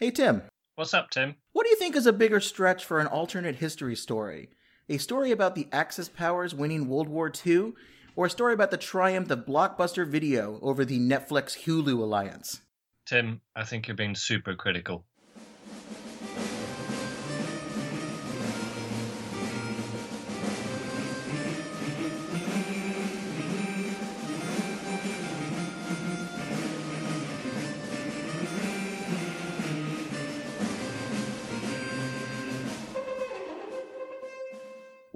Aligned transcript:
Hey, 0.00 0.10
Tim. 0.10 0.44
What's 0.76 0.94
up, 0.94 1.10
Tim? 1.10 1.34
What 1.52 1.64
do 1.64 1.68
you 1.68 1.76
think 1.76 1.94
is 1.94 2.06
a 2.06 2.12
bigger 2.14 2.40
stretch 2.40 2.86
for 2.86 3.00
an 3.00 3.06
alternate 3.06 3.56
history 3.56 3.94
story? 3.94 4.48
A 4.88 4.96
story 4.96 5.30
about 5.30 5.54
the 5.54 5.68
Axis 5.72 6.08
powers 6.08 6.54
winning 6.54 6.88
World 6.88 7.06
War 7.06 7.30
II, 7.46 7.74
or 8.16 8.24
a 8.24 8.30
story 8.30 8.54
about 8.54 8.70
the 8.70 8.78
triumph 8.78 9.30
of 9.30 9.40
Blockbuster 9.40 10.08
Video 10.08 10.58
over 10.62 10.86
the 10.86 10.98
Netflix 10.98 11.66
Hulu 11.66 12.00
alliance? 12.00 12.62
Tim, 13.04 13.42
I 13.54 13.64
think 13.64 13.88
you're 13.88 13.94
being 13.94 14.14
super 14.14 14.54
critical. 14.54 15.04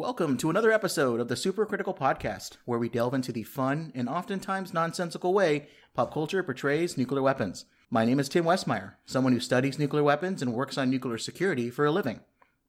Welcome 0.04 0.36
to 0.36 0.50
another 0.50 0.70
episode 0.70 1.18
of 1.18 1.28
the 1.28 1.34
Supercritical 1.34 1.96
Podcast, 1.96 2.58
where 2.66 2.78
we 2.78 2.90
delve 2.90 3.14
into 3.14 3.32
the 3.32 3.42
fun 3.42 3.90
and 3.94 4.06
oftentimes 4.06 4.74
nonsensical 4.74 5.32
way 5.32 5.68
pop 5.94 6.12
culture 6.12 6.42
portrays 6.42 6.98
nuclear 6.98 7.22
weapons. 7.22 7.64
My 7.88 8.04
name 8.04 8.20
is 8.20 8.28
Tim 8.28 8.44
Westmeyer, 8.44 8.96
someone 9.06 9.32
who 9.32 9.40
studies 9.40 9.78
nuclear 9.78 10.02
weapons 10.02 10.42
and 10.42 10.52
works 10.52 10.76
on 10.76 10.90
nuclear 10.90 11.16
security 11.16 11.70
for 11.70 11.86
a 11.86 11.90
living. 11.90 12.20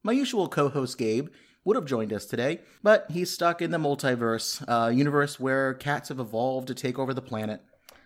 My 0.02 0.14
usual 0.14 0.48
co 0.48 0.70
host 0.70 0.98
Gabe 0.98 1.28
would 1.66 1.76
have 1.76 1.86
joined 1.86 2.14
us 2.14 2.26
today, 2.26 2.62
but 2.82 3.06
he's 3.12 3.32
stuck 3.32 3.62
in 3.62 3.72
the 3.72 3.78
multiverse, 3.80 4.64
a 4.70 4.94
universe 4.94 5.38
where 5.38 5.74
cats 5.74 6.08
have 6.08 6.22
evolved 6.22 6.70
to 6.70 6.74
take 6.74 6.98
over 6.98 7.14
the 7.14 7.22
planet. 7.22 7.62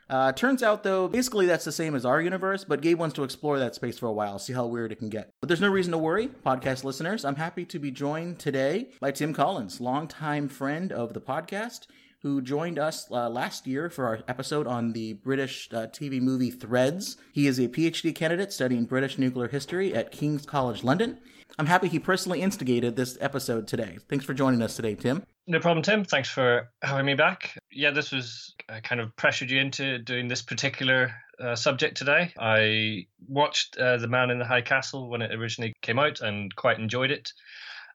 Uh, 0.10 0.32
turns 0.32 0.64
out, 0.64 0.84
though, 0.84 1.08
basically 1.08 1.46
that's 1.46 1.66
the 1.66 1.72
same 1.72 1.94
as 1.94 2.06
our 2.06 2.20
universe, 2.22 2.64
but 2.64 2.82
Gabe 2.82 2.98
wants 2.98 3.16
to 3.16 3.24
explore 3.24 3.60
that 3.60 3.76
space 3.76 4.00
for 4.00 4.08
a 4.08 4.12
while, 4.14 4.40
see 4.40 4.54
how 4.54 4.66
weird 4.66 4.92
it 4.92 4.98
can 4.98 5.10
get. 5.10 5.32
But 5.40 5.48
there's 5.48 5.62
no 5.62 5.70
reason 5.70 5.92
to 5.92 5.98
worry, 5.98 6.28
podcast 6.28 6.84
listeners. 6.84 7.24
I'm 7.24 7.36
happy 7.36 7.64
to 7.66 7.80
be 7.80 7.92
joined 7.92 8.40
today 8.40 8.90
by 9.00 9.12
Tim 9.12 9.34
Collins, 9.34 9.80
longtime 9.80 10.50
friend 10.50 10.92
of 10.92 11.14
the 11.14 11.22
podcast, 11.22 11.86
who 12.22 12.42
joined 12.42 12.80
us 12.80 13.10
uh, 13.12 13.30
last 13.30 13.68
year 13.68 13.90
for 13.90 14.08
our 14.08 14.20
episode 14.28 14.68
on 14.68 14.94
the 14.94 15.14
British 15.14 15.70
uh, 15.72 15.88
TV 15.88 16.20
movie 16.20 16.52
Threads. 16.52 17.18
He 17.32 17.48
is 17.48 17.60
a 17.60 17.68
PhD 17.68 18.14
candidate 18.14 18.52
studying 18.52 18.86
British 18.86 19.18
nuclear 19.18 19.48
history 19.48 19.94
at 19.94 20.12
King's 20.12 20.46
College 20.46 20.84
London. 20.84 21.20
I'm 21.58 21.68
happy 21.68 21.88
he 21.88 22.00
personally 22.00 22.42
instigated 22.42 22.96
this 22.96 23.18
episode 23.22 23.68
today. 23.68 23.98
Thanks 24.10 24.26
for 24.26 24.34
joining 24.34 24.62
us 24.62 24.76
today, 24.76 24.96
Tim. 24.96 25.24
No 25.50 25.60
problem, 25.60 25.82
Tim. 25.82 26.06
Thanks 26.06 26.30
for 26.30 26.70
having 26.84 27.08
me 27.08 27.16
back. 27.16 27.58
Yeah, 27.72 27.90
this 27.90 28.12
was 28.12 28.54
uh, 28.70 28.82
kind 28.84 29.02
of 29.02 29.16
pressured 29.16 29.50
you 29.50 29.60
into 29.60 29.98
doing 29.98 30.28
this 30.28 30.44
particular 30.44 31.12
uh, 31.44 31.56
subject 31.56 31.98
today. 31.98 32.32
I 32.38 33.08
watched 33.28 33.76
uh, 33.76 33.98
The 33.98 34.08
Man 34.08 34.30
in 34.30 34.38
the 34.38 34.46
High 34.46 34.62
Castle 34.62 35.10
when 35.10 35.24
it 35.24 35.34
originally 35.34 35.74
came 35.82 35.98
out 35.98 36.22
and 36.22 36.56
quite 36.56 36.78
enjoyed 36.78 37.10
it. 37.10 37.34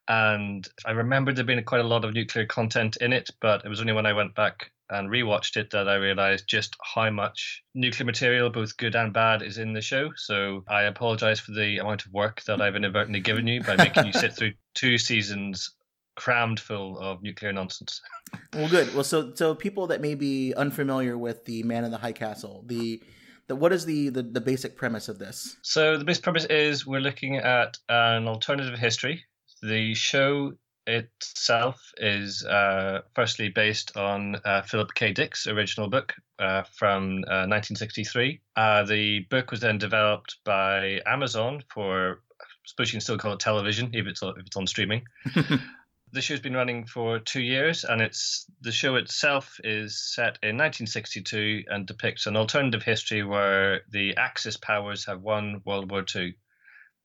And 0.09 0.67
I 0.85 0.91
remember 0.91 1.33
there 1.33 1.45
being 1.45 1.63
quite 1.63 1.81
a 1.81 1.87
lot 1.87 2.05
of 2.05 2.13
nuclear 2.13 2.45
content 2.45 2.97
in 3.01 3.13
it, 3.13 3.31
but 3.41 3.65
it 3.65 3.69
was 3.69 3.81
only 3.81 3.93
when 3.93 4.05
I 4.05 4.15
went 4.15 4.35
back 4.35 4.73
and 4.91 5.09
rewatched 5.09 5.57
it 5.57 5.71
that 5.71 5.89
I 5.89 5.95
realized 5.95 6.49
just 6.49 6.75
how 6.83 7.09
much 7.11 7.63
nuclear 7.73 8.05
material, 8.05 8.51
both 8.51 8.77
good 8.77 8.97
and 8.97 9.13
bad, 9.13 9.43
is 9.43 9.59
in 9.59 9.75
the 9.75 9.81
show. 9.81 10.11
So 10.17 10.65
I 10.69 10.83
apologize 10.83 11.39
for 11.39 11.53
the 11.53 11.79
amount 11.79 12.05
of 12.05 12.13
work 12.13 12.43
that 12.49 12.61
I've 12.61 12.75
inadvertently 12.75 13.21
given 13.21 13.47
you 13.47 13.63
by 13.63 13.77
making 13.77 14.07
you 14.07 14.13
sit 14.13 14.35
through 14.35 14.55
two 14.75 14.99
seasons 14.99 15.71
crammed 16.17 16.61
full 16.61 16.99
of 16.99 17.23
nuclear 17.23 17.53
nonsense. 17.53 18.01
Well, 18.53 18.69
good. 18.69 18.93
Well, 18.95 19.05
so 19.05 19.33
so 19.35 19.55
people 19.55 19.89
that 19.89 20.01
may 20.01 20.17
be 20.17 20.55
unfamiliar 20.55 21.17
with 21.17 21.45
the 21.45 21.63
Man 21.63 21.85
in 21.85 21.93
the 21.93 21.99
High 21.99 22.13
Castle, 22.13 22.65
the 22.67 23.01
the 23.47 23.55
what 23.55 23.73
is 23.73 23.85
the 23.85 24.09
the, 24.09 24.23
the 24.23 24.41
basic 24.41 24.77
premise 24.77 25.09
of 25.09 25.19
this? 25.19 25.57
So 25.63 25.97
the 25.99 26.05
basic 26.05 26.25
premise 26.25 26.45
is 26.47 26.85
we're 26.87 27.01
looking 27.01 27.37
at 27.37 27.79
an 27.89 28.27
alternative 28.27 28.79
history. 28.79 29.25
The 29.63 29.95
show 29.95 30.55
itself 30.87 31.93
is 31.97 32.45
uh, 32.45 33.03
firstly 33.15 33.49
based 33.49 33.97
on 33.97 34.37
uh, 34.45 34.63
Philip 34.63 34.95
K. 34.95 35.13
Dick's 35.13 35.47
original 35.47 35.89
book 35.89 36.15
uh, 36.39 36.63
from 36.77 37.23
1963. 37.23 38.41
Uh, 38.57 38.61
uh, 38.61 38.85
the 38.85 39.21
book 39.31 39.51
was 39.51 39.61
then 39.61 39.79
developed 39.79 40.37
by 40.45 41.01
Amazon 41.07 41.63
for, 41.73 42.23
I 42.41 42.45
suppose 42.67 42.89
you 42.89 42.97
can 42.97 43.01
still 43.01 43.19
call 43.19 43.33
it 43.33 43.41
television 43.41 43.91
if 43.93 44.07
it's 44.07 44.23
if 44.23 44.47
it's 44.47 44.57
on 44.57 44.67
streaming. 44.67 45.05
the 46.15 46.23
show's 46.23 46.41
been 46.41 46.55
running 46.55 46.87
for 46.87 47.19
two 47.19 47.43
years, 47.43 47.85
and 47.85 48.01
it's 48.01 48.47
the 48.61 48.71
show 48.71 48.95
itself 48.95 49.59
is 49.65 50.15
set 50.15 50.39
in 50.43 50.57
1962 50.57 51.65
and 51.69 51.87
depicts 51.87 52.27
an 52.27 52.37
alternative 52.37 52.85
history 52.85 53.25
where 53.25 53.81
the 53.91 54.17
Axis 54.17 54.57
powers 54.57 55.05
have 55.07 55.21
won 55.21 55.61
World 55.67 55.91
War 55.91 56.05
II. 56.15 56.35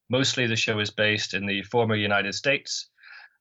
Mostly, 0.09 0.45
the 0.45 0.55
show 0.55 0.79
is 0.79 0.91
based 0.91 1.33
in 1.33 1.47
the 1.47 1.63
former 1.63 1.95
United 1.95 2.33
States, 2.35 2.89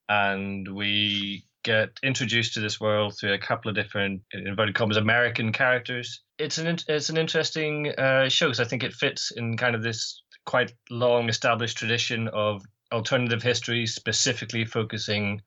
and 0.09 0.67
we 0.67 1.45
get 1.65 1.91
introduced 2.03 2.55
to 2.55 2.61
this 2.61 2.81
world 2.81 3.19
through 3.19 3.35
a 3.35 3.39
couple 3.39 3.69
of 3.69 3.75
different 3.75 4.23
inverted 4.33 4.75
commas 4.75 4.97
American 4.97 5.53
characters. 5.53 6.23
It's 6.39 6.57
an 6.57 6.79
it's 6.89 7.11
an 7.11 7.19
interesting 7.19 7.93
uh, 7.99 8.31
show 8.31 8.47
because 8.47 8.61
I 8.61 8.65
think 8.65 8.85
it 8.85 8.95
fits 8.95 9.33
in 9.37 9.59
kind 9.59 9.75
of 9.75 9.83
this 9.83 10.23
quite 10.47 10.73
long 10.89 11.29
established 11.29 11.77
tradition 11.77 12.29
of 12.29 12.63
alternative 12.93 13.43
history, 13.43 13.87
specifically 13.87 14.65
focusing 14.65 15.43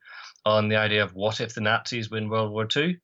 on 0.45 0.67
the 0.67 0.75
idea 0.75 1.03
of 1.03 1.13
what 1.13 1.41
if 1.41 1.53
the 1.53 1.61
Nazis 1.61 2.09
win 2.09 2.29
World 2.29 2.51
War 2.51 2.67
II. 2.75 2.97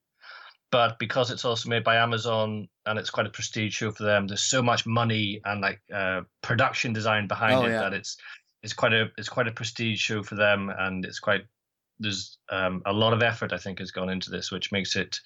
But 0.69 0.99
because 0.99 1.31
it's 1.31 1.45
also 1.45 1.69
made 1.69 1.83
by 1.83 1.95
Amazon 1.95 2.67
and 2.85 2.99
it's 2.99 3.09
quite 3.09 3.25
a 3.25 3.31
prestige 3.31 3.73
show 3.73 3.91
for 3.91 4.03
them, 4.03 4.27
there's 4.27 4.43
so 4.43 4.61
much 4.61 4.85
money 4.85 5.39
and 5.45 5.61
like 5.61 5.79
uh, 5.93 6.21
production 6.41 6.91
design 6.91 7.27
behind 7.27 7.55
oh, 7.55 7.65
it 7.65 7.71
yeah. 7.71 7.81
that 7.81 7.93
it's 7.93 8.17
it's 8.63 8.73
quite 8.73 8.91
a 8.91 9.09
it's 9.17 9.29
quite 9.29 9.47
a 9.47 9.51
prestige 9.51 9.99
show 9.99 10.23
for 10.23 10.35
them, 10.35 10.69
and 10.77 11.05
it's 11.05 11.19
quite 11.19 11.45
there's 11.99 12.37
um, 12.49 12.81
a 12.85 12.91
lot 12.91 13.13
of 13.13 13.23
effort 13.23 13.53
I 13.53 13.57
think 13.57 13.79
has 13.79 13.91
gone 13.91 14.09
into 14.09 14.29
this, 14.29 14.51
which 14.51 14.71
makes 14.71 14.95
it 14.95 15.17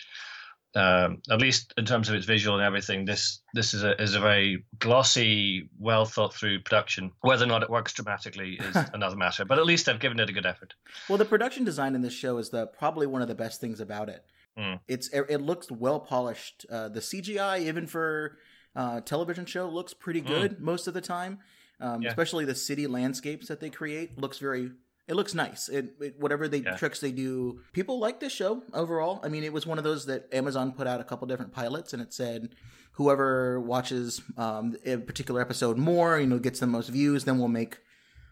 um, 0.76 1.22
at 1.30 1.40
least 1.40 1.74
in 1.78 1.86
terms 1.86 2.08
of 2.08 2.16
its 2.16 2.26
visual 2.26 2.58
and 2.58 2.66
everything, 2.66 3.06
this 3.06 3.42
this 3.54 3.74
is 3.74 3.84
a 3.84 4.02
is 4.02 4.16
a 4.16 4.20
very 4.20 4.64
glossy, 4.80 5.70
well 5.80 6.06
thought 6.06 6.34
through 6.34 6.62
production. 6.62 7.12
Whether 7.22 7.44
or 7.44 7.48
not 7.48 7.64
it 7.64 7.70
works 7.70 7.94
dramatically 7.94 8.60
is 8.60 8.76
another 8.94 9.18
matter, 9.18 9.44
but 9.44 9.60
at 9.60 9.66
least 9.66 9.90
I've 9.90 10.00
given 10.00 10.20
it 10.20 10.30
a 10.30 10.34
good 10.34 10.46
effort. 10.46 10.74
Well, 11.10 11.18
the 11.18 11.26
production 11.26 11.64
design 11.66 11.96
in 11.96 12.02
this 12.02 12.14
show 12.14 12.38
is 12.38 12.50
the 12.50 12.68
probably 12.68 13.08
one 13.08 13.22
of 13.22 13.28
the 13.28 13.36
best 13.36 13.60
things 13.60 13.80
about 13.80 14.10
it. 14.10 14.24
Mm. 14.58 14.80
It's 14.88 15.10
it 15.10 15.42
looks 15.42 15.70
well 15.70 16.00
polished. 16.00 16.66
Uh, 16.70 16.90
the 16.90 17.00
CGI, 17.00 17.62
even 17.62 17.88
for 17.88 18.38
uh, 18.76 19.02
television 19.02 19.46
show, 19.46 19.70
looks 19.70 19.94
pretty 19.94 20.22
hmm. 20.22 20.28
good 20.28 20.58
mm. 20.58 20.60
most 20.62 20.88
of 20.88 20.94
the 20.94 21.02
time. 21.02 21.40
Um, 21.82 22.02
yeah. 22.04 22.10
Especially 22.10 22.46
the 22.46 22.56
city 22.56 22.86
landscapes 22.86 23.48
that 23.48 23.60
they 23.60 23.72
create 23.72 24.18
looks 24.18 24.38
very 24.38 24.72
it 25.08 25.16
looks 25.16 25.34
nice. 25.34 25.68
It, 25.68 25.96
it 26.00 26.20
whatever 26.20 26.48
they 26.48 26.60
yeah. 26.60 26.76
tricks 26.76 27.00
they 27.00 27.12
do, 27.12 27.62
people 27.74 28.00
like 28.00 28.20
this 28.20 28.32
show 28.32 28.64
overall. 28.74 29.20
I 29.24 29.30
mean, 29.30 29.44
it 29.44 29.52
was 29.52 29.66
one 29.66 29.78
of 29.78 29.84
those 29.84 30.06
that 30.06 30.28
Amazon 30.34 30.72
put 30.72 30.88
out 30.88 31.02
a 31.02 31.04
couple 31.04 31.28
different 31.28 31.52
pilots, 31.54 31.94
and 31.94 32.02
it 32.02 32.14
said 32.14 32.50
whoever 32.94 33.60
watches 33.60 34.22
um, 34.38 34.76
a 34.86 34.98
particular 34.98 35.42
episode 35.42 35.78
more, 35.78 36.20
you 36.20 36.28
know, 36.28 36.40
gets 36.40 36.60
the 36.60 36.68
most 36.68 36.90
views, 36.90 37.26
then 37.26 37.40
we'll 37.40 37.48
make 37.48 37.80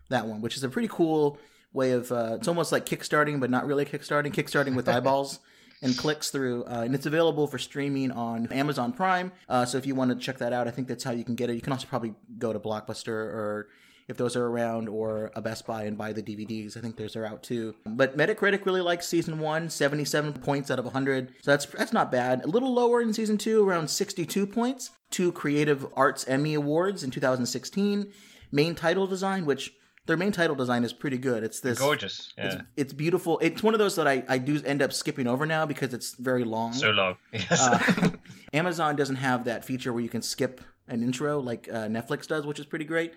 that 0.09 0.27
one, 0.27 0.41
which 0.41 0.55
is 0.55 0.63
a 0.63 0.69
pretty 0.69 0.87
cool 0.89 1.37
way 1.73 1.91
of. 1.91 2.11
Uh, 2.11 2.35
it's 2.35 2.47
almost 2.47 2.71
like 2.71 2.85
kickstarting, 2.85 3.39
but 3.39 3.49
not 3.49 3.65
really 3.65 3.85
kickstarting. 3.85 4.33
Kickstarting 4.33 4.75
with 4.75 4.87
eyeballs. 4.95 5.39
and 5.81 5.97
clicks 5.97 6.29
through. 6.29 6.65
Uh, 6.65 6.81
and 6.83 6.93
it's 6.93 7.05
available 7.05 7.47
for 7.47 7.57
streaming 7.57 8.11
on 8.11 8.47
Amazon 8.51 8.91
Prime. 8.91 9.31
Uh, 9.47 9.65
so 9.65 9.77
if 9.77 9.85
you 9.85 9.95
want 9.95 10.11
to 10.11 10.17
check 10.17 10.37
that 10.39 10.51
out, 10.51 10.67
I 10.67 10.71
think 10.71 10.89
that's 10.89 11.05
how 11.05 11.11
you 11.11 11.23
can 11.23 11.35
get 11.35 11.49
it. 11.49 11.55
You 11.55 11.61
can 11.61 11.71
also 11.71 11.87
probably 11.87 12.13
go 12.37 12.51
to 12.51 12.59
Blockbuster 12.59 13.07
or 13.07 13.69
if 14.09 14.17
those 14.17 14.35
are 14.35 14.45
around, 14.45 14.89
or 14.89 15.31
a 15.35 15.41
Best 15.41 15.65
Buy 15.65 15.83
and 15.83 15.97
buy 15.97 16.11
the 16.11 16.21
DVDs. 16.21 16.75
I 16.75 16.81
think 16.81 16.97
those 16.97 17.15
are 17.15 17.25
out 17.25 17.43
too. 17.43 17.75
But 17.85 18.17
Metacritic 18.17 18.65
really 18.65 18.81
likes 18.81 19.07
season 19.07 19.39
one, 19.39 19.69
77 19.69 20.33
points 20.33 20.71
out 20.71 20.79
of 20.79 20.85
100. 20.85 21.35
So 21.41 21.51
that's 21.51 21.67
that's 21.67 21.93
not 21.93 22.11
bad. 22.11 22.43
A 22.43 22.47
little 22.47 22.73
lower 22.73 23.01
in 23.01 23.13
season 23.13 23.37
two, 23.37 23.65
around 23.67 23.89
62 23.89 24.47
points. 24.47 24.89
Two 25.11 25.31
Creative 25.31 25.87
Arts 25.95 26.27
Emmy 26.27 26.55
Awards 26.55 27.03
in 27.03 27.11
2016. 27.11 28.11
Main 28.51 28.75
title 28.75 29.07
design, 29.07 29.45
which 29.45 29.73
their 30.07 30.17
main 30.17 30.31
title 30.31 30.55
design 30.55 30.83
is 30.83 30.91
pretty 30.91 31.19
good. 31.19 31.43
It's 31.43 31.59
this 31.59 31.77
gorgeous. 31.77 32.33
Yeah. 32.35 32.45
It's, 32.45 32.55
it's, 32.77 32.93
beautiful. 32.93 33.37
It's 33.39 33.61
one 33.61 33.75
of 33.75 33.79
those 33.79 33.95
that 33.97 34.07
I, 34.07 34.23
I 34.27 34.39
do 34.39 34.59
end 34.65 34.81
up 34.81 34.91
skipping 34.91 35.27
over 35.27 35.45
now 35.45 35.67
because 35.67 35.93
it's 35.93 36.15
very 36.15 36.43
long. 36.43 36.73
So 36.73 36.89
long. 36.89 37.17
Yes. 37.31 37.61
Uh, 37.61 38.09
Amazon 38.51 38.95
doesn't 38.95 39.17
have 39.17 39.43
that 39.43 39.63
feature 39.63 39.93
where 39.93 40.01
you 40.01 40.09
can 40.09 40.23
skip 40.23 40.61
an 40.87 41.03
intro 41.03 41.39
like 41.39 41.69
uh, 41.71 41.85
Netflix 41.85 42.27
does, 42.27 42.45
which 42.45 42.59
is 42.59 42.65
pretty 42.65 42.85
great. 42.85 43.13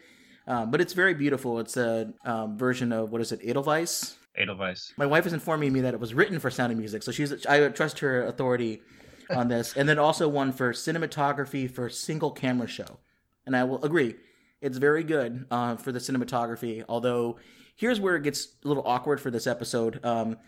Um, 0.46 0.70
but 0.70 0.80
it's 0.80 0.92
very 0.92 1.14
beautiful. 1.14 1.60
It's 1.60 1.76
a 1.76 2.12
um, 2.24 2.58
version 2.58 2.92
of 2.92 3.12
what 3.12 3.20
is 3.20 3.32
it, 3.32 3.40
Edelweiss? 3.44 4.16
Edelweiss. 4.36 4.92
My 4.96 5.06
wife 5.06 5.26
is 5.26 5.32
informing 5.32 5.72
me 5.72 5.80
that 5.82 5.94
it 5.94 6.00
was 6.00 6.14
written 6.14 6.38
for 6.38 6.50
Sound 6.50 6.72
of 6.72 6.78
Music, 6.78 7.02
so 7.02 7.12
she's 7.12 7.46
I 7.46 7.68
trust 7.68 7.98
her 8.00 8.24
authority 8.24 8.82
on 9.30 9.48
this. 9.48 9.76
and 9.76 9.88
then 9.88 9.98
also 9.98 10.28
one 10.28 10.52
for 10.52 10.72
cinematography 10.72 11.70
for 11.70 11.88
single 11.88 12.30
camera 12.30 12.66
show, 12.66 12.98
and 13.46 13.56
I 13.56 13.64
will 13.64 13.84
agree, 13.84 14.16
it's 14.60 14.78
very 14.78 15.04
good 15.04 15.46
uh, 15.50 15.76
for 15.76 15.92
the 15.92 15.98
cinematography. 15.98 16.84
Although 16.88 17.38
here's 17.76 18.00
where 18.00 18.16
it 18.16 18.22
gets 18.22 18.48
a 18.64 18.68
little 18.68 18.84
awkward 18.86 19.20
for 19.20 19.30
this 19.30 19.46
episode. 19.46 20.00
Um, 20.04 20.38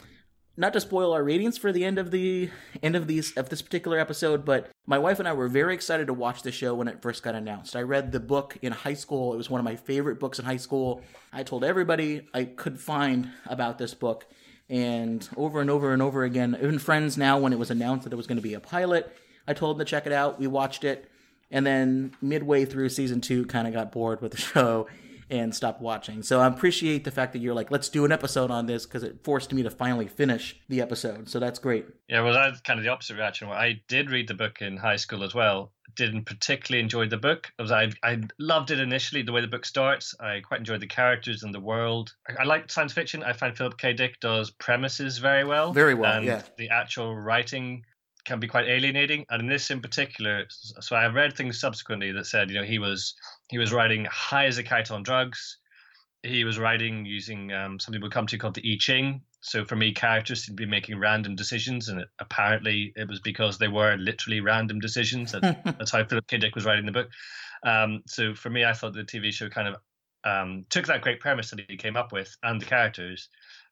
not 0.56 0.72
to 0.72 0.80
spoil 0.80 1.12
our 1.12 1.24
ratings 1.24 1.58
for 1.58 1.72
the 1.72 1.84
end 1.84 1.98
of 1.98 2.10
the 2.10 2.50
end 2.82 2.94
of 2.94 3.06
these 3.06 3.32
of 3.36 3.48
this 3.48 3.62
particular 3.62 3.98
episode, 3.98 4.44
but 4.44 4.70
my 4.86 4.98
wife 4.98 5.18
and 5.18 5.26
I 5.26 5.32
were 5.32 5.48
very 5.48 5.74
excited 5.74 6.06
to 6.06 6.14
watch 6.14 6.42
the 6.42 6.52
show 6.52 6.74
when 6.74 6.88
it 6.88 7.02
first 7.02 7.22
got 7.22 7.34
announced. 7.34 7.74
I 7.74 7.82
read 7.82 8.12
the 8.12 8.20
book 8.20 8.56
in 8.62 8.72
high 8.72 8.94
school. 8.94 9.34
It 9.34 9.36
was 9.36 9.50
one 9.50 9.60
of 9.60 9.64
my 9.64 9.76
favorite 9.76 10.20
books 10.20 10.38
in 10.38 10.44
high 10.44 10.58
school. 10.58 11.02
I 11.32 11.42
told 11.42 11.64
everybody 11.64 12.28
I 12.32 12.44
could 12.44 12.80
find 12.80 13.30
about 13.46 13.78
this 13.78 13.94
book, 13.94 14.26
and 14.68 15.28
over 15.36 15.60
and 15.60 15.70
over 15.70 15.92
and 15.92 16.00
over 16.00 16.22
again, 16.22 16.56
even 16.58 16.78
friends 16.78 17.18
now 17.18 17.38
when 17.38 17.52
it 17.52 17.58
was 17.58 17.70
announced 17.70 18.04
that 18.04 18.12
it 18.12 18.16
was 18.16 18.26
going 18.26 18.38
to 18.38 18.42
be 18.42 18.54
a 18.54 18.60
pilot, 18.60 19.14
I 19.46 19.54
told 19.54 19.76
them 19.76 19.84
to 19.84 19.90
check 19.90 20.06
it 20.06 20.12
out. 20.12 20.38
We 20.38 20.46
watched 20.46 20.84
it, 20.84 21.10
and 21.50 21.66
then 21.66 22.14
midway 22.22 22.64
through 22.64 22.90
season 22.90 23.20
two, 23.20 23.44
kind 23.46 23.66
of 23.66 23.74
got 23.74 23.90
bored 23.90 24.20
with 24.22 24.32
the 24.32 24.38
show 24.52 24.86
and 25.34 25.54
stopped 25.54 25.82
watching. 25.82 26.22
So 26.22 26.40
I 26.40 26.46
appreciate 26.46 27.04
the 27.04 27.10
fact 27.10 27.32
that 27.32 27.40
you're 27.40 27.54
like, 27.54 27.70
let's 27.70 27.88
do 27.88 28.04
an 28.04 28.12
episode 28.12 28.50
on 28.50 28.66
this 28.66 28.86
because 28.86 29.02
it 29.02 29.24
forced 29.24 29.52
me 29.52 29.62
to 29.64 29.70
finally 29.70 30.06
finish 30.06 30.56
the 30.68 30.80
episode. 30.80 31.28
So 31.28 31.40
that's 31.40 31.58
great. 31.58 31.86
Yeah, 32.08 32.22
well, 32.22 32.32
that's 32.32 32.60
kind 32.60 32.78
of 32.78 32.84
the 32.84 32.90
opposite 32.90 33.16
reaction. 33.16 33.48
I 33.48 33.80
did 33.88 34.10
read 34.10 34.28
the 34.28 34.34
book 34.34 34.62
in 34.62 34.76
high 34.76 34.96
school 34.96 35.24
as 35.24 35.34
well. 35.34 35.72
Didn't 35.96 36.24
particularly 36.24 36.82
enjoy 36.82 37.08
the 37.08 37.16
book. 37.16 37.52
I 37.58 37.92
I 38.02 38.20
loved 38.38 38.70
it 38.70 38.80
initially, 38.80 39.22
the 39.22 39.32
way 39.32 39.40
the 39.40 39.46
book 39.46 39.64
starts. 39.64 40.14
I 40.18 40.40
quite 40.40 40.58
enjoyed 40.58 40.80
the 40.80 40.88
characters 40.88 41.42
and 41.42 41.54
the 41.54 41.60
world. 41.60 42.14
I, 42.28 42.42
I 42.42 42.44
like 42.44 42.70
science 42.70 42.92
fiction. 42.92 43.22
I 43.22 43.32
find 43.32 43.56
Philip 43.56 43.78
K. 43.78 43.92
Dick 43.92 44.18
does 44.20 44.50
premises 44.50 45.18
very 45.18 45.44
well. 45.44 45.72
Very 45.72 45.94
well, 45.94 46.16
and 46.16 46.24
yeah. 46.24 46.42
The 46.58 46.70
actual 46.70 47.14
writing 47.14 47.84
can 48.24 48.40
be 48.40 48.48
quite 48.48 48.66
alienating. 48.68 49.24
And 49.30 49.42
in 49.42 49.48
this 49.48 49.70
in 49.70 49.80
particular, 49.80 50.44
so 50.48 50.96
I 50.96 51.06
read 51.06 51.36
things 51.36 51.60
subsequently 51.60 52.12
that 52.12 52.26
said, 52.26 52.50
you 52.50 52.56
know, 52.56 52.64
he 52.64 52.78
was 52.78 53.14
he 53.48 53.58
was 53.58 53.72
riding 53.72 54.06
high 54.06 54.46
as 54.46 54.58
a 54.58 54.62
kite 54.62 54.90
on 54.90 55.02
drugs. 55.02 55.58
He 56.22 56.44
was 56.44 56.58
writing 56.58 57.04
using 57.04 57.52
um, 57.52 57.78
something 57.78 58.00
we'll 58.00 58.10
come 58.10 58.26
to 58.28 58.38
called 58.38 58.54
the 58.54 58.72
I 58.72 58.78
Ching. 58.80 59.20
So 59.42 59.62
for 59.64 59.76
me, 59.76 59.92
characters 59.92 60.44
seem 60.44 60.56
to 60.56 60.62
be 60.62 60.70
making 60.70 60.98
random 60.98 61.36
decisions, 61.36 61.90
and 61.90 62.00
it, 62.00 62.08
apparently 62.18 62.94
it 62.96 63.06
was 63.06 63.20
because 63.20 63.58
they 63.58 63.68
were 63.68 63.94
literally 63.98 64.40
random 64.40 64.80
decisions. 64.80 65.32
That, 65.32 65.62
that's 65.78 65.90
how 65.90 66.02
Philip 66.04 66.26
K. 66.26 66.38
Dick 66.38 66.54
was 66.54 66.64
writing 66.64 66.86
the 66.86 66.92
book. 66.92 67.10
Um, 67.62 68.02
so 68.06 68.34
for 68.34 68.48
me, 68.48 68.64
I 68.64 68.72
thought 68.72 68.94
the 68.94 69.04
TV 69.04 69.32
show 69.32 69.50
kind 69.50 69.68
of 69.68 69.76
um, 70.24 70.64
took 70.70 70.86
that 70.86 71.02
great 71.02 71.20
premise 71.20 71.50
that 71.50 71.60
he 71.68 71.76
came 71.76 71.96
up 71.96 72.12
with 72.12 72.34
and 72.42 72.60
the 72.60 72.66
characters, 72.66 73.28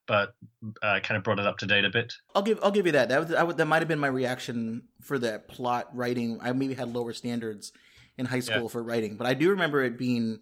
but 0.07 0.35
uh, 0.81 0.99
kind 1.01 1.17
of 1.17 1.23
brought 1.23 1.39
it 1.39 1.47
up 1.47 1.57
to 1.59 1.65
date 1.65 1.85
a 1.85 1.89
bit. 1.89 2.13
I'll 2.35 2.41
give 2.41 2.59
I'll 2.63 2.71
give 2.71 2.85
you 2.85 2.91
that. 2.93 3.09
That 3.09 3.47
was, 3.47 3.55
that 3.55 3.65
might 3.65 3.79
have 3.79 3.87
been 3.87 3.99
my 3.99 4.07
reaction 4.07 4.83
for 5.01 5.17
that 5.19 5.47
plot 5.47 5.89
writing. 5.95 6.39
I 6.41 6.51
maybe 6.53 6.73
had 6.73 6.93
lower 6.93 7.13
standards 7.13 7.71
in 8.17 8.25
high 8.25 8.41
school 8.41 8.63
yeah. 8.63 8.67
for 8.67 8.83
writing, 8.83 9.15
but 9.17 9.27
I 9.27 9.33
do 9.33 9.49
remember 9.49 9.83
it 9.83 9.97
being 9.97 10.39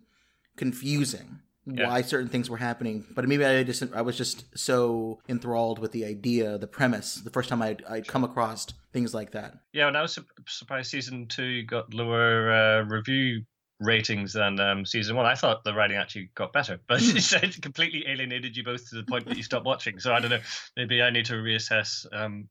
confusing 0.58 1.40
yeah. 1.66 1.88
why 1.88 2.02
certain 2.02 2.30
things 2.30 2.50
were 2.50 2.58
happening. 2.58 3.06
But 3.13 3.28
maybe 3.28 3.46
I 3.46 3.63
just 3.63 3.84
I 3.94 4.02
was 4.02 4.18
just 4.18 4.46
so 4.58 5.19
enthralled 5.30 5.80
with 5.80 5.92
the 5.92 6.06
idea, 6.06 6.58
the 6.58 6.68
premise. 6.68 7.16
The 7.16 7.30
first 7.30 7.50
time 7.50 7.62
I'd, 7.62 7.84
I'd 7.90 8.08
come 8.08 8.24
across 8.24 8.68
things 8.94 9.13
like 9.13 9.31
that. 9.31 9.54
Yeah, 9.74 9.88
and 9.88 9.98
I 9.98 10.02
was 10.02 10.18
surprised 10.48 10.92
season 10.92 11.28
two 11.28 11.63
got 11.63 11.94
lower 11.94 12.52
uh, 12.52 12.81
review 12.84 13.44
ratings 13.81 14.33
than 14.33 14.60
um, 14.60 14.86
season 14.86 15.16
one. 15.16 15.25
I 15.25 15.36
thought 15.36 15.63
the 15.63 15.74
writing 15.74 15.98
actually 15.98 16.30
got 16.36 16.54
better, 16.54 16.80
but 16.88 17.00
it 17.01 17.62
completely 17.62 18.06
alienated 18.07 18.56
you 18.56 18.63
both 18.63 18.89
to 18.89 18.95
the 18.95 19.04
point 19.04 19.25
that 19.25 19.36
you 19.36 19.44
stopped 19.44 19.66
watching. 19.66 20.00
So 20.00 20.13
I 20.13 20.19
don't 20.19 20.30
know. 20.30 20.39
Maybe 20.78 21.01
I 21.01 21.10
need 21.10 21.25
to 21.25 21.33
reassess 21.33 22.06
um, 22.13 22.48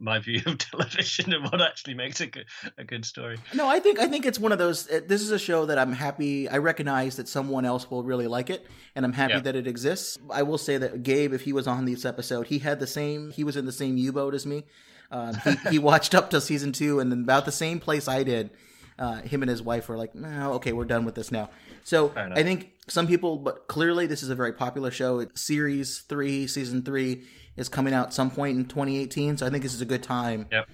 my 0.00 0.18
view 0.18 0.42
of 0.46 0.58
television 0.58 1.32
and 1.32 1.44
what 1.44 1.60
actually 1.60 1.94
makes 1.94 2.20
a 2.20 2.26
good, 2.26 2.46
a 2.78 2.84
good 2.84 3.04
story. 3.04 3.38
No, 3.54 3.68
I 3.68 3.80
think 3.80 3.98
I 3.98 4.08
think 4.08 4.26
it's 4.26 4.38
one 4.38 4.52
of 4.52 4.58
those. 4.58 4.86
This 4.86 5.22
is 5.22 5.30
a 5.30 5.38
show 5.38 5.66
that 5.66 5.78
I'm 5.78 5.92
happy. 5.92 6.48
I 6.48 6.58
recognize 6.58 7.16
that 7.16 7.28
someone 7.28 7.64
else 7.64 7.90
will 7.90 8.02
really 8.02 8.26
like 8.26 8.50
it, 8.50 8.66
and 8.94 9.04
I'm 9.04 9.12
happy 9.12 9.34
yeah. 9.34 9.40
that 9.40 9.56
it 9.56 9.66
exists. 9.66 10.18
I 10.30 10.42
will 10.42 10.58
say 10.58 10.78
that 10.78 11.02
Gabe, 11.02 11.32
if 11.32 11.42
he 11.42 11.52
was 11.52 11.66
on 11.66 11.84
this 11.84 12.04
episode, 12.04 12.48
he 12.48 12.58
had 12.58 12.80
the 12.80 12.86
same. 12.86 13.30
He 13.30 13.44
was 13.44 13.56
in 13.56 13.66
the 13.66 13.72
same 13.72 13.96
U 13.96 14.12
boat 14.12 14.34
as 14.34 14.46
me. 14.46 14.64
Uh, 15.10 15.34
he, 15.34 15.70
he 15.70 15.78
watched 15.78 16.14
up 16.14 16.30
to 16.30 16.40
season 16.40 16.72
two, 16.72 16.98
and 16.98 17.12
then 17.12 17.22
about 17.22 17.44
the 17.44 17.52
same 17.52 17.78
place 17.78 18.08
I 18.08 18.22
did 18.24 18.50
uh, 19.02 19.20
him 19.22 19.42
and 19.42 19.50
his 19.50 19.60
wife 19.60 19.88
were 19.88 19.96
like, 19.96 20.14
no, 20.14 20.52
okay, 20.52 20.72
we're 20.72 20.84
done 20.84 21.04
with 21.04 21.16
this 21.16 21.32
now. 21.32 21.50
So 21.82 22.12
I 22.16 22.44
think 22.44 22.70
some 22.86 23.08
people, 23.08 23.36
but 23.36 23.66
clearly 23.66 24.06
this 24.06 24.22
is 24.22 24.30
a 24.30 24.36
very 24.36 24.52
popular 24.52 24.92
show. 24.92 25.18
It's 25.18 25.40
series 25.40 26.02
three, 26.02 26.46
season 26.46 26.84
three 26.84 27.24
is 27.56 27.68
coming 27.68 27.94
out 27.94 28.14
some 28.14 28.30
point 28.30 28.56
in 28.56 28.64
2018. 28.66 29.38
So 29.38 29.46
I 29.46 29.50
think 29.50 29.64
this 29.64 29.74
is 29.74 29.80
a 29.80 29.86
good 29.86 30.04
time. 30.04 30.46
Yep. 30.52 30.68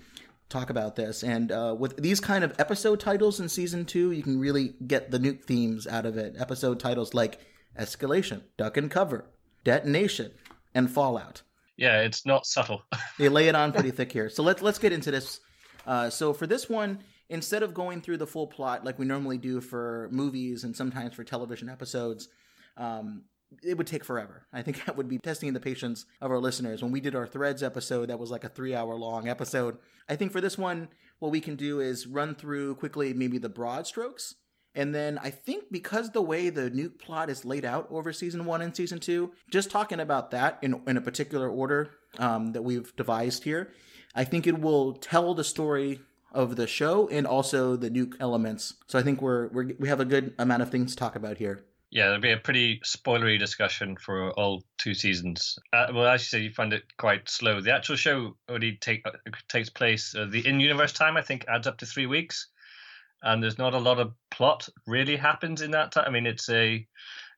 Talk 0.50 0.69
about 0.69 0.96
this, 0.96 1.22
and 1.22 1.52
uh, 1.52 1.76
with 1.78 2.02
these 2.02 2.20
kind 2.20 2.42
of 2.42 2.54
episode 2.58 3.00
titles 3.00 3.38
in 3.38 3.50
season 3.50 3.84
two, 3.84 4.12
you 4.12 4.22
can 4.22 4.40
really 4.40 4.72
get 4.86 5.10
the 5.10 5.19
nuke 5.19 5.44
themes 5.44 5.86
out 5.86 6.06
of 6.06 6.16
it. 6.16 6.36
Episode 6.38 6.80
titles 6.80 7.12
like 7.12 7.38
Escalation, 7.78 8.40
Duck 8.56 8.78
and 8.78 8.90
Cover, 8.90 9.26
Detonation, 9.64 10.32
and 10.75 10.90
Fallout. 10.90 11.42
Yeah, 11.76 12.00
it's 12.00 12.25
not 12.25 12.46
subtle. 12.46 12.82
they 13.19 13.28
lay 13.28 13.48
it 13.48 13.54
on 13.54 13.72
pretty 13.72 13.90
thick 13.90 14.10
here. 14.10 14.30
So 14.30 14.42
let's 14.42 14.62
let's 14.62 14.78
get 14.78 14.92
into 14.92 15.10
this. 15.10 15.40
Uh, 15.86 16.08
so 16.08 16.32
for 16.32 16.46
this 16.46 16.70
one, 16.70 17.00
instead 17.28 17.62
of 17.62 17.75
going 17.75 18.00
through 18.00 18.16
the 18.16 18.26
full 18.26 18.46
plot 18.46 18.84
like 18.84 18.98
we 18.98 19.06
normally 19.06 19.38
do 19.38 19.60
for 19.60 20.08
movies 20.10 20.64
and 20.64 20.75
sometimes 20.75 21.14
for 21.14 21.25
television 21.25 21.69
episodes, 21.69 22.28
um, 22.76 23.25
it 23.62 23.76
would 23.76 23.86
take 23.86 24.04
forever. 24.04 24.46
I 24.52 24.62
think 24.62 24.84
that 24.86 24.96
would 24.96 25.08
be 25.08 25.19
testing 25.19 25.52
the 25.52 25.60
patience 25.60 26.06
of 26.20 26.30
our 26.30 26.38
listeners. 26.38 26.82
When 26.82 26.92
we 26.92 27.00
did 27.00 27.14
our 27.14 27.26
Threads 27.26 27.62
episode, 27.62 28.08
that 28.08 28.19
was 28.19 28.30
like 28.30 28.44
a 28.44 28.48
three 28.48 28.75
hour 28.75 28.94
long 28.94 29.28
episode. 29.28 29.78
I 30.08 30.16
think 30.16 30.32
for 30.32 30.40
this 30.40 30.58
one, 30.58 30.88
what 31.19 31.32
we 31.32 31.40
can 31.40 31.56
do 31.56 31.80
is 31.80 32.06
run 32.06 32.34
through 32.34 32.76
quickly 32.76 33.12
maybe 33.12 33.38
the 33.38 33.48
broad 33.48 33.86
strokes. 33.86 34.34
And 34.75 34.94
then 34.94 35.19
I 35.19 35.30
think 35.30 35.64
because 35.72 36.10
the 36.10 36.22
way 36.22 36.50
the 36.50 36.70
nuke 36.70 37.00
plot 37.00 37.30
is 37.30 37.44
laid 37.44 37.64
out 37.64 37.88
over 37.90 38.12
season 38.12 38.44
one 38.44 38.62
and 38.62 38.76
season 38.76 39.00
two, 39.00 39.32
just 39.50 39.70
talking 39.70 39.98
about 39.98 40.30
that 40.30 40.58
in, 40.62 40.80
in 40.86 40.96
a 40.96 41.00
particular 41.00 41.48
order 41.48 41.90
um, 42.19 42.52
that 42.52 42.62
we've 42.62 42.94
devised 42.94 43.44
here, 43.44 43.72
I 44.14 44.25
think 44.25 44.46
it 44.46 44.60
will 44.60 44.92
tell 44.92 45.34
the 45.34 45.42
story 45.42 46.00
of 46.32 46.56
the 46.56 46.66
show 46.66 47.08
and 47.08 47.26
also 47.26 47.76
the 47.76 47.90
nuke 47.90 48.14
elements. 48.20 48.75
So 48.86 48.98
I 48.98 49.02
think 49.02 49.22
we're, 49.22 49.48
we're 49.48 49.72
we 49.78 49.88
have 49.88 50.00
a 50.00 50.04
good 50.04 50.34
amount 50.38 50.62
of 50.62 50.70
things 50.70 50.92
to 50.92 50.96
talk 50.96 51.16
about 51.16 51.38
here. 51.38 51.64
Yeah, 51.90 52.06
there'll 52.06 52.20
be 52.20 52.32
a 52.32 52.36
pretty 52.36 52.80
spoilery 52.84 53.38
discussion 53.38 53.96
for 53.96 54.30
all 54.32 54.62
two 54.76 54.92
seasons. 54.92 55.58
Uh, 55.72 55.86
well, 55.94 56.06
as 56.06 56.20
you 56.20 56.26
said, 56.26 56.42
you 56.42 56.50
find 56.50 56.75
it 56.75 56.82
quite 56.98 57.30
slow. 57.30 57.62
The 57.62 57.75
actual 57.75 57.96
show 57.96 58.36
only 58.48 58.76
take 58.76 59.06
uh, 59.06 59.12
takes 59.48 59.70
place 59.70 60.14
uh, 60.14 60.26
the 60.28 60.46
in-universe 60.46 60.92
time. 60.92 61.16
I 61.16 61.22
think 61.22 61.46
adds 61.48 61.66
up 61.66 61.78
to 61.78 61.86
three 61.86 62.06
weeks, 62.06 62.48
and 63.22 63.42
there's 63.42 63.56
not 63.56 63.72
a 63.72 63.78
lot 63.78 63.98
of 63.98 64.12
plot 64.30 64.69
really 64.86 65.16
happens 65.16 65.62
in 65.62 65.70
that 65.70 65.92
time. 65.92 66.04
I 66.06 66.10
mean, 66.10 66.26
it's 66.26 66.50
a 66.50 66.86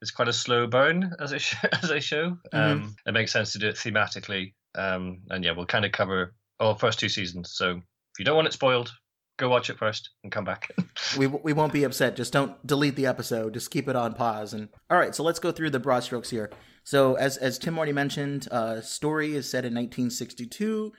it's 0.03 0.11
quite 0.11 0.29
a 0.29 0.33
slow 0.33 0.67
burn 0.67 1.15
as 1.21 1.31
a 1.31 1.39
sh- 1.39 1.55
as 1.83 1.91
a 1.91 2.01
show. 2.01 2.31
Mm-hmm. 2.53 2.57
Um, 2.57 2.97
it 3.07 3.13
makes 3.13 3.33
sense 3.33 3.53
to 3.53 3.61
do 3.61 3.69
it 3.69 3.77
thematically. 3.77 4.55
Um, 4.75 5.21
and 5.31 5.45
yeah, 5.45 5.53
we'll 5.53 5.67
kind 5.67 5.85
of 5.85 5.93
cover 5.93 6.35
all 6.59 6.75
first 6.75 6.99
two 6.99 7.09
seasons. 7.09 7.53
So 7.53 7.81
if 8.13 8.19
you 8.19 8.25
don't 8.25 8.37
want 8.37 8.49
it 8.49 8.53
spoiled, 8.53 8.93
go 9.39 9.49
watch 9.49 9.71
it 9.71 9.79
first 9.79 10.11
and 10.23 10.31
come 10.31 10.45
back. 10.45 10.71
we 11.19 11.27
we 11.27 11.53
won't 11.53 11.73
be 11.73 11.85
upset. 11.85 12.17
Just 12.17 12.33
don't 12.33 12.65
delete 12.67 12.97
the 12.97 13.07
episode. 13.07 13.55
Just 13.55 13.71
keep 13.71 13.89
it 13.89 13.97
on 13.97 14.15
pause. 14.15 14.53
And 14.55 14.69
all 14.91 14.99
right, 14.99 15.15
so 15.15 15.23
let's 15.23 15.39
go 15.39 15.51
through 15.53 15.71
the 15.71 15.81
broad 15.81 16.05
strokes 16.05 16.31
here. 16.31 16.51
So 16.85 17.15
as 17.15 17.37
as 17.37 17.59
Tim 17.59 17.77
already 17.77 17.93
mentioned, 17.93 18.49
uh, 18.51 18.81
story 18.81 19.35
is 19.35 19.49
set 19.49 19.65
in 19.65 19.75
1962. 19.75 20.93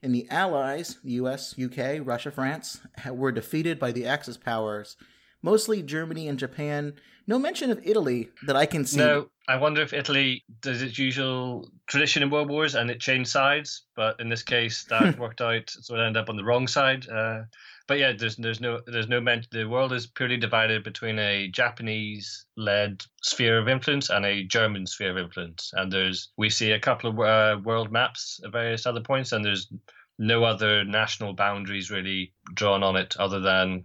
And 0.00 0.14
the 0.14 0.28
Allies, 0.30 0.98
the 1.02 1.12
U.S., 1.12 1.56
UK, 1.58 2.06
Russia, 2.06 2.30
France, 2.30 2.80
were 3.10 3.32
defeated 3.32 3.80
by 3.80 3.90
the 3.90 4.06
Axis 4.06 4.36
powers, 4.36 4.96
mostly 5.42 5.82
Germany 5.82 6.28
and 6.28 6.38
Japan. 6.38 6.94
No 7.26 7.38
mention 7.38 7.70
of 7.70 7.80
Italy 7.84 8.30
that 8.46 8.56
I 8.56 8.66
can 8.66 8.84
see. 8.84 8.98
No, 8.98 9.28
I 9.48 9.56
wonder 9.56 9.82
if 9.82 9.92
Italy 9.92 10.44
does 10.60 10.82
its 10.82 10.98
usual 10.98 11.70
tradition 11.86 12.22
in 12.22 12.30
world 12.30 12.48
wars 12.48 12.74
and 12.74 12.90
it 12.90 13.00
changed 13.00 13.30
sides, 13.30 13.82
but 13.96 14.18
in 14.20 14.28
this 14.28 14.42
case 14.42 14.84
that 14.84 15.18
worked 15.18 15.40
out, 15.40 15.68
so 15.68 15.94
it 15.94 16.00
ended 16.00 16.22
up 16.22 16.28
on 16.28 16.36
the 16.36 16.44
wrong 16.44 16.66
side. 16.66 17.08
Uh, 17.08 17.42
but 17.86 17.98
yeah, 17.98 18.12
there's 18.12 18.36
there's 18.36 18.60
no 18.60 18.80
there's 18.86 19.08
no 19.08 19.20
meant 19.20 19.48
the 19.50 19.64
world 19.64 19.92
is 19.92 20.06
purely 20.06 20.36
divided 20.36 20.84
between 20.84 21.18
a 21.18 21.48
Japanese 21.48 22.44
led 22.56 23.02
sphere 23.22 23.58
of 23.58 23.68
influence 23.68 24.10
and 24.10 24.26
a 24.26 24.44
German 24.44 24.86
sphere 24.86 25.10
of 25.10 25.18
influence, 25.18 25.72
and 25.74 25.90
there's 25.90 26.28
we 26.36 26.50
see 26.50 26.72
a 26.72 26.80
couple 26.80 27.10
of 27.10 27.18
uh, 27.18 27.60
world 27.62 27.90
maps 27.90 28.40
at 28.44 28.52
various 28.52 28.84
other 28.84 29.00
points, 29.00 29.32
and 29.32 29.44
there's 29.44 29.72
no 30.18 30.44
other 30.44 30.84
national 30.84 31.32
boundaries 31.32 31.90
really 31.90 32.32
drawn 32.54 32.82
on 32.82 32.96
it 32.96 33.16
other 33.18 33.40
than 33.40 33.84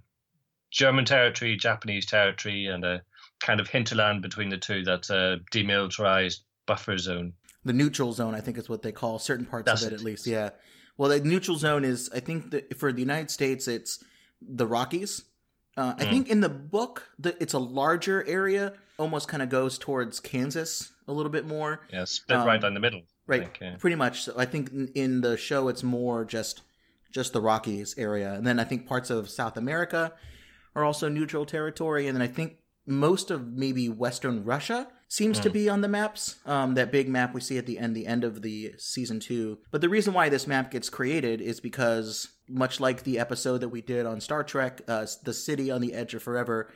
German 0.73 1.05
territory, 1.05 1.55
Japanese 1.55 2.05
territory, 2.05 2.65
and 2.65 2.83
a 2.83 3.01
kind 3.39 3.59
of 3.59 3.67
hinterland 3.67 4.21
between 4.21 4.49
the 4.49 4.57
two 4.57 4.83
that's 4.83 5.09
a 5.09 5.39
demilitarized 5.51 6.39
buffer 6.65 6.97
zone. 6.97 7.33
The 7.63 7.73
neutral 7.73 8.11
zone, 8.11 8.35
I 8.35 8.41
think, 8.41 8.57
is 8.57 8.67
what 8.67 8.81
they 8.81 8.91
call 8.91 9.19
certain 9.19 9.45
parts 9.45 9.65
that's 9.65 9.83
of 9.83 9.89
it, 9.89 9.93
it, 9.93 9.99
at 9.99 10.03
least. 10.03 10.27
Yeah. 10.27 10.49
Well, 10.97 11.09
the 11.09 11.19
neutral 11.21 11.57
zone 11.57 11.85
is, 11.85 12.09
I 12.13 12.19
think, 12.19 12.75
for 12.75 12.91
the 12.91 12.99
United 12.99 13.31
States, 13.31 13.67
it's 13.67 14.03
the 14.41 14.67
Rockies. 14.67 15.23
Uh, 15.77 15.93
I 15.97 16.05
mm. 16.05 16.09
think 16.09 16.29
in 16.29 16.41
the 16.41 16.49
book, 16.49 17.09
the, 17.17 17.35
it's 17.41 17.53
a 17.53 17.59
larger 17.59 18.25
area, 18.27 18.73
almost 18.97 19.27
kind 19.27 19.41
of 19.41 19.49
goes 19.49 19.77
towards 19.77 20.19
Kansas 20.19 20.91
a 21.07 21.13
little 21.13 21.31
bit 21.31 21.47
more. 21.47 21.81
Yeah, 21.91 22.05
split 22.05 22.39
um, 22.39 22.47
right 22.47 22.61
down 22.61 22.73
the 22.73 22.79
middle. 22.79 23.01
Right, 23.25 23.43
think, 23.43 23.59
yeah. 23.61 23.75
pretty 23.77 23.95
much. 23.95 24.23
So 24.23 24.33
I 24.37 24.45
think 24.45 24.71
in 24.95 25.21
the 25.21 25.37
show, 25.37 25.67
it's 25.67 25.83
more 25.83 26.25
just 26.25 26.61
just 27.11 27.31
the 27.31 27.41
Rockies 27.41 27.95
area, 27.97 28.33
and 28.33 28.45
then 28.45 28.59
I 28.59 28.63
think 28.63 28.87
parts 28.87 29.11
of 29.11 29.29
South 29.29 29.55
America 29.55 30.13
are 30.75 30.83
also 30.83 31.09
neutral 31.09 31.45
territory, 31.45 32.07
and 32.07 32.15
then 32.15 32.21
I 32.21 32.27
think 32.27 32.57
most 32.85 33.31
of 33.31 33.47
maybe 33.47 33.87
Western 33.89 34.43
Russia 34.43 34.87
seems 35.07 35.39
mm. 35.39 35.43
to 35.43 35.49
hmm. 35.49 35.53
be 35.53 35.69
on 35.69 35.81
the 35.81 35.87
maps. 35.87 36.37
Um, 36.45 36.73
that 36.73 36.91
big 36.91 37.07
map 37.07 37.33
we 37.33 37.41
see 37.41 37.57
at 37.57 37.65
the 37.65 37.77
end, 37.77 37.95
the 37.95 38.07
end 38.07 38.23
of 38.23 38.41
the 38.41 38.73
season 38.77 39.19
two. 39.19 39.59
But 39.71 39.81
the 39.81 39.89
reason 39.89 40.13
why 40.13 40.29
this 40.29 40.47
map 40.47 40.71
gets 40.71 40.89
created 40.89 41.39
is 41.39 41.59
because, 41.59 42.29
much 42.49 42.79
like 42.79 43.03
the 43.03 43.19
episode 43.19 43.59
that 43.59 43.69
we 43.69 43.81
did 43.81 44.05
on 44.05 44.19
Star 44.19 44.43
Trek, 44.43 44.81
uh, 44.87 45.05
the 45.23 45.33
city 45.33 45.71
on 45.71 45.81
the 45.81 45.93
edge 45.93 46.13
of 46.13 46.23
forever, 46.23 46.71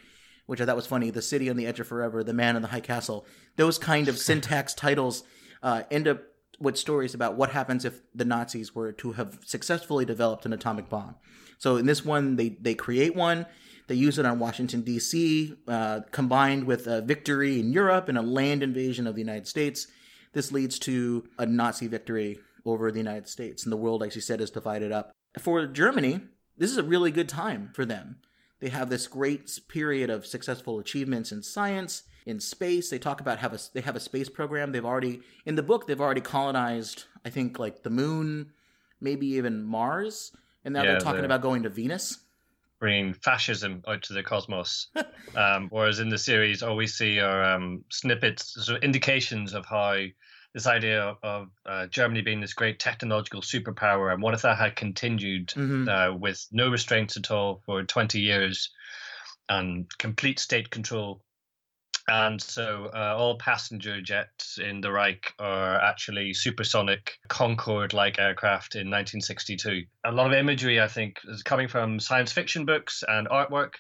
which 0.46 0.62
I 0.62 0.66
thought 0.66 0.76
was 0.76 0.88
funny, 0.88 1.10
the 1.10 1.22
city 1.22 1.50
on 1.50 1.58
the 1.58 1.66
edge 1.66 1.80
of 1.80 1.88
forever, 1.88 2.24
the 2.24 2.34
man 2.34 2.56
in 2.56 2.62
the 2.62 2.70
high 2.70 2.80
castle. 2.80 3.26
Those 3.56 3.78
kind 3.78 4.08
of 4.08 4.18
syntax 4.18 4.74
titles 4.76 5.24
uh, 5.64 5.84
end 5.92 6.08
up 6.08 6.22
with 6.60 6.78
stories 6.78 7.14
about 7.14 7.36
what 7.36 7.52
happens 7.52 7.86
if 7.86 8.02
the 8.16 8.26
Nazis 8.26 8.74
were 8.74 8.92
to 8.92 9.12
have 9.14 9.40
successfully 9.46 10.06
developed 10.06 10.46
an 10.46 10.54
atomic 10.54 10.90
bomb. 10.90 11.16
So 11.58 11.76
in 11.76 11.86
this 11.86 12.06
one, 12.06 12.36
they 12.36 12.50
they 12.50 12.76
create 12.76 13.16
one 13.16 13.46
they 13.88 13.96
use 13.96 14.20
it 14.20 14.26
on 14.26 14.40
Washington, 14.40 14.82
D.C., 14.82 15.54
uh, 15.68 16.02
combined 16.12 16.66
with 16.66 16.88
a 16.88 17.02
victory 17.02 17.60
in 17.60 17.72
Europe 17.72 18.10
and 18.10 18.18
a 18.18 18.22
land 18.22 18.62
invasion 18.62 19.08
of 19.08 19.16
the 19.16 19.22
United 19.22 19.48
States. 19.48 19.88
This 20.34 20.52
leads 20.52 20.78
to 20.80 21.28
a 21.38 21.46
Nazi 21.46 21.88
victory 21.88 22.40
over 22.66 22.92
the 22.92 23.00
United 23.00 23.30
States, 23.30 23.64
and 23.64 23.72
the 23.72 23.78
world, 23.78 24.04
as 24.04 24.14
you 24.14 24.22
said, 24.22 24.42
is 24.42 24.52
divided 24.52 24.92
up. 24.92 25.12
For 25.40 25.66
Germany, 25.66 26.20
this 26.58 26.70
is 26.70 26.78
a 26.78 26.84
really 26.84 27.12
good 27.12 27.30
time 27.30 27.72
for 27.74 27.86
them. 27.86 28.18
They 28.60 28.70
have 28.70 28.90
this 28.90 29.08
great 29.08 29.58
period 29.70 30.10
of 30.10 30.26
successful 30.26 30.80
achievements 30.80 31.32
in 31.32 31.44
science, 31.44 32.04
in 32.26 32.40
space. 32.42 32.90
They 32.90 33.00
talk 33.00 33.22
about 33.22 33.40
have 33.40 33.54
a 33.54 33.60
they 33.74 33.82
have 33.82 33.96
a 33.96 34.02
space 34.02 34.30
program. 34.30 34.72
They've 34.72 34.84
already 34.84 35.22
in 35.46 35.56
the 35.56 35.64
book 35.64 35.88
they've 35.88 36.02
already 36.02 36.22
colonized, 36.22 37.06
I 37.24 37.30
think, 37.30 37.60
like 37.60 37.84
the 37.84 37.92
moon, 37.92 38.52
maybe 39.00 39.28
even 39.28 39.64
Mars, 39.64 40.36
and 40.66 40.74
now 40.74 40.84
yeah, 40.84 40.92
they're 40.92 41.00
talking 41.00 41.24
about 41.24 41.42
going 41.42 41.64
to 41.64 41.70
Venus 41.70 42.18
bringing 42.80 43.14
fascism 43.14 43.82
out 43.88 44.04
to 44.04 44.14
the 44.14 44.24
cosmos. 44.24 44.88
um, 45.36 45.68
whereas 45.70 46.00
in 46.00 46.10
the 46.10 46.18
series, 46.18 46.64
all 46.64 46.76
we 46.76 46.88
see 46.88 47.20
are 47.20 47.44
um, 47.44 47.84
snippets, 47.90 48.54
sort 48.66 48.78
of 48.78 48.84
indications 48.84 49.54
of 49.54 49.66
how 49.66 49.98
this 50.54 50.68
idea 50.68 51.16
of 51.22 51.50
uh, 51.66 51.88
Germany 51.88 52.22
being 52.22 52.42
this 52.42 52.54
great 52.54 52.80
technological 52.80 53.42
superpower, 53.42 54.14
and 54.14 54.22
what 54.22 54.34
if 54.34 54.42
that 54.42 54.58
had 54.58 54.76
continued 54.76 55.50
mm-hmm. 55.50 55.88
uh, 55.88 56.16
with 56.16 56.48
no 56.52 56.70
restraints 56.70 57.18
at 57.18 57.30
all 57.32 57.62
for 57.66 57.84
20 57.84 58.20
years 58.20 58.72
and 59.50 59.86
complete 59.98 60.40
state 60.40 60.70
control 60.70 61.22
and 62.08 62.42
so 62.42 62.90
uh, 62.96 63.16
all 63.18 63.38
passenger 63.38 64.02
jets 64.02 64.58
in 64.60 64.80
the 64.80 64.92
Reich 64.92 65.34
are 65.40 65.76
actually 65.76 66.34
supersonic 66.34 67.18
Concorde 67.28 67.94
like 67.94 68.18
aircraft 68.18 68.76
in 68.76 68.88
1962. 68.88 69.84
A 70.06 70.12
lot 70.12 70.28
of 70.28 70.34
imagery, 70.34 70.80
I 70.80 70.88
think, 70.88 71.20
is 71.28 71.44
coming 71.44 71.68
from 71.68 72.00
science 72.00 72.32
fiction 72.32 72.66
books 72.66 73.04
and 73.08 73.28
artwork. 73.28 73.74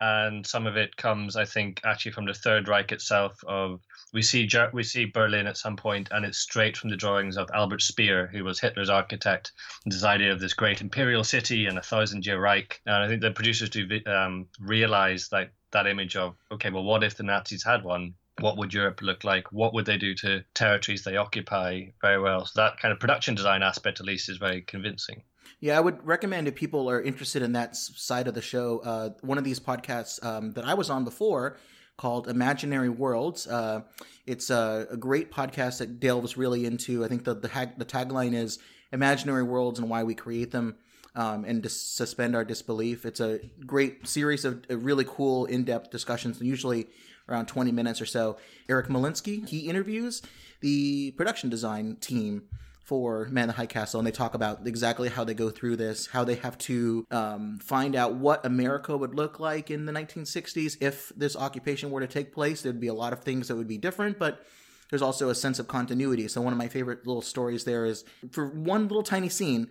And 0.00 0.46
some 0.46 0.66
of 0.66 0.76
it 0.76 0.96
comes, 0.96 1.36
I 1.36 1.44
think, 1.44 1.80
actually 1.84 2.12
from 2.12 2.26
the 2.26 2.34
Third 2.34 2.68
Reich 2.68 2.90
itself. 2.90 3.38
Of 3.46 3.80
we 4.14 4.22
see 4.22 4.48
we 4.72 4.84
see 4.84 5.04
Berlin 5.06 5.48
at 5.48 5.56
some 5.56 5.76
point, 5.76 6.08
and 6.12 6.24
it's 6.24 6.38
straight 6.38 6.76
from 6.76 6.88
the 6.88 6.96
drawings 6.96 7.36
of 7.36 7.50
Albert 7.52 7.82
Speer, 7.82 8.28
who 8.28 8.44
was 8.44 8.60
Hitler's 8.60 8.88
architect. 8.88 9.52
This 9.84 10.04
idea 10.04 10.32
of 10.32 10.40
this 10.40 10.54
great 10.54 10.80
imperial 10.80 11.24
city 11.24 11.66
and 11.66 11.76
a 11.76 11.82
thousand-year 11.82 12.40
Reich. 12.40 12.80
And 12.86 12.94
I 12.94 13.08
think 13.08 13.20
the 13.20 13.32
producers 13.32 13.70
do 13.70 14.00
um, 14.06 14.46
realize 14.60 15.28
that 15.30 15.50
that 15.72 15.88
image 15.88 16.14
of 16.14 16.36
okay, 16.52 16.70
well, 16.70 16.84
what 16.84 17.02
if 17.02 17.16
the 17.16 17.24
Nazis 17.24 17.64
had 17.64 17.82
one? 17.82 18.14
What 18.40 18.56
would 18.56 18.72
Europe 18.72 19.02
look 19.02 19.24
like? 19.24 19.50
What 19.52 19.74
would 19.74 19.86
they 19.86 19.98
do 19.98 20.14
to 20.16 20.44
territories 20.54 21.02
they 21.02 21.16
occupy? 21.16 21.86
Very 22.00 22.20
well. 22.20 22.46
So 22.46 22.62
that 22.62 22.78
kind 22.78 22.92
of 22.92 23.00
production 23.00 23.34
design 23.34 23.62
aspect, 23.62 23.98
at 24.00 24.06
least, 24.06 24.28
is 24.28 24.38
very 24.38 24.62
convincing. 24.62 25.22
Yeah, 25.60 25.76
I 25.76 25.80
would 25.80 26.04
recommend 26.06 26.46
if 26.46 26.54
people 26.54 26.88
are 26.90 27.00
interested 27.00 27.42
in 27.42 27.52
that 27.52 27.76
side 27.76 28.28
of 28.28 28.34
the 28.34 28.42
show, 28.42 28.80
uh, 28.80 29.10
one 29.22 29.38
of 29.38 29.44
these 29.44 29.58
podcasts 29.58 30.24
um, 30.24 30.52
that 30.52 30.64
I 30.64 30.74
was 30.74 30.90
on 30.90 31.04
before 31.04 31.56
called 31.96 32.28
Imaginary 32.28 32.88
Worlds. 32.88 33.46
Uh, 33.46 33.82
it's 34.26 34.50
a, 34.50 34.86
a, 34.90 34.96
great 34.96 35.30
podcast 35.30 35.78
that 35.78 36.00
delves 36.00 36.36
really 36.36 36.66
into. 36.66 37.04
I 37.04 37.08
think 37.08 37.24
the 37.24 37.34
the, 37.34 37.72
the 37.76 37.84
tagline 37.84 38.34
is 38.34 38.58
imaginary 38.92 39.42
worlds 39.42 39.78
and 39.78 39.88
why 39.88 40.02
we 40.02 40.14
create 40.14 40.50
them 40.50 40.76
um, 41.14 41.44
and 41.44 41.68
suspend 41.70 42.34
our 42.34 42.44
disbelief. 42.44 43.04
It's 43.06 43.20
a 43.20 43.40
great 43.66 44.06
series 44.08 44.44
of, 44.44 44.64
really 44.68 45.04
cool, 45.06 45.44
in 45.46 45.64
depth 45.64 45.90
discussions, 45.90 46.40
usually 46.40 46.86
around 47.28 47.46
20 47.46 47.72
minutes 47.72 48.00
or 48.00 48.06
so. 48.06 48.36
Eric 48.68 48.88
Molinsky, 48.88 49.48
he 49.48 49.68
interviews 49.68 50.22
the 50.60 51.12
production 51.12 51.50
design 51.50 51.96
team 52.00 52.44
for 52.84 53.26
Man 53.30 53.48
the 53.48 53.54
High 53.54 53.66
Castle, 53.66 53.98
and 53.98 54.06
they 54.06 54.12
talk 54.12 54.34
about 54.34 54.66
exactly 54.66 55.08
how 55.08 55.24
they 55.24 55.34
go 55.34 55.50
through 55.50 55.76
this, 55.76 56.06
how 56.06 56.22
they 56.22 56.36
have 56.36 56.56
to 56.58 57.06
um, 57.10 57.58
find 57.58 57.96
out 57.96 58.14
what 58.14 58.44
America 58.44 58.96
would 58.96 59.14
look 59.14 59.40
like 59.40 59.70
in 59.70 59.86
the 59.86 59.92
1960s 59.92 60.76
if 60.80 61.10
this 61.16 61.34
occupation 61.34 61.90
were 61.90 62.00
to 62.00 62.06
take 62.06 62.32
place. 62.32 62.62
There'd 62.62 62.78
be 62.78 62.88
a 62.88 62.94
lot 62.94 63.12
of 63.12 63.20
things 63.20 63.48
that 63.48 63.56
would 63.56 63.68
be 63.68 63.78
different, 63.78 64.18
but 64.18 64.44
there's 64.90 65.02
also 65.02 65.30
a 65.30 65.34
sense 65.34 65.58
of 65.58 65.66
continuity. 65.66 66.28
So 66.28 66.42
one 66.42 66.52
of 66.52 66.58
my 66.58 66.68
favorite 66.68 67.06
little 67.06 67.22
stories 67.22 67.64
there 67.64 67.86
is 67.86 68.04
for 68.30 68.46
one 68.46 68.82
little 68.82 69.02
tiny 69.02 69.30
scene, 69.30 69.70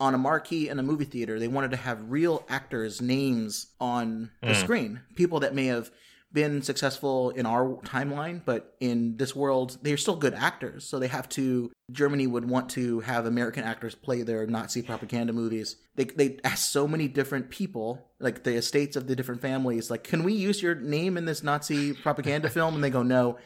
on 0.00 0.14
a 0.14 0.18
marquee 0.18 0.68
in 0.68 0.78
a 0.78 0.82
movie 0.82 1.04
theater, 1.04 1.38
they 1.38 1.48
wanted 1.48 1.70
to 1.70 1.76
have 1.76 2.10
real 2.10 2.44
actors' 2.48 3.00
names 3.00 3.68
on 3.80 4.30
the 4.42 4.48
mm. 4.48 4.56
screen. 4.56 5.00
People 5.14 5.40
that 5.40 5.54
may 5.54 5.66
have 5.66 5.90
been 6.34 6.60
successful 6.60 7.30
in 7.30 7.46
our 7.46 7.76
timeline, 7.84 8.42
but 8.44 8.74
in 8.80 9.16
this 9.16 9.34
world, 9.34 9.78
they're 9.82 9.96
still 9.96 10.16
good 10.16 10.34
actors. 10.34 10.84
So 10.84 10.98
they 10.98 11.08
have 11.08 11.28
to. 11.30 11.70
Germany 11.90 12.26
would 12.26 12.48
want 12.48 12.70
to 12.70 13.00
have 13.00 13.24
American 13.24 13.64
actors 13.64 13.94
play 13.94 14.22
their 14.22 14.46
Nazi 14.46 14.82
propaganda 14.82 15.32
movies. 15.32 15.76
They 15.94 16.04
they 16.04 16.38
ask 16.44 16.70
so 16.70 16.86
many 16.86 17.08
different 17.08 17.48
people, 17.48 18.06
like 18.18 18.42
the 18.42 18.54
estates 18.54 18.96
of 18.96 19.06
the 19.06 19.16
different 19.16 19.40
families, 19.40 19.90
like, 19.90 20.04
can 20.04 20.24
we 20.24 20.34
use 20.34 20.62
your 20.62 20.74
name 20.74 21.16
in 21.16 21.24
this 21.24 21.42
Nazi 21.42 21.94
propaganda 21.94 22.50
film? 22.56 22.74
And 22.74 22.84
they 22.84 22.90
go, 22.90 23.02
no. 23.02 23.38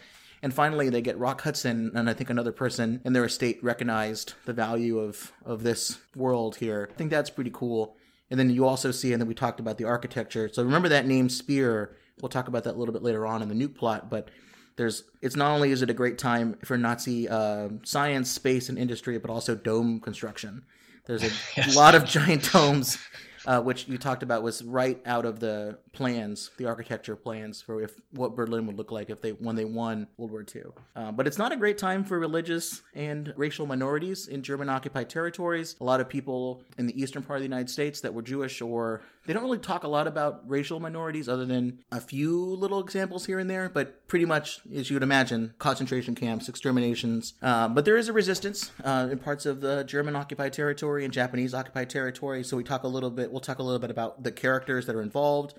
And 0.42 0.54
finally, 0.54 0.88
they 0.88 1.02
get 1.02 1.18
Rock 1.18 1.42
Hudson 1.42 1.90
and 1.94 2.08
I 2.08 2.14
think 2.14 2.30
another 2.30 2.52
person 2.52 3.00
in 3.04 3.12
their 3.12 3.24
estate 3.24 3.58
recognized 3.62 4.34
the 4.44 4.52
value 4.52 4.98
of, 4.98 5.32
of 5.44 5.62
this 5.62 5.98
world 6.14 6.56
here. 6.56 6.88
I 6.92 6.94
think 6.94 7.10
that's 7.10 7.30
pretty 7.30 7.50
cool. 7.52 7.96
And 8.30 8.38
then 8.38 8.50
you 8.50 8.66
also 8.66 8.90
see, 8.90 9.12
and 9.12 9.20
then 9.20 9.28
we 9.28 9.34
talked 9.34 9.58
about 9.58 9.78
the 9.78 9.84
architecture. 9.84 10.48
So 10.52 10.62
remember 10.62 10.88
that 10.90 11.06
name 11.06 11.28
Speer. 11.28 11.96
We'll 12.20 12.28
talk 12.28 12.48
about 12.48 12.64
that 12.64 12.74
a 12.74 12.78
little 12.78 12.92
bit 12.92 13.02
later 13.02 13.26
on 13.26 13.42
in 13.42 13.48
the 13.48 13.54
nuke 13.54 13.74
plot, 13.74 14.10
but 14.10 14.30
there's 14.76 15.04
it's 15.22 15.36
not 15.36 15.52
only 15.52 15.70
is 15.72 15.82
it 15.82 15.90
a 15.90 15.94
great 15.94 16.18
time 16.18 16.56
for 16.64 16.78
Nazi 16.78 17.28
uh, 17.28 17.68
science, 17.84 18.30
space, 18.30 18.68
and 18.68 18.78
industry, 18.78 19.18
but 19.18 19.30
also 19.30 19.54
dome 19.54 20.00
construction. 20.00 20.64
There's 21.06 21.22
a 21.22 21.30
yes. 21.56 21.76
lot 21.76 21.94
of 21.94 22.04
giant 22.04 22.52
domes 22.52 22.98
uh, 23.46 23.60
which 23.60 23.88
you 23.88 23.96
talked 23.98 24.22
about 24.22 24.42
was 24.42 24.62
right 24.62 25.00
out 25.06 25.24
of 25.24 25.40
the 25.40 25.78
plans, 25.98 26.52
the 26.58 26.64
architecture 26.64 27.16
plans 27.16 27.60
for 27.60 27.82
if 27.82 28.00
what 28.12 28.36
Berlin 28.36 28.68
would 28.68 28.78
look 28.78 28.92
like 28.92 29.10
if 29.10 29.20
they 29.20 29.32
when 29.32 29.56
they 29.56 29.64
won 29.64 30.06
World 30.16 30.30
War 30.30 30.46
II. 30.54 30.62
Uh, 30.94 31.10
but 31.10 31.26
it's 31.26 31.38
not 31.38 31.50
a 31.50 31.56
great 31.56 31.76
time 31.76 32.04
for 32.04 32.20
religious 32.20 32.82
and 32.94 33.34
racial 33.36 33.66
minorities 33.66 34.28
in 34.28 34.44
German 34.44 34.68
occupied 34.68 35.10
territories. 35.10 35.74
A 35.80 35.84
lot 35.84 36.00
of 36.00 36.08
people 36.08 36.62
in 36.78 36.86
the 36.86 36.98
eastern 36.98 37.24
part 37.24 37.38
of 37.38 37.40
the 37.40 37.48
United 37.48 37.68
States 37.68 38.00
that 38.02 38.14
were 38.14 38.22
Jewish 38.22 38.62
or 38.62 39.02
they 39.26 39.32
don't 39.32 39.42
really 39.42 39.58
talk 39.58 39.82
a 39.82 39.88
lot 39.88 40.06
about 40.06 40.48
racial 40.48 40.78
minorities 40.78 41.28
other 41.28 41.44
than 41.44 41.80
a 41.90 42.00
few 42.00 42.46
little 42.46 42.78
examples 42.78 43.26
here 43.26 43.40
and 43.40 43.50
there, 43.50 43.68
but 43.68 44.06
pretty 44.06 44.24
much, 44.24 44.60
as 44.74 44.88
you 44.88 44.94
would 44.94 45.02
imagine, 45.02 45.52
concentration 45.58 46.14
camps, 46.14 46.48
exterminations. 46.48 47.34
Uh, 47.42 47.68
but 47.68 47.84
there 47.84 47.96
is 47.96 48.08
a 48.08 48.12
resistance 48.12 48.70
uh, 48.84 49.08
in 49.10 49.18
parts 49.18 49.44
of 49.44 49.60
the 49.60 49.82
German 49.82 50.14
occupied 50.16 50.54
territory 50.54 51.04
and 51.04 51.12
Japanese 51.12 51.52
occupied 51.54 51.90
territory. 51.90 52.44
So 52.44 52.56
we 52.56 52.62
talk 52.62 52.84
a 52.84 52.88
little 52.88 53.10
bit, 53.10 53.32
we'll 53.32 53.40
talk 53.40 53.58
a 53.58 53.62
little 53.64 53.80
bit 53.80 53.90
about 53.90 54.22
the 54.22 54.32
characters 54.32 54.86
that 54.86 54.94
are 54.94 55.02
involved 55.02 55.54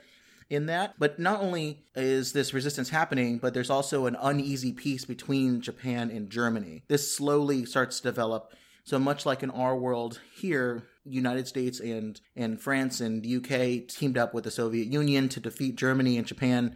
in 0.50 0.66
that. 0.66 0.96
But 0.98 1.20
not 1.20 1.42
only 1.42 1.84
is 1.96 2.34
this 2.34 2.54
resistance 2.54 2.90
happening, 2.90 3.38
but 3.38 3.54
there's 3.54 3.70
also 3.70 4.06
an 4.06 4.18
uneasy 4.20 4.74
peace 4.74 5.06
between 5.06 5.62
Japan 5.62 6.10
and 6.10 6.30
Germany. 6.30 6.84
This 6.88 7.16
slowly 7.16 7.66
starts 7.66 7.98
to 7.98 8.10
develop. 8.10 8.54
So 8.84 8.98
much 8.98 9.26
like 9.26 9.44
in 9.44 9.52
our 9.52 9.76
world 9.76 10.20
here, 10.36 10.88
United 11.06 11.48
States 11.48 11.80
and 11.80 12.20
and 12.36 12.60
France 12.60 13.02
and 13.02 13.26
UK 13.26 13.88
teamed 13.88 14.18
up 14.18 14.34
with 14.34 14.44
the 14.44 14.52
Soviet 14.52 14.88
Union 14.88 15.30
to 15.30 15.40
defeat 15.40 15.76
Germany 15.76 16.18
and 16.18 16.26
Japan, 16.26 16.76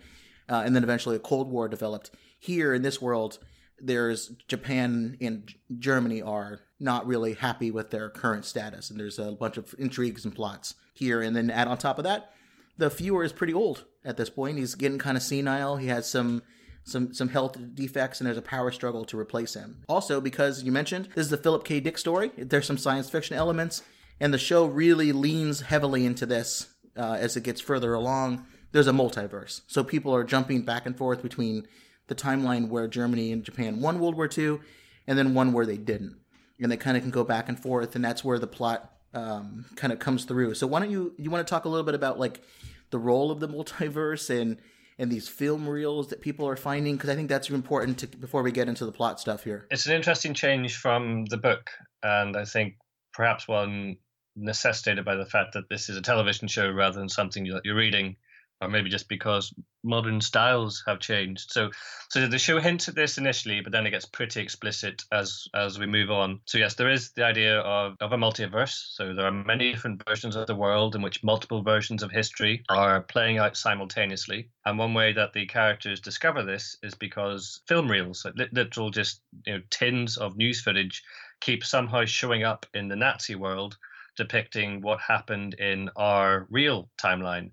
uh, 0.49 0.61
and 0.65 0.75
then 0.75 0.83
eventually 0.83 1.15
a 1.15 1.19
Cold 1.19 1.49
War 1.49 1.67
developed. 1.67 2.11
Here 2.39 2.73
in 2.73 2.81
this 2.81 3.01
world, 3.01 3.39
there's 3.79 4.31
Japan 4.47 5.17
and 5.21 5.51
Germany 5.79 6.21
are 6.21 6.61
not 6.79 7.07
really 7.07 7.33
happy 7.33 7.71
with 7.71 7.89
their 7.89 8.09
current 8.09 8.45
status, 8.45 8.89
and 8.89 8.99
there's 8.99 9.19
a 9.19 9.31
bunch 9.31 9.57
of 9.57 9.73
intrigues 9.77 10.25
and 10.25 10.35
plots 10.35 10.75
here. 10.93 11.21
And 11.21 11.35
then 11.35 11.49
add 11.49 11.67
on 11.67 11.77
top 11.77 11.97
of 11.97 12.03
that, 12.03 12.31
the 12.77 12.89
Fuhrer 12.89 13.25
is 13.25 13.33
pretty 13.33 13.53
old 13.53 13.85
at 14.03 14.17
this 14.17 14.29
point. 14.29 14.57
He's 14.57 14.75
getting 14.75 14.99
kind 14.99 15.17
of 15.17 15.23
senile. 15.23 15.77
He 15.77 15.87
has 15.87 16.09
some 16.09 16.43
some 16.85 17.13
some 17.13 17.29
health 17.29 17.57
defects 17.73 18.19
and 18.19 18.27
there's 18.27 18.37
a 18.37 18.41
power 18.41 18.71
struggle 18.71 19.05
to 19.05 19.19
replace 19.19 19.53
him. 19.53 19.83
Also, 19.87 20.19
because 20.19 20.63
you 20.63 20.71
mentioned 20.71 21.09
this 21.15 21.25
is 21.25 21.31
the 21.31 21.37
Philip 21.37 21.63
K. 21.63 21.79
Dick 21.79 21.97
story, 21.97 22.31
there's 22.37 22.65
some 22.65 22.77
science 22.77 23.09
fiction 23.09 23.37
elements 23.37 23.83
and 24.19 24.33
the 24.33 24.37
show 24.37 24.65
really 24.65 25.11
leans 25.11 25.61
heavily 25.61 26.05
into 26.05 26.25
this 26.25 26.67
uh, 26.97 27.17
as 27.19 27.35
it 27.35 27.43
gets 27.43 27.61
further 27.61 27.93
along. 27.93 28.45
There's 28.71 28.87
a 28.87 28.91
multiverse, 28.91 29.61
so 29.67 29.83
people 29.83 30.15
are 30.15 30.23
jumping 30.23 30.63
back 30.63 30.85
and 30.85 30.97
forth 30.97 31.21
between 31.21 31.67
the 32.07 32.15
timeline 32.15 32.69
where 32.69 32.87
Germany 32.87 33.31
and 33.31 33.43
Japan 33.43 33.81
won 33.81 33.99
World 33.99 34.15
War 34.15 34.29
II, 34.35 34.59
and 35.07 35.17
then 35.17 35.33
one 35.33 35.53
where 35.53 35.65
they 35.65 35.77
didn't, 35.77 36.17
and 36.59 36.71
they 36.71 36.77
kind 36.77 36.97
of 36.97 37.03
can 37.03 37.11
go 37.11 37.23
back 37.23 37.47
and 37.47 37.59
forth, 37.59 37.95
and 37.95 38.03
that's 38.03 38.23
where 38.23 38.39
the 38.39 38.47
plot 38.47 38.91
um, 39.13 39.65
kind 39.75 39.93
of 39.93 39.99
comes 39.99 40.25
through. 40.25 40.55
So 40.55 40.67
why 40.67 40.79
don't 40.79 40.91
you 40.91 41.13
you 41.17 41.29
want 41.29 41.45
to 41.45 41.49
talk 41.49 41.65
a 41.65 41.69
little 41.69 41.85
bit 41.85 41.95
about 41.95 42.19
like 42.19 42.41
the 42.89 42.99
role 42.99 43.31
of 43.31 43.39
the 43.39 43.47
multiverse 43.47 44.29
and 44.29 44.57
and 44.99 45.11
these 45.11 45.27
film 45.27 45.67
reels 45.67 46.09
that 46.09 46.21
people 46.21 46.47
are 46.47 46.55
finding? 46.55 46.95
Because 46.95 47.09
I 47.09 47.15
think 47.15 47.29
that's 47.29 47.49
important 47.49 47.99
to, 47.99 48.07
before 48.07 48.43
we 48.43 48.51
get 48.51 48.67
into 48.67 48.85
the 48.85 48.91
plot 48.91 49.19
stuff 49.19 49.43
here. 49.43 49.67
It's 49.71 49.85
an 49.85 49.93
interesting 49.93 50.33
change 50.33 50.75
from 50.75 51.25
the 51.25 51.37
book, 51.37 51.69
and 52.01 52.35
I 52.35 52.45
think 52.45 52.75
perhaps 53.13 53.47
one 53.47 53.97
necessitated 54.35 55.05
by 55.05 55.15
the 55.15 55.25
fact 55.25 55.53
that 55.53 55.69
this 55.69 55.89
is 55.89 55.97
a 55.97 56.01
television 56.01 56.47
show 56.47 56.69
rather 56.71 56.99
than 56.99 57.09
something 57.09 57.43
that 57.45 57.61
you're 57.63 57.75
reading 57.75 58.15
or 58.63 58.69
maybe 58.69 58.89
just 58.89 59.09
because 59.09 59.53
modern 59.83 60.21
styles 60.21 60.83
have 60.87 60.99
changed. 60.99 61.51
So, 61.51 61.69
so 62.09 62.27
the 62.27 62.39
show 62.39 62.59
hints 62.59 62.87
at 62.87 62.95
this 62.95 63.17
initially, 63.17 63.61
but 63.61 63.71
then 63.71 63.85
it 63.85 63.91
gets 63.91 64.05
pretty 64.05 64.41
explicit 64.41 65.03
as 65.11 65.47
as 65.53 65.77
we 65.77 65.85
move 65.85 66.09
on. 66.09 66.39
So 66.45 66.57
yes, 66.57 66.75
there 66.75 66.89
is 66.89 67.11
the 67.11 67.25
idea 67.25 67.59
of 67.59 67.95
of 67.99 68.13
a 68.13 68.17
multiverse. 68.17 68.93
So 68.95 69.13
there 69.13 69.25
are 69.25 69.31
many 69.31 69.71
different 69.71 70.03
versions 70.07 70.35
of 70.35 70.47
the 70.47 70.55
world 70.55 70.95
in 70.95 71.01
which 71.01 71.23
multiple 71.23 71.61
versions 71.61 72.03
of 72.03 72.11
history 72.11 72.63
are 72.69 73.01
playing 73.01 73.37
out 73.37 73.57
simultaneously. 73.57 74.49
And 74.65 74.79
one 74.79 74.93
way 74.93 75.13
that 75.13 75.33
the 75.33 75.45
characters 75.45 75.99
discover 75.99 76.43
this 76.43 76.77
is 76.81 76.93
because 76.95 77.61
film 77.67 77.89
reels, 77.89 78.25
like 78.25 78.49
literal 78.51 78.89
just 78.89 79.21
you 79.45 79.53
know 79.53 79.61
tins 79.69 80.17
of 80.17 80.37
news 80.37 80.61
footage, 80.61 81.03
keep 81.41 81.65
somehow 81.65 82.05
showing 82.05 82.43
up 82.43 82.65
in 82.73 82.87
the 82.87 82.95
Nazi 82.95 83.35
world 83.35 83.77
depicting 84.15 84.81
what 84.81 84.99
happened 84.99 85.55
in 85.55 85.89
our 85.95 86.45
real 86.49 86.89
timeline 87.01 87.51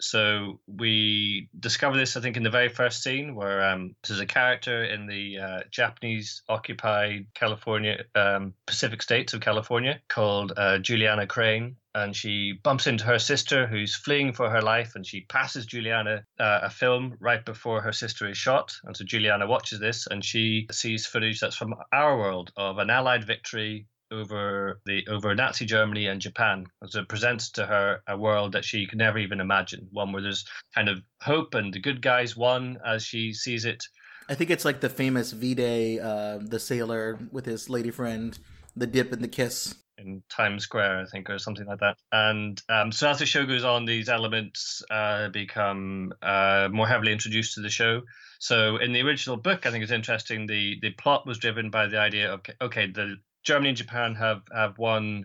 so 0.00 0.60
we 0.66 1.48
discover 1.58 1.96
this, 1.96 2.16
I 2.16 2.20
think, 2.20 2.36
in 2.36 2.42
the 2.42 2.50
very 2.50 2.68
first 2.68 3.02
scene 3.02 3.34
where 3.34 3.64
um, 3.64 3.94
there's 4.06 4.20
a 4.20 4.26
character 4.26 4.84
in 4.84 5.06
the 5.06 5.38
uh, 5.38 5.60
Japanese 5.70 6.42
occupied 6.48 7.26
California, 7.34 8.04
um, 8.14 8.54
Pacific 8.66 9.02
states 9.02 9.34
of 9.34 9.40
California 9.40 10.00
called 10.08 10.52
uh, 10.56 10.78
Juliana 10.78 11.26
Crane. 11.26 11.76
And 11.94 12.14
she 12.14 12.52
bumps 12.52 12.86
into 12.86 13.04
her 13.04 13.18
sister 13.18 13.66
who's 13.66 13.96
fleeing 13.96 14.32
for 14.32 14.48
her 14.48 14.62
life, 14.62 14.92
and 14.94 15.04
she 15.04 15.22
passes 15.22 15.66
Juliana 15.66 16.22
uh, 16.38 16.60
a 16.62 16.70
film 16.70 17.16
right 17.18 17.44
before 17.44 17.80
her 17.80 17.92
sister 17.92 18.28
is 18.28 18.38
shot. 18.38 18.72
And 18.84 18.96
so 18.96 19.04
Juliana 19.04 19.48
watches 19.48 19.80
this 19.80 20.06
and 20.06 20.24
she 20.24 20.68
sees 20.70 21.06
footage 21.06 21.40
that's 21.40 21.56
from 21.56 21.74
our 21.92 22.16
world 22.16 22.52
of 22.56 22.78
an 22.78 22.90
Allied 22.90 23.24
victory 23.24 23.86
over 24.10 24.80
the 24.86 25.06
over 25.08 25.34
Nazi 25.34 25.66
Germany 25.66 26.06
and 26.06 26.20
Japan. 26.20 26.66
So 26.86 27.00
it 27.00 27.08
presents 27.08 27.50
to 27.52 27.66
her 27.66 28.00
a 28.06 28.16
world 28.16 28.52
that 28.52 28.64
she 28.64 28.86
could 28.86 28.98
never 28.98 29.18
even 29.18 29.40
imagine, 29.40 29.88
one 29.92 30.12
where 30.12 30.22
there's 30.22 30.46
kind 30.74 30.88
of 30.88 31.02
hope 31.20 31.54
and 31.54 31.72
the 31.72 31.80
good 31.80 32.02
guys 32.02 32.36
won 32.36 32.78
as 32.84 33.04
she 33.04 33.32
sees 33.32 33.64
it. 33.64 33.84
I 34.28 34.34
think 34.34 34.50
it's 34.50 34.64
like 34.64 34.80
the 34.80 34.90
famous 34.90 35.32
V-Day, 35.32 35.98
uh, 36.00 36.38
the 36.42 36.60
sailor 36.60 37.18
with 37.32 37.46
his 37.46 37.70
lady 37.70 37.90
friend, 37.90 38.38
the 38.76 38.86
dip 38.86 39.10
and 39.12 39.22
the 39.22 39.28
kiss 39.28 39.74
in 39.98 40.22
Times 40.28 40.62
Square, 40.62 41.00
I 41.00 41.06
think, 41.06 41.28
or 41.28 41.38
something 41.38 41.66
like 41.66 41.80
that. 41.80 41.96
And 42.12 42.60
um, 42.68 42.92
so 42.92 43.08
as 43.08 43.18
the 43.18 43.26
show 43.26 43.44
goes 43.44 43.64
on, 43.64 43.84
these 43.84 44.08
elements 44.08 44.82
uh, 44.90 45.28
become 45.28 46.12
uh, 46.22 46.68
more 46.70 46.86
heavily 46.86 47.12
introduced 47.12 47.54
to 47.54 47.60
the 47.60 47.70
show. 47.70 48.02
So 48.38 48.76
in 48.76 48.92
the 48.92 49.02
original 49.02 49.36
book, 49.36 49.66
I 49.66 49.70
think 49.70 49.82
it's 49.82 49.92
interesting. 49.92 50.46
The 50.46 50.78
the 50.80 50.90
plot 50.92 51.26
was 51.26 51.38
driven 51.38 51.70
by 51.70 51.88
the 51.88 51.98
idea 51.98 52.32
of 52.32 52.40
okay, 52.60 52.86
the 52.86 53.16
Germany 53.48 53.70
and 53.70 53.78
Japan 53.78 54.14
have 54.16 54.42
have 54.54 54.76
won 54.76 55.24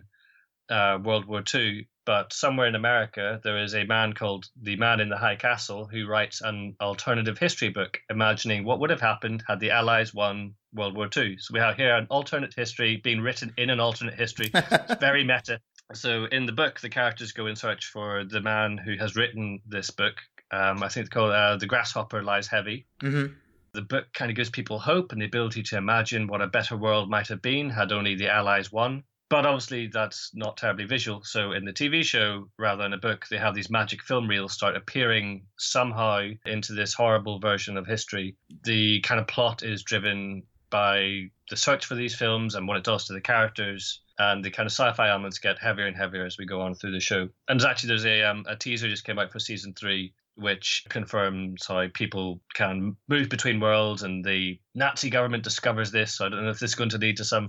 uh, 0.70 0.98
World 1.04 1.26
War 1.26 1.44
II, 1.54 1.86
but 2.06 2.32
somewhere 2.32 2.66
in 2.66 2.74
America 2.74 3.38
there 3.44 3.62
is 3.62 3.74
a 3.74 3.84
man 3.84 4.14
called 4.14 4.46
the 4.62 4.76
Man 4.76 5.00
in 5.00 5.10
the 5.10 5.18
High 5.18 5.36
Castle 5.36 5.84
who 5.84 6.06
writes 6.06 6.40
an 6.40 6.74
alternative 6.80 7.36
history 7.36 7.68
book, 7.68 7.98
imagining 8.08 8.64
what 8.64 8.80
would 8.80 8.88
have 8.88 9.02
happened 9.02 9.44
had 9.46 9.60
the 9.60 9.72
Allies 9.72 10.14
won 10.14 10.54
World 10.72 10.96
War 10.96 11.10
II. 11.14 11.36
So 11.38 11.52
we 11.52 11.60
have 11.60 11.76
here 11.76 11.94
an 11.94 12.06
alternate 12.08 12.54
history 12.54 12.96
being 12.96 13.20
written 13.20 13.52
in 13.58 13.68
an 13.68 13.78
alternate 13.78 14.14
history. 14.14 14.50
it's 14.54 15.00
very 15.00 15.22
meta. 15.32 15.60
So 15.92 16.24
in 16.24 16.46
the 16.46 16.52
book, 16.52 16.80
the 16.80 16.88
characters 16.88 17.32
go 17.32 17.46
in 17.46 17.56
search 17.56 17.84
for 17.92 18.24
the 18.24 18.40
man 18.40 18.78
who 18.78 18.96
has 18.96 19.16
written 19.16 19.60
this 19.66 19.90
book. 19.90 20.14
Um, 20.50 20.82
I 20.82 20.88
think 20.88 21.04
it's 21.04 21.12
called 21.12 21.32
uh, 21.32 21.58
"The 21.58 21.66
Grasshopper 21.66 22.22
Lies 22.22 22.46
Heavy." 22.46 22.86
Mm-hmm. 23.02 23.34
The 23.74 23.82
book 23.82 24.06
kind 24.14 24.30
of 24.30 24.36
gives 24.36 24.50
people 24.50 24.78
hope 24.78 25.12
and 25.12 25.20
the 25.20 25.26
ability 25.26 25.62
to 25.64 25.76
imagine 25.76 26.26
what 26.28 26.40
a 26.40 26.46
better 26.46 26.76
world 26.76 27.10
might 27.10 27.28
have 27.28 27.42
been 27.42 27.68
had 27.70 27.92
only 27.92 28.14
the 28.14 28.32
Allies 28.32 28.72
won. 28.72 29.02
But 29.28 29.46
obviously, 29.46 29.88
that's 29.88 30.30
not 30.32 30.56
terribly 30.56 30.84
visual. 30.84 31.24
So, 31.24 31.52
in 31.52 31.64
the 31.64 31.72
TV 31.72 32.04
show, 32.04 32.48
rather 32.58 32.82
than 32.82 32.92
a 32.92 32.98
book, 32.98 33.26
they 33.28 33.38
have 33.38 33.54
these 33.54 33.70
magic 33.70 34.02
film 34.02 34.28
reels 34.28 34.52
start 34.52 34.76
appearing 34.76 35.46
somehow 35.58 36.28
into 36.46 36.72
this 36.72 36.94
horrible 36.94 37.40
version 37.40 37.76
of 37.76 37.86
history. 37.86 38.36
The 38.62 39.00
kind 39.00 39.20
of 39.20 39.26
plot 39.26 39.62
is 39.62 39.82
driven 39.82 40.44
by 40.70 41.30
the 41.50 41.56
search 41.56 41.86
for 41.86 41.94
these 41.94 42.14
films 42.14 42.54
and 42.54 42.68
what 42.68 42.76
it 42.76 42.84
does 42.84 43.06
to 43.06 43.12
the 43.12 43.20
characters 43.20 44.02
and 44.18 44.44
the 44.44 44.50
kind 44.50 44.66
of 44.66 44.72
sci-fi 44.72 45.08
elements 45.08 45.38
get 45.38 45.58
heavier 45.58 45.86
and 45.86 45.96
heavier 45.96 46.24
as 46.24 46.38
we 46.38 46.46
go 46.46 46.60
on 46.60 46.74
through 46.74 46.92
the 46.92 47.00
show. 47.00 47.28
And 47.48 47.60
actually 47.62 47.88
there's 47.88 48.06
a 48.06 48.22
um, 48.22 48.44
a 48.48 48.56
teaser 48.56 48.88
just 48.88 49.04
came 49.04 49.18
out 49.18 49.32
for 49.32 49.38
season 49.38 49.74
three 49.74 50.14
which 50.36 50.84
confirms 50.88 51.66
how 51.66 51.86
people 51.92 52.40
can 52.54 52.96
move 53.08 53.28
between 53.28 53.60
worlds, 53.60 54.02
and 54.02 54.24
the 54.24 54.58
Nazi 54.74 55.10
government 55.10 55.44
discovers 55.44 55.90
this. 55.90 56.16
So 56.16 56.26
I 56.26 56.28
don't 56.28 56.44
know 56.44 56.50
if 56.50 56.60
this 56.60 56.70
is 56.70 56.74
going 56.74 56.90
to 56.90 56.98
lead 56.98 57.18
to 57.18 57.24
some 57.24 57.48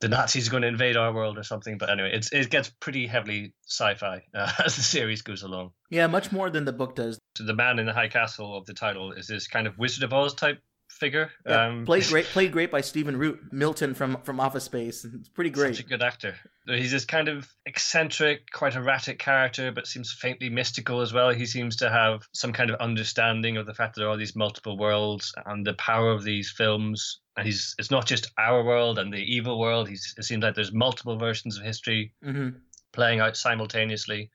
the 0.00 0.08
Nazis 0.08 0.48
are 0.48 0.50
going 0.50 0.62
to 0.62 0.68
invade 0.68 0.96
our 0.96 1.12
world 1.12 1.38
or 1.38 1.42
something. 1.42 1.76
But 1.78 1.90
anyway, 1.90 2.10
it's, 2.12 2.32
it 2.32 2.50
gets 2.50 2.70
pretty 2.80 3.06
heavily 3.06 3.52
sci-fi 3.66 4.22
uh, 4.34 4.52
as 4.64 4.76
the 4.76 4.82
series 4.82 5.22
goes 5.22 5.42
along. 5.42 5.72
Yeah, 5.90 6.06
much 6.06 6.32
more 6.32 6.50
than 6.50 6.64
the 6.64 6.72
book 6.72 6.96
does. 6.96 7.18
So 7.36 7.44
the 7.44 7.54
man 7.54 7.78
in 7.78 7.86
the 7.86 7.92
high 7.92 8.08
castle 8.08 8.56
of 8.56 8.66
the 8.66 8.74
title 8.74 9.12
is 9.12 9.26
this 9.26 9.46
kind 9.46 9.66
of 9.66 9.78
Wizard 9.78 10.02
of 10.02 10.12
Oz 10.12 10.34
type 10.34 10.58
figure. 11.00 11.32
Yeah, 11.46 11.66
um, 11.66 11.84
played 11.86 12.04
great, 12.08 12.26
played 12.26 12.52
great 12.52 12.70
by 12.70 12.82
Stephen 12.82 13.16
Root, 13.16 13.40
Milton 13.50 13.94
from 13.94 14.18
from 14.22 14.38
Office 14.38 14.64
Space. 14.64 15.04
It's 15.04 15.28
pretty 15.30 15.50
great. 15.50 15.74
Such 15.74 15.86
a 15.86 15.88
good 15.88 16.02
actor. 16.02 16.36
He's 16.66 16.92
this 16.92 17.04
kind 17.04 17.26
of 17.26 17.48
eccentric, 17.66 18.50
quite 18.52 18.76
erratic 18.76 19.18
character, 19.18 19.72
but 19.72 19.86
seems 19.86 20.12
faintly 20.12 20.50
mystical 20.50 21.00
as 21.00 21.12
well. 21.12 21.30
He 21.30 21.46
seems 21.46 21.76
to 21.76 21.90
have 21.90 22.22
some 22.32 22.52
kind 22.52 22.70
of 22.70 22.78
understanding 22.78 23.56
of 23.56 23.66
the 23.66 23.74
fact 23.74 23.94
that 23.94 24.02
there 24.02 24.10
are 24.10 24.16
these 24.16 24.36
multiple 24.36 24.76
worlds 24.76 25.34
and 25.46 25.66
the 25.66 25.74
power 25.74 26.12
of 26.12 26.22
these 26.22 26.50
films. 26.50 27.20
And 27.36 27.46
he's 27.46 27.74
it's 27.78 27.90
not 27.90 28.06
just 28.06 28.30
our 28.38 28.62
world 28.62 28.98
and 28.98 29.12
the 29.12 29.18
evil 29.18 29.58
world. 29.58 29.88
He's, 29.88 30.14
it 30.16 30.24
seems 30.24 30.44
like 30.44 30.54
there's 30.54 30.72
multiple 30.72 31.16
versions 31.16 31.58
of 31.58 31.64
history 31.64 32.12
mm-hmm. 32.24 32.50
playing 32.92 33.20
out 33.20 33.36
simultaneously. 33.36 34.30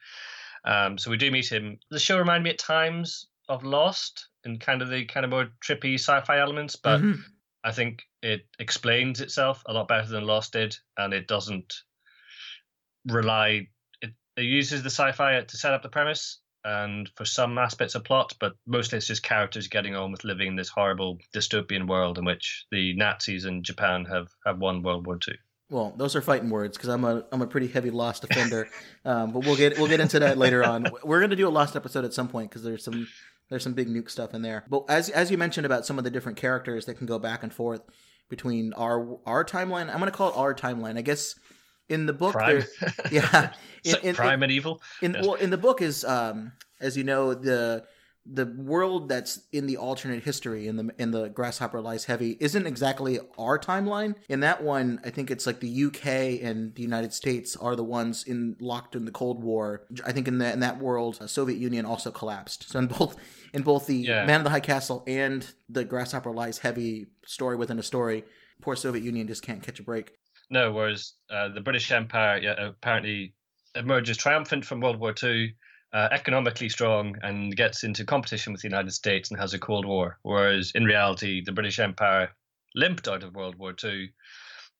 Um, 0.65 0.97
so 0.97 1.12
we 1.12 1.17
do 1.17 1.30
meet 1.30 1.51
him. 1.51 1.78
The 1.91 1.99
show 1.99 2.17
reminded 2.17 2.43
me 2.43 2.49
at 2.49 2.58
times 2.58 3.28
of 3.49 3.63
Lost 3.63 4.27
and 4.43 4.60
kind 4.60 4.81
of 4.81 4.89
the 4.89 5.05
kind 5.05 5.23
of 5.23 5.31
more 5.31 5.49
trippy 5.63 5.95
sci-fi 5.95 6.39
elements, 6.39 6.75
but 6.75 7.01
mm-hmm. 7.01 7.21
I 7.63 7.71
think 7.71 8.03
it 8.21 8.45
explains 8.60 9.21
itself 9.21 9.63
a 9.65 9.73
lot 9.73 9.88
better 9.88 10.08
than 10.08 10.25
Lost 10.25 10.53
did, 10.53 10.75
and 10.97 11.13
it 11.13 11.27
doesn't 11.27 11.73
rely. 13.08 13.67
It, 14.01 14.13
it 14.38 14.43
uses 14.43 14.84
the 14.84 14.89
sci-fi 14.89 15.41
to 15.41 15.58
set 15.58 15.73
up 15.73 15.84
the 15.84 15.89
premise 15.89 16.39
and 16.65 17.10
for 17.15 17.25
some 17.25 17.58
aspects 17.58 17.93
of 17.93 18.03
plot, 18.03 18.34
but 18.39 18.53
mostly 18.65 18.97
it's 18.97 19.08
just 19.08 19.21
characters 19.23 19.67
getting 19.67 19.95
on 19.95 20.12
with 20.12 20.23
living 20.23 20.47
in 20.47 20.55
this 20.55 20.69
horrible 20.69 21.19
dystopian 21.34 21.88
world 21.88 22.17
in 22.17 22.25
which 22.25 22.65
the 22.71 22.95
Nazis 22.95 23.45
and 23.45 23.63
Japan 23.63 24.05
have 24.05 24.27
have 24.45 24.58
won 24.58 24.81
World 24.81 25.05
War 25.05 25.19
II. 25.27 25.36
Well, 25.69 25.93
those 25.97 26.15
are 26.15 26.21
fighting 26.21 26.49
words 26.49 26.75
because 26.77 26.89
I'm 26.89 27.03
a 27.03 27.23
I'm 27.31 27.41
a 27.41 27.47
pretty 27.47 27.67
heavy 27.67 27.91
Lost 27.91 28.23
offender, 28.23 28.67
um, 29.05 29.31
but 29.31 29.45
we'll 29.45 29.55
get 29.55 29.77
we'll 29.77 29.88
get 29.88 29.99
into 29.99 30.19
that 30.19 30.38
later 30.38 30.63
on. 30.63 30.88
We're 31.03 31.21
gonna 31.21 31.36
do 31.36 31.47
a 31.47 31.49
Lost 31.49 31.75
episode 31.75 32.03
at 32.03 32.13
some 32.13 32.27
point 32.27 32.49
because 32.49 32.63
there's 32.63 32.84
some 32.84 33.08
there's 33.49 33.63
some 33.63 33.73
big 33.73 33.88
nuke 33.88 34.10
stuff 34.10 34.34
in 34.34 34.41
there. 34.41 34.65
But 34.69 34.86
as 34.89 35.10
as 35.10 35.31
you 35.31 35.38
mentioned 35.38 35.65
about 35.65 35.86
some 35.86 35.97
of 35.97 36.03
the 36.03 36.10
different 36.10 36.38
characters 36.38 36.86
that 36.86 36.95
can 36.95 37.08
go 37.08 37.19
back 37.19 37.43
and 37.43 37.53
forth 37.53 37.81
between 38.29 38.73
our 38.73 39.17
our 39.25 39.45
timeline, 39.45 39.89
I'm 39.89 39.99
going 39.99 40.12
to 40.12 40.12
call 40.12 40.29
it 40.29 40.38
our 40.38 40.53
timeline. 40.53 40.97
I 40.97 41.01
guess 41.01 41.36
in 41.89 42.05
the 42.05 42.13
book, 42.13 42.34
prime. 42.34 42.63
yeah, 43.12 43.53
in, 43.84 43.95
in, 44.01 44.15
prime 44.15 44.43
and 44.43 44.51
evil. 44.51 44.81
In 45.01 45.13
yes. 45.13 45.25
well, 45.25 45.36
in 45.36 45.49
the 45.49 45.58
book 45.58 45.81
is 45.81 46.03
um, 46.03 46.51
as 46.79 46.97
you 46.97 47.03
know 47.03 47.34
the 47.34 47.86
the 48.25 48.45
world 48.57 49.07
that's 49.07 49.41
in 49.51 49.67
the 49.67 49.77
alternate 49.77 50.23
history 50.23 50.67
in 50.67 50.77
the 50.77 50.89
in 50.97 51.11
the 51.11 51.29
grasshopper 51.29 51.79
lies 51.79 52.05
heavy 52.05 52.38
isn't 52.39 52.65
exactly 52.65 53.19
our 53.38 53.59
timeline. 53.59 54.15
In 54.29 54.39
that 54.39 54.63
one 54.63 54.99
i 55.05 55.09
think 55.11 55.29
it's 55.29 55.45
like 55.45 55.59
the 55.59 55.85
uk 55.85 56.05
and 56.05 56.73
the 56.75 56.81
united 56.81 57.13
states 57.13 57.55
are 57.55 57.75
the 57.75 57.83
ones 57.83 58.23
in 58.23 58.55
locked 58.59 58.95
in 58.95 59.05
the 59.05 59.11
cold 59.11 59.43
war. 59.43 59.85
I 60.05 60.11
think 60.11 60.27
in, 60.27 60.39
that 60.39 60.53
in 60.53 60.59
that 60.61 60.79
world 60.79 61.15
the 61.19 61.27
soviet 61.27 61.59
union 61.59 61.85
also 61.85 62.09
collapsed. 62.11 62.69
So 62.69 62.79
in 62.79 62.88
both 62.88 63.15
in 63.53 63.61
both 63.61 63.85
the 63.85 63.97
yeah. 63.97 64.25
man 64.25 64.39
of 64.39 64.43
the 64.43 64.49
high 64.49 64.59
castle 64.59 65.03
and 65.05 65.45
the 65.69 65.83
grasshopper 65.83 66.31
lies 66.31 66.57
heavy 66.57 67.07
story 67.25 67.55
within 67.55 67.77
a 67.77 67.83
story 67.83 68.23
poor 68.61 68.75
soviet 68.75 69.03
union 69.03 69.27
just 69.27 69.43
can't 69.43 69.61
catch 69.61 69.79
a 69.79 69.83
break. 69.83 70.13
No 70.49 70.71
whereas 70.71 71.13
uh, 71.29 71.49
the 71.49 71.61
british 71.61 71.91
empire 71.91 72.39
yeah, 72.39 72.69
apparently 72.69 73.35
emerges 73.75 74.17
triumphant 74.17 74.65
from 74.65 74.81
world 74.81 74.99
war 74.99 75.13
ii 75.23 75.55
uh, 75.95 76.10
economically 76.12 76.67
strong 76.67 77.15
and 77.23 77.55
gets 77.55 77.86
into 77.86 78.03
competition 78.03 78.51
with 78.51 78.62
the 78.62 78.67
United 78.67 78.91
States 78.91 79.31
and 79.31 79.39
has 79.39 79.53
a 79.53 79.60
Cold 79.60 79.86
War. 79.86 80.19
Whereas 80.23 80.73
in 80.75 80.84
reality, 80.84 81.41
the 81.41 81.53
British 81.53 81.79
Empire 81.79 82.31
limped 82.75 83.08
out 83.08 83.23
of 83.23 83.34
World 83.34 83.55
War 83.55 83.73
II 83.81 84.10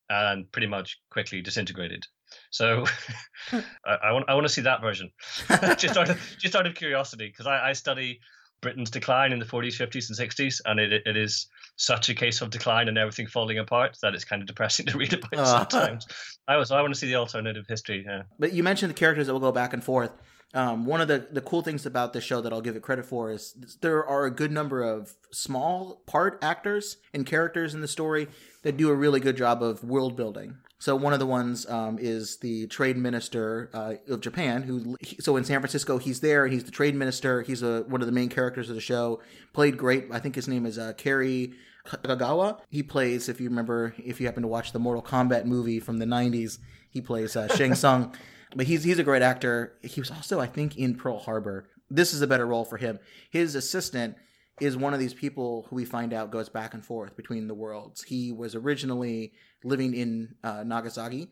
and 0.10 0.52
pretty 0.52 0.68
much 0.68 1.00
quickly 1.10 1.42
disintegrated. 1.42 2.04
So 2.52 2.86
I, 3.54 3.96
I, 4.04 4.12
want 4.12 4.26
I 4.28 4.34
want 4.34 4.46
to 4.46 4.52
see 4.52 4.62
that 4.62 4.82
version, 4.82 5.10
just 5.78 5.96
out 5.96 6.10
of 6.10 6.20
just 6.38 6.54
out 6.54 6.68
of 6.68 6.76
curiosity, 6.76 7.28
because 7.28 7.48
I, 7.48 7.70
I 7.70 7.74
study 7.74 8.20
Britain's 8.62 8.92
decline 8.92 9.32
in 9.32 9.40
the 9.40 9.46
40s, 9.46 9.80
50s, 9.80 10.10
and 10.10 10.30
60s, 10.30 10.60
and 10.66 10.82
it 10.82 11.02
it 11.06 11.16
is 11.16 11.48
such 11.78 12.10
a 12.10 12.14
case 12.14 12.42
of 12.42 12.50
decline 12.50 12.90
and 12.90 12.98
everything 12.98 13.28
falling 13.28 13.60
apart 13.60 13.98
that 14.02 14.14
it's 14.16 14.26
kind 14.26 14.42
of 14.42 14.48
depressing 14.48 14.86
to 14.88 14.98
read 14.98 15.14
about 15.14 15.34
uh, 15.34 15.46
sometimes. 15.46 16.08
I 16.46 16.58
was 16.58 16.72
I 16.72 16.82
want 16.82 16.94
to 16.94 17.00
see 17.00 17.08
the 17.08 17.16
alternative 17.16 17.66
history. 17.70 18.04
Yeah. 18.06 18.24
But 18.38 18.52
you 18.52 18.64
mentioned 18.64 18.90
the 18.90 18.96
characters 18.96 19.28
that 19.28 19.34
will 19.34 19.40
go 19.40 19.54
back 19.54 19.72
and 19.72 19.82
forth. 19.82 20.12
Um, 20.56 20.86
one 20.86 21.02
of 21.02 21.10
the, 21.10 21.28
the 21.30 21.42
cool 21.42 21.62
things 21.62 21.86
about 21.86 22.14
this 22.14 22.24
show 22.24 22.40
that 22.40 22.54
I'll 22.54 22.62
give 22.62 22.78
it 22.78 22.82
credit 22.82 23.06
for 23.06 23.30
is 23.30 23.54
there 23.82 24.06
are 24.06 24.26
a 24.26 24.32
good 24.32 24.54
number 24.54 24.82
of 24.82 25.14
small 25.30 26.02
part 26.06 26.40
actors 26.42 26.96
and 27.14 27.26
characters 27.26 27.74
in 27.74 27.82
the 27.82 27.90
story 27.90 28.30
that 28.64 28.78
do 28.78 28.90
a 28.90 28.96
really 28.96 29.20
good 29.20 29.36
job 29.36 29.62
of 29.62 29.84
world 29.84 30.16
building. 30.16 30.56
So 30.80 30.96
one 30.96 31.12
of 31.12 31.20
the 31.20 31.26
ones 31.26 31.68
um, 31.70 31.98
is 32.00 32.38
the 32.38 32.68
trade 32.68 32.96
minister 32.96 33.70
uh, 33.74 33.96
of 34.08 34.22
Japan. 34.22 34.64
Who 34.64 34.96
so 35.20 35.36
in 35.36 35.44
San 35.44 35.60
Francisco, 35.60 35.98
he's 35.98 36.22
there. 36.22 36.48
He's 36.48 36.64
the 36.64 36.72
trade 36.72 36.96
minister. 36.96 37.42
He's 37.42 37.62
a, 37.62 37.82
one 37.84 38.02
of 38.02 38.08
the 38.08 38.14
main 38.14 38.30
characters 38.30 38.70
of 38.70 38.76
the 38.76 38.82
show. 38.82 39.22
Played 39.52 39.78
great. 39.78 40.06
I 40.12 40.20
think 40.20 40.36
his 40.36 40.48
name 40.48 40.66
is 40.66 40.78
uh, 40.78 40.94
Cary 40.94 41.54
Tagawa. 41.86 42.60
He 42.70 42.82
plays, 42.82 43.28
if 43.30 43.42
you 43.42 43.50
remember, 43.50 43.94
if 43.98 44.22
you 44.22 44.26
happen 44.26 44.44
to 44.44 44.48
watch 44.48 44.72
the 44.72 44.80
Mortal 44.80 45.04
Kombat 45.04 45.46
movie 45.46 45.80
from 45.80 45.98
the 45.98 46.06
'90s, 46.06 46.60
he 46.90 47.02
plays 47.02 47.36
uh, 47.36 47.54
Shang 47.56 47.76
Tsung. 47.76 48.16
But 48.56 48.68
he's 48.68 48.84
he's 48.84 49.00
a 49.00 49.04
great 49.04 49.22
actor. 49.22 49.78
He 49.82 50.00
was 50.00 50.10
also, 50.10 50.40
I 50.40 50.48
think, 50.48 50.78
in 50.78 50.96
Pearl 50.96 51.20
Harbor. 51.20 51.68
This 51.90 52.14
is 52.14 52.22
a 52.22 52.28
better 52.28 52.48
role 52.48 52.66
for 52.66 52.78
him. 52.78 53.00
His 53.30 53.54
assistant 53.54 54.16
is 54.62 54.78
one 54.78 54.94
of 54.94 55.00
these 55.00 55.14
people 55.14 55.68
who 55.70 55.76
we 55.76 55.84
find 55.84 56.14
out 56.14 56.32
goes 56.32 56.48
back 56.48 56.74
and 56.74 56.84
forth 56.84 57.18
between 57.18 57.48
the 57.48 57.54
worlds. 57.54 58.04
He 58.04 58.32
was 58.32 58.56
originally 58.56 59.34
living 59.64 59.94
in 59.94 60.36
uh, 60.44 60.64
Nagasaki. 60.66 61.28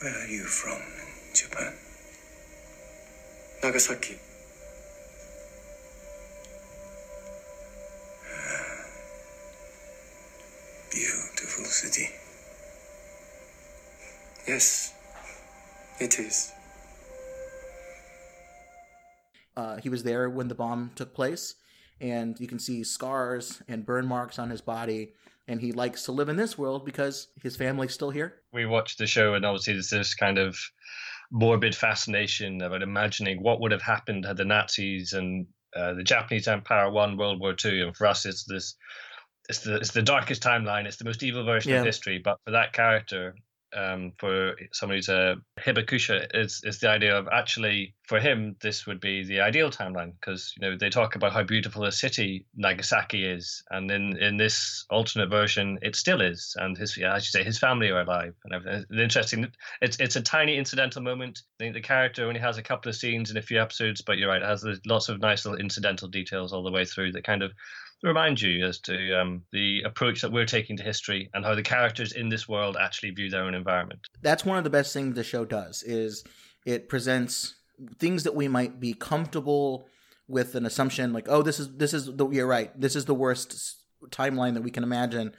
Where 0.00 0.14
are 0.14 0.28
you 0.28 0.44
from, 0.44 0.80
Japan? 1.34 1.74
Nagasaki. 3.64 4.18
Beautiful 10.92 11.64
city. 11.64 12.08
Yes, 14.46 14.94
it 16.00 16.18
is. 16.18 16.52
Uh, 19.56 19.78
he 19.78 19.88
was 19.88 20.02
there 20.02 20.28
when 20.28 20.48
the 20.48 20.54
bomb 20.54 20.90
took 20.94 21.14
place, 21.14 21.54
and 22.00 22.38
you 22.38 22.46
can 22.46 22.58
see 22.58 22.84
scars 22.84 23.62
and 23.68 23.86
burn 23.86 24.06
marks 24.06 24.38
on 24.38 24.50
his 24.50 24.60
body. 24.60 25.12
And 25.48 25.60
he 25.60 25.70
likes 25.70 26.04
to 26.06 26.12
live 26.12 26.28
in 26.28 26.36
this 26.36 26.58
world 26.58 26.84
because 26.84 27.28
his 27.40 27.56
family's 27.56 27.94
still 27.94 28.10
here. 28.10 28.34
We 28.52 28.66
watched 28.66 28.98
the 28.98 29.06
show, 29.06 29.34
and 29.34 29.46
obviously, 29.46 29.74
there's 29.74 29.90
this 29.90 30.14
kind 30.14 30.38
of 30.38 30.58
morbid 31.30 31.74
fascination 31.74 32.60
about 32.60 32.82
imagining 32.82 33.42
what 33.42 33.60
would 33.60 33.72
have 33.72 33.82
happened 33.82 34.24
had 34.24 34.36
the 34.36 34.44
Nazis 34.44 35.12
and 35.12 35.46
uh, 35.74 35.94
the 35.94 36.02
Japanese 36.02 36.48
Empire 36.48 36.90
won 36.90 37.16
World 37.16 37.40
War 37.40 37.54
II. 37.64 37.82
And 37.82 37.96
for 37.96 38.06
us, 38.06 38.26
it's 38.26 38.44
this. 38.44 38.74
It's 39.48 39.60
the, 39.60 39.76
it's 39.76 39.92
the 39.92 40.02
darkest 40.02 40.42
timeline. 40.42 40.86
It's 40.86 40.96
the 40.96 41.04
most 41.04 41.22
evil 41.22 41.44
version 41.44 41.70
yeah. 41.70 41.78
of 41.78 41.86
history. 41.86 42.18
But 42.18 42.38
for 42.44 42.50
that 42.50 42.72
character, 42.72 43.36
um, 43.74 44.12
for 44.18 44.54
somebody 44.72 44.98
who's 44.98 45.08
a 45.08 45.36
hibakusha 45.60 46.26
is 46.34 46.60
is 46.64 46.78
the 46.78 46.88
idea 46.88 47.16
of 47.16 47.28
actually 47.32 47.94
for 48.06 48.20
him 48.20 48.56
this 48.60 48.86
would 48.86 49.00
be 49.00 49.24
the 49.24 49.40
ideal 49.40 49.70
timeline 49.70 50.12
because 50.20 50.54
you 50.56 50.66
know 50.66 50.76
they 50.76 50.88
talk 50.88 51.16
about 51.16 51.32
how 51.32 51.42
beautiful 51.42 51.84
a 51.84 51.92
city 51.92 52.46
Nagasaki 52.54 53.24
is 53.24 53.62
and 53.70 53.90
in 53.90 54.16
in 54.18 54.36
this 54.36 54.84
alternate 54.90 55.30
version 55.30 55.78
it 55.82 55.96
still 55.96 56.20
is 56.20 56.54
and 56.58 56.76
his 56.76 56.96
yeah, 56.96 57.14
I 57.14 57.18
should 57.18 57.32
say 57.32 57.42
his 57.42 57.58
family 57.58 57.90
are 57.90 58.00
alive 58.00 58.34
and 58.44 58.54
everything. 58.54 58.84
Interesting 58.98 59.48
it's 59.80 59.96
it's 59.98 60.16
a 60.16 60.22
tiny 60.22 60.56
incidental 60.56 61.02
moment 61.02 61.40
I 61.58 61.64
think 61.64 61.74
the 61.74 61.80
character 61.80 62.26
only 62.26 62.40
has 62.40 62.58
a 62.58 62.62
couple 62.62 62.88
of 62.88 62.96
scenes 62.96 63.30
in 63.30 63.36
a 63.36 63.42
few 63.42 63.60
episodes 63.60 64.02
but 64.02 64.18
you're 64.18 64.28
right 64.28 64.42
it 64.42 64.46
has 64.46 64.64
lots 64.86 65.08
of 65.08 65.20
nice 65.20 65.44
little 65.44 65.60
incidental 65.60 66.08
details 66.08 66.52
all 66.52 66.62
the 66.62 66.72
way 66.72 66.84
through 66.84 67.12
that 67.12 67.24
kind 67.24 67.42
of 67.42 67.52
remind 68.02 68.40
you 68.40 68.64
as 68.64 68.78
to 68.80 69.20
um, 69.20 69.42
the 69.52 69.82
approach 69.82 70.22
that 70.22 70.32
we're 70.32 70.46
taking 70.46 70.76
to 70.76 70.82
history 70.82 71.30
and 71.34 71.44
how 71.44 71.54
the 71.54 71.62
characters 71.62 72.12
in 72.12 72.28
this 72.28 72.48
world 72.48 72.76
actually 72.80 73.10
view 73.10 73.30
their 73.30 73.42
own 73.42 73.54
environment. 73.54 74.00
That's 74.22 74.44
one 74.44 74.58
of 74.58 74.64
the 74.64 74.70
best 74.70 74.92
things 74.92 75.14
the 75.14 75.24
show 75.24 75.44
does 75.44 75.82
is 75.82 76.24
it 76.64 76.88
presents 76.88 77.54
things 77.98 78.24
that 78.24 78.34
we 78.34 78.48
might 78.48 78.80
be 78.80 78.92
comfortable 78.92 79.86
with 80.28 80.54
an 80.56 80.66
assumption 80.66 81.12
like 81.12 81.26
oh 81.28 81.42
this 81.42 81.60
is 81.60 81.76
this 81.76 81.94
is 81.94 82.06
the 82.16 82.28
you're 82.30 82.46
right 82.46 82.78
this 82.80 82.96
is 82.96 83.04
the 83.04 83.14
worst 83.14 83.76
timeline 84.08 84.54
that 84.54 84.62
we 84.62 84.70
can 84.70 84.82
imagine 84.82 85.32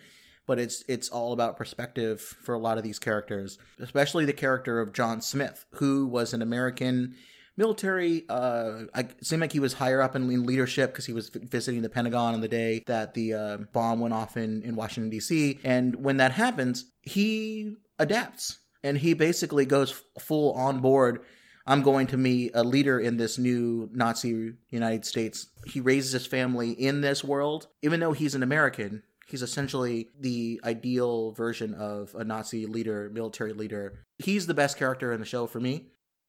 but 0.45 0.59
it's 0.59 0.83
it's 0.87 1.09
all 1.09 1.33
about 1.33 1.57
perspective 1.57 2.21
for 2.21 2.55
a 2.55 2.59
lot 2.59 2.77
of 2.77 2.83
these 2.83 2.99
characters 2.99 3.57
especially 3.79 4.23
the 4.23 4.33
character 4.33 4.79
of 4.79 4.93
John 4.93 5.19
Smith 5.19 5.65
who 5.73 6.07
was 6.07 6.33
an 6.33 6.41
American 6.41 7.15
military. 7.57 8.23
Uh, 8.29 8.83
I 8.93 9.07
seemed 9.21 9.41
like 9.41 9.51
he 9.51 9.59
was 9.59 9.73
higher 9.73 10.01
up 10.01 10.15
in, 10.15 10.27
leadership 10.27 10.91
because 10.91 11.05
he 11.05 11.13
was 11.13 11.29
visiting 11.29 11.81
the 11.81 11.89
Pentagon 11.89 12.35
on 12.35 12.41
the 12.41 12.47
day 12.47 12.83
that 12.85 13.13
the 13.13 13.33
uh, 13.33 13.57
bomb 13.73 13.99
went 13.99 14.13
off 14.13 14.37
in 14.37 14.61
in 14.61 14.75
Washington 14.75 15.09
D.C. 15.09 15.59
And 15.63 15.95
when 15.95 16.17
that 16.17 16.31
happens, 16.31 16.85
he 17.01 17.75
adapts 17.97 18.59
and 18.83 18.97
he 18.97 19.13
basically 19.13 19.65
goes 19.65 20.03
full 20.19 20.53
on 20.53 20.79
board. 20.79 21.21
I'm 21.65 21.81
going 21.81 22.07
to 22.07 22.17
meet 22.17 22.51
a 22.53 22.63
leader 22.63 22.97
in 22.99 23.17
this 23.17 23.37
new 23.37 23.89
Nazi 23.91 24.53
United 24.69 25.05
States. 25.05 25.47
He 25.65 25.81
raises 25.81 26.13
his 26.13 26.25
family 26.25 26.71
in 26.71 27.01
this 27.01 27.23
world, 27.25 27.67
even 27.81 27.99
though 27.99 28.13
he's 28.13 28.35
an 28.35 28.43
American. 28.43 29.03
He's 29.27 29.41
essentially 29.41 30.07
the 30.17 30.61
ideal 30.63 31.31
version 31.33 31.73
of 31.73 32.15
a 32.15 32.23
Nazi 32.23 32.65
leader, 32.65 33.09
military 33.13 33.51
leader. 33.51 34.05
He's 34.19 34.47
the 34.47 34.53
best 34.53 34.77
character 34.77 35.11
in 35.11 35.19
the 35.19 35.25
show 35.25 35.45
for 35.45 35.59
me. 35.59 35.87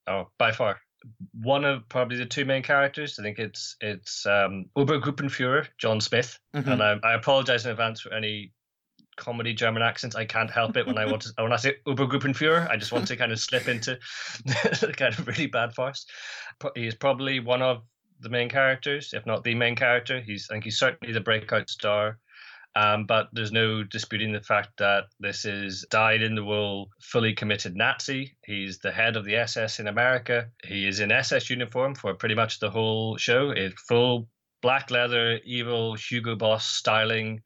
Oh, 0.09 0.27
by 0.39 0.51
far 0.51 0.81
one 1.33 1.65
of 1.65 1.89
probably 1.89 2.17
the 2.17 2.27
two 2.27 2.45
main 2.45 2.63
characters. 2.63 3.19
I 3.19 3.23
think 3.23 3.39
it's 3.39 3.77
it's 3.81 4.27
um, 4.27 4.67
Obergruppenführer 4.77 5.67
John 5.79 6.01
Smith, 6.01 6.39
mm-hmm. 6.55 6.71
and 6.71 6.83
I, 6.83 6.97
I 7.03 7.15
apologize 7.15 7.65
in 7.65 7.71
advance 7.71 8.01
for 8.01 8.13
any 8.13 8.53
comedy 9.17 9.53
German 9.53 9.83
accents. 9.83 10.17
I 10.17 10.25
can't 10.25 10.51
help 10.51 10.77
it 10.77 10.87
when 10.87 10.97
I 10.97 11.05
want 11.05 11.23
to 11.23 11.33
when 11.43 11.53
I 11.53 11.57
say 11.57 11.77
Obergruppenführer. 11.87 12.71
I 12.71 12.77
just 12.77 12.93
want 12.93 13.07
to 13.09 13.17
kind 13.17 13.33
of 13.33 13.41
slip 13.41 13.69
into 13.69 13.99
kind 14.97 15.19
of 15.19 15.27
really 15.27 15.47
bad 15.47 15.75
farce. 15.75 16.07
He 16.75 16.87
is 16.87 16.95
probably 16.95 17.41
one 17.41 17.63
of 17.63 17.83
the 18.21 18.29
main 18.29 18.49
characters, 18.49 19.13
if 19.13 19.27
not 19.27 19.45
the 19.45 19.55
main 19.55 19.77
character. 19.77 20.21
He's 20.21 20.49
I 20.51 20.55
think 20.55 20.65
he's 20.65 20.79
certainly 20.79 21.13
the 21.13 21.21
breakout 21.21 21.69
star. 21.69 22.19
Um, 22.77 23.07
but 23.07 23.29
there's 23.33 23.51
no 23.51 23.83
disputing 23.83 24.33
the 24.33 24.41
fact 24.41 24.71
that 24.79 25.05
this 25.19 25.45
is 25.45 25.85
dyed 25.91 26.23
in 26.23 26.35
the 26.35 26.45
wool, 26.45 26.91
fully 27.01 27.35
committed 27.35 27.75
Nazi. 27.75 28.37
He's 28.45 28.79
the 28.79 28.93
head 28.93 29.17
of 29.17 29.25
the 29.25 29.37
SS 29.37 29.81
in 29.81 29.89
America. 29.89 30.49
He 30.65 30.87
is 30.87 31.01
in 31.01 31.11
SS 31.11 31.51
uniform 31.51 31.95
for 31.95 32.15
pretty 32.15 32.35
much 32.35 32.61
the 32.61 32.71
whole 32.71 33.17
show. 33.17 33.51
It's 33.51 33.83
full 33.83 34.29
black 34.63 34.91
leather, 34.91 35.41
evil 35.45 35.95
Hugo 35.95 36.37
Boss 36.37 36.67
styling. 36.67 37.43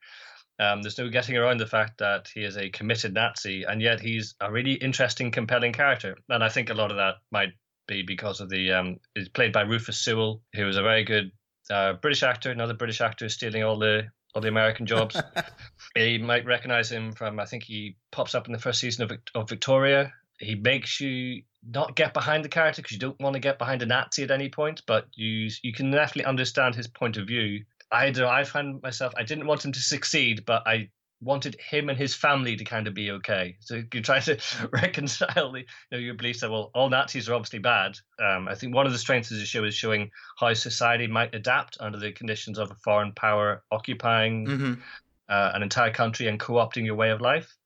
Um, 0.58 0.82
there's 0.82 0.98
no 0.98 1.08
getting 1.08 1.36
around 1.36 1.58
the 1.58 1.66
fact 1.66 1.98
that 1.98 2.28
he 2.34 2.44
is 2.44 2.56
a 2.56 2.70
committed 2.70 3.14
Nazi, 3.14 3.64
and 3.64 3.80
yet 3.80 4.00
he's 4.00 4.34
a 4.40 4.52
really 4.52 4.74
interesting, 4.74 5.30
compelling 5.30 5.72
character. 5.72 6.16
And 6.28 6.44
I 6.44 6.48
think 6.48 6.68
a 6.68 6.74
lot 6.74 6.90
of 6.90 6.98
that 6.98 7.16
might 7.30 7.52
be 7.88 8.02
because 8.02 8.40
of 8.40 8.48
the 8.48 8.72
um, 8.72 8.98
played 9.34 9.52
by 9.52 9.62
Rufus 9.62 9.98
Sewell, 9.98 10.42
who 10.54 10.64
was 10.64 10.76
a 10.76 10.82
very 10.82 11.04
good 11.04 11.32
uh, 11.70 11.94
British 11.94 12.22
actor, 12.22 12.50
another 12.50 12.74
British 12.74 13.00
actor 13.00 13.28
stealing 13.28 13.64
all 13.64 13.78
the 13.78 14.06
all 14.34 14.42
the 14.42 14.48
American 14.48 14.86
jobs. 14.86 15.20
you 15.96 16.20
might 16.20 16.44
recognize 16.44 16.90
him 16.90 17.12
from, 17.12 17.38
I 17.38 17.44
think 17.44 17.64
he 17.64 17.96
pops 18.10 18.34
up 18.34 18.46
in 18.46 18.52
the 18.52 18.58
first 18.58 18.80
season 18.80 19.04
of, 19.04 19.12
of 19.34 19.48
Victoria. 19.48 20.12
He 20.38 20.54
makes 20.54 21.00
you 21.00 21.42
not 21.66 21.94
get 21.94 22.14
behind 22.14 22.44
the 22.44 22.48
character 22.48 22.82
because 22.82 22.92
you 22.92 22.98
don't 22.98 23.20
want 23.20 23.34
to 23.34 23.40
get 23.40 23.58
behind 23.58 23.82
a 23.82 23.86
Nazi 23.86 24.22
at 24.24 24.30
any 24.30 24.48
point, 24.48 24.82
but 24.86 25.06
you 25.14 25.50
you 25.62 25.72
can 25.72 25.90
definitely 25.90 26.24
understand 26.24 26.74
his 26.74 26.88
point 26.88 27.16
of 27.16 27.26
view. 27.26 27.64
I 27.92 28.10
do. 28.10 28.26
I 28.26 28.44
find 28.44 28.82
myself. 28.82 29.12
I 29.16 29.22
didn't 29.22 29.46
want 29.46 29.64
him 29.64 29.72
to 29.72 29.80
succeed, 29.80 30.44
but 30.44 30.66
I 30.66 30.88
wanted 31.22 31.56
him 31.60 31.88
and 31.88 31.96
his 31.96 32.14
family 32.14 32.56
to 32.56 32.64
kind 32.64 32.88
of 32.88 32.94
be 32.94 33.12
okay. 33.12 33.56
So 33.60 33.82
you're 33.92 34.02
trying 34.02 34.22
to 34.22 34.38
reconcile 34.72 35.52
the, 35.52 35.60
you 35.60 35.66
know, 35.92 35.98
your 35.98 36.14
beliefs 36.14 36.40
that 36.40 36.50
well, 36.50 36.70
all 36.74 36.90
Nazis 36.90 37.28
are 37.28 37.34
obviously 37.34 37.60
bad. 37.60 37.96
Um, 38.20 38.48
I 38.48 38.54
think 38.54 38.74
one 38.74 38.86
of 38.86 38.92
the 38.92 38.98
strengths 38.98 39.30
of 39.30 39.38
the 39.38 39.46
show 39.46 39.64
is 39.64 39.74
showing 39.74 40.10
how 40.38 40.52
society 40.54 41.06
might 41.06 41.34
adapt 41.34 41.78
under 41.80 41.98
the 41.98 42.12
conditions 42.12 42.58
of 42.58 42.70
a 42.70 42.74
foreign 42.74 43.12
power 43.12 43.62
occupying 43.70 44.46
mm-hmm. 44.46 44.72
uh, 45.28 45.52
an 45.54 45.62
entire 45.62 45.92
country 45.92 46.26
and 46.26 46.40
co-opting 46.40 46.84
your 46.84 46.96
way 46.96 47.10
of 47.10 47.20
life. 47.20 47.56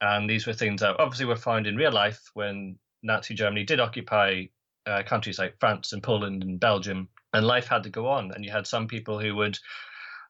And 0.00 0.28
these 0.28 0.46
were 0.46 0.52
things 0.52 0.80
that 0.80 0.98
obviously 0.98 1.26
were 1.26 1.36
found 1.36 1.66
in 1.66 1.76
real 1.76 1.92
life 1.92 2.30
when 2.34 2.78
Nazi 3.02 3.34
Germany 3.34 3.64
did 3.64 3.80
occupy 3.80 4.44
uh, 4.86 5.02
countries 5.04 5.38
like 5.38 5.58
France 5.58 5.92
and 5.92 6.02
Poland 6.02 6.42
and 6.42 6.60
Belgium, 6.60 7.08
and 7.32 7.46
life 7.46 7.66
had 7.68 7.82
to 7.84 7.90
go 7.90 8.08
on. 8.08 8.32
And 8.32 8.44
you 8.44 8.50
had 8.50 8.66
some 8.66 8.88
people 8.88 9.18
who 9.18 9.34
would 9.36 9.58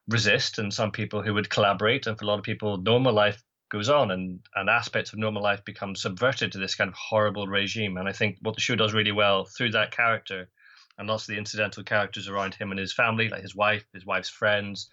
resist 0.07 0.59
and 0.59 0.73
some 0.73 0.91
people 0.91 1.21
who 1.21 1.33
would 1.33 1.49
collaborate. 1.49 2.07
And 2.07 2.17
for 2.17 2.25
a 2.25 2.27
lot 2.27 2.39
of 2.39 2.45
people, 2.45 2.77
normal 2.77 3.13
life 3.13 3.41
goes 3.69 3.89
on 3.89 4.11
and, 4.11 4.39
and 4.55 4.69
aspects 4.69 5.11
of 5.11 5.19
normal 5.19 5.43
life 5.43 5.63
become 5.65 5.95
subverted 5.95 6.53
to 6.53 6.57
this 6.57 6.75
kind 6.75 6.87
of 6.87 6.95
horrible 6.95 7.47
regime. 7.47 7.97
And 7.97 8.07
I 8.07 8.13
think 8.13 8.37
what 8.41 8.55
the 8.55 8.61
show 8.61 8.75
does 8.75 8.93
really 8.93 9.11
well 9.11 9.45
through 9.45 9.71
that 9.71 9.91
character 9.91 10.49
and 10.97 11.07
lots 11.07 11.23
of 11.23 11.27
the 11.27 11.37
incidental 11.37 11.83
characters 11.83 12.27
around 12.27 12.55
him 12.55 12.71
and 12.71 12.79
his 12.79 12.93
family, 12.93 13.29
like 13.29 13.41
his 13.41 13.55
wife, 13.55 13.85
his 13.93 14.05
wife's 14.05 14.29
friends, 14.29 14.89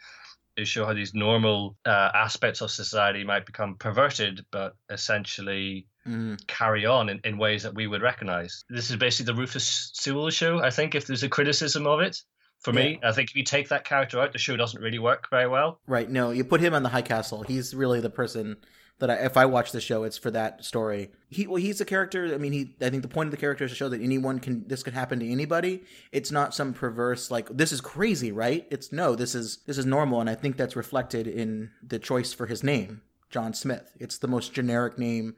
is 0.56 0.68
show 0.68 0.84
how 0.84 0.92
these 0.92 1.14
normal 1.14 1.76
uh, 1.84 2.10
aspects 2.14 2.60
of 2.60 2.70
society 2.70 3.24
might 3.24 3.46
become 3.46 3.76
perverted, 3.76 4.44
but 4.50 4.76
essentially 4.90 5.86
mm. 6.06 6.46
carry 6.46 6.86
on 6.86 7.08
in, 7.08 7.20
in 7.24 7.38
ways 7.38 7.62
that 7.62 7.74
we 7.74 7.86
would 7.86 8.02
recognize. 8.02 8.64
This 8.68 8.90
is 8.90 8.96
basically 8.96 9.32
the 9.32 9.40
Rufus 9.40 9.90
Sewell 9.94 10.30
show, 10.30 10.62
I 10.62 10.70
think, 10.70 10.94
if 10.94 11.06
there's 11.06 11.22
a 11.22 11.28
criticism 11.28 11.86
of 11.86 12.00
it 12.00 12.22
for 12.64 12.72
me. 12.72 12.98
I 13.02 13.12
think 13.12 13.30
if 13.30 13.36
you 13.36 13.44
take 13.44 13.68
that 13.68 13.84
character 13.84 14.18
out, 14.18 14.32
the 14.32 14.38
show 14.38 14.56
doesn't 14.56 14.80
really 14.80 14.98
work 14.98 15.28
very 15.30 15.46
well. 15.46 15.78
Right. 15.86 16.10
No, 16.10 16.30
you 16.30 16.44
put 16.44 16.60
him 16.60 16.74
on 16.74 16.82
the 16.82 16.88
High 16.88 17.02
Castle. 17.02 17.42
He's 17.42 17.74
really 17.74 18.00
the 18.00 18.10
person 18.10 18.56
that 18.98 19.10
I, 19.10 19.14
if 19.14 19.36
I 19.36 19.46
watch 19.46 19.72
the 19.72 19.80
show, 19.80 20.04
it's 20.04 20.16
for 20.16 20.30
that 20.30 20.64
story. 20.64 21.10
He 21.28 21.46
well, 21.46 21.56
he's 21.56 21.80
a 21.80 21.84
character. 21.84 22.32
I 22.32 22.38
mean, 22.38 22.52
he. 22.52 22.74
I 22.80 22.90
think 22.90 23.02
the 23.02 23.08
point 23.08 23.26
of 23.26 23.30
the 23.32 23.36
character 23.36 23.64
is 23.64 23.72
to 23.72 23.76
show 23.76 23.88
that 23.88 24.00
anyone 24.00 24.38
can. 24.38 24.66
This 24.66 24.82
could 24.82 24.94
happen 24.94 25.20
to 25.20 25.28
anybody. 25.28 25.82
It's 26.12 26.30
not 26.30 26.54
some 26.54 26.72
perverse 26.72 27.30
like 27.30 27.48
this 27.48 27.72
is 27.72 27.80
crazy, 27.80 28.32
right? 28.32 28.66
It's 28.70 28.92
no. 28.92 29.14
This 29.14 29.34
is 29.34 29.58
this 29.66 29.78
is 29.78 29.86
normal, 29.86 30.20
and 30.20 30.30
I 30.30 30.34
think 30.34 30.56
that's 30.56 30.76
reflected 30.76 31.26
in 31.26 31.70
the 31.82 31.98
choice 31.98 32.32
for 32.32 32.46
his 32.46 32.62
name, 32.62 33.02
John 33.30 33.52
Smith. 33.52 33.92
It's 33.98 34.18
the 34.18 34.28
most 34.28 34.52
generic 34.52 34.98
name 34.98 35.34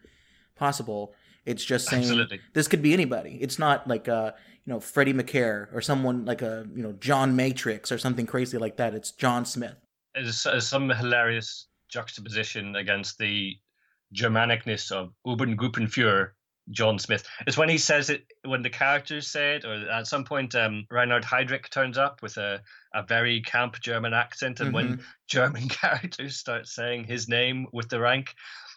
possible. 0.55 1.15
It's 1.47 1.65
just 1.65 1.89
saying 1.89 2.03
Absolutely. 2.03 2.41
this 2.53 2.69
could 2.69 2.83
be 2.83 2.93
anybody. 2.93 3.39
It's 3.41 3.59
not 3.59 3.89
like 3.89 4.09
uh 4.09 4.33
you 4.65 4.73
know 4.73 4.81
Freddie 4.81 5.15
McCare 5.15 5.73
or 5.73 5.81
someone 5.81 6.25
like 6.25 6.43
a 6.43 6.67
you 6.75 6.83
know 6.83 6.93
John 6.93 7.37
Matrix 7.37 7.91
or 7.91 7.99
something 7.99 8.27
crazy 8.27 8.59
like 8.59 8.77
that. 8.77 8.95
It's 8.95 9.13
John 9.13 9.45
Smith. 9.45 9.77
There's 10.15 10.47
some 10.67 10.91
hilarious 10.91 11.69
juxtaposition 11.89 12.75
against 12.77 13.19
the 13.19 13.57
Germanicness 14.15 14.91
of 14.91 15.13
Obergruppenführer 15.27 16.31
John 16.71 16.99
Smith. 16.99 17.29
It's 17.47 17.57
when 17.57 17.69
he 17.69 17.79
says 17.79 18.11
it, 18.11 18.25
when 18.45 18.63
the 18.63 18.71
characters 18.71 19.29
say 19.29 19.57
it, 19.57 19.65
or 19.65 19.89
at 19.89 20.07
some 20.07 20.25
point, 20.25 20.55
um, 20.55 20.85
Reinhard 20.91 21.23
Heydrich 21.23 21.71
turns 21.71 21.97
up 21.97 22.23
with 22.23 22.37
a, 22.39 22.61
a 22.95 23.05
very 23.05 23.41
camp 23.43 23.77
German 23.81 24.15
accent, 24.15 24.61
and 24.61 24.73
when 24.73 25.01
German 25.29 25.69
characters 25.69 26.37
start 26.37 26.67
saying 26.67 27.05
his 27.05 27.29
name 27.29 27.67
with 27.73 27.89
the 27.89 28.01
rank, 28.01 28.35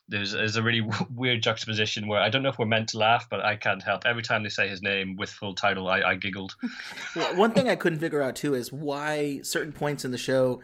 there's, 0.10 0.32
there's 0.34 0.56
a 0.56 0.64
really 0.64 0.82
w- 0.82 1.08
weird 1.16 1.42
juxtaposition 1.42 2.08
where 2.08 2.20
I 2.20 2.30
don't 2.30 2.44
know 2.44 2.50
if 2.50 2.60
we're 2.60 2.66
meant 2.66 2.90
to 2.90 2.98
laugh, 2.98 3.28
but 3.30 3.40
I 3.44 3.56
can't 3.56 3.82
help. 3.82 4.06
Every 4.06 4.24
time 4.24 4.44
they 4.44 4.50
say 4.50 4.68
his 4.68 4.82
name 4.82 5.16
with 5.16 5.30
full 5.30 5.54
title, 5.54 5.88
I, 5.88 6.02
I 6.02 6.16
giggled. 6.16 6.56
Well, 7.16 7.36
One 7.36 7.52
thing 7.52 7.70
I 7.70 7.76
couldn't 7.76 8.00
figure 8.00 8.22
out 8.22 8.36
too 8.36 8.54
is 8.54 8.72
why 8.72 9.40
certain 9.42 9.72
points 9.72 10.06
in 10.06 10.12
the 10.12 10.18
show 10.18 10.62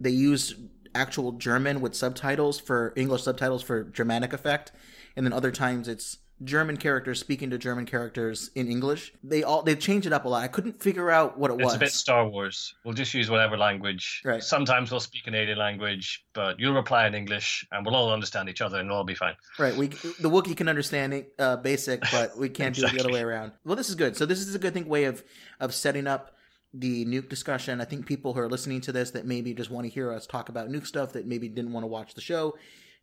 they 0.00 0.10
use 0.10 0.54
actual 0.94 1.32
German 1.32 1.80
with 1.80 1.94
subtitles 1.94 2.60
for 2.60 2.92
English 2.96 3.22
subtitles 3.22 3.62
for 3.62 3.82
dramatic 3.82 4.32
effect, 4.32 4.72
and 5.16 5.26
then 5.26 5.32
other 5.32 5.50
times 5.50 5.88
it's 5.88 6.18
German 6.44 6.76
characters 6.76 7.18
speaking 7.18 7.50
to 7.50 7.58
German 7.58 7.84
characters 7.84 8.50
in 8.54 8.68
English. 8.68 9.12
They 9.24 9.42
all 9.42 9.62
they 9.62 9.74
change 9.74 10.06
it 10.06 10.12
up 10.12 10.24
a 10.24 10.28
lot. 10.28 10.42
I 10.42 10.48
couldn't 10.48 10.80
figure 10.80 11.10
out 11.10 11.36
what 11.38 11.50
it 11.50 11.54
It's 11.54 11.64
was. 11.64 11.74
It's 11.74 11.76
a 11.76 11.80
bit 11.80 11.92
Star 11.92 12.28
Wars. 12.28 12.74
We'll 12.84 12.94
just 12.94 13.12
use 13.12 13.28
whatever 13.28 13.56
language. 13.56 14.22
Right. 14.24 14.42
Sometimes 14.42 14.90
we'll 14.90 15.00
speak 15.00 15.26
an 15.26 15.34
alien 15.34 15.58
language, 15.58 16.24
but 16.34 16.60
you'll 16.60 16.74
reply 16.74 17.06
in 17.06 17.14
English, 17.14 17.66
and 17.72 17.84
we'll 17.84 17.96
all 17.96 18.12
understand 18.12 18.48
each 18.48 18.60
other, 18.60 18.78
and 18.78 18.86
it'll 18.86 18.98
all 18.98 19.04
be 19.04 19.16
fine. 19.16 19.34
Right. 19.58 19.76
We 19.76 19.88
the 19.88 20.30
Wookiee 20.30 20.56
can 20.56 20.68
understand 20.68 21.12
it, 21.12 21.32
uh, 21.38 21.56
basic, 21.56 22.02
but 22.12 22.38
we 22.38 22.48
can't 22.48 22.74
do 22.74 22.86
it 22.86 22.92
the 22.92 23.00
other 23.00 23.12
way 23.12 23.22
around. 23.22 23.52
Well, 23.64 23.76
this 23.76 23.88
is 23.88 23.96
good. 23.96 24.16
So 24.16 24.24
this 24.24 24.38
is 24.38 24.54
a 24.54 24.58
good 24.58 24.74
thing 24.74 24.88
way 24.88 25.04
of 25.04 25.24
of 25.58 25.74
setting 25.74 26.06
up 26.06 26.36
the 26.72 27.04
nuke 27.06 27.28
discussion. 27.28 27.80
I 27.80 27.84
think 27.84 28.06
people 28.06 28.34
who 28.34 28.40
are 28.40 28.48
listening 28.48 28.80
to 28.82 28.92
this 28.92 29.10
that 29.12 29.26
maybe 29.26 29.54
just 29.54 29.70
want 29.70 29.86
to 29.86 29.90
hear 29.90 30.12
us 30.12 30.26
talk 30.26 30.48
about 30.48 30.68
nuke 30.68 30.86
stuff 30.86 31.14
that 31.14 31.26
maybe 31.26 31.48
didn't 31.48 31.72
want 31.72 31.82
to 31.82 31.88
watch 31.88 32.14
the 32.14 32.20
show. 32.20 32.56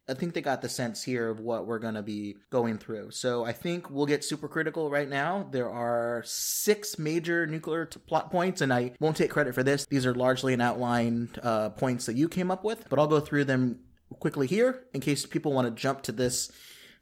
I 0.07 0.13
think 0.13 0.33
they 0.33 0.41
got 0.41 0.61
the 0.61 0.69
sense 0.69 1.01
here 1.01 1.29
of 1.29 1.39
what 1.39 1.65
we're 1.65 1.79
going 1.79 1.95
to 1.95 2.03
be 2.03 2.37
going 2.51 2.77
through. 2.77 3.11
So 3.11 3.43
I 3.43 3.53
think 3.53 3.89
we'll 3.89 4.05
get 4.05 4.23
super 4.23 4.47
critical 4.47 4.89
right 4.89 5.09
now. 5.09 5.47
There 5.51 5.69
are 5.69 6.21
six 6.25 6.99
major 6.99 7.47
nuclear 7.47 7.85
t- 7.85 7.99
plot 8.05 8.31
points, 8.31 8.61
and 8.61 8.71
I 8.71 8.91
won't 8.99 9.17
take 9.17 9.31
credit 9.31 9.55
for 9.55 9.63
this. 9.63 9.85
These 9.87 10.05
are 10.05 10.13
largely 10.13 10.53
an 10.53 10.61
outline 10.61 11.29
uh, 11.41 11.69
points 11.69 12.05
that 12.05 12.15
you 12.15 12.29
came 12.29 12.51
up 12.51 12.63
with, 12.63 12.87
but 12.89 12.99
I'll 12.99 13.07
go 13.07 13.19
through 13.19 13.45
them 13.45 13.79
quickly 14.19 14.45
here 14.45 14.83
in 14.93 15.01
case 15.01 15.25
people 15.25 15.53
want 15.53 15.67
to 15.67 15.81
jump 15.81 16.03
to 16.03 16.11
this 16.11 16.51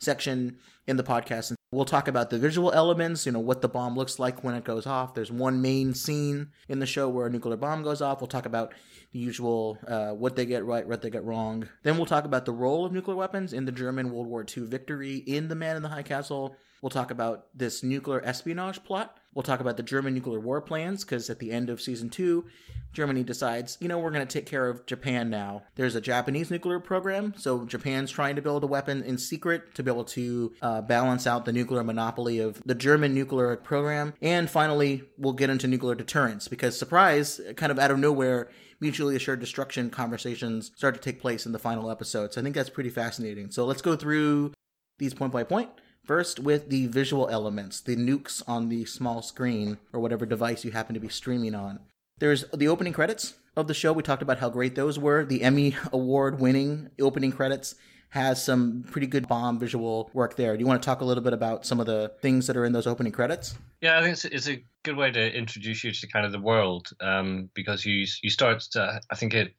section 0.03 0.57
in 0.87 0.97
the 0.97 1.03
podcast. 1.03 1.49
And 1.49 1.57
we'll 1.71 1.85
talk 1.85 2.07
about 2.07 2.29
the 2.29 2.37
visual 2.37 2.71
elements, 2.71 3.25
you 3.25 3.31
know, 3.31 3.39
what 3.39 3.61
the 3.61 3.69
bomb 3.69 3.95
looks 3.95 4.19
like 4.19 4.43
when 4.43 4.55
it 4.55 4.63
goes 4.63 4.85
off. 4.85 5.13
There's 5.13 5.31
one 5.31 5.61
main 5.61 5.93
scene 5.93 6.49
in 6.67 6.79
the 6.79 6.85
show 6.85 7.09
where 7.09 7.27
a 7.27 7.29
nuclear 7.29 7.57
bomb 7.57 7.83
goes 7.83 8.01
off. 8.01 8.21
We'll 8.21 8.27
talk 8.27 8.45
about 8.45 8.73
the 9.11 9.19
usual 9.19 9.77
uh, 9.87 10.11
what 10.11 10.35
they 10.35 10.45
get 10.45 10.65
right, 10.65 10.87
what 10.87 11.01
they 11.01 11.09
get 11.09 11.23
wrong. 11.23 11.67
Then 11.83 11.97
we'll 11.97 12.05
talk 12.05 12.25
about 12.25 12.45
the 12.45 12.51
role 12.51 12.85
of 12.85 12.91
nuclear 12.91 13.17
weapons 13.17 13.53
in 13.53 13.65
the 13.65 13.71
German 13.71 14.11
World 14.11 14.27
War 14.27 14.45
II 14.45 14.65
victory 14.65 15.17
in 15.17 15.47
The 15.47 15.55
Man 15.55 15.75
in 15.75 15.83
the 15.83 15.89
High 15.89 16.03
Castle. 16.03 16.55
We'll 16.83 16.89
talk 16.89 17.11
about 17.11 17.45
this 17.55 17.81
nuclear 17.81 18.21
espionage 18.25 18.83
plot. 18.83 19.17
We'll 19.33 19.43
talk 19.43 19.61
about 19.61 19.77
the 19.77 19.83
German 19.83 20.13
nuclear 20.13 20.41
war 20.41 20.59
plans 20.59 21.05
because 21.05 21.29
at 21.29 21.39
the 21.39 21.49
end 21.49 21.69
of 21.69 21.79
season 21.81 22.09
two, 22.09 22.43
Germany 22.91 23.23
decides, 23.23 23.77
you 23.79 23.87
know, 23.87 23.99
we're 23.99 24.11
going 24.11 24.27
to 24.27 24.31
take 24.31 24.45
care 24.45 24.67
of 24.67 24.85
Japan 24.85 25.29
now. 25.29 25.63
There's 25.75 25.95
a 25.95 26.01
Japanese 26.01 26.51
nuclear 26.51 26.81
program, 26.81 27.35
so 27.37 27.63
Japan's 27.63 28.11
trying 28.11 28.35
to 28.35 28.41
build 28.41 28.65
a 28.65 28.67
weapon 28.67 29.01
in 29.01 29.17
secret 29.17 29.73
to 29.75 29.81
be 29.81 29.89
able 29.89 30.03
to 30.03 30.51
uh, 30.61 30.81
balance 30.81 31.25
out 31.25 31.45
the 31.45 31.53
nuclear 31.53 31.85
monopoly 31.85 32.39
of 32.39 32.61
the 32.65 32.75
German 32.75 33.13
nuclear 33.13 33.55
program. 33.55 34.13
And 34.21 34.49
finally, 34.49 35.03
we'll 35.17 35.31
get 35.31 35.49
into 35.49 35.67
nuclear 35.67 35.95
deterrence 35.95 36.49
because, 36.49 36.77
surprise, 36.77 37.39
kind 37.55 37.71
of 37.71 37.79
out 37.79 37.91
of 37.91 37.99
nowhere, 37.99 38.49
mutually 38.81 39.15
assured 39.15 39.39
destruction 39.39 39.89
conversations 39.89 40.73
start 40.75 40.95
to 40.95 40.99
take 40.99 41.21
place 41.21 41.45
in 41.45 41.53
the 41.53 41.59
final 41.59 41.89
episodes. 41.89 42.35
So 42.35 42.41
I 42.41 42.43
think 42.43 42.55
that's 42.55 42.69
pretty 42.69 42.89
fascinating. 42.89 43.51
So 43.51 43.63
let's 43.63 43.81
go 43.81 43.95
through 43.95 44.51
these 44.99 45.13
point 45.13 45.31
by 45.31 45.45
point. 45.45 45.69
First, 46.05 46.39
with 46.39 46.69
the 46.69 46.87
visual 46.87 47.29
elements, 47.29 47.79
the 47.79 47.95
nukes 47.95 48.43
on 48.47 48.67
the 48.67 48.83
small 48.85 49.21
screen 49.21 49.77
or 49.93 49.99
whatever 50.01 50.25
device 50.25 50.65
you 50.65 50.71
happen 50.71 50.93
to 50.95 50.99
be 50.99 51.07
streaming 51.07 51.55
on. 51.55 51.79
There's 52.19 52.43
the 52.53 52.67
opening 52.67 52.93
credits 52.93 53.35
of 53.55 53.67
the 53.67 53.73
show. 53.73 53.93
We 53.93 54.03
talked 54.03 54.21
about 54.21 54.39
how 54.39 54.49
great 54.49 54.75
those 54.75 54.99
were. 54.99 55.23
The 55.23 55.43
Emmy 55.43 55.75
Award 55.93 56.39
winning 56.39 56.89
opening 56.99 57.31
credits 57.31 57.75
has 58.09 58.43
some 58.43 58.85
pretty 58.91 59.07
good 59.07 59.27
bomb 59.27 59.57
visual 59.57 60.11
work 60.13 60.35
there. 60.35 60.55
Do 60.55 60.59
you 60.59 60.67
want 60.67 60.81
to 60.81 60.85
talk 60.85 61.01
a 61.01 61.05
little 61.05 61.23
bit 61.23 61.33
about 61.33 61.65
some 61.65 61.79
of 61.79 61.87
the 61.87 62.11
things 62.21 62.45
that 62.47 62.55
are 62.55 62.65
in 62.65 62.71
those 62.71 62.85
opening 62.85 63.11
credits? 63.11 63.55
Yeah, 63.81 63.97
I 63.97 64.01
think 64.01 64.13
it's, 64.13 64.25
it's 64.25 64.47
a 64.47 64.63
good 64.83 64.97
way 64.97 65.09
to 65.09 65.35
introduce 65.35 65.83
you 65.83 65.91
to 65.91 66.07
kind 66.07 66.25
of 66.25 66.31
the 66.31 66.39
world 66.39 66.91
um, 67.01 67.49
because 67.55 67.85
you 67.85 68.05
you 68.21 68.29
start 68.29 68.59
to 68.73 69.01
I 69.09 69.15
think 69.15 69.33
it 69.33 69.53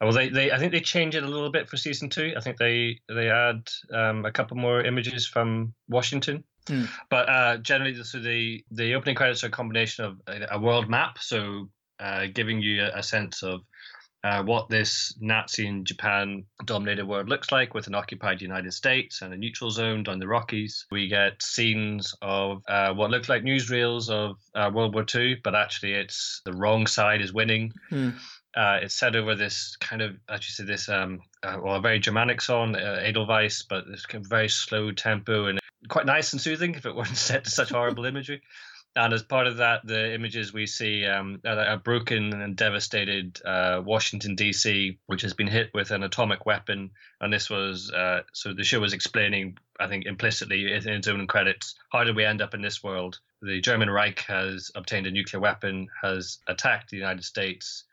well 0.00 0.12
they, 0.12 0.28
they 0.28 0.50
I 0.50 0.58
think 0.58 0.72
they 0.72 0.80
change 0.80 1.14
it 1.14 1.22
a 1.22 1.28
little 1.28 1.50
bit 1.50 1.68
for 1.68 1.76
season 1.76 2.08
two. 2.08 2.34
I 2.36 2.40
think 2.40 2.58
they 2.58 2.98
they 3.08 3.30
add 3.30 3.68
um, 3.92 4.24
a 4.24 4.32
couple 4.32 4.56
more 4.56 4.82
images 4.82 5.26
from 5.26 5.74
Washington. 5.88 6.44
Hmm. 6.68 6.84
But 7.10 7.28
uh, 7.28 7.56
generally, 7.58 8.02
so 8.02 8.20
the 8.20 8.64
the 8.70 8.94
opening 8.94 9.16
credits 9.16 9.44
are 9.44 9.48
a 9.48 9.50
combination 9.50 10.04
of 10.04 10.20
a, 10.26 10.56
a 10.56 10.58
world 10.58 10.88
map, 10.88 11.18
so 11.18 11.68
uh, 12.00 12.26
giving 12.32 12.60
you 12.60 12.82
a, 12.82 12.98
a 12.98 13.02
sense 13.02 13.42
of 13.42 13.60
uh, 14.24 14.42
what 14.42 14.70
this 14.70 15.14
Nazi 15.20 15.66
and 15.66 15.86
Japan 15.86 16.44
dominated 16.64 17.06
world 17.06 17.28
looks 17.28 17.52
like 17.52 17.74
with 17.74 17.88
an 17.88 17.94
occupied 17.94 18.40
United 18.40 18.72
States 18.72 19.20
and 19.20 19.34
a 19.34 19.36
neutral 19.36 19.70
zone 19.70 20.02
down 20.02 20.18
the 20.18 20.26
Rockies. 20.26 20.86
We 20.90 21.08
get 21.08 21.42
scenes 21.42 22.14
of 22.22 22.62
uh, 22.66 22.94
what 22.94 23.10
look 23.10 23.28
like 23.28 23.42
newsreels 23.42 24.08
of 24.08 24.36
uh, 24.54 24.70
World 24.72 24.94
War 24.94 25.04
II, 25.14 25.40
but 25.44 25.54
actually 25.54 25.92
it's 25.92 26.40
the 26.46 26.54
wrong 26.54 26.86
side 26.86 27.20
is 27.20 27.34
winning. 27.34 27.74
Hmm. 27.90 28.10
Uh, 28.56 28.78
it's 28.82 28.94
set 28.94 29.16
over 29.16 29.34
this 29.34 29.76
kind 29.76 30.00
of, 30.00 30.16
as 30.28 30.46
you 30.46 30.52
said, 30.52 30.66
this 30.66 30.88
um, 30.88 31.20
uh, 31.42 31.58
well, 31.62 31.76
a 31.76 31.80
very 31.80 31.98
Germanic 31.98 32.40
song, 32.40 32.76
uh, 32.76 33.00
Edelweiss, 33.02 33.62
but 33.62 33.88
this 33.88 34.06
kind 34.06 34.24
of 34.24 34.30
very 34.30 34.48
slow 34.48 34.92
tempo 34.92 35.46
and 35.46 35.58
quite 35.88 36.06
nice 36.06 36.32
and 36.32 36.40
soothing 36.40 36.74
if 36.74 36.86
it 36.86 36.94
weren't 36.96 37.16
set 37.16 37.44
to 37.44 37.50
such 37.50 37.70
horrible 37.70 38.04
imagery. 38.06 38.42
And 38.96 39.12
as 39.12 39.24
part 39.24 39.48
of 39.48 39.56
that, 39.56 39.84
the 39.84 40.14
images 40.14 40.52
we 40.52 40.66
see 40.66 41.04
um, 41.04 41.40
a, 41.44 41.74
a 41.74 41.76
broken 41.76 42.32
and 42.32 42.54
devastated 42.54 43.40
uh, 43.44 43.82
Washington 43.84 44.36
D.C., 44.36 44.98
which 45.06 45.22
has 45.22 45.34
been 45.34 45.48
hit 45.48 45.70
with 45.74 45.90
an 45.90 46.04
atomic 46.04 46.46
weapon. 46.46 46.92
And 47.20 47.32
this 47.32 47.50
was 47.50 47.90
uh, 47.90 48.22
so 48.32 48.52
the 48.52 48.62
show 48.62 48.78
was 48.78 48.92
explaining, 48.92 49.58
I 49.80 49.88
think, 49.88 50.06
implicitly 50.06 50.72
in 50.72 50.88
its 50.88 51.08
own 51.08 51.26
credits, 51.26 51.74
how 51.90 52.04
did 52.04 52.14
we 52.14 52.24
end 52.24 52.40
up 52.40 52.54
in 52.54 52.62
this 52.62 52.84
world? 52.84 53.18
The 53.42 53.60
German 53.60 53.90
Reich 53.90 54.20
has 54.20 54.70
obtained 54.76 55.08
a 55.08 55.10
nuclear 55.10 55.40
weapon, 55.40 55.88
has 56.00 56.38
attacked 56.46 56.90
the 56.90 56.96
United 56.96 57.24
States, 57.24 57.84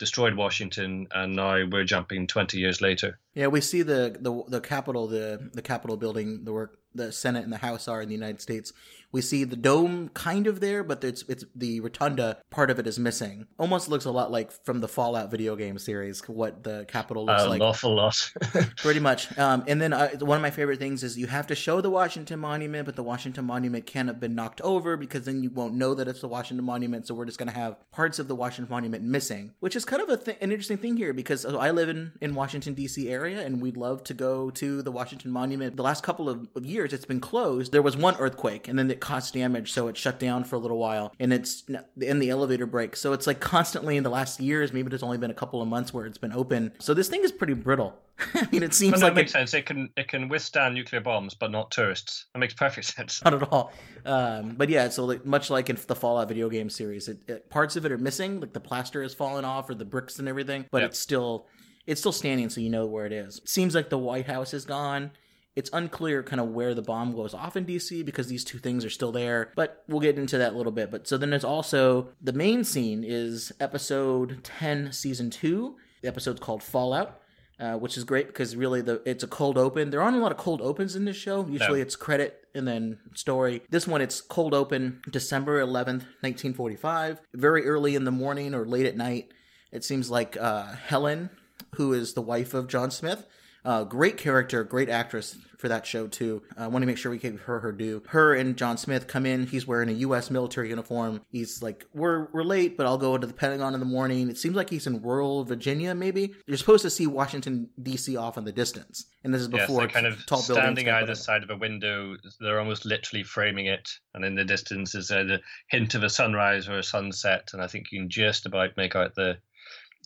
destroyed 0.00 0.34
Washington, 0.34 1.06
and 1.12 1.36
now 1.36 1.64
we're 1.70 1.84
jumping 1.84 2.26
20 2.26 2.58
years 2.58 2.80
later. 2.80 3.20
Yeah, 3.34 3.46
we 3.46 3.60
see 3.60 3.82
the 3.82 4.16
the 4.18 4.42
the 4.48 4.60
Capitol, 4.60 5.06
the 5.06 5.50
the 5.52 5.62
Capitol 5.62 5.96
building, 5.96 6.42
the 6.44 6.52
work 6.52 6.79
the 6.94 7.12
Senate 7.12 7.44
and 7.44 7.52
the 7.52 7.58
House 7.58 7.88
are 7.88 8.02
in 8.02 8.08
the 8.08 8.14
United 8.14 8.40
States. 8.40 8.72
We 9.12 9.22
see 9.22 9.42
the 9.42 9.56
dome 9.56 10.10
kind 10.10 10.46
of 10.46 10.60
there, 10.60 10.84
but 10.84 11.02
it's 11.02 11.24
it's 11.28 11.44
the 11.54 11.80
rotunda 11.80 12.38
part 12.50 12.70
of 12.70 12.78
it 12.78 12.86
is 12.86 12.96
missing. 12.96 13.48
Almost 13.58 13.88
looks 13.88 14.04
a 14.04 14.10
lot 14.12 14.30
like 14.30 14.52
from 14.64 14.80
the 14.80 14.86
Fallout 14.86 15.32
video 15.32 15.56
game 15.56 15.78
series, 15.78 16.20
what 16.28 16.62
the 16.62 16.84
Capitol 16.86 17.24
looks 17.26 17.42
an 17.42 17.48
like. 17.48 17.60
awful 17.60 17.96
lot. 17.96 18.32
Pretty 18.76 19.00
much. 19.00 19.36
Um, 19.36 19.64
and 19.66 19.82
then 19.82 19.92
uh, 19.92 20.10
one 20.20 20.36
of 20.36 20.42
my 20.42 20.50
favorite 20.52 20.78
things 20.78 21.02
is 21.02 21.18
you 21.18 21.26
have 21.26 21.48
to 21.48 21.56
show 21.56 21.80
the 21.80 21.90
Washington 21.90 22.38
Monument, 22.38 22.86
but 22.86 22.94
the 22.94 23.02
Washington 23.02 23.46
Monument 23.46 23.84
can't 23.84 24.06
have 24.06 24.20
been 24.20 24.36
knocked 24.36 24.60
over 24.60 24.96
because 24.96 25.24
then 25.24 25.42
you 25.42 25.50
won't 25.50 25.74
know 25.74 25.92
that 25.94 26.06
it's 26.06 26.20
the 26.20 26.28
Washington 26.28 26.64
Monument. 26.64 27.04
So 27.08 27.14
we're 27.14 27.24
just 27.24 27.38
going 27.38 27.48
to 27.52 27.58
have 27.58 27.78
parts 27.90 28.20
of 28.20 28.28
the 28.28 28.36
Washington 28.36 28.70
Monument 28.72 29.02
missing, 29.02 29.54
which 29.58 29.74
is 29.74 29.84
kind 29.84 30.02
of 30.02 30.08
a 30.08 30.18
th- 30.18 30.38
an 30.40 30.52
interesting 30.52 30.78
thing 30.78 30.96
here 30.96 31.12
because 31.12 31.44
I 31.44 31.72
live 31.72 31.88
in 31.88 32.12
in 32.20 32.36
Washington 32.36 32.74
D.C. 32.74 33.08
area 33.08 33.40
and 33.44 33.60
we'd 33.60 33.76
love 33.76 34.04
to 34.04 34.14
go 34.14 34.50
to 34.50 34.82
the 34.82 34.92
Washington 34.92 35.32
Monument. 35.32 35.76
The 35.76 35.82
last 35.82 36.04
couple 36.04 36.28
of 36.28 36.46
years 36.62 36.79
years 36.80 36.92
it's 36.92 37.04
been 37.04 37.20
closed. 37.20 37.72
There 37.72 37.82
was 37.82 37.96
one 37.96 38.16
earthquake 38.18 38.68
and 38.68 38.78
then 38.78 38.90
it 38.90 39.00
caused 39.00 39.34
damage, 39.34 39.72
so 39.72 39.88
it 39.88 39.96
shut 39.96 40.18
down 40.18 40.44
for 40.44 40.56
a 40.56 40.58
little 40.58 40.78
while 40.78 41.12
and 41.20 41.32
it's 41.32 41.64
in 42.00 42.18
the 42.18 42.30
elevator 42.30 42.66
breaks. 42.66 43.00
So 43.00 43.12
it's 43.12 43.26
like 43.26 43.40
constantly 43.40 43.96
in 43.96 44.02
the 44.02 44.10
last 44.10 44.40
years, 44.40 44.72
maybe 44.72 44.88
there's 44.88 45.02
only 45.02 45.18
been 45.18 45.30
a 45.30 45.34
couple 45.34 45.60
of 45.62 45.68
months 45.68 45.92
where 45.94 46.06
it's 46.06 46.18
been 46.18 46.32
open. 46.32 46.72
So 46.80 46.94
this 46.94 47.08
thing 47.08 47.22
is 47.22 47.32
pretty 47.32 47.54
brittle. 47.54 47.94
I 48.34 48.46
mean, 48.52 48.62
it 48.62 48.74
seems 48.74 48.92
Well, 48.92 49.00
like 49.02 49.10
that 49.14 49.20
makes 49.20 49.30
it, 49.30 49.32
sense. 49.32 49.54
It 49.54 49.64
can 49.66 49.88
it 49.96 50.08
can 50.08 50.28
withstand 50.28 50.74
nuclear 50.74 51.00
bombs, 51.00 51.34
but 51.34 51.50
not 51.50 51.70
tourists. 51.70 52.26
That 52.34 52.38
makes 52.40 52.52
perfect 52.54 52.86
sense. 52.96 53.22
not 53.24 53.34
at 53.34 53.50
all. 53.52 53.72
Um, 54.04 54.54
but 54.56 54.68
yeah, 54.68 54.88
so 54.90 55.04
like, 55.06 55.24
much 55.24 55.48
like 55.50 55.70
in 55.70 55.78
the 55.86 55.94
Fallout 55.94 56.28
video 56.28 56.48
game 56.48 56.68
series, 56.70 57.08
it, 57.08 57.18
it, 57.28 57.50
parts 57.50 57.76
of 57.76 57.86
it 57.86 57.92
are 57.92 57.98
missing, 57.98 58.40
like 58.40 58.52
the 58.52 58.60
plaster 58.60 59.02
has 59.02 59.14
fallen 59.14 59.44
off 59.44 59.70
or 59.70 59.74
the 59.74 59.84
bricks 59.84 60.18
and 60.18 60.28
everything, 60.28 60.66
but 60.70 60.82
Yep. 60.82 60.90
it's 60.90 61.00
still 61.00 61.46
it's 61.86 62.00
still 62.00 62.12
standing, 62.12 62.50
so 62.50 62.60
you 62.60 62.68
know 62.70 62.84
where 62.86 63.06
it 63.06 63.12
is. 63.12 63.40
Seems 63.46 63.74
like 63.74 63.88
the 63.88 63.98
White 63.98 64.26
House 64.26 64.52
is 64.52 64.64
gone. 64.66 65.12
It's 65.56 65.70
unclear 65.72 66.22
kind 66.22 66.40
of 66.40 66.48
where 66.48 66.74
the 66.74 66.82
bomb 66.82 67.14
goes 67.14 67.34
off 67.34 67.56
in 67.56 67.64
DC 67.66 68.04
because 68.04 68.28
these 68.28 68.44
two 68.44 68.58
things 68.58 68.84
are 68.84 68.90
still 68.90 69.12
there, 69.12 69.52
but 69.56 69.82
we'll 69.88 70.00
get 70.00 70.16
into 70.16 70.38
that 70.38 70.52
a 70.54 70.56
little 70.56 70.72
bit. 70.72 70.90
But 70.90 71.08
so 71.08 71.18
then 71.18 71.30
there's 71.30 71.44
also 71.44 72.08
the 72.22 72.32
main 72.32 72.62
scene 72.64 73.02
is 73.06 73.52
episode 73.60 74.44
10, 74.44 74.92
season 74.92 75.28
2. 75.30 75.76
The 76.02 76.08
episode's 76.08 76.40
called 76.40 76.62
Fallout. 76.62 77.16
Uh, 77.58 77.76
which 77.76 77.98
is 77.98 78.04
great 78.04 78.26
because 78.26 78.56
really 78.56 78.80
the 78.80 79.02
it's 79.04 79.22
a 79.22 79.26
cold 79.26 79.58
open. 79.58 79.90
There 79.90 80.00
aren't 80.00 80.16
a 80.16 80.20
lot 80.20 80.32
of 80.32 80.38
cold 80.38 80.62
opens 80.62 80.96
in 80.96 81.04
this 81.04 81.14
show. 81.16 81.44
Usually 81.46 81.80
No. 81.80 81.82
it's 81.82 81.94
credit 81.94 82.46
and 82.54 82.66
then 82.66 82.98
story. 83.12 83.60
This 83.68 83.86
one 83.86 84.00
it's 84.00 84.22
cold 84.22 84.54
open 84.54 85.02
December 85.10 85.60
11th, 85.60 86.06
1945. 86.22 87.20
Very 87.34 87.66
early 87.66 87.94
in 87.96 88.04
the 88.04 88.10
morning 88.10 88.54
or 88.54 88.64
late 88.64 88.86
at 88.86 88.96
night. 88.96 89.32
It 89.72 89.84
seems 89.84 90.10
like 90.10 90.38
uh, 90.38 90.72
Helen, 90.86 91.28
who 91.74 91.92
is 91.92 92.14
the 92.14 92.22
wife 92.22 92.54
of 92.54 92.66
John 92.66 92.90
Smith, 92.90 93.26
uh, 93.64 93.84
great 93.84 94.16
character, 94.16 94.64
great 94.64 94.88
actress 94.88 95.36
for 95.60 95.68
that 95.68 95.86
show 95.86 96.06
too. 96.06 96.42
I 96.56 96.66
want 96.68 96.82
to 96.82 96.86
make 96.86 96.96
sure 96.96 97.12
we 97.12 97.18
give 97.18 97.38
her 97.42 97.60
her 97.60 97.70
due. 97.70 98.02
Her 98.08 98.34
and 98.34 98.56
John 98.56 98.78
Smith 98.78 99.06
come 99.06 99.26
in. 99.26 99.46
He's 99.46 99.66
wearing 99.66 99.90
a 99.90 99.92
U.S. 99.92 100.30
military 100.30 100.70
uniform. 100.70 101.20
He's 101.30 101.62
like, 101.62 101.86
"We're 101.92 102.28
we're 102.32 102.42
late, 102.42 102.76
but 102.76 102.86
I'll 102.86 102.98
go 102.98 103.14
into 103.14 103.26
the 103.26 103.34
Pentagon 103.34 103.74
in 103.74 103.80
the 103.80 103.86
morning." 103.86 104.30
It 104.30 104.38
seems 104.38 104.56
like 104.56 104.70
he's 104.70 104.86
in 104.86 105.02
rural 105.02 105.44
Virginia. 105.44 105.94
Maybe 105.94 106.34
you're 106.46 106.56
supposed 106.56 106.82
to 106.82 106.90
see 106.90 107.06
Washington 107.06 107.68
D.C. 107.82 108.16
off 108.16 108.38
in 108.38 108.44
the 108.44 108.52
distance, 108.52 109.06
and 109.22 109.34
this 109.34 109.42
is 109.42 109.48
before 109.48 109.80
they're 109.80 109.88
kind 109.88 110.06
of 110.06 110.24
tall 110.26 110.38
standing 110.38 110.88
either 110.88 111.14
side 111.14 111.42
of 111.42 111.50
a 111.50 111.56
window. 111.56 112.16
They're 112.40 112.58
almost 112.58 112.86
literally 112.86 113.22
framing 113.22 113.66
it, 113.66 113.90
and 114.14 114.24
in 114.24 114.34
the 114.34 114.44
distance 114.44 114.94
is 114.94 115.10
a 115.10 115.24
the 115.24 115.40
hint 115.68 115.94
of 115.94 116.02
a 116.02 116.10
sunrise 116.10 116.68
or 116.68 116.78
a 116.78 116.82
sunset. 116.82 117.50
And 117.52 117.62
I 117.62 117.66
think 117.66 117.92
you 117.92 118.00
can 118.00 118.08
just 118.08 118.46
about 118.46 118.76
make 118.76 118.96
out 118.96 119.14
the 119.14 119.38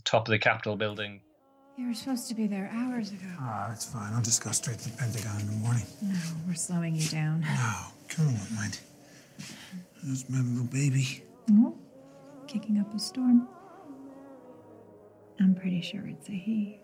top 0.05 0.27
of 0.27 0.33
the 0.33 0.38
Capitol 0.38 0.77
building. 0.77 1.21
You 1.76 1.88
were 1.88 1.94
supposed 1.94 2.28
to 2.28 2.34
be 2.34 2.46
there 2.46 2.70
hours 2.72 3.10
ago. 3.10 3.26
Ah, 3.40 3.66
that's 3.68 3.84
fine. 3.84 4.12
I'll 4.14 4.22
just 4.22 4.44
go 4.44 4.52
straight 4.52 4.78
to 4.78 4.90
the 4.90 4.96
Pentagon 4.96 5.40
in 5.40 5.46
the 5.46 5.52
morning. 5.54 5.82
No, 6.02 6.14
we're 6.46 6.54
slowing 6.54 6.94
you 6.94 7.08
down. 7.08 7.40
No, 7.40 7.74
Colonel 8.08 8.32
won't 8.32 8.52
mind. 8.52 8.78
That's 10.04 10.28
my 10.30 10.38
little 10.38 10.66
baby. 10.66 11.24
Oh, 11.50 11.76
kicking 12.46 12.78
up 12.78 12.94
a 12.94 12.98
storm. 12.98 13.48
I'm 15.40 15.56
pretty 15.56 15.80
sure 15.80 16.06
it's 16.06 16.28
a 16.28 16.32
he. 16.32 16.78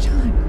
Sean. 0.00 0.47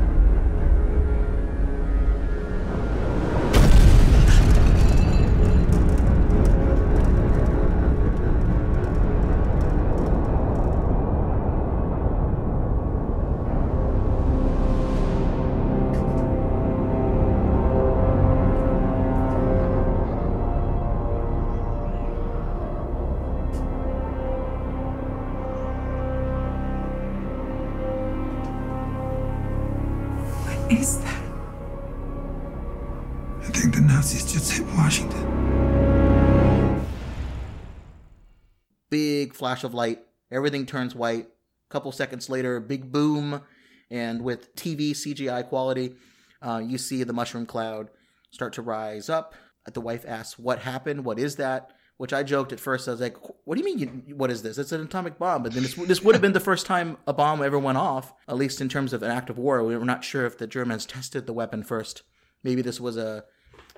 Flash 39.40 39.64
of 39.64 39.74
light. 39.74 40.02
Everything 40.32 40.66
turns 40.66 40.94
white. 40.94 41.26
A 41.26 41.72
couple 41.72 41.92
seconds 41.92 42.30
later, 42.30 42.60
big 42.60 42.92
boom, 42.92 43.42
and 43.90 44.22
with 44.22 44.56
TV 44.56 44.92
CGI 44.92 45.48
quality, 45.48 45.96
uh, 46.42 46.62
you 46.64 46.78
see 46.78 47.04
the 47.04 47.14
mushroom 47.14 47.46
cloud 47.46 47.90
start 48.32 48.54
to 48.54 48.62
rise 48.62 49.10
up. 49.10 49.34
The 49.72 49.82
wife 49.82 50.06
asks, 50.08 50.38
"What 50.38 50.60
happened? 50.60 51.06
What 51.06 51.20
is 51.20 51.38
that?" 51.38 51.72
Which 51.98 52.14
I 52.14 52.24
joked 52.24 52.54
at 52.54 52.60
first. 52.60 52.88
I 52.88 52.92
was 52.92 53.02
like, 53.02 53.18
"What 53.46 53.56
do 53.56 53.62
you 53.62 53.66
mean? 53.66 54.04
You, 54.08 54.16
what 54.16 54.32
is 54.32 54.42
this? 54.42 54.58
It's 54.58 54.72
an 54.72 54.82
atomic 54.82 55.20
bomb." 55.20 55.44
But 55.44 55.54
then 55.54 55.64
this, 55.64 55.76
this 55.76 56.02
would 56.02 56.16
have 56.16 56.22
been 56.22 56.34
the 56.34 56.40
first 56.40 56.66
time 56.66 56.98
a 57.06 57.14
bomb 57.14 57.44
ever 57.44 57.60
went 57.60 57.78
off, 57.78 58.14
at 58.28 58.38
least 58.38 58.62
in 58.62 58.70
terms 58.70 58.94
of 58.94 59.04
an 59.04 59.12
act 59.12 59.30
of 59.30 59.38
war. 59.38 59.64
We 59.64 59.78
were 59.78 59.86
not 59.86 60.04
sure 60.04 60.26
if 60.26 60.38
the 60.38 60.48
Germans 60.48 60.86
tested 60.86 61.28
the 61.28 61.34
weapon 61.34 61.64
first. 61.64 62.04
Maybe 62.44 62.62
this 62.62 62.80
was 62.80 62.98
a 62.98 63.26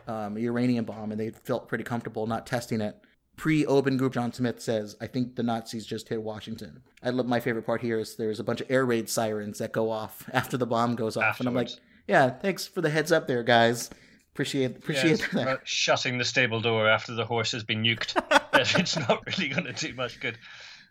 um, 0.07 0.37
uranium 0.37 0.85
bomb, 0.85 1.11
and 1.11 1.19
they 1.19 1.31
felt 1.31 1.67
pretty 1.67 1.83
comfortable 1.83 2.25
not 2.25 2.47
testing 2.47 2.79
it 2.79 2.95
pre-Open 3.41 3.97
Group 3.97 4.13
John 4.13 4.31
Smith 4.31 4.61
says, 4.61 4.95
I 5.01 5.07
think 5.07 5.35
the 5.35 5.41
Nazis 5.41 5.83
just 5.83 6.07
hit 6.07 6.21
Washington. 6.21 6.83
I 7.01 7.09
love 7.09 7.25
my 7.25 7.39
favorite 7.39 7.65
part 7.65 7.81
here 7.81 7.97
is 7.97 8.15
there's 8.15 8.39
a 8.39 8.43
bunch 8.43 8.61
of 8.61 8.69
air 8.69 8.85
raid 8.85 9.09
sirens 9.09 9.57
that 9.57 9.71
go 9.71 9.89
off 9.89 10.29
after 10.33 10.57
the 10.57 10.67
bomb 10.67 10.95
goes 10.95 11.17
off. 11.17 11.39
And 11.39 11.49
I'm 11.49 11.55
like, 11.55 11.69
yeah, 12.07 12.29
thanks 12.29 12.67
for 12.67 12.81
the 12.81 12.89
heads 12.91 13.11
up 13.11 13.25
there, 13.25 13.41
guys. 13.41 13.89
Appreciate 14.31 14.77
appreciate 14.77 15.21
Yes, 15.21 15.27
that. 15.33 15.67
shutting 15.67 16.19
the 16.19 16.23
stable 16.23 16.61
door 16.61 16.87
after 16.87 17.15
the 17.15 17.25
horse 17.25 17.51
has 17.53 17.63
been 17.63 17.81
nuked. 17.81 18.13
it's 18.79 18.95
not 18.95 19.25
really 19.25 19.49
going 19.49 19.63
to 19.63 19.73
do 19.73 19.95
much 19.95 20.19
good. 20.19 20.37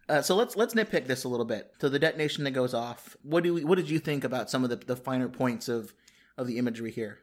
Uh, 0.08 0.20
so 0.20 0.34
let's 0.34 0.56
let's 0.56 0.74
nitpick 0.74 1.06
this 1.06 1.22
a 1.22 1.28
little 1.28 1.46
bit. 1.46 1.72
So 1.80 1.88
the 1.88 2.00
detonation 2.00 2.42
that 2.42 2.50
goes 2.50 2.74
off. 2.74 3.16
What 3.22 3.44
do 3.44 3.54
we, 3.54 3.64
what 3.64 3.76
did 3.76 3.88
you 3.88 4.00
think 4.00 4.24
about 4.24 4.50
some 4.50 4.64
of 4.64 4.70
the, 4.70 4.76
the 4.76 4.96
finer 4.96 5.28
points 5.28 5.68
of 5.68 5.94
of 6.36 6.48
the 6.48 6.58
imagery 6.58 6.90
here? 6.90 7.20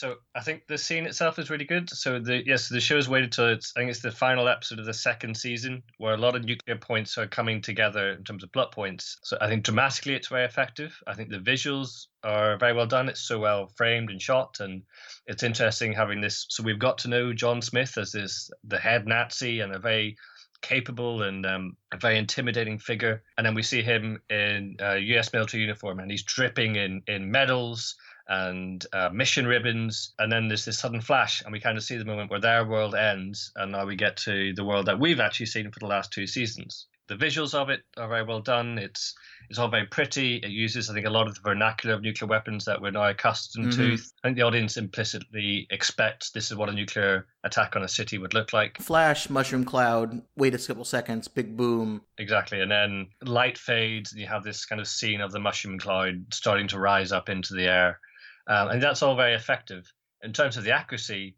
So 0.00 0.16
I 0.34 0.40
think 0.40 0.66
the 0.66 0.78
scene 0.78 1.04
itself 1.04 1.38
is 1.38 1.50
really 1.50 1.66
good. 1.66 1.90
So 1.90 2.18
the 2.18 2.42
yes, 2.46 2.70
the 2.70 2.80
show 2.80 2.94
show's 2.94 3.06
waited 3.06 3.32
till 3.32 3.50
it's 3.50 3.74
I 3.76 3.80
think 3.80 3.90
it's 3.90 4.00
the 4.00 4.10
final 4.10 4.48
episode 4.48 4.78
of 4.78 4.86
the 4.86 4.94
second 4.94 5.36
season 5.36 5.82
where 5.98 6.14
a 6.14 6.16
lot 6.16 6.34
of 6.34 6.42
nuclear 6.42 6.78
points 6.78 7.18
are 7.18 7.26
coming 7.26 7.60
together 7.60 8.12
in 8.12 8.24
terms 8.24 8.42
of 8.42 8.50
plot 8.50 8.72
points. 8.72 9.18
So 9.24 9.36
I 9.42 9.48
think 9.48 9.62
dramatically 9.62 10.14
it's 10.14 10.28
very 10.28 10.46
effective. 10.46 10.96
I 11.06 11.12
think 11.12 11.28
the 11.28 11.36
visuals 11.36 12.06
are 12.24 12.56
very 12.56 12.72
well 12.72 12.86
done. 12.86 13.10
It's 13.10 13.20
so 13.20 13.38
well 13.38 13.72
framed 13.76 14.08
and 14.08 14.22
shot, 14.22 14.60
and 14.60 14.84
it's 15.26 15.42
interesting 15.42 15.92
having 15.92 16.22
this. 16.22 16.46
So 16.48 16.62
we've 16.62 16.78
got 16.78 16.96
to 16.98 17.08
know 17.08 17.34
John 17.34 17.60
Smith 17.60 17.98
as 17.98 18.12
this 18.12 18.50
the 18.64 18.78
head 18.78 19.06
Nazi 19.06 19.60
and 19.60 19.74
a 19.74 19.78
very 19.78 20.16
capable 20.62 21.24
and 21.24 21.44
um, 21.44 21.76
a 21.92 21.98
very 21.98 22.16
intimidating 22.16 22.78
figure. 22.78 23.22
And 23.36 23.46
then 23.46 23.54
we 23.54 23.62
see 23.62 23.82
him 23.82 24.22
in 24.30 24.76
a 24.80 24.96
U.S. 24.96 25.34
military 25.34 25.62
uniform, 25.62 26.00
and 26.00 26.10
he's 26.10 26.22
dripping 26.22 26.76
in 26.76 27.02
in 27.06 27.30
medals 27.30 27.96
and 28.30 28.86
uh, 28.94 29.10
mission 29.12 29.46
ribbons. 29.46 30.14
And 30.18 30.32
then 30.32 30.48
there's 30.48 30.64
this 30.64 30.78
sudden 30.78 31.02
flash, 31.02 31.42
and 31.42 31.52
we 31.52 31.60
kind 31.60 31.76
of 31.76 31.84
see 31.84 31.98
the 31.98 32.04
moment 32.06 32.30
where 32.30 32.40
their 32.40 32.64
world 32.64 32.94
ends, 32.94 33.52
and 33.56 33.72
now 33.72 33.84
we 33.84 33.96
get 33.96 34.16
to 34.18 34.54
the 34.54 34.64
world 34.64 34.86
that 34.86 34.98
we've 34.98 35.20
actually 35.20 35.46
seen 35.46 35.70
for 35.70 35.80
the 35.80 35.86
last 35.86 36.12
two 36.12 36.26
seasons. 36.26 36.86
The 37.08 37.16
visuals 37.16 37.54
of 37.54 37.70
it 37.70 37.80
are 37.96 38.06
very 38.06 38.22
well 38.22 38.40
done. 38.40 38.78
It's 38.78 39.14
it's 39.48 39.58
all 39.58 39.66
very 39.66 39.86
pretty. 39.86 40.36
It 40.36 40.50
uses, 40.50 40.88
I 40.88 40.94
think, 40.94 41.06
a 41.06 41.10
lot 41.10 41.26
of 41.26 41.34
the 41.34 41.40
vernacular 41.40 41.96
of 41.96 42.02
nuclear 42.02 42.28
weapons 42.28 42.64
that 42.66 42.80
we're 42.80 42.92
now 42.92 43.08
accustomed 43.08 43.72
to. 43.72 43.94
Mhm. 43.94 44.12
I 44.22 44.28
think 44.28 44.36
the 44.36 44.44
audience 44.44 44.76
implicitly 44.76 45.66
expects 45.70 46.30
this 46.30 46.52
is 46.52 46.56
what 46.56 46.68
a 46.68 46.72
nuclear 46.72 47.26
attack 47.42 47.74
on 47.74 47.82
a 47.82 47.88
city 47.88 48.16
would 48.18 48.32
look 48.32 48.52
like. 48.52 48.80
Flash, 48.80 49.28
mushroom 49.28 49.64
cloud. 49.64 50.22
Wait 50.36 50.54
a 50.54 50.58
couple 50.58 50.84
seconds. 50.84 51.26
Big 51.26 51.56
boom. 51.56 52.02
Exactly. 52.16 52.60
And 52.60 52.70
then 52.70 53.08
light 53.22 53.58
fades, 53.58 54.12
and 54.12 54.20
you 54.20 54.28
have 54.28 54.44
this 54.44 54.64
kind 54.64 54.80
of 54.80 54.86
scene 54.86 55.20
of 55.20 55.32
the 55.32 55.40
mushroom 55.40 55.80
cloud 55.80 56.32
starting 56.32 56.68
to 56.68 56.78
rise 56.78 57.10
up 57.10 57.28
into 57.28 57.54
the 57.54 57.64
air. 57.64 57.98
Um, 58.46 58.68
and 58.68 58.82
that's 58.82 59.02
all 59.02 59.16
very 59.16 59.34
effective. 59.34 59.90
In 60.22 60.32
terms 60.32 60.56
of 60.56 60.64
the 60.64 60.72
accuracy, 60.72 61.36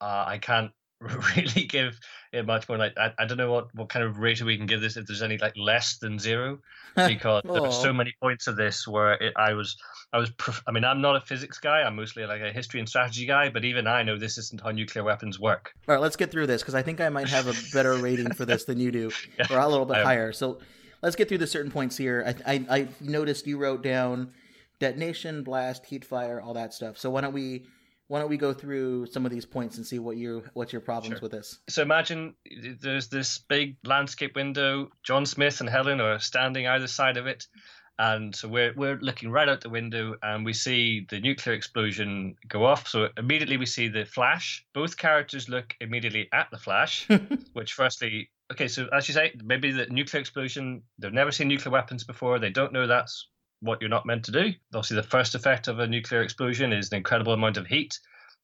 uh, 0.00 0.24
I 0.26 0.38
can't 0.38 0.70
really 1.36 1.64
give 1.64 1.98
it 2.32 2.46
much 2.46 2.68
more. 2.68 2.78
Like 2.78 2.96
I, 2.96 3.12
I 3.18 3.24
don't 3.24 3.38
know 3.38 3.50
what, 3.50 3.74
what 3.74 3.88
kind 3.88 4.04
of 4.04 4.18
rating 4.18 4.46
we 4.46 4.56
can 4.56 4.66
give 4.66 4.80
this 4.80 4.96
if 4.96 5.06
there's 5.06 5.22
any 5.22 5.38
like 5.38 5.56
less 5.56 5.98
than 5.98 6.18
zero, 6.18 6.58
because 6.96 7.42
there 7.44 7.60
Aw. 7.60 7.66
are 7.66 7.72
so 7.72 7.92
many 7.92 8.14
points 8.22 8.46
of 8.46 8.56
this 8.56 8.86
where 8.86 9.14
it, 9.14 9.32
I 9.36 9.54
was 9.54 9.76
I 10.12 10.18
was 10.18 10.30
I 10.66 10.70
mean 10.70 10.84
I'm 10.84 11.00
not 11.00 11.16
a 11.16 11.20
physics 11.20 11.58
guy. 11.58 11.82
I'm 11.82 11.96
mostly 11.96 12.24
like 12.24 12.40
a 12.40 12.52
history 12.52 12.80
and 12.80 12.88
strategy 12.88 13.26
guy. 13.26 13.48
But 13.48 13.64
even 13.64 13.86
I 13.86 14.02
know 14.02 14.16
this 14.16 14.38
isn't 14.38 14.60
how 14.60 14.70
nuclear 14.70 15.04
weapons 15.04 15.40
work. 15.40 15.72
All 15.88 15.94
right, 15.94 16.00
let's 16.00 16.16
get 16.16 16.30
through 16.30 16.46
this 16.46 16.62
because 16.62 16.74
I 16.74 16.82
think 16.82 17.00
I 17.00 17.08
might 17.08 17.28
have 17.28 17.48
a 17.48 17.54
better 17.72 17.96
rating 17.96 18.32
for 18.32 18.44
this 18.44 18.64
than 18.64 18.78
you 18.78 18.92
do, 18.92 19.10
Yeah, 19.38 19.46
or 19.50 19.58
a 19.58 19.68
little 19.68 19.86
bit 19.86 19.96
higher. 19.96 20.32
So 20.32 20.58
let's 21.02 21.16
get 21.16 21.28
through 21.28 21.38
the 21.38 21.46
certain 21.46 21.72
points 21.72 21.96
here. 21.96 22.36
I, 22.46 22.54
I, 22.54 22.78
I 22.78 22.88
noticed 23.00 23.46
you 23.46 23.58
wrote 23.58 23.82
down 23.82 24.32
detonation, 24.86 25.42
blast, 25.44 25.86
heat 25.86 26.04
fire, 26.04 26.40
all 26.40 26.54
that 26.54 26.74
stuff. 26.74 26.98
So 26.98 27.08
why 27.10 27.20
don't 27.22 27.32
we 27.32 27.66
why 28.08 28.18
don't 28.20 28.28
we 28.28 28.36
go 28.36 28.52
through 28.52 29.06
some 29.06 29.24
of 29.24 29.32
these 29.32 29.46
points 29.46 29.76
and 29.78 29.86
see 29.86 29.98
what 29.98 30.16
you 30.16 30.42
what's 30.54 30.72
your 30.72 30.82
problems 30.82 31.14
Sure. 31.18 31.22
with 31.22 31.32
this? 31.32 31.60
So 31.68 31.80
imagine 31.82 32.34
there's 32.80 33.08
this 33.08 33.38
big 33.38 33.76
landscape 33.84 34.34
window. 34.36 34.90
John 35.02 35.24
Smith 35.24 35.60
and 35.60 35.68
Helen 35.70 36.00
are 36.00 36.18
standing 36.18 36.66
either 36.66 36.88
side 36.88 37.16
of 37.16 37.26
it, 37.26 37.46
And 37.98 38.34
so 38.34 38.48
we're 38.48 38.72
we're 38.74 38.98
looking 39.08 39.30
right 39.30 39.48
out 39.48 39.60
the 39.60 39.70
window, 39.80 40.04
and 40.22 40.44
we 40.44 40.52
see 40.52 41.06
the 41.12 41.20
nuclear 41.20 41.54
explosion 41.54 42.34
go 42.48 42.60
off. 42.64 42.88
So 42.88 43.08
immediately 43.16 43.56
we 43.58 43.66
see 43.66 43.88
the 43.88 44.04
flash. 44.04 44.64
Both 44.74 44.96
characters 44.96 45.48
look 45.48 45.68
immediately 45.80 46.24
at 46.32 46.48
the 46.50 46.58
flash, 46.58 47.06
which 47.58 47.72
firstly, 47.74 48.30
okay, 48.52 48.68
so 48.68 48.88
as 48.92 49.06
you 49.08 49.14
say, 49.14 49.26
maybe 49.44 49.70
the 49.72 49.86
nuclear 49.86 50.20
explosion. 50.20 50.82
They've 50.98 51.12
never 51.20 51.32
seen 51.32 51.48
nuclear 51.48 51.72
weapons 51.72 52.04
before. 52.04 52.38
They 52.38 52.50
don't 52.50 52.72
know 52.72 52.86
that's 52.86 53.28
what 53.62 53.80
you're 53.80 53.88
not 53.88 54.04
meant 54.04 54.24
to 54.24 54.32
do. 54.32 54.52
Obviously, 54.74 54.96
the 54.96 55.02
first 55.02 55.34
effect 55.34 55.68
of 55.68 55.78
a 55.78 55.86
nuclear 55.86 56.22
explosion 56.22 56.72
is 56.72 56.90
an 56.90 56.98
incredible 56.98 57.32
amount 57.32 57.56
of 57.56 57.66
heat, 57.66 57.98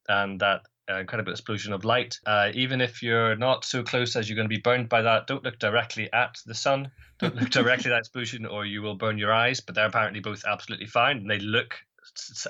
and 0.07 0.39
that 0.39 0.61
uh, 0.89 0.99
incredible 0.99 1.31
explosion 1.31 1.73
of 1.73 1.85
light. 1.85 2.17
Uh, 2.25 2.49
even 2.53 2.81
if 2.81 3.03
you're 3.03 3.35
not 3.35 3.63
so 3.63 3.83
close 3.83 4.15
as 4.15 4.27
you're 4.27 4.35
going 4.35 4.49
to 4.49 4.55
be 4.55 4.61
burned 4.61 4.89
by 4.89 5.03
that, 5.03 5.27
don't 5.27 5.43
look 5.43 5.59
directly 5.59 6.11
at 6.11 6.37
the 6.45 6.55
sun. 6.55 6.89
Don't 7.19 7.35
look 7.35 7.49
directly 7.49 7.91
at 7.91 7.93
that 7.93 7.99
explosion, 7.99 8.45
or 8.45 8.65
you 8.65 8.81
will 8.81 8.95
burn 8.95 9.17
your 9.17 9.33
eyes. 9.33 9.59
But 9.59 9.75
they're 9.75 9.85
apparently 9.85 10.21
both 10.21 10.43
absolutely 10.45 10.87
fine, 10.87 11.17
and 11.17 11.29
they 11.29 11.39
look 11.39 11.75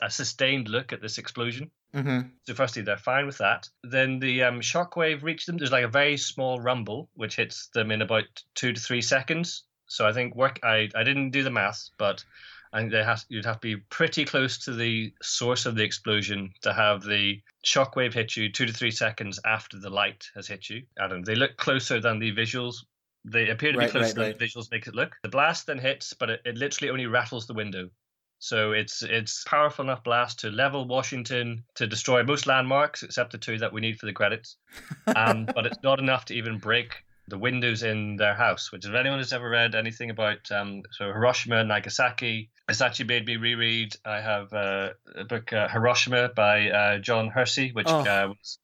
a 0.01 0.09
sustained 0.09 0.70
look 0.70 0.93
at 0.93 1.01
this 1.01 1.17
explosion. 1.17 1.72
Mm-hmm. 1.93 2.30
So 2.47 2.53
firstly, 2.53 2.84
they're 2.84 2.97
fine 2.97 3.26
with 3.26 3.39
that. 3.39 3.67
Then 3.84 4.20
the 4.20 4.43
um, 4.43 4.61
shockwave 4.61 5.24
reaches 5.24 5.45
them. 5.45 5.57
There's 5.57 5.72
like 5.72 5.84
a 5.84 5.89
very 5.89 6.17
small 6.17 6.61
rumble, 6.61 7.09
which 7.15 7.36
hits 7.36 7.70
them 7.74 7.91
in 7.91 8.01
about 8.01 8.26
two 8.55 8.74
to 8.74 8.80
three 8.80 9.01
seconds. 9.01 9.63
So 9.88 10.07
I 10.07 10.13
think 10.13 10.36
work. 10.36 10.59
I 10.63 10.89
I 10.95 11.03
didn't 11.03 11.32
do 11.32 11.43
the 11.43 11.49
maths, 11.49 11.91
but 11.97 12.24
They 12.74 13.03
have 13.03 13.26
you'd 13.30 13.45
have 13.45 13.59
to 13.61 13.76
be 13.76 13.78
pretty 13.89 14.26
close 14.26 14.57
to 14.59 14.74
the 14.74 15.13
source 15.22 15.65
of 15.65 15.76
the 15.76 15.84
explosion 15.84 16.51
to 16.61 16.72
have 16.74 17.01
the 17.03 17.41
shockwave 17.65 18.13
hit 18.13 18.36
you 18.38 18.51
two 18.51 18.65
to 18.67 18.74
three 18.74 18.91
seconds 18.91 19.39
after 19.45 19.80
the 19.80 19.89
light 19.89 20.26
has 20.36 20.47
hit 20.47 20.70
you. 20.70 20.84
Adam, 20.99 21.24
they 21.24 21.36
look 21.36 21.57
closer 21.57 21.99
than 21.99 22.20
the 22.20 22.32
visuals. 22.32 22.76
They 23.26 23.49
appear 23.49 23.72
to 23.72 23.78
Right, 23.78 23.88
be 23.88 23.91
closer 23.91 24.07
right, 24.07 24.15
than 24.15 24.24
right. 24.24 24.38
the 24.38 24.45
visuals 24.45 24.72
make 24.72 24.88
it 24.88 24.95
look. 24.95 25.15
The 25.24 25.30
blast 25.30 25.65
then 25.67 25.80
hits, 25.80 26.13
but 26.13 26.30
it, 26.30 26.41
it 26.45 26.57
literally 26.57 26.91
only 26.91 27.05
rattles 27.07 27.47
the 27.47 27.53
window. 27.53 27.89
So 28.39 28.72
it's 28.72 29.01
it's 29.03 29.43
powerful 29.43 29.84
enough 29.84 30.03
blast 30.03 30.39
to 30.39 30.49
level 30.49 30.88
Washington 30.88 31.65
to 31.76 31.88
destroy 31.88 32.24
most 32.24 32.47
landmarks 32.47 33.03
except 33.03 33.32
the 33.34 33.38
two 33.38 33.57
that 33.57 33.74
we 33.74 33.82
need 33.82 33.99
for 33.99 34.05
the 34.05 34.13
credits. 34.13 34.57
Um, 35.15 35.49
but 35.55 35.65
it's 35.65 35.80
not 35.84 35.99
enough 35.99 36.26
to 36.26 36.36
even 36.36 36.59
break 36.59 36.93
the 37.30 37.38
windows 37.38 37.84
in 37.84 38.16
their 38.18 38.36
house. 38.36 38.72
Which 38.72 38.86
if 38.86 38.94
anyone 38.94 39.20
has 39.20 39.34
ever 39.34 39.50
read 39.50 39.76
anything 39.76 40.10
about 40.10 40.52
um, 40.52 40.82
so 40.92 41.06
Hiroshima 41.06 41.58
and 41.58 41.70
Nagasaki, 41.70 42.50
it's 42.68 42.82
actually 42.82 43.06
made 43.06 43.26
me 43.26 43.38
reread. 43.38 43.96
I 44.06 44.22
have 44.22 44.52
uh, 44.54 44.90
a 45.16 45.26
book 45.26 45.54
uh, 45.54 45.68
Hiroshima 45.70 46.30
by 46.36 46.70
uh, 46.70 46.98
John 47.00 47.30
Hersey, 47.30 47.72
which 47.72 47.88
Oh. 47.90 48.00
uh, 48.00 48.28
was 48.30 48.60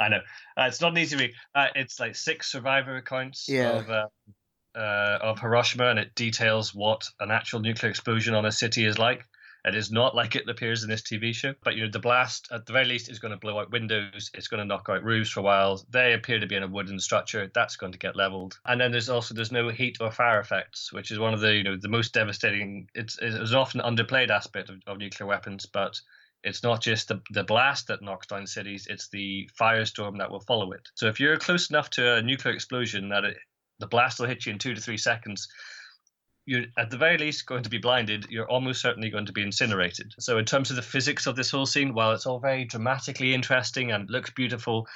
I 0.00 0.08
know 0.08 0.20
uh, 0.56 0.64
it's 0.68 0.80
not 0.80 0.92
an 0.92 0.98
easy 0.98 1.16
read. 1.16 1.32
Uh, 1.54 1.68
it's 1.74 2.00
like 2.00 2.16
six 2.16 2.50
survivor 2.50 2.96
accounts 2.96 3.48
Yeah. 3.48 3.78
of. 3.78 3.90
Uh, 3.90 4.06
uh, 4.74 5.18
of 5.20 5.38
Hiroshima, 5.38 5.88
and 5.90 5.98
it 5.98 6.14
details 6.14 6.74
what 6.74 7.04
an 7.20 7.30
actual 7.30 7.60
nuclear 7.60 7.90
explosion 7.90 8.34
on 8.34 8.46
a 8.46 8.50
city 8.50 8.86
is 8.86 8.98
like. 8.98 9.22
It 9.64 9.76
is 9.76 9.92
not 9.92 10.14
like 10.14 10.34
it 10.34 10.48
appears 10.48 10.82
in 10.82 10.90
this 10.90 11.02
TV 11.02 11.32
show, 11.34 11.54
but 11.62 11.76
you 11.76 11.84
know 11.84 11.90
the 11.90 12.00
blast 12.00 12.48
at 12.50 12.66
the 12.66 12.72
very 12.72 12.84
least 12.84 13.08
is 13.08 13.20
going 13.20 13.30
to 13.30 13.38
blow 13.38 13.60
out 13.60 13.70
windows. 13.70 14.30
It's 14.34 14.48
going 14.48 14.58
to 14.58 14.64
knock 14.64 14.88
out 14.88 15.04
roofs 15.04 15.30
for 15.30 15.40
a 15.40 15.44
while. 15.44 15.84
They 15.90 16.14
appear 16.14 16.40
to 16.40 16.46
be 16.46 16.56
in 16.56 16.64
a 16.64 16.68
wooden 16.68 16.98
structure. 16.98 17.50
That's 17.54 17.76
going 17.76 17.92
to 17.92 17.98
get 17.98 18.16
leveled, 18.16 18.58
and 18.66 18.80
then 18.80 18.90
there's 18.90 19.08
also 19.08 19.34
there's 19.34 19.52
no 19.52 19.68
heat 19.68 19.98
or 20.00 20.10
fire 20.10 20.40
effects, 20.40 20.92
which 20.92 21.10
is 21.10 21.18
one 21.18 21.32
of 21.32 21.40
the 21.40 21.54
you 21.54 21.62
know 21.62 21.76
the 21.76 21.88
most 21.88 22.12
devastating. 22.12 22.88
It's 22.94 23.18
it's 23.22 23.52
often 23.52 23.80
underplayed 23.80 24.30
aspect 24.30 24.68
of, 24.68 24.76
of 24.86 24.98
nuclear 24.98 25.28
weapons, 25.28 25.66
but 25.66 26.00
it's 26.44 26.62
not 26.62 26.80
just 26.80 27.08
the, 27.08 27.20
the 27.30 27.44
blast 27.44 27.86
that 27.86 28.02
knocks 28.02 28.26
down 28.26 28.46
cities, 28.46 28.86
it's 28.90 29.08
the 29.08 29.48
firestorm 29.60 30.18
that 30.18 30.30
will 30.30 30.40
follow 30.40 30.72
it. 30.72 30.88
So 30.94 31.06
if 31.06 31.20
you're 31.20 31.36
close 31.36 31.70
enough 31.70 31.90
to 31.90 32.16
a 32.16 32.22
nuclear 32.22 32.54
explosion 32.54 33.10
that 33.10 33.24
it, 33.24 33.36
the 33.78 33.86
blast 33.86 34.18
will 34.18 34.26
hit 34.26 34.44
you 34.44 34.52
in 34.52 34.58
two 34.58 34.74
to 34.74 34.80
three 34.80 34.96
seconds, 34.96 35.48
you're 36.44 36.64
at 36.76 36.90
the 36.90 36.96
very 36.96 37.18
least 37.18 37.46
going 37.46 37.62
to 37.62 37.70
be 37.70 37.78
blinded. 37.78 38.26
You're 38.28 38.50
almost 38.50 38.82
certainly 38.82 39.10
going 39.10 39.26
to 39.26 39.32
be 39.32 39.42
incinerated. 39.42 40.14
So, 40.18 40.38
in 40.38 40.44
terms 40.44 40.70
of 40.70 40.76
the 40.76 40.82
physics 40.82 41.26
of 41.26 41.36
this 41.36 41.50
whole 41.50 41.66
scene, 41.66 41.94
while 41.94 42.12
it's 42.12 42.26
all 42.26 42.40
very 42.40 42.64
dramatically 42.64 43.34
interesting 43.34 43.92
and 43.92 44.10
looks 44.10 44.30
beautiful, 44.30 44.86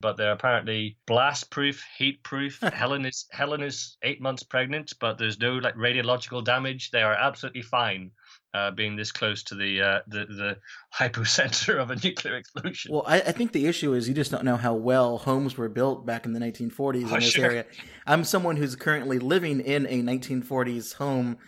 but 0.00 0.16
they're 0.16 0.32
apparently 0.32 0.96
blast 1.06 1.50
proof, 1.50 1.84
heat 1.96 2.22
proof. 2.22 2.60
Helen 2.72 3.04
is 3.04 3.26
Helen 3.30 3.62
is 3.62 3.96
eight 4.02 4.20
months 4.20 4.42
pregnant, 4.42 4.92
but 5.00 5.18
there's 5.18 5.38
no 5.38 5.54
like 5.54 5.74
radiological 5.74 6.44
damage. 6.44 6.90
They 6.90 7.02
are 7.02 7.14
absolutely 7.14 7.62
fine. 7.62 8.10
Uh, 8.52 8.70
being 8.72 8.96
this 8.96 9.12
close 9.12 9.44
to 9.44 9.54
the 9.54 9.80
uh, 9.80 10.00
the 10.08 10.26
the 10.26 10.56
hypocenter 10.94 11.80
of 11.80 11.92
a 11.92 11.96
nuclear 11.96 12.34
explosion. 12.36 12.92
Well, 12.92 13.04
I, 13.06 13.20
I 13.20 13.30
think 13.32 13.52
the 13.52 13.66
issue 13.66 13.94
is 13.94 14.08
you 14.08 14.14
just 14.14 14.32
don't 14.32 14.44
know 14.44 14.56
how 14.56 14.74
well 14.74 15.18
homes 15.18 15.56
were 15.56 15.68
built 15.68 16.04
back 16.04 16.26
in 16.26 16.32
the 16.32 16.40
1940s 16.40 17.02
in 17.02 17.08
Oh, 17.08 17.14
this 17.14 17.30
sure. 17.30 17.44
area. 17.44 17.66
I'm 18.08 18.24
someone 18.24 18.56
who's 18.56 18.74
currently 18.74 19.20
living 19.20 19.60
in 19.60 19.86
a 19.86 20.02
1940s 20.02 20.94
home, 20.94 21.38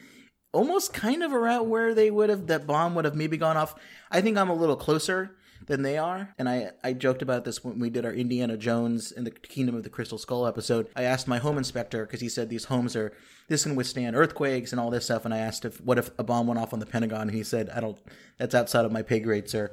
almost 0.53 0.95
kind 0.95 1.25
of 1.25 1.33
around 1.33 1.69
where 1.69 1.93
they 1.93 2.11
would 2.11 2.31
have 2.31 2.47
that 2.47 2.69
bomb 2.69 2.95
would 2.95 3.05
have 3.05 3.17
maybe 3.17 3.37
gone 3.37 3.57
off. 3.57 3.75
I 4.13 4.21
think 4.21 4.39
I'm 4.39 4.51
a 4.51 4.55
little 4.55 4.77
closer 4.77 5.37
than 5.67 5.83
they 5.83 5.99
are, 5.99 6.35
and 6.39 6.49
I 6.49 6.71
I 6.83 6.93
joked 6.93 7.23
about 7.23 7.45
this 7.45 7.65
when 7.65 7.79
we 7.79 7.91
did 7.91 8.05
our 8.05 8.13
Indiana 8.13 8.57
Jones 8.57 9.13
and 9.13 9.27
the 9.27 9.31
Kingdom 9.31 9.75
of 9.75 9.83
the 9.83 9.91
Crystal 9.91 10.19
Skull 10.19 10.47
episode. 10.47 10.89
I 10.97 11.03
asked 11.03 11.29
my 11.29 11.39
home 11.39 11.59
inspector 11.59 12.05
because 12.05 12.21
he 12.21 12.29
said 12.29 12.49
these 12.49 12.65
homes 12.65 12.97
are 12.97 13.13
this 13.49 13.65
can 13.65 13.77
withstand 13.77 14.17
earthquakes 14.17 14.73
and 14.73 14.81
all 14.81 14.91
this 14.91 15.05
stuff, 15.05 15.25
and 15.25 15.35
I 15.35 15.39
asked 15.39 15.65
if 15.65 15.81
what 15.81 15.99
if 15.99 16.11
a 16.19 16.25
bomb 16.25 16.47
went 16.47 16.61
off 16.61 16.73
on 16.73 16.79
the 16.79 16.87
Pentagon, 16.87 17.23
and 17.23 17.33
he 17.33 17.43
said 17.43 17.71
I 17.71 17.81
don't. 17.81 17.99
That's 18.39 18.55
outside 18.55 18.85
of 18.85 18.93
my 18.93 19.03
pay 19.03 19.21
grade, 19.21 19.49
sir. 19.49 19.71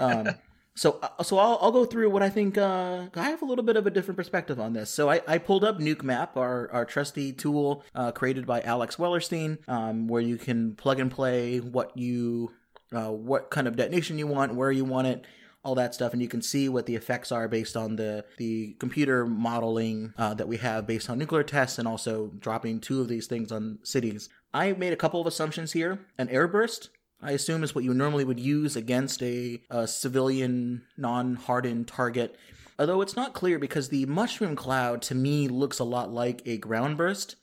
Um, 0.00 0.28
so, 0.74 0.98
uh, 1.02 1.22
so 1.22 1.38
I'll, 1.38 1.58
I'll 1.60 1.72
go 1.72 1.84
through 1.84 2.10
what 2.10 2.22
I 2.22 2.30
think. 2.30 2.58
Uh, 2.58 3.06
I 3.14 3.30
have 3.30 3.42
a 3.42 3.44
little 3.44 3.64
bit 3.64 3.76
of 3.76 3.86
a 3.86 3.90
different 3.90 4.16
perspective 4.16 4.58
on 4.58 4.72
this. 4.72 4.90
So, 4.90 5.10
I, 5.10 5.20
I 5.26 5.38
pulled 5.38 5.64
up 5.64 5.78
NUKEMAP, 5.78 6.36
our, 6.36 6.70
our 6.72 6.84
trusty 6.84 7.32
tool 7.32 7.84
uh, 7.94 8.12
created 8.12 8.46
by 8.46 8.60
Alex 8.62 8.96
Wellerstein, 8.96 9.58
um, 9.68 10.08
where 10.08 10.22
you 10.22 10.36
can 10.36 10.74
plug 10.74 11.00
and 11.00 11.10
play 11.10 11.58
what 11.58 11.96
you, 11.96 12.52
uh, 12.92 13.10
what 13.10 13.50
kind 13.50 13.68
of 13.68 13.76
detonation 13.76 14.18
you 14.18 14.26
want, 14.26 14.54
where 14.54 14.72
you 14.72 14.84
want 14.84 15.06
it, 15.06 15.24
all 15.64 15.74
that 15.76 15.94
stuff, 15.94 16.12
and 16.12 16.20
you 16.20 16.28
can 16.28 16.42
see 16.42 16.68
what 16.68 16.86
the 16.86 16.96
effects 16.96 17.30
are 17.30 17.48
based 17.48 17.76
on 17.76 17.96
the 17.96 18.24
the 18.38 18.74
computer 18.78 19.26
modeling 19.26 20.12
uh, 20.18 20.34
that 20.34 20.48
we 20.48 20.56
have 20.58 20.86
based 20.86 21.08
on 21.08 21.18
nuclear 21.18 21.42
tests, 21.42 21.78
and 21.78 21.86
also 21.86 22.32
dropping 22.38 22.80
two 22.80 23.00
of 23.00 23.08
these 23.08 23.26
things 23.26 23.52
on 23.52 23.78
cities. 23.82 24.28
I 24.54 24.72
made 24.72 24.92
a 24.92 24.96
couple 24.96 25.20
of 25.20 25.26
assumptions 25.26 25.72
here. 25.72 26.00
An 26.18 26.28
airburst 26.28 26.88
I 27.22 27.30
assume 27.32 27.62
is 27.62 27.74
what 27.74 27.84
you 27.84 27.94
normally 27.94 28.24
would 28.24 28.40
use 28.40 28.74
against 28.74 29.22
a, 29.22 29.60
a 29.70 29.86
civilian, 29.86 30.82
non 30.96 31.36
hardened 31.36 31.86
target. 31.86 32.36
Although 32.78 33.00
it's 33.00 33.14
not 33.14 33.32
clear 33.32 33.60
because 33.60 33.90
the 33.90 34.06
mushroom 34.06 34.56
cloud 34.56 35.02
to 35.02 35.14
me 35.14 35.46
looks 35.46 35.78
a 35.78 35.84
lot 35.84 36.12
like 36.12 36.42
a 36.44 36.58
ground 36.58 36.96
burst 36.96 37.36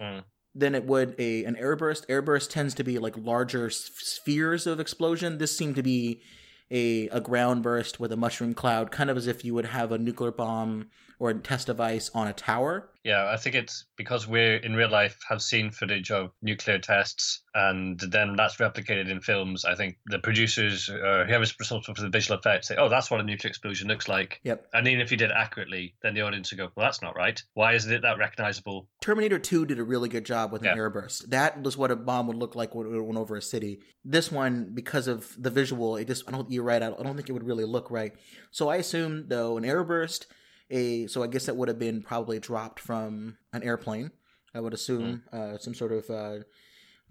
Mm. 0.00 0.24
Than 0.54 0.74
it 0.74 0.84
would 0.84 1.14
a 1.18 1.44
an 1.44 1.56
airburst. 1.56 2.06
Airburst 2.06 2.50
tends 2.50 2.74
to 2.74 2.84
be 2.84 2.98
like 2.98 3.16
larger 3.16 3.70
spheres 3.70 4.66
of 4.66 4.80
explosion. 4.80 5.38
This 5.38 5.56
seemed 5.56 5.76
to 5.76 5.82
be 5.82 6.22
a 6.70 7.08
a 7.08 7.20
ground 7.20 7.62
burst 7.62 8.00
with 8.00 8.12
a 8.12 8.16
mushroom 8.16 8.54
cloud, 8.54 8.90
kind 8.90 9.10
of 9.10 9.16
as 9.16 9.26
if 9.26 9.44
you 9.44 9.54
would 9.54 9.66
have 9.66 9.92
a 9.92 9.98
nuclear 9.98 10.32
bomb 10.32 10.88
or 11.22 11.30
a 11.30 11.34
test 11.38 11.68
device 11.68 12.10
on 12.14 12.26
a 12.26 12.32
tower. 12.32 12.88
Yeah, 13.04 13.30
I 13.30 13.36
think 13.36 13.54
it's 13.54 13.84
because 13.96 14.26
we're 14.26 14.56
in 14.56 14.74
real 14.74 14.90
life 14.90 15.16
have 15.28 15.40
seen 15.40 15.70
footage 15.70 16.10
of 16.10 16.30
nuclear 16.42 16.80
tests, 16.80 17.42
and 17.54 17.98
then 18.00 18.34
that's 18.36 18.56
replicated 18.56 19.08
in 19.08 19.20
films. 19.20 19.64
I 19.64 19.76
think 19.76 19.98
the 20.06 20.18
producers, 20.18 20.88
uh, 20.88 21.24
whoever's 21.28 21.56
responsible 21.60 21.94
for 21.94 22.02
the 22.02 22.08
visual 22.08 22.38
effects, 22.40 22.66
say, 22.68 22.76
"Oh, 22.76 22.88
that's 22.88 23.08
what 23.08 23.20
a 23.20 23.22
nuclear 23.22 23.50
explosion 23.50 23.86
looks 23.86 24.08
like." 24.08 24.40
Yep. 24.42 24.66
And 24.72 24.88
even 24.88 25.00
if 25.00 25.12
you 25.12 25.16
did 25.16 25.30
it 25.30 25.36
accurately, 25.36 25.94
then 26.02 26.14
the 26.14 26.22
audience 26.22 26.50
would 26.50 26.58
go, 26.58 26.70
"Well, 26.74 26.86
that's 26.86 27.02
not 27.02 27.14
right. 27.16 27.40
Why 27.54 27.74
isn't 27.74 27.92
it 27.92 28.02
that 28.02 28.18
recognizable?" 28.18 28.88
Terminator 29.00 29.38
2 29.38 29.64
did 29.64 29.78
a 29.78 29.84
really 29.84 30.08
good 30.08 30.24
job 30.24 30.50
with 30.50 30.62
an 30.62 30.68
Yeah. 30.68 30.76
airburst. 30.76 31.28
That 31.28 31.62
was 31.62 31.76
what 31.76 31.92
a 31.92 31.96
bomb 31.96 32.26
would 32.26 32.36
look 32.36 32.56
like 32.56 32.74
when 32.74 32.92
it 32.92 33.00
went 33.00 33.18
over 33.18 33.36
a 33.36 33.42
city. 33.42 33.78
This 34.04 34.32
one, 34.32 34.70
because 34.74 35.06
of 35.06 35.40
the 35.40 35.50
visual, 35.50 35.96
it 35.96 36.06
just, 36.08 36.28
I 36.28 36.32
don't, 36.32 36.50
you're 36.50 36.64
right, 36.64 36.82
I 36.82 36.90
don't 36.90 37.14
think 37.14 37.28
it 37.28 37.32
would 37.32 37.46
really 37.46 37.64
look 37.64 37.92
right. 37.92 38.12
So 38.50 38.68
I 38.68 38.76
assume, 38.76 39.28
though, 39.28 39.56
an 39.56 39.62
airburst, 39.64 40.26
a, 40.72 41.06
so 41.06 41.22
I 41.22 41.26
guess 41.28 41.46
that 41.46 41.56
would 41.56 41.68
have 41.68 41.78
been 41.78 42.02
probably 42.02 42.40
dropped 42.40 42.80
from 42.80 43.36
an 43.52 43.62
airplane. 43.62 44.10
I 44.54 44.60
would 44.60 44.74
assume 44.74 45.22
uh, 45.32 45.58
some 45.58 45.74
sort 45.74 45.92
of 45.92 46.10
uh, 46.10 46.44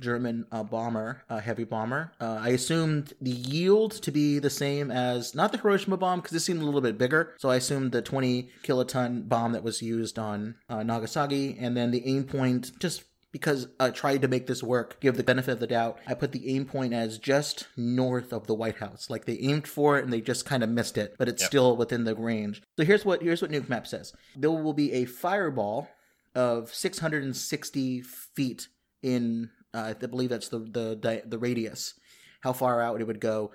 German 0.01 0.45
uh, 0.51 0.63
bomber, 0.63 1.23
uh, 1.29 1.39
heavy 1.39 1.63
bomber. 1.63 2.11
Uh, 2.19 2.39
I 2.41 2.49
assumed 2.49 3.13
the 3.21 3.31
yield 3.31 3.91
to 4.01 4.11
be 4.11 4.39
the 4.39 4.49
same 4.49 4.91
as 4.91 5.33
not 5.33 5.51
the 5.51 5.57
Hiroshima 5.59 5.97
bomb 5.97 6.19
because 6.19 6.31
this 6.31 6.43
seemed 6.43 6.61
a 6.61 6.65
little 6.65 6.81
bit 6.81 6.97
bigger. 6.97 7.35
So 7.37 7.49
I 7.49 7.55
assumed 7.55 7.93
the 7.93 8.01
20 8.01 8.49
kiloton 8.63 9.29
bomb 9.29 9.53
that 9.53 9.63
was 9.63 9.81
used 9.81 10.19
on 10.19 10.55
uh, 10.67 10.83
Nagasaki, 10.83 11.55
and 11.59 11.77
then 11.77 11.91
the 11.91 12.05
aim 12.05 12.25
point 12.25 12.71
just. 12.79 13.03
Because 13.31 13.67
I 13.79 13.91
tried 13.91 14.21
to 14.23 14.27
make 14.27 14.47
this 14.47 14.61
work, 14.61 14.99
give 14.99 15.15
the 15.15 15.23
benefit 15.23 15.51
of 15.53 15.59
the 15.61 15.67
doubt, 15.67 15.99
I 16.05 16.13
put 16.15 16.33
the 16.33 16.53
aim 16.53 16.65
point 16.65 16.93
as 16.93 17.17
just 17.17 17.67
north 17.77 18.33
of 18.33 18.45
the 18.45 18.53
White 18.53 18.77
House. 18.77 19.09
Like 19.09 19.23
they 19.25 19.37
aimed 19.39 19.67
for 19.67 19.97
it 19.97 20.03
and 20.03 20.11
they 20.11 20.19
just 20.19 20.45
kind 20.45 20.63
of 20.63 20.69
missed 20.69 20.97
it, 20.97 21.15
but 21.17 21.29
it's 21.29 21.41
Yep. 21.41 21.49
still 21.49 21.77
within 21.77 22.03
the 22.03 22.13
range. 22.15 22.61
So 22.77 22.83
here's 22.83 23.05
what 23.05 23.21
here's 23.21 23.41
what 23.41 23.51
NUKEMAP 23.51 23.87
says: 23.87 24.13
there 24.35 24.51
will 24.51 24.73
be 24.73 24.91
a 24.91 25.05
fireball 25.05 25.87
of 26.35 26.73
660 26.73 28.01
feet 28.01 28.67
in 29.01 29.49
uh, 29.73 29.93
I 30.01 30.05
believe 30.05 30.29
that's 30.29 30.49
the 30.49 30.59
the 30.59 31.23
the 31.25 31.37
radius, 31.37 31.93
how 32.41 32.51
far 32.53 32.81
out 32.81 32.99
it 32.99 33.07
would 33.07 33.21
go 33.21 33.51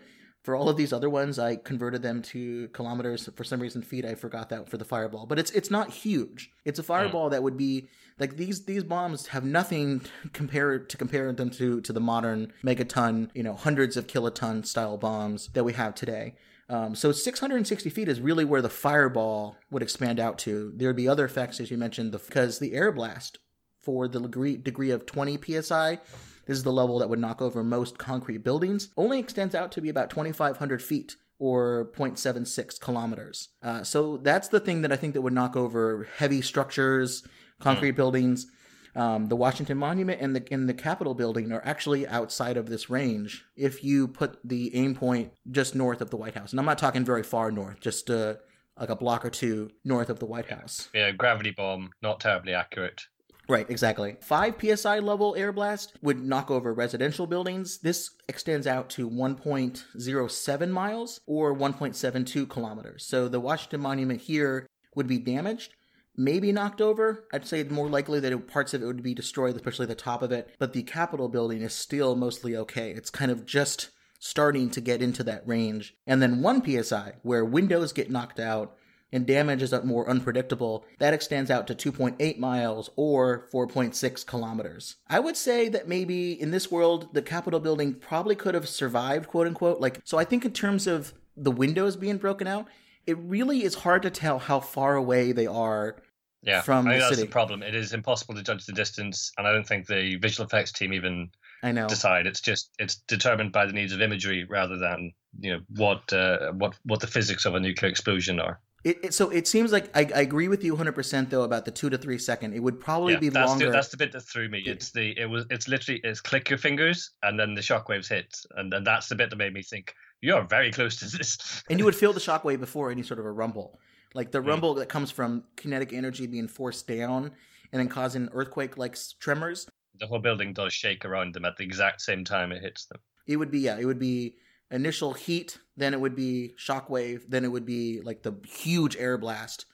For 0.46 0.54
all 0.54 0.68
of 0.68 0.76
these 0.76 0.92
other 0.92 1.10
ones, 1.10 1.40
I 1.40 1.56
converted 1.56 2.02
them 2.02 2.22
to 2.22 2.68
kilometers. 2.68 3.28
For 3.34 3.42
some 3.42 3.58
reason, 3.58 3.82
feet, 3.82 4.04
I 4.04 4.14
forgot 4.14 4.48
that 4.50 4.68
for 4.68 4.76
the 4.76 4.84
fireball. 4.84 5.26
But 5.26 5.40
it's 5.40 5.50
it's 5.50 5.72
not 5.72 5.90
huge. 5.90 6.52
It's 6.64 6.78
a 6.78 6.84
fireball 6.84 7.30
that 7.30 7.42
would 7.42 7.56
be 7.56 7.88
like 8.20 8.36
these 8.36 8.64
these 8.64 8.84
bombs 8.84 9.26
have 9.26 9.44
nothing 9.44 10.02
compared 10.32 10.88
to 10.90 10.96
compare 10.96 11.32
them 11.32 11.50
to 11.50 11.80
to 11.80 11.92
the 11.92 11.98
modern 11.98 12.52
megaton, 12.64 13.28
you 13.34 13.42
know, 13.42 13.54
hundreds 13.54 13.96
of 13.96 14.06
kiloton 14.06 14.64
style 14.64 14.96
bombs 14.96 15.48
that 15.54 15.64
we 15.64 15.72
have 15.72 15.96
today. 15.96 16.36
Um, 16.68 16.94
so 16.94 17.10
660 17.10 17.90
feet 17.90 18.06
is 18.06 18.20
really 18.20 18.44
where 18.44 18.62
the 18.62 18.68
fireball 18.68 19.56
would 19.72 19.82
expand 19.82 20.20
out 20.20 20.38
to. 20.40 20.72
There 20.76 20.88
would 20.88 20.94
be 20.94 21.08
other 21.08 21.24
effects, 21.24 21.58
as 21.58 21.72
you 21.72 21.76
mentioned, 21.76 22.12
the, 22.12 22.18
because 22.18 22.60
the 22.60 22.74
air 22.74 22.92
blast 22.92 23.40
for 23.82 24.06
the 24.06 24.20
degree, 24.20 24.56
degree 24.56 24.90
of 24.90 25.06
20 25.06 25.62
psi, 25.62 25.98
this 26.46 26.56
is 26.56 26.62
the 26.62 26.72
level 26.72 26.98
that 26.98 27.08
would 27.08 27.18
knock 27.18 27.42
over 27.42 27.62
most 27.62 27.98
concrete 27.98 28.38
buildings, 28.38 28.88
only 28.96 29.18
extends 29.18 29.54
out 29.54 29.72
to 29.72 29.80
be 29.80 29.88
about 29.88 30.10
2,500 30.10 30.82
feet 30.82 31.16
or 31.38 31.90
0.76 31.96 32.80
kilometers. 32.80 33.48
Uh, 33.62 33.82
so 33.82 34.16
that's 34.18 34.48
the 34.48 34.60
thing 34.60 34.82
that 34.82 34.92
I 34.92 34.96
think 34.96 35.14
that 35.14 35.22
would 35.22 35.32
knock 35.32 35.56
over 35.56 36.08
heavy 36.16 36.40
structures, 36.40 37.26
concrete 37.60 37.92
mm. 37.92 37.96
buildings. 37.96 38.46
Um, 38.94 39.26
the 39.26 39.36
Washington 39.36 39.76
Monument 39.76 40.22
and 40.22 40.34
the 40.34 40.42
and 40.50 40.66
the 40.66 40.72
Capitol 40.72 41.14
building 41.14 41.52
are 41.52 41.60
actually 41.66 42.08
outside 42.08 42.56
of 42.56 42.70
this 42.70 42.88
range. 42.88 43.44
If 43.54 43.84
you 43.84 44.08
put 44.08 44.38
the 44.42 44.74
aim 44.74 44.94
point 44.94 45.32
just 45.50 45.74
north 45.74 46.00
of 46.00 46.08
the 46.08 46.16
White 46.16 46.34
House, 46.34 46.52
and 46.52 46.58
I'm 46.58 46.64
not 46.64 46.78
talking 46.78 47.04
very 47.04 47.22
far 47.22 47.50
north, 47.50 47.78
just 47.80 48.08
uh, 48.08 48.36
like 48.80 48.88
a 48.88 48.96
block 48.96 49.26
or 49.26 49.30
two 49.30 49.70
north 49.84 50.08
of 50.08 50.18
the 50.18 50.24
White 50.24 50.48
House. 50.48 50.88
Yeah, 50.94 51.10
gravity 51.10 51.50
bomb, 51.50 51.90
not 52.00 52.20
terribly 52.20 52.54
accurate. 52.54 53.02
Right, 53.48 53.70
exactly. 53.70 54.16
5 54.22 54.56
psi 54.74 54.98
level 54.98 55.36
air 55.36 55.52
blast 55.52 55.96
would 56.02 56.20
knock 56.20 56.50
over 56.50 56.74
residential 56.74 57.28
buildings. 57.28 57.78
This 57.78 58.10
extends 58.28 58.66
out 58.66 58.90
to 58.90 59.08
1.07 59.08 60.70
miles 60.70 61.20
or 61.26 61.54
1.72 61.54 62.48
kilometers. 62.48 63.04
So 63.06 63.28
the 63.28 63.38
Washington 63.38 63.82
Monument 63.82 64.20
here 64.20 64.66
would 64.96 65.06
be 65.06 65.18
damaged, 65.18 65.74
maybe 66.16 66.50
knocked 66.50 66.80
over. 66.80 67.24
I'd 67.32 67.46
say 67.46 67.62
more 67.62 67.88
likely 67.88 68.18
that 68.18 68.48
parts 68.48 68.74
of 68.74 68.82
it 68.82 68.86
would 68.86 69.04
be 69.04 69.14
destroyed, 69.14 69.54
especially 69.54 69.86
the 69.86 69.94
top 69.94 70.22
of 70.22 70.32
it. 70.32 70.50
But 70.58 70.72
the 70.72 70.82
Capitol 70.82 71.28
building 71.28 71.62
is 71.62 71.72
still 71.72 72.16
mostly 72.16 72.56
okay. 72.56 72.90
It's 72.90 73.10
kind 73.10 73.30
of 73.30 73.46
just 73.46 73.90
starting 74.18 74.70
to 74.70 74.80
get 74.80 75.02
into 75.02 75.22
that 75.22 75.46
range. 75.46 75.94
And 76.04 76.20
then 76.20 76.42
1 76.42 76.82
psi, 76.82 77.12
where 77.22 77.44
windows 77.44 77.92
get 77.92 78.10
knocked 78.10 78.40
out 78.40 78.74
and 79.12 79.26
damage 79.26 79.62
is 79.62 79.72
more 79.84 80.08
unpredictable, 80.08 80.84
that 80.98 81.14
extends 81.14 81.50
out 81.50 81.66
to 81.66 81.74
2.8 81.74 82.38
miles 82.38 82.90
or 82.96 83.46
4.6 83.52 84.26
kilometers. 84.26 84.96
I 85.08 85.20
would 85.20 85.36
say 85.36 85.68
that 85.68 85.88
maybe 85.88 86.40
in 86.40 86.50
this 86.50 86.70
world, 86.70 87.14
the 87.14 87.22
Capitol 87.22 87.60
building 87.60 87.94
probably 87.94 88.34
could 88.34 88.54
have 88.54 88.68
survived, 88.68 89.28
quote 89.28 89.46
unquote. 89.46 89.80
Like, 89.80 90.00
so 90.04 90.18
I 90.18 90.24
think 90.24 90.44
in 90.44 90.52
terms 90.52 90.86
of 90.86 91.14
the 91.36 91.50
windows 91.50 91.96
being 91.96 92.18
broken 92.18 92.46
out, 92.46 92.66
it 93.06 93.16
really 93.18 93.62
is 93.62 93.76
hard 93.76 94.02
to 94.02 94.10
tell 94.10 94.38
how 94.38 94.60
far 94.60 94.96
away 94.96 95.32
they 95.32 95.46
are 95.46 95.96
yeah, 96.42 96.62
from 96.62 96.86
I 96.86 96.90
think 96.90 96.94
the 96.94 97.04
that's 97.04 97.16
city. 97.16 97.26
the 97.26 97.32
problem. 97.32 97.62
It 97.62 97.74
is 97.74 97.92
impossible 97.92 98.34
to 98.34 98.42
judge 98.42 98.66
the 98.66 98.72
distance, 98.72 99.32
and 99.36 99.46
I 99.46 99.52
don't 99.52 99.66
think 99.66 99.86
the 99.86 100.16
visual 100.16 100.46
effects 100.46 100.72
team 100.72 100.92
even 100.92 101.30
I 101.62 101.72
know. 101.72 101.88
decide. 101.88 102.26
It's 102.26 102.40
just 102.40 102.70
it's 102.78 102.96
determined 103.08 103.52
by 103.52 103.66
the 103.66 103.72
needs 103.72 103.92
of 103.92 104.00
imagery 104.00 104.44
rather 104.48 104.78
than 104.78 105.12
you 105.40 105.52
know 105.52 105.60
what 105.70 106.12
uh, 106.12 106.52
what 106.52 106.78
what 106.84 107.00
the 107.00 107.06
physics 107.06 107.46
of 107.46 107.54
a 107.54 107.60
nuclear 107.60 107.90
explosion 107.90 108.38
are. 108.38 108.60
It, 108.86 109.04
it, 109.06 109.14
so 109.14 109.30
it 109.30 109.48
seems 109.48 109.72
like 109.72 109.90
I, 109.96 110.08
I 110.14 110.20
agree 110.20 110.46
with 110.46 110.62
you 110.62 110.76
100% 110.76 111.28
though 111.28 111.42
about 111.42 111.64
the 111.64 111.72
two 111.72 111.90
to 111.90 111.98
three 111.98 112.18
second. 112.18 112.54
It 112.54 112.60
would 112.60 112.78
probably 112.78 113.14
Yeah, 113.14 113.18
be 113.18 113.28
that's 113.30 113.48
longer. 113.48 113.66
the, 113.66 113.72
that's 113.72 113.88
the 113.88 113.96
bit 113.96 114.12
that 114.12 114.20
threw 114.20 114.48
me. 114.48 114.60
It's 114.64 114.92
the 114.92 115.18
it 115.18 115.28
was 115.28 115.44
it's 115.50 115.66
literally 115.66 116.00
it's 116.04 116.20
click 116.20 116.48
your 116.48 116.58
fingers 116.58 117.10
and 117.24 117.36
then 117.36 117.54
the 117.54 117.60
shockwaves 117.62 118.08
hit, 118.08 118.38
and 118.54 118.72
then 118.72 118.84
that's 118.84 119.08
the 119.08 119.16
bit 119.16 119.30
that 119.30 119.36
made 119.36 119.52
me 119.52 119.62
think 119.62 119.92
you're 120.20 120.44
very 120.44 120.70
close 120.70 120.94
to 121.00 121.04
this. 121.06 121.64
and 121.68 121.80
you 121.80 121.84
would 121.84 121.96
feel 121.96 122.12
the 122.12 122.20
shockwave 122.28 122.60
before 122.60 122.92
any 122.92 123.02
sort 123.02 123.18
of 123.18 123.26
a 123.26 123.32
rumble. 123.32 123.80
Like 124.14 124.30
the 124.30 124.40
mm. 124.40 124.46
rumble 124.46 124.74
that 124.74 124.88
comes 124.88 125.10
from 125.10 125.42
kinetic 125.56 125.92
energy 125.92 126.28
being 126.28 126.46
forced 126.46 126.86
down 126.86 127.32
and 127.72 127.80
then 127.80 127.88
causing 127.88 128.28
earthquake 128.32 128.78
like 128.78 128.96
tremors. 129.18 129.66
the 129.98 130.06
whole 130.06 130.20
building 130.20 130.52
does 130.52 130.72
shake 130.72 131.04
around 131.04 131.34
them 131.34 131.44
at 131.44 131.56
the 131.56 131.64
exact 131.64 132.02
same 132.02 132.22
time 132.22 132.52
it 132.52 132.62
hits 132.62 132.86
them. 132.86 133.00
It 133.26 133.36
would 133.36 133.50
be, 133.50 133.58
yeah, 133.58 133.78
it 133.80 133.84
would 133.84 133.98
be 133.98 134.36
initial 134.70 135.12
heat, 135.12 135.58
then 135.76 135.92
it 135.94 136.00
would 136.00 136.16
be 136.16 136.54
shockwave, 136.58 137.22
then 137.28 137.44
it 137.44 137.48
would 137.48 137.66
be 137.66 138.00
like 138.00 138.22
the 138.22 138.32
huge 138.46 138.96
air 138.96 139.18
blast 139.18 139.66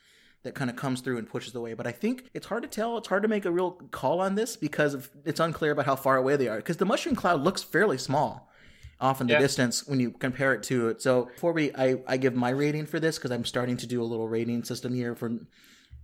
that 0.43 0.55
kind 0.55 0.69
of 0.69 0.75
comes 0.77 1.01
through 1.01 1.19
and 1.19 1.29
pushes 1.29 1.55
away. 1.55 1.75
But 1.75 1.87
I 1.87 1.93
think 1.93 2.29
it's 2.35 2.47
hard 2.47 2.65
to 2.65 2.69
tell. 2.69 2.99
It's 2.99 3.07
hard 3.09 3.23
to 3.23 3.29
make 3.29 3.45
a 3.45 3.51
real 3.53 3.73
call 3.93 4.21
on 4.21 4.35
this 4.35 4.57
because 4.57 4.93
of, 4.95 5.09
it's 5.25 5.39
unclear 5.39 5.71
about 5.71 5.87
how 5.87 5.95
far 5.95 6.17
away 6.17 6.35
they 6.37 6.49
are. 6.49 6.57
Because 6.57 6.79
the 6.79 6.85
mushroom 6.85 7.15
cloud 7.15 7.43
looks 7.43 7.63
fairly 7.63 7.97
small 7.99 8.51
off 9.01 9.21
in 9.21 9.29
the 9.29 9.35
Yeah. 9.35 9.39
distance 9.39 9.87
when 9.87 10.01
you 10.01 10.11
compare 10.11 10.53
it 10.55 10.65
to 10.65 10.89
it. 10.89 11.01
So 11.01 11.27
before 11.27 11.53
we, 11.53 11.73
I, 11.75 11.97
I 12.09 12.17
give 12.17 12.35
my 12.35 12.51
rating 12.51 12.87
for 12.87 12.99
this 12.99 13.19
because 13.19 13.31
I'm 13.31 13.45
starting 13.45 13.77
to 13.79 13.87
do 13.87 14.03
a 14.03 14.05
little 14.05 14.29
rating 14.29 14.65
system 14.65 14.93
here 14.95 15.15
for 15.15 15.31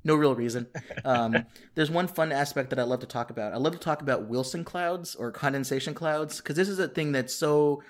no 0.04 0.14
real 0.14 0.34
reason. 0.36 0.68
Um, 1.04 1.46
there's 1.74 1.90
one 1.90 2.06
fun 2.06 2.32
aspect 2.32 2.70
that 2.70 2.78
I 2.78 2.82
love 2.82 3.00
to 3.00 3.06
talk 3.06 3.30
about. 3.30 3.54
I 3.54 3.56
love 3.56 3.72
to 3.72 3.78
talk 3.78 4.02
about 4.02 4.28
Wilson 4.28 4.62
clouds 4.62 5.14
or 5.14 5.32
condensation 5.32 5.94
clouds 5.94 6.36
because 6.38 6.54
this 6.54 6.68
is 6.68 6.78
a 6.78 6.86
thing 6.88 7.12
that's 7.12 7.32
so. 7.34 7.82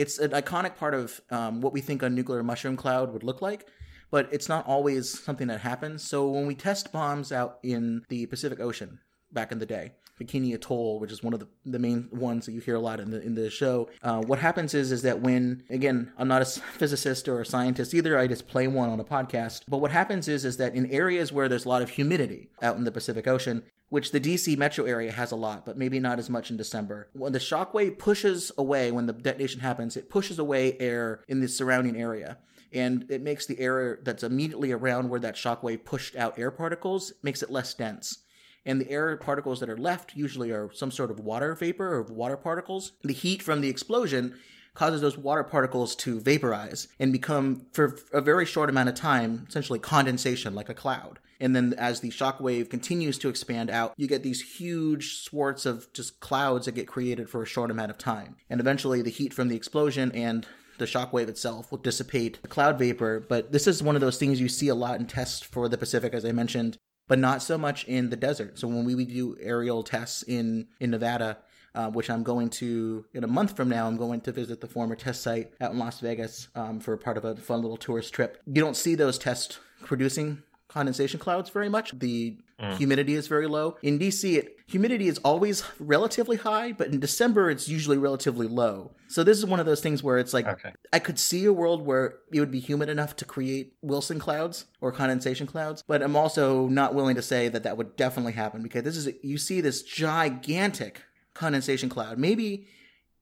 It's 0.00 0.18
an 0.18 0.30
iconic 0.30 0.76
part 0.76 0.94
of 0.94 1.20
um, 1.28 1.60
what 1.60 1.74
we 1.74 1.82
think 1.82 2.02
a 2.02 2.08
nuclear 2.08 2.42
mushroom 2.42 2.74
cloud 2.74 3.12
would 3.12 3.22
look 3.22 3.42
like, 3.42 3.66
but 4.10 4.30
it's 4.32 4.48
not 4.48 4.66
always 4.66 5.22
something 5.22 5.48
that 5.48 5.60
happens. 5.60 6.02
So 6.02 6.26
when 6.30 6.46
we 6.46 6.54
test 6.54 6.90
bombs 6.90 7.32
out 7.32 7.58
in 7.62 8.06
the 8.08 8.24
Pacific 8.24 8.60
Ocean 8.60 9.00
back 9.30 9.52
in 9.52 9.58
the 9.58 9.66
day, 9.66 9.92
Bikini 10.20 10.54
Atoll, 10.54 11.00
which 11.00 11.10
is 11.10 11.22
one 11.22 11.32
of 11.32 11.40
the, 11.40 11.48
the 11.64 11.78
main 11.78 12.08
ones 12.12 12.46
that 12.46 12.52
you 12.52 12.60
hear 12.60 12.74
a 12.74 12.80
lot 12.80 13.00
in 13.00 13.10
the 13.10 13.22
in 13.22 13.34
the 13.34 13.48
show. 13.48 13.88
Uh, 14.02 14.20
what 14.20 14.38
happens 14.38 14.74
is 14.74 14.92
is 14.92 15.02
that 15.02 15.20
when 15.20 15.62
again 15.70 16.12
I'm 16.18 16.28
not 16.28 16.42
a 16.42 16.44
physicist 16.78 17.28
or 17.28 17.40
a 17.40 17.46
scientist 17.46 17.94
either. 17.94 18.18
I 18.18 18.26
just 18.26 18.46
play 18.46 18.68
one 18.68 18.90
on 18.90 19.00
a 19.00 19.04
podcast. 19.04 19.62
But 19.66 19.78
what 19.78 19.90
happens 19.90 20.28
is 20.28 20.44
is 20.44 20.58
that 20.58 20.74
in 20.74 20.90
areas 20.90 21.32
where 21.32 21.48
there's 21.48 21.64
a 21.64 21.68
lot 21.68 21.82
of 21.82 21.90
humidity 21.90 22.50
out 22.62 22.76
in 22.76 22.84
the 22.84 22.92
Pacific 22.92 23.26
Ocean, 23.26 23.62
which 23.88 24.12
the 24.12 24.20
DC 24.20 24.56
metro 24.56 24.84
area 24.84 25.12
has 25.12 25.32
a 25.32 25.36
lot, 25.36 25.66
but 25.66 25.76
maybe 25.76 25.98
not 25.98 26.18
as 26.18 26.30
much 26.30 26.50
in 26.50 26.56
December. 26.56 27.08
When 27.12 27.32
the 27.32 27.38
shockwave 27.38 27.98
pushes 27.98 28.52
away, 28.56 28.90
when 28.90 29.06
the 29.06 29.12
detonation 29.12 29.60
happens, 29.60 29.96
it 29.96 30.10
pushes 30.10 30.38
away 30.38 30.76
air 30.78 31.24
in 31.28 31.40
the 31.40 31.48
surrounding 31.48 31.96
area. 31.96 32.38
And 32.72 33.04
it 33.10 33.20
makes 33.20 33.46
the 33.46 33.58
air 33.58 33.98
that's 34.02 34.22
immediately 34.22 34.70
around 34.70 35.08
where 35.08 35.18
that 35.20 35.34
shockwave 35.34 35.84
pushed 35.84 36.14
out 36.14 36.38
air 36.38 36.52
particles, 36.52 37.12
makes 37.22 37.42
it 37.42 37.50
less 37.50 37.74
dense. 37.74 38.18
And 38.64 38.80
the 38.80 38.90
air 38.90 39.16
particles 39.16 39.60
that 39.60 39.70
are 39.70 39.78
left 39.78 40.14
usually 40.14 40.50
are 40.50 40.70
some 40.72 40.90
sort 40.90 41.10
of 41.10 41.20
water 41.20 41.54
vapor 41.54 41.94
or 41.94 42.02
water 42.02 42.36
particles. 42.36 42.92
The 43.02 43.12
heat 43.12 43.42
from 43.42 43.60
the 43.60 43.68
explosion 43.68 44.34
causes 44.74 45.00
those 45.00 45.18
water 45.18 45.42
particles 45.42 45.96
to 45.96 46.20
vaporize 46.20 46.88
and 46.98 47.12
become, 47.12 47.66
for 47.72 47.98
a 48.12 48.20
very 48.20 48.46
short 48.46 48.70
amount 48.70 48.88
of 48.88 48.94
time, 48.94 49.46
essentially 49.48 49.78
condensation 49.78 50.54
like 50.54 50.68
a 50.68 50.74
cloud. 50.74 51.18
And 51.40 51.56
then 51.56 51.74
as 51.78 52.00
the 52.00 52.10
shock 52.10 52.38
wave 52.38 52.68
continues 52.68 53.18
to 53.18 53.28
expand 53.28 53.70
out, 53.70 53.94
you 53.96 54.06
get 54.06 54.22
these 54.22 54.58
huge 54.58 55.22
swarts 55.22 55.64
of 55.64 55.90
just 55.92 56.20
clouds 56.20 56.66
that 56.66 56.74
get 56.74 56.86
created 56.86 57.30
for 57.30 57.42
a 57.42 57.46
short 57.46 57.70
amount 57.70 57.90
of 57.90 57.98
time. 57.98 58.36
And 58.48 58.60
eventually 58.60 59.00
the 59.02 59.10
heat 59.10 59.32
from 59.32 59.48
the 59.48 59.56
explosion 59.56 60.12
and 60.12 60.46
the 60.78 60.86
shock 60.86 61.12
wave 61.12 61.28
itself 61.28 61.70
will 61.70 61.78
dissipate 61.78 62.40
the 62.42 62.48
cloud 62.48 62.78
vapor. 62.78 63.20
But 63.26 63.52
this 63.52 63.66
is 63.66 63.82
one 63.82 63.94
of 63.94 64.00
those 64.00 64.18
things 64.18 64.40
you 64.40 64.48
see 64.48 64.68
a 64.68 64.74
lot 64.74 65.00
in 65.00 65.06
tests 65.06 65.42
for 65.42 65.68
the 65.68 65.78
Pacific, 65.78 66.12
as 66.14 66.24
I 66.24 66.32
mentioned, 66.32 66.78
but 67.10 67.18
not 67.18 67.42
so 67.42 67.58
much 67.58 67.82
in 67.86 68.08
the 68.08 68.14
desert. 68.14 68.56
So 68.56 68.68
when 68.68 68.84
we, 68.84 68.94
we 68.94 69.04
do 69.04 69.36
aerial 69.40 69.82
tests 69.82 70.22
in, 70.22 70.68
in 70.78 70.92
Nevada, 70.92 71.38
uh, 71.74 71.90
which 71.90 72.08
I'm 72.08 72.22
going 72.22 72.50
to 72.50 73.04
in 73.14 73.24
a 73.24 73.26
month 73.26 73.56
from 73.56 73.68
now. 73.68 73.88
I'm 73.88 73.96
going 73.96 74.20
to 74.22 74.32
visit 74.32 74.60
the 74.60 74.68
former 74.68 74.94
test 74.94 75.20
site 75.22 75.52
out 75.60 75.72
in 75.72 75.78
Las 75.80 75.98
Vegas 75.98 76.46
um, 76.54 76.78
for 76.78 76.96
part 76.96 77.16
of 77.16 77.24
a 77.24 77.34
fun 77.34 77.62
little 77.62 77.76
tourist 77.76 78.14
trip. 78.14 78.40
You 78.46 78.62
don't 78.62 78.76
see 78.76 78.94
those 78.94 79.18
tests 79.18 79.58
producing 79.84 80.44
condensation 80.68 81.18
clouds 81.18 81.50
very 81.50 81.68
much. 81.68 81.98
The 81.98 82.36
Mm. 82.60 82.76
humidity 82.76 83.14
is 83.14 83.26
very 83.26 83.46
low. 83.46 83.76
In 83.82 83.98
DC, 83.98 84.36
it, 84.36 84.56
humidity 84.66 85.08
is 85.08 85.18
always 85.18 85.64
relatively 85.78 86.36
high, 86.36 86.72
but 86.72 86.88
in 86.88 87.00
December, 87.00 87.50
it's 87.50 87.68
usually 87.68 87.96
relatively 87.96 88.46
low. 88.46 88.92
So 89.08 89.24
this 89.24 89.38
is 89.38 89.46
one 89.46 89.60
of 89.60 89.66
those 89.66 89.80
things 89.80 90.02
where 90.02 90.18
it's 90.18 90.34
like 90.34 90.46
Okay. 90.46 90.72
I 90.92 90.98
could 90.98 91.18
see 91.18 91.44
a 91.46 91.52
world 91.52 91.86
where 91.86 92.18
it 92.32 92.38
would 92.40 92.50
be 92.50 92.60
humid 92.60 92.88
enough 92.88 93.16
to 93.16 93.24
create 93.24 93.74
Wilson 93.82 94.18
clouds 94.18 94.66
or 94.80 94.92
condensation 94.92 95.46
clouds, 95.46 95.82
but 95.86 96.02
I'm 96.02 96.16
also 96.16 96.68
not 96.68 96.94
willing 96.94 97.16
to 97.16 97.22
say 97.22 97.48
that 97.48 97.62
that 97.62 97.76
would 97.76 97.96
definitely 97.96 98.32
happen 98.32 98.62
because 98.62 98.82
this 98.84 98.96
is 98.96 99.08
you 99.22 99.38
see 99.38 99.60
this 99.60 99.82
gigantic 99.82 101.02
condensation 101.34 101.88
cloud. 101.88 102.18
Maybe 102.18 102.66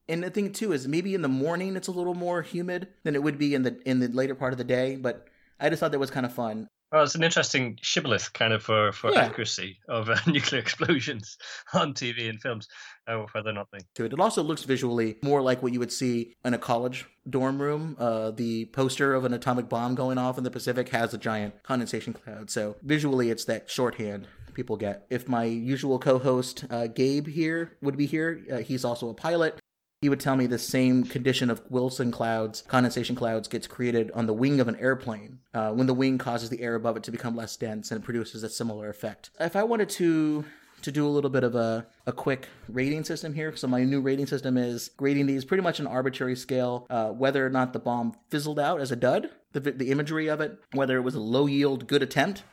and 0.09 0.23
the 0.23 0.31
thing 0.31 0.53
too 0.53 0.73
is 0.73 0.89
maybe 0.89 1.15
in 1.15 1.23
the 1.23 1.29
morning 1.29 1.77
it's 1.77 1.89
a 1.89 1.93
little 1.93 2.15
more 2.15 2.43
humid 2.43 2.89
than 3.05 3.15
it 3.15 3.23
would 3.23 3.39
be 3.39 3.55
in 3.55 3.63
the 3.63 3.81
in 3.85 4.01
the 4.01 4.09
later 4.09 4.35
part 4.35 4.53
of 4.53 4.59
the 4.59 4.65
day, 4.65 4.97
but 4.97 5.29
I 5.61 5.69
just 5.69 5.81
thought 5.81 5.93
that 5.93 5.99
was 5.99 6.11
kind 6.11 6.27
of 6.27 6.33
fun. 6.33 6.69
Well, 6.91 7.03
it's 7.05 7.15
an 7.15 7.23
interesting 7.23 7.79
shibboleth 7.83 8.33
kind 8.33 8.53
of 8.55 8.63
for, 8.63 8.93
for 8.93 9.13
Yeah. 9.13 9.25
accuracy 9.27 9.79
of 9.89 10.09
uh, 10.09 10.17
nuclear 10.27 10.61
explosions 10.61 11.37
on 11.75 11.93
TV 11.93 12.31
and 12.31 12.41
films, 12.41 12.67
uh, 13.07 13.25
whether 13.33 13.51
or 13.51 13.53
not 13.53 13.69
they. 13.73 13.81
to 13.97 14.05
it. 14.07 14.13
It 14.15 14.21
also 14.21 14.43
looks 14.43 14.63
visually 14.65 15.17
more 15.23 15.43
like 15.43 15.63
what 15.63 15.73
you 15.75 15.81
would 15.81 15.93
see 15.93 16.35
in 16.45 16.55
a 16.55 16.59
college 16.59 17.05
dorm 17.29 17.61
room. 17.61 17.95
Uh, 17.99 18.31
the 18.31 18.67
poster 18.67 19.15
of 19.15 19.25
an 19.27 19.35
atomic 19.35 19.69
bomb 19.69 19.95
going 19.95 20.17
off 20.17 20.39
in 20.39 20.45
the 20.45 20.51
Pacific 20.51 20.89
has 20.89 21.13
a 21.13 21.19
giant 21.19 21.63
condensation 21.63 22.15
cloud. 22.15 22.49
So 22.51 22.77
visually, 22.83 23.29
it's 23.31 23.45
that 23.45 23.71
shorthand 23.71 24.27
people 24.55 24.77
get. 24.79 25.07
If 25.11 25.29
my 25.29 25.45
usual 25.45 25.99
co-host 25.99 26.65
uh, 26.71 26.87
Gabe 26.87 27.27
here 27.29 27.77
would 27.83 27.97
be 27.99 28.07
here, 28.07 28.41
uh, 28.51 28.57
he's 28.59 28.85
also 28.85 29.11
a 29.11 29.15
pilot. 29.15 29.61
He 30.01 30.09
would 30.09 30.21
tell 30.21 30.37
me 30.37 30.47
the 30.47 30.59
same 30.59 31.05
condition 31.05 31.51
of 31.51 31.61
Wilson 31.71 32.11
clouds, 32.13 32.63
condensation 32.69 33.17
clouds, 33.17 33.49
gets 33.49 33.67
created 33.67 34.11
on 34.13 34.27
the 34.27 34.33
wing 34.33 34.61
of 34.61 34.69
an 34.69 34.77
airplane 34.77 35.41
uh, 35.55 35.73
when 35.73 35.87
the 35.87 35.95
wing 35.95 36.19
causes 36.19 36.51
the 36.51 36.61
air 36.61 36.75
above 36.75 36.97
it 36.97 37.03
to 37.05 37.11
become 37.11 37.35
less 37.35 37.57
dense 37.57 37.91
and 37.91 38.01
it 38.01 38.05
produces 38.05 38.43
a 38.43 38.49
similar 38.49 38.89
effect. 38.89 39.31
If 39.41 39.57
I 39.57 39.65
wanted 39.65 39.89
to 39.91 40.45
to 40.83 40.93
do 40.93 41.07
a 41.07 41.11
little 41.11 41.31
bit 41.31 41.45
of 41.45 41.55
a, 41.55 41.87
a 42.07 42.13
quick 42.13 42.49
rating 42.69 43.05
system 43.05 43.35
here. 43.35 43.55
So 43.57 43.67
my 43.67 43.83
new 43.83 44.01
rating 44.01 44.27
system 44.27 44.57
is 44.57 44.91
grading 44.97 45.27
these 45.27 45.45
pretty 45.45 45.63
much 45.63 45.81
an 45.81 45.87
arbitrary 45.87 46.37
scale, 46.37 46.87
uh, 46.89 47.09
whether 47.09 47.45
or 47.45 47.51
not 47.51 47.73
the 47.73 47.79
bomb 47.79 48.15
fizzled 48.31 48.59
out 48.59 48.81
as 48.81 48.93
a 48.93 48.97
dud, 48.97 49.31
the, 49.53 49.61
the 49.61 49.91
imagery 49.91 50.29
of 50.29 50.41
it, 50.41 50.59
whether 50.73 50.97
it 50.97 51.03
was 51.03 51.15
a 51.15 51.21
low 51.21 51.47
yield 51.47 51.89
good 51.89 52.03
attempt, 52.03 52.45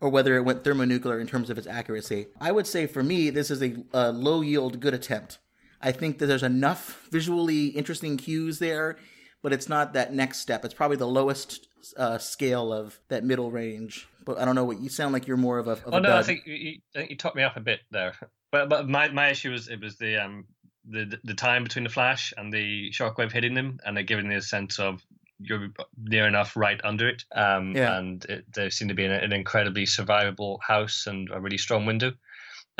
or 0.00 0.08
whether 0.08 0.36
it 0.36 0.42
went 0.42 0.64
thermonuclear 0.64 1.20
in 1.20 1.26
terms 1.26 1.50
of 1.50 1.58
its 1.58 1.66
accuracy. 1.66 2.26
I 2.40 2.52
would 2.52 2.66
say 2.66 2.86
for 2.86 3.02
me, 3.02 3.30
this 3.30 3.50
is 3.50 3.62
a, 3.62 3.76
a 3.92 4.10
low 4.12 4.40
yield 4.40 4.80
good 4.80 4.94
attempt. 4.94 5.38
I 5.80 5.92
think 5.92 6.18
that 6.18 6.26
there's 6.26 6.42
enough 6.42 7.08
visually 7.10 7.68
interesting 7.68 8.16
cues 8.16 8.58
there, 8.58 8.98
but 9.42 9.52
it's 9.52 9.68
not 9.68 9.94
that 9.94 10.12
next 10.12 10.38
step. 10.38 10.64
It's 10.64 10.74
probably 10.74 10.96
the 10.96 11.06
lowest 11.06 11.66
uh, 11.96 12.18
scale 12.18 12.72
of 12.72 12.98
that 13.08 13.24
middle 13.24 13.50
range. 13.50 14.06
But 14.24 14.38
I 14.38 14.44
don't 14.44 14.54
know 14.54 14.64
what 14.64 14.80
you 14.80 14.88
sound 14.88 15.12
like. 15.12 15.26
You're 15.26 15.36
more 15.38 15.58
of 15.58 15.68
a. 15.68 15.72
Of 15.72 15.82
oh 15.86 15.96
a 15.96 16.00
no. 16.00 16.16
I 16.16 16.22
think 16.22 16.42
you, 16.46 16.78
I 16.94 16.98
think 17.00 17.10
you 17.10 17.16
topped 17.16 17.36
me 17.36 17.42
up 17.42 17.56
a 17.56 17.60
bit 17.60 17.80
there. 17.90 18.14
But 18.52 18.68
but 18.68 18.88
my, 18.88 19.08
my 19.08 19.28
issue 19.30 19.52
was 19.52 19.68
it 19.68 19.80
was 19.80 19.96
the 19.96 20.22
um 20.22 20.44
the 20.88 21.18
the 21.24 21.34
time 21.34 21.62
between 21.62 21.84
the 21.84 21.90
flash 21.90 22.34
and 22.36 22.52
the 22.52 22.90
shockwave 22.90 23.32
hitting 23.32 23.54
them, 23.54 23.78
and 23.84 23.96
it 23.96 24.04
giving 24.04 24.28
me 24.28 24.34
a 24.34 24.42
sense 24.42 24.78
of 24.78 25.02
you're 25.42 25.68
near 25.96 26.26
enough 26.26 26.56
right 26.56 26.80
under 26.84 27.08
it. 27.08 27.24
Um, 27.34 27.74
Yeah. 27.74 27.96
and 27.96 28.22
it, 28.26 28.44
there 28.52 28.70
seemed 28.70 28.90
to 28.90 28.94
be 28.94 29.06
an, 29.06 29.12
an 29.12 29.32
incredibly 29.32 29.86
survivable 29.86 30.58
house 30.60 31.06
and 31.06 31.30
a 31.32 31.40
really 31.40 31.58
strong 31.58 31.86
window. 31.86 32.12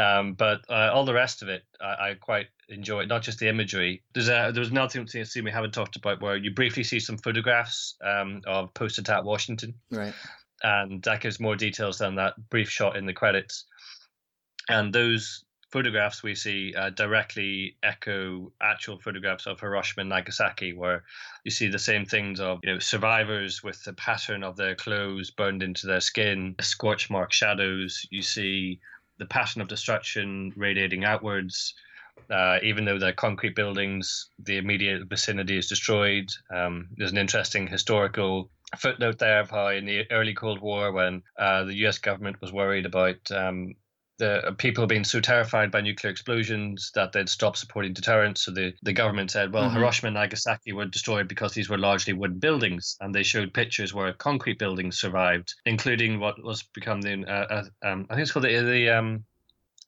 Um, 0.01 0.33
but 0.33 0.61
uh, 0.71 0.91
all 0.93 1.05
the 1.05 1.13
rest 1.13 1.43
of 1.43 1.49
it, 1.49 1.63
I, 1.81 2.11
I 2.11 2.15
quite 2.19 2.47
enjoy. 2.69 3.05
Not 3.05 3.23
just 3.23 3.39
the 3.39 3.49
imagery. 3.49 4.03
There's 4.15 4.29
a 4.29 4.51
there 4.53 4.61
was 4.61 4.71
another 4.71 5.05
thing 5.05 5.45
we 5.45 5.51
haven't 5.51 5.75
talked 5.75 5.97
about 5.97 6.23
where 6.23 6.37
you 6.37 6.53
briefly 6.53 6.85
see 6.85 7.01
some 7.01 7.19
photographs 7.19 7.97
um, 8.03 8.41
of 8.47 8.73
post-attack 8.75 9.25
Washington 9.25 9.75
right. 9.91 10.15
and 10.63 11.03
that 11.03 11.21
gives 11.21 11.41
more 11.41 11.57
details 11.57 11.99
than 11.99 12.15
that 12.15 12.35
brief 12.49 12.71
shot 12.71 12.97
in 12.97 13.07
the 13.07 13.13
credits. 13.13 13.65
And 14.69 14.93
those 14.93 15.45
photographs 15.71 16.23
we 16.23 16.35
see 16.35 16.75
uh, 16.75 16.91
directly 16.91 17.77
echo 17.83 18.53
actual 18.61 18.99
photographs 18.99 19.47
of 19.47 19.61
Hiroshima 19.61 20.03
and 20.03 20.09
Nagasaki, 20.09 20.73
where 20.73 21.05
you 21.45 21.51
see 21.51 21.69
the 21.69 21.79
same 21.79 22.05
things 22.07 22.41
of 22.41 22.61
you 22.63 22.73
know 22.73 22.79
survivors 22.79 23.63
with 23.63 23.83
the 23.85 23.93
pattern 23.93 24.45
of 24.45 24.57
their 24.57 24.75
clothes 24.75 25.31
burned 25.31 25.63
into 25.63 25.87
their 25.87 26.01
skin, 26.01 26.55
scorch 26.61 27.11
mark 27.11 27.33
shadows. 27.33 28.07
You 28.11 28.23
see 28.23 28.81
the 29.21 29.27
pattern 29.27 29.63
of 29.63 29.69
destruction 29.69 30.53
radiating 30.57 31.05
outwards. 31.05 31.75
Uh, 32.29 32.59
even 32.63 32.85
though 32.85 32.99
they're 32.99 33.13
concrete 33.13 33.55
buildings, 33.55 34.29
the 34.39 34.57
immediate 34.57 35.09
vicinity 35.09 35.57
is 35.57 35.69
destroyed. 35.69 36.29
Um, 36.53 36.89
there's 36.97 37.13
an 37.13 37.19
interesting 37.19 37.67
historical 37.67 38.51
footnote 38.77 39.19
there 39.19 39.41
of 39.41 39.51
how 39.51 39.69
in 39.69 39.85
the 39.85 40.11
early 40.11 40.35
Cold 40.35 40.61
War, 40.61 40.93
when 40.93 41.23
uh, 41.39 41.65
the 41.65 41.75
U.S. 41.79 41.99
government 41.99 42.41
was 42.41 42.53
worried 42.53 42.87
about 42.87 43.31
um, 43.31 43.75
the 44.21 44.55
people 44.59 44.87
being 44.87 45.05
so 45.05 45.21
terrified 45.21 45.71
by 45.71 45.81
nuclear 45.81 46.11
explosions 46.11 46.93
that 46.95 47.13
they'd 47.13 47.29
stop 47.29 47.57
supporting 47.57 47.93
deterrence, 47.93 48.43
so 48.45 48.53
the, 48.53 48.73
the 48.83 48.93
government 48.93 49.31
said, 49.31 49.53
well, 49.53 49.69
Mhm. 49.69 49.75
Hiroshima 49.75 50.09
and 50.09 50.15
Nagasaki 50.15 50.73
were 50.73 50.85
destroyed 50.85 51.27
because 51.27 51.55
these 51.55 51.69
were 51.71 51.79
largely 51.79 52.13
wooden 52.13 52.39
buildings, 52.39 52.97
and 53.01 53.15
they 53.15 53.23
showed 53.25 53.55
pictures 53.55 53.95
where 53.95 54.13
concrete 54.13 54.59
buildings 54.59 55.01
survived, 55.01 55.55
including 55.65 56.21
what 56.21 56.43
was 56.45 56.63
become 56.63 57.01
the 57.01 57.25
uh, 57.27 57.55
uh, 57.55 57.65
um, 57.89 58.07
I 58.11 58.15
think 58.15 58.23
it's 58.23 58.33
called 58.33 58.45
the 58.45 58.61
the 58.63 58.91
um, 58.91 59.25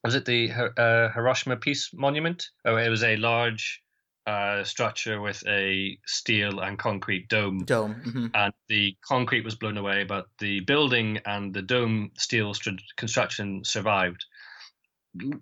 was 0.03 0.15
it 0.15 0.25
the 0.25 0.51
uh, 0.51 1.09
Hiroshima 1.13 1.57
Peace 1.57 1.91
Monument? 1.93 2.49
Oh, 2.65 2.75
it 2.75 2.89
was 2.89 3.03
a 3.03 3.15
large 3.17 3.82
uh, 4.25 4.63
structure 4.63 5.19
with 5.19 5.43
a 5.47 5.97
steel 6.05 6.59
and 6.59 6.79
concrete 6.79 7.27
dome 7.27 7.59
Dome. 7.65 7.93
hmm 7.93 8.27
and 8.33 8.53
the 8.67 8.95
concrete 9.05 9.45
was 9.45 9.55
blown 9.55 9.77
away, 9.77 10.03
but 10.05 10.25
the 10.39 10.61
building 10.61 11.19
and 11.25 11.53
the 11.53 11.61
dome 11.61 12.09
steel 12.17 12.53
stru- 12.53 12.79
construction 12.97 13.63
survived 13.63 14.25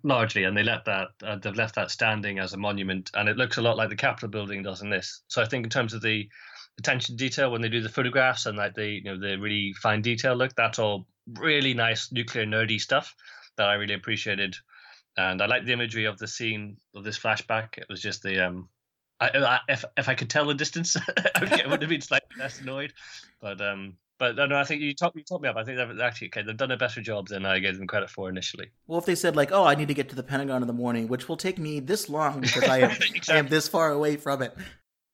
largely, 0.03 0.43
and 0.43 0.57
they 0.57 0.63
let 0.63 0.85
that 0.85 1.09
uh, 1.23 1.37
they've 1.37 1.55
left 1.55 1.75
that 1.75 1.91
standing 1.91 2.39
as 2.39 2.53
a 2.53 2.57
monument, 2.57 3.09
and 3.13 3.29
it 3.29 3.37
looks 3.37 3.57
a 3.57 3.61
lot 3.61 3.77
like 3.77 3.89
the 3.89 3.95
Capitol 3.95 4.29
building 4.29 4.63
does 4.63 4.81
in 4.81 4.89
this. 4.89 5.21
So 5.27 5.41
I 5.41 5.45
think 5.45 5.65
in 5.65 5.69
terms 5.69 5.93
of 5.93 6.01
the 6.01 6.27
attention 6.79 7.15
to 7.15 7.23
detail 7.23 7.51
when 7.51 7.61
they 7.61 7.69
do 7.69 7.81
the 7.81 7.89
photographs 7.89 8.45
and 8.45 8.57
like 8.57 8.73
the 8.75 8.87
you 8.87 9.03
know 9.03 9.19
the 9.19 9.37
really 9.37 9.73
fine 9.81 10.01
detail 10.01 10.35
look, 10.35 10.55
that's 10.55 10.79
all 10.79 11.07
really 11.39 11.73
nice 11.73 12.11
nuclear 12.11 12.45
nerdy 12.45 12.79
stuff 12.79 13.15
that 13.57 13.69
I 13.69 13.75
really 13.75 13.93
appreciated. 13.93 14.55
And 15.17 15.41
I 15.41 15.45
like 15.45 15.65
the 15.65 15.73
imagery 15.73 16.05
of 16.05 16.17
the 16.17 16.27
scene 16.27 16.77
of 16.95 17.03
this 17.03 17.19
flashback. 17.19 17.77
It 17.77 17.87
was 17.89 18.01
just 18.01 18.23
the 18.23 18.47
um, 18.47 18.69
I, 19.19 19.29
I 19.35 19.59
if 19.67 19.85
if 19.97 20.09
I 20.09 20.15
could 20.15 20.29
tell 20.29 20.45
the 20.45 20.53
distance, 20.53 20.95
I 21.35 21.63
would 21.67 21.81
have 21.81 21.89
been 21.89 22.01
slightly 22.01 22.29
less 22.39 22.59
annoyed. 22.59 22.93
But 23.41 23.61
um, 23.61 23.97
but 24.17 24.35
no, 24.35 24.45
no, 24.45 24.57
I 24.57 24.63
think 24.63 24.81
you 24.81 24.93
talked 24.93 25.15
you 25.15 25.23
talked 25.23 25.43
me 25.43 25.49
up. 25.49 25.57
I 25.57 25.63
think 25.63 25.77
they've 25.77 25.99
actually 25.99 26.27
okay, 26.27 26.43
they've 26.43 26.57
done 26.57 26.71
a 26.71 26.77
better 26.77 27.01
job 27.01 27.27
than 27.27 27.45
I 27.45 27.59
gave 27.59 27.77
them 27.77 27.87
credit 27.87 28.09
for 28.09 28.29
initially. 28.29 28.71
Well, 28.87 28.99
if 28.99 29.05
they 29.05 29.15
said 29.15 29.35
like, 29.35 29.51
"Oh, 29.51 29.63
I 29.63 29.75
need 29.75 29.87
to 29.89 29.93
get 29.93 30.09
to 30.09 30.15
the 30.15 30.23
Pentagon 30.23 30.61
in 30.61 30.67
the 30.67 30.73
morning," 30.73 31.07
which 31.07 31.27
will 31.27 31.37
take 31.37 31.57
me 31.57 31.79
this 31.79 32.09
long 32.09 32.41
because 32.41 32.63
I 32.63 32.79
am 32.79 32.91
I 33.29 33.37
am 33.37 33.47
this 33.47 33.67
far 33.67 33.91
away 33.91 34.17
from 34.17 34.41
it. 34.41 34.55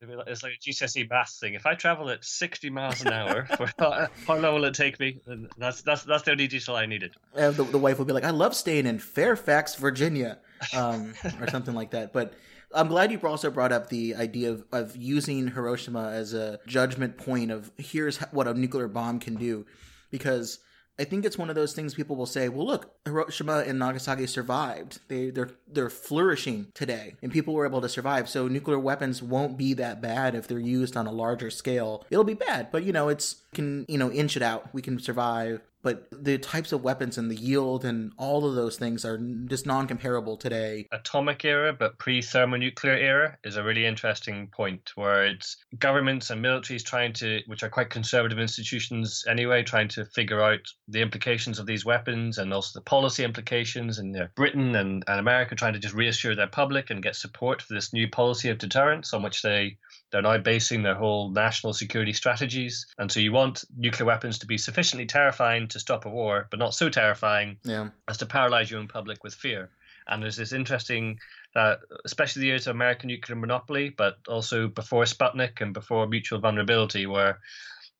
It'd 0.02 0.10
be 0.12 0.16
like- 0.16 0.28
It's 0.28 0.44
like 0.44 0.54
a 0.54 0.58
GCSE 0.70 1.10
maths 1.10 1.40
thing. 1.40 1.54
If 1.56 1.66
I 1.66 1.74
travel 1.74 2.10
at 2.10 2.24
sixty 2.24 2.70
miles 2.70 3.02
an 3.02 3.08
hour, 3.14 3.46
for 3.58 3.68
how, 3.80 4.08
how 4.28 4.36
long 4.38 4.56
will 4.56 4.66
it 4.66 4.74
take 4.76 5.00
me? 5.00 5.20
That's 5.58 5.82
that's 5.82 6.04
that's 6.04 6.24
the 6.24 6.32
only 6.32 6.48
detail 6.48 6.76
I 6.76 6.86
needed. 6.86 7.16
Uh, 7.36 7.52
the, 7.52 7.64
the 7.64 7.78
wife 7.80 7.98
will 7.98 8.06
be 8.06 8.14
like, 8.14 8.24
"I 8.24 8.30
love 8.30 8.56
staying 8.56 8.86
in 8.86 9.00
Fairfax, 9.00 9.76
Virginia," 9.76 10.38
um, 10.76 11.14
or 11.40 11.48
something 11.52 11.74
like 11.74 11.92
that. 11.92 12.14
But 12.14 12.34
I'm 12.76 12.90
glad 12.90 13.12
you 13.12 13.20
also 13.24 13.50
brought 13.50 13.72
up 13.72 13.90
the 13.90 14.16
idea 14.16 14.52
of, 14.52 14.66
of 14.72 14.96
using 14.96 15.48
Hiroshima 15.48 16.12
as 16.12 16.34
a 16.34 16.60
judgment 16.68 17.18
point 17.18 17.50
of 17.50 17.72
here's 17.78 18.18
what 18.32 18.48
a 18.48 18.54
nuclear 18.54 18.88
bomb 18.88 19.20
can 19.20 19.36
do, 19.36 19.66
because 20.12 20.60
I 21.00 21.04
think 21.04 21.26
it's 21.26 21.38
one 21.38 21.50
of 21.50 21.56
those 21.56 21.74
things 21.74 21.94
people 21.94 22.16
will 22.16 22.26
say, 22.26 22.50
"Well, 22.50 22.66
look, 22.66 22.92
Hiroshima 23.06 23.64
and 23.68 23.78
Nagasaki 23.78 24.26
survived. 24.28 25.00
They 25.08 25.30
they're 25.30 25.52
they're 25.72 25.90
flourishing 25.90 26.68
today, 26.74 27.16
and 27.22 27.32
people 27.32 27.54
were 27.54 27.66
able 27.68 27.82
to 27.82 27.90
survive. 27.90 28.28
So 28.28 28.48
nuclear 28.48 28.80
weapons 28.80 29.22
won't 29.22 29.58
be 29.58 29.74
that 29.76 30.02
bad 30.02 30.34
if 30.34 30.48
they're 30.48 30.60
used 30.60 30.98
on 30.98 31.06
a 31.06 31.12
larger 31.12 31.52
scale. 31.52 32.06
It'll 32.10 32.24
be 32.24 32.34
bad, 32.34 32.72
but 32.72 32.84
you 32.84 32.94
know, 32.94 33.10
it's 33.10 33.38
can 33.54 33.86
you 33.88 33.98
know 33.98 34.12
inch 34.12 34.36
it 34.36 34.44
out. 34.44 34.74
We 34.74 34.82
can 34.82 35.00
survive." 35.00 35.62
But 35.84 36.08
the 36.12 36.38
types 36.38 36.72
of 36.72 36.84
weapons 36.84 37.18
and 37.18 37.30
the 37.30 37.36
yield 37.36 37.86
and 37.86 38.12
all 38.18 38.46
of 38.46 38.56
those 38.56 38.78
things 38.78 39.06
are 39.06 39.18
just 39.46 39.66
non-comparable 39.66 40.38
today. 40.38 40.88
atomic 40.92 41.46
era 41.46 41.74
but 41.74 41.98
pre-thermonuclear 41.98 42.96
era 42.96 43.38
is 43.44 43.56
a 43.58 43.64
really 43.64 43.86
interesting 43.86 44.48
point 44.48 44.92
where 44.96 45.26
it's 45.26 45.58
governments 45.80 46.30
and 46.30 46.44
militaries 46.44 46.84
trying 46.84 47.14
to 47.14 47.42
which 47.48 47.64
are 47.64 47.70
quite 47.70 47.90
conservative 47.90 48.40
institutions 48.40 49.24
anyway 49.30 49.64
trying 49.64 49.88
to 49.88 50.06
figure 50.06 50.42
out 50.42 50.60
the 50.88 51.02
implications 51.02 51.60
of 51.60 51.66
these 51.66 51.86
weapons 51.86 52.38
and 52.38 52.54
also 52.54 52.78
the 52.78 52.84
policy 52.84 53.24
implications 53.24 54.00
and 54.00 54.14
you 54.16 54.22
know, 54.22 54.28
britain 54.36 54.76
and, 54.76 55.04
and 55.08 55.20
america 55.20 55.56
trying 55.56 55.74
to 55.74 55.80
just 55.80 55.94
reassure 55.96 56.36
their 56.36 56.48
public 56.48 56.90
and 56.90 57.04
get 57.04 57.16
support 57.16 57.62
for 57.62 57.74
this 57.74 57.94
new 57.94 58.10
policy 58.10 58.50
of 58.50 58.58
deterrence 58.58 59.14
on 59.14 59.22
which 59.24 59.42
they 59.42 59.78
they're 60.12 60.22
now 60.22 60.38
basing 60.38 60.84
their 60.84 60.96
whole 60.96 61.30
national 61.32 61.74
security 61.74 62.14
strategies 62.14 62.86
and 62.98 63.12
so 63.12 63.20
you 63.20 63.32
want 63.32 63.64
nuclear 63.78 64.06
weapons 64.06 64.40
to 64.40 64.46
be 64.48 64.58
sufficiently 64.58 65.06
terrifying 65.06 65.68
to 65.68 65.80
stop 65.80 66.06
a 66.06 66.10
war 66.10 66.48
but 66.50 66.60
not 66.60 66.74
so 66.74 66.90
terrifying 66.90 67.58
Yeah. 67.64 67.90
as 68.08 68.18
to 68.18 68.26
paralyze 68.26 68.72
your 68.72 68.80
own 68.80 68.88
public 68.88 69.24
with 69.24 69.34
fear. 69.34 69.70
And 70.10 70.24
there's 70.24 70.38
this 70.38 70.54
interesting, 70.54 71.20
uh, 71.54 71.76
especially 72.06 72.40
the 72.40 72.48
years 72.48 72.66
of 72.68 72.76
American 72.78 73.08
nuclear 73.10 73.36
monopoly, 73.36 73.90
but 73.90 74.20
also 74.30 74.70
before 74.70 75.04
Sputnik 75.04 75.60
and 75.60 75.74
before 75.74 76.08
mutual 76.08 76.40
vulnerability, 76.40 77.06
where 77.08 77.40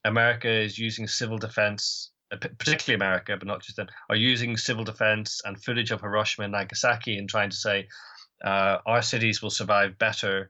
America 0.06 0.50
is 0.50 0.78
using 0.80 1.06
civil 1.06 1.38
defense, 1.38 2.12
uh, 2.32 2.38
particularly 2.38 2.96
America, 2.96 3.36
but 3.38 3.46
not 3.46 3.62
just 3.62 3.76
them, 3.76 3.88
are 4.10 4.16
using 4.16 4.56
civil 4.56 4.86
defense 4.86 5.42
and 5.44 5.62
footage 5.62 5.92
of 5.92 6.00
Hiroshima 6.00 6.46
and 6.46 6.54
Nagasaki 6.54 7.18
and 7.18 7.28
trying 7.30 7.50
to 7.50 7.58
say 7.58 7.90
uh, 8.46 8.78
our 8.86 9.02
cities 9.02 9.42
will 9.42 9.50
survive 9.50 9.98
better. 9.98 10.50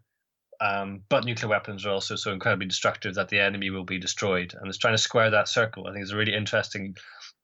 Um, 0.60 1.02
but 1.10 1.26
nuclear 1.26 1.50
weapons 1.50 1.86
are 1.86 1.92
also 1.92 2.16
so 2.16 2.32
incredibly 2.32 2.68
destructive 2.68 3.16
that 3.16 3.30
the 3.30 3.40
enemy 3.40 3.70
will 3.70 3.84
be 3.84 4.00
destroyed. 4.00 4.56
And 4.58 4.68
it's 4.68 4.78
trying 4.78 4.96
to 4.96 5.02
square 5.02 5.30
that 5.32 5.48
circle. 5.48 5.88
I 5.88 5.92
think 5.92 6.04
it's 6.04 6.12
a 6.12 6.18
really 6.18 6.34
interesting 6.34 6.96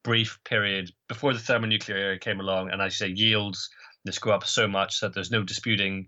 brief 0.03 0.39
period 0.43 0.91
before 1.07 1.33
the 1.33 1.39
thermonuclear 1.39 1.97
era 1.97 2.19
came 2.19 2.39
along, 2.39 2.71
and 2.71 2.81
as 2.81 2.99
you 2.99 3.07
say, 3.07 3.13
yields 3.13 3.69
this 4.05 4.19
go 4.19 4.31
up 4.31 4.45
so 4.45 4.67
much 4.67 4.99
that 4.99 5.13
there's 5.13 5.31
no 5.31 5.43
disputing 5.43 6.07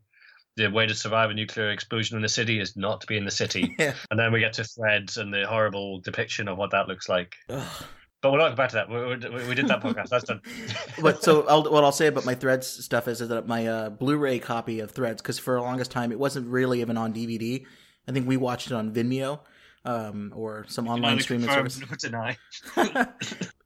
the 0.57 0.67
way 0.67 0.85
to 0.85 0.95
survive 0.95 1.29
a 1.29 1.33
nuclear 1.33 1.69
explosion 1.69 2.15
in 2.15 2.21
the 2.21 2.29
city 2.29 2.59
is 2.59 2.77
not 2.77 3.01
to 3.01 3.07
be 3.07 3.17
in 3.17 3.25
the 3.25 3.31
city. 3.31 3.75
Yeah. 3.79 3.93
and 4.09 4.19
then 4.19 4.31
we 4.31 4.39
get 4.39 4.53
to 4.53 4.63
threads 4.63 5.17
and 5.17 5.33
the 5.33 5.45
horrible 5.45 5.99
depiction 5.99 6.47
of 6.47 6.57
what 6.57 6.71
that 6.71 6.87
looks 6.87 7.09
like. 7.09 7.35
Ugh. 7.49 7.85
But 8.21 8.31
we'll 8.31 8.39
not 8.39 8.49
go 8.49 8.55
back 8.55 8.69
to 8.69 8.75
that. 8.75 8.89
We, 8.89 9.29
we, 9.29 9.49
we 9.49 9.55
did 9.55 9.67
that 9.67 9.81
podcast. 9.81 10.09
That's 10.09 10.23
done. 10.23 10.41
but 11.01 11.23
so 11.23 11.45
I'll, 11.47 11.63
what 11.71 11.83
I'll 11.83 11.91
say 11.91 12.07
about 12.07 12.25
my 12.25 12.33
Threads 12.33 12.67
stuff 12.67 13.07
is 13.07 13.21
is 13.21 13.29
that 13.29 13.47
my 13.47 13.67
uh, 13.67 13.89
Blu-ray 13.89 14.39
copy 14.39 14.79
of 14.79 14.91
Threads, 14.91 15.21
because 15.21 15.37
for 15.37 15.55
the 15.55 15.61
longest 15.61 15.91
time 15.91 16.11
it 16.11 16.19
wasn't 16.19 16.47
really 16.47 16.81
even 16.81 16.97
on 16.97 17.13
DVD. 17.13 17.65
I 18.07 18.11
think 18.11 18.27
we 18.27 18.37
watched 18.37 18.67
it 18.67 18.73
on 18.73 18.93
Vimeo 18.93 19.39
um, 19.85 20.33
or 20.35 20.65
some 20.67 20.87
online 20.87 21.19
streaming 21.19 21.47
confirm 21.47 21.69
service. 21.69 22.01
deny. 22.01 22.37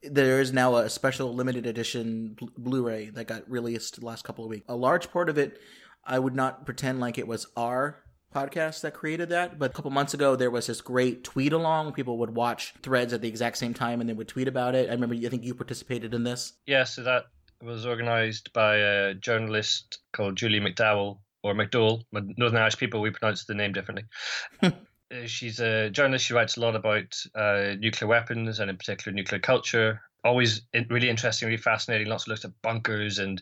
there 0.04 0.41
is 0.41 0.52
now 0.52 0.76
a 0.76 0.89
special 0.89 1.34
limited 1.34 1.66
edition 1.66 2.36
Blu- 2.38 2.52
Blu-ray 2.58 3.10
that 3.12 3.28
got 3.28 3.50
released 3.50 4.00
the 4.00 4.06
last 4.06 4.24
couple 4.24 4.43
of 4.43 4.50
weeks. 4.50 4.66
A 4.68 4.76
large 4.76 5.12
part 5.12 5.30
of 5.30 5.38
it, 5.38 5.60
I 6.06 6.20
would 6.20 6.36
not 6.36 6.66
pretend 6.66 7.00
like 7.00 7.18
it 7.18 7.28
was 7.28 7.47
our 7.56 8.04
podcast 8.34 8.82
that 8.82 8.93
created 8.93 9.30
that. 9.30 9.59
But 9.59 9.71
a 9.71 9.73
couple 9.73 9.91
months 9.91 10.13
ago, 10.13 10.36
there 10.36 10.51
was 10.51 10.67
this 10.67 10.82
great 10.82 11.23
tweet 11.23 11.53
along. 11.53 11.93
People 11.93 12.17
would 12.19 12.36
watch 12.36 12.73
threads 12.82 13.13
at 13.13 13.21
the 13.21 13.27
exact 13.27 13.57
same 13.57 13.73
time 13.73 14.01
and 14.01 14.09
then 14.09 14.17
would 14.17 14.27
tweet 14.27 14.47
about 14.47 14.75
it. 14.75 14.89
I 14.89 14.93
remember, 14.93 15.15
I 15.15 15.30
think 15.30 15.43
you 15.43 15.53
participated 15.53 16.13
in 16.13 16.23
this. 16.23 16.53
Yeah, 16.65 16.84
so 16.84 17.03
that 17.03 17.25
was 17.61 17.86
organized 17.86 18.53
by 18.53 18.77
a 18.77 19.13
journalist 19.13 19.99
called 20.13 20.36
Julie 20.36 20.61
McDowell 20.61 21.19
or 21.43 21.53
McDowell. 21.53 22.03
Northern 22.11 22.61
Irish 22.61 22.77
people, 22.77 23.01
we 23.01 23.11
pronounce 23.11 23.45
the 23.45 23.55
name 23.55 23.73
differently. 23.73 24.05
Uh, 25.11 25.25
she's 25.25 25.59
a 25.59 25.89
journalist. 25.89 26.25
She 26.25 26.34
writes 26.34 26.57
a 26.57 26.59
lot 26.59 26.75
about 26.75 27.19
uh, 27.34 27.73
nuclear 27.80 28.07
weapons 28.07 28.59
and, 28.59 28.69
in 28.69 28.77
particular, 28.77 29.15
nuclear 29.15 29.39
culture. 29.39 30.01
Always 30.23 30.61
really 30.89 31.09
interesting, 31.09 31.47
really 31.47 31.57
fascinating. 31.57 32.07
Lots 32.07 32.25
of 32.25 32.27
looks 32.27 32.45
at 32.45 32.51
bunkers 32.61 33.17
and 33.17 33.41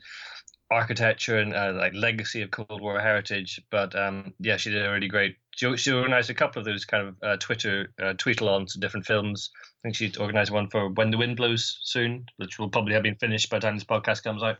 architecture 0.69 1.37
and 1.37 1.53
uh, 1.53 1.73
like 1.75 1.93
legacy 1.93 2.41
of 2.41 2.51
Cold 2.51 2.81
War 2.81 2.99
heritage. 2.99 3.61
But 3.71 3.95
um, 3.95 4.33
yeah, 4.39 4.57
she 4.57 4.69
did 4.69 4.85
a 4.85 4.91
really 4.91 5.07
great. 5.07 5.37
She, 5.55 5.75
she 5.77 5.91
organized 5.91 6.29
a 6.29 6.33
couple 6.35 6.59
of 6.59 6.65
those 6.65 6.85
kind 6.85 7.07
of 7.07 7.15
uh, 7.23 7.37
Twitter 7.37 7.91
uh, 8.01 8.13
tweet-alongs 8.17 8.73
to 8.73 8.79
different 8.79 9.05
films. 9.05 9.49
I 9.55 9.79
think 9.83 9.95
she 9.95 10.11
organized 10.19 10.51
one 10.51 10.69
for 10.69 10.89
When 10.89 11.09
the 11.09 11.17
Wind 11.17 11.37
Blows 11.37 11.79
soon, 11.83 12.25
which 12.37 12.59
will 12.59 12.69
probably 12.69 12.93
have 12.93 13.03
been 13.03 13.15
finished 13.15 13.49
by 13.49 13.57
the 13.57 13.61
time 13.65 13.75
this 13.75 13.83
podcast 13.83 14.23
comes 14.23 14.43
out. 14.43 14.57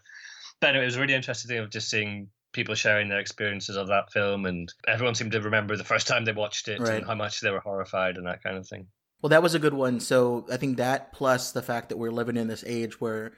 But 0.59 0.69
anyway, 0.71 0.85
it 0.85 0.87
was 0.87 0.95
a 0.95 1.01
really 1.01 1.13
interesting 1.13 1.49
thing 1.49 1.59
of 1.59 1.69
just 1.69 1.89
seeing 1.89 2.29
people 2.53 2.73
sharing 2.73 3.09
their 3.09 3.19
experiences 3.19 3.75
of 3.75 3.87
that 3.89 4.11
film, 4.11 4.47
and 4.47 4.73
everyone 4.87 5.13
seemed 5.13 5.33
to 5.33 5.41
remember 5.41 5.75
the 5.77 5.83
first 5.83 6.07
time 6.07 6.25
they 6.25 6.31
watched 6.31 6.67
it 6.67 6.79
Right. 6.79 6.95
and 6.97 7.05
how 7.05 7.13
much 7.13 7.41
they 7.41 7.51
were 7.51 7.59
horrified 7.59 8.17
and 8.17 8.25
that 8.25 8.41
kind 8.41 8.57
of 8.57 8.67
thing. 8.67 8.87
Well, 9.21 9.29
that 9.29 9.43
was 9.43 9.53
a 9.53 9.59
good 9.59 9.73
one. 9.75 9.99
So 9.99 10.47
I 10.51 10.57
think 10.57 10.77
that 10.77 11.11
plus 11.13 11.51
the 11.51 11.61
fact 11.61 11.89
that 11.89 11.97
we're 11.97 12.11
living 12.11 12.37
in 12.37 12.47
this 12.47 12.63
age 12.65 12.99
where, 12.99 13.33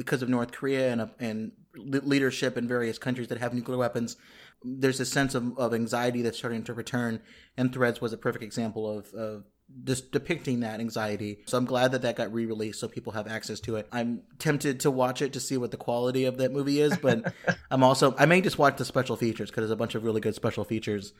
because 0.00 0.22
of 0.22 0.30
North 0.30 0.50
Korea 0.50 0.90
and 0.90 1.00
uh, 1.02 1.06
and 1.20 1.52
leadership 1.76 2.56
in 2.56 2.66
various 2.66 2.98
countries 2.98 3.28
that 3.28 3.36
have 3.36 3.52
nuclear 3.52 3.76
weapons, 3.76 4.16
there's 4.64 4.98
a 4.98 5.04
sense 5.04 5.34
of, 5.34 5.58
of 5.58 5.74
anxiety 5.74 6.22
that's 6.22 6.38
starting 6.38 6.64
to 6.64 6.72
return. 6.72 7.20
And 7.58 7.70
Threads 7.70 8.00
was 8.00 8.14
a 8.14 8.16
perfect 8.16 8.42
example 8.42 8.98
of, 8.98 9.12
of 9.12 9.44
just 9.84 10.10
depicting 10.10 10.60
that 10.60 10.80
anxiety. 10.80 11.42
So 11.44 11.58
I'm 11.58 11.66
glad 11.66 11.92
that 11.92 12.00
that 12.00 12.16
got 12.16 12.32
re-released 12.32 12.80
so 12.80 12.88
people 12.88 13.12
have 13.12 13.28
access 13.28 13.60
to 13.60 13.76
it. 13.76 13.88
I'm 13.92 14.22
tempted 14.38 14.80
to 14.80 14.90
watch 14.90 15.20
it 15.20 15.34
to 15.34 15.40
see 15.40 15.58
what 15.58 15.70
the 15.70 15.76
quality 15.76 16.24
of 16.24 16.38
that 16.38 16.50
movie 16.50 16.80
is, 16.80 16.96
but 16.96 17.32
I'm 17.70 17.84
also 17.84 18.14
I 18.18 18.24
may 18.24 18.40
just 18.40 18.58
watch 18.58 18.78
the 18.78 18.86
special 18.86 19.16
features 19.16 19.50
because 19.50 19.60
there's 19.60 19.70
a 19.70 19.76
bunch 19.76 19.94
of 19.94 20.02
really 20.02 20.22
good 20.22 20.34
special 20.34 20.64
features. 20.64 21.12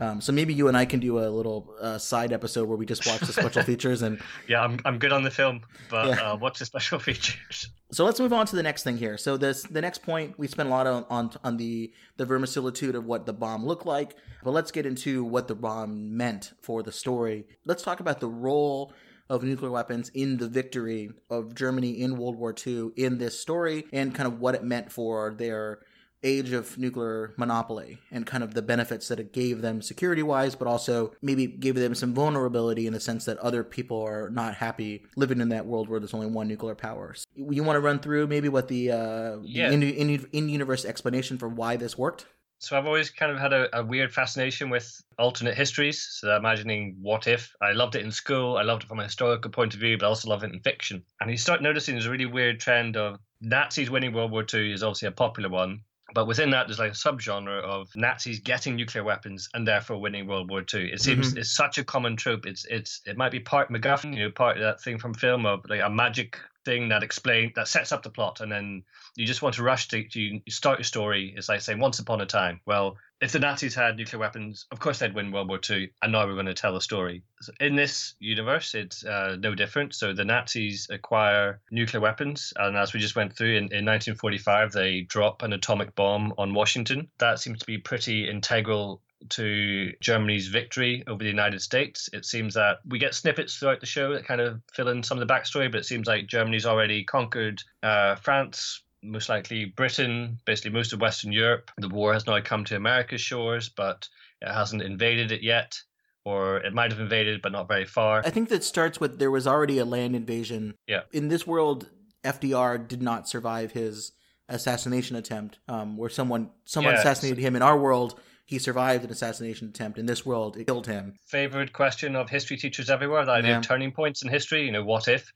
Um, 0.00 0.20
so 0.20 0.32
maybe 0.32 0.54
you 0.54 0.68
and 0.68 0.76
I 0.76 0.84
can 0.84 1.00
do 1.00 1.18
a 1.18 1.28
little 1.28 1.74
uh, 1.80 1.98
side 1.98 2.32
episode 2.32 2.68
where 2.68 2.76
we 2.78 2.86
just 2.86 3.06
watch 3.06 3.20
the 3.20 3.32
special 3.32 3.62
features 3.70 4.02
and 4.02 4.20
Yeah, 4.46 4.62
I'm 4.62 4.78
I'm 4.84 4.98
good 4.98 5.12
on 5.12 5.22
the 5.22 5.30
film, 5.30 5.62
but 5.88 6.06
Yeah. 6.06 6.32
uh, 6.32 6.36
what's 6.36 6.58
the 6.60 6.66
special 6.66 6.98
features? 7.08 7.68
So 7.90 8.04
let's 8.04 8.20
move 8.20 8.32
on 8.32 8.46
to 8.46 8.56
the 8.56 8.62
next 8.62 8.82
thing 8.84 8.96
here. 8.98 9.16
So 9.18 9.36
this 9.36 9.62
the 9.64 9.80
next 9.80 10.02
point 10.02 10.38
we 10.38 10.46
spent 10.46 10.68
a 10.68 10.70
lot 10.70 10.86
on 10.86 11.04
on, 11.10 11.30
on 11.42 11.56
the 11.56 11.92
the 12.16 12.24
vermicelitude 12.26 12.94
of 12.94 13.04
what 13.06 13.26
the 13.26 13.32
bomb 13.32 13.64
looked 13.64 13.86
like, 13.86 14.14
but 14.44 14.52
let's 14.52 14.70
get 14.70 14.86
into 14.86 15.24
what 15.24 15.48
the 15.48 15.54
bomb 15.54 16.16
meant 16.16 16.52
for 16.60 16.82
the 16.82 16.92
story. 16.92 17.46
Let's 17.64 17.82
talk 17.82 18.00
about 18.00 18.20
the 18.20 18.28
role 18.28 18.92
of 19.30 19.42
nuclear 19.42 19.70
weapons 19.70 20.10
in 20.14 20.38
the 20.38 20.48
victory 20.48 21.10
of 21.28 21.54
Germany 21.54 22.00
in 22.00 22.16
World 22.16 22.36
War 22.36 22.54
II 22.66 22.90
in 22.96 23.18
this 23.18 23.38
story 23.38 23.84
and 23.92 24.14
kind 24.14 24.26
of 24.26 24.40
what 24.40 24.54
it 24.54 24.64
meant 24.64 24.90
for 24.90 25.34
their 25.36 25.80
age 26.22 26.52
of 26.52 26.76
nuclear 26.78 27.32
monopoly 27.36 27.98
and 28.10 28.26
kind 28.26 28.42
of 28.42 28.54
the 28.54 28.62
benefits 28.62 29.08
that 29.08 29.20
it 29.20 29.32
gave 29.32 29.62
them 29.62 29.80
security 29.82 30.22
wise, 30.22 30.54
but 30.54 30.66
also 30.66 31.12
maybe 31.22 31.46
gave 31.46 31.74
them 31.74 31.94
some 31.94 32.14
vulnerability 32.14 32.86
in 32.86 32.92
the 32.92 33.00
sense 33.00 33.24
that 33.24 33.38
other 33.38 33.62
people 33.64 34.02
are 34.02 34.28
not 34.30 34.54
happy 34.54 35.04
living 35.16 35.40
in 35.40 35.48
that 35.50 35.66
world 35.66 35.88
where 35.88 36.00
there's 36.00 36.14
only 36.14 36.26
one 36.26 36.48
nuclear 36.48 36.74
power. 36.74 37.14
So 37.14 37.24
you 37.36 37.62
want 37.62 37.76
to 37.76 37.80
run 37.80 37.98
through 38.00 38.26
maybe 38.26 38.48
what 38.48 38.68
the 38.68 38.90
uh, 38.92 39.36
Yeah. 39.42 39.70
in, 39.70 39.82
in, 39.82 40.26
in 40.32 40.48
universe 40.48 40.84
explanation 40.84 41.38
for 41.38 41.48
why 41.48 41.76
this 41.76 41.96
worked? 41.96 42.26
So 42.60 42.76
I've 42.76 42.86
always 42.86 43.10
kind 43.10 43.30
of 43.30 43.38
had 43.38 43.52
a, 43.52 43.78
a 43.78 43.84
weird 43.84 44.12
fascination 44.12 44.68
with 44.68 45.00
alternate 45.16 45.54
histories. 45.54 46.02
So 46.10 46.34
imagining 46.36 46.96
what 47.00 47.28
if. 47.28 47.54
I 47.62 47.70
loved 47.70 47.94
it 47.94 48.04
in 48.04 48.10
school. 48.10 48.56
I 48.56 48.62
loved 48.62 48.82
it 48.82 48.88
from 48.88 48.98
a 48.98 49.04
historical 49.04 49.52
point 49.52 49.74
of 49.74 49.80
view, 49.80 49.96
but 49.96 50.06
I 50.06 50.08
also 50.08 50.28
love 50.28 50.42
it 50.42 50.52
in 50.52 50.58
fiction. 50.60 51.04
And 51.20 51.30
you 51.30 51.36
start 51.36 51.62
noticing 51.62 51.94
there's 51.94 52.06
a 52.06 52.10
really 52.10 52.26
weird 52.26 52.58
trend 52.58 52.96
of 52.96 53.20
Nazis 53.40 53.90
winning 53.90 54.12
World 54.12 54.32
War 54.32 54.44
II 54.52 54.72
is 54.72 54.82
obviously 54.82 55.06
a 55.06 55.12
popular 55.12 55.48
one. 55.48 55.82
But 56.14 56.26
within 56.26 56.50
that, 56.50 56.66
there's 56.66 56.78
like 56.78 56.92
a 56.92 56.94
subgenre 56.94 57.62
of 57.62 57.94
Nazis 57.94 58.40
getting 58.40 58.76
nuclear 58.76 59.04
weapons 59.04 59.48
and 59.52 59.68
therefore 59.68 60.00
winning 60.00 60.26
World 60.26 60.50
War 60.50 60.64
II. 60.72 60.90
It 60.90 61.02
seems 61.02 61.30
mm-hmm. 61.30 61.38
it's 61.38 61.54
such 61.54 61.76
a 61.76 61.84
common 61.84 62.16
trope. 62.16 62.46
It's 62.46 62.64
it's 62.64 63.02
it 63.04 63.16
might 63.16 63.32
be 63.32 63.40
part 63.40 63.70
MacGuffin, 63.70 64.14
you 64.14 64.24
know, 64.24 64.30
part 64.30 64.56
of 64.56 64.62
that 64.62 64.80
thing 64.80 64.98
from 64.98 65.12
film 65.12 65.44
of 65.44 65.68
like 65.68 65.82
a 65.82 65.90
magic 65.90 66.38
thing 66.64 66.88
that 66.88 67.02
explains 67.02 67.52
that 67.54 67.68
sets 67.68 67.92
up 67.92 68.02
the 68.02 68.10
plot, 68.10 68.40
and 68.40 68.50
then 68.50 68.84
you 69.16 69.26
just 69.26 69.42
want 69.42 69.54
to 69.56 69.62
rush 69.62 69.88
to, 69.88 70.02
to 70.02 70.20
you 70.20 70.40
start 70.48 70.78
your 70.78 70.84
story. 70.84 71.34
It's 71.36 71.48
like 71.48 71.60
saying 71.60 71.78
once 71.78 71.98
upon 71.98 72.20
a 72.20 72.26
time. 72.26 72.60
Well, 72.66 72.96
if 73.20 73.32
the 73.32 73.40
Nazis 73.40 73.74
had 73.74 73.96
nuclear 73.96 74.20
weapons, 74.20 74.66
of 74.70 74.78
course 74.78 74.98
they'd 74.98 75.14
win 75.14 75.32
World 75.32 75.48
War 75.48 75.60
II, 75.68 75.90
and 76.02 76.12
now 76.12 76.26
we're 76.26 76.34
going 76.34 76.46
to 76.46 76.54
tell 76.54 76.76
a 76.76 76.80
story. 76.80 77.24
So 77.40 77.52
in 77.58 77.74
this 77.74 78.14
universe, 78.20 78.74
it's 78.74 79.04
uh, 79.04 79.36
no 79.38 79.54
different. 79.54 79.94
So 79.94 80.12
the 80.12 80.24
Nazis 80.24 80.86
acquire 80.90 81.60
nuclear 81.70 82.00
weapons, 82.00 82.52
and 82.56 82.76
as 82.76 82.92
we 82.92 83.00
just 83.00 83.16
went 83.16 83.36
through, 83.36 83.56
in, 83.56 83.64
in 83.72 83.84
1945, 83.84 84.72
they 84.72 85.00
drop 85.00 85.42
an 85.42 85.52
atomic 85.52 85.94
bomb 85.94 86.32
on 86.38 86.54
Washington. 86.54 87.08
That 87.18 87.40
seems 87.40 87.58
to 87.60 87.66
be 87.66 87.78
pretty 87.78 88.28
integral 88.28 89.02
to 89.30 89.92
Germany's 90.00 90.48
victory 90.48 91.02
over 91.06 91.22
the 91.22 91.30
United 91.30 91.60
States. 91.60 92.08
It 92.12 92.24
seems 92.24 92.54
that 92.54 92.78
we 92.86 92.98
get 92.98 93.14
snippets 93.14 93.56
throughout 93.56 93.80
the 93.80 93.86
show 93.86 94.12
that 94.14 94.24
kind 94.24 94.40
of 94.40 94.60
fill 94.72 94.88
in 94.88 95.02
some 95.02 95.18
of 95.18 95.26
the 95.26 95.32
backstory, 95.32 95.70
but 95.70 95.78
it 95.80 95.86
seems 95.86 96.06
like 96.06 96.26
Germany's 96.26 96.66
already 96.66 97.04
conquered 97.04 97.62
uh, 97.82 98.14
France, 98.16 98.82
most 99.02 99.28
likely 99.28 99.66
Britain, 99.66 100.38
basically 100.44 100.70
most 100.70 100.92
of 100.92 101.00
Western 101.00 101.32
Europe. 101.32 101.70
The 101.78 101.88
war 101.88 102.12
has 102.12 102.26
now 102.26 102.40
come 102.40 102.64
to 102.66 102.76
America's 102.76 103.20
shores, 103.20 103.68
but 103.68 104.08
it 104.40 104.48
hasn't 104.48 104.82
invaded 104.82 105.32
it 105.32 105.42
yet, 105.42 105.80
or 106.24 106.58
it 106.58 106.72
might 106.72 106.92
have 106.92 107.00
invaded, 107.00 107.42
but 107.42 107.52
not 107.52 107.68
very 107.68 107.84
far. 107.86 108.22
I 108.24 108.30
think 108.30 108.48
that 108.50 108.64
starts 108.64 109.00
with 109.00 109.18
there 109.18 109.30
was 109.30 109.46
already 109.46 109.78
a 109.78 109.84
land 109.84 110.14
invasion. 110.14 110.74
Yeah. 110.86 111.02
In 111.12 111.28
this 111.28 111.46
world, 111.46 111.88
FDR 112.24 112.86
did 112.86 113.02
not 113.02 113.28
survive 113.28 113.72
his 113.72 114.12
assassination 114.48 115.16
attempt, 115.16 115.58
um, 115.68 115.96
where 115.96 116.08
someone 116.08 116.50
someone 116.64 116.94
Yes. 116.94 117.00
assassinated 117.00 117.38
him. 117.38 117.54
In 117.56 117.62
our 117.62 117.78
world, 117.78 118.18
he 118.48 118.58
survived 118.58 119.04
an 119.04 119.10
assassination 119.10 119.68
attempt. 119.68 119.98
In 119.98 120.06
this 120.06 120.24
world, 120.26 120.56
it 120.56 120.66
killed 120.66 120.86
him. 120.86 121.14
favorite 121.26 121.72
question 121.72 122.16
of 122.16 122.28
history 122.30 122.56
teachers 122.56 122.88
everywhere 122.90 123.24
the 123.26 123.32
idea 123.32 123.50
Yeah. 123.52 123.58
of 123.58 123.66
turning 123.66 123.92
points 123.92 124.22
in 124.22 124.28
history 124.30 124.64
you 124.64 124.72
know 124.72 124.82
what 124.84 125.06
if 125.06 125.30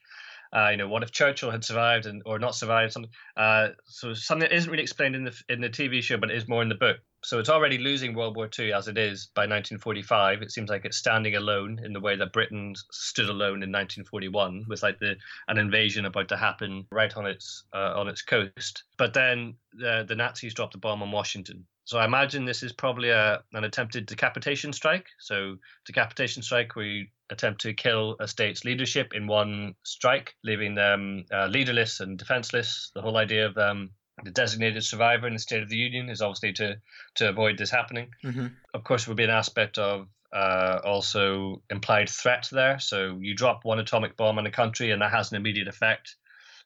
uh, 0.55 0.69
you 0.71 0.77
know 0.77 0.89
what 0.89 1.03
if 1.03 1.11
churchill 1.13 1.51
had 1.51 1.65
survived 1.65 2.07
and 2.07 2.23
or 2.27 2.39
not 2.39 2.55
survived 2.55 2.93
something 2.93 3.11
uh, 3.37 3.69
so 3.87 4.13
something 4.15 4.49
that 4.49 4.55
isn't 4.57 4.71
really 4.71 4.83
explained 4.83 5.15
in 5.15 5.25
the 5.25 5.35
in 5.49 5.61
the 5.61 5.69
tv 5.69 6.03
show 6.03 6.17
but 6.19 6.31
it 6.31 6.37
is 6.37 6.49
more 6.49 6.63
in 6.63 6.69
the 6.69 6.75
book 6.75 6.99
so 7.25 7.39
it's 7.39 7.49
already 7.49 7.79
losing 7.79 8.15
world 8.15 8.35
war 8.37 8.49
ii 8.59 8.73
as 8.73 8.87
it 8.89 8.99
is 8.99 9.29
by 9.35 9.43
1945 9.43 10.43
it 10.43 10.51
seems 10.51 10.69
like 10.71 10.85
it's 10.85 10.97
standing 10.99 11.37
alone 11.37 11.79
in 11.85 11.93
the 11.93 12.01
way 12.01 12.17
that 12.17 12.33
britain 12.33 12.75
stood 12.91 13.29
alone 13.31 13.63
in 13.63 13.71
1941 13.73 14.65
with 14.69 14.83
like 14.83 14.99
the 14.99 15.15
an 15.49 15.57
invasion 15.59 16.05
about 16.07 16.29
to 16.29 16.37
happen 16.37 16.85
right 16.91 17.17
on 17.17 17.27
its 17.27 17.65
uh, 17.75 17.93
on 17.97 18.09
its 18.09 18.23
coast 18.23 18.85
but 18.99 19.15
then 19.15 19.55
the, 19.75 20.05
the 20.09 20.15
nazis 20.17 20.53
dropped 20.55 20.73
the 20.73 20.79
bomb 20.79 21.03
on 21.03 21.11
washington 21.11 21.65
so 21.93 21.99
I 21.99 22.07
imagine 22.07 22.47
this 22.47 22.63
is 22.63 22.73
probably 22.73 23.11
a, 23.11 23.43
an 23.53 23.65
attempted 23.65 24.07
decapitation 24.07 24.73
strike. 24.73 25.09
So 25.19 25.59
decapitation 25.85 26.43
strike, 26.43 26.73
you 26.75 27.05
attempt 27.29 27.61
to 27.61 27.75
kill 27.75 28.17
a 28.19 28.27
state's 28.27 28.65
leadership 28.65 29.13
in 29.15 29.27
one 29.27 29.75
strike, 29.83 30.35
leaving 30.43 30.75
them 30.75 31.27
uh, 31.31 31.49
leaderless 31.49 32.01
and 32.01 32.19
defenseless. 32.19 32.93
The 32.95 33.03
whole 33.03 33.19
idea 33.19 33.47
of 33.47 33.59
um, 33.59 33.91
the 34.25 34.31
designated 34.31 34.85
survivor 34.85 35.27
in 35.27 35.35
the 35.35 35.39
State 35.39 35.63
of 35.63 35.69
the 35.69 35.77
Union 35.77 36.09
is 36.09 36.23
obviously 36.23 36.55
to 36.55 36.81
to 37.17 37.29
avoid 37.29 37.59
this 37.59 37.71
happening. 37.71 38.09
hmm 38.23 38.47
Of 38.73 38.85
course, 38.85 39.05
there 39.05 39.11
would 39.11 39.19
be 39.19 39.25
an 39.25 39.31
aspect 39.31 39.77
of 39.77 40.09
uh, 40.33 40.81
also 40.83 41.61
implied 41.69 42.09
threat 42.09 42.49
there. 42.51 42.79
So 42.79 43.19
you 43.21 43.35
drop 43.35 43.67
one 43.67 43.81
atomic 43.81 44.17
bomb 44.17 44.39
on 44.39 44.47
a 44.47 44.51
country, 44.51 44.93
and 44.93 45.03
that 45.03 45.13
has 45.13 45.31
an 45.31 45.37
immediate 45.37 45.69
effect. 45.69 46.17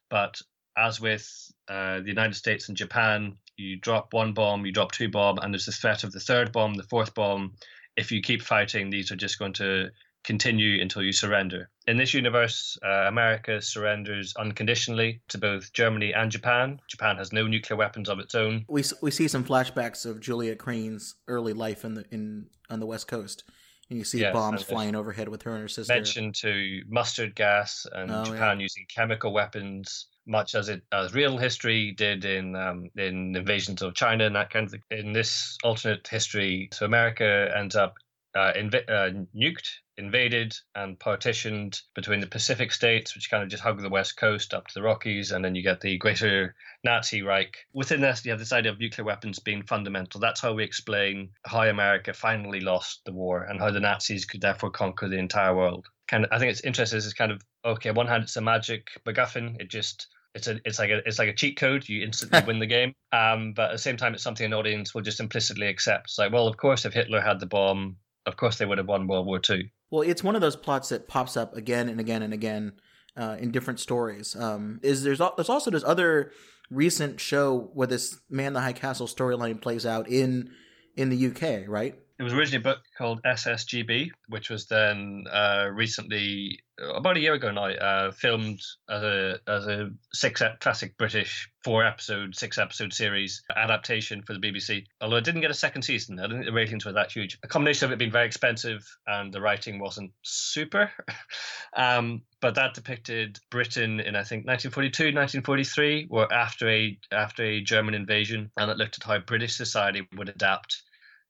But 0.09 0.41
as 0.77 1.01
with 1.01 1.51
uh, 1.67 1.99
the 1.99 2.07
United 2.07 2.35
States 2.35 2.69
and 2.69 2.77
Japan, 2.77 3.37
you 3.57 3.77
drop 3.77 4.13
one 4.13 4.33
bomb, 4.33 4.65
you 4.65 4.71
drop 4.71 4.91
two 4.91 5.09
bomb, 5.09 5.37
and 5.39 5.53
there's 5.53 5.65
the 5.65 5.71
threat 5.71 6.03
of 6.03 6.11
the 6.11 6.19
third 6.19 6.51
bomb, 6.51 6.75
the 6.75 6.83
fourth 6.83 7.13
bomb. 7.13 7.53
If 7.95 8.11
you 8.11 8.21
keep 8.21 8.41
fighting, 8.41 8.89
these 8.89 9.11
are 9.11 9.15
just 9.15 9.39
going 9.39 9.53
to 9.53 9.89
continue 10.23 10.81
until 10.81 11.01
you 11.01 11.13
surrender. 11.13 11.69
In 11.87 11.95
this 11.95 12.13
universe, 12.13 12.77
uh, 12.85 13.05
America 13.07 13.61
surrenders 13.61 14.35
unconditionally 14.35 15.21
to 15.29 15.37
both 15.37 15.71
Germany 15.71 16.13
and 16.13 16.29
Japan. 16.29 16.79
Japan 16.87 17.15
has 17.15 17.31
no 17.31 17.47
nuclear 17.47 17.77
weapons 17.77 18.09
of 18.09 18.19
its 18.19 18.35
own. 18.35 18.65
We 18.67 18.83
we 19.01 19.09
see 19.09 19.27
some 19.27 19.45
flashbacks 19.45 20.05
of 20.05 20.19
Julia 20.19 20.55
Crain's 20.55 21.15
early 21.27 21.53
life 21.53 21.85
in 21.85 21.93
the 21.95 22.05
in 22.11 22.47
on 22.69 22.79
the 22.79 22.85
West 22.85 23.07
Coast, 23.07 23.45
and 23.89 23.99
you 23.99 24.05
see 24.05 24.19
Yes, 24.19 24.33
bombs 24.33 24.63
flying 24.63 24.95
overhead 24.95 25.29
with 25.29 25.43
her 25.43 25.51
and 25.51 25.61
her 25.61 25.67
sister. 25.67 25.93
mention 25.93 26.31
to 26.41 26.81
mustard 26.87 27.35
gas 27.35 27.85
and 27.91 28.09
Oh, 28.11 28.23
Japan 28.23 28.59
using 28.59 28.85
chemical 28.93 29.33
weapons, 29.33 30.07
much 30.25 30.55
as 30.55 30.69
it 30.69 30.81
as 30.91 31.13
real 31.13 31.37
history 31.37 31.91
did 31.93 32.25
in 32.25 32.55
um, 32.55 32.89
in 32.95 33.35
invasions 33.35 33.81
of 33.81 33.95
China 33.95 34.25
and 34.25 34.35
that 34.35 34.49
kind 34.49 34.65
of 34.65 34.71
thing. 34.71 34.81
In 34.89 35.13
this 35.13 35.57
alternate 35.63 36.07
history, 36.07 36.69
so 36.73 36.85
America 36.85 37.51
ends 37.55 37.75
up 37.75 37.95
uh, 38.37 38.53
inv- 38.53 38.87
uh, 38.87 39.23
nuked, 39.35 39.67
invaded, 39.97 40.55
and 40.75 40.99
partitioned 40.99 41.81
between 41.95 42.19
the 42.19 42.27
Pacific 42.27 42.71
states, 42.71 43.15
which 43.15 43.31
kind 43.31 43.41
of 43.41 43.49
just 43.49 43.63
hug 43.63 43.81
the 43.81 43.89
west 43.89 44.15
coast 44.15 44.53
up 44.53 44.67
to 44.67 44.73
the 44.75 44.83
Rockies, 44.83 45.31
and 45.31 45.43
then 45.43 45.55
you 45.55 45.63
get 45.63 45.81
the 45.81 45.97
greater 45.97 46.53
Nazi 46.83 47.23
Reich. 47.23 47.57
Within 47.73 48.01
this, 48.01 48.23
you 48.23 48.31
have 48.31 48.39
this 48.39 48.53
idea 48.53 48.71
of 48.71 48.79
nuclear 48.79 49.05
weapons 49.05 49.39
being 49.39 49.63
fundamental. 49.63 50.21
That's 50.21 50.39
how 50.39 50.53
we 50.53 50.63
explain 50.63 51.31
how 51.45 51.63
America 51.63 52.13
finally 52.13 52.59
lost 52.59 53.01
the 53.05 53.11
war 53.13 53.43
and 53.43 53.59
how 53.59 53.71
the 53.71 53.79
Nazis 53.79 54.25
could 54.25 54.41
therefore 54.41 54.69
conquer 54.69 55.09
the 55.09 55.17
entire 55.17 55.55
world. 55.55 55.87
Kind 56.07 56.25
of, 56.25 56.31
I 56.31 56.37
think 56.37 56.51
it's 56.51 56.61
interesting. 56.61 56.97
It's 56.97 57.13
kind 57.13 57.31
of 57.31 57.41
okay. 57.65 57.89
On 57.89 57.95
one 57.95 58.07
hand, 58.07 58.23
it's 58.23 58.37
a 58.37 58.41
magic 58.41 58.89
MacGuffin. 59.05 59.59
It 59.59 59.69
just 59.69 60.07
it's 60.35 60.47
a 60.47 60.59
it's 60.63 60.77
like 60.77 60.91
a 60.91 60.97
it's 61.07 61.19
like 61.19 61.29
a 61.29 61.33
cheat 61.33 61.57
code. 61.57 61.89
You 61.89 62.03
instantly 62.03 62.41
win 62.47 62.59
the 62.59 62.67
game. 62.67 62.93
Um, 63.11 63.53
but 63.53 63.69
at 63.69 63.73
the 63.73 63.77
same 63.79 63.97
time, 63.97 64.13
it's 64.13 64.23
something 64.23 64.45
an 64.45 64.53
audience 64.53 64.93
will 64.93 65.01
just 65.01 65.19
implicitly 65.19 65.67
accept. 65.67 66.05
It's 66.05 66.19
like, 66.19 66.31
well, 66.31 66.47
of 66.47 66.57
course, 66.57 66.85
if 66.85 66.93
Hitler 66.93 67.19
had 67.19 67.39
the 67.39 67.47
bomb, 67.47 67.97
of 68.27 68.37
course 68.37 68.57
they 68.57 68.65
would 68.65 68.77
have 68.77 68.87
won 68.87 69.07
World 69.07 69.25
War 69.25 69.39
Two. 69.39 69.63
Well, 69.89 70.01
it's 70.01 70.23
one 70.23 70.35
of 70.35 70.41
those 70.41 70.55
plots 70.55 70.89
that 70.89 71.07
pops 71.07 71.37
up 71.37 71.55
again 71.55 71.89
and 71.89 71.99
again 71.99 72.21
and 72.21 72.33
again 72.33 72.73
uh, 73.15 73.37
in 73.39 73.51
different 73.51 73.79
stories. 73.79 74.35
Um, 74.35 74.79
is 74.83 75.03
there's 75.03 75.19
there's 75.35 75.49
also 75.49 75.71
this 75.71 75.83
other 75.83 76.31
recent 76.69 77.19
show 77.19 77.71
where 77.73 77.87
this 77.87 78.19
Man 78.29 78.53
the 78.53 78.61
High 78.61 78.73
Castle 78.73 79.07
storyline 79.07 79.61
plays 79.61 79.85
out 79.85 80.07
in 80.09 80.51
in 80.95 81.09
the 81.09 81.27
UK, 81.27 81.67
right? 81.67 81.95
It 82.19 82.23
was 82.23 82.33
originally 82.33 82.61
a 82.61 82.73
book 82.73 82.83
called 82.97 83.21
SSGB, 83.23 84.09
which 84.27 84.49
was 84.49 84.65
then 84.65 85.25
uh, 85.31 85.67
recently, 85.71 86.59
about 86.79 87.15
a 87.15 87.19
year 87.19 87.35
ago 87.35 87.51
now, 87.51 87.65
uh, 87.65 88.11
filmed 88.11 88.59
as 88.89 89.03
a 89.03 89.39
as 89.47 89.67
a 89.67 89.91
six 90.13 90.41
classic 90.59 90.97
British 90.97 91.47
four 91.63 91.85
episode, 91.85 92.35
six 92.35 92.57
episode 92.57 92.91
series 92.91 93.43
adaptation 93.55 94.23
for 94.23 94.33
the 94.33 94.39
BBC. 94.39 94.85
Although 94.99 95.17
it 95.17 95.25
didn't 95.25 95.41
get 95.41 95.51
a 95.51 95.55
second 95.55 95.83
season, 95.83 96.17
I 96.17 96.23
don't 96.23 96.37
think 96.37 96.45
the 96.45 96.53
ratings 96.53 96.85
were 96.85 96.93
that 96.93 97.11
huge. 97.11 97.37
A 97.43 97.47
combination 97.47 97.85
of 97.85 97.91
it 97.91 97.99
being 97.99 98.11
very 98.11 98.25
expensive 98.25 98.83
and 99.05 99.31
the 99.31 99.41
writing 99.41 99.77
wasn't 99.77 100.11
super. 100.23 100.89
um, 101.77 102.23
but 102.41 102.55
that 102.55 102.73
depicted 102.73 103.37
Britain 103.51 103.99
in 103.99 104.15
I 104.15 104.23
think 104.23 104.47
1942, 104.47 105.13
1943, 105.13 106.07
were 106.09 106.33
after 106.33 106.67
a 106.67 106.97
after 107.11 107.43
a 107.43 107.61
German 107.61 107.93
invasion, 107.93 108.49
and 108.57 108.71
it 108.71 108.77
looked 108.77 108.97
at 108.97 109.03
how 109.03 109.19
British 109.19 109.55
society 109.55 110.07
would 110.17 110.29
adapt 110.29 110.81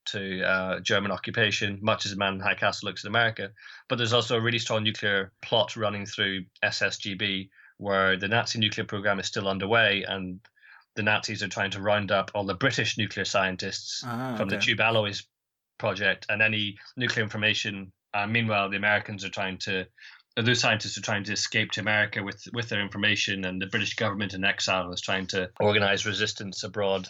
to 0.07 0.43
uh, 0.43 0.79
German 0.79 1.11
occupation, 1.11 1.79
much 1.81 2.05
as 2.05 2.15
Man 2.15 2.35
in 2.35 2.39
High 2.39 2.55
Castle 2.55 2.87
looks 2.87 3.03
at 3.05 3.09
America. 3.09 3.51
But 3.87 3.97
there's 3.97 4.13
also 4.13 4.35
a 4.37 4.41
really 4.41 4.59
strong 4.59 4.83
nuclear 4.83 5.31
plot 5.41 5.75
running 5.75 6.05
through 6.05 6.45
SSGB, 6.63 7.49
where 7.77 8.17
the 8.17 8.27
Nazi 8.27 8.59
nuclear 8.59 8.85
program 8.85 9.19
is 9.19 9.27
still 9.27 9.47
underway, 9.47 10.03
and 10.07 10.39
the 10.95 11.03
Nazis 11.03 11.43
are 11.43 11.47
trying 11.47 11.71
to 11.71 11.81
round 11.81 12.11
up 12.11 12.31
all 12.33 12.45
the 12.45 12.55
British 12.55 12.97
nuclear 12.97 13.25
scientists 13.25 14.03
Ah, 14.05 14.35
from 14.37 14.49
the. 14.49 14.57
Tube 14.57 14.79
Alloys 14.81 15.23
project 15.77 16.25
and 16.29 16.41
any 16.41 16.77
nuclear 16.95 17.23
information. 17.23 17.91
Uh, 18.13 18.25
meanwhile, 18.25 18.69
the 18.69 18.77
Americans 18.77 19.23
are 19.23 19.29
trying 19.29 19.57
to. 19.59 19.81
uh, 20.37 20.41
Those 20.41 20.59
scientists 20.59 20.97
are 20.97 21.01
trying 21.01 21.23
to 21.25 21.33
escape 21.33 21.71
to 21.71 21.81
America 21.81 22.23
with, 22.23 22.41
with 22.53 22.69
their 22.69 22.81
information, 22.81 23.45
and 23.45 23.61
the 23.61 23.67
British 23.67 23.95
government 23.95 24.33
in 24.33 24.43
exile 24.43 24.91
is 24.91 25.01
trying 25.01 25.27
to 25.27 25.49
organize 25.59 26.05
resistance 26.05 26.63
abroad. 26.63 27.07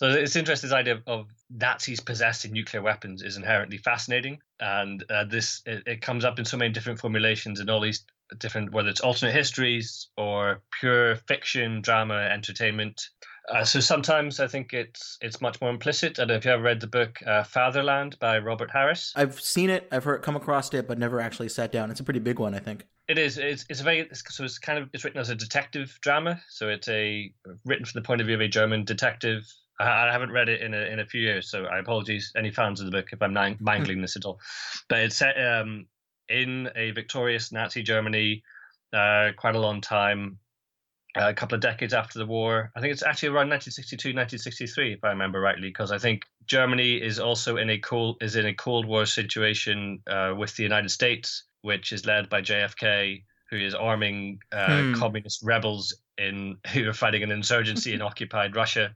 So 0.00 0.08
it's 0.08 0.34
interesting. 0.34 0.70
This 0.70 0.74
idea 0.74 0.94
of, 0.94 1.02
of 1.06 1.26
Nazis 1.50 2.00
possessing 2.00 2.52
nuclear 2.52 2.80
weapons 2.80 3.20
is 3.20 3.36
inherently 3.36 3.76
fascinating, 3.76 4.38
and 4.58 5.04
uh, 5.10 5.24
this 5.24 5.60
it, 5.66 5.82
it 5.86 6.00
comes 6.00 6.24
up 6.24 6.38
in 6.38 6.46
so 6.46 6.56
many 6.56 6.72
different 6.72 6.98
formulations 6.98 7.60
in 7.60 7.68
all 7.68 7.82
these 7.82 8.06
different, 8.38 8.72
whether 8.72 8.88
it's 8.88 9.02
alternate 9.02 9.32
histories 9.32 10.08
or 10.16 10.62
pure 10.80 11.16
fiction, 11.16 11.82
drama, 11.82 12.14
entertainment. 12.14 13.10
Uh, 13.46 13.62
so 13.62 13.78
sometimes 13.78 14.40
I 14.40 14.46
think 14.46 14.72
it's 14.72 15.18
it's 15.20 15.42
much 15.42 15.60
more 15.60 15.68
implicit. 15.68 16.18
I 16.18 16.22
don't 16.22 16.28
know 16.28 16.34
if 16.36 16.46
you 16.46 16.52
ever 16.52 16.62
read 16.62 16.80
the 16.80 16.86
book 16.86 17.18
uh, 17.26 17.42
Fatherland 17.42 18.18
by 18.18 18.38
Robert 18.38 18.70
Harris. 18.70 19.12
I've 19.16 19.38
seen 19.38 19.68
it, 19.68 19.86
I've 19.92 20.04
heard 20.04 20.22
come 20.22 20.34
across 20.34 20.72
it, 20.72 20.88
but 20.88 20.98
never 20.98 21.20
actually 21.20 21.50
sat 21.50 21.72
down. 21.72 21.90
It's 21.90 22.00
a 22.00 22.04
pretty 22.04 22.20
big 22.20 22.38
one, 22.38 22.54
I 22.54 22.60
think. 22.60 22.86
It 23.06 23.18
is. 23.18 23.36
It's, 23.36 23.66
it's 23.68 23.80
a 23.80 23.84
very. 23.84 24.00
It's, 24.00 24.22
so 24.34 24.44
it's 24.44 24.58
kind 24.58 24.78
of. 24.78 24.88
It's 24.94 25.04
written 25.04 25.20
as 25.20 25.28
a 25.28 25.34
detective 25.34 25.98
drama. 26.00 26.40
So 26.48 26.70
it's 26.70 26.88
a 26.88 27.34
written 27.66 27.84
from 27.84 28.00
the 28.00 28.06
point 28.06 28.22
of 28.22 28.28
view 28.28 28.36
of 28.36 28.40
a 28.40 28.48
German 28.48 28.86
detective. 28.86 29.52
I, 29.80 30.12
haven't 30.12 30.32
read 30.32 30.48
it 30.48 30.60
in 30.60 30.74
a 30.74 30.80
in 30.80 31.00
a 31.00 31.06
few 31.06 31.20
years, 31.20 31.50
so 31.50 31.64
I 31.64 31.78
apologize 31.78 32.32
any 32.36 32.50
fans 32.50 32.80
of 32.80 32.86
the 32.86 32.92
book 32.92 33.08
if 33.12 33.22
I'm 33.22 33.32
mangling 33.32 34.00
this 34.02 34.16
at 34.16 34.24
all. 34.24 34.40
But 34.88 35.00
it's 35.00 35.16
set 35.16 35.34
um, 35.40 35.86
in 36.28 36.70
a 36.76 36.90
victorious 36.92 37.52
Nazi 37.52 37.82
Germany, 37.82 38.42
uh, 38.92 39.30
quite 39.36 39.54
a 39.54 39.60
long 39.60 39.80
time, 39.80 40.38
uh, 41.16 41.28
a 41.28 41.34
couple 41.34 41.56
of 41.56 41.60
decades 41.60 41.94
after 41.94 42.18
the 42.18 42.26
war. 42.26 42.70
I 42.76 42.80
think 42.80 42.92
it's 42.92 43.02
actually 43.02 43.30
around 43.30 43.48
1962, 43.48 44.10
1963, 44.10 44.92
if 44.94 45.04
I 45.04 45.08
remember 45.08 45.40
rightly, 45.40 45.68
because 45.68 45.90
I 45.90 45.98
think 45.98 46.22
Germany 46.46 46.94
is 46.94 47.18
also 47.18 47.56
in 47.56 47.70
a 47.70 47.78
cold 47.78 48.18
is 48.20 48.36
in 48.36 48.46
a 48.46 48.54
Cold 48.54 48.86
War 48.86 49.06
situation 49.06 50.00
uh, 50.06 50.34
with 50.36 50.54
the 50.56 50.62
United 50.62 50.90
States, 50.90 51.44
which 51.62 51.92
is 51.92 52.06
led 52.06 52.28
by 52.28 52.42
JFK, 52.42 53.24
who 53.50 53.56
is 53.56 53.74
arming 53.74 54.38
uh, 54.52 54.82
Hmm. 54.82 54.94
communist 54.94 55.42
rebels 55.42 55.94
in 56.18 56.58
who 56.72 56.88
are 56.88 56.92
fighting 56.92 57.22
an 57.22 57.32
insurgency 57.32 57.92
in 57.92 58.02
occupied 58.10 58.54
Russia. 58.54 58.94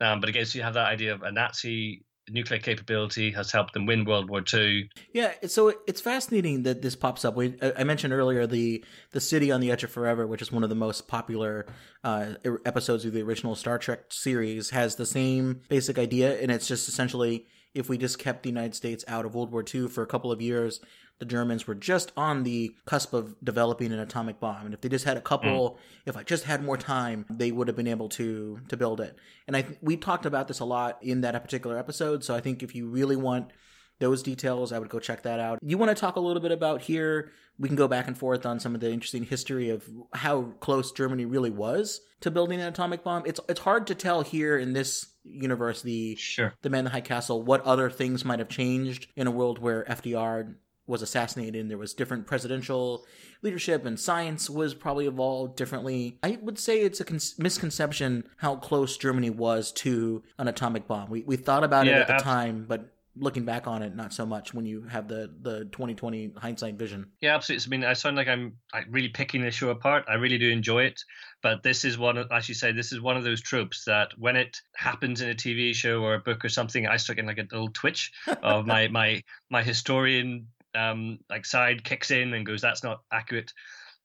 Um, 0.00 0.20
but 0.20 0.28
again, 0.28 0.46
so 0.46 0.58
you 0.58 0.64
have 0.64 0.74
that 0.74 0.86
idea 0.86 1.14
of 1.14 1.22
a 1.22 1.32
Nazi 1.32 2.04
nuclear 2.30 2.60
capability 2.60 3.30
has 3.32 3.50
helped 3.52 3.72
them 3.72 3.86
win 3.86 4.04
World 4.04 4.28
War 4.28 4.42
II. 4.52 4.88
Yeah, 5.12 5.32
so 5.46 5.72
it's 5.86 6.00
fascinating 6.00 6.62
that 6.64 6.82
this 6.82 6.96
pops 6.96 7.24
up. 7.24 7.36
We, 7.36 7.56
I 7.76 7.84
mentioned 7.84 8.12
earlier 8.12 8.46
the 8.46 8.84
the 9.12 9.20
city 9.20 9.50
on 9.50 9.60
the 9.60 9.70
edge 9.70 9.84
of 9.84 9.90
forever, 9.90 10.26
which 10.26 10.42
is 10.42 10.52
one 10.52 10.62
of 10.62 10.68
the 10.68 10.76
most 10.76 11.08
popular 11.08 11.66
uh, 12.04 12.34
episodes 12.64 13.04
of 13.04 13.12
the 13.12 13.22
original 13.22 13.54
Star 13.54 13.78
Trek 13.78 14.04
series, 14.10 14.70
has 14.70 14.96
the 14.96 15.06
same 15.06 15.62
basic 15.68 15.98
idea, 15.98 16.40
and 16.40 16.50
it's 16.50 16.68
just 16.68 16.88
essentially 16.88 17.46
if 17.74 17.88
we 17.88 17.98
just 17.98 18.18
kept 18.18 18.42
the 18.42 18.48
United 18.48 18.74
States 18.74 19.04
out 19.08 19.24
of 19.24 19.34
World 19.34 19.52
War 19.52 19.62
II 19.62 19.88
for 19.88 20.02
a 20.02 20.06
couple 20.06 20.32
of 20.32 20.40
years, 20.40 20.80
the 21.18 21.26
Germans 21.26 21.66
were 21.66 21.74
just 21.74 22.12
on 22.16 22.44
the 22.44 22.74
cusp 22.86 23.12
of 23.12 23.34
developing 23.42 23.92
an 23.92 23.98
atomic 23.98 24.40
bomb, 24.40 24.64
and 24.66 24.74
if 24.74 24.80
they 24.80 24.88
just 24.88 25.04
had 25.04 25.16
a 25.16 25.20
couple, 25.20 25.70
hmm. 25.70 26.08
if 26.08 26.16
I 26.16 26.22
just 26.22 26.44
had 26.44 26.64
more 26.64 26.76
time, 26.76 27.26
they 27.30 27.50
would 27.50 27.68
have 27.68 27.76
been 27.76 27.88
able 27.88 28.08
to 28.10 28.60
to 28.68 28.76
build 28.76 29.00
it. 29.00 29.16
And 29.46 29.56
I 29.56 29.62
th- 29.62 29.78
we 29.82 29.96
talked 29.96 30.26
about 30.26 30.48
this 30.48 30.60
a 30.60 30.64
lot 30.64 30.98
in 31.02 31.22
that 31.22 31.40
particular 31.42 31.78
episode. 31.78 32.24
So 32.24 32.34
I 32.34 32.40
think 32.40 32.62
if 32.62 32.74
you 32.74 32.88
really 32.88 33.16
want 33.16 33.52
those 34.00 34.22
details, 34.22 34.72
I 34.72 34.78
would 34.78 34.88
go 34.88 34.98
check 35.00 35.22
that 35.22 35.40
out. 35.40 35.58
You 35.62 35.76
want 35.76 35.90
to 35.90 36.00
talk 36.00 36.16
a 36.16 36.20
little 36.20 36.42
bit 36.42 36.52
about 36.52 36.82
here? 36.82 37.32
We 37.58 37.68
can 37.68 37.76
go 37.76 37.88
back 37.88 38.06
and 38.06 38.16
forth 38.16 38.46
on 38.46 38.60
some 38.60 38.74
of 38.74 38.80
the 38.80 38.92
interesting 38.92 39.24
history 39.24 39.70
of 39.70 39.88
how 40.12 40.42
close 40.60 40.92
Germany 40.92 41.24
really 41.24 41.50
was 41.50 42.00
to 42.20 42.30
building 42.30 42.60
an 42.60 42.68
atomic 42.68 43.02
bomb. 43.02 43.24
It's 43.26 43.40
it's 43.48 43.60
hard 43.60 43.88
to 43.88 43.94
tell 43.94 44.22
here 44.22 44.56
in 44.56 44.72
this 44.72 45.06
universe 45.24 45.82
the 45.82 46.14
Sure. 46.16 46.54
the 46.62 46.70
Man 46.70 46.80
in 46.80 46.84
the 46.84 46.90
High 46.92 47.00
Castle 47.00 47.42
what 47.42 47.62
other 47.62 47.90
things 47.90 48.24
might 48.24 48.38
have 48.38 48.48
changed 48.48 49.08
in 49.16 49.26
a 49.26 49.32
world 49.32 49.58
where 49.58 49.84
FDR 49.84 50.54
was 50.88 51.02
assassinated 51.02 51.56
and 51.56 51.70
there 51.70 51.78
was 51.78 51.94
different 51.94 52.26
presidential 52.26 53.06
leadership 53.42 53.84
and 53.84 54.00
science 54.00 54.48
was 54.48 54.74
probably 54.74 55.06
evolved 55.06 55.56
differently. 55.56 56.18
I 56.22 56.38
would 56.42 56.58
say 56.58 56.80
it's 56.80 57.00
a 57.00 57.04
con- 57.04 57.20
misconception 57.38 58.28
how 58.38 58.56
close 58.56 58.96
Germany 58.96 59.30
was 59.30 59.70
to 59.72 60.22
an 60.38 60.48
atomic 60.48 60.88
bomb. 60.88 61.10
We 61.10 61.22
we 61.22 61.36
thought 61.36 61.64
about 61.64 61.86
it 61.86 61.92
at 61.92 62.08
the 62.08 62.24
time, 62.24 62.64
but 62.66 62.92
looking 63.20 63.44
back 63.44 63.66
on 63.66 63.82
it, 63.82 63.94
not 63.94 64.12
so 64.12 64.24
much 64.24 64.54
when 64.54 64.64
you 64.64 64.82
have 64.82 65.08
the 65.08 65.32
the 65.42 65.64
2020 65.66 66.32
hindsight 66.36 66.74
vision. 66.74 67.10
Yeah, 67.20 67.34
absolutely. 67.34 67.66
I 67.66 67.70
mean, 67.70 67.84
I 67.84 67.92
sound 67.92 68.16
like 68.16 68.28
I'm 68.28 68.56
like 68.72 68.86
really 68.90 69.08
picking 69.08 69.42
this 69.42 69.54
show 69.54 69.70
apart. 69.70 70.04
I 70.08 70.14
really 70.14 70.38
do 70.38 70.50
enjoy 70.50 70.84
it, 70.84 71.02
but 71.42 71.62
this 71.62 71.84
is 71.84 71.98
one, 71.98 72.16
of, 72.16 72.30
as 72.32 72.48
you 72.48 72.54
say, 72.54 72.72
this 72.72 72.92
is 72.92 73.00
one 73.00 73.16
of 73.16 73.24
those 73.24 73.40
tropes 73.40 73.84
that 73.84 74.12
when 74.18 74.36
it 74.36 74.60
happens 74.76 75.20
in 75.20 75.30
a 75.30 75.34
TV 75.34 75.74
show 75.74 76.02
or 76.02 76.14
a 76.14 76.20
book 76.20 76.44
or 76.44 76.48
something, 76.48 76.86
I 76.86 76.96
start 76.96 77.16
getting 77.16 77.28
like 77.28 77.38
a 77.38 77.42
little 77.42 77.70
twitch 77.70 78.12
of 78.42 78.66
my 78.66 78.88
my 78.98 79.22
my 79.50 79.62
historian 79.62 80.46
um 80.78 81.18
like 81.30 81.46
side 81.46 81.84
kicks 81.84 82.10
in 82.10 82.34
and 82.34 82.46
goes, 82.46 82.60
"That's 82.60 82.84
not 82.84 83.02
accurate." 83.12 83.52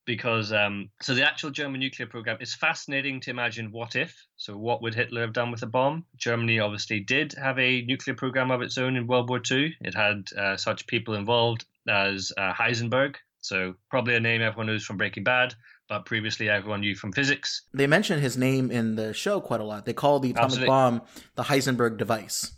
Because 0.05 0.51
um, 0.51 0.89
so 1.01 1.13
the 1.13 1.25
actual 1.25 1.49
German 1.49 1.79
nuclear 1.79 2.07
program 2.07 2.37
is 2.41 2.53
fascinating 2.53 3.21
to 3.21 3.29
imagine 3.29 3.71
what 3.71 3.95
if. 3.95 4.13
So 4.35 4.57
what 4.57 4.81
would 4.81 4.93
Hitler 4.93 5.21
have 5.21 5.31
done 5.31 5.49
with 5.49 5.63
a 5.63 5.65
bomb? 5.67 6.05
Germany 6.17 6.59
obviously 6.59 6.99
did 6.99 7.33
have 7.41 7.57
a 7.57 7.83
nuclear 7.83 8.13
program 8.13 8.51
of 8.51 8.61
its 8.61 8.77
own 8.77 8.97
in 8.97 9.07
World 9.07 9.29
War 9.29 9.41
II. 9.49 9.73
It 9.79 9.95
had 9.95 10.27
uh, 10.37 10.57
such 10.57 10.87
people 10.87 11.13
involved 11.13 11.63
as 11.87 12.33
uh, 12.37 12.51
Heisenberg, 12.51 13.15
so 13.43 13.75
probably 13.89 14.15
a 14.15 14.19
name 14.19 14.41
everyone 14.41 14.67
knows 14.67 14.85
from 14.85 14.97
Breaking 14.97 15.23
Bad, 15.23 15.53
but 15.89 16.05
previously 16.05 16.49
everyone 16.49 16.81
knew 16.81 16.95
from 16.95 17.11
physics. 17.11 17.61
They 17.73 17.87
mention 17.87 18.19
his 18.19 18.37
name 18.37 18.71
in 18.71 18.95
the 18.95 19.13
show 19.13 19.41
quite 19.41 19.59
a 19.59 19.65
lot. 19.65 19.85
They 19.85 19.93
call 19.93 20.19
the 20.19 20.31
atomic 20.31 20.45
Absolutely. 20.45 20.67
bomb 20.67 21.01
the 21.35 21.43
Heisenberg 21.43 21.97
device. 21.97 22.53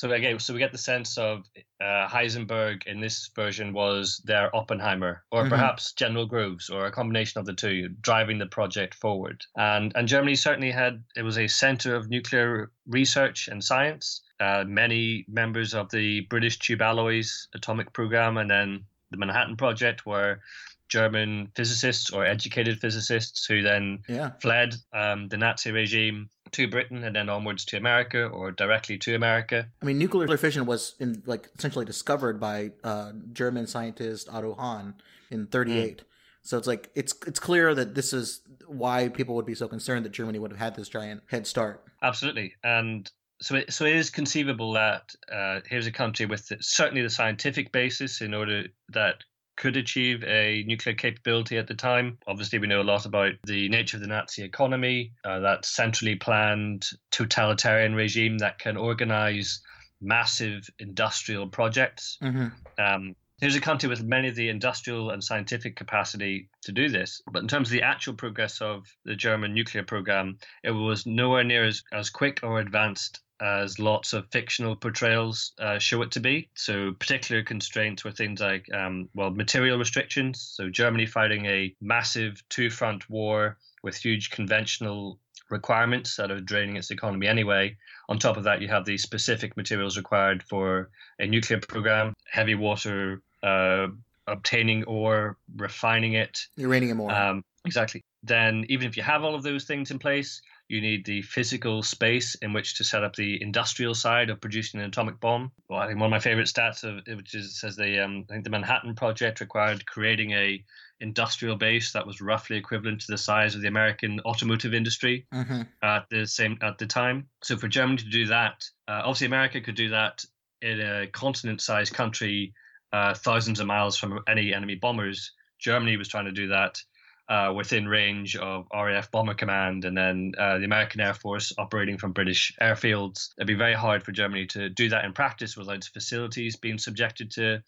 So 0.00 0.10
again, 0.12 0.38
so 0.38 0.54
we 0.54 0.58
get 0.60 0.72
the 0.72 0.78
sense 0.78 1.18
of 1.18 1.44
uh, 1.78 2.08
Heisenberg 2.08 2.86
in 2.86 3.00
this 3.00 3.28
version 3.36 3.74
was 3.74 4.22
their 4.24 4.48
Oppenheimer, 4.56 5.24
or 5.30 5.44
Mhm. 5.44 5.50
perhaps 5.50 5.92
General 5.92 6.24
Groves, 6.24 6.70
or 6.70 6.86
a 6.86 6.90
combination 6.90 7.38
of 7.38 7.44
the 7.44 7.52
two, 7.52 7.90
driving 8.00 8.38
the 8.38 8.46
project 8.46 8.94
forward. 8.94 9.44
And 9.58 9.92
and 9.94 10.08
Germany 10.08 10.36
certainly 10.36 10.70
had 10.70 11.04
it 11.16 11.22
was 11.22 11.36
a 11.36 11.48
center 11.48 11.94
of 11.94 12.08
nuclear 12.08 12.70
research 12.86 13.46
and 13.48 13.62
science. 13.62 14.22
Uh, 14.40 14.64
many 14.66 15.26
members 15.28 15.74
of 15.74 15.90
the 15.90 16.20
British 16.30 16.58
Tube 16.58 16.80
Alloys 16.80 17.48
atomic 17.54 17.92
program, 17.92 18.38
and 18.38 18.48
then 18.48 18.86
the 19.10 19.18
Manhattan 19.18 19.58
Project, 19.58 20.06
were 20.06 20.40
German 20.88 21.52
physicists 21.54 22.08
or 22.10 22.24
educated 22.24 22.80
physicists 22.80 23.44
who 23.44 23.60
then 23.62 24.02
Yeah. 24.08 24.30
fled 24.40 24.76
um, 24.94 25.28
the 25.28 25.36
Nazi 25.36 25.72
regime, 25.72 26.30
to 26.52 26.68
Britain 26.68 27.04
and 27.04 27.14
then 27.14 27.28
onwards 27.28 27.64
to 27.66 27.76
America 27.76 28.26
or 28.26 28.50
directly 28.50 28.98
to 28.98 29.14
America. 29.14 29.68
I 29.82 29.84
mean, 29.84 29.98
nuclear 29.98 30.36
fission 30.36 30.66
was 30.66 30.94
in 30.98 31.22
like 31.26 31.48
essentially 31.56 31.84
discovered 31.84 32.40
by 32.40 32.72
uh, 32.84 33.12
German 33.32 33.66
scientist 33.66 34.28
Otto 34.30 34.54
Hahn 34.54 34.94
in 35.30 35.46
'38. 35.46 35.98
Mm. 35.98 36.04
So 36.42 36.58
it's 36.58 36.66
like 36.66 36.90
it's 36.94 37.14
it's 37.26 37.40
clear 37.40 37.74
that 37.74 37.94
this 37.94 38.12
is 38.12 38.40
why 38.66 39.08
people 39.08 39.34
would 39.34 39.46
be 39.46 39.54
so 39.54 39.68
concerned 39.68 40.04
that 40.04 40.12
Germany 40.12 40.38
would 40.38 40.52
have 40.52 40.60
had 40.60 40.74
this 40.74 40.88
giant 40.88 41.22
head 41.28 41.46
start. 41.46 41.84
Absolutely, 42.02 42.54
and 42.64 43.10
so 43.42 43.56
it, 43.56 43.72
so 43.72 43.84
it 43.84 43.96
is 43.96 44.10
conceivable 44.10 44.72
that 44.74 45.14
uh, 45.32 45.60
here's 45.66 45.86
a 45.86 45.92
country 45.92 46.26
with 46.26 46.48
the, 46.48 46.58
certainly 46.60 47.02
the 47.02 47.10
scientific 47.10 47.72
basis 47.72 48.20
in 48.20 48.34
order 48.34 48.64
that 48.90 49.24
could 49.60 49.76
achieve 49.76 50.24
a 50.24 50.64
nuclear 50.66 50.94
capability 50.94 51.58
at 51.58 51.66
the 51.66 51.74
time. 51.74 52.16
Obviously, 52.26 52.58
we 52.58 52.66
know 52.66 52.80
a 52.80 52.82
lot 52.82 53.04
about 53.04 53.32
the 53.44 53.68
nature 53.68 53.98
of 53.98 54.00
the 54.00 54.06
Nazi 54.06 54.42
economy, 54.42 55.12
uh, 55.22 55.38
that 55.40 55.66
centrally 55.66 56.16
planned 56.16 56.86
totalitarian 57.10 57.94
regime 57.94 58.38
that 58.38 58.58
can 58.58 58.78
organize 58.78 59.60
massive 60.00 60.66
industrial 60.78 61.46
projects. 61.46 62.16
Mm-hmm. 62.22 62.48
Um, 62.82 63.14
Here's 63.40 63.56
a 63.56 63.60
country 63.60 63.88
with 63.88 64.02
many 64.02 64.28
of 64.28 64.34
the 64.34 64.50
industrial 64.50 65.10
and 65.10 65.24
scientific 65.24 65.74
capacity 65.74 66.50
to 66.60 66.72
do 66.72 66.90
this. 66.90 67.22
But 67.32 67.40
in 67.40 67.48
terms 67.48 67.68
of 67.68 67.72
the 67.72 67.80
actual 67.80 68.12
progress 68.12 68.60
of 68.60 68.84
the 69.06 69.16
German 69.16 69.54
nuclear 69.54 69.82
program, 69.82 70.36
it 70.62 70.72
was 70.72 71.06
nowhere 71.06 71.42
near 71.42 71.64
as, 71.64 71.82
as 71.90 72.10
quick 72.10 72.40
or 72.42 72.60
advanced 72.60 73.20
as 73.40 73.78
lots 73.78 74.12
of 74.12 74.28
fictional 74.30 74.76
portrayals 74.76 75.54
uh, 75.58 75.78
show 75.78 76.02
it 76.02 76.10
to 76.10 76.20
be. 76.20 76.50
So, 76.54 76.92
particular 76.92 77.42
constraints 77.42 78.04
were 78.04 78.10
things 78.10 78.40
like, 78.40 78.66
um, 78.74 79.08
well, 79.14 79.30
material 79.30 79.78
restrictions. 79.78 80.52
So, 80.54 80.68
Germany 80.68 81.06
fighting 81.06 81.46
a 81.46 81.74
massive 81.80 82.42
two 82.50 82.68
front 82.68 83.08
war 83.08 83.56
with 83.82 83.96
huge 83.96 84.28
conventional 84.28 85.18
requirements 85.48 86.14
that 86.16 86.30
are 86.30 86.40
draining 86.40 86.76
its 86.76 86.90
economy 86.90 87.26
anyway. 87.26 87.74
On 88.10 88.18
top 88.18 88.36
of 88.36 88.44
that, 88.44 88.60
you 88.60 88.68
have 88.68 88.84
the 88.84 88.98
specific 88.98 89.56
materials 89.56 89.96
required 89.96 90.42
for 90.42 90.90
a 91.18 91.26
nuclear 91.26 91.58
program, 91.58 92.12
heavy 92.30 92.54
water 92.54 93.22
uh, 93.42 93.88
obtaining 94.26 94.84
ore, 94.84 95.36
refining 95.56 96.14
it, 96.14 96.38
uranium 96.56 97.00
ore. 97.00 97.12
Um, 97.12 97.44
exactly. 97.64 98.04
Then, 98.22 98.66
even 98.68 98.86
if 98.86 98.96
you 98.96 99.02
have 99.02 99.24
all 99.24 99.34
of 99.34 99.42
those 99.42 99.64
things 99.64 99.90
in 99.90 99.98
place, 99.98 100.42
you 100.68 100.80
need 100.80 101.04
the 101.04 101.22
physical 101.22 101.82
space 101.82 102.36
in 102.36 102.52
which 102.52 102.76
to 102.76 102.84
set 102.84 103.02
up 103.02 103.16
the 103.16 103.42
industrial 103.42 103.92
side 103.92 104.30
of 104.30 104.40
producing 104.40 104.78
an 104.78 104.86
atomic 104.86 105.18
bomb. 105.18 105.50
Well, 105.68 105.80
I 105.80 105.88
think 105.88 105.98
one 105.98 106.06
of 106.06 106.10
my 106.12 106.20
favorite 106.20 106.46
stats, 106.46 106.84
of, 106.84 107.04
which 107.16 107.34
is 107.34 107.58
says 107.58 107.74
the 107.74 108.04
um, 108.04 108.24
I 108.30 108.34
think 108.34 108.44
the 108.44 108.50
Manhattan 108.50 108.94
Project 108.94 109.40
required 109.40 109.84
creating 109.86 110.30
a 110.30 110.62
industrial 111.00 111.56
base 111.56 111.92
that 111.92 112.06
was 112.06 112.20
roughly 112.20 112.56
equivalent 112.56 113.00
to 113.00 113.06
the 113.10 113.18
size 113.18 113.54
of 113.54 113.62
the 113.62 113.68
American 113.68 114.20
automotive 114.20 114.74
industry 114.74 115.26
mm-hmm. 115.34 115.62
at 115.82 116.08
the 116.08 116.24
same 116.26 116.56
at 116.62 116.78
the 116.78 116.86
time. 116.86 117.26
So 117.42 117.56
for 117.56 117.66
Germany 117.66 117.96
to 117.98 118.08
do 118.08 118.26
that, 118.26 118.64
uh, 118.86 119.00
obviously 119.02 119.26
America 119.26 119.60
could 119.60 119.76
do 119.76 119.88
that 119.88 120.24
in 120.62 120.80
a 120.80 121.06
continent-sized 121.08 121.94
country 121.94 122.52
uh, 122.92 123.14
thousands 123.14 123.60
of 123.60 123.66
miles 123.66 123.96
from 123.96 124.20
any 124.28 124.52
enemy 124.52 124.74
bombers. 124.74 125.32
Germany 125.58 125.96
was 125.96 126.08
trying 126.08 126.24
to 126.24 126.32
do 126.32 126.48
that 126.48 126.82
uh, 127.28 127.52
within 127.54 127.86
range 127.86 128.34
of 128.36 128.66
RAF 128.74 129.10
Bomber 129.10 129.34
Command 129.34 129.84
and 129.84 129.96
then 129.96 130.32
uh, 130.36 130.58
the 130.58 130.64
American 130.64 131.00
Air 131.00 131.14
Force 131.14 131.52
operating 131.58 131.96
from 131.96 132.12
British 132.12 132.52
airfields. 132.60 133.30
It'd 133.38 133.46
be 133.46 133.54
very 133.54 133.74
hard 133.74 134.02
for 134.02 134.10
Germany 134.10 134.46
to 134.46 134.68
do 134.68 134.88
that 134.88 135.04
in 135.04 135.12
practice 135.12 135.56
without 135.56 135.76
its 135.76 135.88
facilities 135.88 136.56
being 136.56 136.78
subjected 136.78 137.30
to 137.32 137.62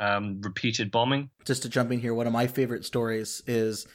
um, 0.00 0.40
repeated 0.42 0.90
bombing. 0.90 1.30
Just 1.44 1.62
to 1.62 1.68
jump 1.68 1.92
in 1.92 2.00
here, 2.00 2.14
one 2.14 2.26
of 2.26 2.32
my 2.32 2.48
favorite 2.48 2.84
stories 2.84 3.42
is 3.46 3.86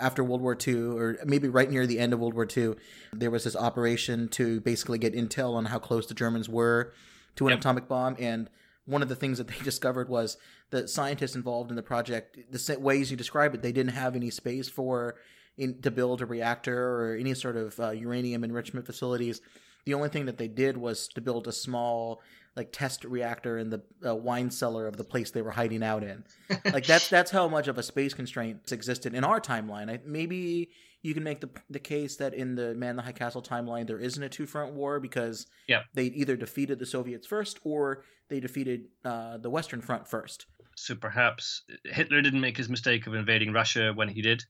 after 0.00 0.22
World 0.22 0.40
War 0.40 0.56
II, 0.66 0.74
or 0.74 1.18
maybe 1.24 1.48
right 1.48 1.68
near 1.68 1.86
the 1.86 1.98
end 1.98 2.12
of 2.12 2.20
World 2.20 2.34
War 2.34 2.46
II, 2.56 2.74
there 3.12 3.30
was 3.30 3.44
this 3.44 3.56
operation 3.56 4.28
to 4.28 4.60
basically 4.60 4.98
get 4.98 5.14
intel 5.14 5.54
on 5.54 5.66
how 5.66 5.80
close 5.80 6.06
the 6.06 6.14
Germans 6.14 6.48
were 6.48 6.92
to 7.36 7.46
an 7.46 7.50
yep. 7.50 7.58
atomic 7.58 7.88
bomb. 7.88 8.14
And 8.18 8.48
one 8.86 9.02
of 9.02 9.08
the 9.08 9.16
things 9.16 9.38
that 9.38 9.48
they 9.48 9.58
discovered 9.64 10.08
was 10.08 10.36
that 10.70 10.90
scientists 10.90 11.34
involved 11.34 11.70
in 11.70 11.76
the 11.76 11.82
project, 11.82 12.38
the 12.50 12.78
ways 12.78 13.10
you 13.10 13.16
describe 13.16 13.54
it, 13.54 13.62
they 13.62 13.72
didn't 13.72 13.92
have 13.92 14.16
any 14.16 14.30
space 14.30 14.68
for 14.68 15.16
in, 15.56 15.80
to 15.82 15.90
build 15.90 16.22
a 16.22 16.26
reactor 16.26 16.76
or 16.76 17.16
any 17.16 17.34
sort 17.34 17.56
of 17.56 17.78
uh, 17.80 17.90
uranium 17.90 18.44
enrichment 18.44 18.86
facilities. 18.86 19.40
The 19.84 19.94
only 19.94 20.08
thing 20.08 20.26
that 20.26 20.38
they 20.38 20.48
did 20.48 20.76
was 20.76 21.08
to 21.08 21.20
build 21.20 21.48
a 21.48 21.52
small 21.52 22.20
like 22.56 22.72
test 22.72 23.04
reactor 23.04 23.58
in 23.58 23.70
the 23.70 23.80
uh, 24.04 24.14
wine 24.14 24.50
cellar 24.50 24.86
of 24.86 24.96
the 24.96 25.04
place 25.04 25.30
they 25.30 25.42
were 25.42 25.52
hiding 25.52 25.82
out 25.82 26.02
in. 26.02 26.24
like 26.72 26.84
that's 26.84 27.08
that's 27.08 27.30
how 27.30 27.48
much 27.48 27.68
of 27.68 27.78
a 27.78 27.82
space 27.82 28.12
constraint 28.12 28.72
existed 28.72 29.14
in 29.14 29.24
our 29.24 29.40
timeline. 29.40 29.90
I, 29.90 30.00
maybe 30.04 30.70
you 31.02 31.14
can 31.14 31.22
make 31.22 31.40
the 31.40 31.50
the 31.68 31.78
case 31.78 32.16
that 32.16 32.34
in 32.34 32.54
the 32.54 32.74
Man 32.74 32.96
the 32.96 33.02
High 33.02 33.12
Castle 33.12 33.42
timeline 33.42 33.86
there 33.86 33.98
isn't 33.98 34.22
a 34.22 34.28
two 34.28 34.46
front 34.46 34.74
war 34.74 35.00
because 35.00 35.46
they 35.94 36.04
either 36.04 36.36
defeated 36.36 36.78
the 36.78 36.86
Soviets 36.86 37.26
first 37.26 37.58
or 37.64 38.04
they 38.28 38.40
defeated 38.40 38.86
uh, 39.04 39.38
the 39.38 39.50
Western 39.50 39.80
Front 39.80 40.08
first. 40.08 40.46
So 40.76 40.94
perhaps 40.94 41.62
Hitler 41.84 42.22
didn't 42.22 42.40
make 42.40 42.56
his 42.56 42.68
mistake 42.68 43.06
of 43.06 43.14
invading 43.14 43.52
Russia 43.52 43.92
when 43.94 44.08
he 44.08 44.22
did. 44.22 44.44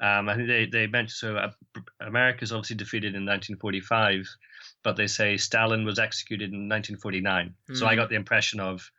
Um, 0.00 0.28
I 0.28 0.34
think 0.34 0.48
they 0.48 0.66
they 0.66 0.86
mentioned 0.86 1.12
so. 1.12 1.36
Uh, 1.36 1.50
America's 2.00 2.52
obviously 2.52 2.76
defeated 2.76 3.14
in 3.14 3.24
1945, 3.24 4.26
but 4.82 4.96
they 4.96 5.06
say 5.06 5.36
Stalin 5.36 5.84
was 5.84 5.98
executed 5.98 6.50
in 6.50 6.68
1949. 6.68 7.54
Mm. 7.70 7.76
So 7.76 7.86
I 7.86 7.90
hmm. 7.90 7.96
got 7.96 8.08
the 8.08 8.16
impression 8.16 8.58
of 8.58 8.90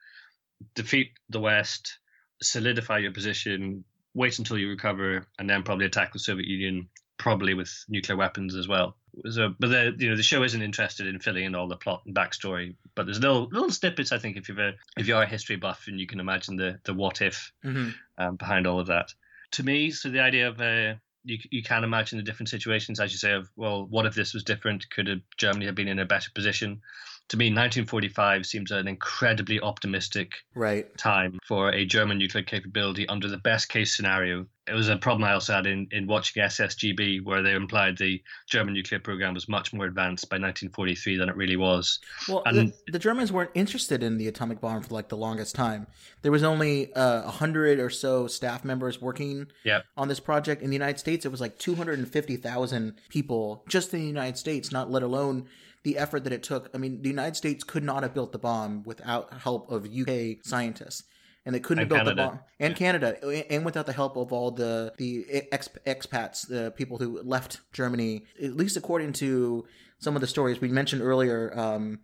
defeat 0.74 1.12
the 1.30 1.42
West, 1.42 2.00
solidify 2.42 3.00
your 3.00 3.12
position, 3.12 3.84
wait 4.16 4.40
until 4.40 4.58
you 4.58 4.70
recover, 4.70 5.28
and 5.38 5.48
then 5.48 5.62
probably 5.62 5.86
attack 5.86 6.14
the 6.14 6.20
Soviet 6.20 6.48
Union, 6.48 6.88
probably 7.18 7.54
with 7.54 7.72
nuclear 7.88 8.18
weapons 8.18 8.56
as 8.56 8.68
well. 8.68 8.98
So, 9.30 9.54
but 9.60 9.70
the 9.70 9.96
you 9.98 10.10
know 10.10 10.16
the 10.16 10.24
show 10.24 10.44
isn't 10.44 10.62
interested 10.62 11.08
in 11.08 11.20
filling 11.20 11.46
in 11.46 11.56
all 11.56 11.68
the 11.68 11.78
plot 11.78 12.04
and 12.06 12.16
backstory, 12.16 12.76
but 12.96 13.06
there's 13.06 13.20
little 13.20 13.48
little 13.52 13.72
snippets. 13.72 14.12
I 14.12 14.18
think 14.18 14.38
if 14.38 14.50
you're 14.50 14.60
a, 14.60 14.74
if 14.98 15.08
you 15.08 15.16
are 15.16 15.24
a 15.24 15.28
history 15.28 15.58
buff 15.58 15.86
and 15.88 16.00
you 16.00 16.08
can 16.08 16.20
imagine 16.20 16.56
the 16.56 16.80
the 16.84 16.94
what 16.94 17.22
if 17.22 17.52
mm-hmm. 17.64 17.90
um, 18.18 18.36
behind 18.38 18.66
all 18.66 18.80
of 18.80 18.88
that. 18.88 19.14
To 19.52 19.64
me, 19.64 19.92
so 19.92 20.10
the 20.10 20.22
idea 20.22 20.50
of 20.50 20.60
uh, 20.60 20.96
you 21.24 21.38
you 21.50 21.64
can 21.64 21.84
imagine 21.84 22.18
the 22.18 22.24
different 22.24 22.50
situations, 22.50 23.00
as 23.00 23.12
you 23.12 23.18
say, 23.18 23.34
of 23.34 23.50
well, 23.56 23.86
what 23.86 24.06
if 24.06 24.16
this 24.16 24.34
was 24.34 24.44
different? 24.44 24.90
Could 24.90 25.22
Germany 25.38 25.66
have 25.66 25.76
been 25.76 25.88
in 25.88 26.00
a 26.00 26.06
better 26.06 26.30
position? 26.34 26.82
To 27.30 27.38
me, 27.38 27.46
1945 27.46 28.46
seems 28.46 28.72
an 28.72 28.88
incredibly 28.88 29.60
optimistic 29.60 30.34
right. 30.54 30.96
time 30.96 31.40
for 31.44 31.70
a 31.70 31.84
German 31.84 32.20
nuclear 32.20 32.44
capability 32.44 33.08
under 33.10 33.28
the 33.28 33.38
best 33.38 33.68
case 33.68 33.96
scenario. 33.96 34.46
It 34.68 34.74
was 34.74 34.90
a 34.90 34.98
problem 34.98 35.24
I 35.24 35.34
also 35.34 35.54
had 35.54 35.66
in, 35.66 35.88
in 35.92 36.06
watching 36.06 36.44
SSGB, 36.44 37.24
where 37.24 37.42
they 37.42 37.54
implied 37.54 37.98
the 37.98 38.22
German 38.48 38.76
nuclear 38.76 39.00
program 39.00 39.34
was 39.34 39.50
much 39.50 39.74
more 39.74 39.86
advanced 39.86 40.30
by 40.30 40.36
1943 40.36 41.18
than 41.18 41.30
it 41.30 41.36
really 41.36 41.56
was. 41.56 42.00
Well, 42.28 42.44
and, 42.46 42.70
the, 42.88 42.92
the, 42.92 43.00
Germans 43.00 43.32
weren't 43.32 43.52
interested 43.56 44.04
in 44.04 44.18
the 44.18 44.28
atomic 44.28 44.62
bomb 44.62 44.84
for 44.84 44.94
like 44.94 45.10
the 45.10 45.18
longest 45.18 45.56
time. 45.56 45.88
There 46.22 46.32
was 46.32 46.44
only 46.44 46.94
uh, 46.94 47.02
a 47.02 47.28
uh, 47.28 47.32
hundred 47.32 47.80
or 47.80 47.90
so 47.90 48.28
staff 48.28 48.64
members 48.64 49.02
working 49.02 49.48
yep. 49.64 49.86
on 49.98 50.08
this 50.08 50.20
project. 50.20 50.62
In 50.62 50.70
the 50.70 50.76
United 50.76 51.00
States, 51.00 51.26
it 51.26 51.30
was 51.30 51.42
like 51.42 51.58
250,000 51.58 52.94
people 53.10 53.64
just 53.68 53.94
in 53.94 54.00
the 54.00 54.08
United 54.08 54.38
States, 54.38 54.72
not 54.72 54.92
let 54.92 55.02
alone 55.02 55.48
the 55.86 56.00
effort 56.00 56.24
that 56.24 56.34
it 56.34 56.44
took. 56.44 56.70
I 56.74 56.80
mean, 56.80 57.02
the 57.04 57.10
United 57.10 57.36
States 57.36 57.64
could 57.64 57.84
not 57.84 58.02
have 58.02 58.14
built 58.14 58.32
the 58.32 58.40
bomb 58.40 58.84
without 58.84 59.32
help 59.32 59.72
of 59.72 59.86
UK 59.86 60.44
scientists. 60.44 61.04
And 61.46 61.54
they 61.54 61.60
couldn't 61.60 61.84
and 61.84 61.92
have 61.92 62.06
built 62.06 62.16
Canada. 62.16 62.22
the 62.24 62.28
bomb, 62.28 62.40
and 62.60 62.72
yeah. 62.72 62.78
Canada, 62.78 63.46
and 63.52 63.64
without 63.64 63.86
the 63.86 63.94
help 63.94 64.18
of 64.18 64.34
all 64.34 64.50
the 64.50 64.94
the 64.98 65.26
ex, 65.52 65.70
expats, 65.86 66.48
the 66.48 66.74
people 66.76 66.98
who 66.98 67.22
left 67.22 67.60
Germany. 67.72 68.26
At 68.44 68.58
least 68.58 68.76
according 68.78 69.14
to 69.14 69.64
some 70.00 70.16
of 70.16 70.22
the 70.22 70.28
stories 70.28 70.60
we 70.60 70.70
mentioned 70.70 71.04
earlier, 71.04 71.54
um, 71.56 72.00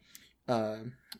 uh, 0.47 0.75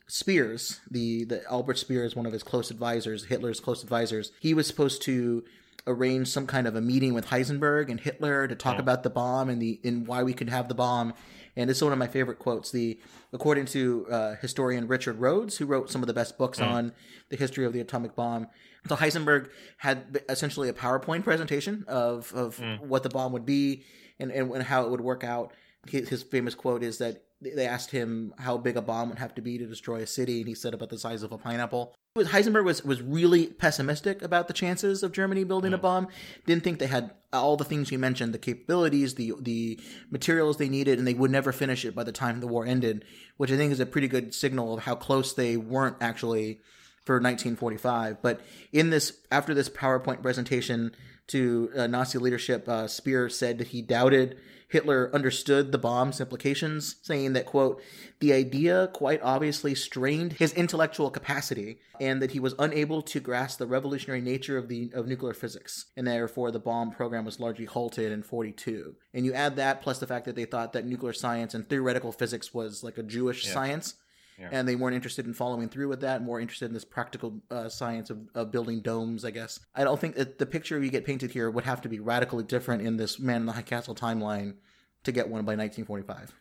Speers, 0.05 0.82
the 0.91 1.24
the 1.24 1.43
Albert 1.49 1.80
Speers, 1.80 2.16
one 2.16 2.28
of 2.28 2.32
his 2.32 2.43
close 2.43 2.70
advisors, 2.70 3.26
Hitler's 3.26 3.59
close 3.59 3.82
advisors, 3.82 4.32
he 4.39 4.53
was 4.53 4.68
supposed 4.68 5.01
to 5.01 5.43
arrange 5.88 6.28
some 6.28 6.45
kind 6.45 6.68
of 6.68 6.76
a 6.76 6.82
meeting 6.82 7.16
with 7.16 7.26
Heisenberg 7.26 7.89
and 7.89 7.99
Hitler 7.99 8.47
to 8.47 8.55
talk 8.55 8.76
oh. 8.76 8.82
about 8.82 9.01
the 9.01 9.09
bomb 9.09 9.49
and 9.49 9.59
the 9.59 9.80
and 9.84 10.05
why 10.05 10.22
we 10.22 10.34
could 10.34 10.49
have 10.49 10.68
the 10.68 10.76
bomb 10.76 11.16
and 11.56 11.70
it's 11.70 11.82
one 11.82 11.91
of 11.91 11.99
my 11.99 12.08
favorite 12.08 12.39
quotes. 12.39 12.72
The 12.72 12.99
according 13.34 13.66
to 13.68 14.08
uh, 14.10 14.36
historian 14.36 14.88
Richard 14.88 15.20
Rhodes, 15.20 15.58
who 15.58 15.66
wrote 15.66 15.89
some 15.89 16.02
of 16.02 16.08
the 16.08 16.14
best 16.14 16.38
books 16.38 16.60
mm. 16.60 16.68
on 16.68 16.93
the 17.30 17.38
history 17.38 17.66
of 17.66 17.74
the 17.74 17.80
atomic 17.80 18.16
bomb. 18.16 18.47
So 18.88 18.95
Heisenberg 18.95 19.49
had 19.78 20.22
essentially 20.28 20.70
a 20.70 20.74
PowerPoint 20.74 21.24
presentation 21.24 21.86
of 21.88 22.34
of 22.34 22.58
mm. 22.58 22.80
what 22.82 23.04
the 23.04 23.10
bomb 23.10 23.34
would 23.34 23.45
be 23.45 23.84
and, 24.20 24.32
and, 24.32 24.52
and 24.52 24.64
how 24.64 24.84
it 24.84 24.91
would 24.91 25.02
work 25.02 25.24
out. 25.24 25.54
His, 25.88 26.10
his 26.10 26.24
famous 26.24 26.54
quote 26.54 26.84
is 26.84 26.99
that 26.99 27.24
they 27.42 27.66
asked 27.66 27.92
him 27.92 28.34
how 28.38 28.58
big 28.58 28.78
a 28.78 28.82
bomb 28.82 29.10
would 29.10 29.20
have 29.20 29.36
to 29.36 29.42
be 29.42 29.58
to 29.58 29.66
destroy 29.66 30.02
a 30.02 30.08
city, 30.08 30.39
and 30.39 30.48
he 30.48 30.56
said 30.56 30.74
about 30.74 30.89
the 30.89 30.98
size 30.98 31.24
of 31.24 31.32
a 31.32 31.38
pineapple. 31.38 31.94
Heisenberg 32.18 32.66
was, 32.66 32.84
was 32.84 33.02
really 33.02 33.48
pessimistic 33.48 34.22
about 34.22 34.48
the 34.48 34.54
chances 34.54 35.02
of 35.02 35.14
Germany 35.14 35.46
building 35.46 35.72
mm. 35.72 35.76
a 35.76 35.78
bomb. 35.78 36.08
Didn't 36.46 36.64
think 36.64 36.80
they 36.80 36.88
had 36.88 37.12
all 37.32 37.56
the 37.56 37.64
things 37.64 37.92
you 37.92 37.98
mentioned, 37.98 38.34
the 38.34 38.38
capabilities, 38.38 39.16
the 39.16 39.34
the 39.39 39.80
materials 40.10 40.58
they 40.58 40.68
needed, 40.68 41.00
and 41.00 41.08
they 41.08 41.14
would 41.14 41.32
never 41.32 41.52
finish 41.52 41.86
it 41.86 41.96
by 41.96 42.04
the 42.04 42.12
time 42.12 42.42
the 42.42 42.48
war 42.48 42.66
ended, 42.66 43.06
which 43.38 43.52
I 43.52 43.58
think 43.58 43.72
is 43.72 43.80
a 43.80 43.86
pretty 43.86 44.10
good 44.10 44.34
signal 44.34 44.74
of 44.74 44.84
how 44.84 44.96
close 44.96 45.34
they 45.34 45.56
weren't 45.56 45.98
actually 46.02 46.60
for 47.06 47.16
1945. 47.16 48.22
But 48.22 48.42
in 48.72 48.89
this, 48.89 49.18
after 49.32 49.54
this 49.54 49.70
PowerPoint 49.70 50.22
presentation 50.22 50.92
to 51.28 51.72
uh, 51.76 51.88
Nazi 51.88 52.20
leadership, 52.20 52.68
uh, 52.68 52.88
Speer 52.88 53.30
said 53.30 53.58
that 53.58 53.70
he 53.70 53.82
doubted 53.82 54.38
Hitler 54.72 55.09
understood 55.13 55.72
the 55.72 55.78
bomb's 55.78 56.22
implications, 56.22 56.95
saying 57.01 57.34
that, 57.34 57.45
quote, 57.45 57.82
the 58.19 58.32
idea 58.32 58.89
quite 58.93 59.19
obviously 59.22 59.76
strained 59.76 60.34
his 60.34 60.53
intellectual 60.53 61.09
capacity 61.11 61.80
and 61.99 62.22
that 62.22 62.32
he 62.32 62.39
was 62.39 62.55
unable 62.57 63.01
to 63.01 63.19
grasp 63.19 63.59
the 63.59 63.67
revolutionary 63.67 64.22
nature 64.22 64.57
of 64.57 64.69
the 64.69 64.89
of 64.93 65.07
nuclear 65.07 65.34
physics, 65.34 65.88
and 65.97 66.07
therefore 66.07 66.51
the 66.51 66.59
bomb 66.59 66.91
program 66.91 67.26
was 67.26 67.39
largely 67.39 67.65
halted 67.65 68.11
in 68.11 68.24
42. 68.24 68.95
And 69.13 69.26
you 69.26 69.34
add 69.34 69.57
that 69.57 69.82
plus 69.82 69.99
the 69.99 70.07
fact 70.07 70.26
that 70.26 70.36
they 70.36 70.45
thought 70.45 70.74
that 70.74 70.86
nuclear 70.86 71.13
science 71.13 71.53
and 71.53 71.67
theoretical 71.67 72.11
physics 72.11 72.53
was 72.53 72.84
like 72.84 72.97
a 72.97 73.03
Jewish 73.03 73.45
Yeah. 73.45 73.53
science, 73.53 73.95
Yeah. 74.38 74.49
and 74.51 74.67
they 74.67 74.75
weren't 74.75 74.95
interested 74.95 75.27
in 75.27 75.34
following 75.34 75.69
through 75.69 75.88
with 75.88 76.01
that, 76.01 76.23
more 76.23 76.39
interested 76.39 76.65
in 76.65 76.73
this 76.73 76.86
practical 76.86 77.41
uh, 77.51 77.69
science 77.69 78.09
of, 78.09 78.27
of 78.34 78.51
building 78.51 78.82
domes, 78.82 79.23
I 79.23 79.29
guess. 79.32 79.59
I 79.75 79.84
don't 79.84 79.99
think 79.99 80.15
that 80.15 80.39
the 80.39 80.47
picture 80.47 80.82
you 80.82 80.89
get 80.89 81.05
painted 81.05 81.32
here 81.32 81.51
would 81.51 81.65
have 81.65 81.82
to 81.82 81.89
be 81.89 81.99
radically 81.99 82.43
different 82.43 82.82
in 82.82 82.97
this 82.97 83.19
Man 83.19 83.41
in 83.41 83.45
the 83.45 83.51
High 83.51 83.61
Castle 83.61 83.93
timeline 83.93 84.55
to 85.03 85.11
get 85.11 85.25
one 85.27 85.45
by 85.45 85.55
1945. 85.55 86.34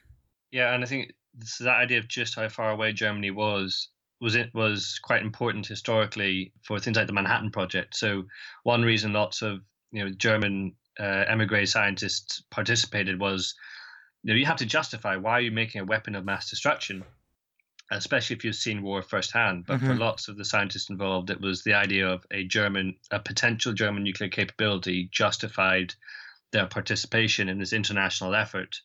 Yeah, 0.51 0.75
and 0.75 0.83
I 0.83 0.87
think 0.87 1.13
this, 1.35 1.59
that 1.59 1.77
idea 1.77 1.99
of 1.99 2.09
just 2.09 2.35
how 2.35 2.49
far 2.49 2.71
away 2.71 2.93
Germany 2.93 3.31
was 3.31 3.89
was 4.21 4.35
it 4.35 4.51
was 4.53 5.01
quite 5.03 5.23
important 5.23 5.67
historically 5.67 6.53
for 6.63 6.79
things 6.79 6.97
like 6.97 7.07
the 7.07 7.13
Manhattan 7.13 7.51
Project. 7.51 7.97
So 7.97 8.25
one 8.65 8.83
reason 8.83 9.13
lots 9.13 9.43
of 9.43 9.61
you 9.93 10.05
know 10.05 10.11
German 10.11 10.75
uh, 10.99 11.25
emigre 11.29 11.67
scientists 11.67 12.43
participated 12.51 13.19
was 13.19 13.55
you 14.23 14.33
know 14.33 14.39
you 14.39 14.47
have 14.47 14.59
to 14.59 14.67
justify 14.67 15.17
why 15.17 15.33
are 15.33 15.41
you 15.41 15.51
making 15.51 15.81
a 15.81 15.87
weapon 15.87 16.15
of 16.15 16.25
mass 16.25 16.51
destruction, 16.51 17.05
especially 17.91 18.37
if 18.37 18.45
you've 18.45 18.55
seen 18.55 18.83
war 18.83 19.03
firsthand. 19.03 19.67
But 19.67 19.81
for 19.81 19.95
Mhm. 19.95 19.99
lots 19.99 20.29
of 20.29 20.37
the 20.37 20.45
scientists 20.45 20.91
involved, 20.91 21.31
it 21.31 21.41
was 21.41 21.63
the 21.63 21.75
idea 21.75 22.09
of 22.09 22.25
a 22.31 22.45
German 22.45 22.97
a 23.11 23.19
potential 23.19 23.73
German 23.73 24.03
nuclear 24.05 24.31
capability 24.31 25.09
justified 25.13 25.95
their 26.53 26.67
participation 26.67 27.49
in 27.49 27.59
this 27.59 27.73
international 27.73 28.35
effort 28.35 28.81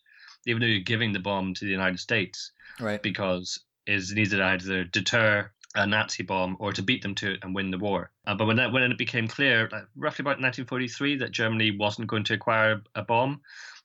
even 0.48 0.62
though 0.62 0.68
you're 0.68 0.80
giving 0.82 1.12
the 1.12 1.20
bomb 1.20 1.56
to 1.56 1.66
the 1.66 1.72
United 1.72 2.00
States, 2.00 2.52
Right. 2.80 3.02
because 3.02 3.60
is 3.88 4.14
needed 4.14 4.38
to 4.38 4.44
either 4.44 4.84
deter 4.84 5.52
a 5.74 5.88
Nazi 5.88 6.22
bomb 6.22 6.56
or 6.60 6.72
to 6.72 6.84
beat 6.84 7.02
them 7.02 7.16
to 7.16 7.32
it 7.32 7.40
and 7.44 7.56
win 7.56 7.72
the 7.72 7.80
war. 7.80 8.12
Uh, 8.28 8.36
but 8.36 8.46
when 8.46 8.56
that 8.58 8.72
when 8.72 8.84
it 8.84 8.96
became 8.98 9.28
clear, 9.28 9.68
like, 9.72 9.88
roughly 9.96 10.22
about 10.22 10.40
1943, 10.40 11.16
that 11.18 11.32
Germany 11.32 11.72
wasn't 11.72 12.08
going 12.08 12.24
to 12.26 12.36
acquire 12.36 12.84
a 12.94 13.02
bomb, 13.02 13.42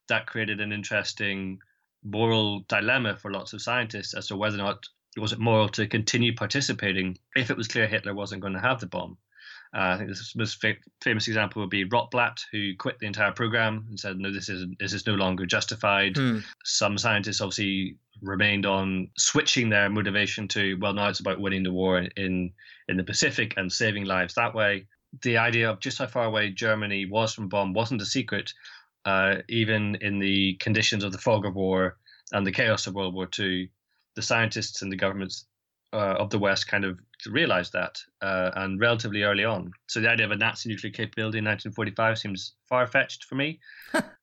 that 0.08 0.26
created 0.26 0.60
an 0.60 0.70
interesting 0.70 1.62
moral 2.04 2.60
dilemma 2.68 3.16
for 3.16 3.30
lots 3.32 3.54
of 3.54 3.62
scientists 3.62 4.12
as 4.12 4.26
to 4.26 4.36
whether 4.36 4.56
or 4.56 4.58
not 4.58 4.86
was 5.16 5.32
it 5.32 5.38
moral 5.38 5.68
to 5.70 5.86
continue 5.86 6.34
participating 6.34 7.18
if 7.34 7.50
it 7.50 7.56
was 7.56 7.68
clear 7.68 7.86
Hitler 7.86 8.14
wasn't 8.14 8.42
going 8.42 8.54
to 8.54 8.60
have 8.60 8.80
the 8.80 8.86
bomb. 8.86 9.18
Uh, 9.72 9.94
I 9.94 9.98
think 9.98 10.10
the 10.10 10.24
most 10.34 10.60
fa- 10.60 10.74
famous 11.00 11.28
example 11.28 11.62
would 11.62 11.70
be 11.70 11.88
Rotblat, 11.88 12.40
who 12.50 12.74
quit 12.76 12.98
the 12.98 13.06
entire 13.06 13.30
program 13.30 13.86
and 13.88 13.98
said, 13.98 14.18
"No, 14.18 14.32
this 14.32 14.48
is 14.48 14.66
this 14.80 14.92
is 14.92 15.06
no 15.06 15.14
longer 15.14 15.46
justified." 15.46 16.16
Hmm. 16.16 16.38
Some 16.64 16.98
scientists 16.98 17.40
obviously 17.40 17.96
remained 18.20 18.66
on 18.66 19.10
switching 19.16 19.68
their 19.68 19.88
motivation 19.88 20.48
to, 20.48 20.74
well, 20.74 20.92
now 20.92 21.08
it's 21.08 21.20
about 21.20 21.40
winning 21.40 21.62
the 21.62 21.72
war 21.72 21.98
in 21.98 22.52
in 22.88 22.96
the 22.96 23.04
Pacific 23.04 23.54
and 23.56 23.72
saving 23.72 24.06
lives 24.06 24.34
that 24.34 24.54
way. 24.54 24.86
The 25.22 25.38
idea 25.38 25.70
of 25.70 25.80
just 25.80 25.98
how 25.98 26.06
far 26.06 26.24
away 26.24 26.50
Germany 26.50 27.06
was 27.06 27.34
from 27.34 27.48
bomb 27.48 27.72
wasn't 27.72 28.02
a 28.02 28.06
secret, 28.06 28.52
uh, 29.04 29.36
even 29.48 29.96
in 30.00 30.18
the 30.18 30.54
conditions 30.54 31.04
of 31.04 31.12
the 31.12 31.18
fog 31.18 31.46
of 31.46 31.54
war 31.54 31.96
and 32.32 32.44
the 32.44 32.52
chaos 32.52 32.88
of 32.88 32.94
World 32.94 33.14
War 33.14 33.28
II. 33.38 33.70
The 34.16 34.22
scientists 34.22 34.82
and 34.82 34.90
the 34.90 34.96
governments 34.96 35.46
uh, 35.92 36.14
of 36.18 36.30
the 36.30 36.38
West 36.38 36.68
kind 36.68 36.84
of 36.84 36.98
realized 37.28 37.72
that, 37.72 37.98
uh, 38.22 38.50
and 38.56 38.80
relatively 38.80 39.22
early 39.22 39.44
on. 39.44 39.72
So 39.88 40.00
the 40.00 40.08
idea 40.10 40.26
of 40.26 40.32
a 40.32 40.36
Nazi 40.36 40.68
nuclear 40.68 40.92
capability 40.92 41.38
in 41.38 41.44
1945 41.44 42.18
seems 42.18 42.54
far 42.68 42.86
fetched 42.86 43.24
for 43.24 43.34
me. 43.34 43.60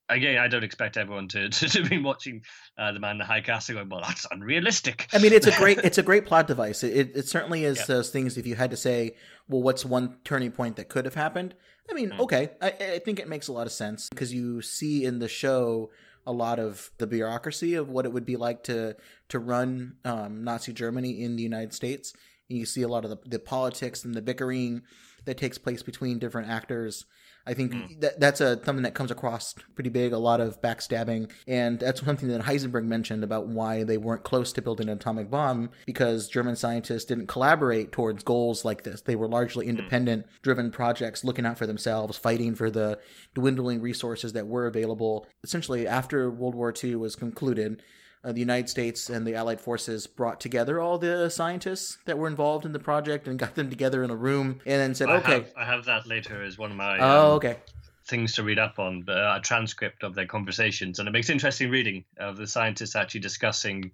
Again, 0.10 0.38
I 0.38 0.48
don't 0.48 0.64
expect 0.64 0.96
everyone 0.96 1.28
to, 1.30 1.50
to, 1.58 1.70
to 1.70 1.84
be 1.84 1.98
watching 2.02 2.42
uh, 2.78 2.94
the 2.94 3.00
Man 3.00 3.12
in 3.12 3.18
the 3.18 3.26
High 3.26 3.42
Castle 3.42 3.76
going, 3.76 3.90
well, 3.90 4.02
that's 4.02 4.26
unrealistic. 4.32 5.08
I 5.14 5.18
mean, 5.20 5.34
it's 5.34 5.48
a 5.48 5.52
great 5.58 5.78
it's 5.84 5.98
a 5.98 6.04
great 6.04 6.26
plot 6.26 6.48
device. 6.48 6.84
It, 6.84 7.12
it, 7.14 7.28
certainly 7.28 7.66
is 7.66 7.80
Yeah. 7.80 7.86
those 7.88 8.10
things. 8.10 8.38
If 8.38 8.48
you 8.48 8.56
had 8.56 8.72
to 8.72 8.78
say, 8.78 9.16
well, 9.50 9.62
what's 9.62 9.84
one 9.84 10.18
turning 10.24 10.52
point 10.52 10.78
that 10.78 10.88
could 10.88 11.04
have 11.04 11.16
happened? 11.16 11.56
I 11.90 11.94
mean, 11.94 12.12
Mm. 12.12 12.20
okay, 12.22 12.52
I, 12.62 12.68
I 12.70 13.00
think 13.00 13.20
it 13.20 13.28
makes 13.28 13.50
a 13.50 13.52
lot 13.52 13.66
of 13.68 13.74
sense 13.74 14.08
because 14.10 14.34
you 14.34 14.62
see 14.62 15.04
in 15.04 15.20
the 15.20 15.28
show 15.28 15.90
a 16.28 16.32
lot 16.32 16.60
of 16.60 16.92
the 16.98 17.08
bureaucracy 17.08 17.74
of 17.74 17.90
what 17.90 18.06
it 18.06 18.12
would 18.12 18.26
be 18.26 18.36
like 18.36 18.64
to 18.66 18.96
to 19.30 19.40
run 19.40 19.96
um, 20.06 20.44
Nazi 20.44 20.74
Germany 20.74 21.24
in 21.24 21.38
the 21.38 21.42
United 21.42 21.74
States. 21.74 22.14
And 22.50 22.60
you 22.60 22.66
see 22.66 22.84
a 22.84 22.88
lot 22.88 23.06
of 23.06 23.10
the, 23.10 23.18
the 23.26 23.40
politics 23.40 24.04
and 24.04 24.14
the 24.14 24.22
bickering 24.22 24.84
that 25.26 25.38
takes 25.38 25.58
place 25.58 25.82
between 25.84 26.20
different 26.20 26.50
actors. 26.50 27.06
I 27.48 27.54
think 27.54 27.72
Mm. 27.74 28.02
that 28.02 28.20
that's 28.20 28.42
a 28.42 28.62
something 28.66 28.84
that 28.84 28.94
comes 28.94 29.10
across 29.10 29.54
pretty 29.76 29.90
big. 29.90 30.12
A 30.14 30.18
lot 30.18 30.42
of 30.42 30.62
backstabbing, 30.62 31.32
and 31.48 31.80
that's 31.80 32.04
something 32.06 32.28
that 32.30 32.42
Heisenberg 32.42 32.86
mentioned 32.86 33.24
about 33.24 33.48
why 33.48 33.84
they 33.84 33.98
weren't 33.98 34.24
close 34.24 34.52
to 34.54 34.62
building 34.62 34.90
an 34.90 34.98
atomic 34.98 35.30
bomb 35.32 35.70
because 35.86 36.28
German 36.28 36.56
scientists 36.56 37.06
didn't 37.06 37.28
collaborate 37.28 37.92
towards 37.92 38.24
goals 38.24 38.66
like 38.66 38.84
this. 38.84 39.02
They 39.02 39.16
were 39.16 39.28
largely 39.30 39.68
independent, 39.68 40.26
driven 40.42 40.70
projects, 40.72 41.24
looking 41.24 41.46
out 41.46 41.58
for 41.58 41.66
themselves, 41.66 42.18
fighting 42.18 42.54
for 42.54 42.70
the 42.70 43.00
dwindling 43.34 43.82
resources 43.82 44.34
that 44.34 44.48
were 44.48 44.68
available. 44.68 45.26
Essentially, 45.44 45.88
after 45.88 46.30
World 46.30 46.56
War 46.56 46.74
II 46.84 46.96
was 46.96 47.16
concluded, 47.16 47.82
uh, 48.24 48.32
the 48.32 48.40
United 48.40 48.70
States 48.70 49.10
and 49.10 49.26
the 49.26 49.36
Allied 49.36 49.62
forces 49.62 50.08
brought 50.08 50.40
together 50.40 50.80
all 50.80 50.98
the 50.98 51.30
scientists 51.30 51.98
that 52.06 52.18
were 52.18 52.28
involved 52.28 52.66
in 52.66 52.74
the 52.74 52.80
project 52.80 53.28
and 53.28 53.38
got 53.40 53.56
them 53.56 53.70
together 53.70 54.04
in 54.04 54.10
a 54.10 54.16
room, 54.16 54.60
and 54.66 54.82
then 54.82 54.96
said, 54.96 55.10
I 55.10 55.18
"Okay." 55.18 55.34
have, 55.34 55.54
I 55.58 55.66
have 55.66 55.86
that 55.86 56.08
later 56.08 56.44
as 56.44 56.58
one 56.58 56.72
of 56.72 56.78
my 56.78 57.00
Oh, 57.00 57.28
um, 57.30 57.34
okay. 57.36 57.58
things 58.06 58.34
to 58.36 58.44
read 58.44 58.60
up 58.60 58.80
on, 58.80 59.04
but 59.04 59.18
uh, 59.18 59.36
a 59.38 59.42
transcript 59.42 60.04
of 60.04 60.16
their 60.16 60.26
conversations, 60.26 61.00
and 61.00 61.08
it 61.08 61.12
makes 61.12 61.30
interesting 61.30 61.70
reading 61.70 62.06
of 62.20 62.38
the 62.38 62.48
scientists 62.48 62.96
actually 62.96 63.20
discussing 63.22 63.92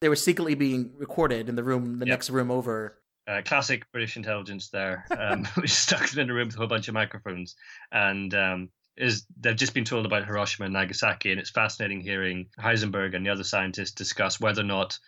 They 0.00 0.08
were 0.08 0.16
secretly 0.16 0.54
being 0.54 0.92
recorded 0.98 1.48
in 1.48 1.56
the 1.56 1.64
room, 1.64 1.98
the 1.98 2.06
Yep. 2.06 2.12
next 2.12 2.30
room 2.30 2.50
over. 2.50 2.98
uh, 3.28 3.42
classic 3.44 3.90
British 3.90 4.16
intelligence 4.16 4.68
there, 4.68 5.04
um, 5.18 5.44
which 5.56 5.72
stuck 5.72 6.12
in 6.16 6.30
a 6.30 6.34
room 6.34 6.46
with 6.48 6.54
a 6.54 6.58
whole 6.58 6.68
bunch 6.68 6.86
of 6.88 6.94
microphones, 6.94 7.56
and 7.90 8.32
um, 8.34 8.68
is 8.96 9.26
they've 9.40 9.56
just 9.56 9.74
been 9.74 9.84
told 9.84 10.06
about 10.06 10.24
Hiroshima 10.26 10.64
and 10.66 10.74
Nagasaki, 10.74 11.30
and 11.30 11.40
it's 11.40 11.50
fascinating 11.50 12.00
hearing 12.00 12.46
Heisenberg 12.58 13.14
and 13.14 13.24
the 13.24 13.30
other 13.30 13.44
scientists 13.44 13.92
discuss 13.92 14.40
whether 14.40 14.62
or 14.62 14.64
not 14.64 14.98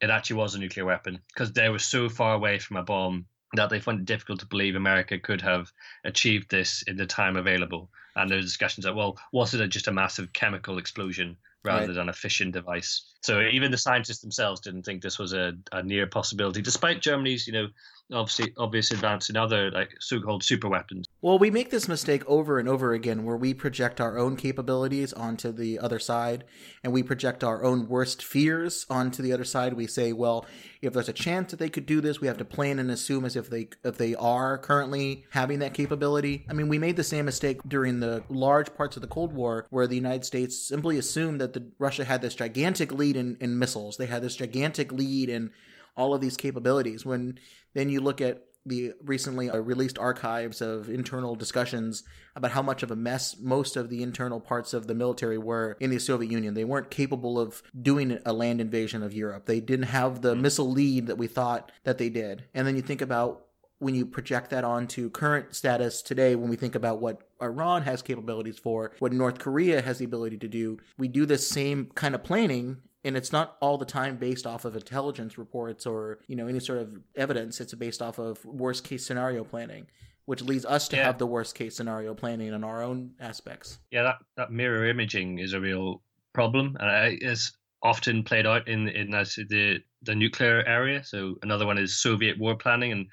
it 0.00 0.10
actually 0.10 0.36
was 0.36 0.54
a 0.54 0.58
nuclear 0.58 0.84
weapon 0.84 1.20
because 1.32 1.52
they 1.52 1.68
were 1.68 1.78
so 1.78 2.08
far 2.08 2.34
away 2.34 2.58
from 2.58 2.76
a 2.76 2.82
bomb 2.82 3.26
that 3.54 3.70
they 3.70 3.80
found 3.80 4.00
it 4.00 4.04
difficult 4.04 4.40
to 4.40 4.46
believe 4.46 4.74
America 4.74 5.18
could 5.18 5.40
have 5.40 5.72
achieved 6.04 6.50
this 6.50 6.82
in 6.82 6.96
the 6.96 7.06
time 7.06 7.36
available. 7.36 7.88
And 8.16 8.30
there's 8.30 8.44
discussions 8.44 8.84
that 8.84 8.94
well, 8.94 9.18
was 9.32 9.54
it 9.54 9.66
just 9.68 9.88
a 9.88 9.92
massive 9.92 10.32
chemical 10.32 10.78
explosion 10.78 11.36
rather 11.64 11.86
Right. 11.86 11.94
than 11.94 12.08
a 12.08 12.12
fission 12.12 12.50
device? 12.50 13.14
So 13.22 13.40
even 13.40 13.70
the 13.70 13.78
scientists 13.78 14.20
themselves 14.20 14.60
didn't 14.60 14.82
think 14.84 15.02
this 15.02 15.18
was 15.18 15.32
a, 15.32 15.54
a 15.72 15.82
near 15.82 16.06
possibility, 16.06 16.62
despite 16.62 17.00
Germany's 17.00 17.46
you 17.46 17.52
know 17.52 17.68
obviously 18.12 18.52
obvious 18.56 18.90
advance 18.90 19.30
in 19.30 19.36
other 19.36 19.70
like 19.70 19.90
so-called 20.00 20.44
super 20.44 20.68
weapons. 20.68 21.05
Well, 21.22 21.38
we 21.38 21.50
make 21.50 21.70
this 21.70 21.88
mistake 21.88 22.22
over 22.26 22.58
and 22.58 22.68
over 22.68 22.92
again 22.92 23.24
where 23.24 23.38
we 23.38 23.54
project 23.54 24.02
our 24.02 24.18
own 24.18 24.36
capabilities 24.36 25.14
onto 25.14 25.50
the 25.50 25.78
other 25.78 25.98
side 25.98 26.44
and 26.84 26.92
we 26.92 27.02
project 27.02 27.42
our 27.42 27.64
own 27.64 27.88
worst 27.88 28.22
fears 28.22 28.84
onto 28.90 29.22
the 29.22 29.32
other 29.32 29.44
side. 29.44 29.72
We 29.72 29.86
say, 29.86 30.12
well, 30.12 30.44
if 30.82 30.92
there's 30.92 31.08
a 31.08 31.14
chance 31.14 31.50
that 31.50 31.56
they 31.56 31.70
could 31.70 31.86
do 31.86 32.02
this, 32.02 32.20
we 32.20 32.26
have 32.26 32.36
to 32.36 32.44
plan 32.44 32.78
and 32.78 32.90
assume 32.90 33.24
as 33.24 33.34
if 33.34 33.48
they 33.48 33.68
if 33.82 33.96
they 33.96 34.14
are 34.14 34.58
currently 34.58 35.24
having 35.30 35.60
that 35.60 35.72
capability. 35.72 36.44
I 36.50 36.52
mean, 36.52 36.68
we 36.68 36.78
made 36.78 36.96
the 36.96 37.02
same 37.02 37.24
mistake 37.24 37.60
during 37.66 38.00
the 38.00 38.22
large 38.28 38.74
parts 38.74 38.96
of 38.96 39.02
the 39.02 39.08
Cold 39.08 39.32
War 39.32 39.66
where 39.70 39.86
the 39.86 39.96
United 39.96 40.26
States 40.26 40.68
simply 40.68 40.98
assumed 40.98 41.40
that 41.40 41.54
the 41.54 41.66
Russia 41.78 42.04
had 42.04 42.20
this 42.20 42.34
gigantic 42.34 42.92
lead 42.92 43.16
in, 43.16 43.38
in 43.40 43.58
missiles. 43.58 43.96
They 43.96 44.06
had 44.06 44.22
this 44.22 44.36
gigantic 44.36 44.92
lead 44.92 45.30
in 45.30 45.50
all 45.96 46.12
of 46.12 46.20
these 46.20 46.36
capabilities. 46.36 47.06
When 47.06 47.38
then 47.72 47.88
you 47.88 48.00
look 48.00 48.20
at 48.20 48.42
the 48.66 48.92
recently 49.04 49.48
uh, 49.48 49.58
released 49.58 49.98
archives 49.98 50.60
of 50.60 50.88
internal 50.88 51.34
discussions 51.34 52.02
about 52.34 52.50
how 52.50 52.62
much 52.62 52.82
of 52.82 52.90
a 52.90 52.96
mess 52.96 53.36
most 53.38 53.76
of 53.76 53.88
the 53.88 54.02
internal 54.02 54.40
parts 54.40 54.74
of 54.74 54.86
the 54.86 54.94
military 54.94 55.38
were 55.38 55.76
in 55.80 55.90
the 55.90 55.98
Soviet 55.98 56.30
Union. 56.30 56.54
They 56.54 56.64
weren't 56.64 56.90
capable 56.90 57.38
of 57.38 57.62
doing 57.80 58.18
a 58.26 58.32
land 58.32 58.60
invasion 58.60 59.02
of 59.02 59.14
Europe. 59.14 59.46
They 59.46 59.60
didn't 59.60 59.86
have 59.86 60.20
the 60.20 60.34
missile 60.34 60.70
lead 60.70 61.06
that 61.06 61.18
we 61.18 61.28
thought 61.28 61.72
that 61.84 61.98
they 61.98 62.08
did. 62.08 62.44
And 62.54 62.66
then 62.66 62.76
you 62.76 62.82
think 62.82 63.00
about 63.00 63.46
when 63.78 63.94
you 63.94 64.06
project 64.06 64.50
that 64.50 64.64
onto 64.64 65.10
current 65.10 65.54
status 65.54 66.00
today, 66.00 66.34
when 66.34 66.48
we 66.48 66.56
think 66.56 66.74
about 66.74 67.00
what 67.00 67.22
Iran 67.42 67.82
has 67.82 68.00
capabilities 68.00 68.58
for, 68.58 68.92
what 68.98 69.12
North 69.12 69.38
Korea 69.38 69.82
has 69.82 69.98
the 69.98 70.06
ability 70.06 70.38
to 70.38 70.48
do, 70.48 70.78
we 70.96 71.08
do 71.08 71.26
the 71.26 71.38
same 71.38 71.90
kind 71.94 72.14
of 72.14 72.24
planning 72.24 72.78
and 73.06 73.16
it's 73.16 73.32
not 73.32 73.56
all 73.60 73.78
the 73.78 73.84
time 73.86 74.16
based 74.16 74.46
off 74.46 74.64
of 74.64 74.74
intelligence 74.76 75.38
reports 75.38 75.86
or 75.86 76.18
you 76.26 76.36
know 76.36 76.46
any 76.48 76.60
sort 76.60 76.78
of 76.78 76.98
evidence 77.14 77.60
it's 77.60 77.72
based 77.74 78.02
off 78.02 78.18
of 78.18 78.44
worst 78.44 78.84
case 78.84 79.06
scenario 79.06 79.44
planning 79.44 79.86
which 80.26 80.42
leads 80.42 80.66
us 80.66 80.88
to 80.88 80.96
Yeah. 80.96 81.04
have 81.04 81.18
the 81.18 81.26
worst 81.26 81.54
case 81.54 81.76
scenario 81.76 82.12
planning 82.12 82.48
in 82.52 82.64
our 82.64 82.82
own 82.82 83.12
aspects 83.20 83.78
yeah, 83.90 84.02
that, 84.02 84.16
that 84.36 84.50
mirror 84.50 84.84
imaging 84.88 85.38
is 85.38 85.52
a 85.52 85.60
real 85.60 86.02
problem, 86.34 86.76
and 86.80 87.12
it 87.14 87.22
is 87.22 87.52
often 87.82 88.22
played 88.24 88.46
out 88.46 88.66
in 88.68 88.88
in 88.88 89.10
the 89.10 89.78
the 90.02 90.14
nuclear 90.14 90.62
area. 90.66 91.02
So 91.04 91.36
another 91.42 91.64
one 91.66 91.78
is 91.78 91.96
Soviet 91.96 92.38
war 92.38 92.56
planning, 92.56 92.92
and 92.92 93.06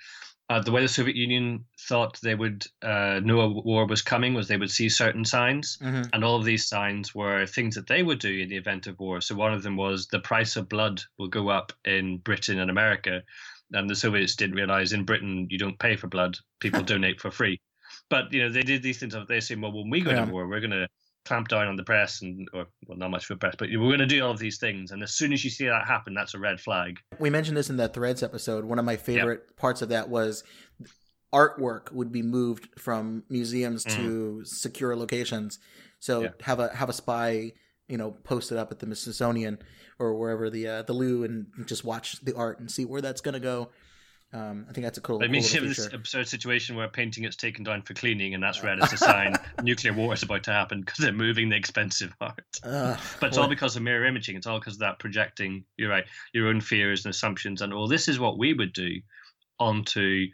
uh, 0.49 0.59
the 0.61 0.71
way 0.71 0.81
the 0.81 0.87
Soviet 0.87 1.15
Union 1.15 1.65
thought 1.87 2.19
they 2.21 2.35
would 2.35 2.65
uh, 2.81 3.19
know 3.23 3.41
a 3.41 3.49
war 3.49 3.85
was 3.87 4.01
coming 4.01 4.33
was 4.33 4.47
they 4.47 4.57
would 4.57 4.71
see 4.71 4.89
certain 4.89 5.25
signs, 5.25 5.77
Mhm. 5.81 6.09
and 6.13 6.23
all 6.23 6.35
of 6.37 6.45
these 6.45 6.67
signs 6.67 7.15
were 7.15 7.45
things 7.45 7.75
that 7.75 7.87
they 7.87 8.03
would 8.03 8.19
do 8.19 8.39
in 8.39 8.49
the 8.49 8.57
event 8.57 8.87
of 8.87 8.99
war. 8.99 9.21
So 9.21 9.35
one 9.35 9.53
of 9.53 9.63
them 9.63 9.77
was 9.77 10.07
the 10.07 10.19
price 10.19 10.55
of 10.55 10.69
blood 10.69 11.01
will 11.17 11.29
go 11.29 11.49
up 11.49 11.71
in 11.85 12.17
Britain 12.17 12.59
and 12.59 12.69
America, 12.69 13.23
and 13.71 13.89
the 13.89 13.95
Soviets 13.95 14.35
didn't 14.35 14.55
realize 14.55 14.93
in 14.93 15.05
Britain 15.05 15.47
you 15.49 15.57
don't 15.57 15.79
pay 15.79 15.95
for 15.95 16.07
blood; 16.07 16.37
people 16.59 16.83
donate 16.93 17.21
for 17.21 17.31
free. 17.31 17.59
But 18.09 18.33
you 18.33 18.41
know 18.41 18.49
they 18.49 18.63
did 18.63 18.83
these 18.83 18.99
things. 18.99 19.15
They 19.27 19.39
say, 19.39 19.55
well, 19.55 19.71
when 19.71 19.89
we 19.89 20.01
go 20.01 20.11
Yeah. 20.11 20.25
to 20.25 20.31
war, 20.31 20.47
we're 20.47 20.59
going 20.59 20.71
to 20.71 20.87
clamp 21.25 21.47
down 21.47 21.67
on 21.67 21.75
the 21.75 21.83
press 21.83 22.21
and 22.21 22.49
or 22.53 22.67
well 22.87 22.97
not 22.97 23.09
much 23.09 23.25
for 23.25 23.35
press 23.35 23.55
but 23.57 23.69
we're 23.69 23.77
going 23.77 23.99
to 23.99 24.05
do 24.05 24.21
all 24.23 24.31
of 24.31 24.39
these 24.39 24.57
things 24.57 24.91
and 24.91 25.01
as 25.01 25.13
soon 25.13 25.31
as 25.31 25.43
you 25.43 25.49
see 25.49 25.65
that 25.65 25.87
happen 25.87 26.13
that's 26.13 26.33
a 26.33 26.39
red 26.39 26.59
flag 26.59 26.99
We 27.19 27.29
mentioned 27.29 27.55
this 27.55 27.69
in 27.69 27.77
the 27.77 27.87
Threads 27.87 28.21
episode. 28.23 28.65
One 28.65 28.77
of 28.79 28.85
my 28.85 28.97
favorite 28.97 29.55
parts 29.55 29.81
of 29.81 29.89
that 29.89 30.09
was 30.09 30.43
artwork 31.33 31.91
would 31.91 32.11
be 32.11 32.21
moved 32.21 32.69
from 32.77 33.23
museums 33.29 33.83
to 33.85 34.43
secure 34.45 34.95
locations. 34.95 35.59
So 35.99 36.23
Mm. 36.23 36.41
Have 36.41 36.59
a 36.59 36.75
have 36.75 36.89
a 36.89 36.93
spy, 36.93 37.53
you 37.87 37.97
know, 37.97 38.11
posted 38.11 38.57
up 38.57 38.71
at 38.71 38.79
the 38.79 38.95
Smithsonian 38.95 39.57
or 39.99 40.13
wherever 40.15 40.49
the 40.49 40.67
uh, 40.67 40.81
the 40.83 40.93
Louvre 40.93 41.25
and 41.25 41.47
just 41.65 41.83
watch 41.83 42.19
the 42.21 42.35
art 42.35 42.59
and 42.59 42.69
see 42.69 42.85
where 42.85 43.01
that's 43.01 43.21
going 43.21 43.33
to 43.33 43.39
go. 43.39 43.69
Um, 44.33 44.65
I 44.67 44.73
think 44.73 44.83
that's 44.83 44.97
a 44.97 45.01
cool. 45.01 45.21
It 45.21 45.29
means 45.29 45.51
cool 45.51 45.61
you 45.61 45.67
have 45.67 45.77
this 45.77 45.93
absurd 45.93 46.27
situation 46.27 46.75
where 46.75 46.85
a 46.85 46.89
painting 46.89 47.23
gets 47.23 47.35
taken 47.35 47.63
down 47.63 47.83
for 47.83 47.93
cleaning, 47.93 48.33
and 48.33 48.41
that's 48.41 48.63
read 48.63 48.81
as 48.81 48.91
a 48.91 48.97
sign 48.97 49.35
nuclear 49.61 49.93
war 49.93 50.13
is 50.13 50.23
about 50.23 50.43
to 50.43 50.51
happen 50.51 50.81
because 50.81 50.97
they're 50.97 51.11
moving 51.13 51.49
the 51.49 51.55
expensive 51.55 52.15
art. 52.21 52.41
Ugh, 52.63 52.99
But 53.19 53.27
it's 53.27 53.37
boy. 53.37 53.43
all 53.43 53.49
because 53.49 53.75
of 53.75 53.83
mirror 53.83 54.05
imaging. 54.05 54.35
It's 54.35 54.47
all 54.47 54.59
because 54.59 54.73
of 54.73 54.79
that 54.79 54.97
projecting. 54.97 55.65
You're 55.77 55.91
right. 55.91 56.05
Your 56.33 56.47
own 56.47 56.61
fears 56.61 57.05
and 57.05 57.13
assumptions, 57.13 57.61
and 57.61 57.71
all 57.73 57.87
this 57.87 58.07
is 58.07 58.19
what 58.19 58.39
we 58.39 58.53
would 58.53 58.73
do 58.73 59.01
onto 59.59 60.25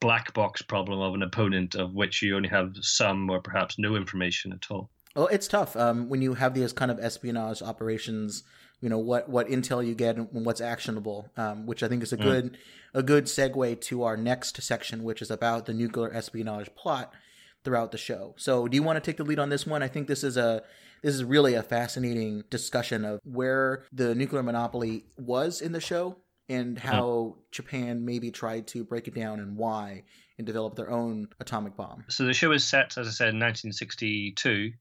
black 0.00 0.32
box 0.34 0.62
problem 0.62 1.00
of 1.00 1.14
an 1.14 1.22
opponent 1.22 1.74
of 1.74 1.94
which 1.94 2.22
you 2.22 2.36
only 2.36 2.48
have 2.48 2.74
some 2.80 3.28
or 3.30 3.40
perhaps 3.40 3.78
no 3.78 3.94
information 3.94 4.52
at 4.52 4.70
all. 4.70 4.90
Well, 5.14 5.28
it's 5.28 5.46
tough 5.46 5.76
um, 5.76 6.08
when 6.08 6.22
you 6.22 6.34
have 6.34 6.54
these 6.54 6.72
kind 6.72 6.90
of 6.90 6.98
espionage 6.98 7.62
operations. 7.62 8.42
You 8.84 8.90
know 8.90 8.98
what 8.98 9.30
what 9.30 9.48
intel 9.48 9.84
you 9.84 9.94
get 9.94 10.16
and 10.16 10.28
what's 10.44 10.60
actionable, 10.60 11.30
um, 11.38 11.64
which 11.64 11.82
I 11.82 11.88
think 11.88 12.02
is 12.02 12.12
a 12.12 12.18
Mm. 12.18 12.22
good 12.22 12.58
a 12.92 13.02
good 13.02 13.24
segue 13.24 13.80
to 13.80 14.02
our 14.02 14.14
next 14.14 14.62
section, 14.62 15.04
which 15.04 15.22
is 15.22 15.30
about 15.30 15.64
the 15.64 15.72
nuclear 15.72 16.12
espionage 16.12 16.68
plot 16.74 17.10
throughout 17.64 17.92
the 17.92 17.98
show. 17.98 18.34
So, 18.36 18.68
do 18.68 18.74
you 18.76 18.82
want 18.82 18.96
to 18.96 19.00
take 19.00 19.16
the 19.16 19.24
lead 19.24 19.38
on 19.38 19.48
this 19.48 19.66
one? 19.66 19.82
I 19.82 19.88
think 19.88 20.06
this 20.06 20.22
is 20.22 20.36
a 20.36 20.62
this 21.02 21.14
is 21.14 21.24
really 21.24 21.54
a 21.54 21.62
fascinating 21.62 22.44
discussion 22.50 23.06
of 23.06 23.20
where 23.24 23.84
the 23.90 24.14
nuclear 24.14 24.42
monopoly 24.42 25.06
was 25.16 25.62
in 25.62 25.72
the 25.72 25.80
show 25.80 26.16
and 26.50 26.78
how 26.78 27.36
Japan 27.52 28.04
maybe 28.04 28.30
tried 28.30 28.66
to 28.66 28.84
break 28.84 29.08
it 29.08 29.14
down 29.14 29.40
and 29.40 29.56
why 29.56 30.02
and 30.36 30.46
develop 30.46 30.76
their 30.76 30.90
own 30.90 31.28
atomic 31.40 31.74
bomb. 31.74 32.04
So 32.08 32.26
the 32.26 32.34
show 32.34 32.52
is 32.52 32.64
set, 32.64 32.98
as 32.98 33.08
I 33.08 33.10
said, 33.12 33.28
in 33.30 33.40
1962, 33.40 34.72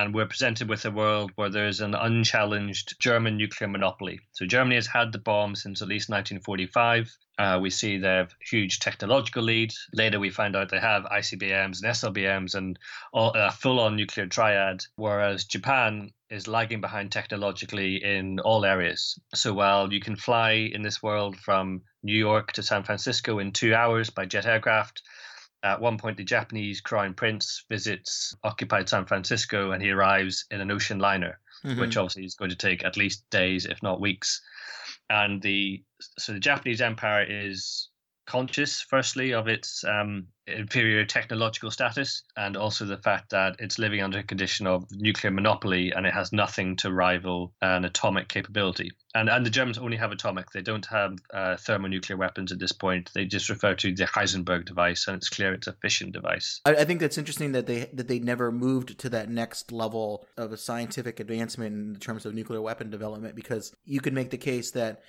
and 0.00 0.12
we're 0.12 0.26
presented 0.26 0.68
with 0.68 0.84
a 0.84 0.90
world 0.90 1.30
where 1.36 1.50
there's 1.50 1.80
an 1.80 1.94
unchallenged 1.94 2.98
German 2.98 3.36
nuclear 3.36 3.68
monopoly. 3.68 4.18
So 4.32 4.44
Germany 4.44 4.74
has 4.74 4.88
had 4.88 5.12
the 5.12 5.18
bomb 5.18 5.54
since 5.54 5.82
at 5.82 5.88
least 5.88 6.08
1945. 6.08 7.16
Uh, 7.38 7.58
we 7.60 7.70
see 7.70 7.98
they 7.98 8.08
have 8.08 8.34
huge 8.40 8.80
technological 8.80 9.42
lead. 9.42 9.72
Later, 9.92 10.18
we 10.18 10.30
find 10.30 10.56
out 10.56 10.70
they 10.70 10.80
have 10.80 11.04
ICBMs 11.04 11.82
and 11.82 11.92
SLBMs 11.92 12.54
and 12.54 12.78
a 13.14 13.52
full-on 13.52 13.96
nuclear 13.96 14.26
triad, 14.26 14.84
whereas 14.96 15.44
Japan 15.44 16.10
is 16.30 16.48
lagging 16.48 16.80
behind 16.80 17.12
technologically 17.12 18.02
in 18.02 18.40
all 18.40 18.64
areas. 18.64 19.18
So 19.34 19.52
while 19.52 19.92
you 19.92 20.00
can 20.00 20.16
fly 20.16 20.70
in 20.72 20.82
this 20.82 21.02
world 21.02 21.36
from 21.36 21.82
New 22.02 22.16
York 22.16 22.52
to 22.52 22.62
San 22.62 22.82
Francisco 22.82 23.38
in 23.38 23.52
two 23.52 23.74
hours 23.74 24.10
by 24.10 24.26
jet 24.26 24.46
aircraft, 24.46 25.02
at 25.64 25.80
one 25.80 25.98
point, 25.98 26.16
the 26.18 26.24
Japanese 26.24 26.80
crown 26.80 27.14
prince 27.14 27.64
visits 27.70 28.34
occupied 28.44 28.88
San 28.88 29.06
Francisco 29.06 29.72
and 29.72 29.82
he 29.82 29.90
arrives 29.90 30.44
in 30.50 30.60
an 30.60 30.70
ocean 30.70 30.98
liner, 30.98 31.40
Mhm. 31.64 31.80
which 31.80 31.96
obviously 31.96 32.24
is 32.24 32.34
going 32.34 32.50
to 32.50 32.56
take 32.56 32.84
at 32.84 32.96
least 32.98 33.28
days, 33.30 33.64
if 33.64 33.82
not 33.82 34.00
weeks. 34.00 34.42
And 35.10 35.40
the 35.42 35.82
so 36.18 36.32
the 36.32 36.38
Japanese 36.40 36.80
empire 36.82 37.24
is 37.28 37.88
conscious, 38.26 38.80
firstly, 38.80 39.32
of 39.32 39.48
its 39.48 39.84
um, 39.84 40.28
inferior 40.46 41.04
technological 41.04 41.70
status, 41.70 42.22
and 42.36 42.56
also 42.56 42.84
the 42.84 42.98
fact 42.98 43.30
that 43.30 43.56
it's 43.58 43.78
living 43.78 44.02
under 44.02 44.18
a 44.18 44.22
condition 44.22 44.66
of 44.66 44.84
nuclear 44.90 45.30
monopoly 45.30 45.92
and 45.92 46.06
it 46.06 46.12
has 46.12 46.32
nothing 46.32 46.76
to 46.76 46.92
rival 46.92 47.52
an 47.62 47.84
atomic 47.84 48.28
capability. 48.28 48.92
And 49.14 49.28
and 49.28 49.46
the 49.46 49.50
Germans 49.50 49.78
only 49.78 49.96
have 49.96 50.10
atomic; 50.12 50.50
they 50.50 50.62
don't 50.62 50.86
have 50.86 51.16
uh, 51.32 51.56
thermonuclear 51.56 52.16
weapons 52.16 52.50
at 52.50 52.58
this 52.58 52.72
point. 52.72 53.10
They 53.14 53.26
just 53.26 53.48
refer 53.48 53.74
to 53.76 53.94
the 53.94 54.04
Heisenberg 54.04 54.66
device, 54.66 55.06
and 55.06 55.16
it's 55.16 55.28
clear 55.28 55.54
it's 55.54 55.68
a 55.68 55.72
fission 55.72 56.10
device. 56.10 56.60
I, 56.64 56.74
I 56.74 56.84
think 56.84 57.00
that's 57.00 57.18
interesting 57.18 57.52
that 57.52 57.66
they 57.66 57.88
that 57.92 58.08
they 58.08 58.18
never 58.18 58.50
moved 58.50 58.98
to 58.98 59.08
that 59.10 59.30
next 59.30 59.70
level 59.70 60.26
of 60.36 60.52
a 60.52 60.56
scientific 60.56 61.20
advancement 61.20 61.94
in 61.94 62.00
terms 62.00 62.26
of 62.26 62.34
nuclear 62.34 62.60
weapon 62.60 62.90
development 62.90 63.36
because 63.36 63.74
you 63.84 64.00
could 64.00 64.14
make 64.14 64.30
the 64.30 64.36
case 64.36 64.72
that 64.72 65.02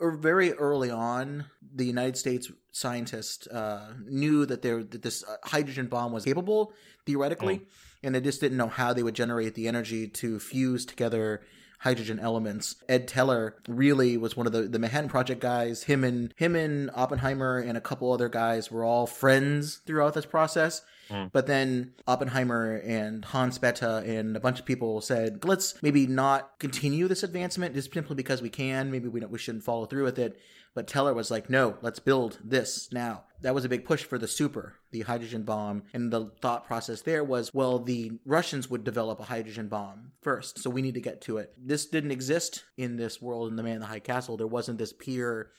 very 0.00 0.52
early 0.52 0.90
on 0.90 1.46
the 1.74 1.84
United 1.84 2.16
States 2.16 2.50
scientists 2.72 3.46
uh, 3.48 3.94
knew 4.06 4.46
that 4.46 4.62
there 4.62 4.82
that 4.82 5.02
this 5.02 5.24
uh, 5.24 5.36
hydrogen 5.44 5.86
bomb 5.86 6.12
was 6.12 6.24
capable 6.24 6.72
theoretically 7.06 7.62
and 8.02 8.14
they 8.14 8.20
just 8.20 8.40
didn't 8.40 8.58
know 8.58 8.68
how 8.68 8.92
they 8.92 9.02
would 9.02 9.14
generate 9.14 9.54
the 9.54 9.68
energy 9.68 10.06
to 10.08 10.38
fuse 10.38 10.84
together 10.84 11.42
hydrogen 11.80 12.18
elements. 12.18 12.76
Ed 12.88 13.08
Teller 13.08 13.56
really 13.68 14.16
was 14.16 14.36
one 14.36 14.46
of 14.46 14.52
the 14.52 14.62
the 14.62 14.78
Manhattan 14.78 15.08
Project 15.08 15.40
guys. 15.40 15.84
Him 15.84 16.04
and 16.04 16.32
him 16.36 16.56
and 16.56 16.90
Oppenheimer 16.94 17.58
and 17.58 17.76
a 17.76 17.80
couple 17.80 18.12
other 18.12 18.28
guys 18.28 18.70
were 18.70 18.84
all 18.84 19.06
friends 19.06 19.76
throughout 19.86 20.14
this 20.14 20.26
process. 20.26 20.82
Mm. 21.10 21.30
But 21.32 21.46
then 21.46 21.92
Oppenheimer 22.06 22.76
and 22.84 23.24
Hans 23.24 23.58
Bethe 23.58 23.82
and 23.82 24.36
a 24.36 24.40
bunch 24.40 24.58
of 24.58 24.66
people 24.66 25.00
said, 25.00 25.44
let's 25.44 25.82
maybe 25.82 26.06
not 26.06 26.58
continue 26.58 27.08
this 27.08 27.22
advancement 27.22 27.74
just 27.74 27.92
simply 27.92 28.16
because 28.16 28.42
we 28.42 28.50
can. 28.50 28.90
Maybe 28.90 29.08
we 29.08 29.20
we 29.20 29.38
shouldn't 29.38 29.64
follow 29.64 29.86
through 29.86 30.04
with 30.04 30.18
it. 30.18 30.38
But 30.74 30.86
Teller 30.86 31.14
was 31.14 31.30
like, 31.30 31.48
no, 31.48 31.78
let's 31.80 32.00
build 32.00 32.38
this 32.44 32.92
now. 32.92 33.24
That 33.40 33.54
was 33.54 33.64
a 33.64 33.68
big 33.68 33.86
push 33.86 34.04
for 34.04 34.18
the 34.18 34.28
super, 34.28 34.74
the 34.90 35.00
hydrogen 35.00 35.42
bomb. 35.42 35.84
And 35.94 36.12
the 36.12 36.32
thought 36.42 36.66
process 36.66 37.00
there 37.00 37.24
was, 37.24 37.54
well, 37.54 37.78
the 37.78 38.12
Russians 38.26 38.68
would 38.68 38.84
develop 38.84 39.18
a 39.18 39.24
hydrogen 39.24 39.68
bomb 39.68 40.12
first, 40.20 40.58
so 40.58 40.68
we 40.68 40.82
need 40.82 40.92
to 40.92 41.00
get 41.00 41.22
to 41.22 41.38
it. 41.38 41.54
This 41.56 41.86
didn't 41.86 42.10
exist 42.10 42.64
in 42.76 42.96
this 42.96 43.22
world 43.22 43.48
in 43.48 43.56
The 43.56 43.62
Man 43.62 43.76
in 43.76 43.80
the 43.80 43.86
High 43.86 44.00
Castle. 44.00 44.36
There 44.36 44.46
wasn't 44.46 44.76
this 44.76 44.92
peer 44.92 45.50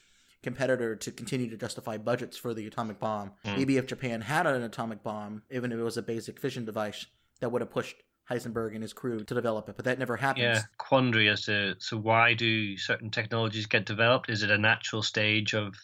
competitor 0.44 0.96
to 0.96 1.12
continue 1.12 1.50
to 1.50 1.58
justify 1.58 1.98
budgets 1.98 2.38
for 2.38 2.54
the 2.54 2.68
atomic 2.68 3.00
bomb. 3.00 3.32
Maybe 3.44 3.78
if 3.78 3.88
Japan 3.88 4.22
had 4.22 4.46
an 4.46 4.62
atomic 4.64 5.04
bomb, 5.04 5.44
even 5.52 5.72
if 5.72 5.80
it 5.80 5.84
was 5.84 5.98
a 5.98 6.02
basic 6.02 6.40
fission 6.40 6.66
device, 6.66 7.06
that 7.40 7.52
would 7.52 7.62
have 7.62 7.72
pushed 7.72 7.96
Heisenberg 8.30 8.74
and 8.74 8.82
his 8.82 8.94
crew 8.94 9.24
to 9.24 9.34
develop 9.34 9.70
it. 9.70 9.76
But 9.76 9.86
that 9.86 10.00
never 10.00 10.18
happens. 10.18 10.44
Yeah, 10.44 10.62
quandary 10.78 11.30
as 11.30 11.46
to 11.46 11.76
so 11.80 11.98
why 11.98 12.34
do 12.34 12.78
certain 12.78 13.10
technologies 13.10 13.66
get 13.66 13.86
developed? 13.86 14.30
Is 14.30 14.44
it 14.44 14.52
a 14.52 14.58
natural 14.58 15.02
stage 15.02 15.54
of 15.54 15.76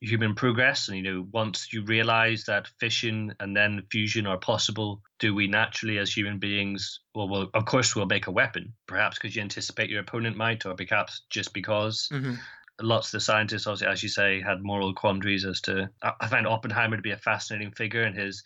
human 0.00 0.34
progress? 0.34 0.88
And 0.88 0.96
you 0.96 1.02
know, 1.02 1.26
once 1.32 1.72
you 1.72 1.84
realize 1.84 2.44
that 2.44 2.68
fission 2.78 3.34
and 3.40 3.56
then 3.56 3.84
fusion 3.90 4.26
are 4.26 4.38
possible, 4.38 5.02
do 5.18 5.34
we 5.34 5.46
naturally, 5.46 5.98
as 5.98 6.12
human 6.12 6.38
beings, 6.38 7.00
well, 7.14 7.28
well 7.28 7.50
of 7.54 7.64
course, 7.64 7.94
we'll 7.94 8.06
make 8.06 8.26
a 8.26 8.32
weapon, 8.32 8.74
perhaps 8.86 9.18
because 9.18 9.36
you 9.36 9.42
anticipate 9.42 9.88
your 9.88 10.00
opponent 10.00 10.36
might, 10.36 10.66
or 10.66 10.74
perhaps 10.74 11.22
just 11.30 11.54
because. 11.54 12.08
Mhm. 12.12 12.38
Lots 12.80 13.08
of 13.08 13.12
the 13.12 13.20
scientists, 13.20 13.66
obviously, 13.66 13.86
as 13.86 14.02
you 14.02 14.08
say, 14.08 14.40
had 14.40 14.62
moral 14.62 14.92
quandaries 14.94 15.44
as 15.44 15.60
to. 15.62 15.88
I 16.02 16.28
find 16.28 16.46
Oppenheimer 16.46 16.96
to 16.96 17.02
be 17.02 17.12
a 17.12 17.16
fascinating 17.16 17.70
figure 17.70 18.04
in 18.04 18.14
his 18.14 18.42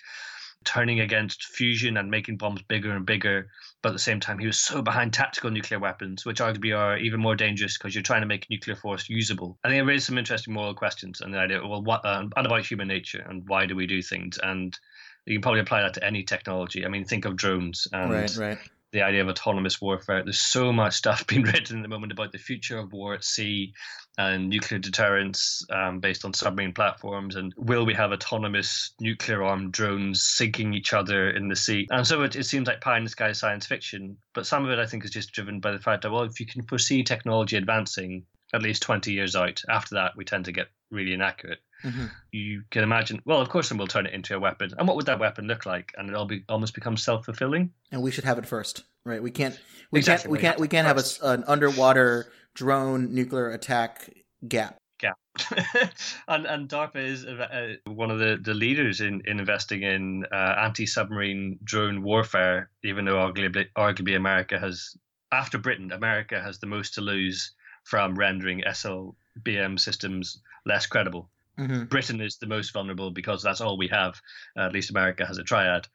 turning 0.64 1.00
against 1.00 1.44
fusion 1.44 1.96
and 1.96 2.10
making 2.10 2.36
bombs 2.36 2.62
bigger 2.62 2.94
and 2.94 3.06
bigger 3.06 3.48
but 3.82 3.90
at 3.90 3.92
the 3.92 3.98
same 3.98 4.20
time 4.20 4.38
he 4.38 4.46
was 4.46 4.60
so 4.60 4.82
behind 4.82 5.12
tactical 5.12 5.50
nuclear 5.50 5.78
weapons 5.78 6.26
which 6.26 6.40
arguably 6.40 6.76
are 6.76 6.98
even 6.98 7.18
more 7.18 7.34
dangerous 7.34 7.78
because 7.78 7.94
you're 7.94 8.02
trying 8.02 8.20
to 8.20 8.26
make 8.26 8.48
nuclear 8.50 8.76
force 8.76 9.08
usable 9.08 9.58
i 9.64 9.68
think 9.68 9.80
it 9.80 9.84
raises 9.84 10.06
some 10.06 10.18
interesting 10.18 10.52
moral 10.52 10.74
questions 10.74 11.22
and 11.22 11.32
the 11.32 11.38
idea 11.38 11.66
well 11.66 11.82
what 11.82 12.04
uh, 12.04 12.26
and 12.36 12.46
about 12.46 12.66
human 12.66 12.88
nature 12.88 13.24
and 13.28 13.48
why 13.48 13.64
do 13.64 13.74
we 13.74 13.86
do 13.86 14.02
things 14.02 14.38
and 14.42 14.78
you 15.24 15.36
can 15.36 15.42
probably 15.42 15.60
apply 15.60 15.80
that 15.80 15.94
to 15.94 16.04
any 16.04 16.22
technology 16.22 16.84
i 16.84 16.88
mean 16.88 17.06
think 17.06 17.24
of 17.24 17.36
drones 17.36 17.88
and 17.92 18.10
Right, 18.10 18.36
right. 18.36 18.58
The 18.92 19.02
idea 19.02 19.22
of 19.22 19.28
autonomous 19.28 19.80
warfare. 19.80 20.22
There's 20.22 20.40
so 20.40 20.72
much 20.72 20.94
stuff 20.94 21.26
being 21.28 21.42
written 21.42 21.78
at 21.78 21.82
the 21.82 21.88
moment 21.88 22.12
about 22.12 22.32
the 22.32 22.38
future 22.38 22.78
of 22.78 22.92
war 22.92 23.14
at 23.14 23.24
sea 23.24 23.72
and 24.18 24.48
nuclear 24.48 24.78
deterrence 24.78 25.64
um, 25.70 26.00
based 26.00 26.24
on 26.24 26.34
submarine 26.34 26.72
platforms. 26.72 27.36
And 27.36 27.54
will 27.56 27.86
we 27.86 27.94
have 27.94 28.12
autonomous 28.12 28.92
nuclear 29.00 29.42
armed 29.42 29.72
drones 29.72 30.22
sinking 30.22 30.74
each 30.74 30.92
other 30.92 31.30
in 31.30 31.48
the 31.48 31.56
sea? 31.56 31.86
And 31.90 32.06
so 32.06 32.22
it, 32.22 32.36
it 32.36 32.44
seems 32.44 32.66
like 32.66 32.80
pie 32.80 32.98
in 32.98 33.04
the 33.04 33.10
sky 33.10 33.32
science 33.32 33.66
fiction. 33.66 34.16
But 34.34 34.46
some 34.46 34.64
of 34.64 34.70
it, 34.70 34.78
I 34.78 34.86
think, 34.86 35.04
is 35.04 35.10
just 35.10 35.32
driven 35.32 35.60
by 35.60 35.72
the 35.72 35.78
fact 35.78 36.02
that, 36.02 36.10
well, 36.10 36.22
if 36.22 36.40
you 36.40 36.46
can 36.46 36.62
foresee 36.62 37.02
technology 37.02 37.56
advancing 37.56 38.24
at 38.52 38.62
least 38.62 38.82
20 38.82 39.12
years 39.12 39.36
out, 39.36 39.62
after 39.68 39.94
that, 39.94 40.16
we 40.16 40.24
tend 40.24 40.44
to 40.46 40.52
get 40.52 40.68
really 40.90 41.12
inaccurate 41.12 41.60
Mhm. 41.84 42.10
you 42.32 42.62
can 42.70 42.82
imagine 42.82 43.20
well 43.24 43.40
of 43.40 43.48
course 43.48 43.68
then 43.68 43.78
we'll 43.78 43.86
turn 43.86 44.06
it 44.06 44.12
into 44.12 44.34
a 44.36 44.38
weapon 44.40 44.70
and 44.78 44.86
what 44.86 44.96
would 44.96 45.06
that 45.06 45.18
weapon 45.18 45.46
look 45.46 45.64
like 45.66 45.92
and 45.96 46.08
it'll 46.10 46.26
be 46.26 46.44
almost 46.48 46.74
become 46.74 46.96
self-fulfilling 46.96 47.70
And 47.90 48.02
we 48.02 48.10
should 48.10 48.24
have 48.24 48.38
it 48.38 48.46
first, 48.46 48.84
right? 49.04 49.22
We 49.22 49.30
can't. 49.30 49.58
We 49.90 49.98
Exactly, 50.00 50.38
can't. 50.40 50.58
We 50.60 50.68
can't. 50.68 50.86
have 50.86 50.96
We 50.96 51.02
can't 51.02 51.22
have 51.22 51.22
a 51.22 51.32
an 51.34 51.44
underwater 51.46 52.30
drone 52.54 53.14
nuclear 53.14 53.50
attack 53.50 54.10
gap. 54.46 54.76
gap. 54.98 55.16
and 56.28 56.46
and 56.46 56.68
DARPA 56.68 56.96
is 56.96 57.24
uh, 57.24 57.74
one 57.86 58.10
of 58.10 58.18
the, 58.18 58.38
the 58.42 58.54
leaders 58.54 59.00
in, 59.00 59.22
in 59.26 59.38
investing 59.40 59.82
in 59.82 60.24
uh, 60.32 60.54
anti 60.66 60.86
submarine 60.86 61.58
drone 61.64 62.02
warfare, 62.02 62.70
even 62.84 63.04
though 63.06 63.16
arguably, 63.16 63.66
arguably 63.76 64.16
America 64.16 64.58
has, 64.58 64.96
after 65.32 65.58
Britain, 65.58 65.92
America 65.92 66.40
has 66.42 66.58
the 66.58 66.66
most 66.66 66.94
to 66.94 67.00
lose 67.00 67.52
from 67.84 68.14
rendering 68.14 68.62
SLBM 68.66 69.78
systems 69.80 70.40
less 70.66 70.86
credible. 70.86 71.30
Mm-hmm. 71.60 71.84
Britain 71.84 72.20
is 72.20 72.38
the 72.38 72.46
most 72.46 72.72
vulnerable 72.72 73.10
because 73.10 73.42
that's 73.42 73.60
all 73.60 73.76
we 73.76 73.88
have. 73.88 74.20
Uh, 74.56 74.62
at 74.62 74.72
least 74.72 74.90
America 74.90 75.26
has 75.26 75.38
a 75.38 75.42
triad 75.44 75.86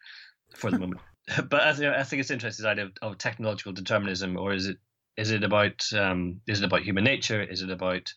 for 0.56 0.72
the 0.72 0.80
moment. 0.80 1.02
But 1.50 1.62
I, 1.62 1.74
think- 1.74 1.96
I 1.96 2.04
think 2.04 2.20
it's 2.20 2.30
interesting 2.30 2.68
idea 2.68 2.86
of, 2.86 2.92
of 3.02 3.18
technological 3.18 3.74
determinism, 3.74 4.38
or 4.38 4.54
is 4.54 4.68
it 4.68 4.78
is 5.18 5.32
it 5.32 5.44
about 5.44 5.84
um, 5.94 6.42
is 6.46 6.62
it 6.62 6.66
about 6.66 6.84
human 6.84 7.04
nature? 7.04 7.42
Is 7.42 7.64
it 7.64 7.72
about 7.72 8.14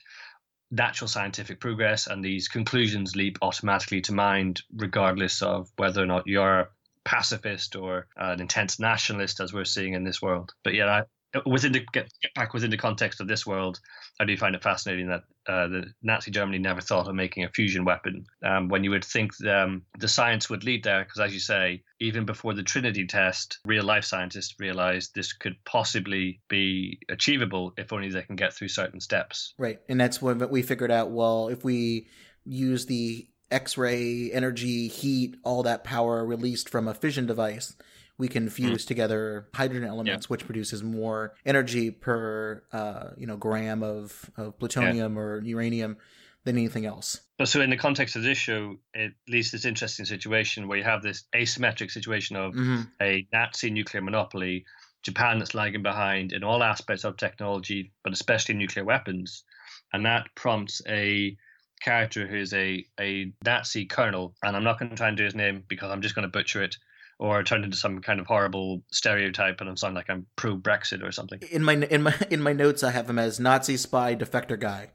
natural 0.70 1.08
scientific 1.08 1.58
progress? 1.58 2.06
And 2.06 2.22
these 2.22 2.48
conclusions 2.48 3.16
leap 3.16 3.38
automatically 3.40 4.02
to 4.02 4.12
mind, 4.12 4.60
regardless 4.76 5.40
of 5.40 5.70
whether 5.76 6.02
or 6.02 6.06
not 6.06 6.26
you're 6.26 6.70
pacifist 7.04 7.76
or 7.76 8.08
an 8.16 8.42
intense 8.42 8.78
nationalist, 8.78 9.40
as 9.40 9.54
we're 9.54 9.64
seeing 9.64 9.94
in 9.94 10.04
this 10.04 10.20
world. 10.20 10.52
But 10.62 10.74
yeah, 10.74 10.86
I, 10.86 11.02
within 11.46 11.72
the 11.72 11.84
get, 11.92 12.08
the 12.34 12.76
context 12.76 13.20
of 13.20 13.28
this 13.28 13.46
world, 13.46 13.80
I 14.20 14.24
do 14.24 14.36
find 14.36 14.54
it 14.54 14.62
fascinating 14.62 15.08
that 15.08 15.22
uh, 15.46 15.68
the 15.68 15.92
Nazi 16.02 16.30
Germany 16.30 16.58
never 16.58 16.80
thought 16.80 17.08
of 17.08 17.14
making 17.14 17.44
a 17.44 17.50
fusion 17.50 17.84
weapon. 17.84 18.26
Um, 18.42 18.68
when 18.68 18.84
you 18.84 18.90
would 18.90 19.04
think 19.04 19.32
um, 19.46 19.82
the 19.98 20.08
science 20.08 20.48
would 20.48 20.64
lead 20.64 20.84
there, 20.84 21.04
because 21.04 21.20
as 21.20 21.34
you 21.34 21.40
say, 21.40 21.82
even 22.00 22.24
before 22.24 22.54
the 22.54 22.62
Trinity 22.62 23.06
test, 23.06 23.58
real 23.64 23.84
life 23.84 24.04
scientists 24.04 24.54
realized 24.58 25.14
this 25.14 25.32
could 25.32 25.56
possibly 25.64 26.40
be 26.48 27.00
achievable 27.08 27.72
if 27.76 27.92
only 27.92 28.10
they 28.10 28.22
can 28.22 28.36
get 28.36 28.54
through 28.54 28.68
certain 28.68 29.00
steps. 29.00 29.54
Right. 29.58 29.80
And 29.88 30.00
that's 30.00 30.22
when 30.22 30.48
we 30.50 30.62
figured 30.62 30.90
out 30.90 31.10
well, 31.10 31.48
if 31.48 31.64
we 31.64 32.08
use 32.44 32.86
the 32.86 33.28
X 33.50 33.78
ray 33.78 34.30
energy, 34.32 34.88
heat, 34.88 35.36
all 35.42 35.62
that 35.62 35.84
power 35.84 36.24
released 36.24 36.68
from 36.68 36.88
a 36.88 36.94
fission 36.94 37.26
device, 37.26 37.76
we 38.18 38.28
can 38.28 38.48
fuse 38.50 38.84
together 38.84 39.48
hydrogen 39.54 39.88
elements, 39.88 40.28
which 40.28 40.44
produces 40.44 40.82
more 40.82 41.34
energy 41.46 41.90
per 41.90 42.62
uh, 42.72 43.10
you 43.16 43.26
know 43.26 43.36
gram 43.36 43.82
of, 43.82 44.28
of 44.36 44.58
plutonium 44.58 45.18
or 45.18 45.40
uranium 45.42 45.96
than 46.44 46.56
anything 46.56 46.84
else. 46.86 47.20
But 47.38 47.48
so, 47.48 47.60
in 47.60 47.70
the 47.70 47.76
context 47.76 48.16
of 48.16 48.22
this 48.22 48.38
show, 48.38 48.76
it 48.94 49.12
leads 49.28 49.50
to 49.50 49.56
this 49.56 49.64
interesting 49.64 50.04
situation 50.04 50.66
where 50.68 50.78
you 50.78 50.84
have 50.84 51.02
this 51.02 51.24
asymmetric 51.34 51.90
situation 51.90 52.36
of 52.36 52.54
Mhm. 52.54 52.88
a 53.00 53.26
Nazi 53.32 53.70
nuclear 53.70 54.02
monopoly, 54.02 54.64
Japan 55.02 55.38
that's 55.38 55.54
lagging 55.54 55.82
behind 55.82 56.32
in 56.32 56.42
all 56.42 56.62
aspects 56.62 57.04
of 57.04 57.16
technology, 57.16 57.92
but 58.02 58.12
especially 58.12 58.54
nuclear 58.56 58.84
weapons. 58.84 59.44
And 59.92 60.04
that 60.06 60.28
prompts 60.34 60.82
a 60.88 61.36
character 61.80 62.26
who 62.26 62.36
is 62.36 62.52
a, 62.52 62.84
a 63.00 63.32
Nazi 63.44 63.84
colonel, 63.86 64.34
and 64.42 64.56
I'm 64.56 64.64
not 64.64 64.78
going 64.78 64.90
to 64.90 64.96
try 64.96 65.08
and 65.08 65.16
do 65.16 65.24
his 65.24 65.34
name 65.36 65.62
because 65.68 65.90
I'm 65.92 66.02
just 66.02 66.14
going 66.16 66.24
to 66.26 66.28
butcher 66.32 66.62
it 66.62 66.76
or 67.18 67.42
turned 67.42 67.64
into 67.64 67.76
some 67.76 68.00
kind 68.00 68.20
of 68.20 68.26
horrible 68.26 68.82
stereotype 68.92 69.60
and 69.60 69.68
I'm 69.68 69.76
sound 69.76 69.94
like 69.94 70.08
I'm 70.08 70.26
pro 70.36 70.56
Brexit 70.56 71.02
or 71.02 71.12
something. 71.12 71.40
In 71.50 71.62
my 71.62 71.74
in 71.74 72.02
my 72.02 72.14
in 72.30 72.40
my 72.40 72.52
notes, 72.52 72.82
I 72.82 72.90
have 72.90 73.10
him 73.10 73.18
as 73.18 73.40
Nazi 73.40 73.76
spy 73.76 74.14
defector 74.14 74.58
guy. 74.58 74.90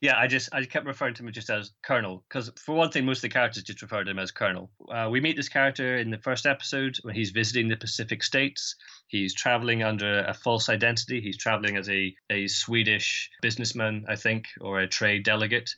Yeah, 0.00 0.18
I 0.18 0.26
just 0.26 0.48
I 0.52 0.64
kept 0.64 0.86
referring 0.86 1.14
to 1.14 1.22
him 1.22 1.32
just 1.32 1.50
as 1.50 1.72
Colonel 1.82 2.24
because 2.28 2.50
for 2.56 2.74
one 2.74 2.90
thing, 2.90 3.04
most 3.04 3.18
of 3.18 3.22
the 3.22 3.28
characters 3.28 3.62
just 3.62 3.82
refer 3.82 4.04
to 4.04 4.10
him 4.10 4.18
as 4.18 4.30
Colonel. 4.30 4.70
Uh, 4.90 5.08
we 5.10 5.20
meet 5.20 5.36
this 5.36 5.48
character 5.48 5.96
in 5.96 6.10
the 6.10 6.18
first 6.18 6.46
episode 6.46 6.96
when 7.02 7.14
he's 7.14 7.30
visiting 7.30 7.68
the 7.68 7.76
Pacific 7.76 8.22
states. 8.22 8.76
He's 9.08 9.34
traveling 9.34 9.82
under 9.82 10.20
a 10.20 10.34
false 10.34 10.68
identity. 10.68 11.20
He's 11.20 11.36
traveling 11.36 11.76
as 11.76 11.88
a 11.88 12.14
a 12.30 12.46
Swedish 12.48 13.30
businessman, 13.42 14.04
I 14.08 14.16
think, 14.16 14.46
or 14.60 14.80
a 14.80 14.88
trade 14.88 15.24
delegate. 15.24 15.74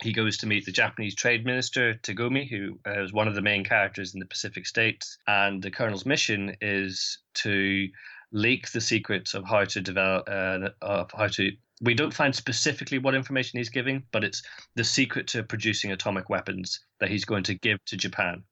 He 0.00 0.12
goes 0.12 0.36
to 0.38 0.46
meet 0.46 0.64
the 0.64 0.72
Japanese 0.72 1.14
trade 1.14 1.44
minister 1.44 1.94
Tagomi, 1.94 2.48
who 2.48 2.78
uh, 2.84 3.06
one 3.12 3.26
of 3.26 3.34
the 3.34 3.42
main 3.42 3.64
characters 3.64 4.14
in 4.14 4.20
the 4.20 4.26
Pacific 4.26 4.66
states. 4.66 5.18
And 5.26 5.62
the 5.62 5.70
colonel's 5.70 6.06
mission 6.06 6.56
is 6.60 7.18
to 7.34 7.88
leak 8.30 8.70
the 8.70 8.80
secrets 8.80 9.34
of 9.34 9.44
how 9.44 9.64
to 9.64 9.80
develop, 9.80 10.28
uh, 10.28 10.70
of 10.82 11.10
how 11.16 11.28
to 11.28 11.52
we 11.80 11.94
don't 11.94 12.14
find 12.14 12.34
specifically 12.34 12.98
what 12.98 13.14
information 13.14 13.58
he's 13.58 13.68
giving, 13.68 14.02
but 14.10 14.24
it's 14.24 14.42
the 14.74 14.84
secret 14.84 15.28
to 15.28 15.42
producing 15.44 15.92
atomic 15.92 16.28
weapons 16.28 16.80
that 16.98 17.08
he's 17.08 17.24
going 17.24 17.44
to 17.44 17.54
give 17.54 17.78
to 17.86 17.96
Japan. 17.96 18.42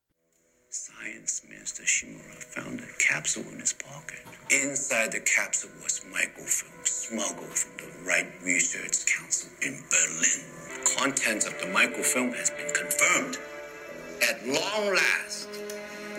Science 0.71 1.43
Minister 1.49 1.85
Shimura 1.85 2.45
found 2.45 2.81
a 2.81 2.99
capsule 2.99 3.45
in 3.53 3.61
his 3.61 3.73
pocket. 3.73 4.21
Inside 4.51 5.13
the 5.13 5.21
capsule 5.21 5.71
was 5.83 6.05
microfilm 6.13 6.85
smuggled 6.85 7.59
from 7.59 7.77
the 7.79 8.09
Reich 8.09 8.33
Research 8.45 9.07
Council 9.07 9.51
in 9.63 9.83
Berlin. 9.91 10.66
Contents 10.97 11.47
of 11.47 11.59
the 11.61 11.67
microfilm 11.67 12.33
has 12.33 12.51
been 12.51 12.73
confirmed. 12.73 13.39
At 14.29 14.47
long 14.47 14.95
last, 14.95 15.49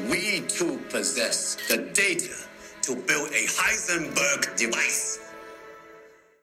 we 0.09 0.41
too 0.41 0.79
possess 0.89 1.55
the 1.67 1.77
data 1.93 2.35
to 2.83 2.95
build 2.95 3.29
a 3.29 3.45
Heisenberg 3.47 4.55
device. 4.57 5.19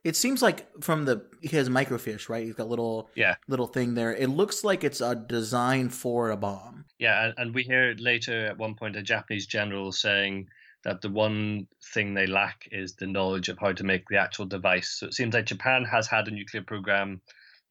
It 0.03 0.17
seems 0.17 0.43
like 0.43 0.67
from 0.83 1.05
the 1.07 1.25
he 1.41 1.57
has 1.57 1.69
microfiche, 1.69 2.29
right? 2.29 2.45
He's 2.45 2.55
got 2.55 2.69
little 2.69 3.09
Yeah. 3.15 3.37
little 3.49 3.67
thing 3.69 3.95
there. 3.95 4.15
It 4.15 4.29
looks 4.29 4.65
like 4.65 4.85
it's 4.85 5.01
a 5.01 5.15
design 5.15 5.89
for 5.89 6.31
a 6.31 6.37
bomb. 6.37 6.85
Yeah, 6.99 7.27
and, 7.27 7.35
and 7.39 7.55
we 7.55 7.63
hear 7.63 7.95
later 7.99 8.47
at 8.47 8.59
one 8.59 8.75
point 8.75 8.97
a 8.97 9.03
Japanese 9.03 9.47
general 9.47 9.93
saying 9.93 10.49
that 10.83 11.01
the 11.01 11.09
one 11.09 11.67
thing 11.95 12.13
they 12.13 12.27
lack 12.27 12.69
is 12.71 12.95
the 12.95 13.07
knowledge 13.07 13.49
of 13.49 13.59
how 13.59 13.73
to 13.73 13.85
make 13.85 14.07
the 14.09 14.19
actual 14.19 14.45
device. 14.45 14.91
So 14.99 15.07
it 15.07 15.15
seems 15.15 15.33
like 15.33 15.47
Japan 15.47 15.85
has 15.85 16.07
had 16.07 16.29
a 16.29 16.33
nuclear 16.33 16.63
program. 16.63 17.21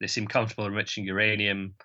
They 0.04 0.08
seem 0.08 0.28
comfortable 0.28 0.66
enriching 0.66 1.06
uranium. 1.06 1.76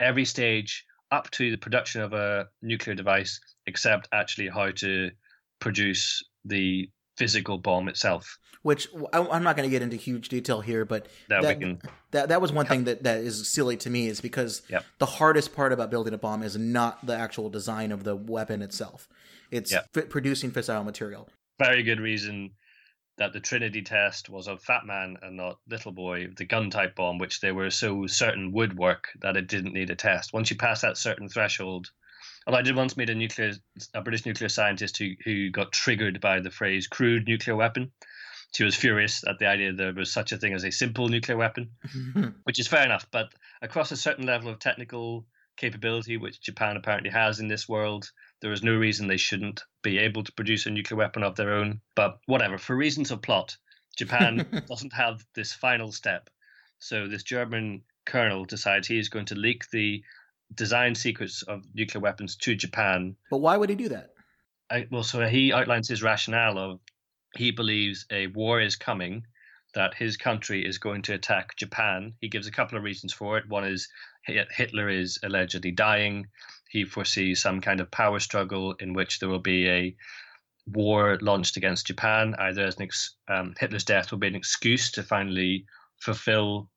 Every 0.00 0.24
stage 0.24 0.84
up 1.12 1.30
to 1.30 1.52
the 1.52 1.56
production 1.56 2.00
of 2.00 2.12
a 2.12 2.48
nuclear 2.62 2.96
device, 2.96 3.38
except 3.66 4.08
actually 4.12 4.48
how 4.48 4.72
to 4.72 5.12
produce 5.60 6.20
the 6.44 6.90
physical 7.16 7.58
bomb 7.58 7.86
itself. 7.88 8.38
Which 8.62 8.88
I'm 9.12 9.44
not 9.44 9.56
going 9.56 9.68
to 9.68 9.70
get 9.70 9.82
into 9.82 9.94
huge 9.94 10.28
detail 10.30 10.60
here, 10.60 10.84
but 10.84 11.06
That, 11.28 11.42
that, 11.42 11.60
can 11.60 11.80
that 12.10 12.28
that 12.30 12.40
was 12.40 12.50
one 12.52 12.66
thing 12.66 12.84
that, 12.84 13.04
that 13.04 13.18
is 13.18 13.48
silly 13.48 13.76
to 13.76 13.88
me 13.88 14.08
is 14.08 14.20
because 14.20 14.62
Yep. 14.68 14.84
the 14.98 15.06
hardest 15.06 15.54
part 15.54 15.72
about 15.72 15.92
building 15.92 16.12
a 16.12 16.18
bomb 16.18 16.42
is 16.42 16.56
not 16.58 17.06
the 17.06 17.14
actual 17.16 17.50
design 17.50 17.92
of 17.92 18.02
the 18.02 18.16
weapon 18.16 18.62
itself. 18.62 19.08
It's 19.52 19.70
Yep. 19.70 19.86
fi- 19.94 20.00
producing 20.02 20.50
fissile 20.50 20.84
material. 20.84 21.28
very 21.60 21.82
good 21.84 22.00
reason 22.00 22.50
that 23.20 23.34
the 23.34 23.38
Trinity 23.38 23.82
test 23.82 24.30
was 24.30 24.48
of 24.48 24.62
Fat 24.62 24.86
Man 24.86 25.18
and 25.20 25.36
not 25.36 25.58
Little 25.68 25.92
Boy, 25.92 26.28
the 26.38 26.46
gun 26.46 26.70
type 26.70 26.96
bomb, 26.96 27.18
which 27.18 27.40
they 27.40 27.52
were 27.52 27.68
so 27.68 28.06
certain 28.06 28.50
would 28.52 28.78
work 28.78 29.08
that 29.20 29.36
it 29.36 29.46
didn't 29.46 29.74
need 29.74 29.90
a 29.90 29.94
test. 29.94 30.32
Once 30.32 30.50
you 30.50 30.56
pass 30.56 30.80
that 30.80 30.96
certain 30.96 31.28
threshold, 31.28 31.90
although 32.46 32.58
I 32.58 32.62
did 32.62 32.76
once 32.76 32.96
meet 32.96 33.10
a 33.10 33.14
nuclear, 33.14 33.52
a 33.92 34.00
British 34.00 34.24
nuclear 34.24 34.48
scientist 34.48 34.96
who 34.96 35.10
who 35.22 35.50
got 35.50 35.70
triggered 35.70 36.18
by 36.22 36.40
the 36.40 36.50
phrase 36.50 36.86
crude 36.86 37.28
nuclear 37.28 37.56
weapon. 37.56 37.92
She 38.52 38.64
was 38.64 38.74
furious 38.74 39.22
at 39.28 39.38
the 39.38 39.46
idea 39.46 39.74
there 39.74 39.92
was 39.92 40.10
such 40.10 40.32
a 40.32 40.38
thing 40.38 40.54
as 40.54 40.64
a 40.64 40.72
simple 40.72 41.08
nuclear 41.08 41.36
weapon, 41.36 41.72
which 42.44 42.58
is 42.58 42.68
fair 42.68 42.86
enough. 42.86 43.06
But 43.10 43.34
across 43.60 43.92
a 43.92 43.98
certain 43.98 44.26
level 44.26 44.50
of 44.50 44.58
technical 44.58 45.26
capability, 45.58 46.16
which 46.16 46.40
Japan 46.40 46.78
apparently 46.78 47.10
has 47.10 47.38
in 47.38 47.48
this 47.48 47.68
world, 47.68 48.10
there 48.40 48.52
is 48.52 48.62
no 48.62 48.74
reason 48.74 49.06
they 49.06 49.16
shouldn't 49.16 49.62
be 49.82 49.98
able 49.98 50.24
to 50.24 50.32
produce 50.32 50.66
a 50.66 50.70
nuclear 50.70 50.98
weapon 50.98 51.22
of 51.22 51.36
their 51.36 51.52
own. 51.54 51.80
But 51.94 52.18
whatever, 52.26 52.58
for 52.58 52.76
reasons 52.76 53.10
of 53.10 53.22
plot, 53.22 53.56
Japan 53.96 54.64
doesn't 54.68 54.92
have 54.92 55.24
this 55.34 55.52
final 55.52 55.92
step. 55.92 56.30
So 56.78 57.06
this 57.06 57.22
German 57.22 57.82
colonel 58.06 58.44
decides 58.44 58.88
he 58.88 58.98
is 58.98 59.08
going 59.08 59.26
to 59.26 59.34
leak 59.34 59.68
the 59.70 60.02
design 60.54 60.94
secrets 60.94 61.42
of 61.42 61.64
nuclear 61.74 62.00
weapons 62.00 62.34
to 62.34 62.56
Japan 62.56 63.14
but 63.30 63.38
why 63.38 63.56
would 63.56 63.70
he 63.70 63.76
do 63.76 63.90
that? 63.90 64.10
I, 64.70 64.86
well, 64.90 65.02
so 65.02 65.26
he 65.26 65.52
outlines 65.52 65.88
his 65.88 66.02
rationale 66.02 66.58
of 66.58 66.80
he 67.36 67.50
believes 67.50 68.06
a 68.10 68.28
war 68.28 68.60
is 68.60 68.76
coming, 68.76 69.26
that 69.74 69.94
his 69.94 70.16
country 70.16 70.64
is 70.66 70.78
going 70.78 71.02
to 71.02 71.14
attack 71.14 71.56
Japan. 71.56 72.14
He 72.20 72.28
gives 72.28 72.46
a 72.46 72.52
couple 72.52 72.76
of 72.76 72.84
reasons 72.84 73.12
for 73.12 73.38
it. 73.38 73.48
One 73.48 73.64
is 73.64 73.88
Hitler 74.24 74.88
is 74.88 75.18
allegedly 75.22 75.70
dying. 75.70 76.26
He 76.70 76.84
foresees 76.84 77.42
some 77.42 77.60
kind 77.60 77.80
of 77.80 77.90
power 77.90 78.20
struggle 78.20 78.74
in 78.74 78.94
which 78.94 79.18
there 79.18 79.28
will 79.28 79.40
be 79.40 79.68
a 79.68 79.96
war 80.66 81.18
launched 81.20 81.56
against 81.56 81.88
Japan. 81.88 82.36
Either 82.38 82.64
as 82.64 82.80
ex, 82.80 83.16
um, 83.28 83.54
Hitler's 83.58 83.84
death 83.84 84.10
will 84.10 84.18
be 84.18 84.28
an 84.28 84.36
excuse 84.36 84.92
to 84.92 85.02
finally 85.02 85.66
fulfill 85.98 86.70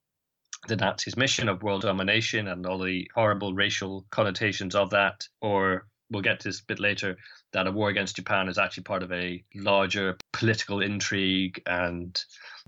the 0.67 0.75
Nazis' 0.75 1.15
mission 1.15 1.47
of 1.47 1.61
world 1.61 1.83
domination 1.83 2.47
and 2.47 2.65
all 2.65 2.79
the 2.79 3.09
horrible 3.13 3.53
racial 3.53 4.05
connotations 4.09 4.73
of 4.73 4.89
that, 4.89 5.27
or 5.41 5.85
we'll 6.09 6.23
get 6.23 6.39
to 6.39 6.49
this 6.49 6.61
a 6.61 6.65
bit 6.65 6.79
later 6.79 7.15
that 7.51 7.67
a 7.67 7.71
war 7.71 7.89
against 7.89 8.15
Japan 8.15 8.47
is 8.47 8.57
actually 8.57 8.83
part 8.83 9.03
of 9.03 9.11
a 9.11 9.43
larger 9.53 10.17
political 10.31 10.81
intrigue, 10.81 11.61
and 11.67 12.19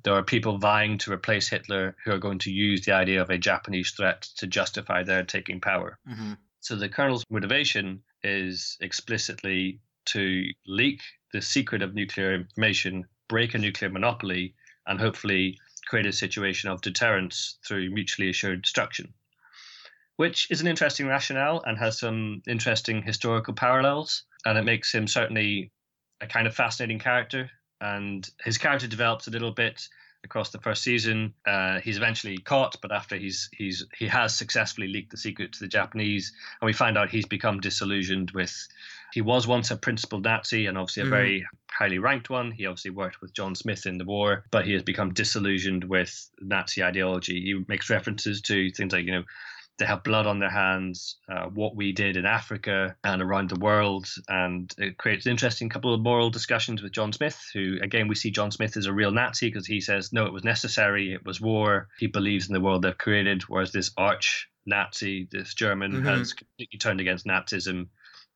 there 0.04 0.14
are 0.14 0.24
people 0.24 0.60
vying 0.60 1.00
to 1.00 1.12
replace 1.12 1.50
Hitler 1.50 1.96
who 2.04 2.12
are 2.12 2.20
going 2.20 2.40
to 2.40 2.52
use 2.52 2.86
the 2.86 2.92
idea 2.92 3.22
of 3.22 3.32
a 3.32 3.38
Japanese 3.38 3.92
threat 3.92 4.22
to 4.38 4.46
justify 4.46 5.02
their 5.02 5.24
taking 5.24 5.60
power. 5.60 5.98
hmm 6.06 6.34
So 6.66 6.76
the 6.76 6.90
colonel's 6.90 7.24
motivation 7.30 8.02
is 8.24 8.76
explicitly 8.82 9.82
to 10.06 10.48
leak 10.66 11.00
the 11.32 11.40
secret 11.40 11.84
of 11.84 11.94
nuclear 11.94 12.34
information, 12.34 13.06
break 13.28 13.54
a 13.54 13.60
nuclear 13.60 13.92
monopoly, 13.92 14.56
and 14.88 15.00
hopefully 15.00 15.60
create 15.86 16.08
a 16.08 16.12
situation 16.12 16.72
of 16.72 16.82
deterrence 16.82 17.60
through 17.64 17.92
mutually 17.92 18.32
assured 18.32 18.64
destruction, 18.64 19.14
which 20.16 20.50
is 20.50 20.60
an 20.60 20.66
interesting 20.66 21.06
rationale 21.06 21.62
and 21.68 21.78
has 21.78 22.00
some 22.00 22.42
interesting 22.48 23.04
historical 23.04 23.54
parallels. 23.54 24.24
And 24.44 24.58
it 24.58 24.66
makes 24.66 24.92
him 24.92 25.08
certainly 25.08 25.72
a 26.20 26.26
kind 26.26 26.48
of 26.48 26.56
fascinating 26.56 26.98
character. 26.98 27.52
And 27.80 28.28
his 28.44 28.58
character 28.58 28.88
develops 28.88 29.28
a 29.28 29.32
little 29.32 29.52
bit 29.52 29.88
across 30.26 30.50
the 30.50 30.60
first 30.60 30.84
season. 30.84 31.34
Uh, 31.46 31.80
he's 31.80 31.98
eventually 31.98 32.38
caught, 32.38 32.76
but 32.82 32.92
after 32.92 33.16
he's 33.16 33.50
he's 33.54 33.86
he 33.98 34.08
has 34.08 34.36
successfully 34.36 34.88
leaked 34.88 35.12
the 35.12 35.18
secret 35.18 35.54
to 35.54 35.60
the 35.60 35.68
Japanese, 35.68 36.34
and 36.60 36.66
we 36.66 36.74
find 36.74 36.98
out 36.98 37.10
he's 37.10 37.26
become 37.26 37.62
disillusioned 37.62 38.32
with. 38.32 38.68
He 39.14 39.22
was 39.22 39.48
once 39.48 39.72
a 39.72 39.78
principal 39.78 40.20
Nazi 40.20 40.66
and 40.66 40.78
obviously 40.78 41.04
a 41.04 41.06
mm. 41.06 41.10
very 41.10 41.48
highly 41.72 42.00
ranked 42.00 42.30
one. 42.30 42.52
He 42.52 42.66
obviously 42.66 42.92
worked 42.92 43.22
with 43.22 43.34
John 43.34 43.56
Smith 43.56 43.86
in 43.86 43.98
the 43.98 44.04
war, 44.04 44.44
but 44.52 44.66
he 44.66 44.74
has 44.74 44.84
become 44.84 45.14
disillusioned 45.14 45.86
with 45.86 46.30
Nazi 46.42 46.84
ideology. 46.84 47.40
He 47.42 47.64
makes 47.68 47.90
references 47.90 48.42
to 48.42 48.72
things 48.72 48.92
like 48.92 49.06
you 49.06 49.14
know 49.14 49.24
they 49.78 49.86
have 49.86 50.04
blood 50.04 50.26
on 50.26 50.40
their 50.40 50.50
hands, 50.50 51.18
uh, 51.30 51.46
what 51.46 51.76
we 51.76 51.92
did 51.92 52.16
in 52.16 52.26
Africa 52.26 52.96
and 53.04 53.22
around 53.22 53.50
the 53.50 53.60
world. 53.60 54.08
And 54.30 54.74
it 54.78 54.98
creates 54.98 55.26
an 55.26 55.32
interesting 55.32 55.70
couple 55.70 55.94
of 55.94 56.02
moral 56.02 56.30
discussions 56.30 56.82
with 56.82 56.94
John 56.94 57.12
Smith, 57.12 57.38
who, 57.54 57.78
again, 57.82 58.08
we 58.08 58.16
see 58.16 58.32
John 58.32 58.52
Smith 58.52 58.78
as 58.78 58.86
a 58.86 58.94
real 58.94 59.12
Nazi 59.12 59.48
because 59.48 59.68
he 59.68 59.82
says, 59.82 60.14
no, 60.14 60.26
it 60.26 60.34
was 60.34 60.44
necessary, 60.44 61.14
it 61.14 61.26
was 61.26 61.42
war. 61.42 61.90
He 62.00 62.08
believes 62.08 62.48
in 62.48 62.54
the 62.54 62.62
world 62.62 62.84
they've 62.84 62.98
created, 62.98 63.44
whereas 63.44 63.72
this 63.72 63.92
arch 63.98 64.50
Nazi, 64.66 65.28
this 65.32 65.54
German, 65.54 65.92
mm-hmm. 65.92 66.06
has 66.06 66.34
completely 66.34 66.80
turned 66.80 67.02
against 67.02 67.26
Nazism 67.26 67.88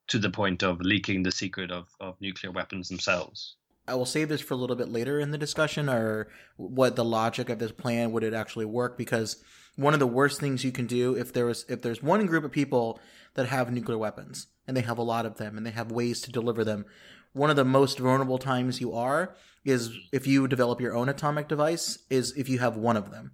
to 0.07 0.19
the 0.19 0.29
point 0.29 0.63
of 0.63 0.81
leaking 0.81 1.23
the 1.23 1.31
secret 1.31 1.71
of, 1.71 1.87
of 1.99 2.19
nuclear 2.19 2.51
weapons 2.51 2.89
themselves. 2.89 3.55
I 3.89 3.95
will 3.95 4.05
save 4.05 4.29
this 4.29 4.41
for 4.41 4.53
a 4.53 4.57
little 4.57 4.75
bit 4.75 4.89
later 4.89 5.19
in 5.19 5.31
the 5.31 5.37
discussion 5.37 5.89
or 5.89 6.27
what 6.57 6.95
the 6.95 7.03
logic 7.03 7.49
of 7.49 7.59
this 7.59 7.71
plan 7.71 8.11
would 8.11 8.23
it 8.23 8.33
actually 8.33 8.65
work? 8.65 8.97
Because 8.97 9.43
one 9.75 9.93
of 9.93 9.99
the 9.99 10.07
worst 10.07 10.39
things 10.39 10.63
you 10.63 10.71
can 10.71 10.85
do 10.85 11.15
if 11.15 11.33
there 11.33 11.49
is 11.49 11.65
if 11.69 11.81
there's 11.81 12.03
one 12.03 12.25
group 12.25 12.43
of 12.43 12.51
people 12.51 12.99
that 13.35 13.47
have 13.47 13.71
nuclear 13.71 13.97
weapons 13.97 14.47
and 14.67 14.75
they 14.75 14.81
have 14.81 14.97
a 14.97 15.03
lot 15.03 15.25
of 15.25 15.37
them 15.37 15.57
and 15.57 15.65
they 15.65 15.71
have 15.71 15.91
ways 15.91 16.21
to 16.21 16.31
deliver 16.31 16.63
them 16.65 16.85
one 17.31 17.49
of 17.49 17.55
the 17.55 17.65
most 17.65 17.99
vulnerable 17.99 18.37
times 18.37 18.81
you 18.81 18.93
are 18.93 19.35
is 19.63 19.91
if 20.11 20.27
you 20.27 20.47
develop 20.47 20.81
your 20.81 20.95
own 20.95 21.07
atomic 21.07 21.47
device 21.47 21.99
is 22.09 22.35
if 22.35 22.49
you 22.49 22.59
have 22.59 22.75
one 22.75 22.97
of 22.97 23.11
them 23.11 23.31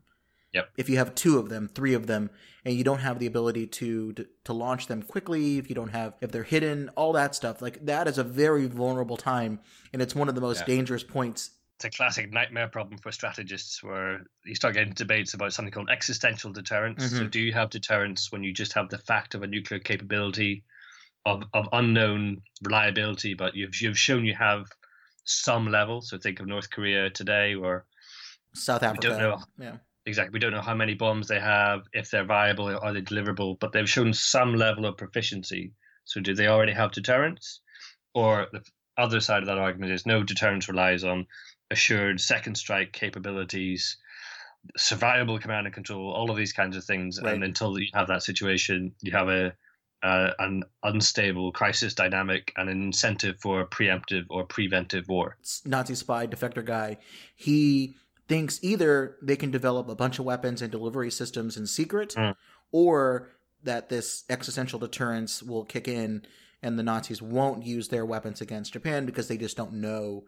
Yep. 0.56 0.69
If 0.77 0.90
you 0.90 0.98
have 0.98 1.14
two 1.14 1.38
of 1.38 1.49
them, 1.49 1.68
three 1.68 1.94
of 1.94 2.07
them, 2.07 2.32
and 2.64 2.73
you 2.73 2.84
don't 2.84 2.99
have 2.99 3.19
the 3.19 3.27
ability 3.27 3.68
to, 3.68 4.14
to 4.14 4.26
to 4.45 4.53
launch 4.53 4.88
them 4.88 5.03
quickly, 5.03 5.60
if 5.60 5.69
you 5.69 5.76
don't 5.76 5.90
have 5.90 6.14
if 6.22 6.32
they're 6.32 6.44
hidden, 6.44 6.90
all 6.95 7.14
that 7.14 7.36
stuff, 7.36 7.61
like 7.61 7.86
that 7.86 8.07
is 8.07 8.18
a 8.18 8.23
very 8.23 8.65
vulnerable 8.65 9.18
time, 9.18 9.60
and 9.94 10.02
it's 10.02 10.15
one 10.15 10.30
of 10.30 10.36
the 10.36 10.41
most 10.41 10.61
yeah. 10.61 10.76
dangerous 10.76 11.03
points 11.03 11.52
it's 11.76 11.86
a 11.86 11.90
classic 11.90 12.32
nightmare 12.32 12.69
problem 12.69 12.98
for 12.98 13.11
strategists 13.11 13.84
where 13.84 14.22
you 14.45 14.56
start 14.56 14.76
getting 14.76 14.94
debates 14.94 15.34
about 15.34 15.52
something 15.52 15.73
called 15.73 15.90
existential 15.90 16.53
deterrence. 16.53 17.03
Mm-hmm. 17.03 17.18
So, 17.18 17.27
do 17.27 17.41
you 17.41 17.52
have 17.52 17.69
deterrence 17.69 18.32
when 18.32 18.44
you 18.44 18.53
just 18.53 18.73
have 18.73 18.90
the 18.90 18.98
fact 18.98 19.36
of 19.36 19.44
a 19.44 19.48
nuclear 19.48 19.80
capability 19.82 20.64
of, 21.26 21.44
of 21.53 21.68
unknown 21.73 22.41
reliability, 22.64 23.34
but 23.34 23.56
you've, 23.56 23.82
you've 23.82 23.98
shown 23.98 24.23
you 24.23 24.36
have 24.36 24.68
some 25.26 25.69
level? 25.69 26.02
So, 26.02 26.18
think 26.18 26.40
of 26.40 26.48
North 26.48 26.69
Korea 26.69 27.10
today 27.10 27.56
or 27.56 27.86
South 28.53 28.82
Africa. 28.82 29.07
We 29.07 29.10
don't 29.10 29.19
know. 29.19 29.44
Yeah. 29.60 29.77
Exactly. 30.06 30.34
We 30.34 30.40
don't 30.40 30.52
know 30.52 30.61
how 30.61 30.76
many 30.76 30.94
bombs 30.94 31.27
they 31.27 31.40
have, 31.40 31.82
if 31.94 32.11
they're 32.11 32.26
viable, 32.26 32.68
are 32.68 32.94
they 32.94 33.02
deliverable, 33.02 33.60
but 33.60 33.72
they've 33.72 33.90
shown 33.90 34.14
some 34.14 34.56
level 34.56 34.86
of 34.86 34.98
proficiency. 34.98 35.73
So, 36.03 36.22
do 36.22 36.36
they 36.36 36.48
already 36.48 36.73
have 36.73 36.91
deterrence? 36.91 37.61
Or 38.14 38.48
the 38.52 38.61
other 38.98 39.19
side 39.19 39.41
of 39.41 39.48
that 39.48 39.57
argument 39.57 39.91
is 39.91 40.06
no 40.06 40.23
deterrence 40.23 40.69
relies 40.69 41.03
on 41.03 41.26
assured 41.72 42.22
second 42.22 42.56
strike 42.56 42.94
capabilities, 42.94 43.98
survivable 44.77 45.41
command 45.41 45.65
and 45.65 45.73
control, 45.73 46.11
all 46.11 46.30
of 46.30 46.38
these 46.38 46.53
kinds 46.53 46.77
of 46.77 46.84
things. 46.84 47.19
Right. 47.22 47.34
And 47.34 47.44
until 47.44 47.77
you 47.80 47.88
have 47.94 48.07
that 48.07 48.23
situation, 48.23 48.94
you 49.02 49.11
have 49.11 49.30
a 49.30 49.53
uh, 50.03 50.32
an 50.38 50.61
unstable 50.84 51.52
crisis 51.52 51.95
dynamic 51.95 52.53
and 52.57 52.69
an 52.69 52.84
incentive 52.84 53.40
for 53.40 53.65
preemptive 53.65 54.26
or 54.30 54.45
preventive 54.45 55.07
war. 55.07 55.36
Nazi 55.65 55.95
spy 55.95 56.27
defector 56.27 56.64
guy, 56.64 56.98
he 57.36 57.95
thinks 58.27 58.60
either 58.61 59.18
they 59.22 59.35
can 59.35 59.52
develop 59.52 59.88
a 59.88 59.95
bunch 59.95 60.19
of 60.19 60.26
weapons 60.26 60.61
and 60.61 60.72
delivery 60.72 61.11
systems 61.11 61.57
in 61.57 61.68
secret, 61.68 62.15
mm. 62.15 62.35
or 62.72 63.30
that 63.64 63.89
this 63.89 64.23
existential 64.30 64.80
deterrence 64.80 65.43
will 65.43 65.65
kick 65.65 65.88
in 65.88 66.26
and 66.61 66.80
the 66.80 66.84
Nazis 66.84 67.22
won't 67.22 67.65
use 67.65 67.89
their 67.89 68.06
weapons 68.06 68.41
against 68.41 68.73
Japan 68.73 69.06
because 69.06 69.27
they 69.27 69.38
just 69.38 69.57
don't 69.57 69.73
know 69.73 70.23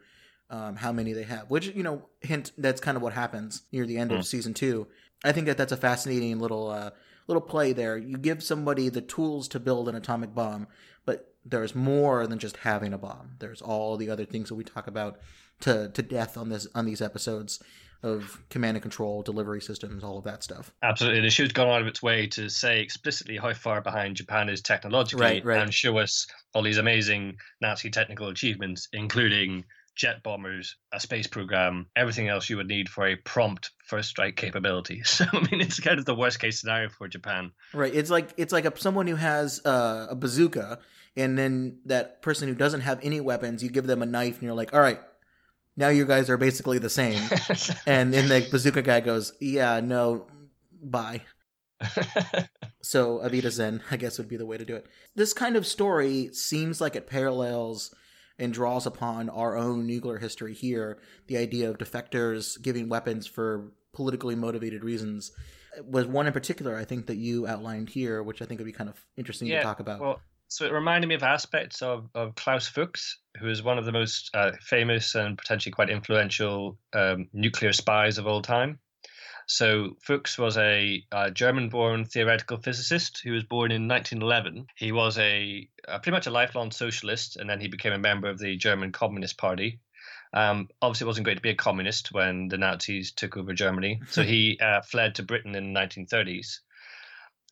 um, 0.49 0.75
how 0.75 0.91
many 0.91 1.13
they 1.13 1.23
have. 1.23 1.49
Which 1.49 1.67
you 1.67 1.83
know, 1.83 2.03
hint 2.21 2.51
that's 2.57 2.81
kind 2.81 2.95
of 2.95 3.03
what 3.03 3.13
happens 3.13 3.63
near 3.71 3.85
the 3.85 3.97
end 3.97 4.11
mm. 4.11 4.15
of 4.15 4.19
hmm. 4.19 4.23
season 4.23 4.53
two. 4.53 4.87
I 5.23 5.31
think 5.31 5.47
that 5.47 5.57
that's 5.57 5.71
a 5.71 5.77
fascinating 5.77 6.39
little 6.39 6.69
uh, 6.69 6.91
little 7.27 7.41
play 7.41 7.73
there. 7.73 7.97
You 7.97 8.17
give 8.17 8.43
somebody 8.43 8.89
the 8.89 9.01
tools 9.01 9.47
to 9.49 9.59
build 9.59 9.89
an 9.89 9.95
atomic 9.95 10.35
bomb, 10.35 10.67
but 11.05 11.33
there's 11.43 11.73
more 11.73 12.27
than 12.27 12.39
just 12.39 12.57
having 12.57 12.93
a 12.93 12.97
bomb. 12.97 13.31
There's 13.39 13.61
all 13.61 13.97
the 13.97 14.09
other 14.09 14.25
things 14.25 14.49
that 14.49 14.55
we 14.55 14.63
talk 14.63 14.87
about 14.87 15.19
to 15.61 15.89
to 15.89 16.01
death 16.01 16.37
on 16.37 16.49
this 16.49 16.67
on 16.75 16.85
these 16.85 17.01
episodes 17.01 17.61
of 18.03 18.41
command 18.49 18.77
and 18.77 18.81
control, 18.81 19.23
delivery 19.23 19.61
systems, 19.61 20.03
all 20.03 20.17
of 20.17 20.23
that 20.25 20.43
stuff. 20.43 20.71
Absolutely. 20.83 21.21
The 21.21 21.29
show's 21.29 21.51
gone 21.51 21.67
out 21.67 21.81
of 21.81 21.87
its 21.87 22.01
way 22.01 22.27
to 22.27 22.49
say 22.49 22.81
explicitly 22.81 23.37
how 23.37 23.53
far 23.53 23.81
behind 23.81 24.15
Japan 24.15 24.49
is 24.49 24.61
technologically 24.61 25.25
right, 25.25 25.45
right. 25.45 25.61
and 25.61 25.73
show 25.73 25.97
us 25.97 26.27
all 26.53 26.61
these 26.61 26.77
amazing 26.77 27.37
Nazi 27.61 27.89
technical 27.89 28.27
achievements, 28.27 28.87
including 28.93 29.65
jet 29.97 30.21
bombers, 30.21 30.75
a 30.93 30.99
space 30.99 31.25
program, 31.27 31.87
everything 31.95 32.29
else 32.29 32.49
you 32.49 32.57
would 32.57 32.67
need 32.67 32.87
for 32.87 33.07
a 33.07 33.15
prompt 33.15 33.71
first 33.85 34.09
strike 34.09 34.35
capability. 34.35 35.01
So 35.05 35.25
I 35.33 35.39
mean, 35.51 35.61
it's 35.61 35.79
kind 35.79 35.97
of 35.97 36.05
the 36.05 36.13
worst 36.13 36.39
case 36.39 36.61
scenario 36.61 36.89
for 36.89 37.07
Japan. 37.07 37.51
Right. 37.73 37.93
It's 37.93 38.11
like 38.11 38.29
it's 38.37 38.53
like 38.53 38.65
a, 38.65 38.79
someone 38.79 39.07
who 39.07 39.15
has 39.15 39.65
uh, 39.65 40.07
a 40.09 40.15
bazooka, 40.15 40.79
and 41.15 41.37
then 41.37 41.79
that 41.85 42.21
person 42.21 42.47
who 42.47 42.53
doesn't 42.53 42.81
have 42.81 42.99
any 43.01 43.19
weapons, 43.19 43.63
you 43.63 43.69
give 43.69 43.87
them 43.87 44.03
a 44.03 44.05
knife, 44.05 44.35
and 44.35 44.43
you're 44.43 44.53
like, 44.53 44.73
all 44.73 44.79
right. 44.79 45.01
Now 45.77 45.89
you 45.89 46.05
guys 46.05 46.29
are 46.29 46.37
basically 46.37 46.79
the 46.79 46.89
same, 46.89 47.21
and 47.85 48.13
then 48.13 48.27
the 48.27 48.47
bazooka 48.49 48.81
guy 48.81 48.99
goes, 48.99 49.33
"Yeah, 49.39 49.79
no, 49.79 50.27
bye." 50.81 51.21
so 52.81 53.21
Auf 53.21 53.31
Zen, 53.51 53.83
I 53.91 53.97
guess, 53.97 54.17
would 54.17 54.27
be 54.27 54.37
the 54.37 54.45
way 54.45 54.57
to 54.57 54.65
do 54.65 54.75
it. 54.75 54.87
This 55.15 55.33
kind 55.33 55.55
of 55.55 55.67
story 55.67 56.29
seems 56.33 56.81
like 56.81 56.95
it 56.95 57.07
parallels 57.07 57.93
and 58.39 58.53
draws 58.53 58.85
upon 58.85 59.29
our 59.29 59.55
own 59.55 59.85
nuclear 59.85 60.17
history 60.17 60.53
here. 60.53 60.99
The 61.27 61.37
idea 61.37 61.69
of 61.69 61.77
defectors 61.77 62.61
giving 62.61 62.89
weapons 62.89 63.27
for 63.27 63.71
politically 63.93 64.35
motivated 64.35 64.83
reasons 64.83 65.31
was 65.83 66.05
one 66.07 66.27
in 66.27 66.33
particular 66.33 66.75
I 66.75 66.85
think 66.85 67.07
that 67.07 67.17
you 67.17 67.47
outlined 67.47 67.89
here, 67.89 68.23
which 68.23 68.41
I 68.41 68.45
think 68.45 68.59
would 68.59 68.65
be 68.65 68.71
kind 68.71 68.89
of 68.89 69.03
interesting 69.15 69.47
yeah, 69.47 69.57
to 69.57 69.63
talk 69.63 69.79
about. 69.79 69.99
Well, 69.99 70.21
so 70.47 70.65
it 70.65 70.71
reminded 70.71 71.07
me 71.07 71.15
of 71.15 71.23
aspects 71.23 71.81
of, 71.81 72.09
of 72.15 72.35
Klaus 72.35 72.67
Fuchs, 72.67 73.19
who 73.39 73.49
is 73.49 73.61
one 73.61 73.77
of 73.77 73.85
the 73.85 73.91
most 73.91 74.29
uh, 74.33 74.51
famous 74.61 75.15
and 75.15 75.37
potentially 75.37 75.73
quite 75.73 75.89
influential 75.89 76.77
um, 76.93 77.27
nuclear 77.33 77.73
spies 77.73 78.17
of 78.17 78.27
all 78.27 78.41
time. 78.41 78.79
So 79.47 79.95
Fuchs 80.01 80.37
was 80.37 80.57
a, 80.57 81.03
a 81.11 81.31
German-born 81.31 82.05
theoretical 82.05 82.57
physicist 82.57 83.21
who 83.23 83.31
was 83.31 83.43
born 83.43 83.71
in 83.71 83.87
1911. 83.87 84.67
He 84.75 84.91
was 84.91 85.17
a, 85.17 85.69
a, 85.87 85.99
pretty 85.99 86.11
much 86.11 86.27
a 86.27 86.31
lifelong 86.31 86.71
socialist, 86.71 87.37
and 87.37 87.49
then 87.49 87.61
he 87.61 87.69
became 87.69 87.93
a 87.93 87.97
member 87.97 88.29
of 88.29 88.39
the 88.39 88.57
German 88.57 88.91
Communist 88.91 89.37
Party. 89.37 89.79
Um, 90.33 90.67
obviously, 90.81 91.05
it 91.05 91.07
wasn't 91.07 91.25
great 91.25 91.35
to 91.35 91.41
be 91.41 91.51
a 91.51 91.55
communist 91.55 92.11
when 92.11 92.49
the 92.49 92.57
Nazis 92.57 93.13
took 93.13 93.37
over 93.37 93.53
Germany, 93.53 94.01
so 94.09 94.21
he 94.21 94.59
uh, 94.61 94.81
fled 94.81 95.15
to 95.15 95.23
Britain 95.23 95.55
in 95.55 95.73
the 95.73 95.79
1930s. 95.79 96.59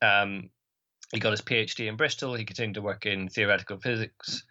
Um, 0.02 0.50
he 1.12 1.20
got 1.20 1.32
his 1.32 1.42
PhD 1.42 1.88
in 1.88 1.96
Bristol. 1.96 2.34
He 2.34 2.46
continued 2.46 2.76
to 2.76 2.82
work 2.82 3.06
in 3.06 3.30
theoretical 3.30 3.78
physics. 3.78 4.44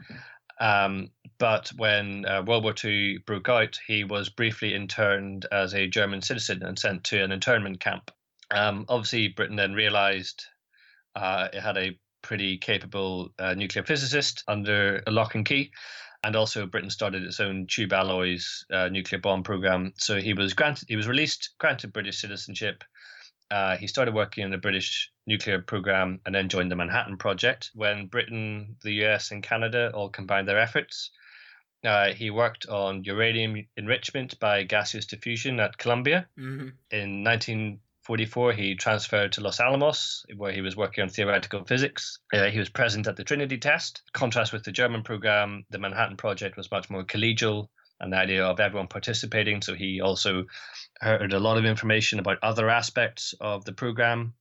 Um, 0.61 1.11
but 1.39 1.73
when 1.77 2.25
uh, 2.27 2.43
World 2.47 2.65
War 2.65 2.75
II 2.83 3.19
broke 3.27 3.49
out, 3.49 3.79
he 3.87 4.05
was 4.05 4.29
briefly 4.29 4.75
interned 4.75 5.47
as 5.51 5.75
a 5.75 5.89
German 5.89 6.23
citizen 6.23 6.63
and 6.63 6.79
sent 6.79 7.05
to 7.05 7.23
an 7.23 7.33
internment 7.33 7.81
camp. 7.81 8.11
Um, 8.51 8.85
obviously, 8.89 9.29
Britain 9.29 9.57
then 9.57 9.73
realized 9.73 10.45
uh, 11.17 11.49
it 11.53 11.61
had 11.61 11.77
a 11.77 11.99
pretty 12.23 12.57
capable 12.57 13.31
uh, 13.39 13.55
nuclear 13.55 13.85
physicist 13.85 14.45
under 14.49 15.03
lock 15.09 15.35
and 15.35 15.45
key. 15.45 15.73
And 16.23 16.37
also, 16.37 16.67
Britain 16.67 16.89
started 16.89 17.23
its 17.23 17.41
own 17.41 17.67
tube 17.67 17.93
alloys 17.93 18.65
uh, 18.73 18.89
nuclear 18.89 19.21
bomb 19.21 19.43
program. 19.43 19.93
So 19.99 20.21
he 20.21 20.33
was 20.33 20.55
granted, 20.55 20.89
he 20.89 20.97
was 20.97 21.07
released, 21.07 21.51
granted 21.59 21.93
British 21.93 22.19
citizenship, 22.19 22.83
uh, 23.51 23.77
he 23.77 23.87
started 23.87 24.15
working 24.15 24.45
in 24.45 24.51
the 24.51 24.59
British 24.59 25.11
nuclear 25.27 25.61
program 25.61 26.21
and 26.25 26.35
then 26.35 26.49
joined 26.49 26.71
the 26.71 26.77
Manhattan 26.77 27.17
Project. 27.17 27.71
When 27.75 28.07
Britain, 28.07 28.77
the 28.83 29.05
US, 29.05 29.31
and 29.31 29.43
Canada 29.43 29.91
all 29.95 30.09
combined 30.09 30.49
their 30.49 30.59
efforts, 30.59 31.11
uh, 31.85 32.13
he 32.13 32.31
worked 32.31 32.67
on 32.67 33.05
uranium 33.05 33.67
enrichment 33.77 34.39
by 34.41 34.63
gaseous 34.63 35.07
diffusion 35.07 35.61
at 35.61 35.77
Columbia. 35.77 36.27
Mm-hmm. 36.39 36.69
In 36.91 37.25
1944, 37.25 38.53
he 38.55 38.75
transferred 38.75 39.33
to 39.33 39.43
Los 39.43 39.61
Alamos, 39.61 40.25
where 40.37 40.53
he 40.53 40.63
was 40.63 40.77
working 40.77 41.03
on 41.03 41.11
theoretical 41.11 41.65
physics. 41.65 42.19
Uh, 42.33 42.47
he 42.47 42.59
was 42.59 42.71
present 42.71 43.07
at 43.07 43.17
the 43.17 43.25
Trinity 43.25 43.59
test. 43.59 44.03
Contrast 44.13 44.53
with 44.53 44.65
the 44.65 44.73
German 44.73 45.03
program, 45.03 45.65
the 45.71 45.79
Manhattan 45.79 46.17
Project 46.17 46.57
was 46.57 46.71
much 46.71 46.89
more 46.89 47.05
collegial 47.05 47.69
and 48.01 48.13
the 48.13 48.17
idea 48.17 48.45
of 48.45 48.61
everyone 48.61 48.89
participating. 48.89 49.63
So 49.63 49.75
he 49.75 50.01
also 50.01 50.47
heard 51.01 51.33
a 51.33 51.41
lot 51.41 51.59
of 51.59 51.65
information 51.65 52.19
about 52.19 52.39
other 52.43 52.69
aspects 52.69 53.35
of 53.41 53.65
the 53.65 53.73
program 53.73 54.35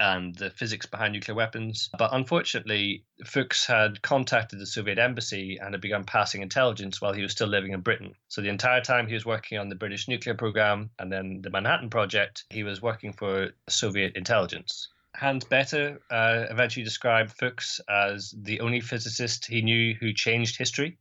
and 0.00 0.34
the 0.34 0.50
physics 0.50 0.86
behind 0.86 1.12
nuclear 1.12 1.34
weapons. 1.34 1.90
But 1.98 2.10
unfortunately, 2.12 3.04
Fuchs 3.24 3.66
had 3.66 4.00
contacted 4.02 4.58
the 4.58 4.66
Soviet 4.66 4.98
embassy 4.98 5.58
and 5.60 5.74
had 5.74 5.80
begun 5.80 6.04
passing 6.04 6.42
intelligence 6.42 7.00
while 7.00 7.12
he 7.12 7.22
was 7.22 7.32
still 7.32 7.48
living 7.48 7.72
in 7.72 7.80
Britain. 7.80 8.14
So 8.28 8.40
the 8.40 8.48
entire 8.48 8.80
time 8.80 9.06
he 9.06 9.14
was 9.14 9.26
working 9.26 9.58
on 9.58 9.68
the 9.68 9.74
British 9.74 10.08
nuclear 10.08 10.34
program 10.34 10.90
and 10.98 11.10
then 11.10 11.40
the 11.42 11.50
Manhattan 11.50 11.90
Project, 11.90 12.44
he 12.50 12.62
was 12.62 12.80
working 12.82 13.12
for 13.12 13.50
Soviet 13.68 14.16
intelligence. 14.16 14.88
Hans 15.18 15.44
Bethe 15.44 15.98
uh, 16.10 16.44
eventually 16.50 16.84
described 16.84 17.32
Fuchs 17.32 17.80
as 17.88 18.34
the 18.36 18.60
only 18.60 18.80
physicist 18.80 19.46
he 19.46 19.62
knew 19.62 19.94
who 19.94 20.12
changed 20.12 20.56
history. 20.56 20.98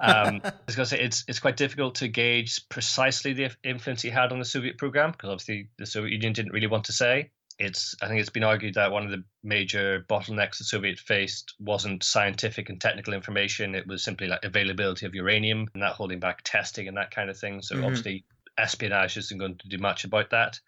Um, 0.00 0.40
I 0.44 0.52
was 0.66 0.76
going 0.76 0.86
to 0.86 0.96
say 0.96 1.00
it's 1.00 1.24
it's 1.28 1.40
quite 1.40 1.56
difficult 1.56 1.96
to 1.96 2.08
gauge 2.08 2.68
precisely 2.68 3.34
the 3.34 3.50
influence 3.62 4.02
he 4.02 4.10
had 4.10 4.32
on 4.32 4.38
the 4.38 4.44
Soviet 4.44 4.78
program 4.78 5.12
because 5.12 5.30
obviously 5.30 5.68
the 5.78 5.86
Soviet 5.86 6.12
Union 6.12 6.32
didn't 6.32 6.52
really 6.52 6.66
want 6.66 6.84
to 6.84 6.92
say 6.92 7.30
it's 7.58 7.94
I 8.02 8.08
think 8.08 8.20
it's 8.20 8.30
been 8.30 8.44
argued 8.44 8.74
that 8.74 8.92
one 8.92 9.04
of 9.04 9.10
the 9.10 9.24
major 9.42 10.04
bottlenecks 10.08 10.58
the 10.58 10.64
Soviet 10.64 10.98
faced 10.98 11.54
wasn't 11.58 12.02
scientific 12.02 12.68
and 12.68 12.80
technical 12.80 13.14
information; 13.14 13.74
it 13.74 13.86
was 13.86 14.02
simply 14.02 14.26
like 14.26 14.44
availability 14.44 15.06
of 15.06 15.14
uranium 15.14 15.68
and 15.74 15.82
that 15.82 15.92
holding 15.92 16.20
back 16.20 16.42
testing 16.44 16.88
and 16.88 16.96
that 16.96 17.10
kind 17.10 17.30
of 17.30 17.38
thing. 17.38 17.62
So 17.62 17.76
mm-hmm. 17.76 17.84
obviously, 17.84 18.24
espionage 18.58 19.16
isn't 19.16 19.38
going 19.38 19.58
to 19.58 19.68
do 19.68 19.78
much 19.78 20.04
about 20.04 20.30
that. 20.30 20.60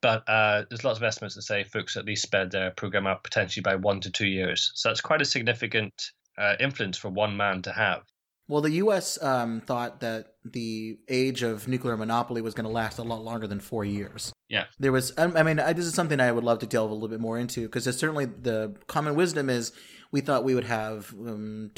But 0.00 0.28
uh, 0.28 0.64
there's 0.68 0.84
lots 0.84 0.98
of 0.98 1.02
estimates 1.02 1.34
that 1.34 1.42
say 1.42 1.64
Fuchs 1.64 1.96
at 1.96 2.04
least 2.04 2.22
sped 2.22 2.50
their 2.50 2.70
program 2.70 3.06
up 3.06 3.24
potentially 3.24 3.62
by 3.62 3.74
one 3.74 4.00
to 4.00 4.10
two 4.10 4.28
years. 4.28 4.70
So 4.74 4.88
that's 4.88 5.00
quite 5.00 5.22
a 5.22 5.24
significant 5.24 6.12
uh, 6.36 6.54
influence 6.60 6.96
for 6.96 7.08
one 7.08 7.36
man 7.36 7.62
to 7.62 7.72
have. 7.72 8.02
Well, 8.46 8.62
the 8.62 8.70
U.S. 8.72 9.22
Um, 9.22 9.60
thought 9.60 10.00
that 10.00 10.34
the 10.42 10.98
age 11.08 11.42
of 11.42 11.68
nuclear 11.68 11.98
monopoly 11.98 12.40
was 12.40 12.54
going 12.54 12.64
to 12.64 12.70
last 12.70 12.98
a 12.98 13.02
lot 13.02 13.22
longer 13.22 13.46
than 13.46 13.60
four 13.60 13.84
years. 13.84 14.32
Yeah. 14.48 14.64
There 14.78 14.92
was, 14.92 15.12
I 15.18 15.42
mean, 15.42 15.56
this 15.56 15.84
is 15.84 15.92
something 15.92 16.18
I 16.18 16.32
would 16.32 16.44
love 16.44 16.60
to 16.60 16.66
delve 16.66 16.90
a 16.90 16.94
little 16.94 17.08
bit 17.08 17.20
more 17.20 17.38
into 17.38 17.62
because 17.62 17.84
certainly 17.84 18.24
the 18.24 18.74
common 18.86 19.14
wisdom 19.14 19.50
is 19.50 19.72
we 20.10 20.22
thought 20.22 20.44
we 20.44 20.54
would 20.54 20.64
have 20.64 21.12
um, 21.12 21.72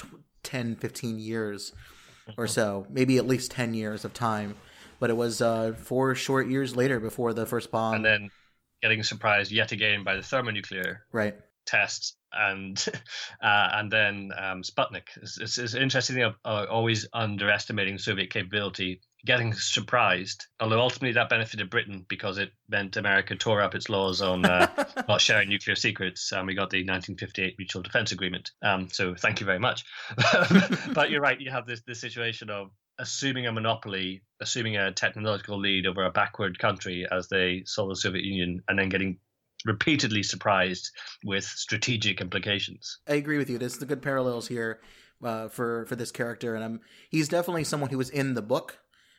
10, 0.45 0.77
15 0.77 1.19
years 1.19 1.73
or 2.39 2.47
so, 2.47 2.87
maybe 2.89 3.19
at 3.19 3.27
least 3.27 3.51
10 3.51 3.75
years 3.75 4.05
of 4.05 4.15
time. 4.15 4.55
But 5.01 5.11
it 5.11 5.17
was 5.17 5.43
uh, 5.43 5.73
four 5.77 6.15
short 6.15 6.47
years 6.47 6.77
later 6.77 7.01
before 7.01 7.33
the 7.33 7.47
first 7.47 7.73
bomb. 7.73 7.95
And 7.95 8.05
then 8.05 8.31
getting 8.83 9.03
surprised 9.03 9.51
yet 9.51 9.73
again 9.73 10.05
by 10.05 10.17
the 10.17 10.23
thermonuclear 10.23 11.05
right. 11.13 11.35
tests 11.67 12.15
and 12.33 12.85
uh, 13.43 13.69
and 13.73 13.91
then 13.91 14.31
um, 14.37 14.63
Sputnik. 14.63 15.09
It's, 15.23 15.39
it's, 15.39 15.59
it's 15.59 15.75
interesting 15.75 16.17
thing 16.17 16.25
of 16.25 16.37
uh, 16.45 16.67
always 16.71 17.07
underestimating 17.13 17.99
Soviet 17.99 18.31
capability, 18.31 19.01
getting 19.25 19.53
surprised. 19.53 20.47
Although 20.61 20.81
ultimately 20.81 21.13
that 21.13 21.29
benefited 21.29 21.71
Britain 21.71 22.05
because 22.09 22.39
it 22.39 22.51
meant 22.69 22.97
America 22.97 23.37
tore 23.37 23.61
up 23.61 23.75
its 23.75 23.89
laws 23.89 24.23
on 24.23 24.45
uh, 24.45 24.69
not 25.09 25.21
sharing 25.21 25.49
nuclear 25.49 25.77
secrets, 25.77 26.33
and 26.33 26.47
we 26.47 26.55
got 26.55 26.71
the 26.71 26.79
1958 26.79 27.57
Mutual 27.59 27.83
Defense 27.83 28.13
Agreement. 28.13 28.51
Um, 28.63 28.89
so 28.91 29.15
thank 29.15 29.41
you 29.41 29.47
very 29.47 29.59
much. 29.59 29.85
but 30.95 31.11
you're 31.11 31.21
right. 31.21 31.41
You 31.41 31.51
have 31.51 31.67
this 31.67 31.83
this 31.87 32.01
situation 32.01 32.51
of 32.51 32.71
assuming 33.01 33.47
a 33.47 33.53
monopoly, 33.53 34.23
assuming 34.41 34.77
a 34.77 34.93
technological 34.93 35.59
lead 35.59 35.87
over 35.87 36.05
a 36.05 36.11
backward 36.11 36.59
country 36.59 37.07
as 37.11 37.29
they 37.29 37.63
saw 37.67 37.89
the 37.89 37.97
Soviet 37.97 38.25
Union, 38.25 38.63
and 38.69 38.79
then 38.79 38.89
getting 38.89 39.19
repeatedly 39.65 40.23
surprised 40.23 40.91
with 41.25 41.45
strategic 41.45 42.21
implications. 42.21 42.99
I 43.09 43.15
agree 43.15 43.39
with 43.39 43.51
you. 43.51 43.59
There's 43.59 43.79
the 43.79 43.87
good 43.87 44.03
parallels 44.03 44.49
here 44.49 44.81
uh, 45.25 45.49
for 45.49 45.87
for 45.87 45.97
this 45.97 46.13
character, 46.13 46.55
and 46.55 46.65
I'm 46.65 46.81
he's 47.11 47.29
definitely 47.29 47.65
someone 47.65 47.91
who 47.91 47.99
was 47.99 48.11
in 48.11 48.35
the 48.35 48.43
book. 48.43 48.79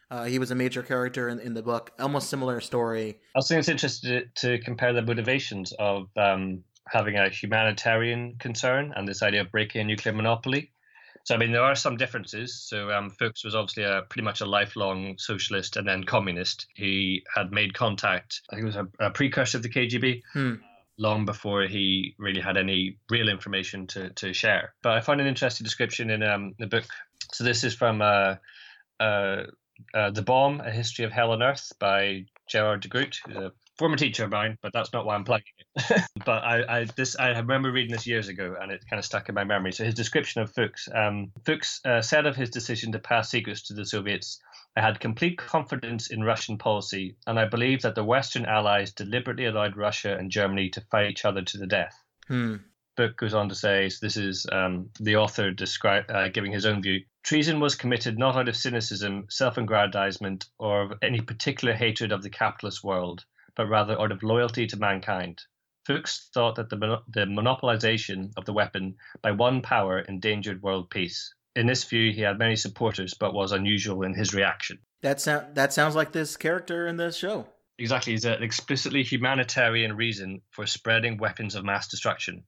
Uh, 0.10 0.26
he 0.26 0.40
was 0.40 0.52
a 0.52 0.56
major 0.56 0.84
character 0.84 1.30
in, 1.30 1.40
in 1.40 1.54
the 1.54 1.64
book. 1.64 1.92
Almost 1.98 2.30
similar 2.30 2.60
story. 2.60 3.20
I 3.34 3.40
was 3.40 3.50
it's 3.50 3.70
interesting 3.70 4.24
to, 4.36 4.58
to 4.58 4.64
compare 4.64 4.92
the 4.92 5.02
motivations 5.02 5.72
of 5.80 6.10
um, 6.18 6.64
having 6.88 7.16
a 7.16 7.30
humanitarian 7.30 8.36
concern 8.38 8.94
and 8.96 9.08
this 9.08 9.24
idea 9.24 9.42
of 9.42 9.52
breaking 9.52 9.82
a 9.82 9.84
nuclear 9.86 10.14
monopoly. 10.14 10.74
So 11.24 11.36
I 11.36 11.38
mean, 11.38 11.52
there 11.52 11.64
are 11.64 11.76
some 11.76 11.98
differences. 11.98 12.56
So 12.62 12.92
um, 12.92 13.10
Fuchs 13.12 13.44
was 13.44 13.56
obviously 13.56 13.84
a 13.84 14.04
pretty 14.10 14.24
much 14.24 14.42
a 14.42 14.46
lifelong 14.46 15.18
socialist 15.18 15.78
and 15.78 15.88
then 15.88 16.04
communist. 16.04 16.68
He 16.76 17.24
had 17.34 17.52
made 17.52 17.74
contact. 17.74 18.42
I 18.50 18.56
think 18.56 18.64
it 18.64 18.68
was 18.68 18.76
a, 18.76 18.88
a 19.00 19.12
precursor 19.12 19.58
of 19.58 19.64
the 19.64 19.70
KGB. 19.70 20.24
Hmm. 20.34 20.54
Long 20.98 21.26
before 21.26 21.64
he 21.64 22.16
really 22.20 22.42
had 22.42 22.58
any 22.58 22.98
real 23.10 23.30
information 23.30 23.88
to, 23.88 24.10
to 24.12 24.34
share. 24.34 24.74
But 24.84 24.94
I 24.94 25.02
find 25.02 25.20
an 25.20 25.26
interesting 25.26 25.64
description 25.64 26.12
in 26.12 26.22
um, 26.22 26.54
the 26.60 26.68
book. 26.68 26.84
So 27.32 27.44
this 27.44 27.64
is 27.64 27.74
from 27.74 28.02
uh, 28.02 28.36
uh, 29.00 29.44
uh, 29.96 30.12
The 30.12 30.22
Bomb, 30.22 30.62
A 30.62 30.70
History 30.70 31.06
of 31.06 31.12
Hell 31.12 31.32
on 31.32 31.42
Earth 31.42 31.74
by 31.80 32.26
Gerard 32.48 32.84
DeGroot, 32.84 33.16
who's 33.26 33.38
a 33.38 33.52
former 33.78 33.96
teacher 33.96 34.24
of 34.24 34.32
mine, 34.32 34.58
but 34.62 34.74
that's 34.74 34.94
not 34.94 35.06
why 35.06 35.16
I'm 35.16 35.24
plugging 35.24 35.54
it. 35.60 36.04
but 36.26 36.44
I, 36.44 36.80
I, 36.80 36.86
this 36.96 37.18
I 37.18 37.30
remember 37.30 37.72
reading 37.72 37.92
this 37.92 38.08
years 38.08 38.28
ago, 38.28 38.56
and 38.60 38.72
it 38.72 38.84
kind 38.90 39.00
of 39.00 39.06
stuck 39.06 39.30
in 39.30 39.36
my 39.36 39.44
memory. 39.44 39.72
So 39.72 39.84
his 39.84 39.96
description 39.96 40.42
of 40.42 40.52
Fuchs, 40.54 40.88
um, 40.94 41.32
Fuchs 41.46 41.82
uh, 41.86 42.02
said 42.02 42.26
of 42.26 42.36
his 42.36 42.50
decision 42.50 42.92
to 42.92 43.00
pass 43.00 43.30
secrets 43.30 43.64
to 43.64 43.74
the 43.74 43.86
Soviets, 43.86 44.40
"I 44.76 44.82
had 44.82 45.00
complete 45.00 45.38
confidence 45.38 46.12
in 46.12 46.24
Russian 46.24 46.58
policy, 46.58 47.16
and 47.26 47.40
I 47.40 47.46
believe 47.46 47.82
that 47.82 47.96
the 47.96 48.04
Western 48.04 48.46
Allies 48.46 48.92
deliberately 48.92 49.46
allowed 49.46 49.78
Russia 49.78 50.18
and 50.18 50.30
Germany 50.30 50.70
to 50.70 50.82
fight 50.92 51.10
each 51.10 51.26
other 51.26 51.42
to 51.42 51.58
the 51.58 51.68
death." 51.68 51.98
Hmm. 52.28 52.58
Book 52.98 53.16
goes 53.18 53.34
on 53.34 53.48
to 53.50 53.56
say, 53.56 53.88
so 53.88 54.06
this 54.06 54.18
is 54.18 54.46
um, 54.52 54.90
the 55.00 55.16
author 55.16 55.50
describe, 55.50 56.04
uh, 56.10 56.28
giving 56.28 56.52
his 56.52 56.66
own 56.66 56.82
view. 56.82 57.00
Treason 57.24 57.62
was 57.62 57.74
committed 57.74 58.20
not 58.20 58.36
out 58.36 58.50
of 58.50 58.56
cynicism, 58.56 59.28
self 59.30 59.58
aggrandizement, 59.58 60.48
or 60.60 60.82
of 60.82 60.94
any 61.02 61.22
particular 61.22 61.74
hatred 61.74 62.12
of 62.12 62.22
the 62.22 62.30
capitalist 62.30 62.84
world 62.84 63.26
but 63.56 63.68
rather 63.68 64.00
out 64.00 64.12
of 64.12 64.24
loyalty 64.24 64.68
to 64.68 64.78
mankind. 64.78 65.42
Fuchs 65.86 66.30
thought 66.34 66.56
that 66.56 66.70
the, 66.70 67.02
the 67.08 67.26
monopolization 67.26 68.32
of 68.38 68.46
the 68.46 68.54
weapon 68.54 68.96
by 69.22 69.32
one 69.32 69.62
power 69.62 70.00
endangered 70.00 70.62
world 70.62 70.90
peace. 70.90 71.34
In 71.56 71.68
this 71.68 71.84
view, 71.84 72.14
he 72.14 72.22
had 72.22 72.38
many 72.38 72.56
supporters, 72.56 73.14
but 73.14 73.34
was 73.34 73.52
unusual 73.52 74.04
in 74.04 74.14
his 74.14 74.34
reaction. 74.34 74.80
That, 75.02 75.20
so- 75.20 75.46
that 75.54 75.74
sounds 75.74 75.96
like 75.96 76.12
this 76.12 76.38
character 76.38 76.88
in 76.88 76.98
the 76.98 77.12
show. 77.12 77.48
Exactly. 77.78 78.14
It's 78.14 78.26
an 78.26 78.44
explicitly 78.44 79.04
humanitarian 79.04 79.96
reason 79.96 80.42
for 80.52 80.68
spreading 80.68 81.18
weapons 81.18 81.56
of 81.56 81.66
mass 81.66 81.88
destruction. 81.88 82.44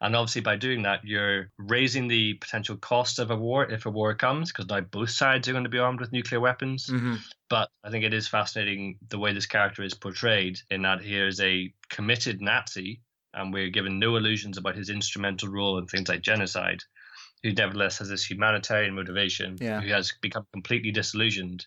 And 0.00 0.14
obviously, 0.14 0.42
by 0.42 0.56
doing 0.56 0.82
that, 0.82 1.04
you're 1.04 1.50
raising 1.58 2.08
the 2.08 2.34
potential 2.34 2.76
cost 2.76 3.18
of 3.18 3.30
a 3.30 3.36
war 3.36 3.64
if 3.64 3.86
a 3.86 3.90
war 3.90 4.14
comes, 4.14 4.52
because 4.52 4.68
now 4.68 4.80
both 4.80 5.10
sides 5.10 5.48
are 5.48 5.52
going 5.52 5.64
to 5.64 5.70
be 5.70 5.78
armed 5.78 6.00
with 6.00 6.12
nuclear 6.12 6.40
weapons. 6.40 6.86
Mm-hmm. 6.86 7.14
But 7.48 7.70
I 7.82 7.90
think 7.90 8.04
it 8.04 8.12
is 8.12 8.28
fascinating 8.28 8.98
the 9.08 9.18
way 9.18 9.32
this 9.32 9.46
character 9.46 9.82
is 9.82 9.94
portrayed, 9.94 10.58
in 10.70 10.82
that 10.82 11.00
he 11.00 11.16
is 11.18 11.40
a 11.40 11.72
committed 11.88 12.40
Nazi, 12.40 13.00
and 13.32 13.52
we're 13.52 13.70
given 13.70 13.98
no 13.98 14.16
illusions 14.16 14.58
about 14.58 14.76
his 14.76 14.90
instrumental 14.90 15.48
role 15.48 15.78
in 15.78 15.86
things 15.86 16.08
like 16.08 16.22
genocide, 16.22 16.82
who 17.42 17.52
nevertheless 17.52 17.98
has 17.98 18.08
this 18.08 18.28
humanitarian 18.28 18.94
motivation, 18.94 19.56
yeah. 19.60 19.80
who 19.80 19.92
has 19.92 20.12
become 20.20 20.46
completely 20.52 20.90
disillusioned 20.90 21.66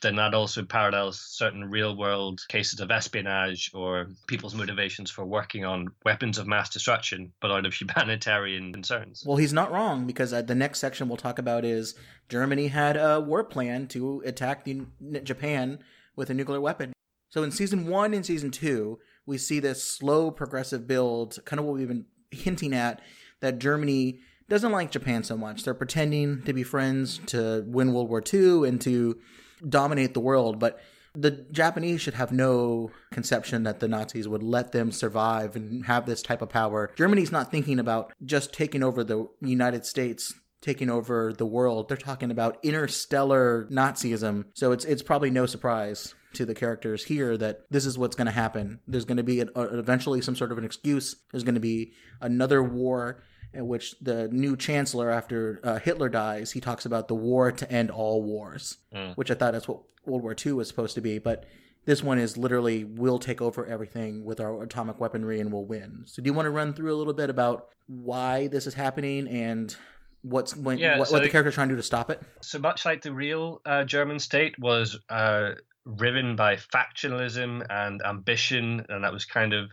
then 0.00 0.16
that 0.16 0.34
also 0.34 0.64
parallels 0.64 1.20
certain 1.20 1.70
real 1.70 1.96
world 1.96 2.40
cases 2.48 2.80
of 2.80 2.90
espionage 2.90 3.70
or 3.74 4.08
people's 4.26 4.54
motivations 4.54 5.10
for 5.10 5.24
working 5.24 5.64
on 5.64 5.88
weapons 6.04 6.38
of 6.38 6.46
mass 6.46 6.70
destruction, 6.70 7.32
but 7.40 7.50
out 7.50 7.66
of 7.66 7.74
humanitarian 7.80 8.72
concerns. 8.72 9.22
Well, 9.26 9.36
he's 9.36 9.52
not 9.52 9.70
wrong 9.70 10.06
because 10.06 10.32
uh, 10.32 10.42
the 10.42 10.54
next 10.54 10.80
section 10.80 11.08
we'll 11.08 11.16
talk 11.16 11.38
about 11.38 11.64
is 11.64 11.94
Germany 12.28 12.68
had 12.68 12.96
a 12.96 13.20
war 13.20 13.44
plan 13.44 13.86
to 13.88 14.22
attack 14.24 14.64
the, 14.64 14.86
Japan 15.22 15.78
with 16.16 16.30
a 16.30 16.34
nuclear 16.34 16.60
weapon. 16.60 16.92
So 17.28 17.42
in 17.42 17.50
season 17.50 17.86
one 17.86 18.14
and 18.14 18.26
season 18.26 18.50
two, 18.50 18.98
we 19.26 19.38
see 19.38 19.60
this 19.60 19.84
slow 19.84 20.30
progressive 20.30 20.86
build, 20.86 21.38
kind 21.44 21.60
of 21.60 21.66
what 21.66 21.74
we've 21.74 21.86
been 21.86 22.06
hinting 22.30 22.74
at, 22.74 23.00
that 23.40 23.58
Germany 23.58 24.20
doesn't 24.50 24.72
like 24.72 24.90
Japan 24.90 25.22
so 25.22 25.36
much. 25.36 25.64
They're 25.64 25.74
pretending 25.74 26.42
to 26.42 26.52
be 26.52 26.64
friends 26.64 27.18
to 27.26 27.64
win 27.66 27.94
World 27.94 28.10
War 28.10 28.22
II 28.22 28.68
and 28.68 28.80
to 28.82 29.18
dominate 29.66 30.12
the 30.12 30.20
world, 30.20 30.58
but 30.58 30.80
the 31.14 31.30
Japanese 31.30 32.00
should 32.00 32.14
have 32.14 32.32
no 32.32 32.90
conception 33.10 33.62
that 33.62 33.80
the 33.80 33.88
Nazis 33.88 34.28
would 34.28 34.42
let 34.42 34.72
them 34.72 34.92
survive 34.92 35.56
and 35.56 35.86
have 35.86 36.06
this 36.06 36.20
type 36.20 36.42
of 36.42 36.48
power. 36.48 36.90
Germany's 36.96 37.32
not 37.32 37.50
thinking 37.50 37.78
about 37.78 38.12
just 38.24 38.52
taking 38.52 38.82
over 38.82 39.02
the 39.02 39.26
United 39.40 39.86
States 39.86 40.34
taking 40.60 40.90
over 40.90 41.32
the 41.32 41.46
world. 41.46 41.88
They're 41.88 41.96
talking 41.96 42.30
about 42.30 42.58
interstellar 42.62 43.66
Nazism. 43.70 44.44
So 44.54 44.72
it's 44.72 44.84
it's 44.84 45.02
probably 45.02 45.30
no 45.30 45.46
surprise 45.46 46.14
to 46.34 46.44
the 46.44 46.54
characters 46.54 47.04
here 47.04 47.36
that 47.36 47.62
this 47.70 47.86
is 47.86 47.98
what's 47.98 48.14
going 48.14 48.26
to 48.26 48.32
happen. 48.32 48.80
There's 48.86 49.04
going 49.04 49.16
to 49.16 49.22
be 49.22 49.40
an, 49.40 49.50
uh, 49.56 49.68
eventually 49.72 50.20
some 50.20 50.36
sort 50.36 50.52
of 50.52 50.58
an 50.58 50.64
excuse. 50.64 51.16
There's 51.32 51.44
going 51.44 51.54
to 51.54 51.60
be 51.60 51.92
another 52.20 52.62
war 52.62 53.22
in 53.52 53.66
which 53.66 53.98
the 54.00 54.28
new 54.28 54.56
chancellor, 54.56 55.10
after 55.10 55.60
uh, 55.64 55.78
Hitler 55.78 56.08
dies, 56.08 56.52
he 56.52 56.60
talks 56.60 56.86
about 56.86 57.08
the 57.08 57.14
war 57.14 57.50
to 57.50 57.70
end 57.70 57.90
all 57.90 58.22
wars, 58.22 58.78
mm. 58.94 59.14
which 59.16 59.30
I 59.30 59.34
thought 59.34 59.52
that's 59.52 59.68
what 59.68 59.80
World 60.04 60.22
War 60.22 60.34
II 60.34 60.52
was 60.52 60.68
supposed 60.68 60.94
to 60.94 61.00
be. 61.00 61.18
But 61.18 61.44
this 61.84 62.02
one 62.02 62.18
is 62.18 62.36
literally 62.36 62.84
we'll 62.84 63.18
take 63.18 63.40
over 63.40 63.66
everything 63.66 64.24
with 64.24 64.40
our 64.40 64.62
atomic 64.62 65.00
weaponry 65.00 65.40
and 65.40 65.52
we'll 65.52 65.64
win. 65.64 66.02
So, 66.06 66.22
do 66.22 66.28
you 66.28 66.34
want 66.34 66.46
to 66.46 66.50
run 66.50 66.74
through 66.74 66.94
a 66.94 66.96
little 66.98 67.14
bit 67.14 67.30
about 67.30 67.68
why 67.86 68.46
this 68.48 68.66
is 68.66 68.74
happening 68.74 69.26
and 69.28 69.74
what's 70.22 70.56
when, 70.56 70.78
Yeah, 70.78 70.98
what, 70.98 71.08
so 71.08 71.14
what 71.14 71.22
the 71.22 71.28
character's 71.28 71.54
trying 71.54 71.68
to 71.68 71.74
do 71.74 71.78
to 71.78 71.82
stop 71.82 72.10
it. 72.10 72.20
So 72.42 72.58
much 72.58 72.84
like 72.84 73.02
the 73.02 73.12
real 73.12 73.60
uh, 73.64 73.84
German 73.84 74.18
state 74.18 74.58
was 74.58 74.98
uh, 75.08 75.52
riven 75.84 76.36
by 76.36 76.56
factionalism 76.56 77.66
and 77.70 78.02
ambition, 78.04 78.86
and 78.88 79.04
that 79.04 79.12
was 79.12 79.24
kind 79.24 79.52
of. 79.52 79.70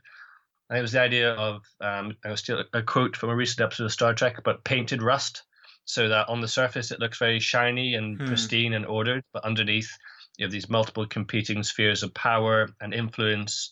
Think 0.70 0.80
it 0.80 0.82
was 0.82 0.92
the 0.92 1.02
idea 1.02 1.34
of 1.34 1.64
um, 1.80 2.16
I 2.26 2.32
was 2.32 2.40
still 2.42 2.64
a 2.74 2.84
quote 2.84 3.16
from 3.16 3.30
a 3.30 3.36
recent 3.36 3.62
episode 3.62 3.86
of 3.86 3.94
Star 3.94 4.14
Trek, 4.14 4.42
but 4.44 4.64
painted 4.66 5.02
rust, 5.02 5.44
so 5.86 6.10
that 6.10 6.28
on 6.28 6.42
the 6.42 6.48
surface 6.48 6.92
it 6.92 7.00
looks 7.00 7.18
very 7.20 7.40
shiny 7.40 7.96
and 7.96 8.20
Hmm. 8.20 8.26
pristine 8.26 8.74
and 8.74 8.86
ordered, 8.86 9.24
but 9.32 9.46
underneath 9.46 9.90
you 10.38 10.46
have 10.46 10.52
these 10.52 10.70
multiple 10.70 11.08
competing 11.08 11.64
spheres 11.64 12.04
of 12.04 12.14
power 12.14 12.70
and 12.82 12.94
influence, 12.94 13.72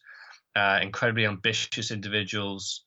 uh, 0.55 0.79
incredibly 0.81 1.25
ambitious 1.25 1.91
individuals, 1.91 2.85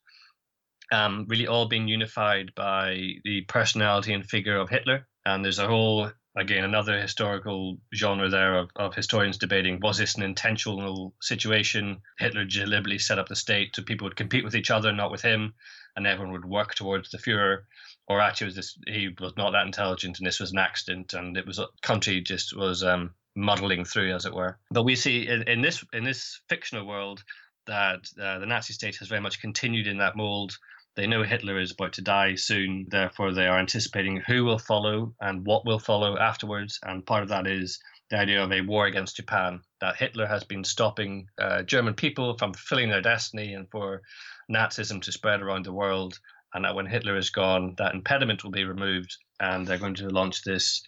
um, 0.91 1.27
really 1.29 1.47
all 1.47 1.69
being 1.69 1.87
unified 1.87 2.55
by 2.55 3.13
the 3.25 3.43
personality 3.43 4.15
and 4.15 4.25
figure 4.29 4.57
of 4.57 4.71
Hitler. 4.71 5.07
And 5.27 5.45
there's 5.45 5.59
a 5.59 5.67
whole, 5.67 6.11
again, 6.39 6.65
another 6.65 7.01
historical 7.01 7.79
genre 7.95 8.29
there 8.29 8.59
of, 8.59 8.71
of 8.77 8.95
historians 8.95 9.39
debating 9.39 9.81
was 9.81 9.99
this 9.99 10.17
an 10.17 10.23
intentional 10.23 11.15
situation? 11.21 11.99
Hitler 12.19 12.45
deliberately 12.45 12.99
set 12.99 13.19
up 13.19 13.29
the 13.29 13.37
state 13.37 13.75
so 13.75 13.83
people 13.83 14.07
would 14.07 14.17
compete 14.17 14.45
with 14.45 14.55
each 14.55 14.71
other, 14.71 14.93
not 14.93 15.11
with 15.11 15.23
him, 15.23 15.55
and 15.97 16.07
everyone 16.07 16.33
would 16.33 16.45
work 16.45 16.75
towards 16.75 17.11
the 17.11 17.19
Fuhrer. 17.19 17.63
Or 18.07 18.21
actually, 18.21 18.47
was 18.47 18.57
this 18.57 18.79
he 18.87 19.15
was 19.21 19.37
not 19.37 19.51
that 19.53 19.67
intelligent, 19.67 20.19
and 20.19 20.27
this 20.27 20.41
was 20.41 20.53
an 20.53 20.59
accident, 20.59 21.13
and 21.13 21.37
it 21.37 21.47
was 21.47 21.59
a 21.59 21.67
country 21.83 22.21
just 22.23 22.57
was 22.57 22.83
um, 22.83 23.11
muddling 23.37 23.85
through, 23.85 24.15
as 24.15 24.25
it 24.25 24.35
were. 24.35 24.59
But 24.71 24.85
we 24.85 24.97
see 24.97 25.29
in, 25.29 25.43
in 25.43 25.61
this 25.61 25.85
in 25.93 26.05
this 26.05 26.41
fictional 26.49 26.87
world 26.87 27.23
that 27.67 28.09
uh, 28.21 28.39
the 28.39 28.47
Nazi 28.47 28.73
state 28.73 28.97
has 28.97 29.09
very 29.09 29.21
much 29.21 29.41
continued 29.41 29.87
in 29.87 29.99
that 29.99 30.17
mold. 30.17 30.57
They 30.99 31.07
know 31.07 31.23
Hitler 31.23 31.61
is 31.61 31.71
about 31.71 31.93
to 31.93 32.03
die 32.03 32.35
soon, 32.35 32.87
therefore 32.89 33.33
they 33.33 33.47
are 33.47 33.61
anticipating 33.61 34.17
who 34.17 34.45
will 34.45 34.59
follow 34.59 35.15
and 35.21 35.47
what 35.47 35.65
will 35.65 35.79
follow 35.79 36.19
afterwards. 36.19 36.81
And 36.83 37.07
part 37.07 37.23
of 37.23 37.29
that 37.29 37.47
is 37.47 37.79
the 38.11 38.19
idea 38.19 38.43
of 38.43 38.51
a 38.51 38.63
war 38.63 38.87
against 38.87 39.15
Japan. 39.15 39.61
That 39.81 39.95
Hitler 39.95 40.27
has 40.27 40.43
been 40.43 40.65
stopping 40.65 41.29
uh, 41.41 41.63
German 41.63 41.95
people 41.95 42.37
from 42.37 42.53
fulfilling 42.53 42.89
their 42.91 43.01
destiny 43.01 43.55
and 43.55 43.71
for 43.71 44.03
Nazism 44.51 45.01
to 45.03 45.13
spread 45.13 45.41
around 45.41 45.67
the 45.67 45.73
world. 45.73 46.19
And 46.53 46.65
that 46.65 46.75
when 46.75 46.87
Hitler 46.87 47.17
is 47.17 47.31
gone, 47.31 47.77
that 47.79 47.95
impediment 47.95 48.43
will 48.43 48.51
be 48.51 48.65
removed, 48.65 49.17
and 49.39 49.65
they're 49.65 49.79
going 49.79 49.95
to 49.95 50.09
launch 50.09 50.43
this 50.43 50.83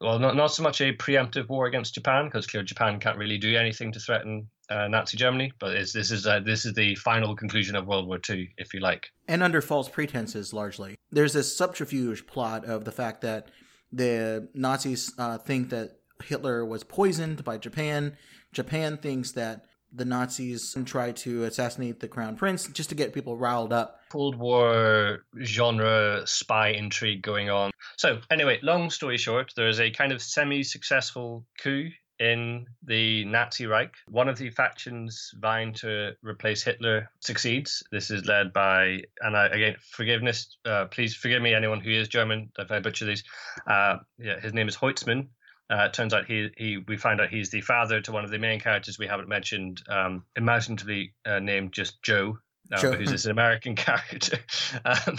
well, 0.00 0.18
not 0.18 0.34
not 0.34 0.52
so 0.52 0.64
much 0.64 0.80
a 0.80 0.92
preemptive 0.96 1.48
war 1.48 1.66
against 1.66 1.94
Japan, 1.94 2.24
because 2.24 2.48
clearly 2.48 2.66
Japan 2.66 2.98
can't 2.98 3.16
really 3.16 3.38
do 3.38 3.56
anything 3.56 3.92
to 3.92 4.00
threaten 4.00 4.48
uh, 4.72 4.88
Nazi 4.88 5.16
Germany. 5.16 5.52
But 5.58 5.74
this 5.74 6.10
is 6.10 6.26
uh, 6.26 6.40
this 6.40 6.64
is 6.64 6.74
the 6.74 6.94
final 6.96 7.36
conclusion 7.36 7.76
of 7.76 7.86
World 7.86 8.06
War 8.06 8.18
II, 8.28 8.48
if 8.56 8.72
you 8.74 8.80
like. 8.80 9.10
and 9.28 9.42
under 9.42 9.60
false 9.60 9.88
pretenses 9.88 10.52
largely. 10.52 10.96
There's 11.10 11.32
this 11.34 11.56
subterfuge 11.56 12.26
plot 12.26 12.64
of 12.64 12.84
the 12.84 12.92
fact 12.92 13.20
that 13.22 13.48
the 13.92 14.48
Nazis 14.54 15.12
uh, 15.18 15.38
think 15.38 15.70
that 15.70 15.98
Hitler 16.24 16.64
was 16.64 16.84
poisoned 16.84 17.44
by 17.44 17.58
Japan. 17.58 18.16
Japan 18.52 18.96
thinks 18.96 19.32
that 19.32 19.66
the 19.94 20.04
Nazis 20.06 20.74
tried 20.86 21.16
to 21.16 21.44
assassinate 21.44 22.00
the 22.00 22.08
crown 22.08 22.36
prince 22.36 22.66
just 22.68 22.88
to 22.88 22.94
get 22.94 23.12
people 23.12 23.36
riled 23.36 23.72
up. 23.72 24.00
Cold 24.10 24.36
War 24.36 25.24
genre 25.42 26.22
spy 26.24 26.68
intrigue 26.70 27.22
going 27.22 27.50
on. 27.50 27.70
So 27.98 28.20
anyway, 28.30 28.58
long 28.62 28.88
story 28.88 29.18
short, 29.18 29.52
there 29.54 29.68
is 29.68 29.80
a 29.80 29.90
kind 29.90 30.12
of 30.12 30.22
semi-successful 30.22 31.44
coup 31.62 31.90
in 32.18 32.66
the 32.84 33.24
Nazi 33.24 33.66
Reich. 33.66 33.94
One 34.08 34.28
of 34.28 34.38
the 34.38 34.50
factions 34.50 35.30
vying 35.40 35.72
to 35.74 36.12
replace 36.22 36.62
Hitler 36.62 37.10
succeeds. 37.20 37.82
This 37.90 38.10
is 38.10 38.26
led 38.26 38.52
by, 38.52 39.02
and 39.20 39.36
I, 39.36 39.46
again, 39.46 39.76
forgiveness, 39.90 40.56
uh, 40.64 40.86
please 40.86 41.14
forgive 41.14 41.42
me, 41.42 41.54
anyone 41.54 41.80
who 41.80 41.90
is 41.90 42.08
German, 42.08 42.50
if 42.58 42.70
I 42.70 42.80
butcher 42.80 43.06
these. 43.06 43.24
Uh, 43.66 43.98
yeah, 44.18 44.38
his 44.40 44.54
name 44.54 44.68
is 44.68 44.76
Heusmann. 44.76 45.28
Uh, 45.70 45.84
it 45.84 45.94
turns 45.94 46.12
out 46.12 46.26
he 46.26 46.50
he 46.56 46.78
we 46.86 46.96
find 46.98 47.20
out 47.20 47.30
he's 47.30 47.50
the 47.50 47.60
father 47.62 48.00
to 48.00 48.12
one 48.12 48.24
of 48.24 48.30
the 48.30 48.38
main 48.38 48.60
characters 48.60 48.98
we 48.98 49.06
haven't 49.06 49.28
mentioned, 49.28 49.82
um, 49.88 50.24
imaginatively 50.36 51.14
uh, 51.24 51.38
named 51.38 51.72
just 51.72 52.02
Joe, 52.02 52.38
uh, 52.72 52.80
Joe. 52.80 52.92
who's 52.92 53.10
this 53.10 53.26
American 53.26 53.74
character. 53.76 54.38
um, 54.84 55.18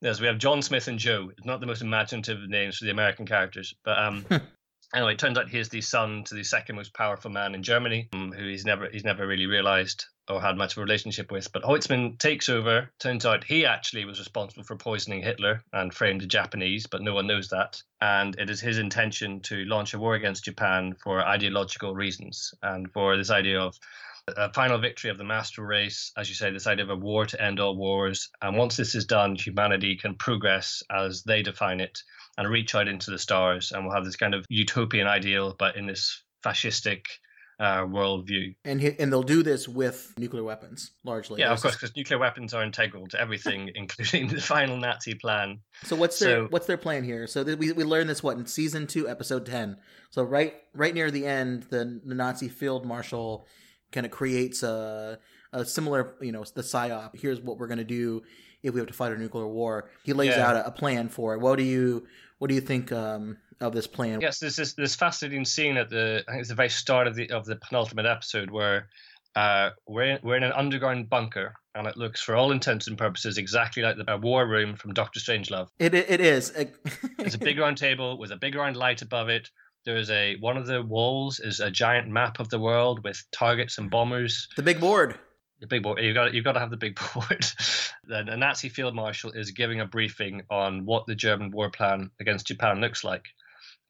yes, 0.00 0.20
we 0.20 0.26
have 0.26 0.38
John 0.38 0.62
Smith 0.62 0.88
and 0.88 0.98
Joe. 0.98 1.30
It's 1.36 1.44
not 1.44 1.60
the 1.60 1.66
most 1.66 1.82
imaginative 1.82 2.48
names 2.48 2.78
for 2.78 2.86
the 2.86 2.92
American 2.92 3.26
characters, 3.26 3.74
but 3.84 3.98
um, 3.98 4.24
anyway, 4.94 5.12
it 5.12 5.18
turns 5.18 5.38
out 5.38 5.48
he's 5.48 5.68
the 5.68 5.80
son 5.80 6.24
to 6.24 6.34
the 6.34 6.44
second 6.44 6.76
most 6.76 6.94
powerful 6.94 7.30
man 7.30 7.54
in 7.54 7.62
Germany, 7.62 8.08
um, 8.12 8.32
who 8.32 8.46
he's 8.46 8.64
never 8.64 8.88
he's 8.88 9.04
never 9.04 9.26
really 9.26 9.46
realized 9.46 10.06
or 10.28 10.40
had 10.40 10.56
much 10.56 10.72
of 10.72 10.78
a 10.78 10.82
relationship 10.82 11.30
with. 11.32 11.52
But 11.52 11.64
Heusmann 11.64 12.18
takes 12.18 12.48
over. 12.48 12.88
Turns 13.00 13.26
out 13.26 13.44
he 13.44 13.66
actually 13.66 14.04
was 14.04 14.18
responsible 14.18 14.62
for 14.62 14.76
poisoning 14.76 15.22
Hitler 15.22 15.62
and 15.72 15.92
framed 15.92 16.20
the 16.20 16.26
Japanese, 16.26 16.86
but 16.86 17.02
no 17.02 17.14
one 17.14 17.26
knows 17.26 17.48
that. 17.48 17.82
And 18.00 18.38
it 18.38 18.48
is 18.48 18.60
his 18.60 18.78
intention 18.78 19.40
to 19.42 19.64
launch 19.64 19.92
a 19.92 19.98
war 19.98 20.14
against 20.14 20.44
Japan 20.44 20.94
for 21.02 21.20
ideological 21.20 21.94
reasons 21.94 22.54
and 22.62 22.90
for 22.92 23.16
this 23.16 23.30
idea 23.30 23.60
of 23.60 23.76
a 24.36 24.52
final 24.52 24.78
victory 24.78 25.10
of 25.10 25.18
the 25.18 25.24
master 25.24 25.64
race, 25.64 26.12
as 26.16 26.28
you 26.28 26.34
say, 26.34 26.50
this 26.50 26.66
idea 26.66 26.84
of 26.84 26.90
a 26.90 26.96
war 26.96 27.26
to 27.26 27.42
end 27.42 27.60
all 27.60 27.76
wars. 27.76 28.28
And 28.42 28.56
once 28.56 28.76
this 28.76 28.94
is 28.94 29.04
done, 29.06 29.34
humanity 29.36 29.96
can 29.96 30.14
progress 30.14 30.82
as 30.90 31.22
they 31.22 31.42
define 31.42 31.80
it 31.80 31.98
and 32.38 32.48
reach 32.48 32.74
out 32.74 32.88
into 32.88 33.10
the 33.10 33.18
stars, 33.18 33.72
and 33.72 33.84
we'll 33.84 33.94
have 33.94 34.04
this 34.04 34.16
kind 34.16 34.34
of 34.34 34.44
utopian 34.48 35.06
ideal, 35.06 35.54
but 35.58 35.76
in 35.76 35.86
this 35.86 36.22
fascistic 36.44 37.06
uh, 37.58 37.82
worldview. 37.82 38.54
And 38.64 38.80
he, 38.80 38.98
and 38.98 39.12
they'll 39.12 39.22
do 39.22 39.42
this 39.42 39.68
with 39.68 40.14
nuclear 40.16 40.42
weapons 40.42 40.92
largely. 41.04 41.40
Yeah, 41.40 41.52
of 41.52 41.60
course, 41.60 41.74
because 41.76 41.94
nuclear 41.94 42.18
weapons 42.18 42.54
are 42.54 42.62
integral 42.64 43.06
to 43.08 43.20
everything, 43.20 43.70
including 43.74 44.28
the 44.28 44.40
final 44.40 44.78
Nazi 44.78 45.14
plan. 45.14 45.60
So 45.84 45.94
what's 45.96 46.18
their 46.18 46.44
So- 46.44 46.48
what's 46.48 46.66
their 46.66 46.78
plan 46.78 47.04
here? 47.04 47.26
So 47.26 47.44
th- 47.44 47.58
we 47.58 47.72
we 47.72 47.84
learned 47.84 48.08
this 48.08 48.22
what 48.22 48.38
in 48.38 48.46
season 48.46 48.86
two, 48.86 49.06
episode 49.06 49.44
ten. 49.44 49.76
So 50.08 50.22
right 50.22 50.54
right 50.72 50.94
near 50.94 51.10
the 51.10 51.26
end, 51.26 51.64
the, 51.64 52.00
the 52.02 52.14
Nazi 52.14 52.48
field 52.48 52.86
marshal 52.86 53.46
kind 53.92 54.06
of 54.06 54.12
creates 54.12 54.62
a 54.62 55.18
a 55.52 55.64
similar 55.64 56.14
you 56.20 56.32
know 56.32 56.44
the 56.54 56.62
SIOP. 56.62 57.18
Here's 57.20 57.40
what 57.40 57.58
we're 57.58 57.66
gonna 57.68 57.84
do 57.84 58.22
if 58.62 58.74
we 58.74 58.80
have 58.80 58.86
to 58.88 58.94
fight 58.94 59.12
a 59.12 59.18
nuclear 59.18 59.46
war. 59.48 59.90
He 60.04 60.12
lays 60.12 60.34
Yeah. 60.36 60.48
out 60.48 60.56
a, 60.56 60.66
a 60.66 60.70
plan 60.70 61.08
for 61.08 61.34
it. 61.34 61.40
What 61.40 61.56
do 61.56 61.64
you 61.64 62.06
what 62.38 62.48
do 62.48 62.54
you 62.54 62.60
think 62.60 62.92
um, 62.92 63.36
of 63.60 63.72
this 63.72 63.86
plan? 63.86 64.20
Yes, 64.20 64.38
there's 64.38 64.56
this 64.56 64.74
this 64.74 64.94
fascinating 64.94 65.44
scene 65.44 65.76
at 65.76 65.88
the 65.90 66.24
I 66.28 66.32
think 66.32 66.40
it's 66.40 66.48
the 66.50 66.54
very 66.54 66.68
start 66.68 67.06
of 67.06 67.14
the 67.14 67.30
of 67.30 67.44
the 67.46 67.56
penultimate 67.56 68.06
episode 68.06 68.50
where 68.50 68.88
uh, 69.36 69.70
we're 69.86 70.02
in, 70.02 70.18
we're 70.24 70.36
in 70.36 70.42
an 70.42 70.52
underground 70.52 71.08
bunker 71.08 71.54
and 71.76 71.86
it 71.86 71.96
looks 71.96 72.20
for 72.20 72.34
all 72.34 72.50
intents 72.50 72.88
and 72.88 72.98
purposes 72.98 73.38
exactly 73.38 73.80
like 73.80 73.94
the 73.96 74.16
war 74.16 74.44
room 74.46 74.74
from 74.74 74.92
Doctor 74.92 75.20
Strangelove. 75.20 75.68
It 75.78 75.94
it, 75.94 76.10
it 76.10 76.20
is. 76.20 76.52
It's 77.18 77.34
a 77.34 77.38
big 77.48 77.58
round 77.58 77.78
table 77.78 78.18
with 78.18 78.32
a 78.32 78.36
big 78.36 78.54
round 78.56 78.76
light 78.76 79.02
above 79.02 79.28
it. 79.28 79.48
There 79.84 79.96
is 79.96 80.10
a 80.10 80.36
one 80.36 80.58
of 80.58 80.66
the 80.66 80.82
walls 80.82 81.40
is 81.40 81.60
a 81.60 81.70
giant 81.70 82.08
map 82.08 82.38
of 82.38 82.50
the 82.50 82.58
world 82.58 83.02
with 83.02 83.24
targets 83.32 83.78
and 83.78 83.90
bombers. 83.90 84.46
the 84.56 84.62
big 84.62 84.78
board. 84.78 85.18
The 85.60 85.66
big 85.66 85.82
board. 85.82 86.00
You've 86.00 86.14
got 86.14 86.34
you've 86.34 86.44
got 86.44 86.52
to 86.52 86.60
have 86.60 86.70
the 86.70 86.76
big 86.76 87.00
board. 87.14 87.46
then 88.04 88.28
a 88.28 88.36
Nazi 88.36 88.68
field 88.68 88.94
marshal 88.94 89.30
is 89.30 89.52
giving 89.52 89.80
a 89.80 89.86
briefing 89.86 90.42
on 90.50 90.84
what 90.84 91.06
the 91.06 91.14
German 91.14 91.50
war 91.50 91.70
plan 91.70 92.10
against 92.20 92.46
Japan 92.46 92.80
looks 92.80 93.04
like, 93.04 93.24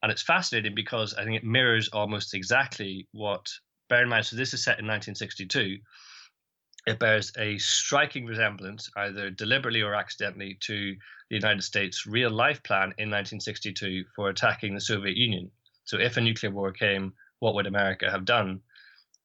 and 0.01 0.11
it's 0.11 0.21
fascinating 0.21 0.75
because 0.75 1.13
I 1.13 1.25
think 1.25 1.35
it 1.35 1.43
mirrors 1.43 1.89
almost 1.89 2.33
exactly 2.33 3.07
what. 3.11 3.47
Bear 3.89 4.03
in 4.03 4.09
mind, 4.09 4.25
so 4.25 4.37
this 4.37 4.53
is 4.53 4.63
set 4.63 4.79
in 4.79 4.87
1962. 4.87 5.77
It 6.87 6.99
bears 6.99 7.33
a 7.37 7.57
striking 7.57 8.25
resemblance, 8.25 8.89
either 8.95 9.29
deliberately 9.29 9.81
or 9.81 9.93
accidentally, 9.93 10.57
to 10.61 10.95
the 11.29 11.35
United 11.35 11.63
States' 11.63 12.07
real 12.07 12.31
life 12.31 12.63
plan 12.63 12.93
in 12.97 13.09
1962 13.09 14.05
for 14.15 14.29
attacking 14.29 14.73
the 14.73 14.79
Soviet 14.79 15.17
Union. 15.17 15.51
So, 15.91 15.99
if 15.99 16.15
a 16.15 16.21
nuclear 16.21 16.53
war 16.53 16.71
came, 16.71 17.11
what 17.39 17.53
would 17.55 17.67
America 17.67 18.09
have 18.09 18.23
done? 18.23 18.61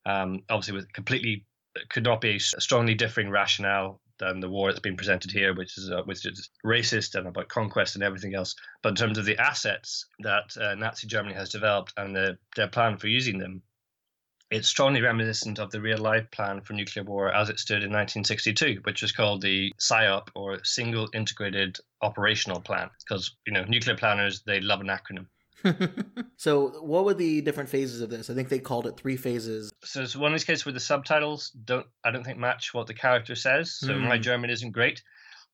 Um, 0.04 0.42
obviously, 0.50 0.74
with 0.74 0.92
completely 0.92 1.46
could 1.90 2.02
not 2.02 2.20
be 2.20 2.34
a 2.34 2.40
strongly 2.40 2.94
differing 2.94 3.30
rationale 3.30 4.00
than 4.18 4.40
the 4.40 4.48
war 4.48 4.72
that's 4.72 4.80
been 4.80 4.96
presented 4.96 5.30
here, 5.30 5.54
which 5.54 5.78
is 5.78 5.92
uh, 5.92 6.02
which 6.06 6.26
is 6.26 6.50
racist 6.64 7.14
and 7.14 7.28
about 7.28 7.46
conquest 7.46 7.94
and 7.94 8.02
everything 8.02 8.34
else. 8.34 8.56
But 8.82 8.88
in 8.88 8.94
terms 8.96 9.16
of 9.16 9.26
the 9.26 9.38
assets 9.38 10.06
that 10.18 10.56
uh, 10.60 10.74
Nazi 10.74 11.06
Germany 11.06 11.36
has 11.36 11.50
developed 11.50 11.92
and 11.96 12.16
the, 12.16 12.36
their 12.56 12.66
plan 12.66 12.96
for 12.96 13.06
using 13.06 13.38
them, 13.38 13.62
it's 14.50 14.66
strongly 14.66 15.02
reminiscent 15.02 15.60
of 15.60 15.70
the 15.70 15.80
real 15.80 15.98
life 15.98 16.28
plan 16.32 16.62
for 16.62 16.72
nuclear 16.72 17.04
war 17.04 17.32
as 17.32 17.48
it 17.48 17.60
stood 17.60 17.84
in 17.84 17.92
1962, 17.92 18.80
which 18.82 19.02
was 19.02 19.12
called 19.12 19.40
the 19.40 19.72
SIOP 19.78 20.30
or 20.34 20.64
Single 20.64 21.08
Integrated 21.14 21.78
Operational 22.02 22.60
Plan. 22.60 22.90
Because 23.04 23.36
you 23.46 23.52
know 23.52 23.62
nuclear 23.68 23.96
planners 23.96 24.42
they 24.42 24.60
love 24.60 24.80
an 24.80 24.88
acronym. 24.88 25.26
so 26.36 26.68
what 26.82 27.04
were 27.04 27.14
the 27.14 27.40
different 27.40 27.68
phases 27.68 28.00
of 28.00 28.10
this? 28.10 28.30
I 28.30 28.34
think 28.34 28.48
they 28.48 28.58
called 28.58 28.86
it 28.86 28.96
three 28.96 29.16
phases. 29.16 29.72
so 29.84 30.02
it's 30.02 30.16
one 30.16 30.32
of 30.32 30.38
these 30.38 30.44
cases 30.44 30.64
where 30.66 30.72
the 30.72 30.80
subtitles 30.80 31.50
don't 31.64 31.86
I 32.04 32.10
don't 32.10 32.24
think 32.24 32.38
match 32.38 32.74
what 32.74 32.86
the 32.86 32.94
character 32.94 33.34
says. 33.34 33.72
So 33.72 33.94
my 33.98 34.16
Hmm. 34.16 34.22
German 34.22 34.50
isn't 34.50 34.72
great, 34.72 35.02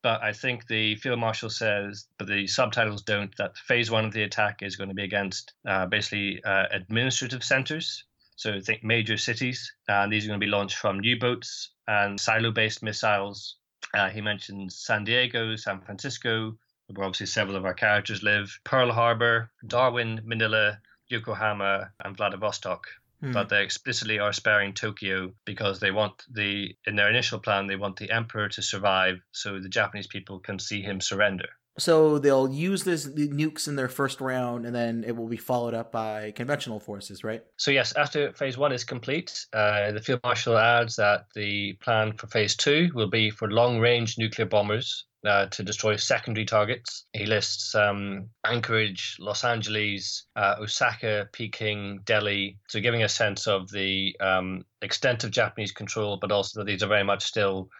but 0.02 0.22
I 0.22 0.32
think 0.32 0.66
the 0.66 0.96
field 0.96 1.18
marshal 1.20 1.50
says, 1.50 2.06
but 2.18 2.26
the 2.26 2.46
subtitles 2.46 3.02
don't. 3.02 3.34
That 3.36 3.56
phase 3.56 3.90
one 3.90 4.04
of 4.04 4.12
the 4.12 4.22
attack 4.24 4.62
is 4.62 4.76
going 4.76 4.88
to 4.88 4.94
be 4.94 5.04
against 5.04 5.52
uh, 5.66 5.86
basically 5.86 6.42
uh, 6.44 6.66
administrative 6.72 7.44
centers. 7.44 8.04
So 8.36 8.58
think 8.60 8.82
major 8.82 9.16
cities, 9.16 9.72
and 9.86 10.12
these 10.12 10.24
are 10.24 10.28
going 10.28 10.40
to 10.40 10.44
be 10.44 10.50
launched 10.50 10.76
from 10.76 11.00
U-boats 11.02 11.70
and 11.86 12.18
silo-based 12.18 12.82
missiles. 12.82 13.56
Uh, 13.94 14.08
he 14.08 14.20
mentions 14.20 14.76
San 14.78 15.04
Diego, 15.04 15.54
San 15.54 15.80
Francisco, 15.82 16.56
where 16.94 17.06
obviously 17.06 17.26
several 17.26 17.56
of 17.56 17.64
our 17.64 17.74
characters 17.74 18.22
live, 18.22 18.58
Pearl 18.64 18.92
Harbor, 18.92 19.50
Darwin, 19.66 20.20
Manila, 20.24 20.80
Yokohama, 21.08 21.92
and 22.04 22.16
Vladivostok. 22.16 22.86
Hmm. 23.20 23.32
But 23.32 23.48
they 23.48 23.62
explicitly 23.62 24.18
are 24.18 24.32
sparing 24.32 24.74
Tokyo 24.74 25.32
because 25.44 25.78
they 25.78 25.90
want 25.90 26.24
the, 26.30 26.74
in 26.86 26.96
their 26.96 27.08
initial 27.08 27.38
plan, 27.38 27.66
they 27.66 27.76
want 27.76 27.96
the 27.96 28.10
emperor 28.10 28.48
to 28.48 28.62
survive 28.62 29.20
so 29.30 29.60
the 29.60 29.68
Japanese 29.68 30.08
people 30.08 30.40
can 30.40 30.58
see 30.58 30.82
him 30.82 31.00
surrender. 31.00 31.48
So 31.78 32.18
they'll 32.18 32.52
use 32.52 32.84
this 32.84 33.04
the 33.04 33.28
nukes 33.28 33.66
in 33.66 33.76
their 33.76 33.88
first 33.88 34.20
round, 34.20 34.66
and 34.66 34.74
then 34.74 35.04
it 35.06 35.16
will 35.16 35.28
be 35.28 35.38
followed 35.38 35.74
up 35.74 35.90
by 35.90 36.32
conventional 36.32 36.78
forces, 36.78 37.24
right? 37.24 37.42
So 37.56 37.70
yes, 37.70 37.94
after 37.96 38.32
phase 38.34 38.58
one 38.58 38.72
is 38.72 38.84
complete, 38.84 39.46
uh, 39.54 39.92
the 39.92 40.00
field 40.00 40.20
marshal 40.22 40.58
adds 40.58 40.96
that 40.96 41.26
the 41.34 41.74
plan 41.82 42.12
for 42.12 42.26
phase 42.26 42.56
two 42.56 42.90
will 42.94 43.08
be 43.08 43.30
for 43.30 43.50
long-range 43.50 44.18
nuclear 44.18 44.46
bombers 44.46 45.06
uh, 45.26 45.46
to 45.46 45.62
destroy 45.62 45.96
secondary 45.96 46.44
targets. 46.44 47.06
He 47.12 47.24
lists 47.24 47.74
um, 47.74 48.28
Anchorage, 48.44 49.16
Los 49.18 49.44
Angeles, 49.44 50.26
uh, 50.36 50.56
Osaka, 50.60 51.28
Peking, 51.32 52.00
Delhi, 52.04 52.58
so 52.68 52.80
giving 52.80 53.02
a 53.02 53.08
sense 53.08 53.46
of 53.46 53.70
the 53.70 54.14
um, 54.20 54.64
extent 54.82 55.24
of 55.24 55.30
Japanese 55.30 55.72
control, 55.72 56.18
but 56.20 56.32
also 56.32 56.60
that 56.60 56.66
these 56.66 56.82
are 56.82 56.88
very 56.88 57.04
much 57.04 57.24
still 57.24 57.70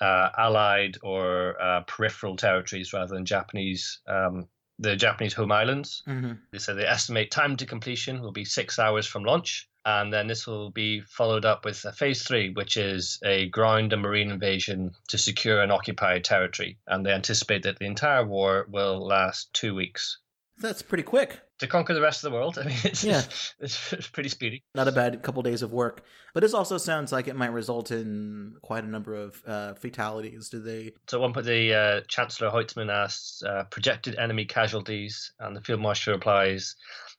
uh, 0.00 0.30
allied 0.36 0.98
or 1.02 1.60
uh, 1.60 1.80
peripheral 1.82 2.36
territories 2.36 2.92
rather 2.92 3.14
than 3.14 3.24
Japanese. 3.24 4.00
Um, 4.06 4.48
the 4.80 4.96
Japanese 4.96 5.34
home 5.34 5.52
islands. 5.52 6.02
Mm-hmm. 6.08 6.32
They 6.52 6.58
said 6.58 6.78
they 6.78 6.86
estimate 6.86 7.30
time 7.30 7.56
to 7.58 7.66
completion 7.66 8.22
will 8.22 8.32
be 8.32 8.46
six 8.46 8.78
hours 8.78 9.06
from 9.06 9.24
launch. 9.24 9.68
And 9.84 10.12
then 10.12 10.26
this 10.26 10.46
will 10.46 10.70
be 10.70 11.00
followed 11.00 11.44
up 11.44 11.64
with 11.64 11.84
a 11.84 11.92
phase 11.92 12.22
three, 12.22 12.50
which 12.50 12.76
is 12.76 13.18
a 13.24 13.48
ground 13.48 13.92
and 13.92 14.02
marine 14.02 14.30
invasion 14.30 14.92
to 15.08 15.18
secure 15.18 15.62
an 15.62 15.70
occupied 15.70 16.24
territory. 16.24 16.78
And 16.86 17.04
they 17.04 17.12
anticipate 17.12 17.62
that 17.62 17.78
the 17.78 17.86
entire 17.86 18.24
war 18.24 18.66
will 18.68 19.06
last 19.06 19.52
two 19.52 19.74
weeks. 19.74 20.18
That's 20.60 20.82
pretty 20.82 21.02
quick. 21.04 21.40
To 21.60 21.66
conquer 21.66 21.94
the 21.94 22.00
rest 22.00 22.22
of 22.24 22.30
the 22.30 22.36
world, 22.36 22.58
I 22.62 22.64
mean, 22.64 22.76
it's, 22.84 23.02
Yeah. 23.04 23.22
it's, 23.58 23.92
it's 23.92 24.08
pretty 24.08 24.28
speedy. 24.28 24.62
Not 24.74 24.88
a 24.88 24.92
bad 24.92 25.22
couple 25.22 25.42
days 25.42 25.62
of 25.62 25.72
work, 25.72 26.02
but 26.34 26.40
this 26.42 26.54
also 26.54 26.78
sounds 26.78 27.12
like 27.12 27.28
it 27.28 27.36
might 27.36 27.52
result 27.52 27.90
in 27.90 28.54
quite 28.62 28.84
a 28.84 28.86
number 28.86 29.14
of 29.14 29.42
uh, 29.46 29.74
fatalities. 29.74 30.48
Do 30.48 30.60
they? 30.60 30.92
So 31.08 31.18
at 31.18 31.20
one 31.22 31.32
point, 31.32 31.46
the 31.46 31.74
uh, 31.74 32.00
Chancellor 32.08 32.50
Heusmann 32.50 32.90
asks 32.90 33.42
uh, 33.42 33.64
projected 33.70 34.16
enemy 34.16 34.44
casualties, 34.44 35.32
and 35.40 35.56
the 35.56 35.60
Field 35.60 35.80
Marshal 35.80 36.14
replies, 36.14 36.76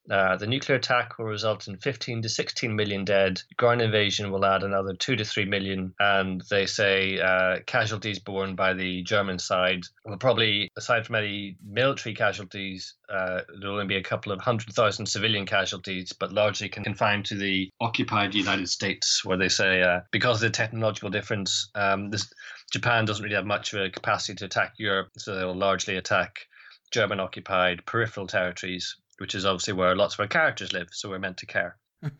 uh, 0.09 0.35
the 0.35 0.47
nuclear 0.47 0.77
attack 0.77 1.17
will 1.17 1.25
result 1.25 1.67
in 1.67 1.77
15 1.77 2.23
to 2.23 2.29
16 2.29 2.75
million 2.75 3.05
dead. 3.05 3.41
Ground 3.57 3.81
invasion 3.81 4.31
will 4.31 4.45
add 4.45 4.63
another 4.63 4.93
2 4.93 5.15
to 5.15 5.23
3 5.23 5.45
million. 5.45 5.93
And 5.99 6.41
they 6.49 6.65
say 6.65 7.19
uh, 7.19 7.59
casualties 7.65 8.19
borne 8.19 8.55
by 8.55 8.73
the 8.73 9.03
German 9.03 9.37
side 9.39 9.83
will 10.05 10.17
probably, 10.17 10.69
aside 10.75 11.05
from 11.05 11.15
any 11.15 11.55
military 11.63 12.15
casualties, 12.15 12.95
uh, 13.09 13.41
there 13.59 13.69
will 13.69 13.79
only 13.79 13.87
be 13.87 13.97
a 13.97 14.03
couple 14.03 14.31
of 14.31 14.39
hundred 14.39 14.73
thousand 14.73 15.05
civilian 15.05 15.45
casualties, 15.45 16.13
but 16.13 16.31
largely 16.31 16.69
confined 16.69 17.25
to 17.25 17.35
the 17.35 17.69
occupied 17.79 18.33
United 18.33 18.69
States, 18.69 19.23
where 19.23 19.37
they 19.37 19.49
say 19.49 19.81
uh, 19.81 19.99
because 20.11 20.37
of 20.37 20.49
the 20.49 20.49
technological 20.49 21.09
difference, 21.09 21.69
um, 21.75 22.09
this, 22.09 22.31
Japan 22.71 23.05
doesn't 23.05 23.23
really 23.23 23.35
have 23.35 23.45
much 23.45 23.73
of 23.73 23.81
a 23.81 23.89
capacity 23.89 24.35
to 24.35 24.45
attack 24.45 24.73
Europe, 24.77 25.09
so 25.17 25.35
they 25.35 25.45
will 25.45 25.55
largely 25.55 25.97
attack 25.97 26.47
German 26.91 27.19
occupied 27.19 27.85
peripheral 27.85 28.27
territories, 28.27 28.97
which 29.21 29.35
is 29.35 29.45
obviously 29.45 29.73
where 29.73 29.95
lots 29.95 30.15
of 30.15 30.19
our 30.19 30.27
characters 30.27 30.73
live, 30.73 30.89
so 30.91 31.09
we're 31.09 31.19
meant 31.19 31.37
to 31.37 31.45
care. 31.45 31.77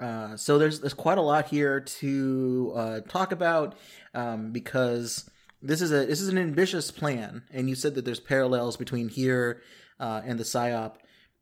uh, 0.00 0.36
so 0.36 0.58
there's 0.58 0.80
there's 0.80 0.92
quite 0.92 1.16
a 1.16 1.22
lot 1.22 1.46
here 1.46 1.80
to 1.80 2.72
uh, 2.74 3.00
talk 3.08 3.30
about 3.30 3.76
um, 4.12 4.50
because 4.50 5.30
this 5.62 5.80
is 5.80 5.92
a 5.92 6.04
this 6.06 6.20
is 6.20 6.28
an 6.28 6.36
ambitious 6.36 6.90
plan, 6.90 7.44
and 7.52 7.68
you 7.68 7.76
said 7.76 7.94
that 7.94 8.04
there's 8.04 8.18
parallels 8.18 8.76
between 8.76 9.08
here 9.08 9.62
uh, 10.00 10.20
and 10.24 10.38
the 10.38 10.44
SIOP. 10.44 10.96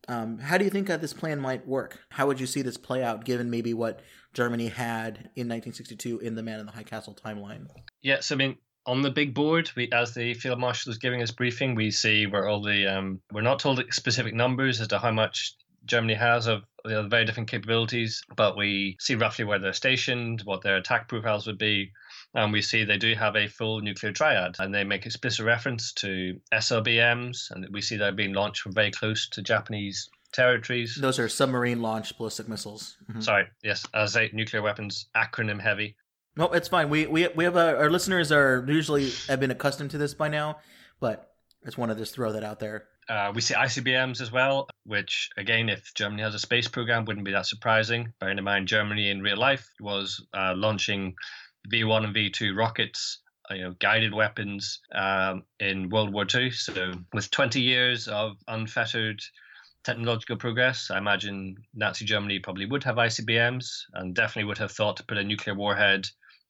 Um, 0.09 0.39
how 0.39 0.59
do 0.59 0.65
you 0.65 0.71
think 0.71 0.87
that 0.87 1.01
this 1.01 1.15
plan 1.15 1.41
might 1.41 1.67
work? 1.67 1.99
How 2.11 2.27
would 2.27 2.39
you 2.39 2.47
see 2.47 2.63
this 2.63 2.77
play 2.77 3.03
out, 3.03 3.25
given 3.25 3.51
maybe 3.51 3.73
what 3.75 4.01
Germany 4.35 4.69
had 4.69 5.31
in 5.35 5.49
1962 5.49 6.21
in 6.21 6.35
the 6.35 6.43
Man 6.43 6.61
in 6.61 6.67
the 6.67 6.73
High 6.73 6.85
Castle 6.85 7.17
timeline? 7.25 7.67
Yes, 8.03 8.31
I 8.31 8.35
mean, 8.35 8.59
on 8.87 9.03
the 9.03 9.11
big 9.11 9.35
board, 9.35 9.71
we 9.77 9.91
as 9.93 10.15
the 10.15 10.35
field 10.35 10.59
marshal 10.59 10.93
is 10.93 10.99
giving 10.99 11.23
us 11.23 11.31
briefing, 11.31 11.75
we 11.75 11.91
see 11.91 12.27
where 12.27 12.49
all 12.49 12.63
the 12.63 12.87
um, 12.87 13.21
we're 13.33 13.41
not 13.41 13.59
told 13.59 13.83
specific 13.91 14.35
numbers 14.35 14.81
as 14.81 14.89
to 14.89 14.99
how 14.99 15.11
much 15.11 15.55
Germany 15.85 16.15
has 16.15 16.47
of 16.47 16.63
the 16.85 17.03
very 17.05 17.25
different 17.25 17.49
capabilities, 17.49 18.23
but 18.37 18.57
we 18.57 18.97
see 19.01 19.15
roughly 19.15 19.45
where 19.45 19.59
they're 19.59 19.73
stationed, 19.73 20.43
what 20.45 20.63
their 20.63 20.77
attack 20.77 21.09
profiles 21.09 21.47
would 21.47 21.59
be, 21.59 21.91
and 22.35 22.53
we 22.53 22.63
see 22.63 22.85
they 22.85 22.99
do 22.99 23.15
have 23.15 23.37
a 23.37 23.49
full 23.49 23.81
nuclear 23.81 24.13
triad, 24.13 24.57
and 24.59 24.75
they 24.75 24.85
make 24.85 25.07
explicit 25.07 25.45
reference 25.45 25.93
to 25.95 26.41
SLBMs, 26.53 27.51
and 27.51 27.67
we 27.73 27.81
see 27.81 27.97
they're 27.97 28.13
being 28.13 28.33
launched 28.33 28.63
from 28.63 28.73
very 28.73 28.91
close 28.91 29.29
to 29.31 29.43
Japanese 29.43 30.09
territories. 30.33 30.97
Those 31.01 31.19
are 31.19 31.29
submarine 31.29 31.83
launched 31.83 32.19
ballistic 32.19 32.49
missiles. 32.49 32.97
Mhm. 33.11 33.23
Sorry, 33.23 33.47
yes, 33.63 33.87
as 33.95 34.13
say, 34.13 34.31
nuclear 34.33 34.63
weapons, 34.63 35.09
acronym 35.17 35.61
heavy. 35.61 35.97
No, 36.37 36.47
it's 36.53 36.69
fine. 36.69 36.91
We 36.91 37.07
we 37.07 37.29
we 37.29 37.45
have 37.45 37.57
a, 37.57 37.77
our 37.79 37.91
listeners 37.91 38.31
are 38.31 38.65
usually 38.69 39.11
have 39.29 39.41
been 39.41 39.51
accustomed 39.51 39.91
to 39.93 39.99
this 39.99 40.13
by 40.13 40.29
now, 40.29 40.59
but 41.01 41.33
I 41.63 41.67
just 41.67 41.79
wanted 41.79 41.95
to 41.95 42.01
just 42.01 42.15
throw 42.15 42.33
that 42.33 42.45
out 42.45 42.61
there. 42.61 42.89
Uh, 43.09 43.33
we 43.35 43.41
see 43.41 43.55
ICBMs 43.55 44.21
as 44.21 44.31
well, 44.31 44.69
which 44.85 45.31
again, 45.39 45.69
if 45.69 45.95
Germany 45.95 46.23
has 46.23 46.35
a 46.35 46.39
space 46.39 46.69
program, 46.69 47.05
wouldn't 47.05 47.25
be 47.25 47.33
that 47.33 47.47
surprising. 47.47 48.13
Bearing 48.21 48.37
in 48.37 48.45
mind, 48.45 48.69
Germany 48.69 49.11
in 49.11 49.23
real 49.23 49.39
life 49.39 49.67
was 49.81 50.25
uh, 50.35 50.53
launching 50.57 51.15
V1 51.73 52.05
and 52.05 52.15
V2 52.15 52.57
rockets, 52.57 53.21
uh, 53.51 53.55
you 53.55 53.63
know, 53.63 53.75
guided 53.79 54.13
weapons 54.13 54.81
um, 54.95 55.45
in 55.59 55.89
World 55.89 56.13
War 56.13 56.27
II. 56.33 56.51
So, 56.51 56.93
with 57.15 57.31
20 57.31 57.61
years 57.61 58.09
of 58.09 58.37
unfettered 58.49 59.23
technological 59.85 60.37
progress, 60.37 60.91
I 60.91 60.99
imagine 60.99 61.57
Nazi 61.75 62.05
Germany 62.05 62.41
probably 62.41 62.67
would 62.67 62.85
have 62.85 62.97
ICBMs 62.97 63.67
and 63.95 64.15
definitely 64.15 64.49
would 64.49 64.59
have 64.59 64.73
thought 64.73 64.99
to 64.99 65.05
put 65.05 65.17
a 65.17 65.25
nuclear 65.25 65.55
warhead 65.55 66.07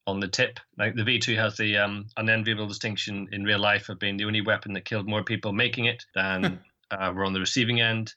on 0.07 0.21
the 0.21 0.29
tip. 0.29 0.61
Like 0.79 0.95
the 0.95 1.03
V2 1.03 1.37
has 1.37 1.57
the 1.57 1.77
um, 1.79 2.07
unenviable 2.17 2.67
distinction 2.67 3.29
in 3.33 3.45
real 3.45 3.59
life 3.59 3.89
of 3.89 3.99
being 3.99 4.17
the 4.17 4.25
only 4.25 4.41
weapon 4.41 4.73
that 4.75 4.85
killed 4.85 5.09
more 5.09 5.25
people 5.25 5.53
making 5.53 5.87
it 5.87 6.05
than 6.15 6.61
uh, 6.91 7.13
were 7.15 7.25
on 7.25 7.33
the 7.33 7.41
receiving 7.41 7.81
end. 7.81 8.15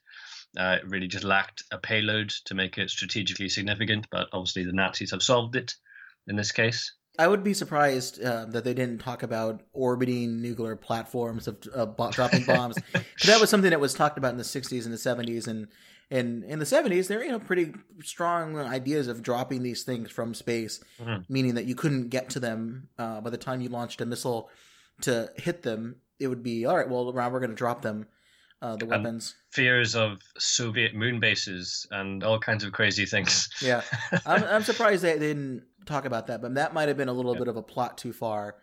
Uh, 0.58 0.78
it 0.80 0.88
really 0.88 1.08
just 1.08 1.24
lacked 1.24 1.62
a 1.70 1.78
payload 1.78 2.30
to 2.44 2.54
make 2.54 2.78
it 2.78 2.90
strategically 2.90 3.48
significant, 3.48 4.06
but 4.10 4.28
obviously 4.32 4.64
the 4.64 4.72
Nazis 4.72 5.12
have 5.12 5.22
solved 5.22 5.56
it 5.56 5.74
in 6.26 6.36
this 6.36 6.52
case. 6.52 6.92
I 7.18 7.28
would 7.28 7.44
be 7.44 7.54
surprised 7.54 8.22
uh, 8.22 8.46
that 8.46 8.64
they 8.64 8.72
didn't 8.72 8.98
talk 8.98 9.22
about 9.22 9.62
orbiting 9.72 10.40
nuclear 10.40 10.76
platforms 10.76 11.48
of 11.48 11.96
bo- 11.96 12.10
dropping 12.12 12.44
bombs. 12.44 12.78
that 13.26 13.40
was 13.40 13.50
something 13.50 13.70
that 13.70 13.80
was 13.80 13.94
talked 13.94 14.16
about 14.16 14.32
in 14.32 14.38
the 14.38 14.44
60s 14.44 14.84
and 14.84 14.92
the 14.92 14.96
70s, 14.96 15.46
and 15.46 15.68
and 16.10 16.42
in 16.44 16.58
the 16.58 16.64
70s 16.64 17.08
there 17.08 17.22
you 17.24 17.30
know 17.30 17.38
pretty 17.38 17.72
strong 18.02 18.56
ideas 18.58 19.08
of 19.08 19.22
dropping 19.22 19.62
these 19.62 19.82
things 19.84 20.10
from 20.10 20.34
space, 20.34 20.80
Mhm. 21.00 21.24
meaning 21.28 21.54
that 21.54 21.64
you 21.66 21.74
couldn't 21.74 22.08
get 22.08 22.30
to 22.30 22.40
them 22.40 22.88
uh, 22.98 23.20
by 23.20 23.30
the 23.30 23.38
time 23.38 23.60
you 23.60 23.68
launched 23.68 24.00
a 24.00 24.06
missile 24.06 24.50
to 25.02 25.30
hit 25.36 25.62
them. 25.62 25.96
It 26.18 26.26
would 26.28 26.42
be 26.42 26.66
all 26.66 26.76
right. 26.76 26.88
Well, 26.88 27.12
now 27.12 27.30
we're 27.30 27.40
going 27.40 27.50
to 27.50 27.56
drop 27.56 27.80
them, 27.82 28.06
uh, 28.60 28.76
the 28.76 28.84
weapons. 28.86 29.34
Fears 29.52 29.94
of 29.96 30.18
Soviet 30.38 30.94
moon 30.94 31.18
bases 31.20 31.86
and 31.90 32.22
all 32.22 32.38
kinds 32.38 32.62
of 32.64 32.72
crazy 32.72 33.06
things. 33.06 33.48
Yeah, 33.62 33.82
I'm, 34.26 34.44
I'm 34.44 34.62
surprised 34.62 35.02
they 35.02 35.18
didn't 35.18 35.64
talk 35.86 36.04
about 36.04 36.26
that, 36.26 36.42
but 36.42 36.54
that 36.56 36.74
might 36.74 36.88
have 36.88 36.96
been 36.98 37.08
a 37.08 37.12
little 37.12 37.34
Yeah. 37.34 37.38
bit 37.40 37.48
of 37.48 37.56
a 37.56 37.62
plot 37.62 37.96
too 37.96 38.12
far. 38.12 38.56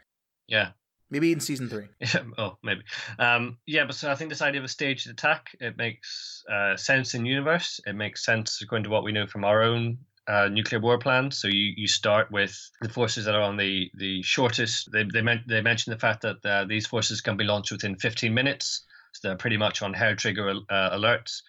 Yeah, 0.47 0.71
Maybe 1.09 1.31
in 1.31 1.39
season 1.39 1.69
three. 1.69 1.87
Yeah, 1.99 2.23
oh, 2.37 2.57
maybe. 2.63 2.81
Um, 3.17 3.57
yeah, 3.65 3.85
but 3.85 3.95
so 3.95 4.11
I 4.11 4.15
think 4.15 4.29
this 4.29 4.41
idea 4.41 4.59
of 4.59 4.65
a 4.65 4.69
staged 4.69 5.09
attack 5.09 5.55
it 5.59 5.77
makes 5.77 6.43
uh, 6.51 6.75
sense 6.75 7.13
in 7.13 7.25
universe. 7.25 7.79
It 7.85 7.95
makes 7.95 8.25
sense 8.25 8.61
according 8.61 8.83
to 8.85 8.89
what 8.89 9.03
we 9.03 9.11
know 9.13 9.27
from 9.27 9.45
our 9.45 9.63
own 9.63 9.99
uh, 10.27 10.49
nuclear 10.49 10.81
war 10.81 10.97
plans. 10.97 11.37
So 11.37 11.47
you, 11.47 11.73
you 11.77 11.87
start 11.87 12.29
with 12.31 12.53
the 12.81 12.89
forces 12.89 13.25
that 13.25 13.35
are 13.35 13.41
on 13.41 13.57
the 13.57 13.89
the 13.93 14.21
shortest. 14.23 14.91
They 14.91 15.03
they, 15.03 15.21
men- 15.21 15.45
they 15.47 15.61
mentioned 15.61 15.95
the 15.95 15.99
fact 15.99 16.23
that 16.23 16.45
uh, 16.45 16.65
these 16.65 16.85
forces 16.85 17.21
can 17.21 17.37
be 17.37 17.45
launched 17.45 17.71
within 17.71 17.95
15 17.95 18.33
minutes. 18.33 18.83
So 19.13 19.29
they're 19.29 19.37
pretty 19.37 19.57
much 19.57 19.81
on 19.81 19.93
hair 19.93 20.15
trigger 20.15 20.49
uh, 20.49 20.97
alerts. 20.97 21.41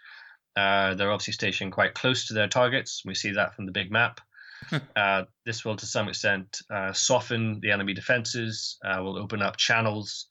Uh, 0.56 0.94
they're 0.94 1.12
obviously 1.12 1.34
stationed 1.34 1.72
quite 1.72 1.94
close 1.94 2.26
to 2.26 2.34
their 2.34 2.48
targets. 2.48 3.02
We 3.04 3.14
see 3.14 3.32
that 3.32 3.54
from 3.54 3.66
the 3.66 3.72
big 3.72 3.90
map. 3.90 4.20
Uh, 4.96 5.24
this 5.46 5.64
will, 5.64 5.76
to 5.76 5.86
some 5.86 6.08
extent, 6.08 6.60
uh, 6.70 6.92
soften 6.92 7.60
the 7.60 7.70
enemy 7.70 7.94
defenses, 7.94 8.76
uh, 8.84 9.00
will 9.02 9.16
open 9.16 9.40
up 9.40 9.56
channels 9.56 10.26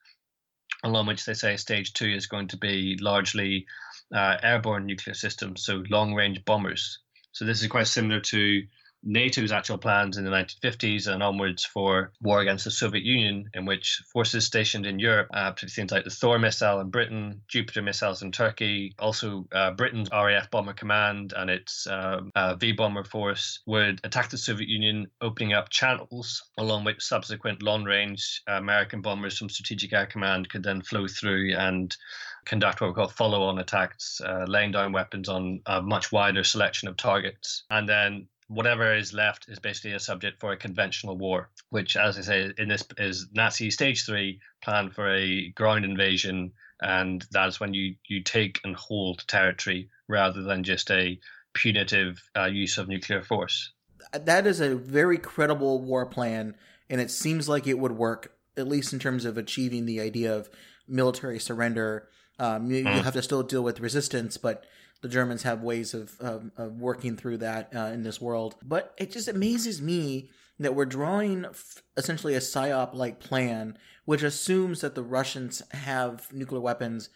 along 0.84 1.08
which 1.08 1.26
they 1.26 1.34
say 1.34 1.58
stage 1.58 1.94
two 1.94 2.08
is 2.08 2.28
going 2.28 2.48
to 2.48 2.58
be 2.58 2.98
largely 3.02 3.66
uh, 4.14 4.38
airborne 4.44 4.86
nuclear 4.86 5.14
systems, 5.14 5.64
so 5.64 5.84
long 5.90 6.14
range 6.14 6.44
bombers. 6.46 7.00
So 7.32 7.46
this 7.46 7.62
is 7.62 7.68
quite 7.68 7.88
similar 7.88 8.20
to 8.20 8.64
NATO's 9.08 9.52
actual 9.52 9.78
plans 9.78 10.18
in 10.18 10.26
the 10.26 10.32
1950s 10.32 11.08
and 11.08 11.24
onwards 11.24 11.64
for 11.64 12.12
war 12.22 12.42
against 12.42 12.66
the 12.66 12.72
Soviet 12.72 13.04
Union, 13.04 13.50
in 13.54 13.66
which 13.66 14.02
forces 14.12 14.46
stationed 14.46 14.86
in 14.86 15.00
Europe, 15.00 15.28
uh, 15.34 15.54
things 15.54 15.92
like 15.92 16.04
the 16.04 16.10
Thor 16.10 16.38
missile 16.38 16.82
in 16.82 16.90
Britain, 16.90 17.42
Jupiter 17.48 17.82
missiles 17.82 18.22
in 18.22 18.32
Turkey, 18.32 18.94
also 19.00 19.48
uh, 19.54 19.72
Britain's 19.72 20.10
RAF 20.12 20.52
Bomber 20.52 20.74
Command 20.74 21.34
and 21.36 21.50
its 21.50 21.88
um, 21.88 22.32
uh, 22.36 22.56
V 22.56 22.74
Bomber 22.74 23.06
Force 23.06 23.62
would 23.66 24.02
attack 24.04 24.30
the 24.30 24.38
Soviet 24.38 24.68
Union, 24.68 25.08
opening 25.22 25.54
up 25.54 25.70
channels 25.70 26.44
along 26.58 26.84
which 26.84 27.02
subsequent 27.02 27.64
long 27.64 27.84
range 27.84 28.42
American 28.48 29.02
bombers 29.02 29.38
from 29.38 29.50
Strategic 29.50 29.94
Air 29.94 30.06
Command 30.06 30.50
could 30.50 30.64
then 30.64 30.82
flow 30.82 31.08
through 31.08 31.56
and 31.56 31.96
conduct 32.46 32.82
what 32.82 32.88
we 32.88 32.94
call 32.94 33.08
follow 33.08 33.44
on 33.44 33.60
attacks, 33.60 34.22
uh, 34.22 34.46
laying 34.48 34.72
down 34.72 34.92
weapons 34.92 35.30
on 35.30 35.62
a 35.66 35.82
much 35.82 36.12
wider 36.12 36.44
selection 36.44 36.88
of 36.88 36.98
targets. 36.98 37.64
And 37.70 37.88
then 37.88 38.28
whatever 38.48 38.96
is 38.96 39.14
left 39.14 39.50
is 39.50 39.60
basically 39.60 39.94
a 39.94 40.00
subject 40.00 40.40
for 40.40 40.52
a 40.52 40.58
conventional 40.58 41.18
war, 41.18 41.50
which, 41.70 41.98
as 41.98 42.18
I 42.18 42.22
say, 42.22 42.54
in 42.58 42.70
this 42.70 42.84
is 42.98 43.28
Nazi 43.34 43.70
stage 43.72 44.06
three 44.06 44.40
plan 44.62 44.90
for 44.90 45.14
a 45.14 45.50
ground 45.50 45.86
invasion, 45.86 46.54
and 46.82 47.26
that's 47.32 47.60
when 47.60 47.74
you 47.74 47.96
you 48.08 48.24
take 48.24 48.60
and 48.64 48.76
hold 48.76 49.28
territory 49.28 49.90
rather 50.08 50.42
than 50.44 50.64
just 50.64 50.90
a 50.92 51.20
punitive 51.54 52.22
uh, 52.38 52.46
use 52.46 52.78
of 52.78 52.88
nuclear 52.88 53.24
force. 53.24 53.72
That 54.14 54.48
is 54.48 54.62
a 54.62 54.76
very 54.76 55.18
credible 55.18 55.82
war 55.82 56.06
plan, 56.06 56.56
and 56.90 57.02
it 57.02 57.12
seems 57.12 57.50
like 57.50 57.68
it 57.68 57.80
would 57.80 57.94
work 57.94 58.34
at 58.56 58.68
least 58.68 58.94
in 58.94 59.00
terms 59.00 59.26
of 59.26 59.38
achieving 59.38 59.86
the 59.86 60.00
idea 60.02 60.36
of 60.36 60.50
military 60.88 61.40
surrender. 61.40 62.08
Um, 62.40 62.72
you, 62.72 62.84
mm. 62.84 62.96
you 62.96 63.04
have 63.04 63.14
to 63.14 63.22
still 63.22 63.44
deal 63.44 63.64
with 63.64 63.80
resistance, 63.80 64.38
but 64.38 64.64
the 65.02 65.10
Germans 65.10 65.44
have 65.44 65.62
ways 65.62 65.94
of, 65.94 66.20
of, 66.20 66.52
of 66.58 66.80
working 66.80 67.16
through 67.16 67.38
that 67.38 67.72
uh, 67.76 67.92
in 67.94 68.04
this 68.04 68.20
world. 68.20 68.56
But 68.64 68.94
it 68.98 69.12
just 69.12 69.28
amazes 69.28 69.82
me 69.82 70.30
that 70.60 70.76
we're 70.76 70.86
drawing 70.86 71.46
f- 71.46 71.84
essentially 71.96 72.34
a 72.34 72.40
SIOP 72.40 72.94
like 72.94 73.20
plan, 73.20 73.78
which 74.06 74.24
assumes 74.24 74.82
that 74.82 74.96
the 74.96 75.04
Russians 75.04 75.62
have 75.72 76.32
nuclear 76.34 76.62
weapons 76.62 77.10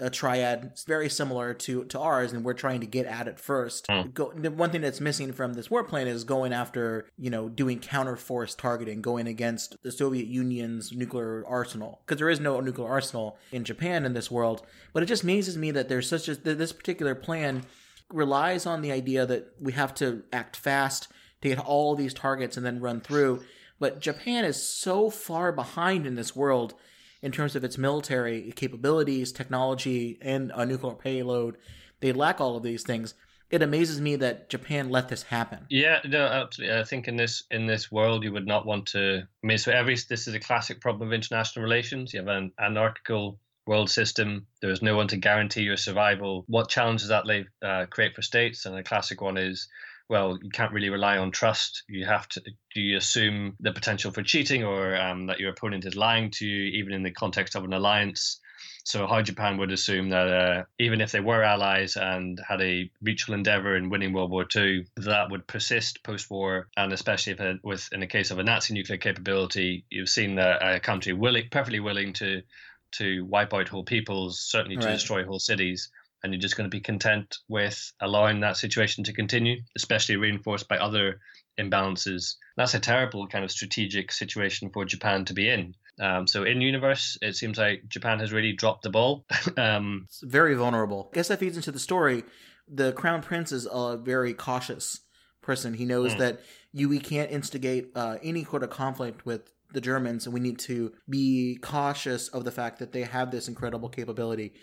a 0.00 0.10
triad 0.10 0.72
very 0.86 1.08
similar 1.08 1.54
to 1.54 1.84
to 1.84 1.98
ours, 1.98 2.32
and 2.32 2.44
we're 2.44 2.54
trying 2.54 2.80
to 2.80 2.86
get 2.86 3.06
at 3.06 3.28
it 3.28 3.38
first. 3.38 3.86
Mm. 3.88 4.14
Go, 4.14 4.32
the 4.34 4.50
one 4.50 4.70
thing 4.70 4.80
that's 4.80 5.00
missing 5.00 5.32
from 5.32 5.54
this 5.54 5.70
war 5.70 5.84
plan 5.84 6.06
is 6.06 6.24
going 6.24 6.52
after, 6.52 7.06
you 7.18 7.30
know, 7.30 7.48
doing 7.48 7.78
counter 7.78 8.16
force 8.16 8.54
targeting, 8.54 9.02
going 9.02 9.26
against 9.26 9.80
the 9.82 9.92
Soviet 9.92 10.26
Union's 10.26 10.92
nuclear 10.92 11.44
arsenal, 11.46 12.00
because 12.04 12.18
there 12.18 12.30
is 12.30 12.40
no 12.40 12.60
nuclear 12.60 12.88
arsenal 12.88 13.38
in 13.52 13.64
Japan 13.64 14.04
in 14.04 14.14
this 14.14 14.30
world. 14.30 14.62
But 14.92 15.02
it 15.02 15.06
just 15.06 15.22
amazes 15.22 15.56
me 15.56 15.70
that 15.72 15.88
there's 15.88 16.08
such 16.08 16.28
a 16.28 16.34
that 16.34 16.58
this 16.58 16.72
particular 16.72 17.14
plan 17.14 17.64
relies 18.12 18.66
on 18.66 18.80
the 18.80 18.92
idea 18.92 19.26
that 19.26 19.52
we 19.60 19.72
have 19.72 19.94
to 19.94 20.22
act 20.32 20.56
fast 20.56 21.08
to 21.42 21.48
get 21.48 21.58
all 21.58 21.94
these 21.94 22.14
targets 22.14 22.56
and 22.56 22.64
then 22.64 22.80
run 22.80 23.00
through. 23.00 23.42
But 23.78 24.00
Japan 24.00 24.44
is 24.44 24.62
so 24.62 25.10
far 25.10 25.52
behind 25.52 26.06
in 26.06 26.16
this 26.16 26.34
world 26.34 26.74
in 27.22 27.32
terms 27.32 27.56
of 27.56 27.64
its 27.64 27.78
military 27.78 28.52
capabilities, 28.54 29.32
technology, 29.32 30.18
and 30.22 30.52
a 30.54 30.64
nuclear 30.64 30.94
payload. 30.94 31.56
They 32.00 32.12
lack 32.12 32.40
all 32.40 32.56
of 32.56 32.62
these 32.62 32.82
things. 32.82 33.14
It 33.50 33.62
amazes 33.62 34.00
me 34.00 34.16
that 34.16 34.50
Japan 34.50 34.90
let 34.90 35.08
this 35.08 35.22
happen. 35.22 35.66
Yeah, 35.70 36.00
no, 36.04 36.26
absolutely. 36.26 36.76
I 36.76 36.84
think 36.84 37.08
in 37.08 37.16
this 37.16 37.44
in 37.50 37.66
this 37.66 37.90
world, 37.90 38.22
you 38.22 38.32
would 38.32 38.46
not 38.46 38.66
want 38.66 38.86
to. 38.88 39.26
I 39.42 39.46
mean, 39.46 39.58
so 39.58 39.72
every 39.72 39.94
this 39.94 40.28
is 40.28 40.34
a 40.34 40.40
classic 40.40 40.80
problem 40.80 41.08
of 41.08 41.14
international 41.14 41.62
relations. 41.62 42.12
You 42.12 42.20
have 42.20 42.28
an 42.28 42.52
anarchical 42.60 43.40
world 43.66 43.90
system. 43.90 44.46
There 44.60 44.70
is 44.70 44.82
no 44.82 44.96
one 44.96 45.08
to 45.08 45.16
guarantee 45.16 45.62
your 45.62 45.76
survival. 45.76 46.44
What 46.46 46.68
challenges 46.68 47.08
that 47.08 47.24
uh, 47.62 47.86
create 47.86 48.14
for 48.14 48.22
states? 48.22 48.66
And 48.66 48.76
a 48.76 48.82
classic 48.82 49.20
one 49.20 49.38
is 49.38 49.68
well, 50.08 50.38
you 50.42 50.50
can't 50.50 50.72
really 50.72 50.90
rely 50.90 51.18
on 51.18 51.30
trust. 51.30 51.82
You 51.88 52.06
have 52.06 52.28
to, 52.30 52.40
do 52.74 52.80
you 52.80 52.96
assume 52.96 53.56
the 53.60 53.72
potential 53.72 54.10
for 54.10 54.22
cheating 54.22 54.64
or 54.64 54.96
um, 54.96 55.26
that 55.26 55.38
your 55.38 55.50
opponent 55.50 55.84
is 55.84 55.96
lying 55.96 56.30
to 56.32 56.46
you, 56.46 56.78
even 56.78 56.92
in 56.92 57.02
the 57.02 57.10
context 57.10 57.54
of 57.54 57.64
an 57.64 57.74
alliance? 57.74 58.40
So, 58.84 59.06
how 59.06 59.20
Japan 59.20 59.58
would 59.58 59.70
assume 59.70 60.08
that 60.08 60.28
uh, 60.28 60.64
even 60.78 61.02
if 61.02 61.12
they 61.12 61.20
were 61.20 61.42
allies 61.42 61.96
and 61.96 62.40
had 62.48 62.62
a 62.62 62.90
mutual 63.02 63.34
endeavor 63.34 63.76
in 63.76 63.90
winning 63.90 64.14
World 64.14 64.30
War 64.30 64.46
II, 64.54 64.86
that 64.96 65.30
would 65.30 65.46
persist 65.46 66.02
post 66.02 66.30
war. 66.30 66.68
And 66.74 66.90
especially 66.94 67.34
if 67.34 67.40
it, 67.40 67.60
with 67.62 67.86
in 67.92 68.00
the 68.00 68.06
case 68.06 68.30
of 68.30 68.38
a 68.38 68.42
Nazi 68.42 68.72
nuclear 68.72 68.96
capability, 68.96 69.84
you've 69.90 70.08
seen 70.08 70.36
that 70.36 70.62
a 70.62 70.80
country 70.80 71.12
willing, 71.12 71.48
perfectly 71.50 71.80
willing 71.80 72.14
to 72.14 72.42
to 72.90 73.26
wipe 73.26 73.52
out 73.52 73.68
whole 73.68 73.84
peoples, 73.84 74.40
certainly 74.40 74.78
to 74.78 74.86
right. 74.86 74.94
destroy 74.94 75.22
whole 75.22 75.38
cities 75.38 75.90
and 76.22 76.32
you're 76.32 76.40
just 76.40 76.56
going 76.56 76.68
to 76.68 76.74
be 76.74 76.80
content 76.80 77.38
with 77.48 77.92
allowing 78.00 78.40
that 78.40 78.56
situation 78.56 79.04
to 79.04 79.12
continue, 79.12 79.60
especially 79.76 80.16
reinforced 80.16 80.68
by 80.68 80.78
other 80.78 81.20
imbalances. 81.58 82.34
That's 82.56 82.74
a 82.74 82.80
terrible 82.80 83.26
kind 83.28 83.44
of 83.44 83.50
strategic 83.50 84.12
situation 84.12 84.70
for 84.70 84.84
Japan 84.84 85.24
to 85.26 85.34
be 85.34 85.48
in. 85.48 85.74
Um, 86.00 86.26
so 86.26 86.44
in 86.44 86.60
universe, 86.60 87.18
it 87.22 87.36
seems 87.36 87.58
like 87.58 87.88
Japan 87.88 88.20
has 88.20 88.32
really 88.32 88.52
dropped 88.52 88.82
the 88.82 88.90
ball. 88.90 89.24
um, 89.56 90.06
it's 90.06 90.22
very 90.22 90.54
vulnerable. 90.54 91.10
I 91.12 91.16
guess 91.16 91.28
that 91.28 91.40
feeds 91.40 91.56
into 91.56 91.72
the 91.72 91.78
story. 91.78 92.24
The 92.68 92.92
crown 92.92 93.22
prince 93.22 93.52
is 93.52 93.66
a 93.70 93.96
very 93.96 94.34
cautious 94.34 95.00
person. 95.40 95.74
He 95.74 95.84
knows 95.84 96.14
mm. 96.14 96.18
that 96.18 96.40
we 96.74 97.00
can't 97.00 97.30
instigate 97.30 97.90
uh, 97.94 98.18
any 98.22 98.44
sort 98.44 98.62
of 98.62 98.70
conflict 98.70 99.24
with 99.24 99.52
the 99.72 99.80
Germans, 99.80 100.26
and 100.26 100.32
we 100.32 100.40
need 100.40 100.58
to 100.60 100.92
be 101.08 101.58
cautious 101.60 102.28
of 102.28 102.44
the 102.44 102.50
fact 102.50 102.78
that 102.78 102.92
they 102.92 103.02
have 103.02 103.30
this 103.30 103.48
incredible 103.48 103.88
capability 103.88 104.54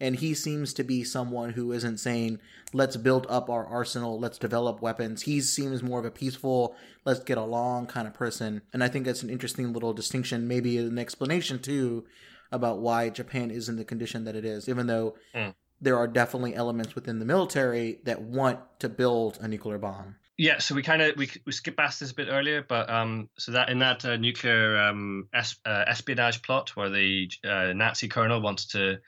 and 0.00 0.16
he 0.16 0.34
seems 0.34 0.74
to 0.74 0.84
be 0.84 1.04
someone 1.04 1.50
who 1.50 1.72
isn't 1.72 1.98
saying 1.98 2.38
let's 2.72 2.96
build 2.96 3.26
up 3.30 3.48
our 3.48 3.64
arsenal. 3.64 4.18
Let's 4.18 4.38
develop 4.38 4.82
weapons. 4.82 5.22
He 5.22 5.40
seems 5.40 5.82
more 5.82 6.00
of 6.00 6.04
a 6.04 6.10
peaceful 6.10 6.74
let's 7.04 7.20
get 7.20 7.38
along 7.38 7.86
kind 7.86 8.06
of 8.06 8.14
person. 8.14 8.62
And 8.72 8.82
i 8.82 8.88
think 8.88 9.04
that's 9.04 9.22
an 9.22 9.30
interesting 9.30 9.72
little 9.72 9.92
distinction 9.92 10.48
maybe 10.48 10.78
an 10.78 10.98
explanation 10.98 11.58
too 11.58 12.04
about 12.52 12.78
why 12.78 13.10
japan 13.10 13.50
is 13.50 13.68
in 13.68 13.76
the 13.76 13.84
condition 13.84 14.24
that 14.24 14.36
it 14.36 14.44
is 14.44 14.68
even 14.68 14.86
though 14.86 15.14
mm. 15.34 15.54
there 15.80 15.96
are 15.96 16.06
definitely 16.06 16.54
elements 16.54 16.94
within 16.94 17.18
the 17.18 17.24
military 17.24 17.98
that 18.04 18.22
want 18.22 18.60
to 18.80 18.88
build 18.88 19.38
a 19.40 19.48
nuclear 19.48 19.78
bomb. 19.78 20.16
Yeah, 20.36 20.58
so 20.58 20.74
we 20.74 20.82
kind 20.82 21.00
of 21.00 21.16
we 21.16 21.30
we 21.46 21.52
skipped 21.52 21.76
past 21.76 22.00
this 22.00 22.10
a 22.10 22.14
bit 22.14 22.26
earlier, 22.28 22.64
but 22.66 22.90
um, 22.90 23.28
so 23.38 23.52
that 23.52 23.68
in 23.68 23.78
that 23.78 24.04
uh, 24.04 24.16
nuclear 24.16 24.76
um 24.78 25.28
es- 25.32 25.60
uh, 25.64 25.84
espionage 25.86 26.42
plot 26.42 26.74
where 26.74 26.90
the 26.90 27.30
uh, 27.44 27.72
Nazi 27.72 28.08
colonel 28.08 28.40
wants 28.40 28.66
to 28.66 28.98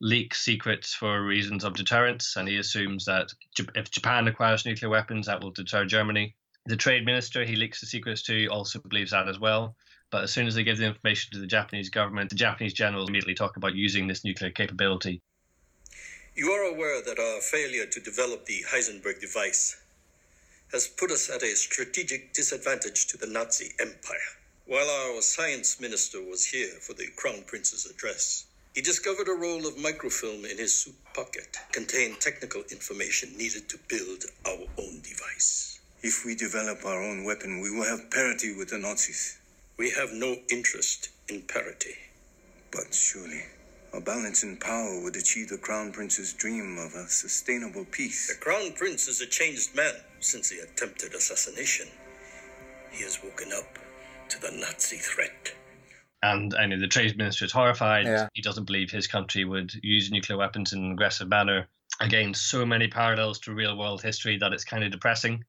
leak 0.00 0.34
secrets 0.34 0.94
for 0.94 1.22
reasons 1.22 1.64
of 1.64 1.74
deterrence, 1.74 2.36
and 2.36 2.48
he 2.48 2.56
assumes 2.56 3.04
that 3.04 3.28
if 3.74 3.90
Japan 3.90 4.26
acquires 4.28 4.64
nuclear 4.64 4.88
weapons, 4.88 5.26
that 5.26 5.42
will 5.42 5.50
deter 5.50 5.84
Germany. 5.84 6.34
The 6.66 6.76
trade 6.76 7.04
minister 7.04 7.44
he 7.44 7.56
leaks 7.56 7.80
the 7.80 7.86
secrets 7.86 8.22
to 8.22 8.46
also 8.46 8.80
believes 8.80 9.10
that 9.10 9.28
as 9.28 9.38
well. 9.38 9.76
But 10.10 10.24
as 10.24 10.32
soon 10.32 10.46
as 10.46 10.54
they 10.54 10.64
give 10.64 10.78
the 10.78 10.86
information 10.86 11.32
to 11.32 11.38
the 11.38 11.46
Japanese 11.46 11.88
government, 11.88 12.30
the 12.30 12.36
Japanese 12.36 12.72
generals 12.72 13.08
immediately 13.08 13.34
talk 13.34 13.56
about 13.56 13.74
using 13.74 14.06
this 14.06 14.24
nuclear 14.24 14.50
capability. 14.50 15.22
You 16.34 16.50
are 16.50 16.74
aware 16.74 17.02
that 17.02 17.18
our 17.18 17.40
failure 17.40 17.86
to 17.86 18.00
develop 18.00 18.46
the 18.46 18.64
Heisenberg 18.72 19.20
device 19.20 19.80
has 20.72 20.88
put 20.88 21.10
us 21.10 21.28
at 21.28 21.42
a 21.42 21.56
strategic 21.56 22.32
disadvantage 22.32 23.06
to 23.08 23.16
the 23.16 23.26
Nazi 23.26 23.72
Empire. 23.80 24.18
While 24.66 24.88
our 24.88 25.20
science 25.20 25.80
minister 25.80 26.22
was 26.22 26.46
here 26.46 26.78
for 26.80 26.94
the 26.94 27.08
Crown 27.16 27.42
Prince's 27.46 27.86
address, 27.86 28.46
he 28.80 28.84
discovered 28.84 29.28
a 29.28 29.34
roll 29.34 29.66
of 29.66 29.76
microfilm 29.76 30.46
in 30.46 30.56
his 30.56 30.74
suit 30.74 30.94
pocket, 31.12 31.58
contained 31.70 32.18
technical 32.18 32.62
information 32.70 33.36
needed 33.36 33.68
to 33.68 33.78
build 33.88 34.24
our 34.46 34.66
own 34.78 35.02
device. 35.02 35.80
If 36.02 36.24
we 36.24 36.34
develop 36.34 36.86
our 36.86 37.02
own 37.02 37.24
weapon, 37.24 37.60
we 37.60 37.70
will 37.70 37.84
have 37.84 38.10
parity 38.10 38.56
with 38.56 38.70
the 38.70 38.78
Nazis. 38.78 39.38
We 39.76 39.90
have 39.90 40.14
no 40.14 40.34
interest 40.50 41.10
in 41.28 41.42
parity. 41.42 41.94
But 42.72 42.94
surely, 42.94 43.42
a 43.92 44.00
balance 44.00 44.44
in 44.44 44.56
power 44.56 44.98
would 45.02 45.16
achieve 45.16 45.50
the 45.50 45.58
Crown 45.58 45.92
Prince's 45.92 46.32
dream 46.32 46.78
of 46.78 46.94
a 46.94 47.06
sustainable 47.06 47.84
peace. 47.84 48.28
The 48.28 48.42
Crown 48.42 48.72
Prince 48.72 49.08
is 49.08 49.20
a 49.20 49.26
changed 49.26 49.76
man 49.76 49.96
since 50.20 50.48
the 50.48 50.60
attempted 50.60 51.12
assassination. 51.12 51.88
He 52.90 53.04
has 53.04 53.22
woken 53.22 53.52
up 53.52 53.78
to 54.30 54.40
the 54.40 54.52
Nazi 54.52 54.96
threat 54.96 55.52
and 56.22 56.54
I 56.54 56.66
know 56.66 56.78
the 56.78 56.86
trade 56.86 57.16
minister 57.16 57.44
is 57.44 57.52
horrified. 57.52 58.06
Yeah. 58.06 58.28
He 58.34 58.42
doesn't 58.42 58.64
believe 58.64 58.90
his 58.90 59.06
country 59.06 59.44
would 59.44 59.72
use 59.82 60.10
nuclear 60.10 60.38
weapons 60.38 60.72
in 60.72 60.84
an 60.84 60.92
aggressive 60.92 61.28
manner. 61.28 61.68
Again, 62.00 62.34
so 62.34 62.64
many 62.64 62.88
parallels 62.88 63.40
to 63.40 63.54
real 63.54 63.76
world 63.76 64.02
history 64.02 64.38
that 64.38 64.52
it's 64.52 64.64
kind 64.64 64.84
of 64.84 64.90
depressing. 64.90 65.44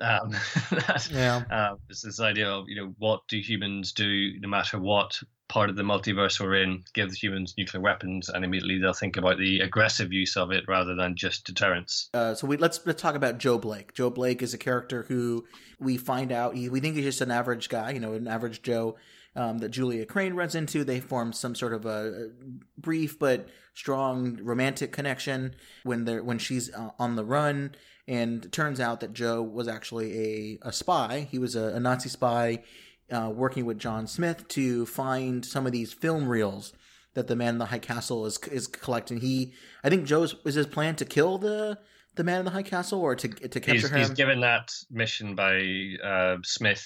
um, 0.00 0.34
yeah. 1.10 1.42
Uh, 1.50 1.76
it's 1.88 2.02
this 2.02 2.20
idea 2.20 2.48
of 2.48 2.68
you 2.68 2.76
know 2.76 2.94
what 2.98 3.20
do 3.28 3.38
humans 3.38 3.92
do 3.92 4.32
no 4.40 4.48
matter 4.48 4.80
what 4.80 5.20
part 5.48 5.70
of 5.70 5.76
the 5.76 5.82
multiverse 5.82 6.40
we're 6.40 6.62
in. 6.62 6.82
Give 6.92 7.08
the 7.08 7.16
humans 7.16 7.54
nuclear 7.56 7.80
weapons, 7.80 8.28
and 8.28 8.44
immediately 8.44 8.78
they'll 8.78 8.92
think 8.92 9.16
about 9.16 9.38
the 9.38 9.60
aggressive 9.60 10.12
use 10.12 10.36
of 10.36 10.50
it 10.50 10.64
rather 10.66 10.94
than 10.94 11.16
just 11.16 11.44
deterrence. 11.44 12.08
Uh, 12.14 12.34
so 12.34 12.46
we 12.46 12.56
let's 12.56 12.80
let's 12.84 13.00
talk 13.00 13.14
about 13.14 13.38
Joe 13.38 13.58
Blake. 13.58 13.94
Joe 13.94 14.10
Blake 14.10 14.42
is 14.42 14.54
a 14.54 14.58
character 14.58 15.04
who 15.04 15.44
we 15.78 15.96
find 15.96 16.32
out 16.32 16.56
he, 16.56 16.68
we 16.68 16.80
think 16.80 16.96
he's 16.96 17.04
just 17.04 17.20
an 17.20 17.30
average 17.30 17.68
guy, 17.68 17.90
you 17.90 18.00
know, 18.00 18.14
an 18.14 18.26
average 18.26 18.62
Joe 18.62 18.96
um, 19.40 19.58
that 19.58 19.70
Julia 19.70 20.04
Crain 20.04 20.34
runs 20.34 20.54
into. 20.54 20.84
They 20.84 21.00
form 21.00 21.32
some 21.32 21.54
sort 21.54 21.72
of 21.72 21.86
a 21.86 22.28
brief 22.76 23.18
but 23.18 23.48
strong 23.72 24.38
romantic 24.42 24.92
connection 24.92 25.54
when 25.82 26.04
they're 26.04 26.22
when 26.22 26.38
she's 26.38 26.72
uh, 26.74 26.90
on 26.98 27.16
the 27.16 27.24
run. 27.24 27.74
And 28.06 28.52
turns 28.52 28.80
out 28.80 29.00
that 29.00 29.14
Joe 29.14 29.40
was 29.40 29.66
actually 29.66 30.58
a, 30.62 30.68
a 30.68 30.72
spy. 30.72 31.26
He 31.30 31.38
was 31.38 31.56
a, 31.56 31.74
a 31.74 31.80
Nazi 31.80 32.10
spy 32.10 32.64
uh, 33.10 33.30
working 33.34 33.64
with 33.64 33.78
John 33.78 34.06
Smith 34.06 34.46
to 34.48 34.84
find 34.84 35.44
some 35.46 35.64
of 35.64 35.72
these 35.72 35.92
film 35.92 36.28
reels 36.28 36.74
that 37.14 37.26
the 37.26 37.36
man 37.36 37.54
in 37.54 37.58
the 37.58 37.66
high 37.66 37.78
castle 37.78 38.26
is 38.26 38.36
is 38.52 38.66
collecting. 38.66 39.20
He, 39.20 39.54
I 39.82 39.88
think 39.88 40.04
Joe's 40.04 40.34
is 40.44 40.56
his 40.56 40.66
plan 40.66 40.96
to 40.96 41.06
kill 41.06 41.38
the 41.38 41.78
the 42.16 42.24
man 42.24 42.40
in 42.40 42.44
the 42.44 42.50
high 42.50 42.62
castle 42.62 43.00
or 43.00 43.14
to 43.14 43.28
to 43.28 43.60
capture 43.60 43.72
he's, 43.72 43.90
him. 43.90 43.98
He's 43.98 44.10
given 44.10 44.40
that 44.40 44.72
mission 44.90 45.34
by 45.34 45.94
uh, 46.02 46.36
Smith 46.42 46.84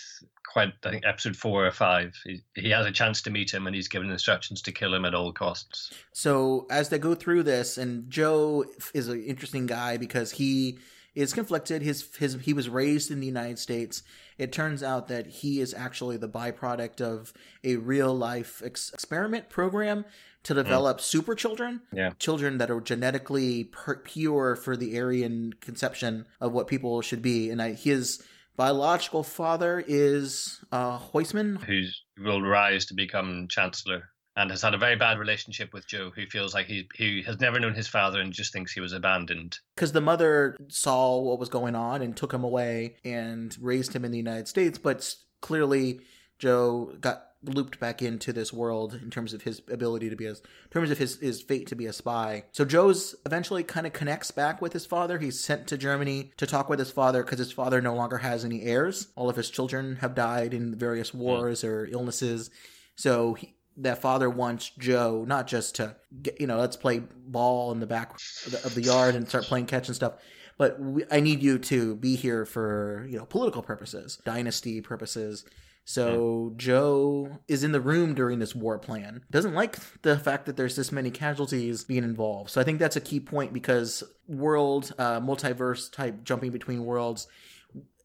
quite 0.52 0.72
I 0.84 0.90
think 0.90 1.04
episode 1.04 1.36
four 1.36 1.66
or 1.66 1.70
five. 1.72 2.14
He, 2.24 2.42
he 2.54 2.70
has 2.70 2.86
a 2.86 2.92
chance 2.92 3.22
to 3.22 3.30
meet 3.30 3.52
him 3.52 3.66
and 3.66 3.74
he's 3.74 3.88
given 3.88 4.10
instructions 4.10 4.62
to 4.62 4.72
kill 4.72 4.94
him 4.94 5.04
at 5.04 5.14
all 5.14 5.32
costs. 5.32 5.92
So 6.12 6.66
as 6.70 6.88
they 6.90 6.98
go 6.98 7.14
through 7.14 7.42
this, 7.42 7.78
and 7.78 8.08
Joe 8.10 8.64
is 8.92 9.08
an 9.08 9.22
interesting 9.24 9.66
guy 9.66 9.96
because 9.96 10.32
he 10.32 10.78
is 11.14 11.32
conflicted. 11.32 11.82
His 11.82 12.08
his 12.16 12.34
he 12.42 12.52
was 12.52 12.68
raised 12.68 13.10
in 13.10 13.20
the 13.20 13.26
United 13.26 13.58
States. 13.58 14.02
It 14.36 14.52
turns 14.52 14.82
out 14.82 15.08
that 15.08 15.26
he 15.26 15.60
is 15.60 15.72
actually 15.74 16.16
the 16.16 16.28
byproduct 16.28 17.00
of 17.00 17.32
a 17.62 17.76
real 17.76 18.14
life 18.14 18.62
ex- 18.64 18.92
experiment 18.92 19.48
program 19.48 20.04
to 20.44 20.54
develop 20.54 20.98
mm. 20.98 21.00
super 21.00 21.34
children. 21.34 21.80
Yeah. 21.92 22.10
Children 22.18 22.58
that 22.58 22.70
are 22.70 22.80
genetically 22.80 23.64
per- 23.64 23.96
pure 23.96 24.56
for 24.56 24.76
the 24.76 24.98
Aryan 24.98 25.54
conception 25.60 26.26
of 26.40 26.52
what 26.52 26.68
people 26.68 27.02
should 27.02 27.22
be. 27.22 27.50
And 27.50 27.60
I, 27.60 27.72
his 27.72 28.22
biological 28.56 29.22
father 29.22 29.82
is 29.86 30.60
uh, 30.70 30.98
Heusmann, 30.98 31.62
who 31.64 31.82
will 32.22 32.42
rise 32.42 32.86
to 32.86 32.94
become 32.94 33.48
chancellor 33.48 34.10
and 34.36 34.50
has 34.50 34.62
had 34.62 34.74
a 34.74 34.78
very 34.78 34.96
bad 34.96 35.18
relationship 35.18 35.72
with 35.72 35.86
Joe, 35.86 36.10
who 36.14 36.26
feels 36.26 36.54
like 36.54 36.66
he 36.66 36.88
he 36.94 37.22
has 37.22 37.40
never 37.40 37.60
known 37.60 37.74
his 37.74 37.88
father 37.88 38.20
and 38.20 38.32
just 38.32 38.52
thinks 38.52 38.72
he 38.72 38.80
was 38.80 38.92
abandoned. 38.92 39.58
Because 39.74 39.92
the 39.92 40.00
mother 40.00 40.56
saw 40.68 41.20
what 41.20 41.38
was 41.38 41.48
going 41.48 41.74
on 41.74 42.02
and 42.02 42.16
took 42.16 42.32
him 42.32 42.44
away 42.44 42.96
and 43.04 43.56
raised 43.60 43.94
him 43.94 44.04
in 44.04 44.10
the 44.10 44.18
United 44.18 44.48
States, 44.48 44.76
but 44.76 45.14
clearly 45.40 46.00
Joe 46.38 46.96
got 47.00 47.26
looped 47.44 47.80
back 47.80 48.02
into 48.02 48.32
this 48.32 48.52
world 48.52 48.98
in 49.02 49.10
terms 49.10 49.32
of 49.32 49.42
his 49.42 49.62
ability 49.70 50.10
to 50.10 50.16
be 50.16 50.26
as 50.26 50.40
in 50.40 50.70
terms 50.70 50.90
of 50.90 50.98
his 50.98 51.16
his 51.18 51.42
fate 51.42 51.66
to 51.68 51.76
be 51.76 51.86
a 51.86 51.92
spy. 51.92 52.44
So 52.52 52.64
Joe's 52.64 53.14
eventually 53.26 53.62
kind 53.62 53.86
of 53.86 53.92
connects 53.92 54.30
back 54.30 54.60
with 54.60 54.72
his 54.72 54.86
father. 54.86 55.18
He's 55.18 55.40
sent 55.40 55.66
to 55.68 55.78
Germany 55.78 56.32
to 56.36 56.46
talk 56.46 56.68
with 56.68 56.78
his 56.78 56.90
father 56.90 57.22
because 57.22 57.38
his 57.38 57.52
father 57.52 57.80
no 57.80 57.94
longer 57.94 58.18
has 58.18 58.44
any 58.44 58.62
heirs. 58.62 59.08
All 59.16 59.28
of 59.28 59.36
his 59.36 59.50
children 59.50 59.96
have 59.96 60.14
died 60.14 60.54
in 60.54 60.74
various 60.74 61.12
wars 61.14 61.62
mm. 61.62 61.68
or 61.68 61.86
illnesses. 61.86 62.50
So 62.96 63.34
he, 63.34 63.54
that 63.76 64.00
father 64.00 64.30
wants 64.30 64.70
Joe 64.78 65.24
not 65.26 65.46
just 65.46 65.76
to 65.76 65.96
get, 66.22 66.40
you 66.40 66.46
know, 66.46 66.58
let's 66.58 66.76
play 66.76 67.00
ball 67.00 67.72
in 67.72 67.80
the 67.80 67.86
back 67.86 68.12
of 68.46 68.52
the, 68.52 68.64
of 68.64 68.74
the 68.74 68.82
yard 68.82 69.14
and 69.14 69.28
start 69.28 69.44
playing 69.44 69.66
catch 69.66 69.88
and 69.88 69.96
stuff, 69.96 70.14
but 70.58 70.80
we, 70.80 71.04
I 71.10 71.20
need 71.20 71.42
you 71.42 71.58
to 71.58 71.96
be 71.96 72.16
here 72.16 72.44
for, 72.44 73.06
you 73.08 73.18
know, 73.18 73.26
political 73.26 73.62
purposes, 73.62 74.18
dynasty 74.24 74.80
purposes. 74.80 75.44
So 75.84 76.50
yeah. 76.52 76.56
Joe 76.56 77.38
is 77.46 77.62
in 77.62 77.72
the 77.72 77.80
room 77.80 78.14
during 78.14 78.38
this 78.38 78.54
war 78.54 78.78
plan. 78.78 79.22
Doesn't 79.30 79.54
like 79.54 79.76
the 80.02 80.18
fact 80.18 80.46
that 80.46 80.56
there's 80.56 80.76
this 80.76 80.90
many 80.90 81.10
casualties 81.10 81.84
being 81.84 82.04
involved. 82.04 82.50
So 82.50 82.60
I 82.60 82.64
think 82.64 82.78
that's 82.78 82.96
a 82.96 83.00
key 83.00 83.20
point 83.20 83.52
because 83.52 84.02
world 84.26 84.92
uh, 84.98 85.20
multiverse 85.20 85.92
type 85.92 86.24
jumping 86.24 86.52
between 86.52 86.84
worlds 86.86 87.28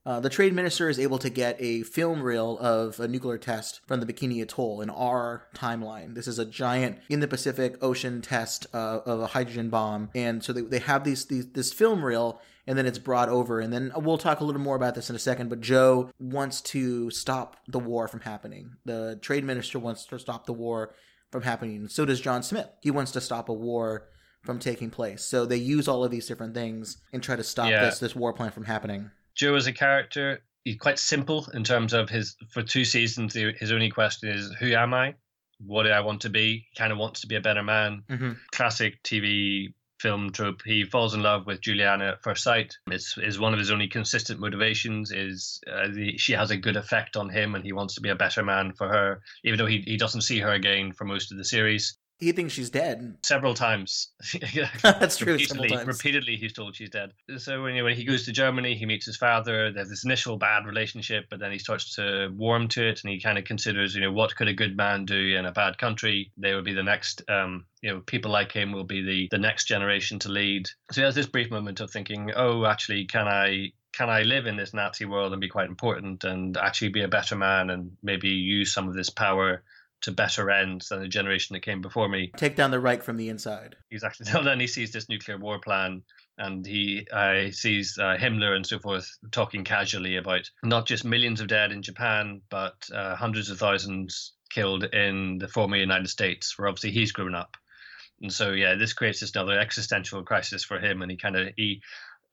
uh, 0.05 0.19
the 0.19 0.29
trade 0.29 0.53
minister 0.53 0.89
is 0.89 0.99
able 0.99 1.17
to 1.19 1.29
get 1.29 1.55
a 1.59 1.83
film 1.83 2.21
reel 2.21 2.57
of 2.59 2.99
a 2.99 3.07
nuclear 3.07 3.37
test 3.37 3.81
from 3.85 3.99
the 3.99 4.05
Bikini 4.05 4.41
Atoll 4.41 4.81
in 4.81 4.89
our 4.89 5.47
timeline. 5.53 6.15
This 6.15 6.27
is 6.27 6.39
a 6.39 6.45
giant 6.45 6.99
in 7.09 7.19
the 7.19 7.27
Pacific 7.27 7.75
Ocean 7.83 8.21
test 8.21 8.65
uh, 8.73 8.99
of 9.05 9.19
a 9.19 9.27
hydrogen 9.27 9.69
bomb, 9.69 10.09
and 10.15 10.43
so 10.43 10.53
they, 10.53 10.61
they 10.61 10.79
have 10.79 11.03
these, 11.03 11.25
these 11.25 11.51
this 11.51 11.73
film 11.73 12.03
reel, 12.03 12.39
and 12.65 12.77
then 12.77 12.85
it's 12.85 12.97
brought 12.97 13.29
over, 13.29 13.59
and 13.59 13.73
then 13.73 13.91
we'll 13.95 14.17
talk 14.17 14.39
a 14.39 14.45
little 14.45 14.61
more 14.61 14.75
about 14.75 14.95
this 14.95 15.09
in 15.09 15.15
a 15.15 15.19
second. 15.19 15.49
But 15.49 15.61
Joe 15.61 16.11
wants 16.19 16.61
to 16.61 17.09
stop 17.11 17.57
the 17.67 17.79
war 17.79 18.07
from 18.07 18.21
happening. 18.21 18.77
The 18.85 19.19
trade 19.21 19.43
minister 19.43 19.79
wants 19.79 20.05
to 20.05 20.17
stop 20.19 20.45
the 20.45 20.53
war 20.53 20.95
from 21.31 21.43
happening. 21.43 21.87
So 21.87 22.05
does 22.05 22.21
John 22.21 22.41
Smith. 22.41 22.69
He 22.81 22.91
wants 22.91 23.11
to 23.11 23.21
stop 23.21 23.49
a 23.49 23.53
war 23.53 24.07
from 24.41 24.59
taking 24.59 24.89
place. 24.89 25.23
So 25.23 25.45
they 25.45 25.57
use 25.57 25.87
all 25.87 26.03
of 26.03 26.11
these 26.11 26.27
different 26.27 26.53
things 26.53 26.97
and 27.11 27.21
try 27.21 27.35
to 27.35 27.43
stop 27.43 27.69
yeah. 27.69 27.85
this 27.85 27.99
this 27.99 28.15
war 28.15 28.33
plan 28.33 28.51
from 28.51 28.65
happening. 28.65 29.11
Joe 29.35 29.55
as 29.55 29.67
a 29.67 29.73
character, 29.73 30.43
he's 30.63 30.77
quite 30.77 30.99
simple 30.99 31.47
in 31.53 31.63
terms 31.63 31.93
of 31.93 32.09
his. 32.09 32.35
For 32.51 32.61
two 32.61 32.85
seasons, 32.85 33.33
his 33.33 33.71
only 33.71 33.89
question 33.89 34.29
is, 34.29 34.51
"Who 34.59 34.73
am 34.73 34.93
I? 34.93 35.15
What 35.59 35.83
do 35.83 35.89
I 35.89 36.01
want 36.01 36.21
to 36.21 36.29
be?" 36.29 36.67
He 36.71 36.77
kind 36.77 36.91
of 36.91 36.97
wants 36.97 37.21
to 37.21 37.27
be 37.27 37.35
a 37.35 37.41
better 37.41 37.63
man. 37.63 38.03
Mm-hmm. 38.09 38.31
Classic 38.51 39.01
TV 39.03 39.73
film 39.99 40.31
trope. 40.31 40.61
He 40.65 40.85
falls 40.85 41.13
in 41.13 41.21
love 41.21 41.45
with 41.45 41.61
Juliana 41.61 42.09
at 42.09 42.23
first 42.23 42.43
sight. 42.43 42.77
It's 42.87 43.17
is 43.17 43.39
one 43.39 43.53
of 43.53 43.59
his 43.59 43.71
only 43.71 43.87
consistent 43.87 44.39
motivations. 44.39 45.11
Is 45.11 45.61
uh, 45.71 45.87
the, 45.93 46.17
she 46.17 46.33
has 46.33 46.51
a 46.51 46.57
good 46.57 46.77
effect 46.77 47.17
on 47.17 47.29
him, 47.29 47.55
and 47.55 47.63
he 47.63 47.73
wants 47.73 47.95
to 47.95 48.01
be 48.01 48.09
a 48.09 48.15
better 48.15 48.43
man 48.43 48.73
for 48.73 48.87
her, 48.87 49.21
even 49.43 49.57
though 49.57 49.65
he 49.65 49.81
he 49.81 49.97
doesn't 49.97 50.21
see 50.21 50.39
her 50.39 50.51
again 50.51 50.93
for 50.93 51.05
most 51.05 51.31
of 51.31 51.37
the 51.37 51.45
series. 51.45 51.97
He 52.19 52.33
thinks 52.33 52.53
she's 52.53 52.69
dead 52.69 53.17
several 53.23 53.53
times. 53.53 54.09
That's 54.83 55.17
true. 55.17 55.33
Repeatedly, 55.33 55.77
repeatedly, 55.85 56.35
he's 56.35 56.51
told 56.51 56.75
she's 56.75 56.89
dead. 56.89 57.13
So 57.37 57.63
when, 57.63 57.81
when 57.81 57.95
he 57.95 58.03
goes 58.03 58.25
to 58.25 58.33
Germany, 58.33 58.75
he 58.75 58.85
meets 58.85 59.05
his 59.05 59.15
father. 59.15 59.71
There's 59.71 59.89
this 59.89 60.03
initial 60.03 60.37
bad 60.37 60.65
relationship, 60.65 61.25
but 61.29 61.39
then 61.39 61.53
he 61.53 61.59
starts 61.59 61.95
to 61.95 62.29
warm 62.35 62.67
to 62.69 62.89
it, 62.89 63.01
and 63.03 63.13
he 63.13 63.21
kind 63.21 63.37
of 63.37 63.45
considers, 63.45 63.95
you 63.95 64.01
know, 64.01 64.11
what 64.11 64.35
could 64.35 64.49
a 64.49 64.53
good 64.53 64.75
man 64.75 65.05
do 65.05 65.37
in 65.37 65.45
a 65.45 65.51
bad 65.53 65.77
country? 65.77 66.31
They 66.37 66.53
would 66.53 66.65
be 66.65 66.73
the 66.73 66.83
next, 66.83 67.21
um, 67.29 67.65
you 67.81 67.89
know, 67.89 68.01
people 68.01 68.31
like 68.31 68.51
him 68.51 68.73
will 68.73 68.83
be 68.83 69.01
the 69.01 69.27
the 69.31 69.41
next 69.41 69.65
generation 69.65 70.19
to 70.19 70.29
lead. 70.29 70.67
So 70.91 71.01
he 71.01 71.05
has 71.05 71.15
this 71.15 71.27
brief 71.27 71.49
moment 71.49 71.79
of 71.79 71.89
thinking, 71.89 72.31
oh, 72.35 72.65
actually, 72.65 73.05
can 73.05 73.29
I 73.29 73.71
can 73.93 74.09
I 74.09 74.23
live 74.23 74.45
in 74.45 74.57
this 74.57 74.73
Nazi 74.73 75.05
world 75.05 75.31
and 75.31 75.41
be 75.41 75.49
quite 75.49 75.69
important 75.69 76.23
and 76.23 76.57
actually 76.57 76.89
be 76.89 77.03
a 77.03 77.07
better 77.07 77.35
man 77.35 77.69
and 77.69 77.97
maybe 78.03 78.29
use 78.29 78.73
some 78.73 78.87
of 78.87 78.93
this 78.93 79.09
power 79.09 79.63
to 80.01 80.11
better 80.11 80.49
ends 80.49 80.89
than 80.89 81.01
the 81.01 81.07
generation 81.07 81.53
that 81.53 81.61
came 81.61 81.81
before 81.81 82.07
me. 82.07 82.31
Take 82.37 82.55
down 82.55 82.71
the 82.71 82.79
Reich 82.79 83.03
from 83.03 83.17
the 83.17 83.29
inside. 83.29 83.75
Exactly. 83.91 84.25
And 84.33 84.47
then 84.47 84.59
he 84.59 84.67
sees 84.67 84.91
this 84.91 85.09
nuclear 85.09 85.37
war 85.37 85.59
plan 85.59 86.03
and 86.39 86.65
he 86.65 87.05
uh, 87.11 87.51
sees 87.51 87.97
uh, 87.99 88.15
Himmler 88.17 88.55
and 88.55 88.65
so 88.65 88.79
forth 88.79 89.09
talking 89.31 89.65
casually 89.65 90.15
about 90.15 90.49
not 90.63 90.87
just 90.87 91.03
millions 91.03 91.41
of 91.41 91.47
dead 91.47 91.71
in 91.71 91.81
Japan, 91.81 92.41
but 92.49 92.75
uh, 92.95 93.15
hundreds 93.15 93.49
of 93.49 93.59
thousands 93.59 94.33
killed 94.49 94.85
in 94.85 95.37
the 95.37 95.49
former 95.49 95.75
United 95.75 96.07
States, 96.07 96.57
where 96.57 96.67
obviously 96.67 96.91
he's 96.91 97.11
grown 97.11 97.35
up. 97.35 97.57
And 98.21 98.33
so, 98.33 98.51
yeah, 98.51 98.75
this 98.75 98.93
creates 98.93 99.19
this 99.19 99.35
another 99.35 99.59
existential 99.59 100.23
crisis 100.23 100.63
for 100.63 100.79
him, 100.79 101.01
and 101.01 101.11
he 101.11 101.17
kind 101.17 101.35
of 101.35 101.49
he. 101.55 101.81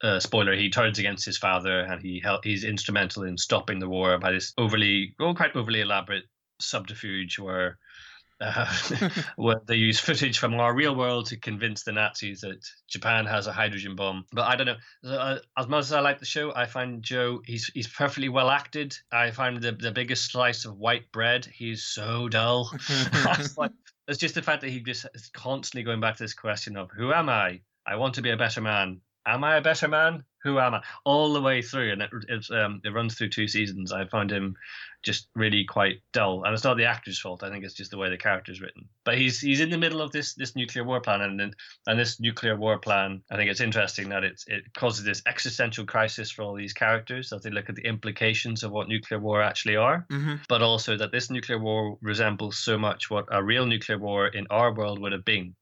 Uh, 0.02 0.20
spoiler: 0.20 0.54
He 0.54 0.68
turns 0.68 0.98
against 0.98 1.24
his 1.24 1.38
father, 1.38 1.80
and 1.80 2.02
he 2.02 2.22
he's 2.42 2.64
instrumental 2.64 3.22
in 3.22 3.38
stopping 3.38 3.78
the 3.78 3.88
war 3.88 4.18
by 4.18 4.30
this 4.30 4.52
overly, 4.58 5.14
well, 5.18 5.34
quite 5.34 5.56
overly 5.56 5.80
elaborate 5.80 6.24
subterfuge 6.60 7.38
where 7.38 7.78
uh, 8.40 8.66
where 9.36 9.60
they 9.66 9.76
use 9.76 9.98
footage 9.98 10.38
from 10.38 10.54
our 10.54 10.74
real 10.74 10.94
world 10.94 11.26
to 11.26 11.36
convince 11.36 11.82
the 11.82 11.92
Nazis 11.92 12.40
that 12.40 12.64
Japan 12.88 13.26
has 13.26 13.46
a 13.46 13.52
hydrogen 13.52 13.96
bomb. 13.96 14.24
But 14.32 14.42
I 14.42 14.56
don't 14.56 14.66
know. 14.66 15.10
Uh, 15.10 15.38
as 15.56 15.68
much 15.68 15.84
as 15.84 15.92
I 15.92 16.00
like 16.00 16.18
the 16.18 16.26
show, 16.26 16.52
I 16.54 16.66
find 16.66 17.02
Joe 17.02 17.40
he's 17.44 17.70
he's 17.74 17.88
perfectly 17.88 18.28
well 18.28 18.50
acted. 18.50 18.96
I 19.10 19.30
find 19.30 19.60
the 19.60 19.72
the 19.72 19.92
biggest 19.92 20.30
slice 20.30 20.64
of 20.64 20.76
white 20.76 21.10
bread. 21.12 21.46
He's 21.46 21.84
so 21.84 22.28
dull. 22.28 22.70
it's 24.08 24.18
just 24.18 24.34
the 24.34 24.42
fact 24.42 24.62
that 24.62 24.70
he 24.70 24.80
just 24.80 25.06
is 25.14 25.30
constantly 25.32 25.84
going 25.84 26.00
back 26.00 26.16
to 26.16 26.24
this 26.24 26.34
question 26.34 26.76
of 26.76 26.90
who 26.90 27.12
am 27.12 27.28
I? 27.28 27.60
I 27.86 27.96
want 27.96 28.14
to 28.14 28.22
be 28.22 28.30
a 28.30 28.36
better 28.36 28.60
man. 28.60 29.00
Am 29.26 29.42
I 29.42 29.56
a 29.56 29.62
better 29.62 29.88
man? 29.88 30.24
Who 30.46 30.60
am 30.60 30.74
I? 30.74 30.82
All 31.04 31.32
the 31.32 31.40
way 31.40 31.60
through, 31.60 31.90
and 31.92 32.02
it 32.02 32.50
um, 32.52 32.80
it 32.84 32.94
runs 32.94 33.16
through 33.16 33.30
two 33.30 33.48
seasons. 33.48 33.90
I 33.90 34.04
find 34.06 34.30
him 34.30 34.56
just 35.02 35.26
really 35.34 35.64
quite 35.64 36.02
dull. 36.12 36.44
And 36.44 36.54
it's 36.54 36.62
not 36.62 36.76
the 36.76 36.84
actor's 36.84 37.18
fault. 37.18 37.42
I 37.42 37.50
think 37.50 37.64
it's 37.64 37.74
just 37.74 37.90
the 37.90 37.98
way 37.98 38.10
the 38.10 38.16
character's 38.16 38.60
written. 38.60 38.88
But 39.04 39.18
he's 39.18 39.40
he's 39.40 39.60
in 39.60 39.70
the 39.70 39.78
middle 39.78 40.00
of 40.00 40.12
this 40.12 40.34
this 40.34 40.54
nuclear 40.54 40.84
war 40.84 41.00
plan, 41.00 41.20
and 41.20 41.54
and 41.88 41.98
this 41.98 42.20
nuclear 42.20 42.56
war 42.56 42.78
plan. 42.78 43.22
I 43.28 43.34
think 43.34 43.50
it's 43.50 43.60
interesting 43.60 44.10
that 44.10 44.22
it's 44.22 44.44
it 44.46 44.72
causes 44.74 45.04
this 45.04 45.22
existential 45.26 45.84
crisis 45.84 46.30
for 46.30 46.42
all 46.42 46.54
these 46.54 46.72
characters 46.72 47.32
as 47.32 47.42
they 47.42 47.50
look 47.50 47.68
at 47.68 47.74
the 47.74 47.86
implications 47.86 48.62
of 48.62 48.70
what 48.70 48.88
nuclear 48.88 49.18
war 49.18 49.42
actually 49.42 49.74
are. 49.74 50.06
Mm-hmm. 50.12 50.36
But 50.48 50.62
also 50.62 50.96
that 50.96 51.10
this 51.10 51.28
nuclear 51.28 51.58
war 51.58 51.98
resembles 52.02 52.58
so 52.58 52.78
much 52.78 53.10
what 53.10 53.26
a 53.32 53.42
real 53.42 53.66
nuclear 53.66 53.98
war 53.98 54.28
in 54.28 54.46
our 54.50 54.72
world 54.72 55.00
would 55.00 55.12
have 55.12 55.24
been. 55.24 55.56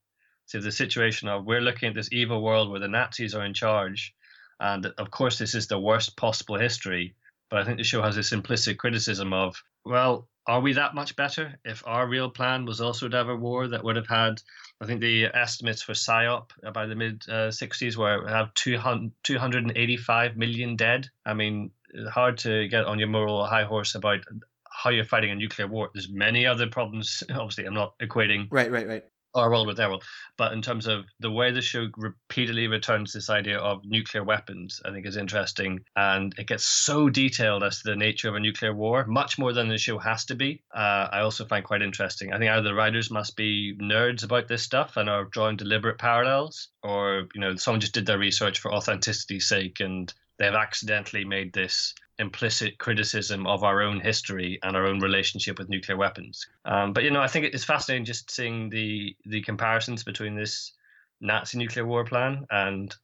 So 0.47 0.61
the 0.61 0.73
situation 0.73 1.28
of 1.28 1.47
we're 1.47 1.61
looking 1.61 1.89
at 1.89 1.94
this 1.94 2.12
evil 2.12 2.43
world 2.43 2.70
where 2.70 2.81
the 2.81 2.89
Nazis 2.89 3.35
are 3.35 3.44
in 3.44 3.55
charge, 3.55 4.15
and 4.60 4.86
of 4.86 5.10
course 5.10 5.39
this 5.39 5.55
is 5.55 5.66
the 5.66 5.78
worst 5.78 6.16
possible 6.16 6.59
history 6.59 7.14
but 7.55 7.60
I 7.60 7.64
think 7.64 7.78
the 7.78 7.85
show 7.85 8.02
has 8.02 8.16
this 8.16 8.32
implicit 8.32 8.78
criticism 8.78 9.32
of, 9.32 9.62
well, 9.85 10.28
are 10.47 10.60
we 10.60 10.72
that 10.72 10.94
much 10.94 11.14
better? 11.14 11.55
If 11.64 11.82
our 11.86 12.06
real 12.06 12.28
plan 12.28 12.64
was 12.64 12.81
also 12.81 13.09
to 13.09 13.16
have 13.16 13.28
a 13.28 13.36
war 13.36 13.68
that 13.68 13.85
would 13.85 13.94
have 13.94 14.09
had, 14.09 14.43
I 14.81 14.86
think 14.86 15.01
the 15.01 15.26
estimates 15.26 15.81
for 15.81 15.93
SIOP 15.93 16.51
by 16.72 16.86
the 16.86 16.97
mid 16.97 17.22
uh, 17.28 17.48
60s 17.48 17.97
were 17.97 18.26
have 18.28 18.52
200, 18.55 19.12
285 19.22 20.36
million 20.36 20.74
dead. 20.74 21.09
I 21.24 21.35
mean, 21.35 21.70
hard 22.10 22.39
to 22.39 22.66
get 22.66 22.86
on 22.86 22.98
your 22.98 23.09
moral 23.09 23.47
high 23.47 23.64
horse 23.64 23.94
about 23.94 24.24
how 24.68 24.90
you're 24.90 25.05
fighting 25.05 25.31
a 25.31 25.36
nuclear 25.36 25.68
war. 25.68 25.90
There's 25.94 26.10
many 26.10 26.47
other 26.47 26.66
problems. 26.66 27.22
Obviously, 27.31 27.66
I'm 27.66 27.74
not 27.74 27.97
equating 28.01 28.48
right, 28.51 28.70
right, 28.70 28.89
right 28.89 29.05
our 29.35 29.51
world 29.51 29.66
with 29.66 29.77
their 29.77 29.89
world. 29.89 30.05
But 30.36 30.52
in 30.52 30.62
terms 30.62 30.86
of 30.86 31.05
the 31.20 31.31
way 31.31 31.51
the 31.51 31.62
show 31.62 31.89
repeatedly 31.97 32.66
returns 32.66 33.12
this 33.12 33.31
idea 33.31 33.59
of 33.59 33.85
nuclear 33.85 34.24
weapons, 34.24 34.81
I 34.85 34.90
think 34.90 35.06
is 35.06 35.16
interesting. 35.16 35.81
And 35.97 36.35
it 36.39 36.47
gets 36.47 36.65
so 36.65 37.09
detailed 37.09 37.62
as 37.62 37.82
to 37.82 37.90
the 37.90 37.97
nature 37.97 38.28
of 38.28 38.35
a 38.35 38.40
nuclear 38.40 38.74
war, 38.74 39.05
much 39.06 39.39
more 39.39 39.52
than 39.52 39.69
the 39.69 39.78
show 39.78 39.98
has 39.98 40.24
to 40.27 40.35
be. 40.35 40.62
Uh, 40.74 41.09
I 41.12 41.20
also 41.20 41.44
find 41.44 41.65
quite 41.65 41.82
interesting. 41.82 42.32
I 42.32 42.39
think 42.39 42.51
either 42.51 42.62
the 42.62 42.74
writers 42.74 43.11
must 43.11 43.36
be 43.36 43.77
nerds 43.81 44.24
about 44.24 44.48
this 44.48 44.62
stuff 44.62 44.97
and 44.97 45.09
are 45.09 45.24
drawing 45.24 45.56
deliberate 45.56 45.98
parallels, 45.98 46.69
or, 46.82 47.27
you 47.35 47.40
know, 47.40 47.56
someone 47.56 47.81
just 47.81 47.94
did 47.94 48.06
their 48.06 48.19
research 48.19 48.59
for 48.59 48.73
authenticity's 48.73 49.48
sake 49.48 49.81
and 49.81 50.12
they've 50.39 50.52
accidentally 50.55 51.24
made 51.24 51.52
this 51.52 51.94
implicit 52.18 52.78
criticism 52.78 53.46
of 53.46 53.64
our 53.64 53.82
own 53.82 54.00
history 54.00 54.58
and 54.62 54.76
our 54.76 54.86
own 54.86 55.00
relationship 55.00 55.58
with 55.58 55.68
nuclear 55.68 55.96
weapons. 55.96 56.46
Um, 56.64 56.92
but 56.92 57.04
you 57.04 57.10
know, 57.10 57.20
I 57.20 57.26
think 57.28 57.46
it's 57.46 57.64
fascinating 57.64 58.04
just 58.04 58.30
seeing 58.30 58.70
the 58.70 59.16
the 59.26 59.42
comparisons 59.42 60.04
between 60.04 60.34
this 60.34 60.72
Nazi 61.20 61.58
nuclear 61.58 61.86
war 61.86 62.04
plan 62.04 62.46
and 62.50 62.94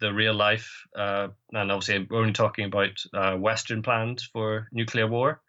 the 0.00 0.12
real 0.12 0.34
life, 0.34 0.84
uh, 0.96 1.28
and 1.52 1.70
obviously 1.70 2.06
we're 2.10 2.20
only 2.20 2.32
talking 2.32 2.64
about 2.64 3.02
uh, 3.14 3.36
Western 3.36 3.82
plans 3.82 4.28
for 4.32 4.68
nuclear 4.72 5.06
war 5.06 5.40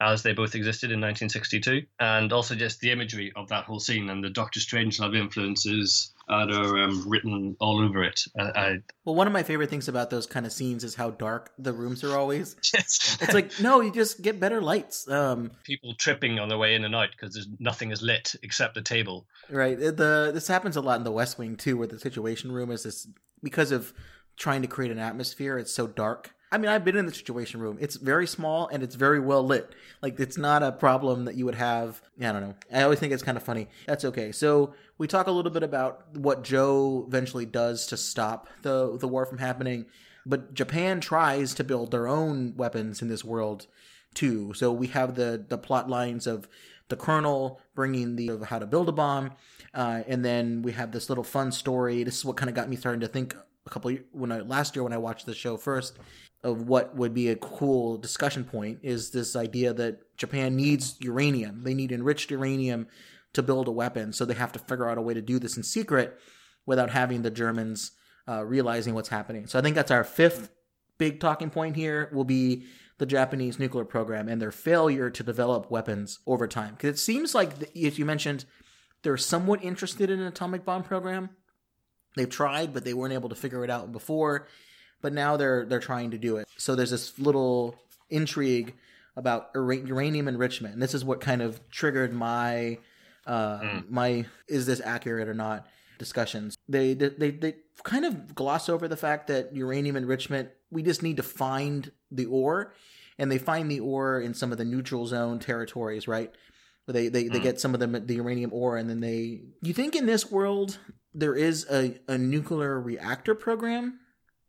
as 0.00 0.22
they 0.22 0.32
both 0.32 0.54
existed 0.54 0.90
in 0.90 1.00
1962, 1.00 1.86
and 2.00 2.32
also 2.32 2.54
just 2.54 2.80
the 2.80 2.90
imagery 2.90 3.32
of 3.36 3.48
that 3.48 3.64
whole 3.64 3.80
scene 3.80 4.10
and 4.10 4.22
the 4.22 4.30
Doctor 4.30 4.60
Strangelove 4.60 5.16
influences 5.16 6.12
that 6.28 6.50
are 6.50 6.78
um, 6.78 7.04
written 7.06 7.56
all 7.60 7.80
over 7.80 8.02
it. 8.02 8.20
I, 8.38 8.42
I, 8.42 8.78
well, 9.04 9.14
one 9.14 9.26
of 9.26 9.32
my 9.32 9.42
favorite 9.42 9.70
things 9.70 9.88
about 9.88 10.10
those 10.10 10.26
kind 10.26 10.46
of 10.46 10.52
scenes 10.52 10.84
is 10.84 10.94
how 10.94 11.10
dark 11.10 11.52
the 11.58 11.72
rooms 11.72 12.02
are 12.04 12.16
always. 12.16 12.56
it's 12.74 13.34
like 13.34 13.52
no, 13.60 13.80
you 13.80 13.92
just 13.92 14.22
get 14.22 14.40
better 14.40 14.60
lights. 14.60 15.08
Um, 15.08 15.50
People 15.64 15.94
tripping 15.94 16.38
on 16.38 16.48
their 16.48 16.58
way 16.58 16.74
in 16.74 16.84
and 16.84 16.94
out 16.94 17.10
because 17.12 17.34
there's 17.34 17.48
nothing 17.58 17.90
is 17.90 18.02
lit 18.02 18.34
except 18.42 18.74
the 18.74 18.82
table. 18.82 19.26
Right. 19.50 19.78
The 19.78 20.30
this 20.32 20.48
happens 20.48 20.76
a 20.76 20.80
lot 20.80 20.98
in 20.98 21.04
the 21.04 21.12
West 21.12 21.38
Wing 21.38 21.56
too, 21.56 21.76
where 21.76 21.88
the 21.88 21.98
Situation 21.98 22.52
Room 22.52 22.70
is 22.70 22.84
this 22.84 23.06
because 23.42 23.70
of 23.70 23.92
trying 24.36 24.62
to 24.62 24.68
create 24.68 24.90
an 24.90 24.98
atmosphere. 24.98 25.58
It's 25.58 25.72
so 25.72 25.86
dark 25.86 26.34
I 26.54 26.56
mean, 26.56 26.70
I've 26.70 26.84
been 26.84 26.96
in 26.96 27.04
the 27.04 27.12
situation 27.12 27.58
room. 27.58 27.78
It's 27.80 27.96
very 27.96 28.28
small 28.28 28.68
and 28.68 28.80
it's 28.80 28.94
very 28.94 29.18
well 29.18 29.44
lit. 29.44 29.74
Like, 30.00 30.20
it's 30.20 30.38
not 30.38 30.62
a 30.62 30.70
problem 30.70 31.24
that 31.24 31.34
you 31.34 31.44
would 31.46 31.56
have. 31.56 32.00
I 32.20 32.30
don't 32.30 32.42
know. 32.42 32.54
I 32.72 32.82
always 32.82 33.00
think 33.00 33.12
it's 33.12 33.24
kind 33.24 33.36
of 33.36 33.42
funny. 33.42 33.66
That's 33.88 34.04
okay. 34.04 34.30
So 34.30 34.72
we 34.98 35.06
talk 35.06 35.26
a 35.26 35.32
little 35.32 35.50
bit 35.50 35.62
about 35.62 36.16
what 36.16 36.44
Joe 36.44 37.04
eventually 37.08 37.46
does 37.46 37.86
to 37.86 37.96
stop 37.96 38.48
the 38.62 38.96
the 38.98 39.08
war 39.08 39.26
from 39.26 39.38
happening. 39.38 39.86
But 40.26 40.54
Japan 40.54 41.00
tries 41.00 41.54
to 41.54 41.64
build 41.64 41.90
their 41.90 42.08
own 42.08 42.54
weapons 42.56 43.02
in 43.02 43.08
this 43.08 43.24
world 43.24 43.66
too. 44.14 44.54
So 44.54 44.72
we 44.72 44.88
have 44.88 45.14
the 45.14 45.44
the 45.46 45.58
plot 45.58 45.88
lines 45.88 46.26
of 46.26 46.48
the 46.88 46.96
colonel 46.96 47.60
bringing 47.74 48.16
the 48.16 48.28
of 48.28 48.42
how 48.42 48.58
to 48.58 48.66
build 48.66 48.88
a 48.88 48.92
bomb, 48.92 49.32
uh, 49.72 50.02
and 50.06 50.24
then 50.24 50.62
we 50.62 50.72
have 50.72 50.92
this 50.92 51.08
little 51.08 51.24
fun 51.24 51.50
story. 51.50 52.04
This 52.04 52.18
is 52.18 52.24
what 52.24 52.36
kind 52.36 52.48
of 52.48 52.54
got 52.54 52.68
me 52.68 52.76
starting 52.76 53.00
to 53.00 53.08
think 53.08 53.34
a 53.66 53.70
couple 53.70 53.96
when 54.12 54.30
I 54.30 54.40
last 54.40 54.76
year 54.76 54.82
when 54.82 54.92
I 54.92 54.98
watched 54.98 55.26
the 55.26 55.34
show 55.34 55.56
first 55.56 55.98
of 56.44 56.68
what 56.68 56.94
would 56.94 57.14
be 57.14 57.30
a 57.30 57.36
cool 57.36 57.96
discussion 57.96 58.44
point 58.44 58.78
is 58.82 59.10
this 59.10 59.34
idea 59.34 59.72
that 59.72 60.16
Japan 60.18 60.54
needs 60.54 60.96
uranium. 61.00 61.62
They 61.64 61.72
need 61.72 61.90
enriched 61.90 62.30
uranium 62.30 62.86
to 63.34 63.42
build 63.42 63.68
a 63.68 63.72
weapon, 63.72 64.12
so 64.12 64.24
they 64.24 64.34
have 64.34 64.52
to 64.52 64.58
figure 64.58 64.88
out 64.88 64.98
a 64.98 65.02
way 65.02 65.14
to 65.14 65.22
do 65.22 65.38
this 65.38 65.56
in 65.56 65.62
secret 65.62 66.18
without 66.66 66.90
having 66.90 67.22
the 67.22 67.30
Germans 67.30 67.92
uh, 68.28 68.44
realizing 68.44 68.94
what's 68.94 69.10
happening. 69.10 69.46
So 69.46 69.58
I 69.58 69.62
think 69.62 69.76
that's 69.76 69.90
our 69.90 70.04
fifth 70.04 70.50
big 70.96 71.20
talking 71.20 71.50
point 71.50 71.76
here 71.76 72.08
will 72.12 72.24
be 72.24 72.64
the 72.98 73.06
Japanese 73.06 73.58
nuclear 73.58 73.84
program 73.84 74.28
and 74.28 74.40
their 74.40 74.52
failure 74.52 75.10
to 75.10 75.22
develop 75.22 75.70
weapons 75.70 76.20
over 76.26 76.46
time. 76.46 76.74
Because 76.74 76.94
it 76.94 77.02
seems 77.02 77.34
like, 77.34 77.76
as 77.76 77.98
you 77.98 78.04
mentioned, 78.04 78.44
they're 79.02 79.16
somewhat 79.16 79.62
interested 79.62 80.10
in 80.10 80.20
an 80.20 80.26
atomic 80.26 80.64
bomb 80.64 80.84
program. 80.84 81.30
They've 82.16 82.30
tried, 82.30 82.72
but 82.72 82.84
they 82.84 82.94
weren't 82.94 83.12
able 83.12 83.28
to 83.28 83.34
figure 83.34 83.64
it 83.64 83.70
out 83.70 83.92
before 83.92 84.46
but 85.04 85.12
now 85.12 85.36
they're 85.36 85.66
they're 85.66 85.80
trying 85.80 86.12
to 86.12 86.18
do 86.18 86.38
it. 86.38 86.48
So 86.56 86.74
there's 86.74 86.90
this 86.90 87.18
little 87.18 87.76
intrigue 88.08 88.74
about 89.14 89.50
uranium 89.54 90.26
enrichment, 90.28 90.72
and 90.72 90.82
this 90.82 90.94
is 90.94 91.04
what 91.04 91.20
kind 91.20 91.42
of 91.42 91.60
triggered 91.68 92.14
my 92.14 92.78
uh, 93.26 93.60
mm. 93.60 93.90
my 93.90 94.26
is 94.48 94.66
this 94.66 94.80
accurate 94.84 95.28
or 95.28 95.34
not 95.34 95.66
discussions. 95.98 96.56
They, 96.68 96.94
they 96.94 97.30
they 97.30 97.54
kind 97.82 98.04
of 98.04 98.34
gloss 98.34 98.68
over 98.68 98.88
the 98.88 98.96
fact 98.96 99.28
that 99.28 99.54
uranium 99.54 99.96
enrichment 99.96 100.50
we 100.70 100.82
just 100.82 101.02
need 101.02 101.16
to 101.18 101.22
find 101.22 101.90
the 102.10 102.26
ore, 102.26 102.74
and 103.18 103.30
they 103.30 103.38
find 103.38 103.70
the 103.70 103.80
ore 103.80 104.20
in 104.20 104.34
some 104.34 104.52
of 104.52 104.58
the 104.58 104.64
neutral 104.64 105.06
zone 105.06 105.38
territories, 105.38 106.08
right? 106.08 106.32
They 106.86 107.08
they, 107.08 107.24
mm. 107.24 107.32
they 107.32 107.40
get 107.40 107.60
some 107.60 107.74
of 107.74 107.80
the 107.80 107.86
the 107.86 108.16
uranium 108.16 108.52
ore, 108.52 108.76
and 108.76 108.88
then 108.90 109.00
they. 109.00 109.42
You 109.62 109.72
think 109.72 109.96
in 109.96 110.06
this 110.06 110.30
world 110.30 110.78
there 111.14 111.34
is 111.34 111.66
a, 111.70 111.96
a 112.08 112.18
nuclear 112.18 112.80
reactor 112.80 113.34
program 113.36 114.00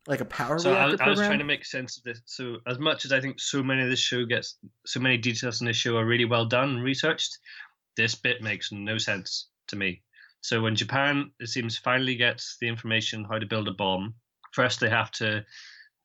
like 0.07 0.21
a 0.21 0.25
power 0.25 0.59
so 0.59 0.71
reactor 0.71 1.03
I, 1.03 1.05
I 1.05 1.09
was 1.09 1.19
trying 1.19 1.39
to 1.39 1.45
make 1.45 1.65
sense 1.65 1.97
of 1.97 2.03
this. 2.03 2.21
So 2.25 2.57
as 2.67 2.77
much 2.77 3.05
as 3.05 3.11
I 3.11 3.19
think 3.19 3.39
so 3.39 3.63
many 3.63 3.81
of 3.81 3.89
this 3.89 3.99
show 3.99 4.25
gets 4.25 4.57
so 4.85 4.99
many 4.99 5.17
details 5.17 5.61
in 5.61 5.67
this 5.67 5.77
show 5.77 5.97
are 5.97 6.05
really 6.05 6.25
well 6.25 6.45
done 6.45 6.69
and 6.69 6.83
researched, 6.83 7.39
this 7.97 8.15
bit 8.15 8.41
makes 8.41 8.71
no 8.71 8.97
sense 8.97 9.47
to 9.67 9.75
me. 9.75 10.01
So 10.41 10.61
when 10.61 10.75
Japan, 10.75 11.31
it 11.39 11.47
seems, 11.47 11.77
finally 11.77 12.15
gets 12.15 12.57
the 12.61 12.67
information 12.67 13.25
how 13.25 13.39
to 13.39 13.45
build 13.45 13.67
a 13.67 13.73
bomb, 13.73 14.15
first 14.51 14.79
they 14.79 14.89
have 14.89 15.11
to 15.13 15.43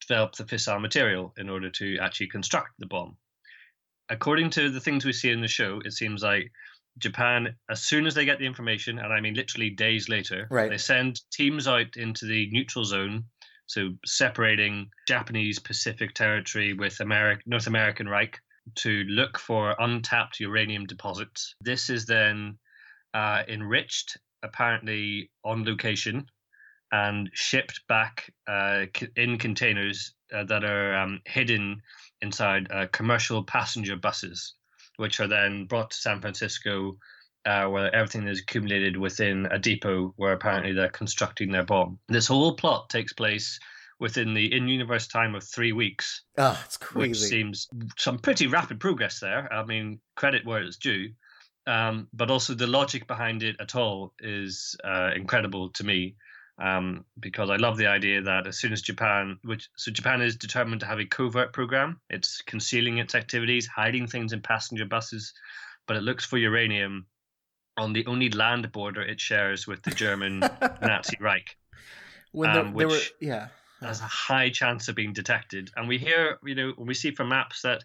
develop 0.00 0.34
the 0.34 0.44
fissile 0.44 0.80
material 0.80 1.34
in 1.36 1.50
order 1.50 1.70
to 1.70 1.98
actually 1.98 2.28
construct 2.28 2.72
the 2.78 2.86
bomb. 2.86 3.16
According 4.08 4.50
to 4.50 4.70
the 4.70 4.80
things 4.80 5.04
we 5.04 5.12
see 5.12 5.30
in 5.30 5.42
the 5.42 5.48
show, 5.48 5.80
it 5.84 5.92
seems 5.92 6.22
like 6.22 6.50
Japan, 6.98 7.54
as 7.70 7.82
soon 7.82 8.06
as 8.06 8.14
they 8.14 8.24
get 8.24 8.38
the 8.38 8.46
information, 8.46 8.98
and 8.98 9.12
I 9.12 9.20
mean 9.20 9.34
literally 9.34 9.70
days 9.70 10.08
later, 10.08 10.48
right. 10.50 10.70
they 10.70 10.78
send 10.78 11.20
teams 11.30 11.68
out 11.68 11.96
into 11.96 12.26
the 12.26 12.48
neutral 12.50 12.84
zone 12.84 13.24
so 13.70 13.90
separating 14.04 14.90
Japanese 15.06 15.60
Pacific 15.60 16.12
territory 16.12 16.72
with 16.72 16.98
American 16.98 17.44
North 17.46 17.68
American 17.68 18.08
Reich 18.08 18.40
to 18.76 19.04
look 19.08 19.38
for 19.38 19.74
untapped 19.78 20.40
uranium 20.40 20.86
deposits. 20.86 21.54
This 21.60 21.90
is 21.90 22.06
then 22.06 22.58
uh, 23.14 23.42
enriched, 23.48 24.18
apparently 24.42 25.30
on 25.44 25.64
location, 25.64 26.26
and 26.92 27.30
shipped 27.34 27.80
back 27.88 28.32
uh, 28.48 28.86
in 29.16 29.38
containers 29.38 30.14
uh, 30.34 30.44
that 30.44 30.64
are 30.64 30.94
um, 30.94 31.20
hidden 31.26 31.80
inside 32.20 32.70
uh, 32.70 32.86
commercial 32.92 33.44
passenger 33.44 33.96
buses, 33.96 34.54
which 34.96 35.20
are 35.20 35.28
then 35.28 35.66
brought 35.66 35.90
to 35.90 35.96
San 35.96 36.20
Francisco 36.20 36.96
uh, 37.46 37.66
where 37.66 37.94
everything 37.94 38.28
is 38.28 38.40
accumulated 38.40 38.96
within 38.96 39.46
a 39.50 39.58
depot 39.58 40.12
where 40.16 40.32
apparently 40.32 40.72
they're 40.72 40.90
constructing 40.90 41.50
their 41.50 41.64
bomb. 41.64 41.98
This 42.08 42.26
whole 42.26 42.54
plot 42.54 42.90
takes 42.90 43.12
place 43.12 43.58
within 44.00 44.34
the 44.34 44.52
in-universe 44.52 45.06
time 45.06 45.34
of 45.34 45.44
three 45.44 45.72
weeks. 45.72 46.22
Oh, 46.38 46.60
it's 46.64 46.78
crazy. 46.78 47.08
Which 47.08 47.18
seems 47.18 47.68
some 47.98 48.18
pretty 48.18 48.46
rapid 48.46 48.80
progress 48.80 49.20
there. 49.20 49.52
I 49.52 49.64
mean, 49.64 50.00
credit 50.16 50.44
where 50.44 50.62
it's 50.62 50.78
due. 50.78 51.10
Um, 51.66 52.08
but 52.12 52.30
also 52.30 52.54
the 52.54 52.66
logic 52.66 53.06
behind 53.06 53.42
it 53.42 53.56
at 53.60 53.76
all 53.76 54.14
is 54.18 54.74
uh, 54.82 55.10
incredible 55.14 55.68
to 55.70 55.84
me. 55.84 56.16
Um, 56.58 57.06
because 57.18 57.48
I 57.48 57.56
love 57.56 57.78
the 57.78 57.86
idea 57.86 58.20
that 58.22 58.46
as 58.46 58.58
soon 58.58 58.72
as 58.72 58.82
Japan, 58.82 59.38
which 59.44 59.70
so 59.76 59.90
Japan 59.90 60.20
is 60.20 60.36
determined 60.36 60.80
to 60.80 60.86
have 60.86 60.98
a 60.98 61.06
covert 61.06 61.54
program, 61.54 62.00
it's 62.10 62.42
concealing 62.42 62.98
its 62.98 63.14
activities, 63.14 63.66
hiding 63.66 64.06
things 64.06 64.34
in 64.34 64.42
passenger 64.42 64.84
buses, 64.84 65.32
but 65.86 65.96
it 65.96 66.02
looks 66.02 66.24
for 66.24 66.36
uranium 66.36 67.06
on 67.78 67.94
the 67.94 68.04
only 68.06 68.28
land 68.28 68.70
border 68.72 69.00
it 69.00 69.20
shares 69.20 69.66
with 69.66 69.82
the 69.82 69.90
German 69.90 70.40
Nazi 70.82 71.16
Reich. 71.18 71.56
When 72.32 72.52
the, 72.52 72.60
um, 72.60 72.74
which 72.74 72.88
were, 72.88 73.26
yeah, 73.26 73.48
has 73.80 74.00
a 74.00 74.04
high 74.04 74.50
chance 74.50 74.88
of 74.88 74.94
being 74.94 75.12
detected. 75.12 75.70
And 75.76 75.88
we 75.88 75.98
hear, 75.98 76.38
you 76.44 76.54
know, 76.54 76.72
when 76.76 76.86
we 76.86 76.94
see 76.94 77.10
from 77.12 77.30
maps 77.30 77.62
that 77.62 77.82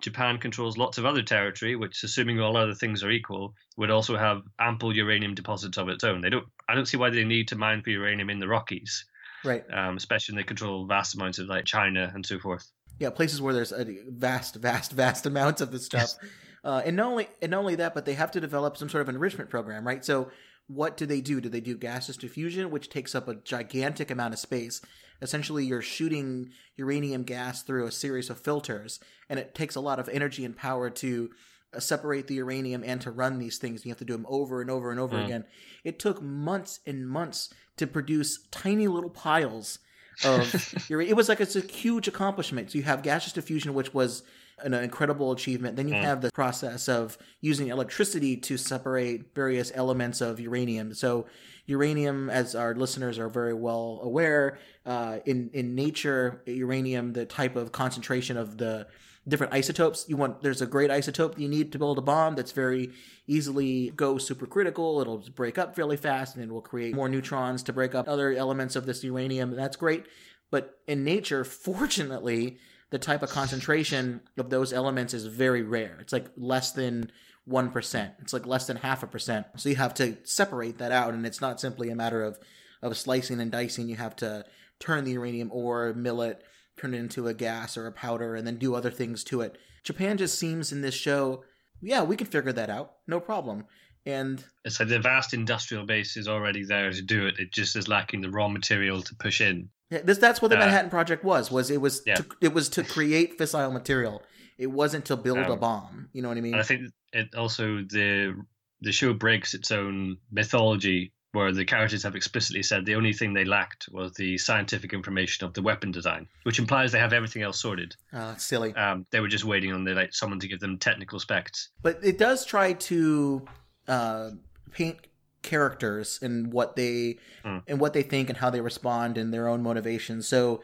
Japan 0.00 0.38
controls 0.38 0.76
lots 0.76 0.98
of 0.98 1.06
other 1.06 1.22
territory, 1.22 1.76
which, 1.76 2.02
assuming 2.02 2.40
all 2.40 2.56
other 2.56 2.74
things 2.74 3.02
are 3.02 3.10
equal, 3.10 3.54
would 3.76 3.90
also 3.90 4.16
have 4.16 4.42
ample 4.58 4.94
uranium 4.94 5.34
deposits 5.34 5.78
of 5.78 5.88
its 5.88 6.04
own. 6.04 6.20
They 6.20 6.30
don't. 6.30 6.46
I 6.68 6.74
don't 6.74 6.86
see 6.86 6.96
why 6.96 7.10
they 7.10 7.24
need 7.24 7.48
to 7.48 7.56
mine 7.56 7.82
for 7.82 7.90
uranium 7.90 8.30
in 8.30 8.38
the 8.38 8.48
Rockies, 8.48 9.04
right? 9.44 9.64
Um, 9.72 9.96
especially 9.96 10.34
when 10.34 10.42
they 10.42 10.46
control 10.46 10.86
vast 10.86 11.14
amounts 11.14 11.38
of 11.38 11.46
like 11.46 11.64
China 11.64 12.10
and 12.14 12.24
so 12.24 12.38
forth. 12.38 12.66
Yeah, 12.98 13.10
places 13.10 13.40
where 13.40 13.54
there's 13.54 13.72
a 13.72 13.84
vast, 14.08 14.56
vast, 14.56 14.92
vast 14.92 15.26
amounts 15.26 15.60
of 15.60 15.72
this 15.72 15.86
stuff. 15.86 16.14
Uh, 16.64 16.80
and 16.86 16.96
not 16.96 17.08
only 17.08 17.28
and 17.42 17.50
not 17.50 17.58
only 17.58 17.74
that, 17.74 17.92
but 17.92 18.06
they 18.06 18.14
have 18.14 18.30
to 18.30 18.40
develop 18.40 18.74
some 18.78 18.88
sort 18.88 19.02
of 19.02 19.08
enrichment 19.10 19.50
program, 19.50 19.86
right? 19.86 20.02
So 20.02 20.30
what 20.66 20.96
do 20.96 21.04
they 21.04 21.20
do? 21.20 21.38
Do 21.38 21.50
they 21.50 21.60
do 21.60 21.76
gaseous 21.76 22.16
diffusion, 22.16 22.70
which 22.70 22.88
takes 22.88 23.14
up 23.14 23.28
a 23.28 23.34
gigantic 23.34 24.10
amount 24.10 24.32
of 24.32 24.40
space? 24.40 24.80
Essentially, 25.22 25.64
you're 25.64 25.82
shooting 25.82 26.50
uranium 26.76 27.22
gas 27.22 27.62
through 27.62 27.86
a 27.86 27.92
series 27.92 28.30
of 28.30 28.40
filters, 28.40 29.00
and 29.28 29.38
it 29.38 29.54
takes 29.54 29.74
a 29.74 29.80
lot 29.80 29.98
of 29.98 30.08
energy 30.08 30.44
and 30.44 30.56
power 30.56 30.90
to 30.90 31.30
uh, 31.74 31.80
separate 31.80 32.26
the 32.26 32.34
uranium 32.34 32.82
and 32.84 33.00
to 33.00 33.10
run 33.10 33.38
these 33.38 33.58
things. 33.58 33.84
You 33.84 33.90
have 33.90 33.98
to 33.98 34.04
do 34.04 34.12
them 34.12 34.26
over 34.28 34.60
and 34.60 34.70
over 34.70 34.90
and 34.90 35.00
over 35.00 35.16
mm. 35.16 35.24
again. 35.24 35.44
It 35.82 35.98
took 35.98 36.22
months 36.22 36.80
and 36.86 37.08
months 37.08 37.52
to 37.76 37.86
produce 37.86 38.46
tiny 38.50 38.88
little 38.88 39.10
piles 39.10 39.78
of 40.24 40.74
uranium. 40.88 41.12
It 41.12 41.16
was 41.16 41.28
like 41.28 41.40
it's 41.40 41.56
a 41.56 41.60
huge 41.60 42.08
accomplishment. 42.08 42.70
So 42.70 42.78
you 42.78 42.84
have 42.84 43.02
gaseous 43.02 43.32
diffusion, 43.32 43.74
which 43.74 43.94
was 43.94 44.22
an 44.58 44.72
incredible 44.74 45.32
achievement. 45.32 45.76
Then 45.76 45.88
you 45.88 45.94
Mm. 45.94 46.02
have 46.02 46.20
the 46.20 46.30
process 46.32 46.88
of 46.88 47.18
using 47.40 47.68
electricity 47.68 48.36
to 48.38 48.56
separate 48.56 49.34
various 49.34 49.72
elements 49.74 50.20
of 50.20 50.38
uranium. 50.40 50.94
So 50.94 51.26
uranium, 51.66 52.30
as 52.30 52.54
our 52.54 52.74
listeners 52.74 53.18
are 53.18 53.28
very 53.28 53.54
well 53.54 54.00
aware, 54.02 54.58
uh, 54.86 55.18
in 55.24 55.50
in 55.52 55.74
nature, 55.74 56.42
uranium, 56.46 57.12
the 57.14 57.24
type 57.26 57.56
of 57.56 57.72
concentration 57.72 58.36
of 58.36 58.58
the 58.58 58.86
different 59.26 59.54
isotopes 59.54 60.04
you 60.06 60.18
want 60.18 60.42
there's 60.42 60.60
a 60.60 60.66
great 60.66 60.90
isotope 60.90 61.38
you 61.38 61.48
need 61.48 61.72
to 61.72 61.78
build 61.78 61.96
a 61.96 62.02
bomb 62.02 62.34
that's 62.34 62.52
very 62.52 62.90
easily 63.26 63.90
go 63.96 64.16
supercritical 64.16 65.00
it'll 65.00 65.24
break 65.34 65.56
up 65.56 65.74
fairly 65.74 65.96
fast 65.96 66.34
and 66.34 66.44
it 66.44 66.50
will 66.52 66.60
create 66.60 66.94
more 66.94 67.08
neutrons 67.08 67.62
to 67.62 67.72
break 67.72 67.94
up 67.94 68.06
other 68.06 68.34
elements 68.34 68.76
of 68.76 68.84
this 68.84 69.02
uranium 69.02 69.56
that's 69.56 69.78
great 69.78 70.04
but 70.50 70.78
in 70.86 71.02
nature 71.04 71.42
fortunately 71.42 72.58
the 72.90 72.98
type 72.98 73.22
of 73.22 73.30
concentration 73.30 74.20
of 74.36 74.50
those 74.50 74.72
elements 74.72 75.14
is 75.14 75.26
very 75.26 75.62
rare 75.62 75.98
it's 76.00 76.12
like 76.12 76.26
less 76.36 76.72
than 76.72 77.10
1% 77.48 78.12
it's 78.20 78.32
like 78.32 78.46
less 78.46 78.66
than 78.66 78.76
half 78.76 79.02
a 79.02 79.06
percent 79.06 79.46
so 79.56 79.68
you 79.68 79.76
have 79.76 79.94
to 79.94 80.16
separate 80.24 80.78
that 80.78 80.92
out 80.92 81.12
and 81.12 81.26
it's 81.26 81.40
not 81.40 81.60
simply 81.60 81.90
a 81.90 81.96
matter 81.96 82.22
of 82.22 82.38
of 82.82 82.96
slicing 82.96 83.40
and 83.40 83.50
dicing 83.50 83.88
you 83.88 83.96
have 83.96 84.16
to 84.16 84.44
turn 84.78 85.04
the 85.04 85.12
uranium 85.12 85.50
ore 85.52 85.92
mill 85.94 86.22
it 86.22 86.42
turn 86.76 86.94
it 86.94 86.98
into 86.98 87.28
a 87.28 87.34
gas 87.34 87.76
or 87.76 87.86
a 87.86 87.92
powder 87.92 88.34
and 88.34 88.46
then 88.46 88.56
do 88.56 88.74
other 88.74 88.90
things 88.90 89.24
to 89.24 89.40
it. 89.40 89.58
Japan 89.82 90.16
just 90.16 90.38
seems 90.38 90.72
in 90.72 90.80
this 90.80 90.94
show, 90.94 91.44
yeah, 91.80 92.02
we 92.02 92.16
can 92.16 92.26
figure 92.26 92.52
that 92.52 92.70
out, 92.70 92.94
no 93.06 93.20
problem. 93.20 93.66
And 94.06 94.44
so 94.68 94.84
the 94.84 94.98
vast 94.98 95.32
industrial 95.32 95.86
base 95.86 96.16
is 96.16 96.28
already 96.28 96.64
there 96.64 96.90
to 96.90 97.02
do 97.02 97.26
it. 97.26 97.38
It 97.38 97.52
just 97.52 97.76
is 97.76 97.88
lacking 97.88 98.20
the 98.20 98.30
raw 98.30 98.48
material 98.48 99.02
to 99.02 99.14
push 99.14 99.40
in. 99.40 99.70
Yeah, 99.94 100.00
this 100.04 100.18
that's 100.18 100.40
what 100.42 100.48
the 100.50 100.56
Uh, 100.56 100.60
Manhattan 100.60 100.90
Project 100.90 101.22
was. 101.24 101.50
Was 101.50 101.70
it 101.70 101.80
was 101.80 102.02
Yeah. 102.06 102.16
to, 102.16 102.26
it 102.40 102.52
was 102.54 102.68
to 102.70 102.82
create 102.82 103.38
fissile 103.38 103.72
material. 103.72 104.22
It 104.58 104.70
wasn't 104.70 105.04
to 105.06 105.16
build 105.16 105.38
a 105.38 105.52
Um, 105.52 105.58
bomb. 105.60 106.08
You 106.12 106.22
know 106.22 106.28
what 106.28 106.38
I 106.38 106.40
mean? 106.42 106.54
I 106.54 106.62
think 106.62 106.80
it 107.12 107.34
also 107.34 107.64
the 107.96 108.34
the 108.80 108.92
show 108.92 109.12
breaks 109.14 109.54
its 109.54 109.70
own 109.70 110.18
mythology 110.30 111.12
where 111.32 111.50
the 111.52 111.64
characters 111.64 112.02
have 112.04 112.14
explicitly 112.14 112.62
said 112.62 112.84
the 112.86 112.94
only 112.94 113.12
thing 113.12 113.32
they 113.34 113.44
lacked 113.44 113.88
was 113.90 114.12
the 114.12 114.38
scientific 114.38 114.92
information 114.92 115.44
of 115.46 115.52
the 115.54 115.62
weapon 115.62 115.90
design, 115.90 116.28
which 116.44 116.58
implies 116.60 116.92
they 116.92 117.00
have 117.00 117.12
everything 117.12 117.42
else 117.42 117.58
sorted. 117.58 117.96
Uh, 118.12 118.36
silly. 118.36 118.72
Um, 118.74 119.04
they 119.10 119.18
were 119.20 119.26
just 119.36 119.44
waiting 119.44 119.72
on 119.72 119.82
the 119.82 119.94
like 119.94 120.14
someone 120.14 120.38
to 120.40 120.46
give 120.48 120.60
them 120.60 120.78
technical 120.78 121.18
specs. 121.18 121.70
but 121.82 121.98
it 122.04 122.18
does 122.18 122.44
try 122.46 122.72
to 122.74 123.44
uh, 123.88 124.30
paint 124.70 124.98
characters 125.44 126.18
and 126.22 126.52
what 126.52 126.74
they 126.74 127.18
Hmm. 127.44 127.58
and 127.68 127.78
what 127.78 127.92
they 127.92 128.02
think 128.02 128.28
and 128.28 128.38
how 128.38 128.50
they 128.50 128.60
respond 128.60 129.16
and 129.18 129.32
their 129.32 129.46
own 129.48 129.62
motivations. 129.62 130.26
So 130.26 130.62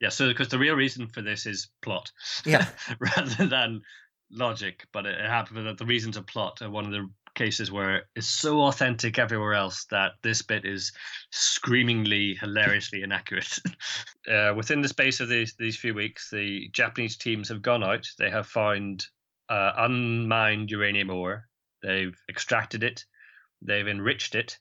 Yeah, 0.00 0.10
so 0.10 0.28
because 0.28 0.48
the 0.48 0.58
real 0.58 0.74
reason 0.74 1.08
for 1.08 1.22
this 1.22 1.46
is 1.46 1.68
plot, 1.80 2.12
Yeah. 2.44 2.68
rather 3.00 3.46
than 3.46 3.80
logic. 4.30 4.86
But 4.92 5.06
it, 5.06 5.18
it 5.18 5.26
happened 5.26 5.66
that 5.66 5.78
the 5.78 5.86
reasons 5.86 6.16
of 6.16 6.26
plot 6.26 6.60
are 6.62 6.70
one 6.70 6.84
of 6.84 6.92
the 6.92 7.08
cases 7.34 7.70
where 7.70 8.04
it's 8.16 8.26
so 8.26 8.62
authentic 8.62 9.18
everywhere 9.18 9.54
else 9.54 9.84
that 9.90 10.12
this 10.22 10.42
bit 10.42 10.64
is 10.64 10.92
screamingly, 11.30 12.34
hilariously 12.34 13.02
inaccurate. 13.02 13.58
uh, 14.30 14.52
within 14.56 14.80
the 14.80 14.88
space 14.88 15.20
of 15.20 15.28
these 15.28 15.54
these 15.58 15.76
few 15.76 15.94
weeks, 15.94 16.30
the 16.30 16.68
Japanese 16.72 17.16
teams 17.16 17.48
have 17.48 17.62
gone 17.62 17.82
out. 17.84 18.06
They 18.18 18.30
have 18.30 18.46
found 18.46 19.06
uh, 19.48 19.72
unmined 19.78 20.70
uranium 20.70 21.10
ore. 21.10 21.48
They've 21.82 22.16
extracted 22.28 22.82
it. 22.82 23.04
They've 23.62 23.86
enriched 23.86 24.34
it. 24.34 24.58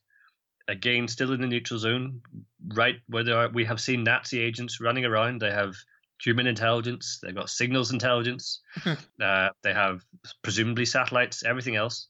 Again, 0.67 1.07
still 1.07 1.31
in 1.31 1.41
the 1.41 1.47
neutral 1.47 1.79
zone, 1.79 2.21
right 2.73 2.97
where 3.07 3.23
there 3.23 3.37
are, 3.37 3.49
we 3.49 3.65
have 3.65 3.79
seen 3.79 4.03
Nazi 4.03 4.41
agents 4.41 4.81
running 4.81 5.05
around. 5.05 5.39
They 5.39 5.51
have 5.51 5.75
human 6.21 6.47
intelligence. 6.47 7.19
They've 7.21 7.35
got 7.35 7.49
signals 7.49 7.91
intelligence. 7.91 8.61
uh, 8.85 9.49
they 9.63 9.73
have 9.73 10.03
presumably 10.41 10.85
satellites. 10.85 11.43
Everything 11.45 11.75
else. 11.75 12.09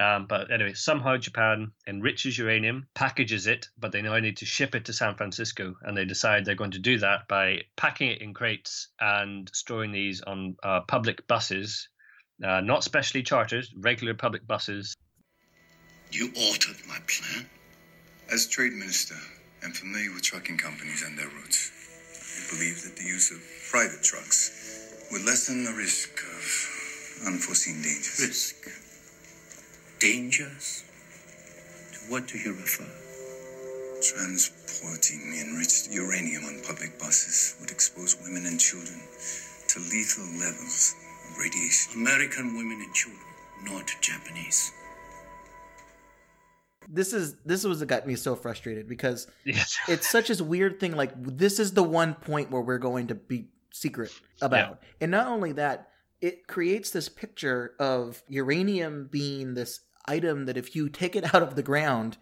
Um, 0.00 0.26
but 0.26 0.50
anyway, 0.50 0.74
somehow 0.74 1.18
Japan 1.18 1.70
enriches 1.86 2.36
uranium, 2.36 2.88
packages 2.94 3.46
it, 3.46 3.68
but 3.78 3.92
they 3.92 4.02
now 4.02 4.18
need 4.18 4.38
to 4.38 4.46
ship 4.46 4.74
it 4.74 4.86
to 4.86 4.92
San 4.92 5.14
Francisco, 5.14 5.76
and 5.82 5.96
they 5.96 6.04
decide 6.04 6.44
they're 6.44 6.56
going 6.56 6.72
to 6.72 6.80
do 6.80 6.98
that 6.98 7.28
by 7.28 7.62
packing 7.76 8.10
it 8.10 8.20
in 8.20 8.34
crates 8.34 8.88
and 9.00 9.48
storing 9.54 9.92
these 9.92 10.20
on 10.22 10.56
uh, 10.64 10.80
public 10.80 11.26
buses, 11.28 11.88
uh, 12.42 12.60
not 12.60 12.82
specially 12.82 13.22
chartered, 13.22 13.66
regular 13.76 14.14
public 14.14 14.44
buses. 14.46 14.96
You 16.14 16.30
altered 16.36 16.76
my 16.86 16.98
plan? 17.10 17.44
As 18.30 18.46
trade 18.46 18.72
minister 18.72 19.16
and 19.64 19.76
familiar 19.76 20.12
with 20.14 20.22
trucking 20.22 20.58
companies 20.58 21.02
and 21.02 21.18
their 21.18 21.26
routes, 21.26 21.72
I 22.14 22.54
believe 22.54 22.84
that 22.84 22.94
the 22.94 23.02
use 23.02 23.32
of 23.32 23.42
private 23.68 24.00
trucks 24.00 25.08
would 25.10 25.24
lessen 25.24 25.64
the 25.64 25.72
risk 25.72 26.22
of 26.22 27.26
unforeseen 27.26 27.82
dangers. 27.82 28.20
Risk. 28.20 28.54
Dangers? 29.98 30.84
To 31.94 31.98
what 32.12 32.28
do 32.28 32.38
you 32.38 32.52
refer? 32.52 32.86
Transporting 34.00 35.34
enriched 35.34 35.90
uranium 35.90 36.44
on 36.44 36.62
public 36.62 36.96
buses 36.96 37.56
would 37.58 37.72
expose 37.72 38.14
women 38.22 38.46
and 38.46 38.60
children 38.60 39.02
to 39.66 39.80
lethal 39.90 40.30
levels 40.38 40.94
of 41.26 41.38
radiation. 41.38 42.02
American 42.02 42.54
women 42.56 42.78
and 42.86 42.94
children, 42.94 43.26
not 43.64 43.90
Japanese. 44.00 44.70
This 46.88 47.12
is 47.12 47.36
this 47.44 47.64
was 47.64 47.80
what 47.80 47.88
got 47.88 48.06
me 48.06 48.16
so 48.16 48.34
frustrated 48.36 48.88
because 48.88 49.26
Yes. 49.44 49.76
it's 49.88 50.08
such 50.08 50.30
a 50.30 50.44
weird 50.44 50.80
thing. 50.80 50.96
Like 50.96 51.12
this 51.16 51.58
is 51.58 51.72
the 51.72 51.82
one 51.82 52.14
point 52.14 52.50
where 52.50 52.62
we're 52.62 52.78
going 52.78 53.08
to 53.08 53.14
be 53.14 53.48
secret 53.72 54.12
about, 54.40 54.80
and 55.00 55.10
not 55.10 55.26
only 55.26 55.52
that, 55.52 55.88
it 56.20 56.46
creates 56.46 56.90
this 56.90 57.08
picture 57.08 57.74
of 57.78 58.22
uranium 58.28 59.08
being 59.10 59.54
this 59.54 59.80
item 60.06 60.46
that 60.46 60.56
if 60.56 60.76
you 60.76 60.88
take 60.88 61.16
it 61.16 61.34
out 61.34 61.42
of 61.42 61.56
the 61.56 61.62
ground, 61.62 62.16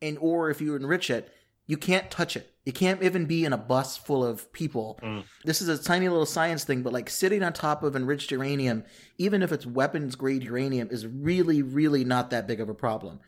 and 0.00 0.18
or 0.20 0.50
if 0.50 0.60
you 0.60 0.74
enrich 0.74 1.10
it, 1.10 1.32
you 1.66 1.76
can't 1.76 2.10
touch 2.10 2.36
it. 2.36 2.50
You 2.64 2.72
can't 2.72 3.02
even 3.02 3.26
be 3.26 3.44
in 3.44 3.52
a 3.52 3.58
bus 3.58 3.96
full 3.96 4.24
of 4.24 4.52
people. 4.52 4.98
Mm. 5.02 5.24
This 5.44 5.62
is 5.62 5.68
a 5.68 5.82
tiny 5.82 6.08
little 6.08 6.26
science 6.26 6.64
thing, 6.64 6.82
but 6.82 6.92
like 6.92 7.08
sitting 7.08 7.42
on 7.42 7.52
top 7.52 7.82
of 7.82 7.96
enriched 7.96 8.30
uranium, 8.30 8.84
even 9.18 9.42
if 9.42 9.52
it's 9.52 9.66
weapons 9.66 10.16
grade 10.16 10.42
uranium, 10.44 10.88
is 10.90 11.06
really, 11.06 11.62
really 11.62 12.04
not 12.04 12.30
that 12.30 12.46
big 12.46 12.60
of 12.60 12.68
a 12.68 12.74
problem. 12.74 13.20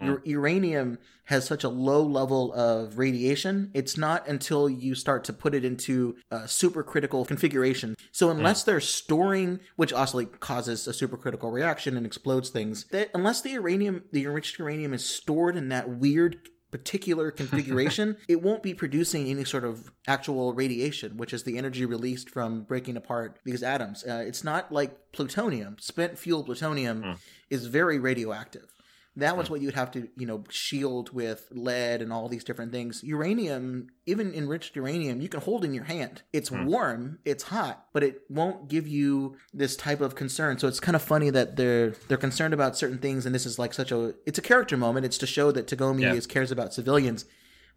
Ur- 0.00 0.18
mm. 0.18 0.26
uranium 0.26 0.98
has 1.24 1.44
such 1.44 1.64
a 1.64 1.68
low 1.68 2.02
level 2.02 2.52
of 2.54 2.98
radiation. 2.98 3.70
It's 3.74 3.98
not 3.98 4.26
until 4.26 4.68
you 4.68 4.94
start 4.94 5.24
to 5.24 5.32
put 5.32 5.54
it 5.54 5.64
into 5.64 6.16
a 6.30 6.40
supercritical 6.40 7.26
configuration. 7.26 7.96
So 8.12 8.28
mm. 8.28 8.32
unless 8.32 8.62
they're 8.62 8.80
storing, 8.80 9.60
which 9.76 9.92
also 9.92 10.18
like, 10.18 10.40
causes 10.40 10.86
a 10.86 10.92
supercritical 10.92 11.52
reaction 11.52 11.96
and 11.96 12.06
explodes 12.06 12.50
things, 12.50 12.86
that 12.92 13.10
unless 13.12 13.42
the 13.42 13.50
uranium, 13.50 14.04
the 14.12 14.24
enriched 14.24 14.58
uranium, 14.58 14.94
is 14.94 15.04
stored 15.04 15.56
in 15.56 15.68
that 15.68 15.88
weird 15.88 16.48
particular 16.70 17.30
configuration, 17.40 18.16
it 18.28 18.42
won't 18.42 18.62
be 18.62 18.74
producing 18.74 19.28
any 19.28 19.44
sort 19.44 19.64
of 19.64 19.90
actual 20.06 20.54
radiation, 20.54 21.16
which 21.16 21.32
is 21.32 21.42
the 21.42 21.58
energy 21.58 21.84
released 21.84 22.30
from 22.30 22.62
breaking 22.62 22.96
apart 22.96 23.38
these 23.44 23.62
atoms. 23.62 24.04
Uh, 24.04 24.24
it's 24.26 24.44
not 24.44 24.70
like 24.72 25.12
plutonium. 25.12 25.76
Spent 25.78 26.18
fuel 26.18 26.44
plutonium 26.44 27.02
mm. 27.02 27.18
is 27.50 27.66
very 27.66 27.98
radioactive. 27.98 28.77
That 29.18 29.36
was 29.36 29.50
what 29.50 29.60
you'd 29.60 29.74
have 29.74 29.90
to, 29.92 30.08
you 30.16 30.26
know, 30.26 30.44
shield 30.48 31.12
with 31.12 31.48
lead 31.50 32.02
and 32.02 32.12
all 32.12 32.28
these 32.28 32.44
different 32.44 32.70
things. 32.70 33.02
Uranium, 33.02 33.88
even 34.06 34.32
enriched 34.32 34.76
uranium, 34.76 35.20
you 35.20 35.28
can 35.28 35.40
hold 35.40 35.64
in 35.64 35.74
your 35.74 35.84
hand. 35.84 36.22
It's 36.32 36.50
hmm. 36.50 36.66
warm, 36.66 37.18
it's 37.24 37.44
hot, 37.44 37.86
but 37.92 38.04
it 38.04 38.22
won't 38.28 38.68
give 38.68 38.86
you 38.86 39.36
this 39.52 39.76
type 39.76 40.00
of 40.00 40.14
concern. 40.14 40.58
So 40.58 40.68
it's 40.68 40.78
kind 40.78 40.94
of 40.94 41.02
funny 41.02 41.30
that 41.30 41.56
they're 41.56 41.90
they're 42.06 42.16
concerned 42.16 42.54
about 42.54 42.76
certain 42.76 42.98
things, 42.98 43.26
and 43.26 43.34
this 43.34 43.44
is 43.44 43.58
like 43.58 43.74
such 43.74 43.90
a 43.90 44.14
it's 44.24 44.38
a 44.38 44.42
character 44.42 44.76
moment. 44.76 45.04
It's 45.04 45.18
to 45.18 45.26
show 45.26 45.50
that 45.52 45.66
Tagomi 45.66 46.02
Yeah. 46.02 46.14
is 46.14 46.26
cares 46.26 46.50
about 46.50 46.72
civilians. 46.72 47.24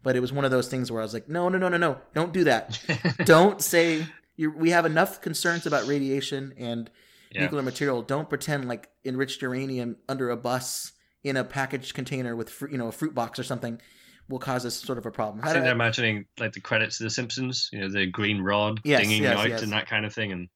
But 0.04 0.16
it 0.16 0.20
was 0.20 0.32
one 0.32 0.44
of 0.44 0.50
those 0.50 0.68
things 0.68 0.90
where 0.90 1.00
I 1.00 1.04
was 1.04 1.14
like, 1.14 1.28
no, 1.28 1.48
no, 1.48 1.58
no, 1.58 1.68
no, 1.68 1.76
no, 1.76 1.98
don't 2.12 2.32
do 2.32 2.42
that. 2.44 2.80
don't 3.24 3.60
say 3.60 4.06
you 4.36 4.50
we 4.50 4.70
have 4.70 4.86
enough 4.86 5.20
concerns 5.20 5.66
about 5.66 5.86
radiation 5.86 6.54
and 6.56 6.88
Yeah. 7.32 7.42
nuclear 7.42 7.62
material. 7.62 8.02
Don't 8.02 8.28
pretend 8.28 8.68
like 8.68 8.90
enriched 9.04 9.42
uranium 9.42 9.96
under 10.08 10.30
a 10.30 10.36
bus 10.36 10.92
in 11.24 11.36
a 11.36 11.44
packaged 11.44 11.94
container 11.94 12.34
with 12.36 12.50
fru- 12.50 12.70
you 12.70 12.78
know 12.78 12.88
a 12.88 12.92
fruit 12.92 13.14
box 13.14 13.38
or 13.38 13.44
something 13.44 13.80
will 14.28 14.38
cause 14.38 14.64
us 14.64 14.74
sort 14.74 14.98
of 14.98 15.06
a 15.06 15.10
problem. 15.10 15.44
I 15.44 15.52
think 15.52 15.64
they're 15.64 15.72
imagining 15.72 16.26
like 16.38 16.52
the 16.52 16.60
credits 16.60 17.00
of 17.00 17.04
The 17.04 17.10
Simpsons, 17.10 17.68
you 17.72 17.80
know, 17.80 17.88
the 17.88 18.06
green 18.06 18.40
rod 18.40 18.80
Yes, 18.84 19.02
dinging 19.02 19.22
yes, 19.24 19.36
out 19.38 19.48
yes. 19.48 19.62
and 19.62 19.72
that 19.72 19.88
kind 19.88 20.06
of 20.06 20.14
thing, 20.14 20.32
and 20.32 20.48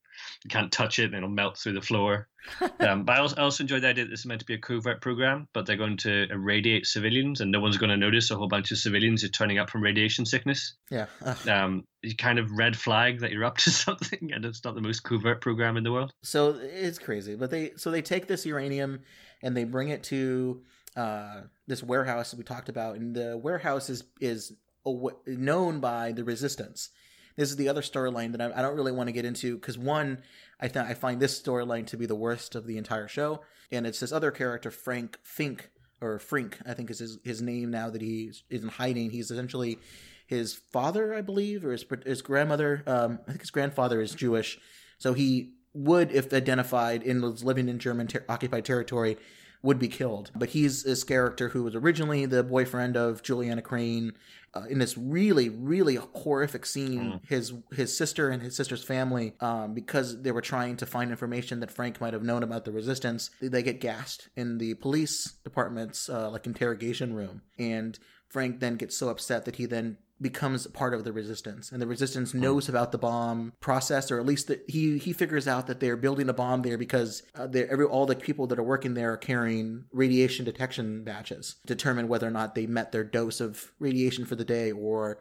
you 0.45 0.49
can't 0.49 0.73
touch 0.73 0.99
it, 0.99 1.07
and 1.07 1.15
it'll 1.15 1.29
melt 1.29 1.59
through 1.59 1.75
the 1.75 1.83
floor. 1.83 2.29
um, 2.81 3.05
but 3.05 3.17
I 3.17 3.19
also, 3.19 3.37
I 3.37 3.43
also 3.43 3.65
enjoyed 3.65 3.83
the 3.83 3.89
idea 3.89 4.05
that 4.05 4.11
this 4.11 4.21
is 4.21 4.27
meant 4.27 4.41
to 4.41 4.47
be 4.47 4.55
a 4.55 4.59
covert 4.59 5.01
program, 5.03 5.49
but 5.53 5.67
they're 5.67 5.77
going 5.77 5.97
to 5.99 6.29
irradiate 6.31 6.87
civilians, 6.87 7.41
and 7.41 7.51
no 7.51 7.61
one's 7.61 7.77
going 7.77 7.91
to 7.91 7.97
notice 7.97 8.31
a 8.31 8.37
whole 8.37 8.49
bunch 8.49 8.71
of 8.71 8.79
civilians 8.79 9.25
are 9.25 9.29
turning 9.29 9.59
up 9.59 9.69
from 9.69 9.83
radiation 9.83 10.25
sickness. 10.25 10.75
yeah. 10.91 11.07
Ugh. 11.23 11.49
Um, 11.49 11.85
you 12.03 12.15
kind 12.15 12.39
of 12.39 12.53
red 12.53 12.77
flag 12.77 13.21
that 13.21 13.33
you're 13.33 13.45
up 13.45 13.59
to 13.59 13.71
something, 13.71 14.31
and 14.33 14.45
it's 14.45 14.65
not 14.65 14.75
the 14.75 14.81
most 14.81 15.01
covert 15.01 15.41
program 15.41 15.77
in 15.77 15.83
the 15.83 15.93
world. 15.93 16.13
So 16.23 16.57
it's 16.63 16.99
crazy, 17.01 17.35
but 17.35 17.51
they 17.51 17.73
so 17.77 17.91
they 17.91 18.03
take 18.03 18.29
this 18.29 18.47
uranium 18.47 19.01
and 19.43 19.57
they 19.57 19.65
bring 19.65 19.89
it 19.89 20.03
to 20.05 20.63
uh, 20.97 21.43
this 21.67 21.83
warehouse 21.83 22.31
that 22.31 22.39
we 22.39 22.45
talked 22.45 22.69
about, 22.69 22.97
and 22.97 23.15
the 23.15 23.37
warehouse 23.37 23.91
is 23.91 24.05
is 24.21 24.53
aw- 24.85 25.11
known 25.27 25.81
by 25.81 26.13
the 26.13 26.25
resistance. 26.25 26.91
this 27.37 27.51
is 27.51 27.57
the 27.57 27.69
other 27.69 27.83
storyline 27.83 28.33
that 28.33 28.41
I, 28.41 28.51
I, 28.59 28.63
don't 28.63 28.77
really 28.77 28.93
want 28.93 29.09
to 29.09 29.13
get 29.13 29.27
into 29.27 29.57
because 29.57 29.77
one, 29.77 30.23
I 30.61 30.71
I 30.75 30.95
find 30.95 31.21
this 31.21 31.41
storyline 31.41 31.87
to 31.89 31.97
be 31.97 32.07
the 32.07 32.15
worst 32.15 32.55
of 32.55 32.67
the 32.67 32.79
entire 32.79 33.09
show, 33.09 33.43
and 33.71 33.87
it's 33.87 34.01
this 34.01 34.13
other 34.13 34.31
character 34.31 34.71
Frank 34.71 35.19
Fink 35.23 35.71
or 36.01 36.19
Frink, 36.19 36.59
I 36.67 36.75
think 36.75 36.91
is 36.91 36.99
his, 36.99 37.19
his 37.25 37.43
name 37.43 37.71
now 37.71 37.91
that 37.91 38.03
he's 38.03 38.43
in 38.51 38.69
hiding. 38.69 39.11
He's 39.11 39.31
essentially 39.31 39.79
his 40.27 40.55
father, 40.55 41.15
I 41.15 41.21
believe, 41.21 41.65
or 41.65 41.73
his 41.73 41.85
his 42.05 42.23
grandmother. 42.23 42.83
Um, 42.87 43.19
I 43.27 43.33
think 43.33 43.41
his 43.43 43.51
grandfather 43.51 44.01
is 44.01 44.15
Jewish, 44.15 44.59
so 44.99 45.13
he 45.13 45.53
would, 45.77 46.11
if 46.13 46.33
identified 46.33 47.03
and 47.03 47.23
was 47.23 47.45
living 47.45 47.69
in 47.69 47.79
German 47.79 48.07
ter- 48.07 48.25
occupied 48.29 48.65
territory, 48.65 49.17
would 49.63 49.79
be 49.79 49.89
killed. 49.89 50.31
But 50.35 50.51
he's 50.51 50.85
this 50.85 51.05
character 51.05 51.49
who 51.49 51.65
was 51.65 51.75
originally 51.75 52.27
the 52.27 52.43
boyfriend 52.43 52.97
of 52.97 53.23
Juliana 53.23 53.63
Crain. 53.63 54.13
Uh, 54.55 54.65
in 54.71 54.79
this 54.79 54.97
really, 54.97 55.51
really 55.51 55.97
horrific 55.97 56.65
scene, 56.65 57.01
mm. 57.01 57.29
his 57.29 57.53
his 57.73 57.95
sister 57.95 58.31
and 58.31 58.43
his 58.43 58.57
sister's 58.57 58.83
family, 58.83 59.35
um, 59.41 59.75
because 59.75 60.23
they 60.23 60.33
were 60.33 60.41
trying 60.41 60.79
to 60.79 60.87
find 60.87 61.11
information 61.11 61.61
that 61.61 61.71
Frank 61.71 62.01
might 62.01 62.15
have 62.15 62.23
known 62.23 62.43
about 62.43 62.65
the 62.65 62.73
resistance, 62.73 63.29
they 63.43 63.63
get 63.63 63.83
gassed 63.83 64.29
in 64.35 64.57
the 64.57 64.73
police 64.75 65.35
department's 65.45 66.09
uh, 66.09 66.31
like 66.31 66.47
interrogation 66.47 67.13
room, 67.13 67.43
and 67.59 67.99
Frank 68.29 68.61
then 68.61 68.77
gets 68.77 68.97
so 68.97 69.11
upset 69.11 69.45
that 69.45 69.57
he 69.57 69.67
then 69.67 69.99
becomes 70.21 70.67
part 70.69 70.95
of 70.95 71.05
the 71.05 71.13
resistance 71.13 71.71
and 71.71 71.83
the 71.83 71.87
resistance 71.87 72.33
hmm. 72.33 72.41
knows 72.41 72.69
about 72.69 72.91
the 72.91 72.99
bomb 72.99 73.53
process 73.61 74.11
or 74.11 74.19
at 74.19 74.25
least 74.25 74.51
he 74.67 74.97
he 74.97 75.13
figures 75.13 75.47
out 75.47 75.67
that 75.67 75.79
they're 75.79 75.97
building 75.97 76.29
a 76.29 76.33
bomb 76.33 76.63
there 76.63 76.79
because 76.79 77.23
uh, 77.35 77.47
every 77.53 77.85
all 77.85 78.07
the 78.07 78.17
people 78.17 78.47
that 78.47 78.59
are 78.59 78.63
working 78.65 78.95
there 78.95 79.13
are 79.13 79.19
carrying 79.19 79.85
radiation 79.93 80.45
detection 80.45 81.05
badges 81.05 81.57
determine 81.67 82.09
whether 82.09 82.27
or 82.27 82.31
not 82.31 82.55
they 82.55 82.67
met 82.67 82.93
their 82.93 83.05
dose 83.05 83.41
of 83.41 83.73
radiation 83.79 84.25
for 84.25 84.37
the 84.37 84.45
day 84.45 84.73
or 84.73 85.21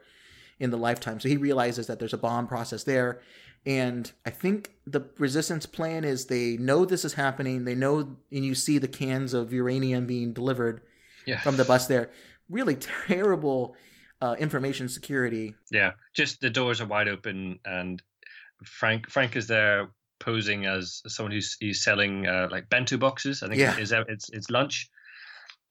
in 0.59 0.69
the 0.69 0.77
lifetime 0.77 1.19
so 1.19 1.27
he 1.27 1.35
realizes 1.35 1.87
that 1.87 1.99
there's 1.99 2.13
a 2.13 2.17
bomb 2.17 2.47
process 2.47 2.85
there 2.85 3.19
and 3.65 4.13
i 4.25 4.29
think 4.29 4.71
the 4.87 5.01
resistance 5.17 5.65
plan 5.65 6.05
is 6.05 6.27
they 6.27 6.55
know 6.55 6.85
this 6.85 7.03
is 7.03 7.15
happening 7.15 7.65
they 7.65 7.75
know 7.75 8.15
and 8.31 8.45
you 8.45 8.55
see 8.55 8.77
the 8.77 8.87
cans 8.87 9.33
of 9.33 9.51
uranium 9.51 10.05
being 10.05 10.31
delivered 10.31 10.81
yeah. 11.25 11.41
from 11.41 11.57
the 11.57 11.65
bus 11.65 11.87
there 11.87 12.09
really 12.49 12.75
terrible 12.75 13.75
uh, 14.21 14.35
information 14.39 14.87
security. 14.87 15.55
Yeah, 15.71 15.91
just 16.13 16.41
the 16.41 16.49
doors 16.49 16.81
are 16.81 16.85
wide 16.85 17.07
open, 17.07 17.59
and 17.65 18.01
Frank 18.63 19.09
Frank 19.09 19.35
is 19.35 19.47
there 19.47 19.89
posing 20.19 20.65
as 20.65 21.01
someone 21.07 21.31
who's 21.31 21.57
he's 21.59 21.83
selling 21.83 22.27
uh, 22.27 22.47
like 22.51 22.69
bento 22.69 22.97
boxes. 22.97 23.43
I 23.43 23.47
think 23.47 23.59
yeah. 23.59 23.75
it's, 23.77 23.91
it's 23.91 24.29
it's 24.29 24.49
lunch, 24.49 24.89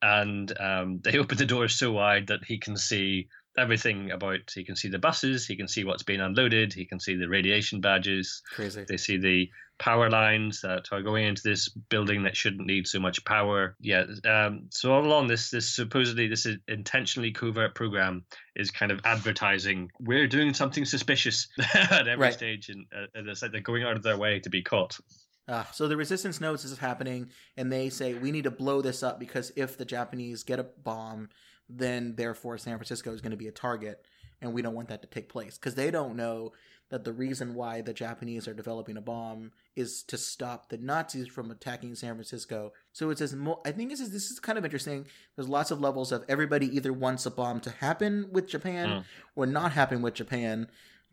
and 0.02 0.52
um, 0.60 1.00
they 1.02 1.18
open 1.18 1.38
the 1.38 1.46
doors 1.46 1.74
so 1.74 1.92
wide 1.92 2.28
that 2.28 2.44
he 2.44 2.58
can 2.58 2.76
see 2.76 3.28
everything 3.56 4.10
about 4.10 4.52
he 4.54 4.64
can 4.64 4.76
see 4.76 4.88
the 4.88 4.98
buses 4.98 5.46
he 5.46 5.56
can 5.56 5.68
see 5.68 5.84
what's 5.84 6.02
being 6.02 6.20
unloaded 6.20 6.72
he 6.72 6.84
can 6.84 6.98
see 6.98 7.16
the 7.16 7.28
radiation 7.28 7.80
badges 7.80 8.42
crazy. 8.54 8.84
they 8.88 8.96
see 8.96 9.16
the 9.16 9.48
power 9.78 10.08
lines 10.08 10.60
that 10.60 10.86
are 10.92 11.02
going 11.02 11.26
into 11.26 11.42
this 11.42 11.68
building 11.68 12.22
that 12.22 12.36
shouldn't 12.36 12.66
need 12.66 12.86
so 12.86 13.00
much 13.00 13.24
power. 13.24 13.74
Yeah 13.80 14.04
um, 14.24 14.66
so 14.70 14.92
all 14.92 15.04
along 15.04 15.26
this 15.26 15.50
this 15.50 15.74
supposedly 15.74 16.28
this 16.28 16.46
is 16.46 16.58
intentionally 16.68 17.32
covert 17.32 17.74
program 17.74 18.24
is 18.54 18.70
kind 18.70 18.92
of 18.92 19.00
advertising 19.04 19.90
we're 19.98 20.28
doing 20.28 20.54
something 20.54 20.84
suspicious 20.84 21.48
at 21.74 22.06
every 22.06 22.24
right. 22.26 22.32
stage 22.32 22.68
and, 22.68 22.86
uh, 22.96 23.06
and 23.14 23.28
it's 23.28 23.42
like 23.42 23.52
they're 23.52 23.60
going 23.60 23.82
out 23.82 23.96
of 23.96 24.02
their 24.02 24.16
way 24.16 24.38
to 24.40 24.50
be 24.50 24.62
caught. 24.62 24.98
Uh, 25.46 25.64
so 25.72 25.88
the 25.88 25.96
resistance 25.96 26.40
knows 26.40 26.62
this 26.62 26.72
is 26.72 26.78
happening 26.78 27.28
and 27.56 27.70
they 27.70 27.90
say 27.90 28.14
we 28.14 28.30
need 28.30 28.44
to 28.44 28.50
blow 28.50 28.80
this 28.80 29.02
up 29.02 29.18
because 29.20 29.52
if 29.56 29.76
the 29.76 29.84
japanese 29.84 30.42
get 30.42 30.58
a 30.58 30.64
bomb 30.64 31.28
then 31.76 32.14
therefore 32.16 32.58
San 32.58 32.76
Francisco 32.76 33.12
is 33.12 33.20
going 33.20 33.32
to 33.32 33.36
be 33.36 33.48
a 33.48 33.52
target, 33.52 34.04
and 34.40 34.52
we 34.52 34.62
don't 34.62 34.74
want 34.74 34.88
that 34.88 35.02
to 35.02 35.08
take 35.08 35.28
place 35.28 35.58
because 35.58 35.74
they 35.74 35.90
don't 35.90 36.16
know 36.16 36.52
that 36.90 37.04
the 37.04 37.12
reason 37.12 37.54
why 37.54 37.80
the 37.80 37.94
Japanese 37.94 38.46
are 38.46 38.54
developing 38.54 38.96
a 38.96 39.00
bomb 39.00 39.52
is 39.74 40.02
to 40.04 40.16
stop 40.18 40.68
the 40.68 40.76
Nazis 40.76 41.26
from 41.26 41.50
attacking 41.50 41.94
San 41.94 42.14
Francisco. 42.14 42.72
So 42.92 43.10
it 43.10 43.18
says, 43.18 43.34
I 43.64 43.72
think 43.72 43.90
this 43.90 44.00
is 44.00 44.12
this 44.12 44.30
is 44.30 44.38
kind 44.38 44.58
of 44.58 44.64
interesting. 44.64 45.06
There's 45.34 45.48
lots 45.48 45.70
of 45.70 45.80
levels 45.80 46.12
of 46.12 46.24
everybody 46.28 46.74
either 46.76 46.92
wants 46.92 47.26
a 47.26 47.30
bomb 47.30 47.60
to 47.60 47.70
happen 47.70 48.28
with 48.30 48.46
Japan 48.46 48.88
mm. 48.88 49.04
or 49.34 49.46
not 49.46 49.72
happen 49.72 50.02
with 50.02 50.14
Japan 50.14 50.68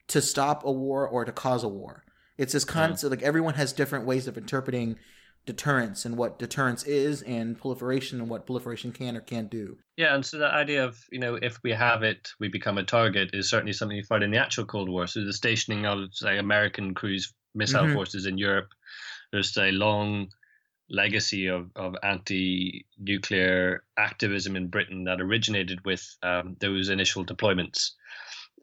to 0.10 0.22
stop 0.22 0.66
a 0.66 0.72
war 0.72 1.08
or 1.08 1.26
to 1.26 1.32
cause 1.32 1.64
a 1.64 1.70
war. 1.70 2.04
It's 2.38 2.54
this 2.54 2.66
concept 2.66 3.08
mm. 3.08 3.18
like 3.18 3.26
everyone 3.26 3.54
has 3.56 3.74
different 3.74 4.06
ways 4.06 4.28
of 4.28 4.38
interpreting 4.38 4.98
deterrence 5.46 6.06
and 6.06 6.18
what 6.18 6.38
deterrence 6.38 6.84
is 6.84 7.24
and 7.24 7.58
proliferation 7.58 8.20
and 8.20 8.30
what 8.30 8.46
proliferation 8.46 8.92
can 8.92 9.18
or 9.18 9.22
can't 9.22 9.50
do. 9.50 9.78
Yeah, 9.98 10.14
and 10.14 10.26
so 10.26 10.38
the 10.38 10.48
idea 10.48 10.86
of, 10.86 10.98
you 11.12 11.20
know, 11.20 11.36
if 11.36 11.58
we 11.64 11.72
have 11.72 12.04
it, 12.04 12.30
we 12.40 12.48
become 12.48 12.78
a 12.78 12.84
target 12.84 13.32
is 13.34 13.50
certainly 13.50 13.74
something 13.74 13.98
you 13.98 14.04
find 14.04 14.24
in 14.24 14.32
the 14.32 14.38
actual 14.38 14.66
Cold 14.66 14.90
War. 14.90 15.08
So 15.08 15.24
the 15.24 15.34
stationing 15.34 15.86
of, 15.86 16.14
say, 16.14 16.38
American 16.38 16.94
cruise 16.94 17.34
missile 17.56 17.84
mm-hmm. 17.84 17.94
forces 17.94 18.26
in 18.26 18.38
Europe, 18.38 18.70
there's 19.32 19.58
a 19.58 19.72
long 19.72 20.30
legacy 20.90 21.48
of, 21.48 21.72
of 21.76 21.96
anti-nuclear 22.04 23.84
activism 23.98 24.56
in 24.56 24.68
Britain 24.68 25.06
that 25.06 25.22
originated 25.22 25.84
with 25.86 26.06
um, 26.22 26.56
those 26.60 26.90
initial 26.90 27.26
deployments. 27.26 27.92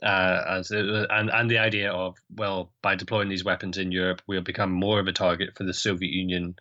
Uh, 0.01 0.45
as 0.49 0.71
it, 0.71 0.87
and 1.11 1.29
and 1.31 1.51
the 1.51 1.59
idea 1.59 1.91
of 1.91 2.17
well, 2.37 2.71
by 2.83 2.95
deploying 2.95 3.29
these 3.29 3.45
weapons 3.45 3.79
in 3.79 3.91
Europe, 3.91 4.23
we'll 4.29 4.41
become 4.41 4.71
more 4.71 5.01
of 5.01 5.09
a 5.09 5.13
target 5.13 5.51
for 5.57 5.65
the 5.65 5.75
Soviet 5.75 6.13
Union 6.13 6.55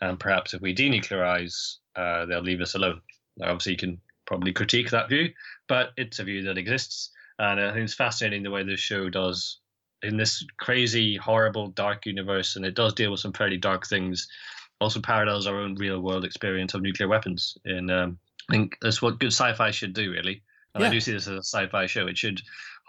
and 0.00 0.18
perhaps 0.18 0.54
if 0.54 0.60
we 0.60 0.74
denuclearize, 0.74 1.76
uh, 1.96 2.26
they'll 2.26 2.40
leave 2.40 2.60
us 2.60 2.74
alone. 2.74 3.00
Now, 3.36 3.50
obviously, 3.50 3.72
you 3.72 3.78
can 3.78 4.00
probably 4.26 4.52
critique 4.52 4.90
that 4.90 5.08
view, 5.08 5.30
but 5.68 5.90
it's 5.96 6.18
a 6.18 6.24
view 6.24 6.42
that 6.44 6.58
exists. 6.58 7.10
And 7.38 7.60
I 7.60 7.72
think 7.72 7.84
it's 7.84 7.94
fascinating 7.94 8.42
the 8.42 8.50
way 8.50 8.62
this 8.62 8.80
show 8.80 9.08
does 9.08 9.60
in 10.02 10.16
this 10.16 10.44
crazy, 10.58 11.16
horrible, 11.16 11.68
dark 11.68 12.06
universe, 12.06 12.56
and 12.56 12.64
it 12.64 12.74
does 12.74 12.94
deal 12.94 13.10
with 13.10 13.20
some 13.20 13.32
fairly 13.32 13.56
dark 13.56 13.86
things. 13.86 14.28
Also 14.80 15.00
parallels 15.00 15.46
our 15.46 15.60
own 15.60 15.74
real 15.74 16.00
world 16.00 16.24
experience 16.24 16.74
of 16.74 16.82
nuclear 16.82 17.08
weapons. 17.08 17.56
And 17.64 17.90
um, 17.90 18.18
I 18.48 18.54
think 18.54 18.76
that's 18.80 19.02
what 19.02 19.18
good 19.18 19.32
sci-fi 19.32 19.70
should 19.70 19.92
do, 19.92 20.10
really. 20.10 20.42
And 20.74 20.82
yeah. 20.82 20.88
I 20.88 20.92
do 20.92 21.00
see 21.00 21.12
this 21.12 21.26
as 21.26 21.34
a 21.34 21.38
sci-fi 21.38 21.86
show. 21.86 22.06
It 22.06 22.16
should 22.16 22.40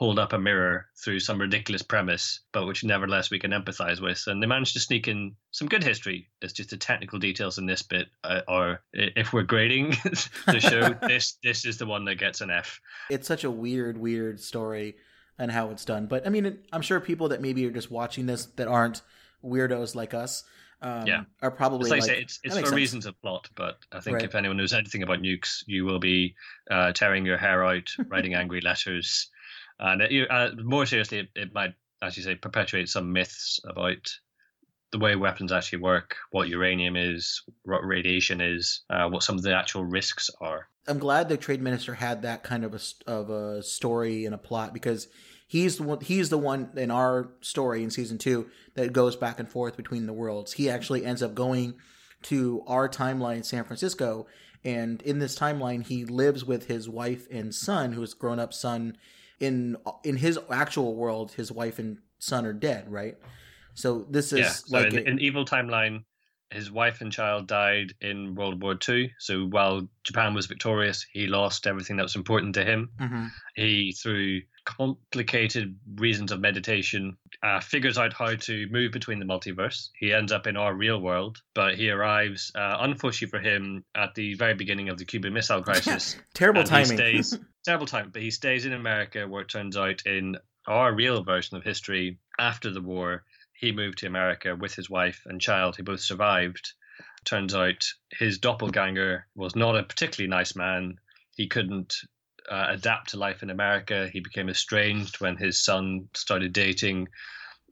hold 0.01 0.17
up 0.17 0.33
a 0.33 0.39
mirror 0.39 0.87
through 0.97 1.19
some 1.19 1.39
ridiculous 1.39 1.83
premise, 1.83 2.39
but 2.53 2.65
which 2.65 2.83
nevertheless 2.83 3.29
we 3.29 3.37
can 3.37 3.51
empathize 3.51 4.01
with. 4.01 4.23
And 4.25 4.41
they 4.41 4.47
managed 4.47 4.73
to 4.73 4.79
sneak 4.79 5.07
in 5.07 5.35
some 5.51 5.67
good 5.67 5.83
history. 5.83 6.27
It's 6.41 6.53
just 6.53 6.71
the 6.71 6.77
technical 6.77 7.19
details 7.19 7.59
in 7.59 7.67
this 7.67 7.83
bit 7.83 8.07
uh, 8.23 8.41
are, 8.47 8.81
if 8.93 9.31
we're 9.31 9.43
grading 9.43 9.91
the 10.47 10.59
show, 10.59 10.95
this 11.07 11.37
this 11.43 11.65
is 11.65 11.77
the 11.77 11.85
one 11.85 12.05
that 12.05 12.15
gets 12.15 12.41
an 12.41 12.49
F. 12.49 12.81
It's 13.11 13.27
such 13.27 13.43
a 13.43 13.51
weird, 13.51 13.95
weird 13.95 14.39
story 14.39 14.95
and 15.37 15.51
how 15.51 15.69
it's 15.69 15.85
done. 15.85 16.07
But 16.07 16.25
I 16.25 16.31
mean, 16.31 16.57
I'm 16.73 16.81
sure 16.81 16.99
people 16.99 17.29
that 17.29 17.39
maybe 17.39 17.63
are 17.67 17.71
just 17.71 17.91
watching 17.91 18.25
this 18.25 18.45
that 18.55 18.67
aren't 18.67 19.03
weirdos 19.45 19.93
like 19.93 20.15
us. 20.15 20.43
Um, 20.81 21.05
yeah, 21.05 21.25
are 21.43 21.51
probably 21.51 21.91
like, 21.91 22.01
like 22.01 22.09
say, 22.09 22.21
it's, 22.21 22.39
it's 22.43 22.55
for 22.55 22.65
sense. 22.65 22.75
reasons 22.75 23.05
of 23.05 23.21
plot, 23.21 23.47
but 23.55 23.77
I 23.91 23.99
think 23.99 24.15
right. 24.15 24.25
if 24.25 24.33
anyone 24.33 24.57
knows 24.57 24.73
anything 24.73 25.03
about 25.03 25.19
nukes, 25.21 25.63
you 25.67 25.85
will 25.85 25.99
be 25.99 26.33
uh, 26.71 26.91
tearing 26.91 27.23
your 27.23 27.37
hair 27.37 27.63
out, 27.63 27.87
writing 28.07 28.33
angry 28.41 28.61
letters, 28.61 29.29
and 29.81 30.01
it, 30.01 30.29
uh, 30.29 30.49
more 30.63 30.85
seriously, 30.85 31.19
it, 31.19 31.29
it, 31.35 31.53
might, 31.53 31.73
as 32.01 32.15
you 32.15 32.23
say, 32.23 32.35
perpetuate 32.35 32.89
some 32.89 33.11
myths 33.11 33.59
about 33.67 34.09
the 34.91 34.99
way 34.99 35.15
weapons 35.15 35.51
actually 35.51 35.79
work, 35.79 36.17
what 36.31 36.49
uranium 36.49 36.95
is, 36.95 37.41
what 37.63 37.85
radiation 37.85 38.41
is, 38.41 38.83
uh, 38.89 39.07
what 39.07 39.23
some 39.23 39.37
of 39.37 39.43
the 39.43 39.55
actual 39.55 39.85
risks 39.85 40.29
are. 40.39 40.67
I'm 40.87 40.99
glad 40.99 41.29
the 41.29 41.37
trade 41.37 41.61
minister 41.61 41.93
had 41.93 42.23
that 42.23 42.43
kind 42.43 42.65
of 42.65 42.73
a 42.73 43.09
of 43.09 43.29
a 43.29 43.63
story 43.63 44.25
and 44.25 44.35
a 44.35 44.37
plot 44.37 44.73
because 44.73 45.07
he's 45.47 45.77
the 45.77 45.83
one, 45.83 46.01
he's 46.01 46.29
the 46.29 46.37
one 46.37 46.71
in 46.75 46.91
our 46.91 47.31
story 47.41 47.83
in 47.83 47.91
season 47.91 48.17
two 48.17 48.49
that 48.73 48.93
goes 48.93 49.15
back 49.15 49.39
and 49.39 49.49
forth 49.49 49.77
between 49.77 50.07
the 50.07 50.13
worlds. 50.13 50.53
He 50.53 50.69
actually 50.69 51.05
ends 51.05 51.23
up 51.23 51.35
going 51.35 51.75
to 52.23 52.63
our 52.67 52.89
timeline 52.89 53.37
in 53.37 53.43
San 53.43 53.63
Francisco, 53.63 54.27
and 54.63 55.01
in 55.03 55.19
this 55.19 55.37
timeline, 55.37 55.85
he 55.85 56.05
lives 56.05 56.43
with 56.43 56.67
his 56.67 56.89
wife 56.89 57.27
and 57.31 57.53
son, 57.53 57.93
who's 57.93 58.13
grown 58.13 58.39
up 58.39 58.53
son 58.53 58.97
in 59.41 59.75
in 60.03 60.15
his 60.15 60.39
actual 60.49 60.95
world, 60.95 61.33
his 61.33 61.51
wife 61.51 61.79
and 61.79 61.97
son 62.19 62.45
are 62.45 62.53
dead, 62.53 62.89
right? 62.89 63.17
So 63.73 64.05
this 64.09 64.31
is 64.31 64.39
yeah, 64.39 64.49
so 64.49 64.77
like 64.77 64.93
in, 64.93 65.19
a, 65.19 65.21
evil 65.21 65.43
timeline. 65.43 66.03
His 66.51 66.69
wife 66.69 66.99
and 66.99 67.11
child 67.11 67.47
died 67.47 67.93
in 68.01 68.35
World 68.35 68.61
War 68.61 68.77
II. 68.87 69.09
So 69.19 69.45
while 69.45 69.87
Japan 70.03 70.33
was 70.33 70.47
victorious, 70.47 71.05
he 71.13 71.27
lost 71.27 71.65
everything 71.65 71.95
that 71.95 72.03
was 72.03 72.17
important 72.17 72.55
to 72.55 72.65
him. 72.65 72.89
Mm-hmm. 72.99 73.25
He, 73.55 73.93
through 73.93 74.41
complicated 74.65 75.77
reasons 75.95 76.29
of 76.29 76.41
meditation, 76.41 77.15
uh, 77.43 77.59
figures 77.59 77.97
out 77.97 78.13
how 78.13 78.35
to 78.35 78.67
move 78.69 78.91
between 78.91 79.19
the 79.19 79.25
multiverse. 79.25 79.89
He 79.97 80.13
ends 80.13 80.31
up 80.31 80.45
in 80.45 80.57
our 80.57 80.73
real 80.73 80.99
world, 80.99 81.41
but 81.55 81.75
he 81.75 81.89
arrives, 81.89 82.51
uh, 82.53 82.77
unfortunately 82.79 83.29
for 83.29 83.43
him, 83.43 83.83
at 83.95 84.13
the 84.13 84.35
very 84.35 84.53
beginning 84.53 84.89
of 84.89 84.97
the 84.97 85.05
Cuban 85.05 85.33
Missile 85.33 85.63
Crisis. 85.63 86.17
Terrible 86.33 86.63
timing. 86.63 86.97
Stays, 86.97 87.37
terrible 87.65 87.87
time, 87.87 88.11
but 88.13 88.21
he 88.21 88.31
stays 88.31 88.65
in 88.65 88.73
America, 88.73 89.27
where 89.27 89.41
it 89.41 89.49
turns 89.49 89.75
out 89.75 90.03
in 90.05 90.37
our 90.67 90.93
real 90.93 91.23
version 91.23 91.57
of 91.57 91.63
history, 91.63 92.19
after 92.37 92.71
the 92.71 92.81
war, 92.81 93.23
he 93.53 93.71
moved 93.71 93.99
to 93.99 94.07
America 94.07 94.55
with 94.55 94.75
his 94.75 94.89
wife 94.89 95.21
and 95.25 95.41
child, 95.41 95.75
who 95.75 95.83
both 95.83 96.01
survived. 96.01 96.73
Turns 97.25 97.53
out 97.53 97.83
his 98.11 98.39
doppelganger 98.39 99.27
was 99.35 99.55
not 99.55 99.77
a 99.77 99.83
particularly 99.83 100.29
nice 100.29 100.55
man. 100.55 100.99
He 101.35 101.47
couldn't 101.47 101.95
uh, 102.49 102.67
adapt 102.69 103.09
to 103.11 103.17
life 103.17 103.43
in 103.43 103.49
America. 103.49 104.09
He 104.11 104.19
became 104.19 104.49
estranged 104.49 105.19
when 105.19 105.37
his 105.37 105.63
son 105.63 106.09
started 106.13 106.53
dating 106.53 107.09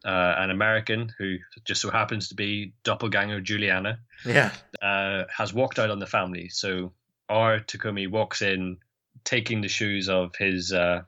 uh, 0.06 0.36
an 0.38 0.50
American 0.50 1.14
who 1.18 1.38
just 1.66 1.82
so 1.82 1.90
happens 1.90 2.30
to 2.30 2.36
be 2.36 2.74
doppelganger 2.84 3.42
Juliana. 3.42 4.00
Yeah. 4.26 4.52
Uh, 4.82 5.24
has 5.36 5.54
walked 5.54 5.80
out 5.80 5.90
on 5.90 6.00
the 6.00 6.08
family. 6.08 6.50
So 6.50 6.94
our 7.28 7.60
Tagomi 7.60 8.10
walks 8.10 8.42
in, 8.42 8.78
taking 9.24 9.62
the 9.62 9.68
shoes 9.68 10.10
of 10.10 10.36
his 10.36 10.72
uh, 10.72 11.04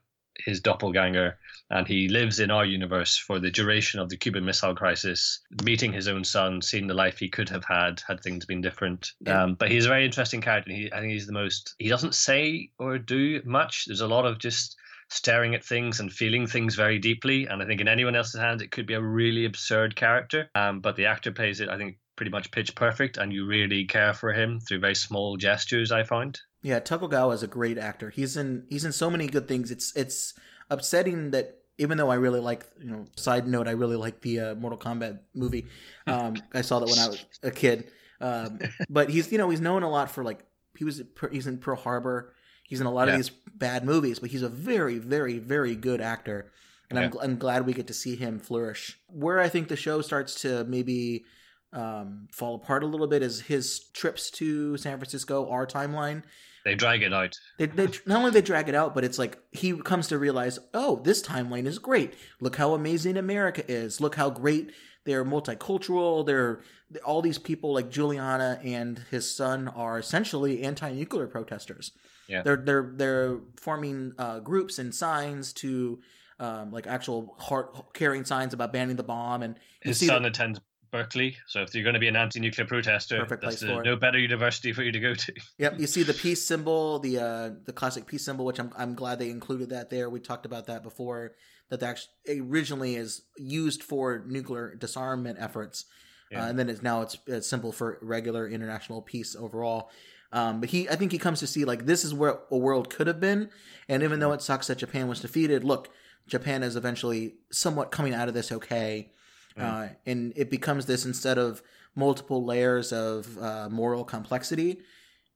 his 0.45 0.61
doppelganger, 0.61 1.37
and 1.69 1.87
he 1.87 2.07
lives 2.07 2.39
in 2.39 2.51
our 2.51 2.65
universe 2.65 3.17
for 3.17 3.39
the 3.39 3.51
duration 3.51 3.99
of 3.99 4.09
the 4.09 4.17
Cuban 4.17 4.45
Missile 4.45 4.75
Crisis, 4.75 5.39
meeting 5.63 5.93
his 5.93 6.07
own 6.07 6.23
son, 6.23 6.61
seeing 6.61 6.87
the 6.87 6.93
life 6.93 7.17
he 7.19 7.29
could 7.29 7.49
have 7.49 7.65
had 7.65 8.01
had 8.07 8.21
things 8.21 8.45
been 8.45 8.61
different. 8.61 9.11
Yeah. 9.21 9.43
Um, 9.43 9.55
but 9.55 9.71
he's 9.71 9.85
a 9.85 9.89
very 9.89 10.05
interesting 10.05 10.41
character. 10.41 10.71
He, 10.71 10.91
I 10.91 10.99
think 10.99 11.13
he's 11.13 11.27
the 11.27 11.33
most. 11.33 11.75
He 11.79 11.89
doesn't 11.89 12.15
say 12.15 12.69
or 12.77 12.97
do 12.97 13.41
much. 13.45 13.85
There's 13.85 14.01
a 14.01 14.07
lot 14.07 14.25
of 14.25 14.39
just 14.39 14.75
staring 15.09 15.55
at 15.55 15.63
things 15.63 15.99
and 15.99 16.11
feeling 16.11 16.47
things 16.47 16.75
very 16.75 16.97
deeply. 16.97 17.45
And 17.45 17.61
I 17.61 17.65
think 17.65 17.81
in 17.81 17.87
anyone 17.87 18.15
else's 18.15 18.39
hands, 18.39 18.61
it 18.61 18.71
could 18.71 18.87
be 18.87 18.93
a 18.93 19.01
really 19.01 19.45
absurd 19.45 19.95
character. 19.95 20.49
Um, 20.55 20.79
but 20.79 20.95
the 20.95 21.05
actor 21.05 21.31
plays 21.31 21.59
it, 21.59 21.69
I 21.69 21.77
think, 21.77 21.97
pretty 22.15 22.31
much 22.31 22.51
pitch 22.51 22.75
perfect, 22.75 23.17
and 23.17 23.33
you 23.33 23.45
really 23.45 23.85
care 23.85 24.13
for 24.13 24.31
him 24.31 24.59
through 24.59 24.79
very 24.79 24.95
small 24.95 25.37
gestures. 25.37 25.91
I 25.91 26.03
find. 26.03 26.39
Yeah, 26.63 26.79
Tagawa 26.79 27.33
is 27.33 27.43
a 27.43 27.47
great 27.47 27.77
actor. 27.77 28.09
He's 28.09 28.37
in 28.37 28.65
he's 28.69 28.85
in 28.85 28.91
so 28.91 29.09
many 29.09 29.27
good 29.27 29.47
things. 29.47 29.71
It's 29.71 29.95
it's 29.95 30.33
upsetting 30.69 31.31
that 31.31 31.57
even 31.77 31.97
though 31.97 32.09
I 32.11 32.15
really 32.15 32.39
like 32.39 32.65
you 32.79 32.91
know 32.91 33.05
side 33.15 33.47
note 33.47 33.67
I 33.67 33.71
really 33.71 33.95
like 33.95 34.21
the 34.21 34.39
uh, 34.39 34.55
Mortal 34.55 34.77
Kombat 34.79 35.19
movie. 35.33 35.67
Um, 36.07 36.35
I 36.53 36.61
saw 36.61 36.79
that 36.79 36.89
when 36.89 36.99
I 36.99 37.07
was 37.07 37.25
a 37.43 37.51
kid. 37.51 37.89
Um, 38.19 38.59
but 38.89 39.09
he's 39.09 39.31
you 39.31 39.37
know 39.39 39.49
he's 39.49 39.61
known 39.61 39.81
a 39.83 39.89
lot 39.89 40.11
for 40.11 40.23
like 40.23 40.45
he 40.77 40.83
was 40.85 41.01
he's 41.31 41.47
in 41.47 41.57
Pearl 41.57 41.75
Harbor. 41.77 42.33
He's 42.63 42.79
in 42.79 42.87
a 42.87 42.91
lot 42.91 43.07
Yeah. 43.07 43.13
of 43.15 43.19
these 43.19 43.29
bad 43.55 43.83
movies, 43.83 44.19
but 44.19 44.29
he's 44.29 44.43
a 44.43 44.49
very 44.49 44.97
very 44.99 45.39
very 45.39 45.75
good 45.75 45.99
actor. 46.01 46.51
And 46.91 46.99
I'm, 46.99 47.13
I'm 47.21 47.37
glad 47.37 47.65
we 47.65 47.71
get 47.73 47.87
to 47.87 47.93
see 47.93 48.17
him 48.17 48.37
flourish. 48.37 48.99
Where 49.07 49.39
I 49.39 49.47
think 49.47 49.69
the 49.69 49.77
show 49.77 50.01
starts 50.01 50.41
to 50.41 50.65
maybe 50.65 51.23
um, 51.71 52.27
fall 52.33 52.55
apart 52.55 52.83
a 52.83 52.85
little 52.85 53.07
bit 53.07 53.23
is 53.23 53.39
his 53.39 53.79
trips 53.93 54.29
to 54.31 54.75
San 54.75 54.97
Francisco, 54.97 55.49
our 55.49 55.65
timeline 55.65 56.23
They 56.63 56.75
drag 56.75 57.01
it 57.03 57.13
out. 57.13 57.35
they, 57.57 57.65
they 57.67 57.87
not 58.05 58.19
only 58.19 58.31
they 58.31 58.41
drag 58.41 58.69
it 58.69 58.75
out, 58.75 58.93
but 58.93 59.03
it's 59.03 59.17
like 59.17 59.39
he 59.51 59.73
comes 59.77 60.07
to 60.09 60.17
realize, 60.17 60.59
oh, 60.73 61.01
this 61.03 61.21
timeline 61.21 61.65
is 61.65 61.79
great. 61.79 62.13
Look 62.39 62.55
how 62.57 62.73
amazing 62.73 63.17
America 63.17 63.63
is. 63.69 63.99
Look 63.99 64.15
how 64.15 64.29
great 64.29 64.71
they're 65.05 65.25
multicultural. 65.25 66.25
They're 66.25 66.61
all 67.05 67.21
these 67.21 67.37
people 67.39 67.73
like 67.73 67.89
Juliana 67.89 68.59
and 68.63 68.99
his 69.09 69.33
son 69.33 69.67
are 69.69 69.97
essentially 69.97 70.61
anti-nuclear 70.63 71.27
protesters. 71.27 71.91
Yeah. 72.27 72.43
They're 72.43 72.57
they're 72.57 72.91
they're 72.95 73.39
forming 73.59 74.13
uh, 74.17 74.39
groups 74.39 74.77
and 74.79 74.93
signs 74.93 75.53
to 75.53 75.99
um, 76.39 76.71
like 76.71 76.87
actual 76.87 77.35
heart 77.39 77.93
carrying 77.93 78.25
signs 78.25 78.53
about 78.53 78.71
banning 78.73 78.95
the 78.95 79.03
bomb 79.03 79.41
and 79.43 79.55
His 79.81 80.05
son 80.05 80.21
the- 80.23 80.29
attends 80.29 80.59
Berkeley, 80.91 81.37
so 81.47 81.61
if 81.61 81.73
you're 81.73 81.83
going 81.83 81.93
to 81.93 81.99
be 81.99 82.07
an 82.07 82.15
anti-nuclear 82.15 82.65
protester, 82.67 83.19
Perfect 83.19 83.41
that's 83.41 83.61
place 83.61 83.69
uh, 83.69 83.75
for 83.75 83.83
no 83.83 83.95
better 83.95 84.19
university 84.19 84.73
for 84.73 84.83
you 84.83 84.91
to 84.91 84.99
go 84.99 85.13
to. 85.13 85.33
Yep, 85.57 85.79
you 85.79 85.87
see 85.87 86.03
the 86.03 86.13
peace 86.25 86.43
symbol, 86.45 86.99
the 86.99 87.19
uh, 87.19 87.49
the 87.65 87.73
classic 87.73 88.05
peace 88.05 88.25
symbol, 88.25 88.45
which 88.45 88.59
I'm 88.59 88.71
I'm 88.77 88.93
glad 88.93 89.19
they 89.19 89.29
included 89.29 89.69
that 89.69 89.89
there. 89.89 90.09
We 90.09 90.19
talked 90.19 90.45
about 90.45 90.67
that 90.67 90.83
before. 90.83 91.33
That 91.69 91.81
actually 91.83 92.39
originally 92.41 92.95
is 92.95 93.21
used 93.37 93.81
for 93.81 94.25
nuclear 94.27 94.75
disarmament 94.75 95.37
efforts, 95.39 95.85
Yeah. 96.29 96.43
uh, 96.43 96.49
and 96.49 96.59
then 96.59 96.69
it's 96.69 96.81
now 96.81 97.01
it's 97.03 97.17
a 97.27 97.41
symbol 97.41 97.71
for 97.71 97.97
regular 98.01 98.47
international 98.49 99.01
peace 99.01 99.37
overall. 99.37 99.89
Um, 100.33 100.59
but 100.59 100.69
he, 100.69 100.89
I 100.89 100.95
think 100.95 101.11
he 101.13 101.17
comes 101.17 101.39
to 101.39 101.47
see 101.47 101.63
like 101.63 101.85
this 101.85 102.03
is 102.03 102.13
where 102.13 102.39
a 102.51 102.57
world 102.57 102.89
could 102.89 103.07
have 103.07 103.21
been, 103.21 103.49
and 103.87 104.03
even 104.03 104.19
though 104.19 104.33
it 104.33 104.41
sucks 104.41 104.67
that 104.67 104.79
Japan 104.79 105.07
was 105.07 105.21
defeated, 105.21 105.63
look, 105.63 105.89
Japan 106.27 106.63
is 106.63 106.75
eventually 106.75 107.35
somewhat 107.51 107.91
coming 107.91 108.13
out 108.13 108.27
of 108.27 108.33
this 108.33 108.51
okay, 108.51 109.11
uh, 109.57 109.87
and 110.05 110.33
it 110.35 110.49
becomes 110.49 110.85
this 110.85 111.05
instead 111.05 111.37
of 111.37 111.61
multiple 111.95 112.45
layers 112.45 112.93
of 112.93 113.37
uh, 113.37 113.67
moral 113.69 114.03
complexity 114.03 114.79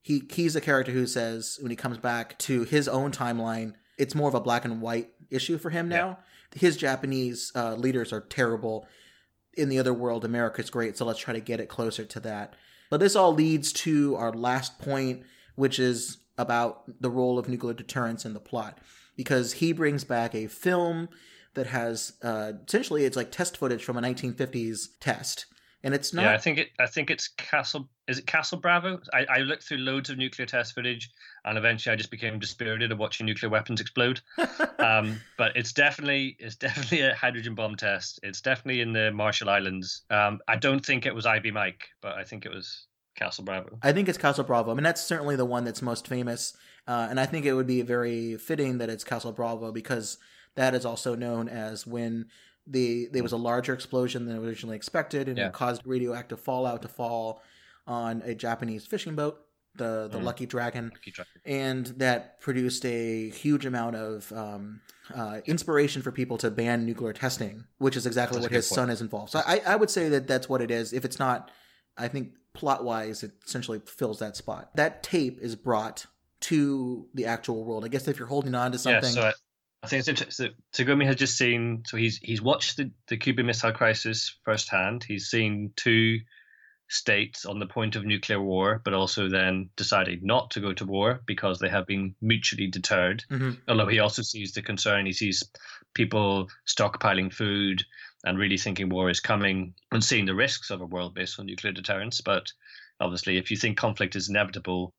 he 0.05 0.21
he's 0.29 0.55
a 0.55 0.61
character 0.61 0.91
who 0.91 1.07
says 1.07 1.57
when 1.61 1.71
he 1.71 1.75
comes 1.75 1.97
back 1.97 2.37
to 2.37 2.63
his 2.63 2.87
own 2.87 3.11
timeline, 3.11 3.73
it's 3.97 4.13
more 4.13 4.29
of 4.29 4.35
a 4.35 4.39
black 4.39 4.63
and 4.63 4.79
white 4.79 5.09
issue 5.31 5.57
for 5.57 5.71
him 5.71 5.89
now. 5.89 6.19
His 6.53 6.77
Japanese 6.77 7.51
uh, 7.55 7.73
leaders 7.73 8.13
are 8.13 8.21
terrible. 8.21 8.87
In 9.57 9.67
the 9.67 9.79
other 9.79 9.95
world, 9.95 10.23
America's 10.23 10.69
great, 10.69 10.95
so 10.95 11.05
let's 11.05 11.17
try 11.17 11.33
to 11.33 11.39
get 11.39 11.59
it 11.59 11.69
closer 11.69 12.05
to 12.05 12.19
that. 12.19 12.53
But 12.91 12.99
this 12.99 13.15
all 13.15 13.33
leads 13.33 13.73
to 13.73 14.15
our 14.15 14.31
last 14.31 14.77
point, 14.77 15.23
which 15.55 15.79
is 15.79 16.19
about 16.37 16.83
the 17.01 17.09
role 17.09 17.39
of 17.39 17.49
nuclear 17.49 17.73
deterrence 17.73 18.25
in 18.25 18.35
the 18.35 18.39
plot, 18.39 18.77
because 19.17 19.53
he 19.53 19.73
brings 19.73 20.03
back 20.03 20.35
a 20.35 20.45
film 20.45 21.09
that 21.55 21.67
has 21.67 22.13
uh, 22.21 22.53
essentially 22.67 23.05
it's 23.05 23.17
like 23.17 23.31
test 23.31 23.57
footage 23.57 23.83
from 23.83 23.97
a 23.97 24.01
1950s 24.01 24.89
test, 24.99 25.47
and 25.83 25.93
it's 25.93 26.13
not 26.13 26.23
yeah, 26.23 26.33
I 26.33 26.37
think 26.37 26.57
it. 26.57 26.69
I 26.79 26.85
think 26.85 27.09
it's 27.09 27.27
Castle. 27.27 27.89
Is 28.07 28.19
it 28.19 28.27
Castle 28.27 28.59
Bravo? 28.59 28.99
I, 29.13 29.25
I 29.29 29.37
looked 29.39 29.63
through 29.63 29.77
loads 29.77 30.09
of 30.09 30.17
nuclear 30.17 30.45
test 30.45 30.73
footage, 30.73 31.09
and 31.43 31.57
eventually 31.57 31.93
I 31.93 31.95
just 31.95 32.11
became 32.11 32.39
dispirited 32.39 32.91
of 32.91 32.99
watching 32.99 33.25
nuclear 33.25 33.49
weapons 33.49 33.81
explode. 33.81 34.21
um, 34.79 35.19
but 35.37 35.55
it's 35.55 35.73
definitely 35.73 36.35
it's 36.39 36.55
definitely 36.55 37.01
a 37.01 37.15
hydrogen 37.15 37.55
bomb 37.55 37.75
test. 37.75 38.19
It's 38.23 38.41
definitely 38.41 38.81
in 38.81 38.93
the 38.93 39.11
Marshall 39.11 39.49
Islands. 39.49 40.03
Um, 40.09 40.39
I 40.47 40.55
don't 40.55 40.85
think 40.85 41.05
it 41.05 41.15
was 41.15 41.25
Ivy 41.25 41.51
Mike, 41.51 41.87
but 42.01 42.15
I 42.15 42.23
think 42.23 42.45
it 42.45 42.51
was 42.51 42.87
Castle 43.15 43.43
Bravo. 43.43 43.77
I 43.81 43.91
think 43.91 44.09
it's 44.09 44.17
Castle 44.17 44.43
Bravo. 44.43 44.71
I 44.71 44.73
mean, 44.73 44.83
that's 44.83 45.03
certainly 45.03 45.35
the 45.35 45.45
one 45.45 45.63
that's 45.63 45.81
most 45.81 46.07
famous, 46.07 46.55
uh, 46.87 47.07
and 47.09 47.19
I 47.19 47.25
think 47.25 47.45
it 47.45 47.53
would 47.53 47.67
be 47.67 47.81
very 47.81 48.37
fitting 48.37 48.77
that 48.79 48.89
it's 48.89 49.03
Castle 49.03 49.31
Bravo 49.31 49.71
because 49.71 50.17
that 50.55 50.73
is 50.75 50.85
also 50.85 51.15
known 51.15 51.47
as 51.49 51.85
when 51.87 52.27
the 52.67 53.07
there 53.11 53.21
was 53.23 53.31
a 53.31 53.37
larger 53.37 53.73
explosion 53.73 54.25
than 54.25 54.37
originally 54.37 54.75
expected, 54.75 55.27
and 55.27 55.37
Yeah. 55.37 55.47
it 55.47 55.53
caused 55.53 55.85
radioactive 55.85 56.39
fallout 56.39 56.81
to 56.81 56.87
fall 56.87 57.41
on 57.87 58.21
a 58.25 58.33
Japanese 58.33 58.85
fishing 58.87 59.15
boat, 59.15 59.39
the 59.75 60.07
the 60.11 60.17
Mm. 60.19 60.23
Lucky 60.23 60.45
Dragon, 60.47 60.91
Keep 61.03 61.13
track. 61.15 61.27
and 61.45 61.85
that 61.97 62.39
produced 62.39 62.83
a 62.85 63.29
huge 63.29 63.65
amount 63.67 63.95
of 63.97 64.31
um, 64.33 64.81
uh, 65.13 65.41
inspiration 65.45 66.01
for 66.01 66.11
people 66.11 66.37
to 66.39 66.49
ban 66.49 66.85
nuclear 66.85 67.13
testing, 67.13 67.65
which 67.77 67.95
is 67.95 68.07
exactly 68.07 68.37
That's 68.39 68.45
what 68.45 68.51
his 68.51 68.67
point. 68.67 68.75
son 68.75 68.89
is 68.89 69.01
involved. 69.01 69.31
So 69.31 69.41
I, 69.45 69.61
I 69.67 69.75
would 69.75 69.91
say 69.91 70.09
that 70.09 70.25
that's 70.27 70.49
what 70.49 70.61
it 70.61 70.71
is. 70.71 70.93
If 70.93 71.05
it's 71.05 71.19
not, 71.19 71.51
I 71.97 72.07
think 72.07 72.33
plot 72.53 72.83
wise, 72.83 73.21
it 73.21 73.33
essentially 73.45 73.79
fills 73.85 74.17
that 74.19 74.35
spot. 74.35 74.71
That 74.75 75.03
tape 75.03 75.37
is 75.39 75.55
brought 75.55 76.07
to 76.41 77.07
the 77.13 77.25
actual 77.25 77.63
world. 77.63 77.85
I 77.85 77.89
guess 77.89 78.07
if 78.07 78.17
you're 78.17 78.27
holding 78.27 78.55
on 78.55 78.71
to 78.71 78.79
something, 78.79 79.13
Yeah, 79.15 79.31
so 79.31 79.37
I, 79.85 79.87
think 79.87 79.99
it's 79.99 80.07
interesting. 80.09 80.53
Tagomi 80.73 81.05
has 81.05 81.15
just 81.15 81.37
seen. 81.37 81.83
So 81.85 81.97
he's 81.97 82.17
he's 82.17 82.41
watched 82.41 82.77
the, 82.77 82.91
the 83.07 83.17
Cuban 83.17 83.45
Missile 83.45 83.71
Crisis 83.71 84.37
firsthand. 84.43 85.03
He's 85.03 85.27
seen 85.27 85.73
two 85.75 86.19
states 86.87 87.45
on 87.45 87.59
the 87.59 87.65
point 87.65 87.95
of 87.95 88.05
nuclear 88.05 88.41
war, 88.41 88.81
but 88.83 88.93
also 88.93 89.29
then 89.29 89.69
decided 89.75 90.23
not 90.23 90.51
to 90.51 90.59
go 90.59 90.73
to 90.73 90.85
war 90.85 91.21
because 91.25 91.59
they 91.59 91.69
have 91.69 91.87
been 91.87 92.15
mutually 92.21 92.67
deterred. 92.67 93.23
Mhm. 93.29 93.57
Although 93.67 93.87
he 93.87 93.99
also 93.99 94.21
sees 94.21 94.53
the 94.53 94.61
concern, 94.61 95.05
he 95.05 95.13
sees 95.13 95.43
people 95.93 96.49
stockpiling 96.67 97.33
food 97.33 97.83
and 98.23 98.37
really 98.37 98.57
thinking 98.57 98.89
war 98.89 99.09
is 99.09 99.19
coming 99.19 99.73
and 99.91 100.03
seeing 100.03 100.25
the 100.25 100.35
risks 100.35 100.69
of 100.69 100.81
a 100.81 100.85
world 100.85 101.13
based 101.13 101.39
on 101.39 101.45
nuclear 101.45 101.73
deterrence. 101.73 102.21
But 102.21 102.51
obviously, 102.99 103.37
if 103.37 103.51
you 103.51 103.57
think 103.57 103.77
conflict 103.77 104.15
is 104.15 104.29
inevitable, 104.29 104.93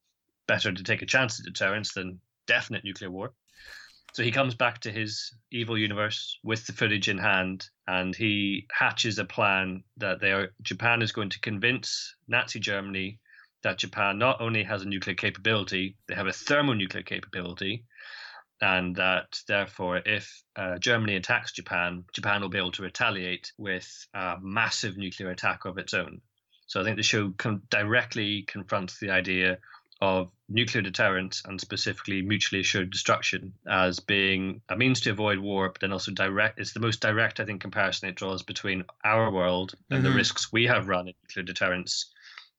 better 0.46 0.72
to 0.72 0.82
take 0.82 1.02
a 1.02 1.06
chance 1.06 1.38
at 1.40 1.46
deterrence 1.46 1.92
than 1.92 2.20
definite 2.46 2.84
nuclear 2.84 3.10
war. 3.10 3.32
So 4.16 4.22
he 4.22 4.32
comes 4.32 4.54
back 4.54 4.78
to 4.80 4.90
his 4.90 5.30
evil 5.52 5.76
universe 5.76 6.38
with 6.42 6.66
the 6.66 6.72
footage 6.72 7.10
in 7.10 7.18
hand, 7.18 7.68
and 7.86 8.16
he 8.16 8.66
hatches 8.72 9.18
a 9.18 9.26
plan 9.26 9.84
that 9.98 10.22
they 10.22 10.32
are 10.32 10.54
Japan 10.62 11.02
is 11.02 11.12
going 11.12 11.28
to 11.28 11.40
convince 11.40 12.14
Nazi 12.26 12.58
Germany 12.58 13.20
that 13.62 13.76
Japan 13.76 14.18
not 14.18 14.40
only 14.40 14.62
has 14.62 14.80
a 14.80 14.88
nuclear 14.88 15.14
capability, 15.14 15.98
they 16.08 16.14
have 16.14 16.28
a 16.28 16.32
thermonuclear 16.32 17.02
capability, 17.02 17.84
and 18.62 18.96
that 18.96 19.38
therefore, 19.48 20.00
if 20.06 20.42
uh, 20.56 20.78
Germany 20.78 21.16
attacks 21.16 21.52
Japan, 21.52 22.02
Japan 22.14 22.40
will 22.40 22.48
be 22.48 22.56
able 22.56 22.72
to 22.72 22.84
retaliate 22.84 23.52
with 23.58 23.86
a 24.14 24.36
massive 24.40 24.96
nuclear 24.96 25.28
attack 25.28 25.66
of 25.66 25.76
its 25.76 25.92
own. 25.92 26.22
So 26.68 26.80
I 26.80 26.84
think 26.84 26.96
the 26.96 27.02
show 27.02 27.34
directly 27.68 28.44
confronts 28.48 28.98
the 28.98 29.10
idea 29.10 29.58
of 30.00 30.30
nuclear 30.48 30.82
deterrence 30.82 31.42
and 31.44 31.60
specifically 31.60 32.22
mutually 32.22 32.60
assured 32.60 32.90
destruction 32.90 33.52
as 33.66 33.98
being 34.00 34.62
a 34.68 34.76
means 34.76 35.00
to 35.00 35.10
avoid 35.10 35.38
war, 35.38 35.68
but 35.68 35.80
then 35.80 35.92
also 35.92 36.12
direct. 36.12 36.58
It's 36.58 36.72
the 36.72 36.80
most 36.80 37.00
direct, 37.00 37.40
I 37.40 37.44
think, 37.44 37.60
comparison 37.60 38.08
it 38.08 38.14
draws 38.14 38.42
between 38.42 38.84
our 39.04 39.30
world 39.30 39.74
and 39.90 40.04
the 40.04 40.10
Mhm. 40.10 40.16
risks 40.16 40.52
we 40.52 40.64
have 40.64 40.88
run 40.88 41.08
in 41.08 41.14
nuclear 41.24 41.44
deterrence 41.44 42.12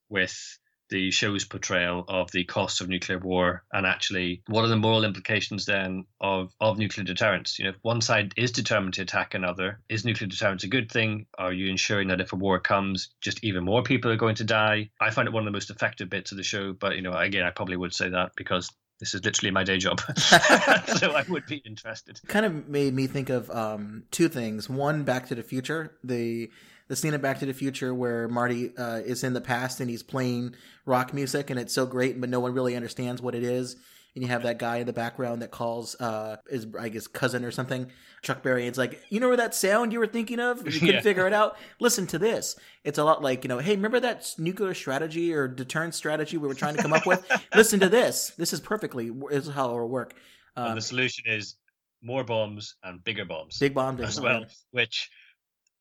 with 0.09 0.59
the 0.89 1.11
show's 1.11 1.45
portrayal 1.45 2.05
of 2.07 2.31
the 2.31 2.43
costs 2.43 2.81
of 2.81 2.89
nuclear 2.89 3.19
war 3.19 3.63
and 3.71 3.85
actually 3.85 4.41
what 4.47 4.63
are 4.63 4.69
the 4.69 4.75
moral 4.75 5.03
implications 5.03 5.65
then 5.65 6.05
of, 6.21 6.53
of 6.59 6.77
nuclear 6.77 7.05
deterrence? 7.05 7.59
You 7.59 7.65
know, 7.65 7.71
if 7.71 7.77
one 7.81 8.01
side 8.01 8.33
is 8.37 8.51
determined 8.51 8.95
to 8.95 9.01
attack 9.01 9.33
another, 9.33 9.79
is 9.89 10.05
nuclear 10.05 10.27
deterrence 10.27 10.63
a 10.63 10.67
good 10.67 10.91
thing? 10.91 11.25
Are 11.37 11.53
you 11.53 11.69
ensuring 11.69 12.07
that 12.09 12.21
if 12.21 12.33
a 12.33 12.35
war 12.35 12.59
comes, 12.59 13.09
just 13.21 13.43
even 13.43 13.65
more 13.65 13.83
people 13.83 14.11
are 14.11 14.17
going 14.17 14.35
to 14.35 14.43
die? 14.43 14.89
I 14.99 15.11
find 15.11 15.27
it 15.27 15.33
one 15.33 15.43
of 15.43 15.45
the 15.45 15.51
most 15.51 15.69
effective 15.69 16.09
bits 16.09 16.31
of 16.31 16.37
the 16.37 16.43
show, 16.43 16.73
but 16.73 16.95
you 16.95 17.01
know, 17.01 17.13
again, 17.13 17.43
I 17.43 17.51
probably 17.51 17.77
would 17.77 17.93
say 17.93 18.09
that 18.09 18.31
because 18.35 18.71
this 18.99 19.13
is 19.13 19.23
literally 19.23 19.51
my 19.51 19.63
day 19.63 19.77
job, 19.77 20.01
so 20.17 21.11
I 21.11 21.23
would 21.29 21.45
be 21.45 21.57
interested. 21.57 22.19
Kind 22.27 22.45
of 22.45 22.67
made 22.67 22.93
me 22.93 23.07
think 23.07 23.29
of 23.29 23.49
um, 23.51 24.03
two 24.11 24.27
things. 24.27 24.69
One, 24.69 25.03
Back 25.03 25.27
to 25.27 25.35
the 25.35 25.43
Future, 25.43 25.95
the 26.03 26.49
the 26.87 26.95
scene 26.95 27.13
in 27.13 27.21
Back 27.21 27.39
to 27.39 27.45
the 27.45 27.53
Future 27.53 27.93
where 27.93 28.27
Marty 28.27 28.75
uh, 28.77 28.97
is 29.05 29.23
in 29.23 29.33
the 29.33 29.41
past 29.41 29.79
and 29.79 29.89
he's 29.89 30.03
playing 30.03 30.55
rock 30.85 31.13
music 31.13 31.49
and 31.49 31.59
it's 31.59 31.73
so 31.73 31.85
great, 31.85 32.19
but 32.19 32.29
no 32.29 32.39
one 32.39 32.53
really 32.53 32.75
understands 32.75 33.21
what 33.21 33.35
it 33.35 33.43
is. 33.43 33.75
And 34.15 34.23
you 34.23 34.29
have 34.31 34.43
that 34.43 34.57
guy 34.57 34.77
in 34.77 34.87
the 34.87 34.93
background 34.93 35.43
that 35.43 35.51
calls 35.51 35.95
uh, 35.99 36.37
his, 36.49 36.65
I 36.79 36.89
guess, 36.89 37.05
cousin 37.05 37.45
or 37.45 37.51
something, 37.51 37.91
Chuck 38.23 38.41
Berry. 38.41 38.65
It's 38.65 38.77
like, 38.77 38.99
you 39.09 39.19
know 39.19 39.27
where 39.27 39.37
that 39.37 39.53
sound 39.53 39.93
you 39.93 39.99
were 39.99 40.07
thinking 40.07 40.39
of? 40.39 40.65
You 40.65 40.71
couldn't 40.79 40.87
Yeah. 40.95 41.01
figure 41.01 41.27
it 41.27 41.33
out. 41.33 41.55
Listen 41.79 42.07
to 42.07 42.17
this. 42.17 42.55
It's 42.83 42.97
a 42.97 43.03
lot 43.03 43.21
like, 43.21 43.43
you 43.43 43.47
know, 43.47 43.59
hey, 43.59 43.75
remember 43.75 43.99
that 43.99 44.33
nuclear 44.39 44.73
strategy 44.73 45.33
or 45.35 45.47
deterrence 45.47 45.97
strategy 45.97 46.37
we 46.37 46.47
were 46.47 46.55
trying 46.55 46.75
to 46.77 46.81
come 46.81 46.93
up 46.93 47.05
with? 47.05 47.23
Listen 47.55 47.79
to 47.81 47.89
this. 47.89 48.31
This 48.37 48.53
is 48.53 48.59
perfectly. 48.59 49.11
This 49.29 49.45
is 49.47 49.53
how 49.53 49.69
it 49.69 49.73
will 49.73 49.87
work. 49.89 50.15
Um, 50.55 50.69
and 50.69 50.77
the 50.77 50.81
solution 50.81 51.25
is 51.27 51.55
more 52.01 52.23
bombs 52.23 52.75
and 52.83 53.03
bigger 53.03 53.25
bombs 53.25 53.59
big 53.59 53.75
bomb 53.75 53.99
as 54.01 54.19
well, 54.19 54.45
which 54.71 55.11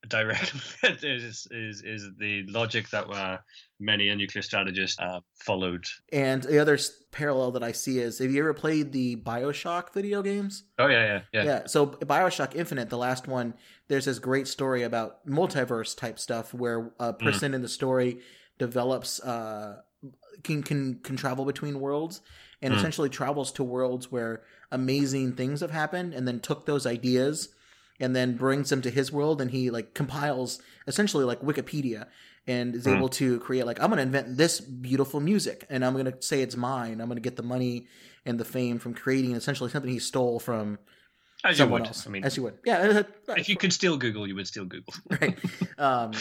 direct 0.09 0.55
is, 1.03 1.47
is 1.51 1.83
is 1.83 2.09
the 2.19 2.45
logic 2.49 2.89
that 2.91 3.09
uh, 3.11 3.39
many 3.81 4.09
a 4.09 4.17
nuclear 4.17 4.43
strategist 4.43 5.01
uh, 5.01 5.21
followed. 5.45 5.85
And 6.13 6.43
the 6.43 6.59
other 6.59 6.79
parallel 7.13 7.53
that 7.53 7.63
I 7.63 7.73
see 7.73 7.99
is 7.99 8.19
have 8.19 8.31
you 8.31 8.41
ever 8.41 8.55
played 8.55 8.93
the 8.93 9.17
Bioshock 9.17 9.93
video 9.93 10.23
games? 10.23 10.65
Oh 10.79 10.87
yeah, 10.89 11.05
yeah, 11.05 11.21
yeah. 11.33 11.45
Yeah. 11.45 11.67
So 11.67 11.87
Bioshock 11.87 12.55
Infinite, 12.55 12.91
the 12.91 12.99
last 12.99 13.27
one, 13.29 13.55
there's 13.89 14.05
this 14.05 14.19
great 14.19 14.47
story 14.49 14.83
about 14.83 15.27
multiverse 15.27 15.97
type 15.97 16.19
stuff 16.19 16.53
where 16.55 16.93
a 16.99 17.13
person 17.13 17.55
in 17.55 17.63
the 17.63 17.69
story 17.69 18.21
develops 18.59 19.21
uh 19.21 19.83
can 20.43 20.63
can 20.63 21.01
can 21.01 21.17
travel 21.17 21.45
between 21.45 21.81
worlds 21.81 22.21
and 22.63 22.73
Mm. 22.73 22.79
essentially 22.79 23.09
travels 23.11 23.53
to 23.53 23.63
worlds 23.65 24.11
where 24.11 24.43
amazing 24.73 25.35
things 25.35 25.61
have 25.61 25.71
happened 25.71 26.15
and 26.15 26.27
then 26.27 26.41
took 26.41 26.65
those 26.67 26.87
ideas 26.87 27.51
and 28.01 28.15
then 28.15 28.37
brings 28.37 28.71
them 28.71 28.83
to 28.83 28.91
his 28.91 29.11
world 29.13 29.41
and 29.41 29.51
he 29.51 29.71
like 29.71 29.95
compiles 29.95 30.61
essentially 30.87 31.25
like 31.25 31.41
Wikipedia 31.41 32.07
and 32.47 32.75
is 32.75 32.87
Mm. 32.87 32.97
able 32.97 33.09
to 33.11 33.41
create 33.41 33.67
like 33.67 33.81
I'm 33.81 33.89
going 33.91 33.97
to 33.99 34.03
invent 34.03 34.37
this 34.37 34.61
beautiful 34.61 35.21
music 35.21 35.67
and 35.71 35.85
I'm 35.85 35.95
going 35.95 36.07
to 36.07 36.17
say 36.23 36.43
it's 36.43 36.57
mine. 36.57 37.01
I'm 37.01 37.09
going 37.09 37.17
to 37.17 37.23
get 37.23 37.37
the 37.37 37.43
money 37.43 37.87
and 38.25 38.39
the 38.39 38.45
fame 38.45 38.79
from 38.79 38.95
creating 38.95 39.33
essentially 39.35 39.71
something 39.71 39.91
he 39.91 39.99
stole 39.99 40.39
from 40.41 40.79
As 41.45 41.59
you 41.59 41.65
someone 41.65 41.83
would. 41.83 41.89
else. 41.89 42.07
I 42.07 42.11
mean, 42.11 42.25
as 42.25 42.37
you 42.37 42.43
would. 42.45 42.59
Yeah. 42.65 43.03
uh, 43.29 43.33
if 43.37 43.49
you 43.49 43.57
could 43.57 43.73
steal 43.73 43.97
Google, 43.97 44.27
you 44.29 44.35
would 44.37 44.47
steal 44.47 44.65
Google. 44.65 44.95
right. 45.21 45.39
Um, 45.79 46.13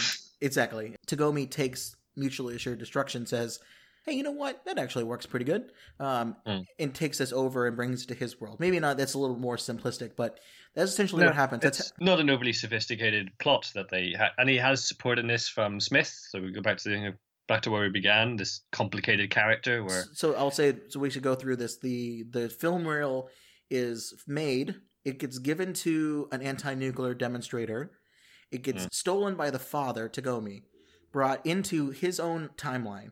exactly. 0.41 0.95
Tagomi 1.07 1.49
takes 1.49 1.95
mutually 2.15 2.55
assured 2.55 2.77
destruction, 2.79 3.25
says, 3.25 3.59
"Hey, 4.05 4.13
you 4.13 4.23
know 4.23 4.31
what? 4.31 4.63
That 4.65 4.77
actually 4.77 5.05
works 5.05 5.25
pretty 5.25 5.45
good," 5.45 5.71
um, 5.99 6.35
Mm. 6.45 6.65
and 6.79 6.93
takes 6.93 7.17
this 7.19 7.31
over 7.31 7.67
and 7.67 7.75
brings 7.75 8.03
it 8.03 8.07
to 8.09 8.13
his 8.15 8.39
world. 8.39 8.59
Maybe 8.59 8.79
not. 8.79 8.97
That's 8.97 9.13
a 9.13 9.19
little 9.19 9.37
more 9.37 9.55
simplistic, 9.57 10.11
but 10.17 10.39
that's 10.75 10.91
essentially 10.91 11.21
No, 11.21 11.27
what 11.27 11.35
happens. 11.35 11.63
That's 11.63 11.79
It's 11.79 11.93
not 11.99 12.19
an 12.19 12.29
overly 12.29 12.53
sophisticated 12.53 13.31
plot 13.39 13.71
that 13.75 13.89
they 13.89 14.13
ha- 14.17 14.31
and 14.37 14.49
he 14.49 14.57
has 14.57 14.85
support 14.85 15.19
in 15.19 15.27
this 15.27 15.47
from 15.47 15.79
Smith. 15.79 16.13
So 16.29 16.41
we 16.41 16.51
go 16.51 16.61
back 16.61 16.77
to 16.79 16.89
the, 16.89 17.13
back 17.47 17.61
to 17.63 17.71
where 17.71 17.81
we 17.81 17.89
began. 17.89 18.35
This 18.35 18.61
complicated 18.71 19.29
character 19.29 19.83
where 19.83 20.03
So 20.13 20.35
I'll 20.35 20.51
say 20.51 20.75
so 20.89 20.99
we 20.99 21.09
should 21.09 21.23
go 21.23 21.35
through 21.35 21.55
this. 21.55 21.77
The 21.79 22.25
the 22.29 22.49
film 22.49 22.85
reel 22.85 23.29
is 23.69 24.13
made. 24.27 24.75
It 25.05 25.19
gets 25.19 25.37
given 25.37 25.73
to 25.73 26.27
an 26.31 26.41
anti-nuclear 26.41 27.13
demonstrator. 27.13 27.91
It 28.51 28.63
gets 28.63 28.83
hmm. 28.83 28.89
stolen 28.91 29.35
by 29.35 29.51
the 29.51 29.59
father, 29.59 30.09
Tagomi, 30.09 30.63
brought 31.11 31.45
into 31.45 31.91
his 31.91 32.19
own 32.19 32.49
timeline, 32.57 33.11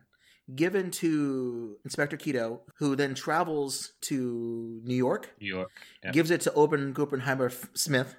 given 0.54 0.90
to 0.90 1.76
Inspector 1.84 2.16
Kido, 2.18 2.60
who 2.76 2.96
then 2.96 3.14
travels 3.14 3.92
to 4.02 4.80
New 4.84 4.94
York, 4.96 5.32
New 5.40 5.48
York. 5.48 5.70
Yeah. 6.02 6.10
gives 6.12 6.30
it 6.30 6.40
to 6.42 6.50
Obergruppenführer 6.50 7.68
Smith, 7.76 8.16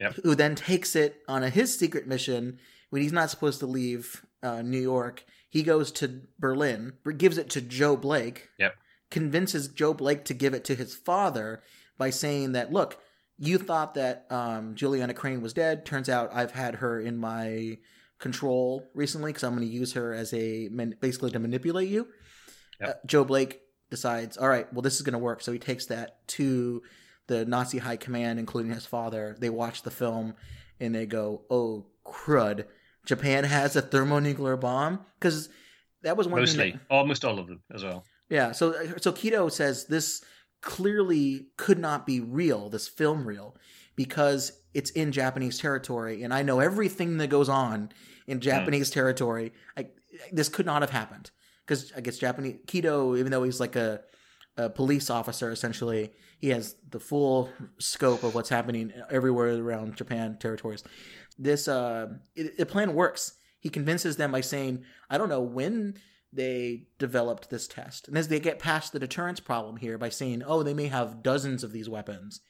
Yep. 0.00 0.14
who 0.24 0.34
then 0.34 0.54
takes 0.54 0.96
it 0.96 1.22
on 1.28 1.42
a, 1.42 1.50
his 1.50 1.76
secret 1.78 2.06
mission 2.06 2.58
when 2.90 3.02
he's 3.02 3.12
not 3.12 3.30
supposed 3.30 3.60
to 3.60 3.66
leave 3.66 4.24
uh, 4.42 4.62
New 4.62 4.80
York. 4.80 5.24
He 5.48 5.62
goes 5.62 5.92
to 5.92 6.22
Berlin, 6.38 6.94
gives 7.16 7.38
it 7.38 7.50
to 7.50 7.60
Joe 7.60 7.96
Blake, 7.96 8.48
Yep. 8.58 8.74
convinces 9.10 9.68
Joe 9.68 9.94
Blake 9.94 10.24
to 10.24 10.34
give 10.34 10.54
it 10.54 10.64
to 10.64 10.74
his 10.74 10.94
father 10.96 11.62
by 11.98 12.10
saying 12.10 12.52
that, 12.52 12.72
look, 12.72 12.98
you 13.38 13.58
thought 13.58 13.94
that 13.94 14.26
um, 14.30 14.74
Juliana 14.74 15.14
Crain 15.14 15.40
was 15.42 15.52
dead. 15.52 15.84
Turns 15.84 16.08
out 16.08 16.30
I've 16.32 16.52
had 16.52 16.76
her 16.76 17.00
in 17.00 17.16
my 17.16 17.78
control 18.24 18.88
recently 18.94 19.30
because 19.30 19.44
I'm 19.44 19.54
going 19.54 19.68
to 19.68 19.72
use 19.72 19.92
her 19.92 20.12
as 20.14 20.32
a 20.34 20.68
man- 20.72 20.96
basically 21.00 21.30
to 21.32 21.38
manipulate 21.38 21.88
you. 21.88 22.08
Yep. 22.80 22.88
Uh, 22.88 22.92
Joe 23.06 23.24
Blake 23.24 23.60
decides, 23.90 24.36
all 24.36 24.48
right, 24.48 24.66
well, 24.72 24.82
this 24.82 24.96
is 24.96 25.02
going 25.02 25.12
to 25.12 25.18
work. 25.18 25.42
So 25.42 25.52
he 25.52 25.58
takes 25.58 25.86
that 25.86 26.26
to 26.28 26.82
the 27.28 27.44
Nazi 27.44 27.78
high 27.78 27.96
command, 27.98 28.38
including 28.38 28.72
his 28.72 28.86
father. 28.86 29.36
They 29.38 29.50
watch 29.50 29.82
the 29.82 29.90
film 29.90 30.34
and 30.80 30.94
they 30.94 31.06
go, 31.06 31.42
oh, 31.50 31.86
crud. 32.04 32.64
Japan 33.06 33.44
has 33.44 33.76
a 33.76 33.82
thermonuclear 33.82 34.56
bomb? 34.56 35.00
Because 35.20 35.48
that 36.02 36.16
was 36.16 36.26
one 36.26 36.40
Mostly, 36.40 36.72
that- 36.72 36.80
almost 36.90 37.24
all 37.24 37.38
of 37.38 37.46
them 37.46 37.60
as 37.74 37.84
well. 37.84 38.04
yeah, 38.30 38.52
so 38.52 38.74
so 39.00 39.12
Kido 39.12 39.50
says 39.52 39.86
this 39.86 40.24
clearly 40.62 41.48
could 41.56 41.78
not 41.78 42.06
be 42.06 42.20
real, 42.20 42.70
this 42.70 42.88
film 42.88 43.26
reel, 43.28 43.54
because 43.96 44.52
it's 44.72 44.90
in 44.90 45.12
Japanese 45.12 45.58
territory, 45.58 46.22
and 46.24 46.32
I 46.32 46.42
know 46.42 46.58
everything 46.60 47.18
that 47.18 47.28
goes 47.28 47.48
on 47.48 47.90
in 48.26 48.40
Japanese 48.40 48.90
territory. 48.90 49.52
I, 49.76 49.88
this 50.32 50.48
could 50.48 50.66
not 50.66 50.82
have 50.82 50.90
happened 50.90 51.30
because 51.66 51.92
I 51.96 52.00
guess 52.00 52.18
Japanese 52.18 52.56
Kido, 52.66 53.18
even 53.18 53.30
though 53.30 53.42
he's 53.42 53.60
like 53.60 53.76
a 53.76 54.02
a 54.56 54.70
police 54.70 55.10
officer 55.10 55.50
essentially, 55.50 56.12
he 56.38 56.50
has 56.50 56.76
the 56.88 57.00
full 57.00 57.50
scope 57.80 58.22
of 58.22 58.36
what's 58.36 58.48
happening 58.48 58.92
everywhere 59.10 59.52
around 59.60 59.96
Japan 59.96 60.38
territories. 60.38 60.84
This 61.38 61.66
uh, 61.66 62.08
it, 62.36 62.56
the 62.56 62.66
plan 62.66 62.94
works. 62.94 63.34
He 63.58 63.68
convinces 63.68 64.16
them 64.16 64.30
by 64.30 64.42
saying, 64.42 64.84
"I 65.10 65.18
don't 65.18 65.28
know 65.28 65.42
when." 65.42 65.94
they 66.36 66.88
developed 66.98 67.48
this 67.48 67.68
test. 67.68 68.08
And 68.08 68.18
as 68.18 68.26
they 68.26 68.40
get 68.40 68.58
past 68.58 68.92
the 68.92 68.98
deterrence 68.98 69.38
problem 69.38 69.76
here 69.76 69.96
by 69.98 70.08
saying, 70.08 70.42
oh, 70.44 70.64
they 70.64 70.74
may 70.74 70.88
have 70.88 71.22
dozens 71.22 71.62
of 71.62 71.70
these 71.70 71.88
weapons. 71.88 72.40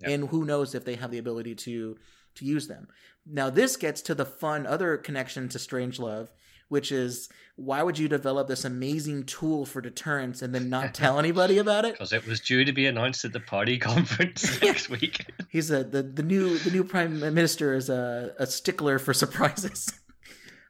Yeah. 0.00 0.10
And 0.10 0.28
who 0.28 0.44
knows 0.44 0.72
if 0.74 0.84
they 0.84 0.94
have 0.94 1.10
the 1.10 1.18
ability 1.18 1.56
to 1.56 1.96
to 2.36 2.44
use 2.44 2.66
them. 2.66 2.88
Now 3.26 3.50
this 3.50 3.76
gets 3.76 4.02
to 4.02 4.14
the 4.14 4.26
fun 4.26 4.66
other 4.66 4.96
connection 4.96 5.48
to 5.50 5.58
Strangelove, 5.58 6.28
which 6.68 6.92
is 6.92 7.28
why 7.56 7.82
would 7.82 7.98
you 7.98 8.08
develop 8.08 8.48
this 8.48 8.64
amazing 8.64 9.24
tool 9.24 9.64
for 9.64 9.80
deterrence 9.80 10.42
and 10.42 10.54
then 10.54 10.68
not 10.68 10.92
tell 10.92 11.18
anybody 11.18 11.58
about 11.58 11.84
it? 11.84 11.92
Because 11.92 12.12
it 12.12 12.26
was 12.26 12.40
due 12.40 12.64
to 12.64 12.72
be 12.72 12.86
announced 12.86 13.24
at 13.24 13.32
the 13.32 13.40
party 13.40 13.78
conference 13.90 14.60
next 14.62 14.90
week. 14.90 15.24
He's 15.48 15.70
a 15.70 15.84
the, 15.84 16.02
the 16.02 16.22
new 16.22 16.58
the 16.58 16.70
new 16.70 16.84
prime 16.84 17.20
minister 17.20 17.74
is 17.74 17.88
a, 17.88 18.34
a 18.38 18.46
stickler 18.46 18.98
for 18.98 19.14
surprises. 19.14 19.92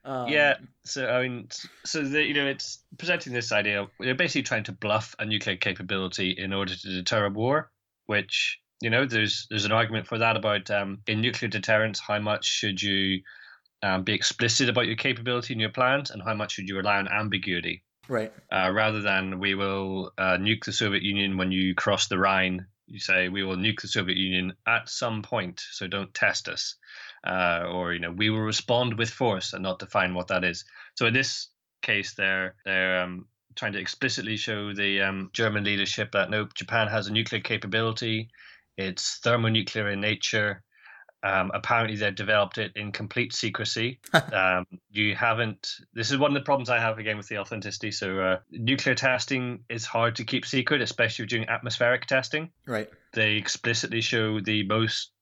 um, 0.04 0.28
yeah. 0.28 0.56
So 0.84 1.08
I 1.08 1.22
mean, 1.22 1.48
so 1.84 2.02
the, 2.02 2.22
you 2.22 2.34
know, 2.34 2.46
it's 2.46 2.80
presenting 2.98 3.32
this 3.32 3.50
idea. 3.50 3.86
They're 3.98 4.14
basically 4.14 4.42
trying 4.42 4.64
to 4.64 4.72
bluff 4.72 5.16
a 5.18 5.24
nuclear 5.24 5.56
capability 5.56 6.30
in 6.30 6.52
order 6.52 6.74
to 6.74 6.88
deter 6.88 7.26
a 7.26 7.30
war. 7.30 7.70
Which 8.06 8.60
you 8.80 8.90
know, 8.90 9.06
there's 9.06 9.46
there's 9.50 9.64
an 9.64 9.72
argument 9.72 10.06
for 10.06 10.18
that 10.18 10.36
about 10.36 10.70
um, 10.70 10.98
in 11.06 11.20
nuclear 11.20 11.48
deterrence, 11.48 12.00
how 12.00 12.18
much 12.18 12.44
should 12.44 12.80
you 12.82 13.20
um, 13.82 14.02
be 14.02 14.12
explicit 14.12 14.68
about 14.68 14.86
your 14.86 14.96
capability 14.96 15.54
and 15.54 15.60
your 15.60 15.70
plans, 15.70 16.10
and 16.10 16.22
how 16.22 16.34
much 16.34 16.52
should 16.52 16.68
you 16.68 16.76
rely 16.76 16.98
on 16.98 17.08
ambiguity, 17.08 17.82
right. 18.08 18.32
uh, 18.52 18.70
rather 18.72 19.00
than 19.00 19.38
we 19.38 19.54
will 19.54 20.12
uh, 20.18 20.36
nuke 20.36 20.64
the 20.64 20.72
Soviet 20.72 21.02
Union 21.02 21.36
when 21.36 21.52
you 21.52 21.74
cross 21.74 22.08
the 22.08 22.18
Rhine. 22.18 22.66
You 22.86 23.00
say 23.00 23.28
we 23.28 23.42
will 23.42 23.56
nuke 23.56 23.80
the 23.80 23.88
Soviet 23.88 24.18
Union 24.18 24.52
at 24.66 24.88
some 24.88 25.22
point, 25.22 25.62
so 25.70 25.86
don't 25.86 26.12
test 26.12 26.48
us 26.48 26.76
uh, 27.26 27.64
or 27.70 27.92
you 27.92 28.00
know 28.00 28.10
we 28.10 28.30
will 28.30 28.40
respond 28.40 28.98
with 28.98 29.10
force 29.10 29.52
and 29.52 29.62
not 29.62 29.78
define 29.78 30.14
what 30.14 30.28
that 30.28 30.44
is. 30.44 30.64
So 30.94 31.06
in 31.06 31.14
this 31.14 31.48
case, 31.82 32.14
they're 32.14 32.54
they're 32.64 33.02
um, 33.02 33.26
trying 33.54 33.72
to 33.72 33.80
explicitly 33.80 34.36
show 34.36 34.74
the 34.74 35.00
um, 35.02 35.30
German 35.32 35.64
leadership 35.64 36.12
that 36.12 36.30
no, 36.30 36.46
Japan 36.54 36.88
has 36.88 37.06
a 37.06 37.12
nuclear 37.12 37.40
capability. 37.40 38.28
It's 38.76 39.18
thermonuclear 39.18 39.90
in 39.90 40.00
nature. 40.00 40.62
Um, 41.22 41.50
apparently, 41.54 41.96
they've 41.96 42.14
developed 42.14 42.58
it 42.58 42.72
in 42.76 42.92
complete 42.92 43.32
secrecy. 43.32 43.98
um, 44.32 44.66
you 44.90 45.14
haven't. 45.16 45.66
This 45.94 46.10
is 46.10 46.18
one 46.18 46.30
of 46.30 46.34
the 46.34 46.44
problems 46.44 46.68
I 46.68 46.78
have 46.78 46.98
again 46.98 47.16
with 47.16 47.28
the 47.28 47.38
authenticity. 47.38 47.92
So, 47.92 48.20
uh, 48.20 48.38
nuclear 48.50 48.94
testing 48.94 49.64
is 49.70 49.86
hard 49.86 50.16
to 50.16 50.24
keep 50.24 50.44
secret, 50.44 50.82
especially 50.82 51.24
during 51.24 51.48
atmospheric 51.48 52.04
testing 52.06 52.50
Right. 52.66 52.90
they 53.14 53.36
explicitly 53.36 54.02
show 54.02 54.40
the 54.40 54.64
most 54.66 55.12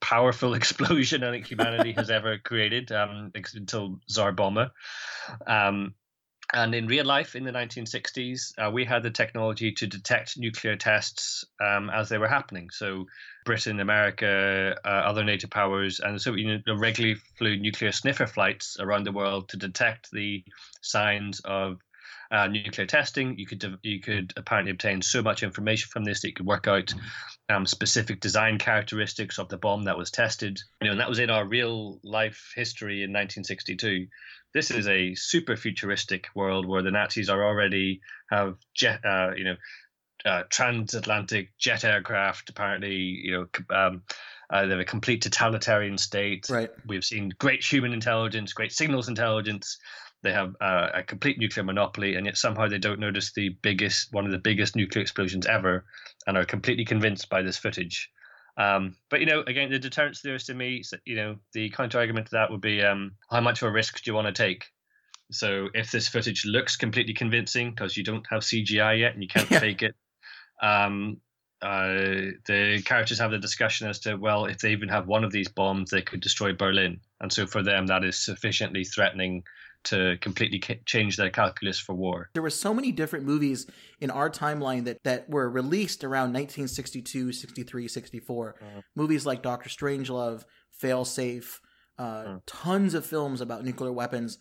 powerful 0.00 0.54
explosion 0.60 1.22
I 1.22 1.30
think 1.30 1.46
humanity 1.46 1.92
has 1.92 2.10
ever 2.10 2.38
created 2.38 2.90
um, 2.90 3.30
until 3.54 4.00
Tsar 4.08 4.32
Bomba. 4.32 4.72
Um, 5.46 5.94
and 6.52 6.74
in 6.74 6.86
real 6.86 7.04
life, 7.04 7.34
in 7.34 7.44
the 7.44 7.50
1960s, 7.50 8.52
uh, 8.58 8.70
we 8.70 8.84
had 8.84 9.02
the 9.02 9.10
technology 9.10 9.72
to 9.72 9.86
detect 9.86 10.38
nuclear 10.38 10.76
tests 10.76 11.44
um, 11.60 11.90
as 11.90 12.08
they 12.08 12.18
were 12.18 12.28
happening. 12.28 12.70
So, 12.70 13.06
Britain, 13.44 13.80
America, 13.80 14.76
uh, 14.84 14.88
other 14.88 15.24
NATO 15.24 15.48
powers, 15.48 16.00
and 16.00 16.20
so 16.20 16.34
know, 16.34 16.76
regularly 16.76 17.20
flew 17.36 17.56
nuclear 17.56 17.92
sniffer 17.92 18.26
flights 18.26 18.76
around 18.78 19.04
the 19.04 19.12
world 19.12 19.48
to 19.50 19.56
detect 19.56 20.10
the 20.12 20.44
signs 20.82 21.40
of 21.40 21.78
uh, 22.30 22.46
nuclear 22.46 22.86
testing. 22.86 23.38
You 23.38 23.46
could 23.46 23.78
you 23.82 24.00
could 24.00 24.32
apparently 24.36 24.72
obtain 24.72 25.02
so 25.02 25.22
much 25.22 25.42
information 25.42 25.88
from 25.92 26.04
this 26.04 26.20
that 26.20 26.28
you 26.28 26.34
could 26.34 26.46
work 26.46 26.66
out 26.66 26.92
um, 27.48 27.66
specific 27.66 28.20
design 28.20 28.58
characteristics 28.58 29.38
of 29.38 29.48
the 29.48 29.58
bomb 29.58 29.84
that 29.84 29.98
was 29.98 30.10
tested. 30.10 30.60
You 30.80 30.86
know, 30.86 30.92
and 30.92 31.00
that 31.00 31.08
was 31.08 31.18
in 31.18 31.30
our 31.30 31.46
real 31.46 32.00
life 32.02 32.52
history 32.54 33.02
in 33.02 33.10
1962. 33.10 34.06
This 34.56 34.70
is 34.70 34.88
a 34.88 35.14
super 35.14 35.54
futuristic 35.54 36.28
world 36.34 36.64
where 36.64 36.80
the 36.80 36.90
Nazis 36.90 37.28
are 37.28 37.44
already 37.44 38.00
have 38.30 38.56
jet, 38.74 39.04
uh, 39.04 39.32
you 39.36 39.44
know, 39.44 39.56
uh, 40.24 40.44
transatlantic 40.48 41.50
jet 41.58 41.84
aircraft. 41.84 42.48
Apparently, 42.48 42.94
you 42.94 43.32
know, 43.32 43.76
um, 43.76 44.02
uh, 44.48 44.64
they're 44.64 44.80
a 44.80 44.84
complete 44.86 45.20
totalitarian 45.20 45.98
state. 45.98 46.46
Right. 46.48 46.70
We've 46.86 47.04
seen 47.04 47.34
great 47.38 47.62
human 47.62 47.92
intelligence, 47.92 48.54
great 48.54 48.72
signals 48.72 49.10
intelligence. 49.10 49.76
They 50.22 50.32
have 50.32 50.54
uh, 50.58 50.88
a 50.94 51.02
complete 51.02 51.38
nuclear 51.38 51.62
monopoly, 51.64 52.14
and 52.14 52.24
yet 52.24 52.38
somehow 52.38 52.66
they 52.66 52.78
don't 52.78 52.98
notice 52.98 53.34
the 53.34 53.50
biggest, 53.60 54.10
one 54.14 54.24
of 54.24 54.32
the 54.32 54.38
biggest 54.38 54.74
nuclear 54.74 55.02
explosions 55.02 55.44
ever, 55.44 55.84
and 56.26 56.38
are 56.38 56.46
completely 56.46 56.86
convinced 56.86 57.28
by 57.28 57.42
this 57.42 57.58
footage. 57.58 58.10
Um, 58.56 58.96
but 59.10 59.20
you 59.20 59.26
know, 59.26 59.42
again, 59.46 59.70
the 59.70 59.78
deterrence 59.78 60.20
theorist 60.20 60.48
in 60.48 60.56
me, 60.56 60.82
you 61.04 61.16
know, 61.16 61.36
the 61.52 61.68
counter 61.70 61.98
argument 61.98 62.26
to 62.26 62.32
that 62.32 62.50
would 62.50 62.60
be, 62.60 62.82
um, 62.82 63.12
how 63.30 63.40
much 63.40 63.62
of 63.62 63.68
a 63.68 63.72
risk 63.72 64.02
do 64.02 64.10
you 64.10 64.14
want 64.14 64.26
to 64.26 64.32
take? 64.32 64.66
So 65.30 65.68
if 65.74 65.90
this 65.90 66.08
footage 66.08 66.44
looks 66.46 66.76
completely 66.76 67.14
convincing 67.14 67.70
because 67.70 67.96
you 67.96 68.04
don't 68.04 68.26
have 68.30 68.42
CGI 68.42 69.00
yet 69.00 69.14
and 69.14 69.22
you 69.22 69.28
can't 69.28 69.48
fake 69.60 69.82
it, 69.82 69.94
um, 70.62 71.18
uh, 71.62 72.32
the 72.46 72.82
characters 72.84 73.18
have 73.18 73.30
the 73.30 73.38
discussion 73.38 73.88
as 73.88 74.00
to 74.00 74.16
well, 74.16 74.44
if 74.46 74.58
they 74.58 74.72
even 74.72 74.88
have 74.88 75.06
one 75.06 75.24
of 75.24 75.32
these 75.32 75.48
bombs, 75.48 75.90
they 75.90 76.02
could 76.02 76.20
destroy 76.20 76.52
Berlin, 76.52 77.00
and 77.20 77.32
so 77.32 77.46
for 77.46 77.62
them 77.62 77.86
that 77.86 78.04
is 78.04 78.18
sufficiently 78.18 78.84
threatening 78.84 79.42
to 79.86 80.16
completely 80.20 80.58
ca- 80.58 80.80
change 80.84 81.16
their 81.16 81.30
calculus 81.30 81.78
for 81.78 81.94
war. 81.94 82.30
There 82.34 82.42
were 82.42 82.50
so 82.50 82.72
many 82.74 82.92
different 82.92 83.24
movies 83.24 83.66
in 84.00 84.10
our 84.10 84.28
timeline 84.30 84.84
that, 84.84 84.98
that 85.04 85.28
were 85.28 85.48
released 85.50 86.04
around 86.04 86.32
1962, 86.34 87.32
63, 87.32 87.88
64. 87.88 88.56
Movies 88.94 89.26
like 89.26 89.42
Doctor 89.42 89.68
Strangelove, 89.68 90.44
Failsafe, 90.82 91.60
uh, 91.98 92.36
tons 92.46 92.94
of 92.94 93.06
films 93.06 93.40
about 93.40 93.64
nuclear 93.64 93.92
weapons. 93.92 94.38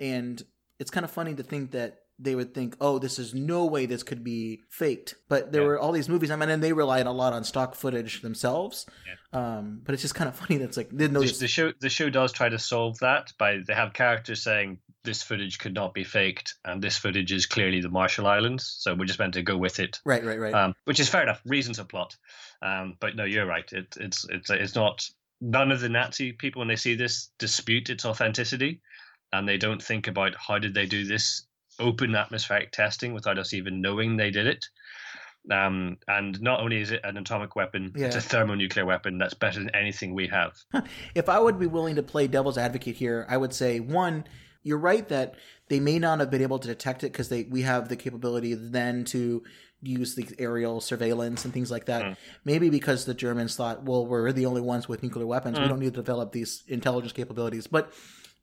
And 0.00 0.42
it's 0.78 0.90
kind 0.90 1.04
of 1.04 1.10
funny 1.10 1.34
to 1.34 1.42
think 1.42 1.72
that 1.72 1.98
they 2.20 2.34
would 2.34 2.52
think, 2.52 2.76
oh, 2.80 2.98
this 2.98 3.18
is 3.20 3.32
no 3.32 3.64
way 3.66 3.86
this 3.86 4.02
could 4.02 4.24
be 4.24 4.60
faked. 4.70 5.14
But 5.28 5.52
there 5.52 5.62
Yeah. 5.62 5.68
were 5.68 5.78
all 5.78 5.92
these 5.92 6.08
movies. 6.08 6.32
I 6.32 6.36
mean, 6.36 6.48
and 6.50 6.60
they 6.62 6.72
relied 6.72 7.06
a 7.06 7.12
lot 7.12 7.32
on 7.32 7.44
stock 7.44 7.76
footage 7.76 8.22
themselves. 8.22 8.86
Um, 9.32 9.82
but 9.84 9.92
it's 9.92 10.02
just 10.02 10.16
kind 10.16 10.28
of 10.28 10.34
funny 10.34 10.56
that's 10.58 10.76
like, 10.76 10.90
didn't 10.90 11.12
The, 11.12 11.20
notice. 11.20 11.38
the 11.38 11.46
show 11.46 11.72
the 11.80 11.88
show 11.90 12.10
does 12.10 12.32
try 12.32 12.48
to 12.48 12.58
solve 12.58 12.98
that 13.00 13.32
by 13.38 13.58
they 13.66 13.74
have 13.74 13.92
characters 13.92 14.42
saying 14.42 14.78
this 15.04 15.22
footage 15.22 15.58
could 15.58 15.74
not 15.74 15.94
be 15.94 16.04
faked 16.04 16.54
and 16.64 16.82
this 16.82 16.98
footage 16.98 17.32
is 17.32 17.46
clearly 17.46 17.80
the 17.80 17.88
Marshall 17.88 18.26
Islands, 18.26 18.76
so 18.78 18.94
we're 18.94 19.06
just 19.06 19.18
meant 19.18 19.34
to 19.34 19.42
go 19.42 19.56
with 19.56 19.80
it. 19.80 20.00
Right, 20.04 20.24
right, 20.24 20.38
right. 20.38 20.54
um, 20.54 20.74
which 20.84 21.00
is 21.00 21.08
fair 21.08 21.22
enough. 21.22 21.40
Reasons 21.44 21.78
of 21.78 21.88
plot, 21.88 22.16
um, 22.62 22.96
but 23.00 23.16
no, 23.16 23.24
you're 23.24 23.46
right. 23.46 23.70
It, 23.72 23.96
it's 23.98 24.26
it's 24.28 24.50
it's 24.50 24.74
not. 24.74 25.08
None 25.40 25.70
of 25.70 25.80
the 25.80 25.88
Nazi 25.88 26.32
people, 26.32 26.58
when 26.58 26.68
they 26.68 26.74
see 26.74 26.96
this, 26.96 27.30
dispute 27.38 27.90
its 27.90 28.04
authenticity, 28.04 28.80
and 29.32 29.48
they 29.48 29.56
don't 29.56 29.80
think 29.80 30.08
about 30.08 30.34
how 30.36 30.58
did 30.58 30.74
they 30.74 30.86
do 30.86 31.04
this 31.04 31.46
open 31.78 32.14
atmospheric 32.14 32.72
testing 32.72 33.14
without 33.14 33.38
us 33.38 33.54
even 33.54 33.80
knowing 33.80 34.16
they 34.16 34.30
did 34.30 34.46
it. 34.46 34.66
Um, 35.50 35.96
and 36.08 36.40
not 36.42 36.60
only 36.60 36.80
is 36.80 36.90
it 36.90 37.00
an 37.04 37.16
atomic 37.16 37.56
weapon, 37.56 37.92
it's 37.94 38.16
a 38.16 38.20
thermonuclear 38.20 38.84
weapon 38.84 39.16
that's 39.16 39.34
better 39.34 39.60
than 39.60 39.74
anything 39.74 40.14
we 40.14 40.26
have. 40.26 40.52
if 41.14 41.28
I 41.28 41.38
would 41.38 41.58
be 41.58 41.66
willing 41.66 41.94
to 41.96 42.02
play 42.02 42.26
devil's 42.26 42.58
advocate 42.58 42.96
here, 42.96 43.24
I 43.28 43.36
would 43.36 43.54
say 43.54 43.80
one, 43.80 44.24
you're 44.62 44.78
right 44.78 45.08
that 45.08 45.34
they 45.68 45.80
may 45.80 45.98
not 45.98 46.20
have 46.20 46.30
been 46.30 46.42
able 46.42 46.58
to 46.58 46.68
detect 46.68 47.04
it 47.04 47.12
because 47.12 47.28
they 47.28 47.44
we 47.44 47.62
have 47.62 47.88
the 47.88 47.96
capability 47.96 48.54
then 48.54 49.04
to 49.04 49.42
use 49.80 50.14
the 50.14 50.28
aerial 50.38 50.80
surveillance 50.80 51.44
and 51.44 51.54
things 51.54 51.70
like 51.70 51.84
that. 51.86 52.18
Maybe 52.44 52.68
because 52.68 53.04
the 53.04 53.14
Germans 53.14 53.54
thought, 53.54 53.84
well, 53.84 54.06
we're 54.06 54.32
the 54.32 54.46
only 54.46 54.60
ones 54.60 54.88
with 54.88 55.02
nuclear 55.02 55.26
weapons, 55.26 55.58
we 55.58 55.68
don't 55.68 55.78
need 55.78 55.94
to 55.94 56.00
develop 56.00 56.32
these 56.32 56.64
intelligence 56.66 57.12
capabilities. 57.12 57.66
But 57.66 57.92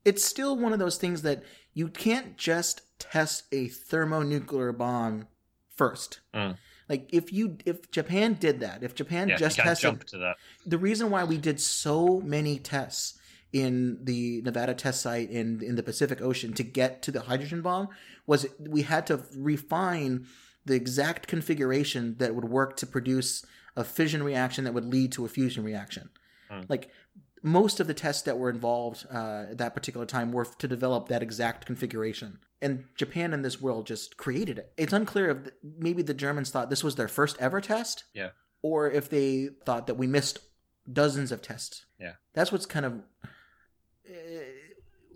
it's 0.05 0.23
still 0.23 0.55
one 0.55 0.71
of 0.71 0.79
those 0.79 0.97
things 0.97 1.23
that 1.23 1.43
you 1.73 1.89
can't 1.89 2.37
just 2.37 2.81
test 2.99 3.43
a 3.51 3.67
thermonuclear 3.67 4.71
bomb 4.71 5.27
first. 5.75 6.21
Mm. 6.33 6.57
Like 6.87 7.09
if 7.11 7.33
you 7.33 7.57
if 7.65 7.89
Japan 7.91 8.37
did 8.39 8.59
that, 8.59 8.83
if 8.83 8.95
Japan 8.95 9.29
Yeah, 9.29 9.37
just 9.37 9.57
tested 9.57 10.03
the 10.65 10.77
reason 10.77 11.09
why 11.09 11.23
we 11.23 11.37
did 11.37 11.59
so 11.59 12.21
many 12.21 12.59
tests 12.59 13.19
in 13.55 13.97
the 14.03 14.41
Nevada 14.41 14.73
test 14.73 15.01
site 15.01 15.29
in 15.31 15.61
in 15.61 15.75
the 15.77 15.83
Pacific 15.83 16.21
Ocean 16.21 16.51
to 16.53 16.63
get 16.63 17.01
to 17.03 17.11
the 17.11 17.21
hydrogen 17.21 17.61
bomb 17.61 17.87
was 18.27 18.45
we 18.59 18.81
had 18.81 19.07
to 19.07 19.21
refine 19.37 20.27
the 20.65 20.75
exact 20.75 21.27
configuration 21.27 22.15
that 22.17 22.35
would 22.35 22.43
work 22.45 22.75
to 22.75 22.85
produce 22.85 23.45
a 23.77 23.83
fission 23.85 24.21
reaction 24.23 24.65
that 24.65 24.73
would 24.73 24.83
lead 24.85 25.11
to 25.13 25.23
a 25.25 25.29
fusion 25.29 25.63
reaction. 25.63 26.09
Like 26.69 26.89
most 27.43 27.79
of 27.79 27.87
the 27.87 27.93
tests 27.93 28.23
that 28.23 28.37
were 28.37 28.49
involved 28.49 29.05
uh, 29.13 29.45
at 29.51 29.57
that 29.59 29.73
particular 29.73 30.05
time 30.05 30.31
were 30.31 30.45
to 30.45 30.67
develop 30.67 31.07
that 31.09 31.21
exact 31.23 31.65
configuration. 31.65 32.39
And 32.61 32.85
Japan 32.95 33.33
in 33.33 33.41
this 33.41 33.61
world 33.61 33.87
just 33.87 34.17
created 34.17 34.57
it. 34.57 34.71
It's 34.77 34.93
unclear 34.93 35.29
if 35.29 35.37
maybe 35.77 36.01
the 36.01 36.13
Germans 36.13 36.49
thought 36.49 36.69
this 36.69 36.83
was 36.83 36.95
their 36.95 37.07
first 37.09 37.37
ever 37.39 37.61
test 37.61 38.03
Yeah. 38.13 38.29
or 38.61 38.89
if 38.89 39.09
they 39.09 39.49
thought 39.65 39.87
that 39.87 39.95
we 39.95 40.07
missed 40.07 40.39
dozens 40.91 41.31
of 41.31 41.41
tests. 41.41 41.85
Yeah. 41.99 42.13
That's 42.33 42.51
what's 42.51 42.65
kind 42.65 42.85
of. 42.85 42.93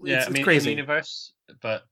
Yeah, 0.04 0.18
it's, 0.18 0.26
I 0.26 0.30
it's 0.30 0.34
mean, 0.34 0.44
crazy. 0.44 0.72
in 0.72 0.76
the 0.78 0.82
universe, 0.82 1.34
but 1.62 1.84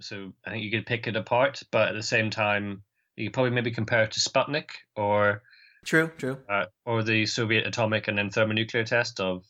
so 0.00 0.32
I 0.46 0.50
think 0.50 0.64
you 0.64 0.70
could 0.70 0.86
pick 0.86 1.06
it 1.06 1.16
apart, 1.16 1.62
but 1.70 1.88
at 1.88 1.94
the 1.94 2.02
same 2.02 2.30
time, 2.30 2.82
you 3.16 3.26
could 3.26 3.34
probably 3.34 3.52
maybe 3.52 3.70
compare 3.70 4.04
it 4.04 4.12
to 4.12 4.20
Sputnik 4.20 4.70
or 4.94 5.42
True, 5.84 6.10
true. 6.18 6.38
uh, 6.48 6.66
or 6.84 7.02
the 7.02 7.26
Soviet 7.26 7.66
atomic 7.66 8.08
and 8.08 8.18
then 8.18 8.30
thermonuclear 8.30 8.84
test 8.84 9.20
of 9.20 9.44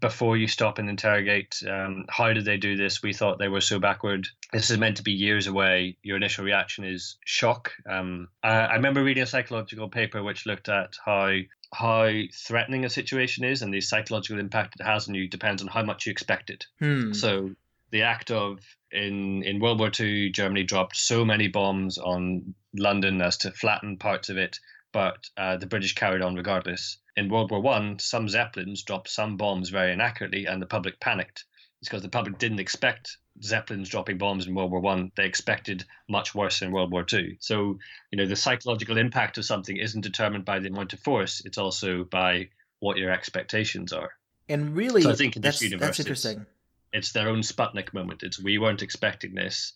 before 0.00 0.36
you 0.36 0.46
stop 0.46 0.78
and 0.78 0.90
interrogate 0.90 1.62
um, 1.68 2.04
how 2.10 2.32
did 2.32 2.44
they 2.44 2.58
do 2.58 2.76
this 2.76 3.02
we 3.02 3.14
thought 3.14 3.38
they 3.38 3.48
were 3.48 3.60
so 3.60 3.78
backward 3.78 4.26
this 4.52 4.70
is 4.70 4.76
meant 4.76 4.98
to 4.98 5.02
be 5.02 5.12
years 5.12 5.46
away 5.46 5.96
your 6.02 6.16
initial 6.16 6.44
reaction 6.44 6.84
is 6.84 7.16
shock 7.24 7.72
um, 7.88 8.28
I, 8.42 8.50
I 8.50 8.74
remember 8.74 9.02
reading 9.02 9.22
a 9.22 9.26
psychological 9.26 9.88
paper 9.88 10.22
which 10.22 10.44
looked 10.44 10.68
at 10.68 10.90
how 11.02 11.38
how 11.72 12.10
threatening 12.34 12.84
a 12.84 12.90
situation 12.90 13.44
is 13.44 13.62
and 13.62 13.72
the 13.72 13.80
psychological 13.80 14.40
impact 14.40 14.76
it 14.80 14.84
has 14.84 15.08
on 15.08 15.14
you 15.14 15.28
depends 15.28 15.62
on 15.62 15.68
how 15.68 15.82
much 15.82 16.06
you 16.06 16.10
expect 16.10 16.50
it 16.50 16.66
Hmm. 16.80 17.12
so 17.12 17.50
the 17.90 18.02
act 18.02 18.30
of 18.30 18.60
in 18.90 19.42
in 19.42 19.60
World 19.60 19.78
War 19.78 19.90
II, 19.98 20.30
Germany 20.30 20.62
dropped 20.62 20.96
so 20.96 21.24
many 21.24 21.48
bombs 21.48 21.98
on 21.98 22.54
London 22.74 23.20
as 23.20 23.36
to 23.38 23.50
flatten 23.50 23.96
parts 23.98 24.28
of 24.28 24.36
it, 24.36 24.58
but 24.92 25.28
uh, 25.36 25.56
the 25.56 25.66
British 25.66 25.94
carried 25.94 26.22
on 26.22 26.34
regardless. 26.34 26.98
In 27.16 27.28
World 27.28 27.50
War 27.50 27.60
One, 27.60 27.98
some 27.98 28.28
zeppelins 28.28 28.82
dropped 28.82 29.08
some 29.10 29.36
bombs 29.36 29.70
very 29.70 29.92
inaccurately, 29.92 30.46
and 30.46 30.60
the 30.60 30.66
public 30.66 31.00
panicked. 31.00 31.44
It's 31.80 31.88
because 31.88 32.02
the 32.02 32.08
public 32.08 32.38
didn't 32.38 32.58
expect 32.60 33.18
zeppelins 33.42 33.88
dropping 33.88 34.18
bombs 34.18 34.46
in 34.46 34.54
World 34.54 34.72
War 34.72 34.80
One. 34.80 35.12
They 35.16 35.24
expected 35.26 35.84
much 36.08 36.34
worse 36.34 36.60
in 36.62 36.72
World 36.72 36.90
War 36.90 37.04
Two. 37.04 37.36
So 37.40 37.78
you 38.10 38.16
know 38.18 38.26
the 38.26 38.34
psychological 38.36 38.98
impact 38.98 39.38
of 39.38 39.44
something 39.44 39.76
isn't 39.76 40.00
determined 40.00 40.44
by 40.44 40.58
the 40.58 40.68
amount 40.68 40.92
of 40.92 41.00
force; 41.00 41.40
it's 41.44 41.58
also 41.58 42.04
by 42.04 42.48
what 42.80 42.96
your 42.98 43.10
expectations 43.12 43.92
are. 43.92 44.10
and 44.48 44.74
really, 44.76 45.02
So 45.02 45.10
I 45.10 45.14
think 45.14 45.36
in 45.36 45.42
this 45.42 45.56
that's, 45.56 45.62
universe, 45.62 45.86
that's 45.98 46.00
it's- 46.00 46.24
interesting. 46.24 46.46
it's 46.92 47.12
their 47.12 47.28
own 47.28 47.40
Sputnik 47.42 47.92
moment. 47.92 48.22
It's 48.22 48.40
we 48.42 48.58
weren't 48.58 48.82
expecting 48.82 49.34
this. 49.34 49.74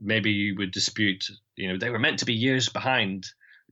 Maybe 0.00 0.30
you 0.32 0.56
would 0.56 0.72
dispute, 0.72 1.30
you 1.56 1.68
know, 1.68 1.78
they 1.78 1.90
were 1.90 1.98
meant 1.98 2.18
to 2.20 2.24
be 2.26 2.34
years 2.34 2.68
behind, 2.68 3.26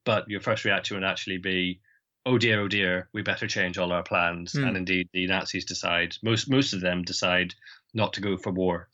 but 0.04 0.28
your 0.28 0.40
first 0.40 0.64
reaction 0.64 0.96
would 0.96 1.04
actually 1.04 1.38
be, 1.38 1.80
oh 2.26 2.38
dear, 2.38 2.60
oh 2.60 2.68
dear, 2.68 3.08
we 3.12 3.22
better 3.22 3.46
change 3.46 3.78
all 3.78 3.92
our 3.92 4.02
plans. 4.02 4.52
Hmm. 4.52 4.64
And 4.64 4.76
indeed, 4.76 5.08
the 5.12 5.26
Nazis 5.26 5.64
decide 5.64 6.16
most 6.22 6.48
most 6.48 6.72
of 6.72 6.80
them 6.80 7.02
decide 7.02 7.54
not 7.92 8.12
to 8.14 8.20
go 8.20 8.36
for 8.36 8.50
war. 8.52 8.88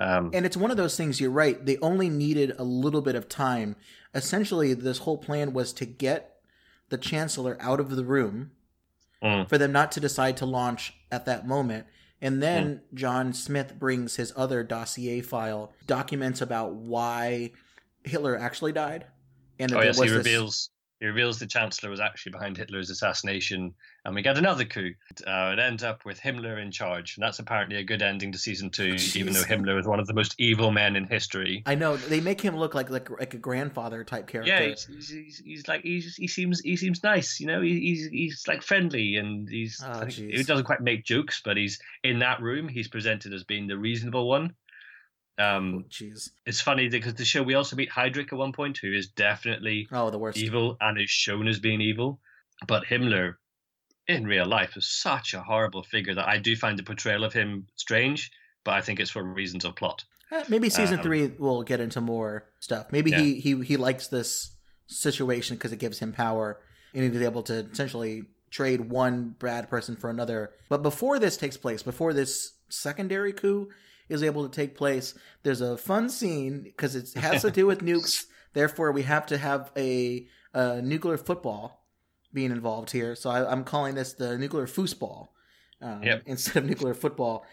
Um, 0.00 0.30
And 0.32 0.46
it's 0.46 0.56
one 0.56 0.70
of 0.70 0.76
those 0.76 0.96
things, 0.96 1.20
you're 1.20 1.30
right. 1.30 1.64
They 1.64 1.76
only 1.78 2.08
needed 2.08 2.54
a 2.56 2.62
little 2.64 3.02
bit 3.02 3.16
of 3.16 3.28
time. 3.28 3.74
Essentially, 4.14 4.72
this 4.74 4.98
whole 4.98 5.18
plan 5.18 5.52
was 5.52 5.72
to 5.74 5.84
get 5.84 6.36
the 6.88 6.98
Chancellor 6.98 7.56
out 7.60 7.80
of 7.80 7.94
the 7.96 8.04
room 8.04 8.52
Mm. 9.22 9.48
for 9.48 9.58
them 9.58 9.72
not 9.72 9.90
to 9.92 10.00
decide 10.00 10.36
to 10.36 10.46
launch 10.46 10.94
at 11.10 11.24
that 11.26 11.44
moment. 11.46 11.88
And 12.22 12.40
then 12.40 12.82
John 12.94 13.32
Smith 13.32 13.76
brings 13.76 14.14
his 14.14 14.32
other 14.36 14.62
dossier 14.62 15.20
file, 15.22 15.72
documents 15.88 16.40
about 16.40 16.74
why 16.74 17.50
Hitler 18.04 18.38
actually 18.38 18.70
died. 18.72 19.06
And 19.58 19.70
that 19.70 19.76
oh 19.76 19.78
there 19.80 19.86
yes, 19.88 19.96
he 19.96 20.02
was 20.02 20.10
this- 20.12 20.16
reveals 20.18 20.70
he 21.00 21.06
reveals 21.06 21.38
the 21.38 21.46
Chancellor 21.46 21.90
was 21.90 22.00
actually 22.00 22.32
behind 22.32 22.56
Hitler's 22.56 22.90
assassination, 22.90 23.74
and 24.04 24.14
we 24.14 24.22
get 24.22 24.36
another 24.36 24.64
coup. 24.64 24.94
Uh, 25.26 25.50
it 25.52 25.58
ends 25.58 25.82
up 25.84 26.04
with 26.04 26.20
Himmler 26.20 26.60
in 26.60 26.70
charge, 26.70 27.16
and 27.16 27.22
that's 27.22 27.38
apparently 27.38 27.76
a 27.76 27.84
good 27.84 28.02
ending 28.02 28.32
to 28.32 28.38
season 28.38 28.70
two, 28.70 28.96
even 29.14 29.32
though 29.32 29.42
Himmler 29.42 29.78
is 29.78 29.86
one 29.86 30.00
of 30.00 30.06
the 30.06 30.14
most 30.14 30.34
evil 30.38 30.70
men 30.70 30.96
in 30.96 31.04
history. 31.04 31.62
I 31.66 31.74
know 31.74 31.96
they 31.96 32.20
make 32.20 32.40
him 32.40 32.56
look 32.56 32.74
like 32.74 32.90
like 32.90 33.10
like 33.10 33.34
a 33.34 33.38
grandfather 33.38 34.04
type 34.04 34.26
character. 34.26 34.52
Yeah, 34.52 34.68
he's, 34.68 34.86
he's, 34.86 35.38
he's, 35.38 35.68
like 35.68 35.82
he's, 35.82 36.16
he 36.16 36.26
seems 36.26 36.60
he 36.60 36.76
seems 36.76 37.02
nice, 37.02 37.38
you 37.38 37.46
know. 37.46 37.60
He, 37.60 37.78
he's 37.80 38.08
he's 38.08 38.44
like 38.48 38.62
friendly, 38.62 39.16
and 39.16 39.48
he's 39.48 39.82
Oh, 39.84 40.04
he 40.06 40.42
doesn't 40.42 40.64
quite 40.64 40.80
make 40.80 41.04
jokes, 41.04 41.40
but 41.44 41.56
he's 41.56 41.78
in 42.02 42.18
that 42.18 42.42
room. 42.42 42.68
He's 42.68 42.88
presented 42.88 43.32
as 43.32 43.44
being 43.44 43.66
the 43.66 43.78
reasonable 43.78 44.28
one, 44.28 44.54
Um, 45.38 45.84
Jeez. 45.88 46.30
it's 46.46 46.60
funny 46.60 46.88
because 46.88 47.14
the 47.14 47.24
show 47.24 47.42
we 47.42 47.54
also 47.54 47.76
meet 47.76 47.90
Heydrich 47.90 48.32
at 48.32 48.38
one 48.38 48.52
point, 48.52 48.78
who 48.78 48.92
is 48.92 49.06
definitely 49.08 49.86
Oh, 49.92 50.10
the 50.10 50.18
worst. 50.18 50.38
evil 50.38 50.76
and 50.80 51.00
is 51.00 51.10
shown 51.10 51.46
as 51.46 51.58
being 51.60 51.80
evil. 51.80 52.20
But 52.66 52.84
Himmler, 52.86 53.34
in 54.08 54.26
real 54.26 54.46
life, 54.46 54.76
is 54.76 54.88
such 54.88 55.34
a 55.34 55.40
horrible 55.42 55.84
figure 55.84 56.14
that 56.14 56.26
I 56.26 56.38
do 56.38 56.56
find 56.56 56.78
the 56.78 56.82
portrayal 56.82 57.22
of 57.24 57.32
him 57.32 57.66
strange. 57.76 58.30
But 58.64 58.74
I 58.74 58.80
think 58.80 58.98
it's 59.00 59.10
for 59.12 59.22
reasons 59.22 59.64
of 59.64 59.76
plot. 59.76 60.04
Eh, 60.32 60.44
Maybe 60.48 60.68
season 60.68 60.98
Um, 60.98 61.04
three 61.04 61.28
will 61.38 61.62
get 61.62 61.80
into 61.80 62.00
more 62.00 62.46
stuff. 62.60 62.86
Maybe 62.90 63.12
he, 63.12 63.40
he 63.40 63.62
he 63.62 63.76
likes 63.76 64.08
this 64.08 64.56
situation 64.88 65.56
because 65.56 65.72
it 65.72 65.78
gives 65.78 66.00
him 66.00 66.12
power, 66.12 66.60
and 66.92 67.10
he's 67.12 67.22
able 67.22 67.42
to 67.44 67.66
essentially 67.70 68.24
trade 68.50 68.90
one 68.90 69.36
bad 69.38 69.70
person 69.70 69.94
for 69.96 70.10
another. 70.10 70.50
But 70.68 70.82
before 70.82 71.18
this 71.18 71.36
takes 71.36 71.56
place, 71.56 71.82
before 71.82 72.12
this 72.12 72.54
secondary 72.68 73.32
coup 73.32 73.68
is 74.08 74.22
able 74.22 74.48
to 74.48 74.54
take 74.54 74.76
place, 74.76 75.14
there's 75.42 75.60
a 75.60 75.76
fun 75.76 76.08
scene 76.08 76.62
because 76.62 76.94
it 76.96 77.12
has 77.14 77.42
to 77.42 77.50
do 77.60 77.66
with 77.66 77.80
nukes. 77.82 78.24
Therefore, 78.54 78.92
we 78.92 79.02
have 79.02 79.26
to 79.26 79.38
have 79.38 79.70
a, 79.76 80.26
a 80.54 80.80
nuclear 80.82 81.16
football 81.18 81.86
being 82.32 82.50
involved 82.50 82.90
here. 82.90 83.14
So 83.14 83.30
I, 83.30 83.50
I'm 83.50 83.64
calling 83.64 83.94
this 83.94 84.14
the 84.14 84.36
nuclear 84.38 84.66
foosball 84.66 85.28
um, 85.80 86.02
Yep. 86.02 86.22
instead 86.26 86.56
of 86.62 86.68
nuclear 86.68 86.94
football. 86.94 87.44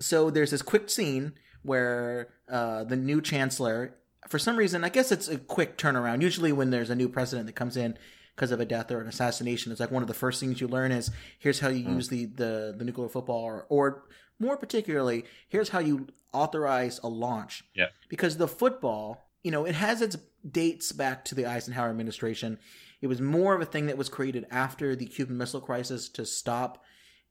So 0.00 0.30
there's 0.30 0.50
this 0.50 0.62
quick 0.62 0.90
scene 0.90 1.34
where 1.62 2.28
uh, 2.50 2.84
the 2.84 2.96
new 2.96 3.20
chancellor, 3.20 3.96
for 4.28 4.38
some 4.38 4.56
reason, 4.56 4.84
I 4.84 4.88
guess 4.88 5.10
it's 5.12 5.28
a 5.28 5.38
quick 5.38 5.76
turnaround. 5.78 6.22
Usually, 6.22 6.52
when 6.52 6.70
there's 6.70 6.90
a 6.90 6.94
new 6.94 7.08
president 7.08 7.46
that 7.46 7.54
comes 7.56 7.76
in 7.76 7.98
because 8.36 8.52
of 8.52 8.60
a 8.60 8.64
death 8.64 8.90
or 8.92 9.00
an 9.00 9.08
assassination, 9.08 9.72
it's 9.72 9.80
like 9.80 9.90
one 9.90 10.02
of 10.02 10.08
the 10.08 10.14
first 10.14 10.38
things 10.40 10.60
you 10.60 10.68
learn 10.68 10.92
is 10.92 11.10
here's 11.38 11.58
how 11.60 11.68
you 11.68 11.84
Mm. 11.84 11.94
use 11.96 12.08
the, 12.08 12.26
the 12.26 12.74
the 12.78 12.84
nuclear 12.84 13.08
football, 13.08 13.42
or, 13.42 13.66
or 13.68 14.04
more 14.38 14.56
particularly, 14.56 15.24
here's 15.48 15.70
how 15.70 15.78
you 15.78 16.08
authorize 16.32 17.00
a 17.02 17.08
launch. 17.08 17.64
Yeah. 17.74 17.88
Because 18.08 18.36
the 18.36 18.48
football, 18.48 19.28
you 19.42 19.50
know, 19.50 19.64
it 19.64 19.74
has 19.74 20.02
its 20.02 20.16
dates 20.48 20.92
back 20.92 21.24
to 21.26 21.34
the 21.34 21.46
Eisenhower 21.46 21.90
administration. 21.90 22.58
It 23.00 23.06
was 23.06 23.20
more 23.20 23.54
of 23.54 23.60
a 23.60 23.66
thing 23.66 23.86
that 23.86 23.98
was 23.98 24.08
created 24.08 24.46
after 24.50 24.96
the 24.96 25.06
Cuban 25.06 25.36
Missile 25.36 25.60
Crisis 25.60 26.08
to 26.10 26.26
stop 26.26 26.82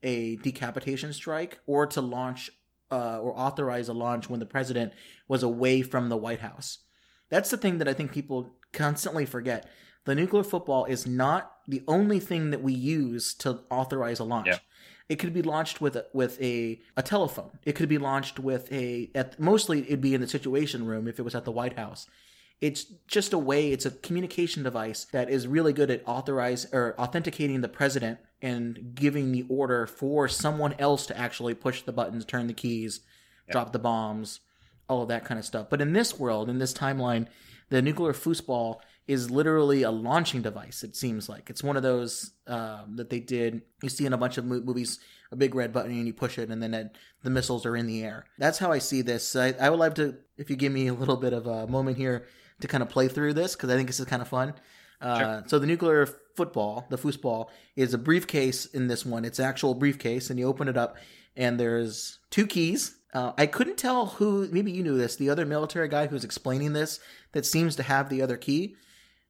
a 0.02 0.36
decapitation 0.36 1.12
strike 1.12 1.58
or 1.66 1.86
to 1.86 2.00
launch 2.00 2.50
uh, 2.90 3.18
or 3.20 3.38
authorize 3.38 3.88
a 3.88 3.92
launch 3.92 4.30
when 4.30 4.40
the 4.40 4.46
president 4.46 4.92
was 5.26 5.42
away 5.42 5.82
from 5.82 6.08
the 6.08 6.16
White 6.16 6.40
House. 6.40 6.78
That's 7.28 7.50
the 7.50 7.56
thing 7.56 7.78
that 7.78 7.88
I 7.88 7.92
think 7.92 8.12
people 8.12 8.54
constantly 8.72 9.26
forget. 9.26 9.68
The 10.04 10.14
nuclear 10.14 10.42
football 10.42 10.86
is 10.86 11.06
not 11.06 11.52
the 11.66 11.82
only 11.86 12.18
thing 12.18 12.50
that 12.50 12.62
we 12.62 12.72
use 12.72 13.34
to 13.34 13.60
authorize 13.70 14.20
a 14.20 14.24
launch. 14.24 14.46
Yeah. 14.46 14.58
It 15.08 15.18
could 15.18 15.32
be 15.32 15.42
launched 15.42 15.80
with 15.80 15.96
a, 15.96 16.06
with 16.12 16.40
a, 16.40 16.80
a 16.96 17.02
telephone. 17.02 17.58
It 17.64 17.72
could 17.72 17.88
be 17.88 17.98
launched 17.98 18.38
with 18.38 18.70
a 18.72 19.10
at 19.14 19.40
mostly 19.40 19.80
it'd 19.82 20.00
be 20.00 20.14
in 20.14 20.20
the 20.20 20.28
Situation 20.28 20.86
Room 20.86 21.08
if 21.08 21.18
it 21.18 21.22
was 21.22 21.34
at 21.34 21.44
the 21.44 21.52
White 21.52 21.78
House. 21.78 22.06
It's 22.60 22.84
just 23.06 23.32
a 23.32 23.38
way. 23.38 23.70
It's 23.72 23.86
a 23.86 23.92
communication 23.92 24.62
device 24.64 25.06
that 25.12 25.30
is 25.30 25.46
really 25.46 25.72
good 25.72 25.90
at 25.90 26.02
authorize 26.06 26.66
or 26.72 26.94
authenticating 26.98 27.60
the 27.60 27.68
president 27.68 28.18
and 28.42 28.94
giving 28.94 29.32
the 29.32 29.46
order 29.48 29.86
for 29.86 30.28
someone 30.28 30.74
else 30.78 31.06
to 31.06 31.16
actually 31.16 31.54
push 31.54 31.82
the 31.82 31.92
buttons, 31.92 32.24
turn 32.24 32.48
the 32.48 32.52
keys, 32.52 33.00
drop 33.50 33.72
the 33.72 33.78
bombs, 33.78 34.40
all 34.88 35.02
of 35.02 35.08
that 35.08 35.24
kind 35.24 35.38
of 35.38 35.44
stuff. 35.44 35.68
But 35.70 35.80
in 35.80 35.92
this 35.92 36.18
world, 36.18 36.48
in 36.48 36.58
this 36.58 36.74
timeline, 36.74 37.28
the 37.68 37.82
nuclear 37.82 38.12
foosball 38.12 38.80
is 39.08 39.30
literally 39.30 39.82
a 39.82 39.90
launching 39.90 40.42
device. 40.42 40.84
It 40.84 40.94
seems 40.94 41.28
like 41.28 41.50
it's 41.50 41.64
one 41.64 41.76
of 41.76 41.82
those 41.82 42.32
um, 42.46 42.94
that 42.96 43.08
they 43.10 43.18
did. 43.20 43.62
You 43.82 43.88
see 43.88 44.06
in 44.06 44.12
a 44.12 44.18
bunch 44.18 44.38
of 44.38 44.44
mo- 44.44 44.60
movies, 44.60 45.00
a 45.32 45.36
big 45.36 45.54
red 45.54 45.72
button 45.72 45.90
and 45.92 46.06
you 46.06 46.12
push 46.12 46.38
it, 46.38 46.50
and 46.50 46.62
then 46.62 46.74
it, 46.74 46.96
the 47.22 47.30
missiles 47.30 47.66
are 47.66 47.74
in 47.76 47.86
the 47.86 48.04
air. 48.04 48.26
That's 48.38 48.58
how 48.58 48.70
I 48.70 48.78
see 48.78 49.02
this. 49.02 49.34
I, 49.34 49.54
I 49.60 49.70
would 49.70 49.80
like 49.80 49.94
to, 49.96 50.16
if 50.36 50.50
you 50.50 50.56
give 50.56 50.72
me 50.72 50.86
a 50.88 50.94
little 50.94 51.16
bit 51.16 51.32
of 51.32 51.46
a 51.46 51.66
moment 51.66 51.96
here 51.96 52.26
to 52.60 52.68
kind 52.68 52.82
of 52.82 52.88
play 52.90 53.08
through 53.08 53.32
this 53.34 53.56
because 53.56 53.70
I 53.70 53.76
think 53.76 53.88
this 53.88 53.98
is 53.98 54.06
kind 54.06 54.22
of 54.22 54.28
fun. 54.28 54.54
Uh, 55.00 55.42
So 55.46 55.58
the 55.58 55.66
nuclear 55.66 56.06
football, 56.36 56.86
the 56.90 56.98
foosball, 56.98 57.48
is 57.76 57.94
a 57.94 57.98
briefcase 57.98 58.66
in 58.66 58.88
this 58.88 59.06
one. 59.06 59.24
It's 59.24 59.38
an 59.38 59.44
actual 59.46 59.74
briefcase, 59.74 60.28
and 60.28 60.38
you 60.38 60.46
open 60.46 60.68
it 60.68 60.76
up, 60.76 60.96
and 61.36 61.58
there's 61.58 62.18
two 62.30 62.46
keys. 62.46 62.94
Uh, 63.14 63.32
I 63.38 63.46
couldn't 63.46 63.78
tell 63.78 64.06
who. 64.06 64.48
Maybe 64.52 64.70
you 64.70 64.82
knew 64.82 64.98
this. 64.98 65.16
The 65.16 65.30
other 65.30 65.46
military 65.46 65.88
guy 65.88 66.08
who's 66.08 66.24
explaining 66.24 66.74
this 66.74 67.00
that 67.32 67.46
seems 67.46 67.74
to 67.76 67.82
have 67.82 68.10
the 68.10 68.20
other 68.20 68.36
key. 68.36 68.76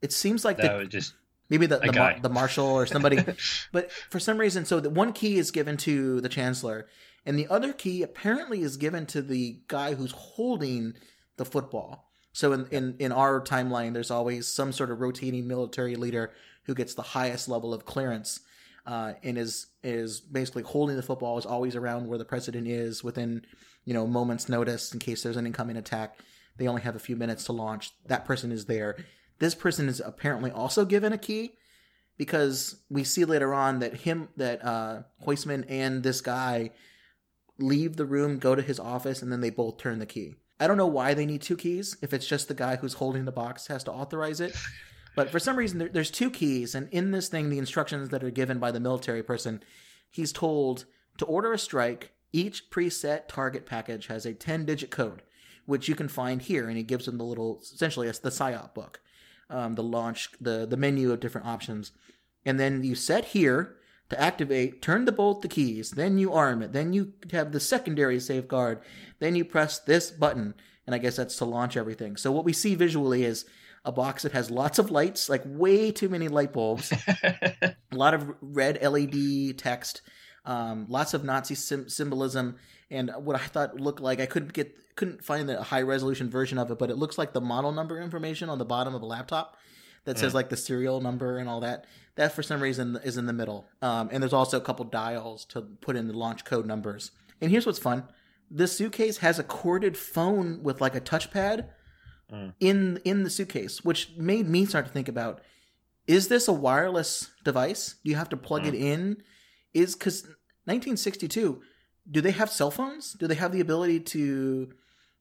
It 0.03 0.13
seems 0.13 0.45
like 0.45 0.57
the, 0.57 0.65
No, 0.65 0.79
it 0.81 0.89
just 0.89 1.15
maybe 1.49 1.67
the 1.67 1.79
the, 1.79 1.93
mar- 1.93 2.17
the 2.21 2.29
marshal 2.29 2.67
or 2.67 2.87
somebody. 2.87 3.19
but 3.73 3.91
for 4.11 4.21
some 4.21 4.39
reason, 4.39 4.65
so 4.65 4.81
the 4.81 4.91
one 4.91 5.13
key 5.13 5.39
is 5.39 5.51
given 5.51 5.77
to 5.79 6.21
the 6.21 6.29
chancellor, 6.29 6.87
and 7.25 7.39
the 7.39 7.49
other 7.49 7.73
key 7.73 8.03
apparently 8.03 8.63
is 8.63 8.77
given 8.77 9.07
to 9.07 9.23
the 9.23 9.61
guy 9.69 9.95
who's 9.95 10.13
holding 10.13 10.95
the 11.37 11.45
football. 11.45 12.11
So 12.33 12.53
in, 12.53 12.67
in, 12.71 12.97
in 12.99 13.13
our 13.13 13.41
timeline, 13.41 13.95
there's 13.95 14.11
always 14.11 14.47
some 14.47 14.73
sort 14.73 14.91
of 14.91 15.01
rotating 15.01 15.49
military 15.49 15.97
leader 15.97 16.33
who 16.65 16.75
gets 16.75 16.95
the 16.95 17.03
highest 17.03 17.49
level 17.49 17.75
of 17.75 17.85
clearance 17.85 18.41
uh, 18.87 19.15
and 19.23 19.37
is 19.37 19.67
is 19.83 20.21
basically 20.21 20.63
holding 20.63 20.97
the 20.97 21.03
football, 21.03 21.37
is 21.39 21.47
always 21.47 21.77
around 21.77 22.07
where 22.07 22.19
the 22.19 22.25
president 22.25 22.67
is 22.67 23.05
within 23.05 23.45
you 23.85 23.93
know 23.93 24.07
moments 24.07 24.49
notice 24.49 24.93
in 24.93 24.99
case 24.99 25.23
there's 25.23 25.37
an 25.37 25.47
incoming 25.47 25.77
attack. 25.77 26.19
They 26.57 26.67
only 26.67 26.83
have 26.83 26.97
a 26.97 27.01
few 27.01 27.15
minutes 27.15 27.45
to 27.45 27.53
launch. 27.53 27.91
That 28.07 28.25
person 28.25 28.51
is 28.51 28.65
there. 28.65 28.97
This 29.39 29.55
person 29.55 29.89
is 29.89 30.01
apparently 30.05 30.51
also 30.51 30.85
given 30.85 31.13
a 31.13 31.19
key 31.19 31.55
because 32.17 32.83
we 32.91 33.05
see 33.05 33.25
later 33.25 33.55
on 33.55 33.79
that 33.79 33.95
him 33.95 34.29
that 34.37 34.65
uh 34.65 35.03
Heusmann 35.25 35.65
and 35.69 36.03
this 36.03 36.21
guy 36.21 36.71
leave 37.59 37.97
the 37.97 38.07
room, 38.07 38.39
go 38.39 38.55
to 38.55 38.63
his 38.63 38.79
office, 38.79 39.23
and 39.23 39.33
then 39.33 39.41
they 39.41 39.51
both 39.51 39.79
turn 39.79 39.99
the 39.99 40.07
key. 40.07 40.35
I 40.61 40.67
don't 40.67 40.77
know 40.77 40.87
why 40.87 41.15
they 41.15 41.27
need 41.27 41.43
two 41.43 41.57
keys. 41.57 41.97
If 42.03 42.13
it's 42.13 42.27
just 42.27 42.49
the 42.49 42.55
guy 42.55 42.77
who's 42.77 42.95
holding 42.95 43.25
the 43.25 43.33
box 43.33 43.67
has 43.69 43.85
to 43.85 43.93
authorize 43.93 44.41
it, 44.41 44.57
but 45.15 45.31
for 45.31 45.39
some 45.39 45.57
reason 45.57 45.79
there, 45.79 45.89
there's 45.89 46.11
two 46.11 46.31
keys, 46.31 46.75
and 46.75 46.89
in 46.91 47.11
this 47.11 47.29
thing, 47.29 47.51
the 47.51 47.59
instructions 47.59 48.09
that 48.11 48.25
are 48.25 48.31
given 48.31 48.59
by 48.59 48.71
the 48.71 48.81
military 48.81 49.23
person, 49.23 49.63
he's 50.11 50.33
told 50.33 50.85
to 51.19 51.25
order 51.25 51.53
a 51.53 51.59
strike. 51.59 52.13
Each 52.33 52.69
preset 52.71 53.27
target 53.27 53.67
package 53.67 54.09
has 54.09 54.27
a 54.27 54.35
10-digit 54.35 54.91
code, 54.91 55.23
which 55.67 55.89
you 55.89 55.95
can 55.95 56.09
find 56.09 56.43
here, 56.43 56.69
and 56.69 56.77
he 56.77 56.83
gives 56.83 57.07
them 57.07 57.19
the 57.19 57.25
little, 57.25 57.61
essentially, 57.63 58.07
it's 58.07 58.19
the 58.19 58.31
SIOP 58.31 58.75
book, 58.75 59.01
um, 59.51 59.75
the 59.75 59.83
launch, 59.83 60.31
the 60.41 60.67
the 60.67 60.77
menu 60.77 61.13
of 61.13 61.21
different 61.21 61.47
options, 61.47 61.93
and 62.45 62.59
then 62.59 62.85
you 62.85 62.95
set 62.95 63.27
here 63.27 63.77
to 64.11 64.21
activate, 64.21 64.81
turn 64.81 65.05
the 65.05 65.13
bolt 65.13 65.43
the 65.43 65.49
keys, 65.49 65.91
then 65.91 66.19
you 66.19 66.33
arm 66.33 66.63
it, 66.63 66.73
then 66.73 66.93
you 66.93 67.13
have 67.31 67.53
the 67.53 67.61
secondary 67.61 68.19
safeguard, 68.19 68.81
then 69.19 69.37
you 69.37 69.45
press 69.45 69.79
this 69.79 70.11
button, 70.11 70.55
and 70.87 70.95
I 70.95 70.99
guess 70.99 71.17
that's 71.17 71.37
to 71.37 71.45
launch 71.45 71.77
everything. 71.77 72.17
So 72.17 72.33
what 72.33 72.45
we 72.45 72.53
see 72.53 72.75
visually 72.75 73.25
is 73.25 73.45
a 73.85 73.93
box 73.93 74.23
that 74.23 74.33
has 74.33 74.51
lots 74.51 74.79
of 74.79 74.91
lights, 74.91 75.29
like 75.29 75.43
way 75.45 75.91
too 75.91 76.09
many 76.09 76.29
light 76.29 76.53
bulbs, 76.53 76.93
a 77.23 77.75
lot 77.93 78.15
of 78.15 78.35
red 78.41 78.83
LED 78.83 79.59
text, 79.59 80.01
um, 80.45 80.87
lots 80.89 81.13
of 81.13 81.25
Nazi 81.25 81.55
sim- 81.55 81.89
symbolism, 81.89 82.57
and 82.91 83.11
what 83.19 83.37
I 83.37 83.45
thought 83.45 83.79
looked 83.79 84.01
like 84.01 84.21
I 84.21 84.27
couldn't 84.27 84.53
get 84.53 84.75
couldn't 84.97 85.25
find 85.25 85.49
the 85.49 85.63
high 85.63 85.83
resolution 85.83 86.29
version 86.29 86.59
of 86.59 86.71
it, 86.71 86.79
but 86.79 86.91
it 86.91 86.97
looks 86.97 87.19
like 87.19 87.33
the 87.33 87.41
model 87.41 87.73
number 87.73 88.01
information 88.01 88.49
on 88.49 88.59
the 88.59 88.65
bottom 88.65 88.95
of 88.95 89.03
a 89.03 89.07
laptop 89.07 89.57
that 90.05 90.19
says 90.19 90.33
mm. 90.33 90.37
like 90.37 90.49
the 90.49 90.57
serial 90.57 91.01
number 91.01 91.39
and 91.39 91.49
all 91.49 91.61
that. 91.61 91.85
That 92.17 92.33
for 92.33 92.43
some 92.43 92.61
reason 92.61 92.99
is 93.05 93.17
in 93.17 93.27
the 93.27 93.33
middle. 93.33 93.69
Um, 93.83 94.09
and 94.11 94.23
there's 94.23 94.33
also 94.33 94.57
a 94.57 94.63
couple 94.63 94.85
dials 94.87 95.45
to 95.47 95.61
put 95.61 95.97
in 95.97 96.09
the 96.09 96.15
launch 96.15 96.45
code 96.45 96.67
numbers. 96.67 97.13
And 97.41 97.51
here's 97.51 97.67
what's 97.67 97.79
fun: 97.79 98.05
this 98.51 98.77
suitcase 98.77 99.19
has 99.19 99.39
a 99.39 99.45
corded 99.45 99.97
phone 99.97 100.63
with 100.63 100.81
like 100.81 100.95
a 100.95 101.01
touchpad 101.01 101.69
mm. 102.33 102.55
in 102.59 103.01
in 103.05 103.23
the 103.23 103.31
suitcase, 103.31 103.85
which 103.85 104.11
made 104.17 104.49
me 104.49 104.65
start 104.65 104.87
to 104.87 104.93
think 104.93 105.09
about: 105.09 105.43
is 106.07 106.29
this 106.29 106.49
a 106.49 106.53
wireless 106.53 107.31
device? 107.45 107.97
Do 108.03 108.11
you 108.11 108.17
have 108.17 108.31
to 108.31 108.37
plug 108.37 108.67
it 108.67 108.75
mm. 108.75 108.81
in? 108.81 109.23
Is 109.75 109.95
because 109.95 110.23
1962, 110.65 111.61
do 112.11 112.21
they 112.21 112.31
have 112.31 112.51
cell 112.51 112.71
phones? 112.71 113.13
Do 113.13 113.27
they 113.27 113.35
have 113.35 113.53
the 113.53 113.61
ability 113.61 114.01
to 114.01 114.73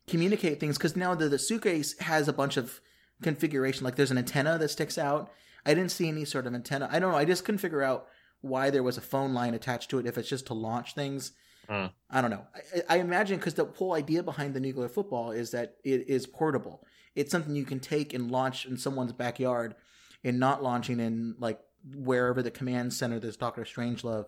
communicate 0.07 0.59
things? 0.59 0.77
Because 0.77 0.95
now 0.95 1.15
the, 1.15 1.29
the 1.29 1.39
suitcase 1.39 1.97
has 1.99 2.27
a 2.27 2.33
bunch 2.33 2.57
of 2.57 2.79
configuration. 3.21 3.83
Like 3.83 3.95
there's 3.95 4.11
an 4.11 4.17
antenna 4.17 4.57
that 4.57 4.69
sticks 4.69 4.97
out. 4.97 5.31
I 5.65 5.73
didn't 5.73 5.91
see 5.91 6.07
any 6.07 6.25
sort 6.25 6.47
of 6.47 6.53
antenna. 6.53 6.87
I 6.91 6.99
don't 6.99 7.11
know. 7.11 7.17
I 7.17 7.25
just 7.25 7.43
couldn't 7.43 7.59
figure 7.59 7.83
out 7.83 8.07
why 8.41 8.69
there 8.69 8.83
was 8.83 8.97
a 8.97 9.01
phone 9.01 9.33
line 9.33 9.53
attached 9.53 9.89
to 9.89 9.99
it. 9.99 10.05
If 10.05 10.17
it's 10.17 10.29
just 10.29 10.47
to 10.47 10.53
launch 10.53 10.93
things, 10.93 11.33
Hmm. 11.69 11.87
I 12.09 12.21
don't 12.21 12.31
know. 12.31 12.45
I, 12.89 12.95
I 12.95 12.99
imagine 12.99 13.37
because 13.37 13.55
the 13.55 13.65
whole 13.65 13.93
idea 13.93 14.23
behind 14.23 14.53
the 14.53 14.59
nuclear 14.59 14.87
football 14.87 15.31
is 15.31 15.51
that 15.51 15.75
it 15.83 16.07
is 16.07 16.25
portable. 16.25 16.85
It's 17.15 17.31
something 17.31 17.55
you 17.55 17.65
can 17.65 17.79
take 17.79 18.13
and 18.13 18.31
launch 18.31 18.65
in 18.65 18.77
someone's 18.77 19.13
backyard, 19.13 19.75
and 20.23 20.39
not 20.39 20.63
launching 20.63 20.99
in 20.99 21.35
like 21.39 21.59
wherever 21.93 22.41
the 22.41 22.51
command 22.51 22.93
center 22.93 23.19
this 23.19 23.37
Doctor 23.37 23.63
Strangelove 23.63 24.27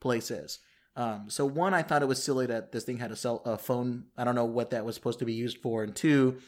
place 0.00 0.30
is. 0.30 0.58
Um, 0.94 1.24
so 1.28 1.46
one, 1.46 1.74
I 1.74 1.82
thought 1.82 2.02
it 2.02 2.08
was 2.08 2.22
silly 2.22 2.46
that 2.46 2.72
this 2.72 2.84
thing 2.84 2.98
had 2.98 3.12
a 3.12 3.16
cell 3.16 3.42
a 3.44 3.56
phone. 3.56 4.04
I 4.16 4.24
don't 4.24 4.34
know 4.34 4.44
what 4.44 4.70
that 4.70 4.84
was 4.84 4.94
supposed 4.94 5.20
to 5.20 5.24
be 5.24 5.32
used 5.32 5.58
for. 5.58 5.82
And 5.82 5.94
two, 5.94 6.38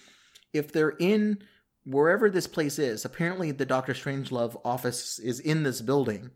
if 0.53 0.73
they're 0.73 0.97
in 0.99 1.39
wherever 1.85 2.31
this 2.31 2.47
place 2.47 2.79
is, 2.79 3.05
apparently 3.05 3.51
the 3.51 3.67
Doctor 3.67 3.95
Strangelove 3.95 4.61
office 4.65 5.19
is 5.19 5.41
in 5.41 5.63
this 5.63 5.81
building, 5.81 6.31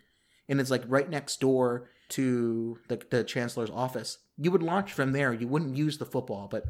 and 0.49 0.61
it's 0.61 0.71
like 0.71 0.85
right 0.87 1.09
next 1.09 1.41
door 1.41 1.91
to 2.11 2.79
the, 2.89 3.01
the 3.11 3.25
chancellor's 3.25 3.71
office. 3.71 4.19
You 4.39 4.51
would 4.51 4.63
launch 4.63 4.93
from 4.93 5.13
there. 5.13 5.33
You 5.33 5.49
wouldn't 5.49 5.77
use 5.77 5.99
the 5.99 6.07
football, 6.07 6.49
but 6.51 6.65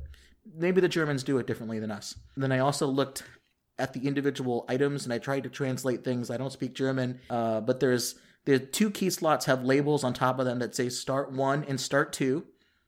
maybe 0.56 0.80
the 0.80 0.88
Germans 0.88 1.22
do 1.22 1.38
it 1.38 1.46
differently 1.46 1.78
than 1.78 1.90
us. 1.90 2.16
Then 2.36 2.50
I 2.50 2.58
also 2.58 2.86
looked 2.86 3.22
at 3.78 3.92
the 3.92 4.06
individual 4.06 4.64
items 4.68 5.04
and 5.04 5.12
I 5.12 5.18
tried 5.18 5.44
to 5.44 5.48
translate 5.48 6.02
things. 6.02 6.30
I 6.30 6.36
don't 6.36 6.52
speak 6.52 6.74
German, 6.74 7.20
uh, 7.30 7.60
but 7.60 7.78
there's 7.78 8.16
the 8.48 8.58
two 8.58 8.90
key 8.90 9.10
slots 9.10 9.44
have 9.44 9.62
labels 9.62 10.02
on 10.02 10.14
top 10.14 10.38
of 10.38 10.46
them 10.46 10.58
that 10.60 10.74
say 10.74 10.88
start 10.88 11.30
one 11.32 11.64
and 11.64 11.78
start 11.78 12.12
two. 12.14 12.46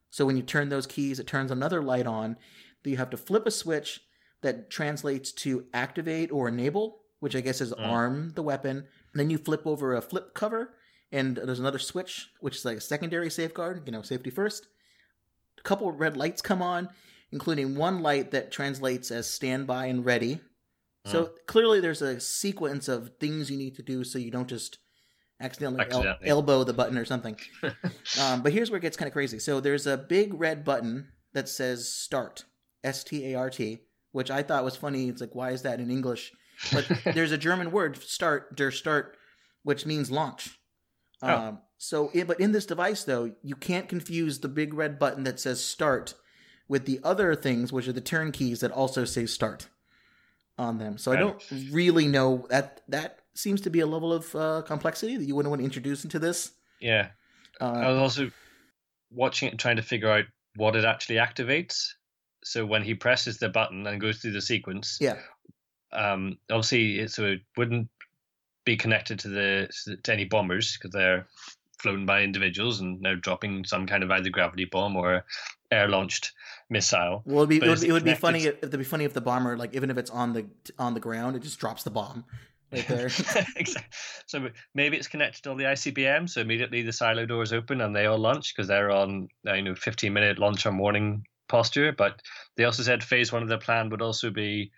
So 0.08 0.24
when 0.24 0.36
you 0.36 0.42
turn 0.42 0.70
those 0.70 0.86
keys, 0.86 1.20
it 1.20 1.26
turns 1.26 1.50
another 1.50 1.82
light 1.82 2.06
on. 2.06 2.36
You 2.82 2.96
have 2.96 3.10
to 3.10 3.18
flip 3.18 3.46
a 3.46 3.50
switch 3.50 4.00
that 4.40 4.70
translates 4.70 5.32
to 5.32 5.66
activate 5.74 6.32
or 6.32 6.48
enable, 6.48 7.02
which 7.18 7.36
I 7.36 7.42
guess 7.42 7.60
is 7.60 7.72
Mm. 7.74 7.86
arm 7.86 8.32
the 8.34 8.42
weapon. 8.42 8.86
then 9.12 9.28
you 9.28 9.36
flip 9.38 9.66
over 9.66 9.94
a 9.94 10.00
flip 10.00 10.34
cover, 10.34 10.74
and 11.12 11.36
there's 11.36 11.58
another 11.58 11.80
switch, 11.80 12.30
which 12.40 12.56
is 12.56 12.64
like 12.64 12.76
a 12.78 12.80
secondary 12.80 13.28
safeguard, 13.28 13.82
you 13.84 13.92
know, 13.92 14.02
safety 14.02 14.30
first. 14.30 14.68
A 15.58 15.62
couple 15.62 15.90
red 15.92 16.16
lights 16.16 16.40
come 16.40 16.62
on, 16.62 16.88
including 17.32 17.74
one 17.74 18.00
light 18.02 18.30
that 18.30 18.50
translates 18.52 19.10
as 19.10 19.28
standby 19.28 19.86
and 19.86 20.04
ready. 20.06 20.40
So 21.04 21.32
clearly, 21.46 21.80
there's 21.80 22.02
a 22.02 22.20
sequence 22.20 22.86
of 22.88 23.10
things 23.18 23.50
you 23.50 23.58
need 23.58 23.74
to 23.76 23.82
do 23.82 24.04
so 24.04 24.18
you 24.18 24.30
don't 24.30 24.48
just 24.48 24.78
accidentally, 25.40 25.86
el- 25.90 26.16
elbow 26.24 26.64
the 26.64 26.72
button 26.72 26.98
or 26.98 27.04
something. 27.04 27.36
um, 28.20 28.42
but 28.42 28.52
here's 28.52 28.70
where 28.70 28.78
it 28.78 28.82
gets 28.82 28.96
kind 28.96 29.06
of 29.06 29.12
crazy. 29.12 29.38
So 29.38 29.60
there's 29.60 29.86
a 29.86 29.96
big 29.96 30.34
red 30.34 30.64
button 30.64 31.08
that 31.32 31.48
says 31.48 31.92
start, 31.92 32.44
S 32.84 33.04
T 33.04 33.32
A 33.32 33.38
R 33.38 33.50
T, 33.50 33.80
which 34.12 34.30
I 34.30 34.42
thought 34.42 34.64
was 34.64 34.76
funny. 34.76 35.08
It's 35.08 35.20
like, 35.20 35.34
why 35.34 35.50
is 35.50 35.62
that 35.62 35.80
in 35.80 35.90
English? 35.90 36.32
But 36.72 36.90
there's 37.14 37.32
a 37.32 37.38
German 37.38 37.70
word, 37.70 37.96
start, 38.02 38.56
der 38.56 38.70
Start, 38.70 39.16
which 39.62 39.86
means 39.86 40.10
launch. 40.10 40.58
Oh. 41.22 41.28
Um, 41.28 41.58
so, 41.78 42.10
it, 42.12 42.26
but 42.26 42.40
in 42.40 42.52
this 42.52 42.66
device, 42.66 43.04
though, 43.04 43.32
you 43.42 43.56
can't 43.56 43.88
confuse 43.88 44.40
the 44.40 44.48
big 44.48 44.74
red 44.74 44.98
button 44.98 45.24
that 45.24 45.40
says 45.40 45.64
start 45.64 46.14
with 46.68 46.84
the 46.84 47.00
other 47.02 47.34
things, 47.34 47.72
which 47.72 47.88
are 47.88 47.92
the 47.92 48.00
turn 48.00 48.32
keys 48.32 48.60
that 48.60 48.70
also 48.70 49.04
say 49.04 49.26
start 49.26 49.68
on 50.58 50.78
them. 50.78 50.98
So 50.98 51.10
I 51.10 51.16
don't 51.16 51.42
really 51.70 52.06
know 52.06 52.46
that 52.50 52.82
that 52.88 53.20
seems 53.34 53.60
to 53.62 53.70
be 53.70 53.80
a 53.80 53.86
level 53.86 54.12
of 54.12 54.34
uh, 54.34 54.62
complexity 54.66 55.16
that 55.16 55.24
you 55.24 55.34
wouldn't 55.34 55.50
want 55.50 55.60
to 55.60 55.64
introduce 55.64 56.04
into 56.04 56.18
this. 56.18 56.52
Yeah. 56.80 57.08
I 57.60 57.64
Uh, 57.64 57.90
was 57.92 57.98
also 57.98 58.30
watching 59.10 59.48
it 59.48 59.52
and 59.52 59.60
trying 59.60 59.76
to 59.76 59.82
figure 59.82 60.10
out 60.10 60.24
what 60.56 60.76
it 60.76 60.84
actually 60.84 61.16
activates. 61.16 61.88
So 62.44 62.64
when 62.64 62.82
he 62.82 62.94
presses 62.94 63.38
the 63.38 63.48
button 63.48 63.86
and 63.86 64.00
goes 64.00 64.18
through 64.18 64.32
the 64.32 64.40
sequence, 64.40 64.96
yeah, 65.00 65.18
um, 65.92 66.38
obviously 66.50 67.00
it, 67.00 67.10
so 67.10 67.26
it 67.26 67.40
wouldn't 67.56 67.88
be 68.64 68.76
connected 68.76 69.18
to 69.20 69.28
the 69.28 69.68
to 70.04 70.12
any 70.12 70.24
bombers 70.24 70.76
because 70.76 70.92
they're 70.92 71.26
flown 71.78 72.06
by 72.06 72.22
individuals 72.22 72.80
and 72.80 73.02
they're 73.02 73.16
dropping 73.16 73.64
some 73.64 73.86
kind 73.86 74.02
of 74.02 74.10
either 74.10 74.30
gravity 74.30 74.64
bomb 74.64 74.96
or 74.96 75.24
air 75.70 75.88
launched 75.88 76.32
missile. 76.68 77.22
well, 77.26 77.38
it'd 77.44 77.48
be, 77.48 77.56
it 77.56 77.68
would, 77.68 77.82
it 77.82 77.92
would 77.92 78.04
be 78.04 78.14
funny 78.14 78.46
if 78.46 78.56
it'd 78.58 78.78
be 78.78 78.84
funny 78.84 79.04
if 79.04 79.12
the 79.12 79.20
bomber, 79.20 79.56
like 79.56 79.74
even 79.74 79.90
if 79.90 79.98
it's 79.98 80.10
on 80.10 80.32
the 80.32 80.46
on 80.78 80.94
the 80.94 81.00
ground, 81.00 81.36
it 81.36 81.42
just 81.42 81.58
drops 81.58 81.82
the 81.82 81.90
bomb 81.90 82.24
right 82.72 82.88
there. 82.88 83.06
Exactly. 83.06 83.84
So 84.26 84.48
maybe 84.74 84.96
it's 84.96 85.08
connected 85.08 85.42
to 85.42 85.50
all 85.50 85.56
the 85.56 85.64
ICBM. 85.64 86.28
So 86.28 86.40
immediately 86.40 86.82
the 86.82 86.92
silo 86.92 87.26
doors 87.26 87.52
open 87.52 87.80
and 87.80 87.94
they 87.94 88.06
all 88.06 88.18
launch 88.18 88.54
because 88.54 88.68
they're 88.68 88.90
on 88.90 89.28
uh, 89.46 89.54
you 89.54 89.62
know 89.62 89.74
15 89.74 90.12
minute 90.12 90.38
launch 90.38 90.66
or 90.66 90.72
morning 90.72 91.24
posture. 91.48 91.92
But 91.92 92.20
they 92.56 92.64
also 92.64 92.82
said 92.82 93.02
phase 93.02 93.32
one 93.32 93.42
of 93.42 93.48
their 93.48 93.58
plan 93.58 93.90
would 93.90 94.02
also 94.02 94.30
be 94.30 94.70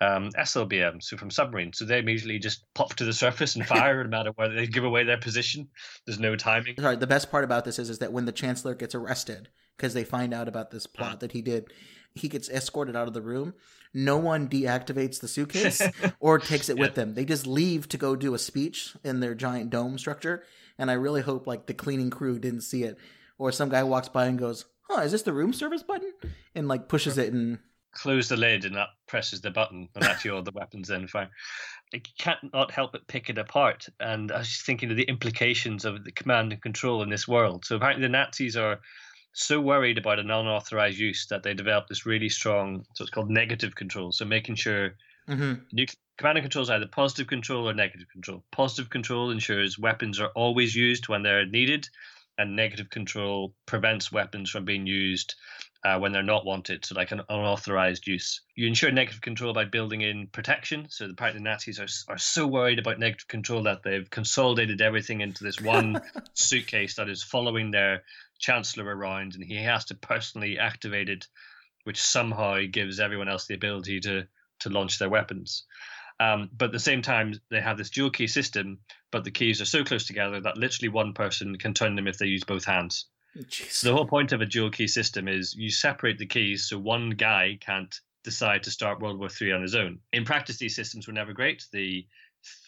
um, 0.00 0.30
SLBM, 0.30 1.02
so 1.02 1.16
from 1.16 1.30
submarines. 1.30 1.78
So 1.78 1.84
they 1.84 1.98
immediately 1.98 2.38
just 2.38 2.64
pop 2.74 2.94
to 2.96 3.04
the 3.04 3.12
surface 3.12 3.56
and 3.56 3.66
fire, 3.74 4.02
no 4.04 4.10
matter 4.10 4.32
whether 4.34 4.54
they 4.54 4.66
give 4.66 4.84
away 4.84 5.04
their 5.04 5.18
position. 5.18 5.68
There's 6.06 6.18
no 6.18 6.36
timing. 6.36 6.74
Sorry, 6.78 6.96
the 6.96 7.06
best 7.06 7.30
part 7.30 7.44
about 7.44 7.64
this 7.64 7.78
is 7.78 7.90
is 7.90 7.98
that 7.98 8.12
when 8.12 8.24
the 8.24 8.32
chancellor 8.32 8.74
gets 8.74 8.94
arrested 8.94 9.48
because 9.76 9.94
they 9.94 10.04
find 10.04 10.32
out 10.34 10.48
about 10.48 10.70
this 10.70 10.86
plot 10.86 11.20
that 11.20 11.32
he 11.32 11.42
did, 11.42 11.66
he 12.14 12.28
gets 12.28 12.48
escorted 12.48 12.96
out 12.96 13.08
of 13.08 13.14
the 13.14 13.22
room. 13.22 13.54
No 13.92 14.16
one 14.16 14.48
deactivates 14.48 15.20
the 15.20 15.28
suitcase 15.28 15.82
or 16.20 16.38
takes 16.38 16.68
it 16.68 16.78
with 16.78 16.94
them. 16.94 17.14
They 17.14 17.24
just 17.24 17.46
leave 17.46 17.88
to 17.88 17.96
go 17.96 18.16
do 18.16 18.34
a 18.34 18.38
speech 18.38 18.94
in 19.04 19.20
their 19.20 19.34
giant 19.34 19.70
dome 19.70 19.98
structure. 19.98 20.44
And 20.78 20.90
I 20.90 20.94
really 20.94 21.22
hope 21.22 21.46
like 21.46 21.66
the 21.66 21.74
cleaning 21.74 22.10
crew 22.10 22.38
didn't 22.38 22.62
see 22.62 22.82
it, 22.82 22.98
or 23.38 23.52
some 23.52 23.68
guy 23.68 23.84
walks 23.84 24.08
by 24.08 24.26
and 24.26 24.38
goes, 24.38 24.64
"Huh, 24.88 25.02
is 25.02 25.12
this 25.12 25.22
the 25.22 25.32
room 25.32 25.52
service 25.52 25.84
button?" 25.84 26.12
and 26.54 26.66
like 26.66 26.88
pushes 26.88 27.18
it 27.18 27.32
and 27.32 27.58
Close 27.92 28.28
the 28.28 28.36
lid 28.36 28.64
and 28.64 28.74
that 28.74 28.88
presses 29.06 29.40
the 29.40 29.52
button, 29.52 29.88
and 29.94 30.04
actually 30.04 30.32
all 30.32 30.42
the 30.42 30.50
weapons 30.50 30.88
then 30.88 31.06
fire. 31.06 31.30
I 31.92 32.02
can't 32.18 32.38
help 32.72 32.90
but 32.90 33.06
pick 33.06 33.30
it 33.30 33.38
apart. 33.38 33.88
And 34.00 34.32
I 34.32 34.38
was 34.38 34.48
just 34.48 34.66
thinking 34.66 34.90
of 34.90 34.96
the 34.96 35.04
implications 35.04 35.84
of 35.84 36.02
the 36.02 36.10
command 36.10 36.52
and 36.52 36.60
control 36.60 37.04
in 37.04 37.08
this 37.08 37.28
world. 37.28 37.64
So 37.64 37.76
apparently 37.76 38.02
the 38.02 38.08
Nazis 38.08 38.56
are 38.56 38.80
so 39.34 39.60
worried 39.60 39.98
about 39.98 40.18
an 40.18 40.30
unauthorized 40.30 40.98
use 40.98 41.26
that 41.26 41.42
they 41.42 41.54
developed 41.54 41.88
this 41.88 42.06
really 42.06 42.28
strong, 42.28 42.86
so 42.94 43.02
it's 43.02 43.10
called 43.10 43.30
negative 43.30 43.74
control. 43.74 44.12
So 44.12 44.24
making 44.24 44.54
sure 44.54 44.96
Mhm. 45.28 45.62
nuc- 45.74 45.96
command 46.16 46.38
and 46.38 46.44
control 46.44 46.62
is 46.62 46.70
either 46.70 46.86
positive 46.86 47.26
control 47.26 47.68
or 47.68 47.74
negative 47.74 48.08
control. 48.08 48.44
Positive 48.52 48.88
control 48.90 49.30
ensures 49.30 49.78
weapons 49.78 50.20
are 50.20 50.28
always 50.28 50.74
used 50.74 51.08
when 51.08 51.22
they're 51.22 51.46
needed, 51.46 51.88
and 52.38 52.56
negative 52.56 52.90
control 52.90 53.54
prevents 53.66 54.10
weapons 54.10 54.50
from 54.50 54.64
being 54.64 54.86
used 54.86 55.34
uh, 55.84 55.98
when 55.98 56.12
they're 56.12 56.22
not 56.22 56.46
wanted, 56.46 56.82
so 56.84 56.94
like 56.94 57.12
an 57.12 57.20
unauthorized 57.28 58.06
use. 58.06 58.40
You 58.54 58.66
ensure 58.66 58.90
negative 58.90 59.20
control 59.20 59.52
by 59.52 59.66
building 59.66 60.00
in 60.00 60.28
protection. 60.28 60.88
So 60.88 61.06
the 61.06 61.12
part 61.14 61.34
the 61.34 61.40
Nazis 61.40 61.78
are, 61.78 61.86
are 62.08 62.16
so 62.18 62.46
worried 62.46 62.78
about 62.78 62.98
negative 62.98 63.28
control 63.28 63.62
that 63.64 63.82
they've 63.82 64.08
consolidated 64.08 64.80
everything 64.80 65.20
into 65.20 65.44
this 65.44 65.60
one 65.60 66.00
suitcase 66.34 66.94
that 66.94 67.10
is 67.10 67.22
following 67.22 67.70
their 67.70 68.02
chancellor 68.44 68.84
around, 68.84 69.34
and 69.34 69.42
he 69.42 69.56
has 69.56 69.86
to 69.86 69.94
personally 69.94 70.58
activate 70.58 71.08
it, 71.08 71.26
which 71.84 72.00
somehow 72.00 72.60
gives 72.70 73.00
everyone 73.00 73.28
else 73.28 73.46
the 73.46 73.54
ability 73.54 74.00
to 74.00 74.26
to 74.60 74.70
launch 74.70 74.98
their 74.98 75.08
weapons. 75.08 75.64
Um, 76.20 76.48
but 76.56 76.66
at 76.66 76.72
the 76.72 76.78
same 76.78 77.02
time, 77.02 77.34
they 77.50 77.60
have 77.60 77.76
this 77.76 77.90
dual 77.90 78.10
key 78.10 78.28
system, 78.28 78.78
but 79.10 79.24
the 79.24 79.32
keys 79.32 79.60
are 79.60 79.66
so 79.66 79.82
close 79.82 80.06
together 80.06 80.40
that 80.40 80.56
literally 80.56 80.88
one 80.88 81.12
person 81.12 81.56
can 81.56 81.74
turn 81.74 81.96
them 81.96 82.06
if 82.06 82.18
they 82.18 82.26
use 82.26 82.44
both 82.44 82.64
hands. 82.64 83.06
Jeez. 83.36 83.72
So 83.72 83.88
the 83.88 83.94
whole 83.94 84.06
point 84.06 84.32
of 84.32 84.40
a 84.40 84.46
dual 84.46 84.70
key 84.70 84.86
system 84.86 85.26
is 85.26 85.54
you 85.54 85.70
separate 85.70 86.18
the 86.18 86.26
keys 86.26 86.68
so 86.68 86.78
one 86.78 87.10
guy 87.10 87.58
can't 87.60 87.92
decide 88.22 88.62
to 88.62 88.70
start 88.70 89.00
World 89.00 89.18
War 89.18 89.28
III 89.28 89.52
on 89.52 89.62
his 89.62 89.74
own. 89.74 89.98
In 90.12 90.24
practice, 90.24 90.58
these 90.58 90.76
systems 90.76 91.06
were 91.06 91.12
never 91.12 91.32
great. 91.32 91.64
The 91.72 92.06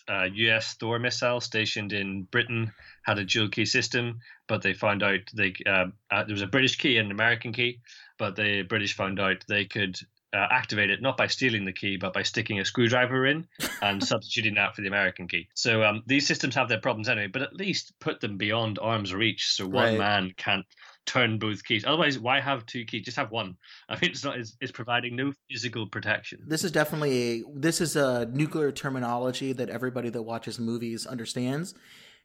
uh, 0.09 0.25
US 0.33 0.75
Thor 0.75 0.99
missile 0.99 1.41
stationed 1.41 1.93
in 1.93 2.23
Britain 2.25 2.73
had 3.03 3.19
a 3.19 3.25
dual 3.25 3.49
key 3.49 3.65
system, 3.65 4.21
but 4.47 4.63
they 4.63 4.73
found 4.73 5.03
out 5.03 5.21
they 5.35 5.55
uh, 5.67 5.87
uh, 6.11 6.25
there 6.25 6.35
was 6.35 6.43
a 6.43 6.47
British 6.47 6.77
key 6.77 6.99
and 6.99 7.07
an 7.07 7.13
American 7.13 7.53
key, 7.53 7.81
but 8.19 8.37
the 8.37 8.63
British 8.63 8.95
found 8.95 9.19
out 9.21 9.45
they 9.49 9.65
could 9.65 9.99
uh, 10.33 10.47
activate 10.51 10.91
it 10.91 11.01
not 11.01 11.17
by 11.17 11.27
stealing 11.27 11.65
the 11.65 11.73
key, 11.73 11.97
but 11.97 12.13
by 12.13 12.23
sticking 12.23 12.61
a 12.61 12.65
screwdriver 12.65 13.27
in 13.27 13.47
and 13.83 14.03
substituting 14.13 14.55
that 14.55 14.75
for 14.75 14.83
the 14.83 14.89
American 14.89 15.27
key. 15.29 15.49
So 15.55 15.83
um, 15.83 16.03
these 16.07 16.27
systems 16.27 16.55
have 16.57 16.69
their 16.69 16.81
problems 16.81 17.09
anyway, 17.09 17.29
but 17.29 17.43
at 17.43 17.55
least 17.55 17.93
put 18.01 18.21
them 18.21 18.37
beyond 18.37 18.79
arm's 18.81 19.15
reach, 19.15 19.47
so 19.47 19.67
one 19.67 19.85
Right. 19.85 19.99
man 19.99 20.35
can't 20.37 20.67
turn 21.07 21.39
both 21.39 21.65
keys. 21.65 21.85
Otherwise, 21.87 22.19
why 22.19 22.41
have 22.41 22.67
two 22.67 22.85
keys? 22.85 23.05
Just 23.05 23.17
have 23.17 23.31
one. 23.31 23.57
I 23.89 23.95
mean, 23.95 24.11
it's 24.11 24.25
not. 24.25 24.39
It's, 24.39 24.57
it's 24.61 24.73
providing 24.73 25.17
no 25.17 25.33
physical 25.51 25.87
protection. 25.87 26.41
this 26.47 26.65
is 26.65 26.73
definitely 26.73 27.41
a 27.41 27.43
this 27.55 27.81
is 27.81 27.97
a 27.97 28.27
nuclear 28.27 28.73
terminology 28.73 29.53
that 29.53 29.71
everybody 29.71 30.11
that 30.11 30.23
watches 30.23 30.59
movies 30.59 31.07
understands 31.07 31.75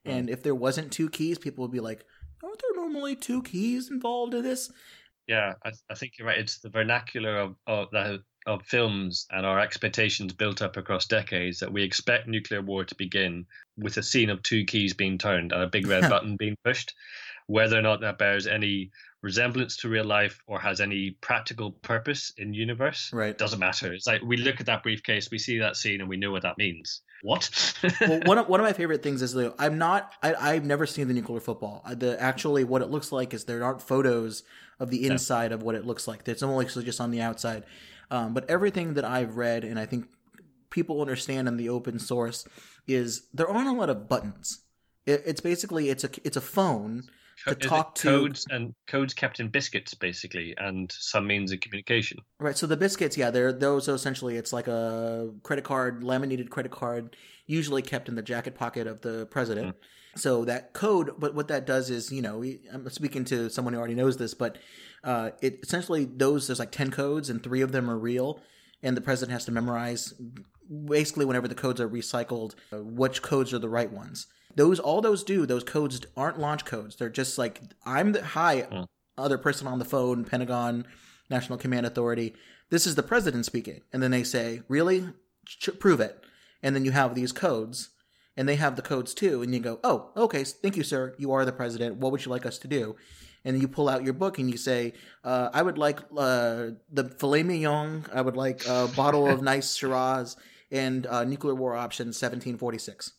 hmm. 0.06 0.11
and 0.11 0.30
if 0.30 0.43
there 0.43 0.56
wasn't 0.56 0.92
two 0.92 1.10
keys 1.10 1.38
people 1.38 1.64
would 1.64 1.72
be 1.72 1.80
like 1.80 2.06
aren't 2.43 2.61
there 2.61 2.76
normally 2.76 3.16
two 3.16 3.42
keys 3.43 3.90
involved 3.90 4.34
in 4.34 4.43
this 4.43 4.72
Yeah, 5.27 5.53
I, 5.64 5.72
I 5.90 5.95
think 5.95 6.14
you're 6.18 6.27
right. 6.27 6.40
It's 6.40 6.60
the 6.60 6.69
vernacular 6.69 7.38
of 7.38 7.56
of, 7.68 7.90
the, 7.92 8.24
of 8.48 8.66
films 8.66 9.27
and 9.32 9.45
our 9.45 9.60
expectations 9.60 10.34
built 10.34 10.61
up 10.61 10.77
across 10.77 11.06
decades 11.06 11.60
that 11.60 11.72
we 11.72 11.84
expect 11.84 12.27
nuclear 12.27 12.61
war 12.61 12.84
to 12.84 12.95
begin 12.95 13.45
with 13.77 13.98
a 13.98 14.03
scene 14.03 14.30
of 14.30 14.42
two 14.42 14.66
keys 14.66 14.93
being 14.93 15.18
turned 15.18 15.51
and 15.51 15.61
a 15.61 15.68
big 15.68 15.88
red 15.88 16.10
button 16.14 16.35
being 16.38 16.58
pushed. 16.66 16.93
Whether 17.51 17.77
or 17.77 17.81
not 17.81 17.99
that 18.01 18.17
bears 18.17 18.47
any 18.47 18.91
resemblance 19.21 19.75
to 19.77 19.89
real 19.89 20.05
life 20.05 20.41
or 20.47 20.59
has 20.59 20.80
any 20.80 21.11
practical 21.21 21.71
purpose 21.71 22.33
in 22.38 22.53
universe 22.53 23.11
Right. 23.13 23.38
doesn't 23.38 23.59
matter. 23.59 23.93
It's 23.93 24.07
like 24.07 24.21
we 24.21 24.38
look 24.38 24.59
at 24.61 24.65
that 24.67 24.83
briefcase, 24.83 25.30
we 25.30 25.38
see 25.38 25.57
that 25.59 25.75
scene, 25.75 25.99
and 25.99 26.09
we 26.09 26.17
know 26.17 26.31
what 26.31 26.43
that 26.43 26.57
means. 26.57 27.01
What? 27.23 27.49
well 28.01 28.21
one 28.25 28.38
of, 28.38 28.47
one 28.47 28.59
of 28.59 28.65
my 28.65 28.73
favorite 28.73 29.03
things 29.03 29.21
is 29.21 29.33
that 29.33 29.53
i'm 29.59 29.77
not 29.77 30.13
I, 30.23 30.33
i've 30.33 30.65
never 30.65 30.88
seen 30.88 31.07
the 31.07 31.13
nuclear 31.13 31.39
football 31.39 31.83
the 31.85 32.19
actually 32.19 32.63
what 32.63 32.81
it 32.81 32.89
looks 32.89 33.11
like 33.11 33.31
is 33.35 33.43
there 33.43 33.63
aren't 33.63 33.81
photos 33.81 34.41
of 34.80 34.89
the 34.89 35.05
inside 35.05 35.51
of 35.51 35.61
what 35.61 35.75
it 35.75 35.85
looks 35.85 36.07
like 36.07 36.27
it's 36.27 36.41
only 36.41 36.65
just 36.65 36.99
on 36.99 37.11
the 37.11 37.21
outside 37.21 37.63
um, 38.09 38.33
but 38.33 38.49
everything 38.49 38.95
that 38.95 39.05
i've 39.05 39.38
read 39.38 39.63
and 39.63 39.77
i 39.77 39.85
think 39.85 40.07
people 40.71 40.99
understand 40.99 41.47
in 41.47 41.57
the 41.57 41.69
open 41.69 41.99
source 41.99 42.47
is 42.88 43.27
there 43.31 43.47
aren't 43.47 43.69
a 43.69 43.73
lot 43.73 43.89
of 43.91 44.09
buttons 44.09 44.61
it, 45.05 45.21
it's 45.23 45.41
basically 45.41 45.89
it's 45.89 46.03
a 46.03 46.09
it's 46.23 46.38
a 46.38 46.41
phone 46.41 47.03
to 47.47 47.55
talk 47.55 47.95
to 47.95 48.07
codes 48.07 48.45
and 48.49 48.73
codes 48.87 49.13
kept 49.13 49.39
in 49.39 49.49
biscuits, 49.49 49.93
basically, 49.93 50.53
and 50.57 50.91
some 50.91 51.27
means 51.27 51.51
of 51.51 51.59
communication. 51.59 52.19
Right. 52.39 52.57
So 52.57 52.67
the 52.67 52.77
biscuits, 52.77 53.17
yeah, 53.17 53.31
they're 53.31 53.53
those 53.53 53.89
are 53.89 53.95
essentially 53.95 54.37
it's 54.37 54.53
like 54.53 54.67
a 54.67 55.31
credit 55.43 55.65
card, 55.65 56.03
laminated 56.03 56.49
credit 56.49 56.71
card, 56.71 57.15
usually 57.45 57.81
kept 57.81 58.09
in 58.09 58.15
the 58.15 58.21
jacket 58.21 58.55
pocket 58.55 58.87
of 58.87 59.01
the 59.01 59.27
president. 59.27 59.75
So 60.15 60.43
that 60.45 60.73
code, 60.73 61.11
but 61.17 61.35
what 61.35 61.47
that 61.47 61.65
does 61.65 61.89
is, 61.89 62.11
you 62.11 62.21
know, 62.21 62.39
we, 62.39 62.59
I'm 62.73 62.89
speaking 62.89 63.23
to 63.25 63.49
someone 63.49 63.73
who 63.73 63.79
already 63.79 63.95
knows 63.95 64.17
this, 64.17 64.33
but 64.33 64.57
uh, 65.03 65.31
it 65.41 65.59
essentially 65.63 66.05
those 66.05 66.47
there's 66.47 66.59
like 66.59 66.71
ten 66.71 66.91
codes 66.91 67.29
and 67.29 67.41
three 67.41 67.61
of 67.61 67.71
them 67.71 67.89
are 67.89 67.97
real, 67.97 68.41
and 68.83 68.97
the 68.97 69.01
president 69.01 69.31
has 69.31 69.45
to 69.45 69.51
memorize 69.51 70.13
basically 70.85 71.25
whenever 71.25 71.47
the 71.47 71.55
codes 71.55 71.79
are 71.79 71.89
recycled, 71.89 72.55
uh, 72.73 72.77
which 72.77 73.21
codes 73.21 73.53
are 73.53 73.59
the 73.59 73.69
right 73.69 73.91
ones. 73.91 74.27
Those 74.55 74.80
all 74.80 75.01
those 75.01 75.23
do 75.23 75.45
those 75.45 75.63
codes 75.63 76.01
aren't 76.17 76.39
launch 76.39 76.65
codes. 76.65 76.95
They're 76.95 77.09
just 77.09 77.38
like 77.38 77.61
I'm 77.85 78.11
the 78.11 78.23
hi 78.23 78.61
Hmm. 78.61 78.83
other 79.17 79.38
person 79.38 79.67
on 79.67 79.80
the 79.80 79.85
phone, 79.85 80.25
Pentagon, 80.25 80.85
National 81.30 81.57
Command 81.57 81.85
Authority. 81.85 82.35
This 82.69 82.88
is 82.88 82.95
the 82.95 83.03
president 83.03 83.45
speaking, 83.45 83.81
and 83.91 84.01
then 84.01 84.11
they 84.11 84.23
say, 84.23 84.61
"Really, 84.67 85.09
Ch- 85.45 85.69
prove 85.80 85.99
it." 85.99 86.23
And 86.63 86.75
then 86.75 86.85
you 86.85 86.91
have 86.91 87.15
these 87.15 87.31
codes, 87.31 87.89
and 88.38 88.47
they 88.47 88.55
have 88.55 88.75
the 88.75 88.81
codes 88.81 89.13
too, 89.13 89.41
and 89.41 89.53
you 89.53 89.59
go, 89.59 89.80
"Oh, 89.83 90.11
okay, 90.15 90.43
thank 90.43 90.77
you, 90.77 90.83
sir. 90.83 91.15
You 91.17 91.31
are 91.33 91.43
the 91.45 91.51
president. 91.51 91.97
What 91.97 92.11
would 92.11 92.23
you 92.25 92.31
like 92.31 92.45
us 92.45 92.57
to 92.59 92.67
do?" 92.67 92.95
And 93.43 93.59
you 93.59 93.67
pull 93.67 93.89
out 93.89 94.03
your 94.03 94.13
book 94.13 94.38
and 94.38 94.49
you 94.51 94.57
say, 94.57 94.93
uh, 95.23 95.49
"I 95.53 95.61
would 95.63 95.77
like 95.77 95.99
uh, 96.15 96.71
the 96.91 97.09
filet 97.19 97.43
mignon. 97.43 98.05
I 98.13 98.21
would 98.21 98.38
like 98.38 98.65
a 98.67 98.88
bottle 98.95 99.27
of 99.27 99.41
nice 99.53 99.75
Shiraz 99.75 100.35
and 100.71 101.07
uh, 101.07 101.23
nuclear 101.23 101.55
war 101.55 101.75
option 101.75 102.07
1746." 102.13 103.13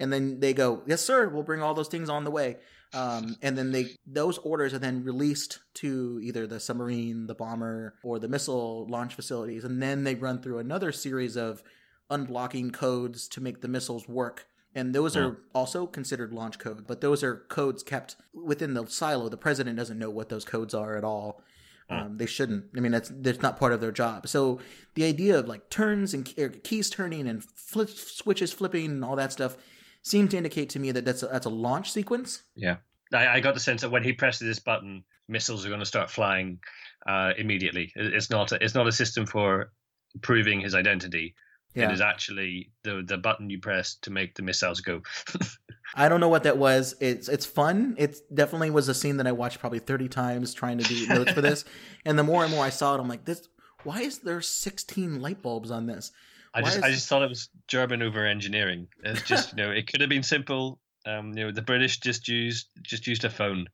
And 0.00 0.12
then 0.12 0.40
they 0.40 0.52
go, 0.52 0.82
"Yes, 0.86 1.02
sir. 1.02 1.28
We'll 1.28 1.42
bring 1.42 1.62
all 1.62 1.74
those 1.74 1.88
things 1.88 2.08
on 2.08 2.24
the 2.24 2.30
way." 2.30 2.56
Um, 2.94 3.36
and 3.40 3.56
then 3.56 3.72
they 3.72 3.96
those 4.06 4.38
orders 4.38 4.74
are 4.74 4.78
then 4.78 5.04
released 5.04 5.60
to 5.74 6.20
either 6.22 6.46
the 6.46 6.60
submarine, 6.60 7.26
the 7.26 7.34
bomber, 7.34 7.94
or 8.02 8.18
the 8.18 8.28
missile 8.28 8.86
launch 8.88 9.14
facilities, 9.14 9.64
and 9.64 9.82
then 9.82 10.04
they 10.04 10.14
run 10.14 10.42
through 10.42 10.58
another 10.58 10.92
series 10.92 11.36
of 11.36 11.62
unblocking 12.10 12.72
codes 12.72 13.28
to 13.28 13.40
make 13.40 13.62
the 13.62 13.68
missiles 13.68 14.08
work. 14.08 14.46
And 14.74 14.94
those 14.94 15.16
are 15.16 15.38
also 15.54 15.86
considered 15.86 16.32
launch 16.32 16.58
code, 16.58 16.86
but 16.86 17.02
those 17.02 17.22
are 17.22 17.44
codes 17.48 17.82
kept 17.82 18.16
within 18.32 18.72
the 18.72 18.86
silo. 18.86 19.28
The 19.28 19.36
president 19.36 19.76
doesn't 19.76 19.98
know 19.98 20.08
what 20.08 20.30
those 20.30 20.46
codes 20.46 20.72
are 20.72 20.96
at 20.96 21.04
all. 21.04 21.42
Um, 21.90 22.16
they 22.16 22.24
shouldn't. 22.24 22.66
I 22.74 22.80
mean, 22.80 22.92
that's 22.92 23.10
that's 23.14 23.42
not 23.42 23.58
part 23.58 23.72
of 23.72 23.82
their 23.82 23.92
job. 23.92 24.28
So 24.28 24.60
the 24.94 25.04
idea 25.04 25.38
of 25.38 25.46
like 25.46 25.68
turns 25.68 26.14
and 26.14 26.24
keys 26.62 26.88
turning 26.88 27.26
and 27.26 27.44
flip, 27.44 27.90
switches 27.90 28.52
flipping 28.52 28.86
and 28.86 29.04
all 29.04 29.16
that 29.16 29.32
stuff 29.32 29.56
seemed 30.02 30.30
to 30.32 30.36
indicate 30.36 30.68
to 30.70 30.78
me 30.78 30.90
that 30.92 31.04
that's 31.04 31.22
a, 31.22 31.26
that's 31.26 31.46
a 31.46 31.50
launch 31.50 31.90
sequence. 31.92 32.42
Yeah, 32.54 32.76
I, 33.12 33.28
I 33.28 33.40
got 33.40 33.54
the 33.54 33.60
sense 33.60 33.80
that 33.82 33.90
when 33.90 34.02
he 34.02 34.12
presses 34.12 34.46
this 34.46 34.58
button, 34.58 35.04
missiles 35.28 35.64
are 35.64 35.68
going 35.68 35.80
to 35.80 35.86
start 35.86 36.10
flying 36.10 36.58
uh, 37.06 37.32
immediately. 37.38 37.92
It- 37.96 38.14
It's 38.14 38.30
not. 38.30 38.52
A, 38.52 38.62
it's 38.62 38.74
not 38.74 38.86
a 38.86 38.92
system 38.92 39.26
for 39.26 39.72
proving 40.20 40.60
his 40.60 40.74
identity. 40.74 41.34
Yeah. 41.74 41.88
It 41.88 41.94
is 41.94 42.00
actually 42.02 42.70
the 42.84 43.02
the 43.06 43.16
button 43.16 43.48
you 43.48 43.58
press 43.58 43.94
to 44.02 44.10
make 44.10 44.34
the 44.34 44.42
missiles 44.42 44.80
go. 44.82 45.00
I 45.94 46.08
don't 46.08 46.20
know 46.20 46.28
what 46.28 46.42
that 46.42 46.58
was. 46.58 46.94
It's 47.00 47.28
it's 47.28 47.46
fun. 47.46 47.94
It 47.98 48.18
definitely 48.34 48.70
was 48.70 48.88
a 48.88 48.94
scene 48.94 49.16
that 49.18 49.26
I 49.26 49.32
watched 49.32 49.58
probably 49.58 49.78
thirty 49.78 50.08
times 50.08 50.52
trying 50.54 50.78
to 50.78 50.84
do 50.84 51.06
notes 51.06 51.32
for 51.32 51.40
this. 51.40 51.64
And 52.04 52.18
the 52.18 52.24
more 52.24 52.42
and 52.42 52.50
more 52.52 52.64
I 52.64 52.70
saw 52.70 52.94
it, 52.96 53.00
I'm 53.00 53.08
like, 53.08 53.24
this. 53.24 53.48
Why 53.84 54.00
is 54.02 54.18
there 54.18 54.40
sixteen 54.42 55.20
light 55.20 55.40
bulbs 55.42 55.70
on 55.70 55.86
this? 55.86 56.12
I 56.54 56.62
just 56.62 56.82
I 56.82 56.90
just 56.90 57.08
thought 57.08 57.22
it 57.22 57.28
was 57.28 57.48
German 57.68 58.02
over 58.02 58.26
engineering. 58.26 58.88
It's 59.02 59.22
just 59.22 59.56
you 59.56 59.56
know 59.62 59.70
it 59.70 59.86
could 59.86 60.00
have 60.00 60.10
been 60.10 60.22
simple. 60.22 60.78
Um, 61.04 61.36
you 61.36 61.44
know 61.44 61.50
the 61.50 61.62
British 61.62 61.98
just 61.98 62.28
used 62.28 62.68
just 62.82 63.06
used 63.06 63.24
a 63.24 63.30
phone. 63.30 63.66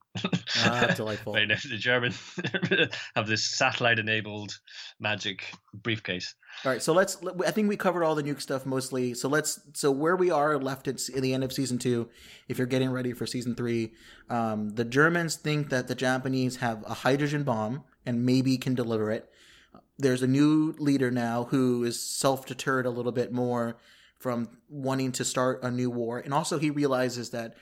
Ah, 0.57 0.93
delightful. 0.95 1.33
Right 1.33 1.47
now, 1.47 1.57
the 1.69 1.77
German 1.77 2.13
have 3.15 3.27
this 3.27 3.43
satellite 3.43 3.99
enabled 3.99 4.57
magic 4.99 5.43
briefcase. 5.73 6.33
All 6.65 6.71
right, 6.71 6.81
so 6.81 6.93
let's. 6.93 7.17
I 7.45 7.51
think 7.51 7.69
we 7.69 7.77
covered 7.77 8.03
all 8.03 8.15
the 8.15 8.23
nuke 8.23 8.41
stuff 8.41 8.65
mostly. 8.65 9.13
So 9.13 9.29
let's. 9.29 9.59
So 9.73 9.91
where 9.91 10.15
we 10.15 10.31
are 10.31 10.57
left 10.57 10.87
at 10.87 11.07
in 11.09 11.21
the 11.21 11.33
end 11.33 11.43
of 11.43 11.53
season 11.53 11.77
two, 11.77 12.09
if 12.47 12.57
you're 12.57 12.67
getting 12.67 12.89
ready 12.89 13.13
for 13.13 13.27
season 13.27 13.55
three, 13.55 13.91
um, 14.29 14.69
the 14.69 14.85
Germans 14.85 15.35
think 15.35 15.69
that 15.69 15.87
the 15.87 15.95
Japanese 15.95 16.57
have 16.57 16.83
a 16.87 16.93
hydrogen 16.95 17.43
bomb 17.43 17.83
and 18.05 18.25
maybe 18.25 18.57
can 18.57 18.73
deliver 18.73 19.11
it. 19.11 19.29
There's 19.99 20.23
a 20.23 20.27
new 20.27 20.73
leader 20.79 21.11
now 21.11 21.43
who 21.43 21.83
is 21.83 22.01
self 22.01 22.45
deterred 22.45 22.85
a 22.85 22.89
little 22.89 23.11
bit 23.11 23.33
more 23.33 23.75
from 24.17 24.47
wanting 24.69 25.11
to 25.13 25.25
start 25.25 25.59
a 25.61 25.69
new 25.69 25.89
war, 25.89 26.19
and 26.19 26.33
also 26.33 26.57
he 26.57 26.69
realizes 26.69 27.31
that 27.31 27.55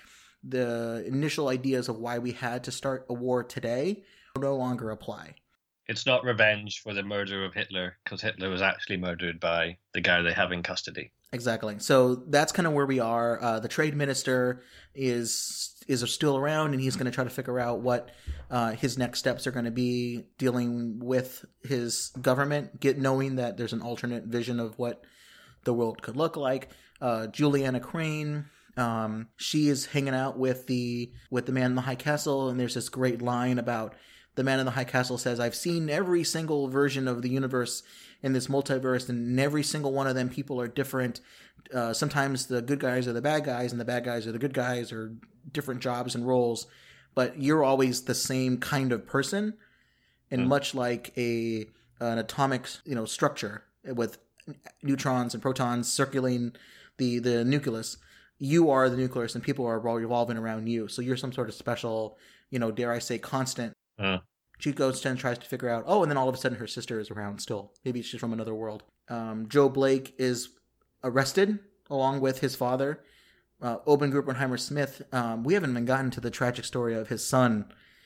the 0.43 1.03
initial 1.07 1.49
ideas 1.49 1.89
of 1.89 1.97
why 1.97 2.19
we 2.19 2.31
had 2.31 2.63
to 2.65 2.71
start 2.71 3.07
a 3.09 3.13
war 3.13 3.43
today 3.43 4.03
no 4.37 4.55
longer 4.55 4.91
apply. 4.91 5.33
It's 5.87 6.05
not 6.05 6.23
revenge 6.23 6.81
for 6.81 6.93
the 6.93 7.01
murder 7.01 7.43
of 7.43 7.55
Hitler 7.55 7.97
because 8.03 8.21
Hitler 8.21 8.49
was 8.49 8.61
actually 8.61 8.97
murdered 8.97 9.39
by 9.39 9.77
the 9.93 10.01
guy 10.01 10.21
they 10.21 10.33
have 10.33 10.51
in 10.51 10.61
custody. 10.61 11.11
Exactly. 11.33 11.79
So 11.79 12.15
that's 12.15 12.53
kind 12.53 12.67
of 12.67 12.73
where 12.73 12.85
we 12.85 12.99
are. 12.99 13.41
Uh, 13.41 13.59
the 13.59 13.67
trade 13.67 13.95
minister 13.95 14.63
is 14.95 15.73
is 15.87 16.09
still 16.11 16.37
around, 16.37 16.73
and 16.73 16.81
he's 16.81 16.95
going 16.95 17.05
to 17.05 17.11
try 17.11 17.23
to 17.23 17.29
figure 17.29 17.59
out 17.59 17.79
what 17.79 18.11
uh, 18.49 18.71
his 18.71 18.97
next 18.97 19.19
steps 19.19 19.47
are 19.47 19.51
going 19.51 19.65
to 19.65 19.71
be 19.71 20.25
dealing 20.37 20.99
with 20.99 21.45
his 21.63 22.11
government, 22.21 22.79
get 22.79 22.97
knowing 22.97 23.37
that 23.37 23.57
there's 23.57 23.73
an 23.73 23.81
alternate 23.81 24.25
vision 24.25 24.59
of 24.59 24.77
what 24.77 25.03
the 25.63 25.73
world 25.73 26.01
could 26.01 26.15
look 26.15 26.37
like. 26.37 26.69
Uh, 27.01 27.27
Juliana 27.27 27.79
Crain, 27.79 28.45
um, 28.77 29.27
she 29.35 29.67
is 29.67 29.87
hanging 29.87 30.15
out 30.15 30.37
with 30.37 30.67
the 30.67 31.11
with 31.29 31.45
the 31.45 31.51
man 31.51 31.71
in 31.71 31.75
the 31.75 31.81
high 31.81 31.95
castle, 31.95 32.49
and 32.49 32.59
there's 32.59 32.75
this 32.75 32.89
great 32.89 33.21
line 33.21 33.59
about 33.59 33.95
the 34.35 34.43
man 34.43 34.59
in 34.59 34.65
the 34.65 34.71
high 34.71 34.85
castle 34.85 35.17
says, 35.17 35.39
"I've 35.39 35.55
seen 35.55 35.89
every 35.89 36.23
single 36.23 36.69
version 36.69 37.07
of 37.07 37.21
the 37.21 37.29
universe 37.29 37.83
in 38.21 38.33
this 38.33 38.47
multiverse, 38.47 39.09
and 39.09 39.27
in 39.29 39.39
every 39.39 39.63
single 39.63 39.93
one 39.93 40.07
of 40.07 40.15
them, 40.15 40.29
people 40.29 40.59
are 40.59 40.67
different. 40.67 41.21
Uh, 41.73 41.93
sometimes 41.93 42.47
the 42.47 42.61
good 42.61 42.79
guys 42.79 43.07
are 43.07 43.13
the 43.13 43.21
bad 43.21 43.43
guys, 43.43 43.71
and 43.71 43.79
the 43.79 43.85
bad 43.85 44.03
guys 44.03 44.25
are 44.25 44.31
the 44.31 44.39
good 44.39 44.53
guys, 44.53 44.91
or 44.91 45.13
different 45.51 45.81
jobs 45.81 46.15
and 46.15 46.27
roles. 46.27 46.67
But 47.15 47.41
you're 47.41 47.63
always 47.63 48.03
the 48.03 48.15
same 48.15 48.57
kind 48.57 48.91
of 48.91 49.05
person, 49.05 49.53
and 50.31 50.47
much 50.47 50.75
like 50.75 51.13
a 51.17 51.65
an 51.99 52.17
atomic, 52.19 52.67
you 52.85 52.95
know, 52.95 53.05
structure 53.05 53.63
with 53.83 54.17
neutrons 54.83 55.33
and 55.33 55.41
protons 55.41 55.91
circulating 55.91 56.53
the 56.97 57.19
the 57.19 57.43
nucleus." 57.43 57.97
You 58.39 58.69
are 58.69 58.87
the 58.87 58.97
nucleus, 58.97 59.33
and 59.33 59.43
people 59.43 59.65
are 59.65 59.79
revolving 59.79 60.37
around 60.37 60.67
you. 60.67 60.87
So 60.87 61.01
you're 61.01 61.17
some 61.17 61.33
sort 61.33 61.49
of 61.49 61.55
special, 61.55 62.19
you 62.51 62.59
know, 62.59 62.69
dare 62.69 62.91
I 62.91 62.99
say, 62.99 63.17
constant 63.17 63.73
Uh, 63.97 64.19
she 64.57 64.71
goes 64.71 65.05
and 65.05 65.17
tries 65.19 65.37
to 65.37 65.45
figure 65.47 65.69
out 65.69 65.83
oh 65.87 66.01
and 66.03 66.11
then 66.11 66.17
all 66.17 66.27
of 66.29 66.35
a 66.35 66.37
sudden 66.37 66.57
her 66.57 66.67
sister 66.67 66.99
is 66.99 67.09
around 67.11 67.39
still. 67.41 67.71
Maybe 67.85 68.01
she's 68.01 68.19
from 68.19 68.33
another 68.33 68.53
world. 68.55 68.83
Um, 69.09 69.47
joe 69.49 69.69
blake 69.69 70.15
is 70.17 70.49
arrested 71.03 71.59
along 71.89 72.19
with 72.21 72.39
his 72.39 72.55
father 72.55 73.01
uh, 73.61 73.77
Obergruppenführer 73.87 74.59
smith. 74.59 75.01
Um, 75.11 75.43
we 75.43 75.53
haven't 75.53 75.71
even 75.71 75.85
gotten 75.85 76.11
to 76.11 76.19
the 76.21 76.29
tragic 76.31 76.65
story 76.65 76.93
of 76.95 77.07
his 77.07 77.23
son 77.25 77.65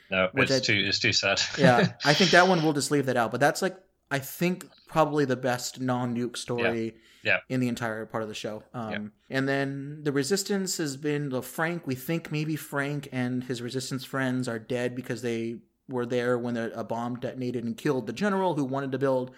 no, 0.09 0.29
Which 0.33 0.49
it's 0.51 0.69
I- 0.69 0.73
too 0.73 0.83
it's 0.87 0.99
too 0.99 1.13
sad. 1.13 1.41
yeah 1.57 1.93
i 2.05 2.13
think 2.13 2.31
that 2.31 2.47
one 2.47 2.61
we'll 2.63 2.73
just 2.73 2.91
leave 2.91 3.05
that 3.07 3.17
out 3.17 3.31
but 3.31 3.39
that's 3.39 3.61
like 3.61 3.77
i 4.11 4.19
think 4.19 4.65
probably 4.87 5.23
the 5.25 5.35
best 5.37 5.79
non-nuke 5.79 6.35
story 6.37 6.95
Yeah. 7.23 7.37
in 7.49 7.59
the 7.61 7.67
entire 7.69 8.05
part 8.07 8.23
of 8.23 8.29
the 8.29 8.35
show. 8.35 8.63
Um, 8.73 9.11
and 9.29 9.47
then 9.47 9.99
the 10.03 10.11
resistance 10.11 10.77
has 10.77 10.97
been 10.97 11.29
the 11.29 11.41
frank 11.41 11.85
we 11.87 11.95
think 11.95 12.31
maybe 12.31 12.55
frank 12.57 13.07
and 13.11 13.43
his 13.45 13.61
resistance 13.61 14.03
friends 14.03 14.47
are 14.49 14.59
dead 14.59 14.95
because 14.95 15.21
they 15.21 15.57
were 15.91 16.05
there 16.05 16.37
when 16.37 16.57
a, 16.57 16.69
a 16.75 16.83
bomb 16.83 17.15
detonated 17.17 17.63
and 17.63 17.77
killed 17.77 18.07
the 18.07 18.13
general 18.13 18.55
who 18.55 18.63
wanted 18.63 18.91
to 18.91 18.97
build 18.97 19.31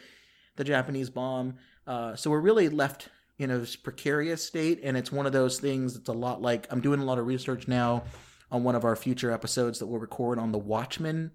the 0.55 0.63
japanese 0.63 1.09
bomb 1.09 1.55
uh, 1.87 2.15
so 2.15 2.29
we're 2.29 2.39
really 2.39 2.69
left 2.69 3.09
in 3.39 3.49
a 3.51 3.59
precarious 3.83 4.43
state 4.43 4.79
and 4.83 4.95
it's 4.95 5.11
one 5.11 5.25
of 5.25 5.33
those 5.33 5.59
things 5.59 5.95
that's 5.95 6.09
a 6.09 6.13
lot 6.13 6.41
like 6.41 6.67
i'm 6.71 6.79
doing 6.81 6.99
a 6.99 7.03
lot 7.05 7.17
of 7.19 7.25
research 7.27 7.67
now 7.67 8.03
on 8.51 8.63
one 8.63 8.75
of 8.75 8.85
our 8.85 8.95
future 8.95 9.31
episodes 9.31 9.79
that 9.79 9.87
we'll 9.87 9.99
record 9.99 10.37
on 10.39 10.51
the 10.51 10.57
watchmen 10.59 11.31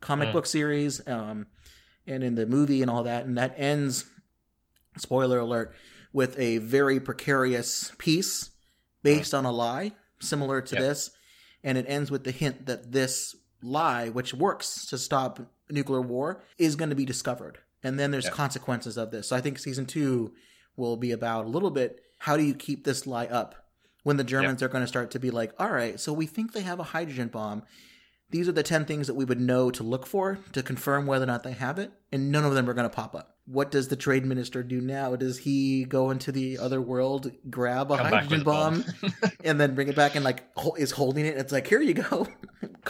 comic 0.00 0.30
Mm. 0.30 0.32
book 0.32 0.46
series 0.46 1.06
um, 1.06 1.46
and 2.06 2.24
in 2.24 2.34
the 2.34 2.46
movie 2.46 2.80
and 2.82 2.90
all 2.90 3.02
that 3.04 3.24
and 3.26 3.36
that 3.38 3.54
ends 3.58 4.06
spoiler 4.96 5.38
alert 5.38 5.74
with 6.12 6.38
a 6.38 6.58
very 6.58 6.98
precarious 7.00 7.92
piece 7.98 8.50
based 9.02 9.32
on 9.34 9.44
a 9.44 9.52
lie 9.52 9.92
similar 10.20 10.60
to 10.60 10.74
Yep. 10.74 10.82
this 10.82 11.10
and 11.64 11.78
it 11.78 11.86
ends 11.88 12.10
with 12.10 12.24
the 12.24 12.30
hint 12.32 12.66
that 12.66 12.90
this 12.92 13.36
lie 13.62 14.08
which 14.08 14.34
works 14.34 14.86
to 14.86 14.98
stop 14.98 15.40
nuclear 15.70 16.00
war 16.02 16.42
is 16.58 16.76
going 16.76 16.90
to 16.90 16.96
be 16.96 17.04
discovered. 17.04 17.58
And 17.82 17.98
then 17.98 18.10
there's 18.10 18.24
Yep. 18.26 18.34
consequences 18.34 18.96
of 18.96 19.10
this. 19.10 19.28
So 19.28 19.36
i 19.36 19.40
think 19.40 19.58
season 19.58 19.86
two 19.86 20.32
will 20.76 20.96
be 20.96 21.10
about 21.12 21.44
a 21.44 21.48
little 21.48 21.70
bit 21.70 22.00
how 22.18 22.36
do 22.36 22.42
you 22.42 22.54
keep 22.54 22.84
this 22.84 23.06
lie 23.06 23.26
up? 23.26 23.54
When 24.04 24.16
the 24.16 24.24
germans 24.24 24.62
are 24.62 24.68
going 24.68 24.82
to 24.82 24.88
start 24.88 25.10
to 25.12 25.20
be 25.20 25.30
like 25.30 25.52
all 25.58 25.70
right 25.70 25.98
so 26.00 26.12
we 26.12 26.26
think 26.26 26.52
they 26.52 26.62
have 26.62 26.80
a 26.80 26.84
hydrogen 26.94 27.28
bomb 27.28 27.62
these 28.32 28.48
are 28.48 28.52
the 28.52 28.62
10 28.64 28.84
things 28.86 29.06
that 29.06 29.14
we 29.14 29.24
would 29.24 29.40
know 29.40 29.70
to 29.70 29.82
look 29.84 30.04
for 30.06 30.38
to 30.52 30.62
confirm 30.62 31.06
whether 31.06 31.22
or 31.22 31.26
not 31.26 31.44
they 31.44 31.52
have 31.52 31.78
it, 31.78 31.92
and 32.10 32.32
none 32.32 32.44
of 32.44 32.54
them 32.54 32.68
are 32.68 32.74
going 32.74 32.88
to 32.88 32.94
pop 32.94 33.14
up. 33.14 33.36
What 33.46 33.70
does 33.70 33.88
the 33.88 33.96
trade 33.96 34.24
minister 34.24 34.62
do 34.62 34.80
now? 34.80 35.16
Does 35.16 35.38
he 35.38 35.84
go 35.84 36.10
into 36.10 36.30
the 36.32 36.58
other 36.58 36.80
world, 36.80 37.30
grab 37.50 37.90
a 37.90 37.96
Come 37.96 38.06
hydrogen 38.06 38.42
bomb. 38.44 38.84
bomb, 39.00 39.12
and 39.44 39.60
then 39.60 39.74
bring 39.74 39.88
it 39.88 39.96
back 39.96 40.14
and 40.14 40.24
like 40.24 40.44
is 40.78 40.90
holding 40.92 41.26
it? 41.26 41.36
It's 41.36 41.52
like, 41.52 41.66
here 41.66 41.80
you 41.80 41.94
go. 41.94 42.26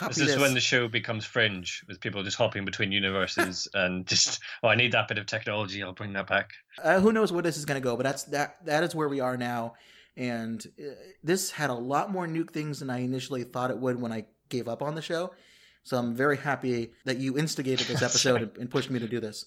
This 0.08 0.18
is 0.18 0.26
this. 0.28 0.38
when 0.40 0.54
the 0.54 0.60
show 0.60 0.88
becomes 0.88 1.26
fringe, 1.26 1.84
with 1.86 2.00
people 2.00 2.22
just 2.22 2.36
hopping 2.38 2.64
between 2.64 2.92
universes 2.92 3.68
and 3.74 4.06
just, 4.06 4.40
oh, 4.62 4.68
I 4.68 4.74
need 4.74 4.92
that 4.92 5.06
bit 5.06 5.18
of 5.18 5.26
technology. 5.26 5.82
I'll 5.82 5.92
bring 5.92 6.14
that 6.14 6.26
back. 6.26 6.50
uh, 6.82 6.98
who 6.98 7.12
knows 7.12 7.30
where 7.30 7.42
this 7.42 7.58
is 7.58 7.66
going 7.66 7.78
to 7.80 7.84
go 7.84 7.94
but 7.94 8.02
that's 8.04 8.24
that 8.24 8.56
that 8.64 8.82
is 8.84 8.94
where 8.94 9.08
we 9.08 9.20
are 9.20 9.36
now 9.36 9.74
and 10.16 10.66
uh, 10.80 10.92
this 11.22 11.50
had 11.50 11.68
a 11.68 11.74
lot 11.74 12.10
more 12.10 12.26
nuke 12.26 12.50
things 12.50 12.80
than 12.80 12.88
i 12.88 13.00
initially 13.00 13.44
thought 13.44 13.70
it 13.70 13.76
would 13.78 14.00
when 14.00 14.10
i 14.12 14.24
gave 14.52 14.68
up 14.68 14.82
on 14.82 14.94
the 14.94 15.02
show. 15.02 15.32
So 15.84 15.98
i'm 15.98 16.14
very 16.14 16.36
happy 16.36 16.92
that 17.06 17.16
you 17.18 17.36
instigated 17.36 17.88
this 17.88 18.02
episode 18.10 18.42
and, 18.42 18.56
and 18.56 18.70
pushed 18.70 18.90
me 18.90 19.00
to 19.00 19.08
do 19.08 19.18
this. 19.18 19.46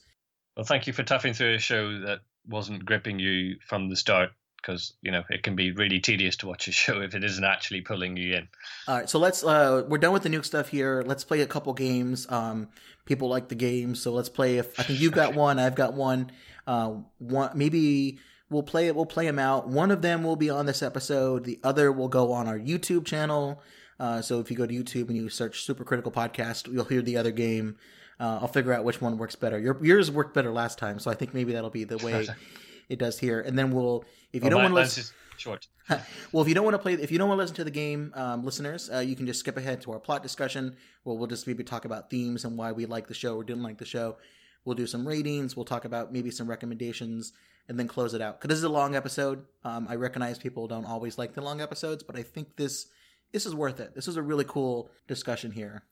Well, 0.58 0.66
thank 0.66 0.88
you 0.88 0.93
for 0.93 1.03
toughing 1.03 1.34
through 1.34 1.56
a 1.56 1.59
show 1.59 2.00
that 2.00 2.19
wasn't 2.48 2.84
gripping 2.85 3.19
you 3.19 3.56
from 3.67 3.90
the 3.90 3.95
start, 3.95 4.32
because 4.61 4.93
you 5.01 5.11
know 5.11 5.24
it 5.30 5.43
can 5.43 5.56
be 5.56 5.72
really 5.72 6.00
tedious 6.00 6.35
to 6.38 6.48
watch 6.48 6.67
a 6.67 6.72
show 6.84 7.01
if 7.01 7.16
it 7.16 7.24
isn't 7.24 7.43
actually 7.43 7.82
pulling 7.82 8.17
you 8.17 8.34
in. 8.35 8.48
all 8.88 8.98
right 8.98 9.09
so 9.09 9.19
let's 9.19 9.43
uh 9.43 9.84
we're 9.88 9.98
done 9.98 10.14
with 10.14 10.24
the 10.24 10.30
nuke 10.30 10.45
stuff 10.45 10.69
here. 10.69 11.03
Let's 11.06 11.24
play 11.24 11.42
a 11.42 11.48
couple 11.48 11.74
games. 11.74 12.25
Um 12.30 12.67
people 13.06 13.30
like 13.30 13.48
the 13.50 13.56
games 13.56 14.01
so 14.01 14.11
let's 14.11 14.30
play 14.30 14.58
if 14.58 14.80
i 14.80 14.84
think 14.84 15.00
you've 15.00 15.14
got 15.14 15.35
one 15.45 15.59
i've 15.59 15.75
got 15.75 15.93
one. 15.93 16.32
Uh 16.67 16.95
one 17.19 17.51
maybe 17.56 18.19
we'll 18.50 18.64
play 18.64 18.88
it 18.88 18.95
we'll 18.95 19.06
play 19.06 19.25
them 19.25 19.40
out. 19.40 19.67
One 19.67 19.92
of 19.92 20.01
them 20.01 20.24
will 20.24 20.35
be 20.35 20.50
on 20.50 20.66
this 20.66 20.82
episode. 20.82 21.43
The 21.45 21.59
other 21.64 21.92
will 21.92 22.09
go 22.09 22.32
on 22.32 22.48
our 22.48 22.59
youtube 22.59 23.06
channel 23.06 23.61
uh, 23.99 24.22
so 24.22 24.40
if 24.40 24.49
you 24.51 24.57
go 24.57 24.65
to 24.65 24.74
youtube 24.74 25.07
and 25.07 25.17
you 25.17 25.30
search 25.30 25.61
super 25.64 25.83
critical 25.83 26.11
podcast 26.11 26.72
you'll 26.72 26.85
hear 26.85 27.01
the 27.01 27.17
other 27.17 27.32
game 27.32 27.75
uh, 28.19 28.40
i'll 28.41 28.48
figure 28.48 28.74
out 28.74 28.83
which 28.83 29.01
one 29.01 29.17
works 29.17 29.35
better 29.35 29.59
Your, 29.59 29.83
yours 29.83 30.09
worked 30.11 30.33
better 30.33 30.51
last 30.51 30.77
time 30.77 30.99
so 30.99 31.09
i 31.11 31.14
think 31.14 31.33
maybe 31.33 31.53
that'll 31.53 31.69
be 31.69 31.83
the 31.83 31.98
way 31.98 32.27
it 32.90 32.99
does 32.99 33.19
here 33.19 33.40
and 33.41 33.57
then 33.57 33.72
we'll 33.72 34.03
if 34.33 34.43
you 34.43 34.48
Oh, 34.48 34.51
don't 34.51 34.61
want 34.64 34.72
to 34.72 34.75
listen 34.75 35.15
short. 35.38 35.67
well, 36.32 36.41
if 36.41 36.48
you 36.48 36.56
don't 36.56 36.64
want 36.64 36.74
to 36.75 36.80
play, 36.80 36.93
if 36.93 37.11
you 37.11 37.17
don't 37.17 37.27
want 37.30 37.38
to 37.38 37.43
listen 37.43 37.56
to 37.57 37.64
the 37.64 37.69
game, 37.72 38.11
um, 38.15 38.43
listeners, 38.43 38.90
uh, 38.91 38.99
you 38.99 39.15
can 39.15 39.27
just 39.27 39.40
skip 39.40 39.56
ahead 39.57 39.82
to 39.82 39.91
our 39.91 39.99
plot 39.99 40.24
discussion, 40.24 40.75
where 41.03 41.15
we'll 41.15 41.27
just 41.27 41.45
maybe 41.45 41.64
talk 41.64 41.85
about 41.85 42.09
themes 42.09 42.43
and 42.45 42.57
why 42.57 42.72
we 42.72 42.85
like 42.85 43.07
the 43.07 43.14
show 43.14 43.35
or 43.35 43.43
didn't 43.43 43.61
like 43.61 43.77
the 43.77 43.85
show. 43.85 44.17
We'll 44.64 44.75
do 44.75 44.88
some 44.88 45.07
ratings. 45.07 45.56
We'll 45.56 45.65
talk 45.65 45.85
about 45.85 46.11
maybe 46.11 46.32
some 46.32 46.49
recommendations, 46.49 47.33
and 47.69 47.77
then 47.77 47.88
close 47.88 48.14
it 48.15 48.22
out. 48.22 48.40
Because 48.40 48.48
this 48.49 48.57
is 48.57 48.64
a 48.64 48.69
long 48.69 48.95
episode. 48.95 49.45
Um, 49.64 49.88
I 49.90 49.95
recognize 49.95 50.40
people 50.40 50.67
don't 50.67 50.85
always 50.85 51.17
like 51.19 51.33
the 51.35 51.41
long 51.41 51.61
episodes, 51.61 52.01
but 52.01 52.17
I 52.17 52.24
think 52.24 52.56
this 52.56 52.88
this 53.35 53.45
is 53.45 53.53
worth 53.53 53.81
it. 53.81 53.93
This 53.93 54.07
is 54.07 54.15
a 54.15 54.22
really 54.22 54.45
cool 54.47 54.89
discussion 55.09 55.51
here. 55.51 55.83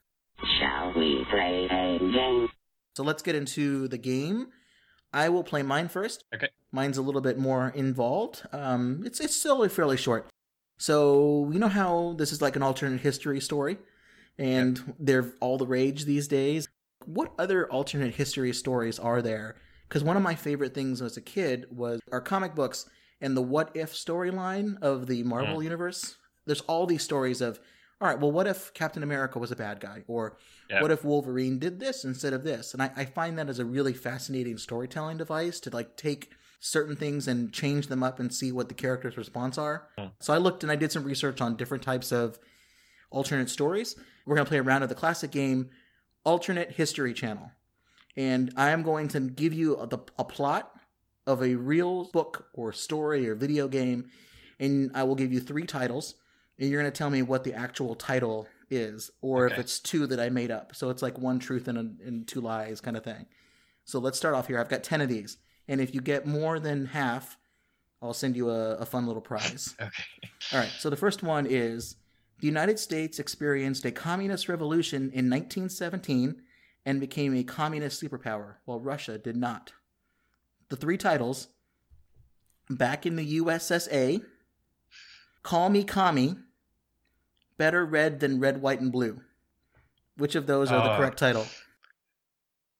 Shall 0.59 0.93
we 0.95 1.25
play 1.29 1.67
a 1.69 1.99
game? 1.99 2.47
So 2.95 3.03
let's 3.03 3.21
get 3.21 3.35
into 3.35 3.89
the 3.89 3.97
game. 3.97 4.47
I 5.11 5.27
will 5.27 5.43
play 5.43 5.61
mine 5.61 5.89
first. 5.89 6.23
Okay. 6.33 6.47
Mine's 6.71 6.97
a 6.97 7.01
little 7.01 7.19
bit 7.19 7.37
more 7.37 7.73
involved. 7.75 8.43
Um, 8.53 9.03
it's 9.05 9.19
it's 9.19 9.35
still 9.35 9.67
fairly 9.67 9.97
short. 9.97 10.29
So 10.77 11.49
you 11.51 11.59
know 11.59 11.67
how 11.67 12.15
this 12.17 12.31
is 12.31 12.41
like 12.41 12.55
an 12.55 12.63
alternate 12.63 13.01
history 13.01 13.41
story, 13.41 13.77
and 14.37 14.95
they're 14.97 15.33
all 15.41 15.57
the 15.57 15.67
rage 15.67 16.05
these 16.05 16.29
days. 16.29 16.69
What 17.05 17.33
other 17.37 17.69
alternate 17.69 18.15
history 18.15 18.53
stories 18.53 18.99
are 18.99 19.21
there? 19.21 19.57
Because 19.89 20.01
one 20.01 20.15
of 20.15 20.23
my 20.23 20.35
favorite 20.35 20.73
things 20.73 21.01
as 21.01 21.17
a 21.17 21.21
kid 21.21 21.65
was 21.69 21.99
our 22.09 22.21
comic 22.21 22.55
books 22.55 22.89
and 23.19 23.35
the 23.35 23.41
what 23.41 23.75
if 23.75 23.91
storyline 23.91 24.81
of 24.81 25.07
the 25.07 25.23
Marvel 25.23 25.61
universe. 25.61 26.15
There's 26.45 26.61
all 26.61 26.85
these 26.85 27.03
stories 27.03 27.41
of, 27.41 27.59
all 28.01 28.07
right, 28.07 28.19
well, 28.19 28.31
what 28.31 28.47
if 28.47 28.73
Captain 28.73 29.03
America 29.03 29.39
was 29.39 29.51
a 29.51 29.55
bad 29.55 29.79
guy, 29.79 30.03
or 30.07 30.37
Yeah. 30.69 30.81
what 30.81 30.91
if 30.91 31.03
Wolverine 31.05 31.59
did 31.59 31.79
this 31.79 32.03
instead 32.03 32.33
of 32.33 32.43
this? 32.43 32.73
And 32.73 32.81
I, 32.81 32.91
I 32.95 33.05
find 33.05 33.37
that 33.37 33.49
as 33.49 33.59
a 33.59 33.65
really 33.65 33.93
fascinating 33.93 34.57
storytelling 34.57 35.17
device 35.17 35.59
to 35.61 35.69
like 35.69 35.95
take 35.95 36.31
certain 36.59 36.95
things 36.95 37.27
and 37.27 37.51
change 37.51 37.87
them 37.87 38.03
up 38.03 38.19
and 38.19 38.33
see 38.33 38.51
what 38.51 38.69
the 38.69 38.73
character's 38.73 39.17
response 39.17 39.57
are. 39.57 39.87
Hmm. 39.97 40.07
So 40.19 40.33
I 40.33 40.37
looked 40.37 40.63
and 40.63 40.71
I 40.71 40.75
did 40.75 40.91
some 40.91 41.03
research 41.03 41.41
on 41.41 41.55
different 41.55 41.83
types 41.83 42.11
of 42.11 42.39
alternate 43.11 43.49
stories. 43.49 43.95
We're 44.25 44.35
going 44.35 44.45
to 44.45 44.49
play 44.49 44.59
a 44.59 44.63
round 44.63 44.83
of 44.83 44.89
the 44.89 44.95
classic 44.95 45.31
game, 45.31 45.69
Alternate 46.23 46.71
History 46.71 47.13
Channel. 47.13 47.51
And 48.15 48.53
I 48.55 48.69
am 48.69 48.83
going 48.83 49.07
to 49.09 49.19
give 49.19 49.53
you 49.53 49.75
a, 49.75 49.87
the, 49.87 49.99
a 50.17 50.23
plot 50.23 50.71
of 51.25 51.41
a 51.41 51.55
real 51.55 52.09
book 52.11 52.47
or 52.53 52.71
story 52.71 53.27
or 53.27 53.35
video 53.35 53.67
game, 53.67 54.09
and 54.59 54.91
I 54.93 55.03
will 55.03 55.15
give 55.15 55.33
you 55.33 55.39
three 55.39 55.65
titles, 55.65 56.15
you're 56.57 56.81
going 56.81 56.91
to 56.91 56.97
tell 56.97 57.09
me 57.09 57.21
what 57.21 57.43
the 57.43 57.53
actual 57.53 57.95
title 57.95 58.47
is, 58.69 59.11
or 59.21 59.47
if 59.47 59.57
it's 59.57 59.79
two 59.79 60.07
that 60.07 60.19
I 60.19 60.29
made 60.29 60.51
up. 60.51 60.75
So 60.75 60.89
it's 60.89 61.01
like 61.01 61.17
one 61.17 61.39
truth 61.39 61.67
and, 61.67 61.77
a, 61.77 62.05
and 62.05 62.27
two 62.27 62.41
lies 62.41 62.81
kind 62.81 62.97
of 62.97 63.03
thing. 63.03 63.25
So 63.85 63.99
let's 63.99 64.17
start 64.17 64.35
off 64.35 64.47
here. 64.47 64.59
I've 64.59 64.69
got 64.69 64.83
10 64.83 65.01
of 65.01 65.09
these. 65.09 65.37
And 65.67 65.81
if 65.81 65.93
you 65.93 66.01
get 66.01 66.25
more 66.25 66.59
than 66.59 66.85
half, 66.87 67.37
I'll 68.01 68.13
send 68.13 68.35
you 68.35 68.49
a, 68.49 68.75
a 68.75 68.85
fun 68.85 69.07
little 69.07 69.21
prize. 69.21 69.75
Okay. 69.81 70.03
All 70.51 70.59
right. 70.59 70.71
So 70.77 70.89
the 70.89 70.97
first 70.97 71.23
one 71.23 71.45
is 71.45 71.95
the 72.39 72.47
United 72.47 72.79
States 72.79 73.19
experienced 73.19 73.85
a 73.85 73.91
communist 73.91 74.49
revolution 74.49 75.03
in 75.13 75.29
1917 75.29 76.41
and 76.85 76.99
became 76.99 77.33
a 77.33 77.43
communist 77.43 78.03
superpower, 78.03 78.55
while 78.65 78.79
Russia 78.79 79.17
did 79.17 79.37
not. 79.37 79.71
The 80.69 80.75
three 80.75 80.97
titles 80.97 81.47
Back 82.69 83.05
in 83.05 83.17
the 83.17 83.39
USSA, 83.39 84.23
Call 85.43 85.69
Me 85.69 85.83
Commie, 85.83 86.37
Better 87.57 87.85
Red 87.85 88.19
Than 88.19 88.39
Red, 88.39 88.61
White, 88.61 88.81
and 88.81 88.91
Blue. 88.91 89.19
Which 90.17 90.35
of 90.35 90.45
those 90.47 90.71
are 90.71 90.83
the 90.83 90.93
Oh. 90.93 90.97
correct 90.97 91.17
title? 91.17 91.45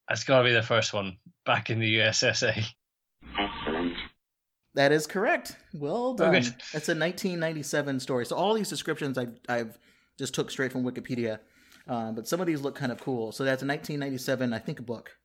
That's 0.08 0.24
got 0.24 0.38
to 0.38 0.44
be 0.44 0.52
the 0.52 0.62
first 0.62 0.92
one. 0.92 1.16
Back 1.46 1.70
in 1.70 1.78
the 1.78 1.98
USSA. 1.98 2.54
Excellent. 3.38 3.94
That 4.74 4.92
is 4.92 5.06
correct. 5.06 5.56
Well 5.72 6.14
done. 6.14 6.32
good. 6.32 6.44
That's 6.72 6.88
a 6.88 6.94
1997 6.94 8.00
story. 8.00 8.26
So 8.26 8.36
all 8.36 8.54
these 8.54 8.68
descriptions 8.68 9.16
I've, 9.18 9.38
I've 9.48 9.78
just 10.18 10.34
took 10.34 10.50
straight 10.50 10.72
from 10.72 10.84
Wikipedia, 10.84 11.38
uh, 11.88 12.12
but 12.12 12.26
some 12.28 12.40
of 12.40 12.46
these 12.46 12.60
look 12.60 12.74
kind 12.74 12.90
of 12.92 13.00
cool. 13.00 13.32
So 13.32 13.44
that's 13.44 13.62
a 13.62 13.66
1997, 13.66 14.52
I 14.52 14.58
think, 14.58 14.84
book. 14.84 15.16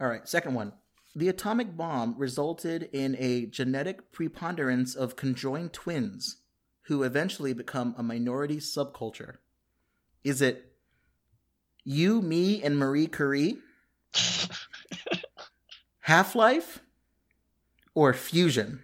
All 0.00 0.08
right, 0.08 0.26
second 0.28 0.54
one. 0.54 0.72
The 1.14 1.28
atomic 1.28 1.76
bomb 1.76 2.14
resulted 2.18 2.90
in 2.92 3.16
a 3.18 3.46
genetic 3.46 4.12
preponderance 4.12 4.94
of 4.94 5.16
conjoined 5.16 5.72
twins, 5.72 6.42
who 6.86 7.02
eventually 7.02 7.52
become 7.52 7.94
a 7.98 8.02
minority 8.02 8.58
subculture. 8.58 9.36
Is 10.24 10.40
it 10.40 10.72
you, 11.84 12.22
me, 12.22 12.62
and 12.62 12.78
Marie 12.78 13.06
Curie? 13.06 13.58
Half 16.00 16.34
Life? 16.34 16.80
Or 17.94 18.12
Fusion? 18.12 18.82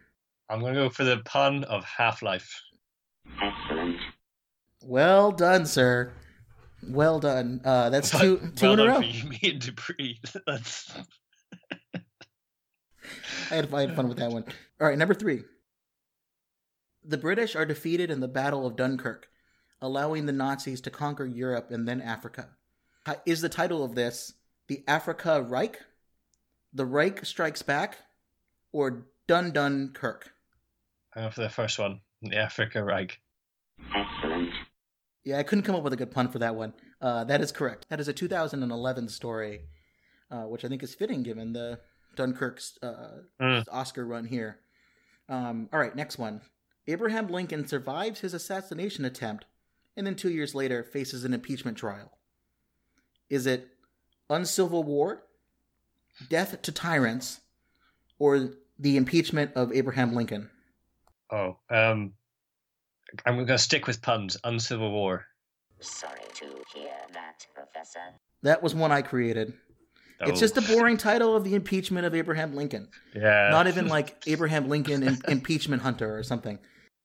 I'm 0.49 0.61
going 0.61 0.75
to 0.75 0.81
go 0.81 0.89
for 0.89 1.05
the 1.05 1.19
pun 1.25 1.65
of 1.65 1.85
Half 1.85 2.23
Life. 2.23 2.63
Excellent. 3.41 3.97
Well 4.85 5.31
done, 5.31 5.67
sir. 5.67 6.13
Well 6.89 7.21
done. 7.21 7.61
Uh, 7.65 7.91
that's 7.91 8.11
two 8.11 8.53
two 8.57 8.67
well 8.67 8.73
in 8.73 8.81
a 8.81 8.85
done 8.85 8.89
row. 8.89 9.01
for 9.01 9.05
you, 9.05 9.29
me 9.29 9.39
and 9.45 9.61
Dupree. 9.61 10.21
That's 10.47 10.93
I 13.51 13.55
had, 13.55 13.73
I 13.73 13.81
had 13.83 13.95
fun 13.95 14.09
with 14.09 14.19
that 14.19 14.33
one. 14.33 14.45
All 14.81 14.89
right, 14.89 14.99
number 14.99 15.15
three. 15.15 15.45
The 17.05 17.19
British 17.19 17.57
are 17.57 17.67
defeated 17.67 18.11
in 18.11 18.21
the 18.21 18.29
Battle 18.29 18.67
of 18.67 18.77
Dunkirk, 18.77 19.29
allowing 19.81 20.27
the 20.27 20.33
Nazis 20.33 20.81
to 20.83 20.91
conquer 20.91 21.25
Europe 21.27 21.71
and 21.71 21.87
then 21.87 22.01
Africa. 22.01 22.51
Is 23.27 23.41
the 23.41 23.49
title 23.49 23.83
of 23.85 23.95
this 23.95 24.35
the 24.69 24.85
Africa 24.87 25.43
Reich, 25.43 25.81
the 26.73 26.87
Reich 26.87 27.25
Strikes 27.27 27.63
Back, 27.63 27.99
or 28.73 29.07
Dun 29.27 29.51
Dunkirk? 29.51 30.33
I'm 31.15 31.31
for 31.31 31.41
the 31.43 31.51
first 31.51 31.79
one. 31.79 32.01
The 32.23 32.37
Africa 32.37 32.83
Reich. 32.85 33.21
Excellent. 33.95 34.51
Yeah, 35.25 35.39
I 35.39 35.43
couldn't 35.43 35.65
come 35.65 35.75
up 35.75 35.83
with 35.83 35.93
a 35.93 35.97
good 35.97 36.13
pun 36.13 36.29
for 36.29 36.39
that 36.39 36.55
one. 36.55 36.73
Uh, 37.01 37.25
that 37.25 37.41
is 37.41 37.51
correct. 37.53 37.87
That 37.91 38.01
is 38.01 38.07
a 38.09 38.13
2011 38.13 39.09
story, 39.09 39.63
uh, 40.31 40.45
which 40.45 40.65
I 40.65 40.69
think 40.69 40.83
is 40.85 40.95
fitting 40.95 41.23
given 41.25 41.53
the 41.53 41.81
Dunkirk's 42.17 42.79
uh, 42.83 43.23
Mm. 43.41 43.65
Oscar 43.71 44.07
run 44.07 44.25
here. 44.25 44.61
Um, 45.29 45.69
all 45.73 45.81
right, 45.81 45.95
next 45.95 46.19
one. 46.19 46.41
Abraham 46.87 47.29
Lincoln 47.29 47.67
survives 47.67 48.21
his 48.21 48.35
assassination 48.35 49.05
attempt 49.05 49.45
and 49.97 50.07
then 50.07 50.15
two 50.17 50.31
years 50.31 50.55
later 50.55 50.83
faces 50.83 51.25
an 51.25 51.35
impeachment 51.35 51.77
trial. 51.77 52.13
Is 53.31 53.47
it 53.47 53.69
Uncivil 54.31 54.83
War, 54.85 55.23
Death 56.29 56.61
to 56.63 56.73
Tyrants, 56.73 57.41
or 58.19 58.51
the 58.79 58.97
impeachment 58.97 59.53
of 59.55 59.73
Abraham 59.73 60.15
Lincoln? 60.15 60.51
Oh, 61.31 61.57
um, 61.71 62.13
I'm 63.25 63.35
going 63.37 63.47
to 63.47 63.59
stick 63.59 63.87
with 63.87 64.03
puns. 64.03 64.37
Uncivil 64.45 64.91
War. 64.91 65.25
Sorry 65.81 66.21
to 66.35 66.47
hear 66.75 66.91
that, 67.13 67.47
Professor. 67.55 68.01
That 68.43 68.63
was 68.63 68.75
one 68.75 68.93
I 68.93 69.03
created. 69.03 69.55
It's 70.21 70.31
Oh, 70.31 70.41
just 70.41 70.57
a 70.57 70.63
boring 70.63 70.97
title 70.97 71.35
of 71.35 71.43
the 71.43 71.55
impeachment 71.55 72.07
of 72.07 72.15
Abraham 72.15 72.55
Lincoln. 72.55 72.89
Yeah. 73.15 73.49
Not 73.51 73.67
even 73.67 73.89
like 73.89 74.23
Abraham 74.27 74.69
Lincoln 74.69 75.03
im- 75.03 75.19
impeachment 75.27 75.83
hunter 75.83 76.17
or 76.17 76.23
something. 76.23 76.59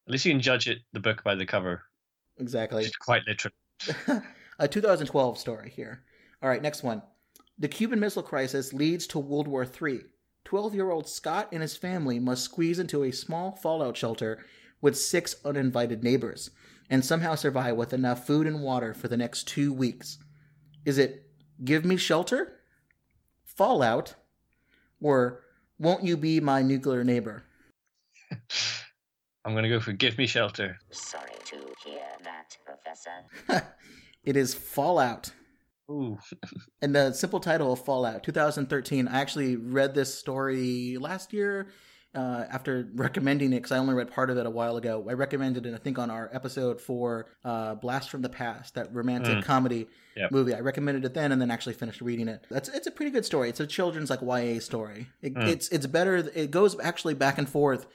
At 0.07 0.11
least 0.11 0.25
you 0.25 0.31
can 0.31 0.41
judge 0.41 0.69
it 0.69 0.79
the 0.93 1.01
book 1.01 1.21
by 1.23 1.35
the 1.35 1.45
cover. 1.45 1.83
Exactly. 2.37 2.85
It's 2.85 2.95
quite 2.95 3.23
literal. 3.27 3.53
a 4.59 4.67
2012 4.67 5.37
story 5.37 5.69
here. 5.69 6.03
All 6.41 6.49
right, 6.49 6.61
next 6.61 6.81
one. 6.81 7.01
The 7.59 7.67
Cuban 7.67 7.99
Missile 7.99 8.23
Crisis 8.23 8.71
leads 8.71 9.05
to 9.07 9.19
World 9.19 9.47
War 9.47 9.65
III. 9.65 10.01
12 10.45 10.75
year 10.75 10.91
old 10.91 11.09
Scott 11.09 11.49
and 11.51 11.61
his 11.61 11.75
family 11.75 12.19
must 12.19 12.43
squeeze 12.43 12.79
into 12.79 13.03
a 13.03 13.11
small 13.11 13.51
fallout 13.51 13.97
shelter 13.97 14.45
with 14.81 14.97
six 14.97 15.35
uninvited 15.43 16.03
neighbors. 16.03 16.51
and 16.89 17.03
somehow 17.03 17.35
survive 17.35 17.75
with 17.75 17.91
enough 17.91 18.25
food 18.25 18.47
and 18.47 18.61
water 18.61 18.93
for 18.93 19.09
the 19.09 19.17
next 19.17 19.45
two 19.45 19.73
weeks? 19.73 20.19
Is 20.85 20.97
it 20.97 21.29
Give 21.65 21.83
Me 21.83 21.97
Shelter, 21.97 22.61
Fallout, 23.43 24.15
or 25.01 25.43
Won't 25.77 26.05
You 26.05 26.15
Be 26.15 26.39
My 26.39 26.61
Nuclear 26.61 27.03
Neighbor? 27.03 27.43
I'm 29.47 29.53
going 29.53 29.63
to 29.63 29.69
go 29.69 29.79
for 29.79 29.93
Give 29.93 30.17
Me 30.17 30.27
Shelter. 30.27 30.77
Sorry 30.91 31.31
to 31.45 31.55
hear 31.85 32.01
that, 32.25 32.57
Professor. 32.65 33.65
it 34.25 34.35
is 34.35 34.53
Fallout. 34.53 35.31
Ooh. 35.89 36.17
And 36.81 36.93
the 36.93 37.13
simple 37.13 37.39
title 37.39 37.71
of 37.71 37.79
Fallout 37.83 38.23
2013. 38.23 39.07
I 39.07 39.21
actually 39.21 39.55
read 39.55 39.95
this 39.95 40.13
story 40.13 40.97
last 40.99 41.31
year 41.31 41.69
uh, 42.13 42.43
after 42.51 42.89
recommending 42.93 43.53
it 43.53 43.57
because 43.57 43.71
I 43.71 43.77
only 43.77 43.93
read 43.93 44.11
part 44.11 44.29
of 44.29 44.37
it 44.37 44.45
a 44.45 44.49
while 44.49 44.75
ago. 44.75 45.05
I 45.09 45.13
recommended 45.13 45.65
it, 45.65 45.73
I 45.73 45.77
think, 45.77 45.97
on 45.97 46.11
our 46.11 46.29
episode 46.33 46.81
for 46.81 47.27
uh, 47.45 47.75
Blast 47.75 48.09
from 48.09 48.21
the 48.23 48.29
Past, 48.29 48.75
that 48.75 48.93
romantic 48.93 49.37
Mm. 49.37 49.43
comedy 49.43 49.87
Yep. 50.17 50.31
movie. 50.31 50.53
I 50.53 50.59
recommended 50.59 51.05
it 51.05 51.13
then, 51.13 51.31
and 51.31 51.41
then 51.41 51.49
actually 51.51 51.73
finished 51.75 52.01
reading 52.01 52.27
it. 52.27 52.45
That's 52.49 52.67
it's 52.69 52.87
a 52.87 52.91
pretty 52.91 53.11
good 53.11 53.23
story. 53.25 53.47
It's 53.49 53.59
a 53.61 53.67
children's 53.67 54.09
like 54.09 54.19
YA 54.21 54.59
story. 54.59 55.07
It, 55.21 55.35
Mm. 55.35 55.47
It's 55.47 55.69
it's 55.69 55.85
better. 55.85 56.17
It 56.35 56.51
goes 56.51 56.77
actually 56.81 57.13
back 57.13 57.37
and 57.37 57.47
forth 57.47 57.87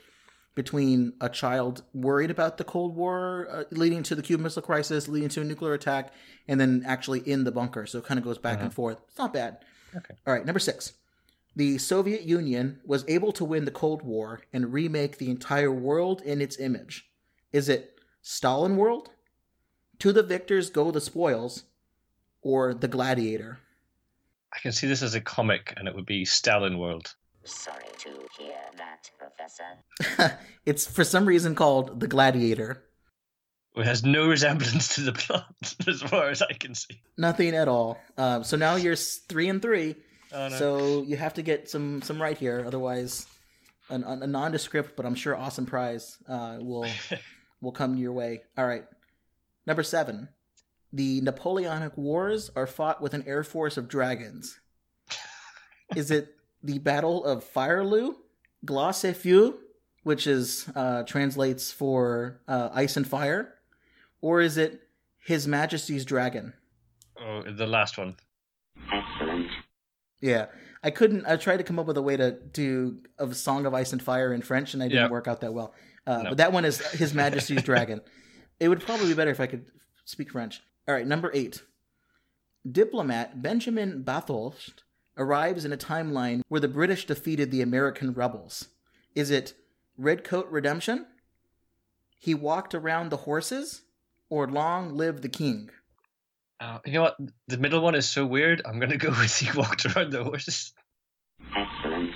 between 0.55 1.15
a 1.21 1.29
child 1.29 1.83
worried 1.95 2.31
about 2.31 2.59
the 2.59 2.65
Cold 2.65 2.95
War 2.95 3.49
uh, 3.51 3.65
leading 3.71 4.03
to 4.05 4.15
the 4.15 4.23
Cuban 4.23 4.43
Missile 4.43 4.63
Crisis, 4.63 5.09
leading 5.09 5.31
to 5.31 5.41
a 5.41 5.45
nuclear 5.45 5.73
attack, 5.73 6.13
and 6.47 6.61
then 6.61 6.83
actually 6.87 7.21
in 7.21 7.45
the 7.45 7.53
bunker. 7.53 7.87
So 7.87 7.99
it 7.99 8.05
kind 8.05 8.19
of 8.19 8.25
goes 8.25 8.39
back 8.39 8.61
and 8.61 8.73
forth. 8.73 8.99
It's 9.09 9.19
not 9.19 9.33
bad. 9.33 9.59
Okay. 9.97 10.15
All 10.27 10.35
right, 10.35 10.45
number 10.45 10.61
six. 10.61 10.93
The 11.55 11.79
Soviet 11.79 12.23
Union 12.23 12.81
was 12.85 13.05
able 13.09 13.33
to 13.33 13.45
win 13.45 13.65
the 13.67 13.71
Cold 13.71 14.03
War 14.03 14.41
and 14.53 14.73
remake 14.73 15.19
the 15.19 15.31
entire 15.31 15.73
world 15.73 16.23
in 16.23 16.41
its 16.41 16.59
image. 16.59 17.09
Is 17.53 17.69
it 17.69 17.99
Stalin 18.23 18.77
World? 18.77 19.11
To 19.99 20.13
the 20.13 20.23
victors 20.23 20.71
go 20.71 20.91
the 20.91 21.01
spoils, 21.01 21.65
or 22.41 22.75
The 22.75 22.89
Gladiator? 22.89 23.61
I 24.53 24.59
can 24.59 24.73
see 24.73 24.87
this 24.87 25.03
as 25.03 25.15
a 25.15 25.21
comic, 25.21 25.75
and 25.77 25.87
it 25.87 25.95
would 25.95 26.07
be 26.07 26.25
Stalin 26.25 26.79
World. 26.79 27.15
Sorry 27.45 27.85
to 27.99 28.11
hear 28.39 28.59
that, 28.77 29.11
Professor. 29.19 30.39
it's 30.67 30.87
for 30.87 31.05
some 31.05 31.27
reason 31.27 31.55
called 31.55 31.99
The 31.99 32.07
Gladiator. 32.07 32.85
It 33.75 33.87
has 33.87 34.05
no 34.05 34.29
resemblance 34.29 34.95
to 34.97 35.01
the 35.01 35.13
plot, 35.13 35.75
as 35.89 36.03
far 36.03 36.29
as 36.29 36.43
I 36.43 36.53
can 36.53 36.75
see. 36.75 37.01
Nothing 37.17 37.55
at 37.55 37.69
all. 37.69 37.99
Um, 38.19 38.45
so 38.45 38.57
now 38.57 38.77
you're 38.77 38.97
three 38.97 39.49
and 39.49 39.63
three. 39.63 39.97
Oh, 40.33 40.49
no. 40.49 40.57
So 40.57 41.03
you 41.03 41.17
have 41.17 41.35
to 41.35 41.43
get 41.43 41.71
some 41.71 42.03
some 42.03 42.21
right 42.21 42.37
here, 42.37 42.63
otherwise, 42.67 43.27
an, 43.89 44.05
a 44.05 44.27
nondescript 44.27 44.97
but 44.97 45.07
I'm 45.07 45.15
sure 45.15 45.37
awesome 45.37 45.67
prize 45.67 46.19
uh, 46.29 46.59
will 46.61 46.87
will 47.61 47.73
come 47.73 47.97
your 47.97 48.13
way. 48.13 48.43
All 48.57 48.67
right, 48.67 48.85
number 49.67 49.83
seven. 49.83 50.29
The 50.93 51.23
Napoleonic 51.23 51.97
Wars 51.97 52.51
are 52.55 52.67
fought 52.67 53.01
with 53.01 53.15
an 53.15 53.25
air 53.27 53.43
force 53.43 53.79
of 53.79 53.89
dragons. 53.89 54.61
Is 55.97 56.11
it 56.11 56.37
the 56.63 56.79
Battle 56.79 57.25
of 57.25 57.45
Fireloo, 57.45 58.15
Glace 58.65 59.15
Feu, 59.17 59.59
which 60.05 60.27
is 60.27 60.69
uh, 60.75 61.03
translates 61.05 61.71
for 61.73 62.41
uh, 62.49 62.69
ice 62.73 62.97
and 62.97 63.07
fire, 63.07 63.55
or 64.21 64.41
is 64.41 64.57
it 64.57 64.81
His 65.19 65.47
Majesty's 65.49 66.05
Dragon? 66.05 66.53
oh, 67.21 67.43
the 67.43 67.67
last 67.67 67.99
one. 67.99 68.17
Excellent. 68.93 69.49
Yeah, 70.21 70.47
I 70.83 70.91
couldn't. 70.91 71.27
I 71.27 71.37
tried 71.37 71.59
to 71.59 71.65
come 71.65 71.79
up 71.79 71.87
with 71.87 71.97
a 71.97 72.03
way 72.03 72.17
to 72.17 72.33
do 72.33 72.99
a 73.19 73.33
song 73.35 73.67
of 73.67 73.75
ice 73.75 73.93
and 73.93 74.03
fire 74.03 74.33
in 74.33 74.43
French, 74.43 74.75
and 74.75 74.83
I 74.83 74.89
didn't 74.89 75.05
Yeah. 75.05 75.11
work 75.11 75.27
out 75.29 75.41
that 75.41 75.53
well. 75.53 75.75
Uh, 76.07 76.23
No. 76.23 76.29
But 76.31 76.39
that 76.39 76.53
one 76.53 76.65
is 76.65 76.79
His 76.93 77.15
Majesty's 77.15 77.63
Dragon. 77.63 78.01
It 78.61 78.69
would 78.69 78.81
probably 78.81 79.09
be 79.09 79.15
better 79.15 79.31
if 79.31 79.41
I 79.41 79.47
could 79.47 79.67
speak 80.05 80.31
French. 80.31 80.61
All 80.89 80.95
right, 80.95 81.07
number 81.07 81.31
eight. 81.35 81.63
Diplomat 82.71 83.43
Benjamin 83.43 84.03
Bathurst 84.03 84.85
arrives 85.17 85.65
in 85.65 85.73
a 85.73 85.77
timeline 85.77 86.43
where 86.49 86.61
the 86.61 86.69
British 86.69 87.07
defeated 87.07 87.51
the 87.51 87.63
American 87.63 88.13
rebels. 88.13 88.69
Is 89.15 89.31
it 89.31 89.55
Redcoat 89.97 90.51
Redemption? 90.51 91.07
He 92.19 92.35
walked 92.35 92.75
around 92.75 93.11
the 93.11 93.19
horses, 93.19 93.83
or 94.31 94.49
Long 94.49 94.97
Live 94.97 95.23
the 95.23 95.29
King? 95.29 95.71
Uh, 96.61 96.79
you 96.87 96.93
know 96.93 97.03
what? 97.03 97.17
The 97.49 97.59
middle 97.59 97.81
one 97.81 97.95
is 97.95 98.09
so 98.09 98.25
weird. 98.25 98.63
I'm 98.65 98.79
going 98.79 98.91
to 98.91 98.97
go 98.97 99.09
with 99.21 99.37
He 99.37 99.51
Walked 99.59 99.85
Around 99.87 100.13
the 100.13 100.23
Horses. 100.23 100.73
Excellent. 101.57 102.11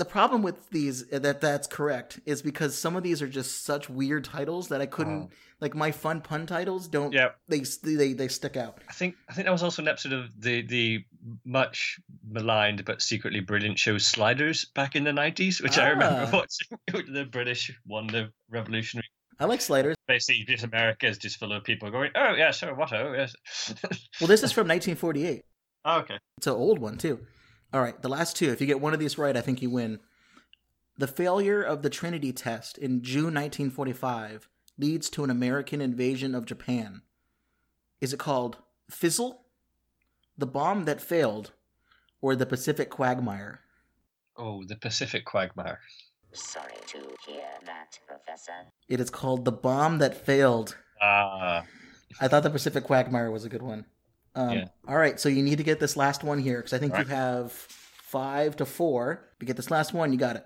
The 0.00 0.04
problem 0.18 0.40
with 0.42 0.58
these 0.70 0.96
uh, 1.12 1.18
that 1.20 1.40
that's 1.40 1.66
correct 1.66 2.18
is 2.24 2.42
because 2.42 2.72
some 2.76 2.96
of 2.96 3.02
these 3.02 3.20
are 3.22 3.28
just 3.28 3.64
such 3.64 3.88
weird 3.90 4.24
titles 4.24 4.68
that 4.68 4.80
I 4.80 4.86
couldn't 4.86 5.22
Oh. 5.24 5.30
like 5.60 5.74
my 5.74 5.90
fun 5.92 6.20
pun 6.22 6.46
titles 6.46 6.88
don't 6.88 7.12
Yeah. 7.12 7.30
they 7.48 7.60
they 7.82 8.14
they 8.14 8.28
stick 8.28 8.56
out. 8.56 8.78
I 8.88 8.92
think 8.92 9.14
I 9.28 9.34
think 9.34 9.44
that 9.46 9.52
was 9.52 9.62
also 9.62 9.82
an 9.82 9.88
episode 9.88 10.12
of 10.14 10.24
the 10.46 10.62
the 10.62 11.04
much 11.44 12.00
maligned 12.28 12.84
but 12.84 13.02
secretly 13.02 13.40
brilliant 13.40 13.78
show 13.78 13.98
Sliders 13.98 14.64
back 14.74 14.96
in 14.96 15.04
the 15.04 15.12
90s, 15.12 15.62
which 15.62 15.76
I 15.78 15.88
remember 15.90 16.24
Ah. 16.32 16.36
watching. 16.38 17.12
the 17.14 17.24
British 17.24 17.70
won 17.86 18.06
the 18.06 18.32
revolutionary. 18.48 19.06
I 19.38 19.44
like 19.46 19.60
sliders. 19.62 19.96
Basically, 20.06 20.44
just 20.44 20.64
America 20.64 21.06
is 21.06 21.18
just 21.18 21.38
full 21.38 21.52
of 21.52 21.64
people 21.64 21.90
going, 21.90 22.10
"Oh 22.14 22.34
yeah, 22.34 22.50
sure, 22.52 22.74
what? 22.74 22.92
Oh 22.92 23.12
yes." 23.12 23.32
Well, 24.20 24.28
this 24.28 24.42
is 24.42 24.52
from 24.52 24.66
1948. 24.68 25.44
oh, 25.84 25.98
okay. 26.00 26.18
It's 26.38 26.46
an 26.46 26.52
old 26.54 26.78
one 26.78 26.98
too. 26.98 27.16
All 27.72 27.80
right, 27.80 28.00
the 28.00 28.08
last 28.08 28.36
two. 28.36 28.50
If 28.50 28.60
you 28.60 28.66
get 28.66 28.80
one 28.80 28.94
of 28.94 29.00
these 29.00 29.18
right, 29.18 29.36
I 29.36 29.40
think 29.40 29.62
you 29.62 29.70
win. 29.70 30.00
The 30.98 31.06
failure 31.06 31.62
of 31.62 31.82
the 31.82 31.90
Trinity 31.90 32.32
test 32.32 32.76
in 32.76 33.02
June 33.02 33.34
1945 33.34 34.48
leads 34.78 35.08
to 35.10 35.24
an 35.24 35.30
American 35.30 35.80
invasion 35.80 36.34
of 36.34 36.46
Japan. 36.46 37.02
Is 38.00 38.12
it 38.12 38.18
called 38.18 38.58
Fizzle, 38.90 39.42
the 40.36 40.46
bomb 40.46 40.84
that 40.84 41.00
failed, 41.00 41.52
or 42.20 42.34
the 42.34 42.46
Pacific 42.46 42.90
Quagmire? 42.90 43.60
Oh, 44.36 44.64
the 44.64 44.76
Pacific 44.76 45.24
Quagmire. 45.24 45.80
Sorry 46.32 46.72
to 46.86 46.98
hear 47.26 47.48
that, 47.66 47.98
Professor. 48.06 48.52
It 48.88 49.00
is 49.00 49.10
called 49.10 49.44
The 49.44 49.52
Bomb 49.52 49.98
That 49.98 50.16
Failed. 50.16 50.76
Ah, 51.02 51.64
I 52.20 52.28
thought 52.28 52.42
the 52.42 52.50
Pacific 52.50 52.84
Quagmire 52.84 53.30
was 53.30 53.44
a 53.44 53.48
good 53.48 53.62
one. 53.62 53.84
Um, 54.34 54.50
Yeah. 54.50 54.64
All 54.86 54.96
right, 54.96 55.18
so 55.18 55.28
you 55.28 55.42
need 55.42 55.58
to 55.58 55.64
get 55.64 55.80
this 55.80 55.96
last 55.96 56.22
one 56.24 56.38
here 56.38 56.58
because 56.58 56.72
I 56.72 56.78
think 56.78 56.94
All 56.94 57.00
you 57.00 57.06
have 57.06 57.52
five 57.52 58.56
to 58.56 58.64
four. 58.64 59.28
To 59.40 59.46
get 59.46 59.56
this 59.56 59.70
last 59.70 59.92
one, 59.92 60.12
you 60.12 60.18
got 60.18 60.36
it. 60.36 60.44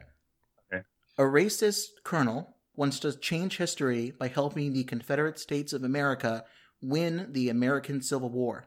Okay. 0.72 0.82
A 1.18 1.22
racist 1.22 1.88
colonel 2.04 2.56
wants 2.76 2.98
to 3.00 3.12
change 3.16 3.56
history 3.58 4.12
by 4.18 4.28
helping 4.28 4.72
the 4.72 4.84
Confederate 4.84 5.38
States 5.38 5.72
of 5.72 5.84
America 5.84 6.44
win 6.82 7.28
the 7.30 7.48
American 7.48 8.02
Civil 8.02 8.30
War. 8.30 8.66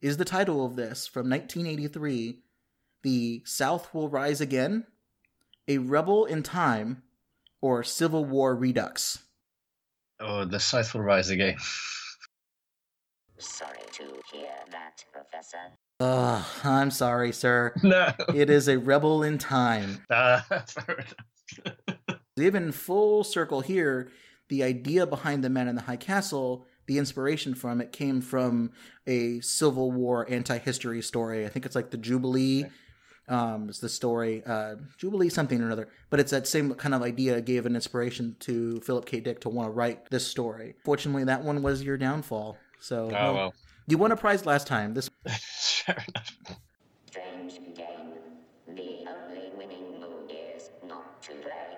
Is 0.00 0.16
the 0.16 0.24
title 0.24 0.64
of 0.64 0.76
this 0.76 1.06
from 1.06 1.28
1983 1.28 2.40
The 3.02 3.42
South 3.44 3.92
Will 3.94 4.08
Rise 4.08 4.40
Again, 4.40 4.86
A 5.66 5.78
Rebel 5.78 6.24
in 6.24 6.42
Time, 6.42 7.02
or 7.60 7.82
Civil 7.82 8.24
War 8.24 8.54
Redux? 8.54 9.18
oh, 10.20 10.44
the 10.44 10.58
South 10.60 10.94
will 10.94 11.02
rise 11.02 11.30
again. 11.30 11.56
Sorry 13.38 13.78
to 13.92 14.02
hear 14.02 14.10
that, 14.12 14.17
Professor. 15.38 15.78
Ugh, 16.00 16.44
I'm 16.64 16.90
sorry, 16.90 17.32
sir. 17.32 17.72
no. 17.82 18.12
It 18.34 18.50
is 18.50 18.68
a 18.68 18.78
rebel 18.78 19.22
in 19.22 19.38
time. 19.38 20.04
Ah, 20.10 20.44
fair 20.66 20.96
enough. 20.96 22.18
Even 22.38 22.72
full 22.72 23.24
circle 23.24 23.60
here, 23.60 24.10
the 24.48 24.62
idea 24.62 25.06
behind 25.06 25.42
the 25.44 25.50
Man 25.50 25.68
in 25.68 25.74
the 25.76 25.82
High 25.82 25.96
Castle, 25.96 26.66
the 26.86 26.98
inspiration 26.98 27.54
from 27.54 27.80
it 27.80 27.92
came 27.92 28.20
from 28.20 28.70
a 29.06 29.40
Civil 29.40 29.90
War 29.92 30.26
anti-history 30.30 31.02
story. 31.02 31.44
I 31.44 31.48
think 31.48 31.66
it's 31.66 31.74
like 31.76 31.90
the 31.90 31.96
Jubilee. 31.96 32.66
Um, 33.28 33.68
it's 33.68 33.78
the 33.80 33.88
story 33.90 34.42
uh, 34.46 34.76
Jubilee 34.96 35.28
something 35.28 35.60
or 35.60 35.66
another, 35.66 35.88
but 36.10 36.18
it's 36.18 36.30
that 36.30 36.46
same 36.46 36.72
kind 36.74 36.94
of 36.94 37.02
idea 37.02 37.40
gave 37.42 37.66
an 37.66 37.74
inspiration 37.74 38.36
to 38.40 38.80
Philip 38.80 39.04
K. 39.04 39.20
Dick 39.20 39.40
to 39.42 39.48
want 39.50 39.66
to 39.68 39.70
write 39.72 40.08
this 40.10 40.26
story. 40.26 40.74
Fortunately, 40.84 41.24
that 41.24 41.44
one 41.44 41.62
was 41.62 41.82
your 41.82 41.96
downfall. 41.98 42.56
So 42.80 43.06
Oh 43.08 43.10
well, 43.10 43.34
well. 43.34 43.54
you 43.86 43.98
won 43.98 44.12
a 44.12 44.16
prize 44.16 44.46
last 44.46 44.66
time. 44.66 44.94
This 44.94 45.07
fair 45.26 46.04
enough. 46.08 46.36
Strange 47.06 47.60
game. 47.74 48.14
The 48.66 49.08
only 49.08 49.50
winning 49.56 50.00
move 50.00 50.30
is 50.30 50.70
not 50.86 51.22
to 51.22 51.32
play. 51.32 51.76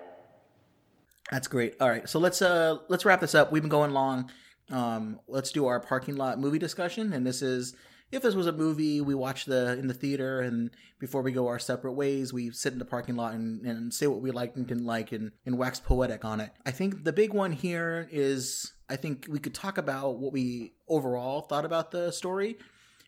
That's 1.31 1.47
great. 1.47 1.75
All 1.79 1.89
right, 1.89 2.07
so 2.09 2.19
let's 2.19 2.41
uh 2.41 2.79
let's 2.89 3.05
wrap 3.05 3.21
this 3.21 3.35
up. 3.35 3.51
We've 3.51 3.61
been 3.61 3.69
going 3.69 3.91
long. 3.91 4.29
Um, 4.69 5.19
let's 5.27 5.51
do 5.51 5.65
our 5.67 5.79
parking 5.79 6.15
lot 6.15 6.39
movie 6.39 6.59
discussion, 6.59 7.13
and 7.13 7.25
this 7.25 7.41
is 7.41 7.75
if 8.11 8.21
this 8.21 8.35
was 8.35 8.47
a 8.47 8.51
movie 8.51 8.99
we 8.99 9.15
watch 9.15 9.45
the 9.45 9.77
in 9.77 9.87
the 9.87 9.93
theater, 9.93 10.41
and 10.41 10.71
before 10.99 11.21
we 11.21 11.31
go 11.31 11.47
our 11.47 11.59
separate 11.59 11.93
ways, 11.93 12.33
we 12.33 12.51
sit 12.51 12.73
in 12.73 12.79
the 12.79 12.85
parking 12.85 13.15
lot 13.15 13.33
and, 13.33 13.65
and 13.65 13.93
say 13.93 14.07
what 14.07 14.21
we 14.21 14.31
liked 14.31 14.57
and 14.57 14.67
didn't 14.67 14.85
like, 14.85 15.13
and 15.13 15.31
and 15.45 15.57
wax 15.57 15.79
poetic 15.79 16.25
on 16.25 16.41
it. 16.41 16.51
I 16.65 16.71
think 16.71 17.05
the 17.05 17.13
big 17.13 17.33
one 17.33 17.53
here 17.53 18.09
is 18.11 18.73
I 18.89 18.97
think 18.97 19.27
we 19.29 19.39
could 19.39 19.53
talk 19.53 19.77
about 19.77 20.17
what 20.17 20.33
we 20.33 20.73
overall 20.89 21.41
thought 21.41 21.63
about 21.63 21.91
the 21.91 22.11
story, 22.11 22.57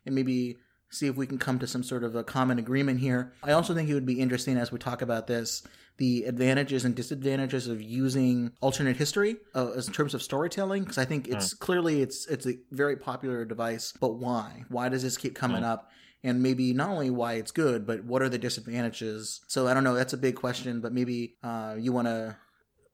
and 0.06 0.15
maybe 0.15 0.57
see 0.90 1.07
if 1.07 1.15
we 1.15 1.25
can 1.25 1.38
come 1.38 1.59
to 1.59 1.67
some 1.67 1.83
sort 1.83 2.03
of 2.03 2.15
a 2.15 2.23
common 2.23 2.59
agreement 2.59 2.99
here. 2.99 3.33
I 3.43 3.51
also 3.53 3.73
think 3.73 3.90
it 3.90 3.93
would 3.93 4.06
be 4.06 4.19
interesting 4.19 4.57
as 4.57 4.72
we 4.72 4.80
talk 4.80 5.01
about 5.01 5.27
this 5.27 5.64
the 5.98 6.23
advantages 6.23 6.85
and 6.85 6.95
disadvantages 6.95 7.67
of 7.67 7.82
using 7.82 8.51
alternate 8.61 8.98
history 8.98 9.35
uh, 9.56 9.73
in 9.73 9.83
terms 9.93 10.14
of 10.14 10.23
storytelling 10.23 10.83
because 10.83 10.98
I 10.98 11.06
think 11.06 11.27
it's 11.27 11.53
clearly 11.53 12.01
it's 12.01 12.25
it's 12.27 12.48
a 12.48 12.57
very 12.72 12.95
popular 12.95 13.45
device, 13.45 13.93
but 13.99 14.15
why? 14.15 14.65
Why 14.69 14.90
does 14.90 15.03
this 15.03 15.17
keep 15.17 15.35
coming 15.35 15.64
up? 15.64 15.91
And 16.23 16.41
maybe 16.41 16.73
not 16.73 16.90
only 16.90 17.09
why 17.09 17.33
it's 17.33 17.51
good, 17.51 17.85
but 17.85 18.06
what 18.06 18.22
are 18.22 18.30
the 18.30 18.38
disadvantages? 18.38 19.41
So 19.48 19.67
I 19.67 19.73
don't 19.73 19.83
know. 19.83 19.93
That's 19.93 20.14
a 20.14 20.17
big 20.17 20.35
question, 20.35 20.80
but 20.80 20.93
maybe 20.93 21.35
uh, 21.43 21.75
you 21.77 21.91
want 21.91 22.07
to 22.07 22.38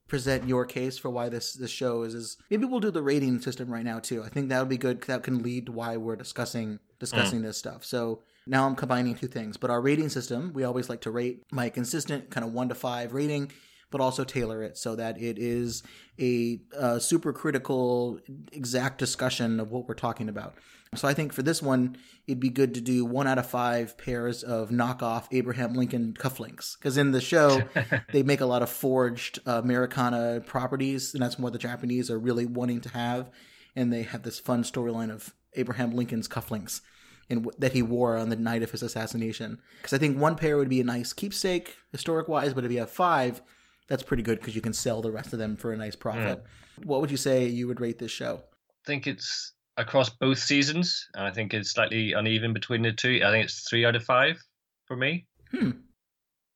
present 0.10 0.48
your 0.48 0.66
case 0.66 0.98
for 0.98 1.10
why 1.10 1.30
this 1.30 1.54
this 1.54 1.72
show 1.72 2.04
is 2.04 2.14
is 2.14 2.38
maybe 2.50 2.66
we'll 2.66 2.80
do 2.80 2.92
the 2.92 3.02
rating 3.02 3.40
system 3.40 3.72
right 3.72 3.86
now 3.86 4.00
too. 4.00 4.24
I 4.24 4.30
think 4.30 4.50
that 4.50 4.60
would 4.60 4.70
be 4.70 4.78
good. 4.78 5.02
That 5.04 5.24
can 5.24 5.42
lead 5.42 5.68
to 5.68 5.72
why 5.72 5.96
we're 5.98 6.16
discussing 6.16 6.80
discussing 7.00 7.42
this 7.42 7.58
stuff. 7.58 7.86
So 7.86 8.22
now 8.46 8.66
I'm 8.66 8.76
combining 8.76 9.16
two 9.16 9.28
things. 9.28 9.58
But 9.58 9.70
our 9.70 9.80
rating 9.80 10.10
system, 10.10 10.52
we 10.54 10.64
always 10.64 10.90
like 10.90 11.02
to 11.02 11.12
rate 11.12 11.44
my 11.52 11.70
consistent 11.70 12.30
kind 12.32 12.46
of 12.46 12.52
one 12.52 12.68
to 12.70 12.76
five 12.76 13.14
rating, 13.14 13.52
but 13.92 14.02
also 14.02 14.24
tailor 14.24 14.64
it 14.64 14.78
so 14.78 14.96
that 14.96 15.22
it 15.22 15.38
is 15.38 15.84
a 16.20 16.60
uh, 16.78 17.00
super 17.00 17.32
critical, 17.32 18.20
exact 18.52 18.98
discussion 18.98 19.60
of 19.60 19.72
what 19.72 19.88
we're 19.88 19.94
talking 19.94 20.30
about. 20.30 20.56
So 20.96 21.08
I 21.08 21.14
think 21.14 21.34
for 21.34 21.44
this 21.44 21.62
one, 21.62 21.98
it'd 22.28 22.40
be 22.40 22.50
good 22.50 22.74
to 22.74 22.82
do 22.82 23.06
one 23.06 23.28
out 23.28 23.38
of 23.38 23.46
five 23.46 23.98
pairs 23.98 24.44
of 24.44 24.70
knockoff 24.70 25.28
Abraham 25.32 25.74
Lincoln 25.74 26.16
cufflinks 26.18 26.78
because 26.78 26.98
in 26.98 27.12
the 27.12 27.22
show 27.22 27.62
they 28.12 28.24
make 28.24 28.42
a 28.42 28.46
lot 28.46 28.64
of 28.64 28.70
forged 28.70 29.40
uh, 29.46 29.62
Americana 29.64 30.42
properties, 30.46 31.14
and 31.14 31.22
that's 31.22 31.38
what 31.38 31.54
the 31.54 31.60
Japanese 31.60 32.10
are 32.10 32.18
really 32.18 32.46
wanting 32.46 32.82
to 32.82 32.90
have. 32.90 33.30
And 33.76 33.94
they 33.94 34.02
have 34.02 34.24
this 34.24 34.40
fun 34.40 34.64
storyline 34.64 35.12
of 35.12 35.34
Abraham 35.54 35.92
Lincoln's 35.92 36.28
cufflinks 36.28 36.82
and 37.30 37.44
w- 37.44 37.58
that 37.60 37.74
he 37.74 37.84
wore 37.84 38.18
on 38.18 38.30
the 38.30 38.36
night 38.36 38.64
of 38.64 38.72
his 38.72 38.82
assassination. 38.82 39.60
Because 39.78 39.94
I 39.94 40.00
think 40.00 40.18
one 40.18 40.36
pair 40.36 40.58
would 40.58 40.70
be 40.70 40.82
a 40.82 40.84
nice 40.86 41.14
keepsake 41.14 41.76
historic 41.92 42.28
wise, 42.28 42.56
but 42.56 42.66
if 42.66 42.72
you 42.72 42.80
have 42.80 42.90
five, 42.90 43.42
that's 43.88 44.04
pretty 44.04 44.24
good 44.24 44.40
because 44.40 44.56
you 44.56 44.62
can 44.62 44.74
sell 44.74 45.02
the 45.02 45.12
rest 45.12 45.34
of 45.34 45.40
them 45.40 45.56
for 45.56 45.72
a 45.72 45.78
nice 45.78 45.96
profit. 45.96 46.44
What 46.84 47.02
would 47.02 47.12
you 47.12 47.18
say 47.18 47.46
you 47.46 47.68
would 47.68 47.80
rate 47.80 48.00
this 48.00 48.12
show? 48.12 48.42
I 48.84 48.88
think 48.88 49.06
it's 49.06 49.54
across 49.80 50.10
both 50.10 50.38
seasons, 50.38 51.08
and 51.16 51.26
I 51.26 51.32
think 51.32 51.54
it's 51.54 51.72
slightly 51.72 52.14
uneven 52.14 52.54
between 52.54 52.82
the 52.82 52.92
two. 52.92 53.22
I 53.24 53.32
think 53.32 53.46
it's 53.46 53.68
three 53.68 53.86
out 53.86 53.96
of 53.96 54.04
five 54.04 54.38
for 54.86 54.96
me. 54.96 55.26
Hmm. 55.52 55.72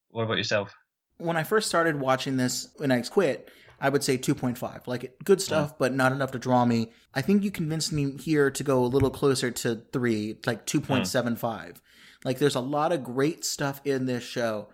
What 0.09 0.23
about 0.23 0.37
yourself? 0.37 0.75
When 1.17 1.37
I 1.37 1.43
first 1.43 1.67
started 1.67 1.99
watching 1.99 2.37
this, 2.37 2.69
when 2.75 2.91
I 2.91 3.01
quit, 3.01 3.49
I 3.79 3.89
would 3.89 4.03
say 4.03 4.17
2.5. 4.17 4.87
Like, 4.87 5.15
good 5.23 5.41
stuff, 5.41 5.77
but 5.77 5.93
not 5.93 6.11
enough 6.11 6.31
to 6.31 6.39
draw 6.39 6.65
me. 6.65 6.91
I 7.13 7.21
think 7.21 7.43
you 7.43 7.51
convinced 7.51 7.91
me 7.91 8.17
here 8.17 8.51
to 8.51 8.63
go 8.63 8.83
a 8.83 8.85
little 8.85 9.09
closer 9.09 9.51
to 9.51 9.81
3, 9.91 10.37
like 10.45 10.65
2.75. 10.65 11.77
Like, 12.23 12.39
there's 12.39 12.55
a 12.55 12.61
lot 12.61 12.91
of 12.91 13.03
great 13.03 13.43
stuff 13.45 13.81
in 13.85 14.05
this 14.05 14.23
show 14.23 14.67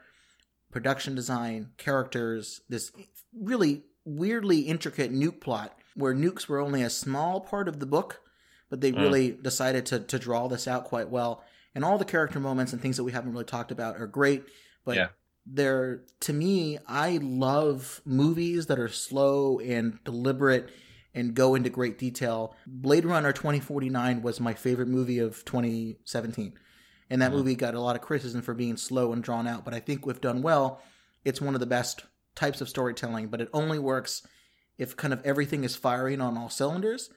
production 0.71 1.15
design, 1.15 1.69
characters, 1.77 2.61
this 2.69 2.91
really 3.33 3.83
weirdly 4.05 4.59
intricate 4.61 5.11
nuke 5.11 5.41
plot 5.41 5.75
where 5.95 6.13
nukes 6.13 6.47
were 6.47 6.59
only 6.59 6.81
a 6.81 6.89
small 6.89 7.41
part 7.41 7.67
of 7.67 7.79
the 7.79 7.85
book, 7.85 8.21
but 8.69 8.81
they 8.81 8.91
mm. 8.91 8.99
really 8.99 9.31
decided 9.31 9.85
to, 9.87 9.99
to 9.99 10.19
draw 10.19 10.47
this 10.47 10.67
out 10.67 10.85
quite 10.85 11.09
well. 11.09 11.43
And 11.75 11.85
all 11.85 11.97
the 11.97 12.05
character 12.05 12.39
moments 12.39 12.73
and 12.73 12.81
things 12.81 12.97
that 12.97 13.03
we 13.03 13.11
haven't 13.11 13.31
really 13.31 13.45
talked 13.45 13.71
about 13.71 13.97
are 13.97 14.07
great, 14.07 14.43
but 14.85 14.95
Yeah. 14.95 15.07
they're 15.45 16.03
to 16.21 16.33
me, 16.33 16.77
I 16.87 17.19
love 17.21 18.01
movies 18.05 18.67
that 18.67 18.79
are 18.79 18.89
slow 18.89 19.59
and 19.59 19.99
deliberate 20.03 20.69
and 21.13 21.33
go 21.33 21.55
into 21.55 21.69
great 21.69 21.97
detail. 21.97 22.55
Blade 22.67 23.05
Runner 23.05 23.33
2049 23.33 24.21
was 24.21 24.39
my 24.39 24.53
favorite 24.53 24.87
movie 24.87 25.19
of 25.19 25.43
2017. 25.45 26.53
And 27.09 27.21
that 27.21 27.31
mm. 27.31 27.35
movie 27.35 27.55
got 27.55 27.73
a 27.73 27.81
lot 27.81 27.95
of 27.95 28.01
criticism 28.01 28.41
for 28.41 28.53
being 28.53 28.77
slow 28.77 29.11
and 29.13 29.23
drawn 29.23 29.47
out, 29.47 29.65
but 29.65 29.73
I 29.73 29.79
think 29.79 30.05
we've 30.05 30.21
done 30.21 30.41
well, 30.41 30.81
it's 31.25 31.41
one 31.41 31.55
of 31.55 31.59
the 31.59 31.65
best 31.65 32.05
types 32.35 32.61
of 32.61 32.69
storytelling, 32.69 33.27
but 33.27 33.41
it 33.41 33.49
only 33.53 33.79
works 33.79 34.25
if 34.77 34.95
kind 34.95 35.13
of 35.13 35.21
everything 35.25 35.63
is 35.63 35.75
firing 35.75 36.21
on 36.21 36.37
all 36.37 36.49
cylinders. 36.49 37.09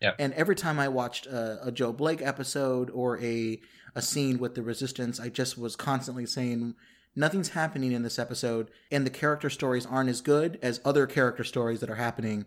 Yep. 0.00 0.16
And 0.18 0.32
every 0.34 0.54
time 0.56 0.78
I 0.78 0.88
watched 0.88 1.26
a, 1.26 1.58
a 1.66 1.72
Joe 1.72 1.92
Blake 1.92 2.20
episode 2.22 2.90
or 2.90 3.18
a 3.22 3.60
a 3.94 4.02
scene 4.02 4.38
with 4.38 4.54
the 4.54 4.62
Resistance, 4.62 5.18
I 5.18 5.30
just 5.30 5.56
was 5.56 5.74
constantly 5.74 6.26
saying 6.26 6.74
nothing's 7.14 7.48
happening 7.50 7.92
in 7.92 8.02
this 8.02 8.18
episode, 8.18 8.70
and 8.92 9.06
the 9.06 9.10
character 9.10 9.48
stories 9.48 9.86
aren't 9.86 10.10
as 10.10 10.20
good 10.20 10.58
as 10.60 10.82
other 10.84 11.06
character 11.06 11.44
stories 11.44 11.80
that 11.80 11.88
are 11.88 11.94
happening. 11.94 12.44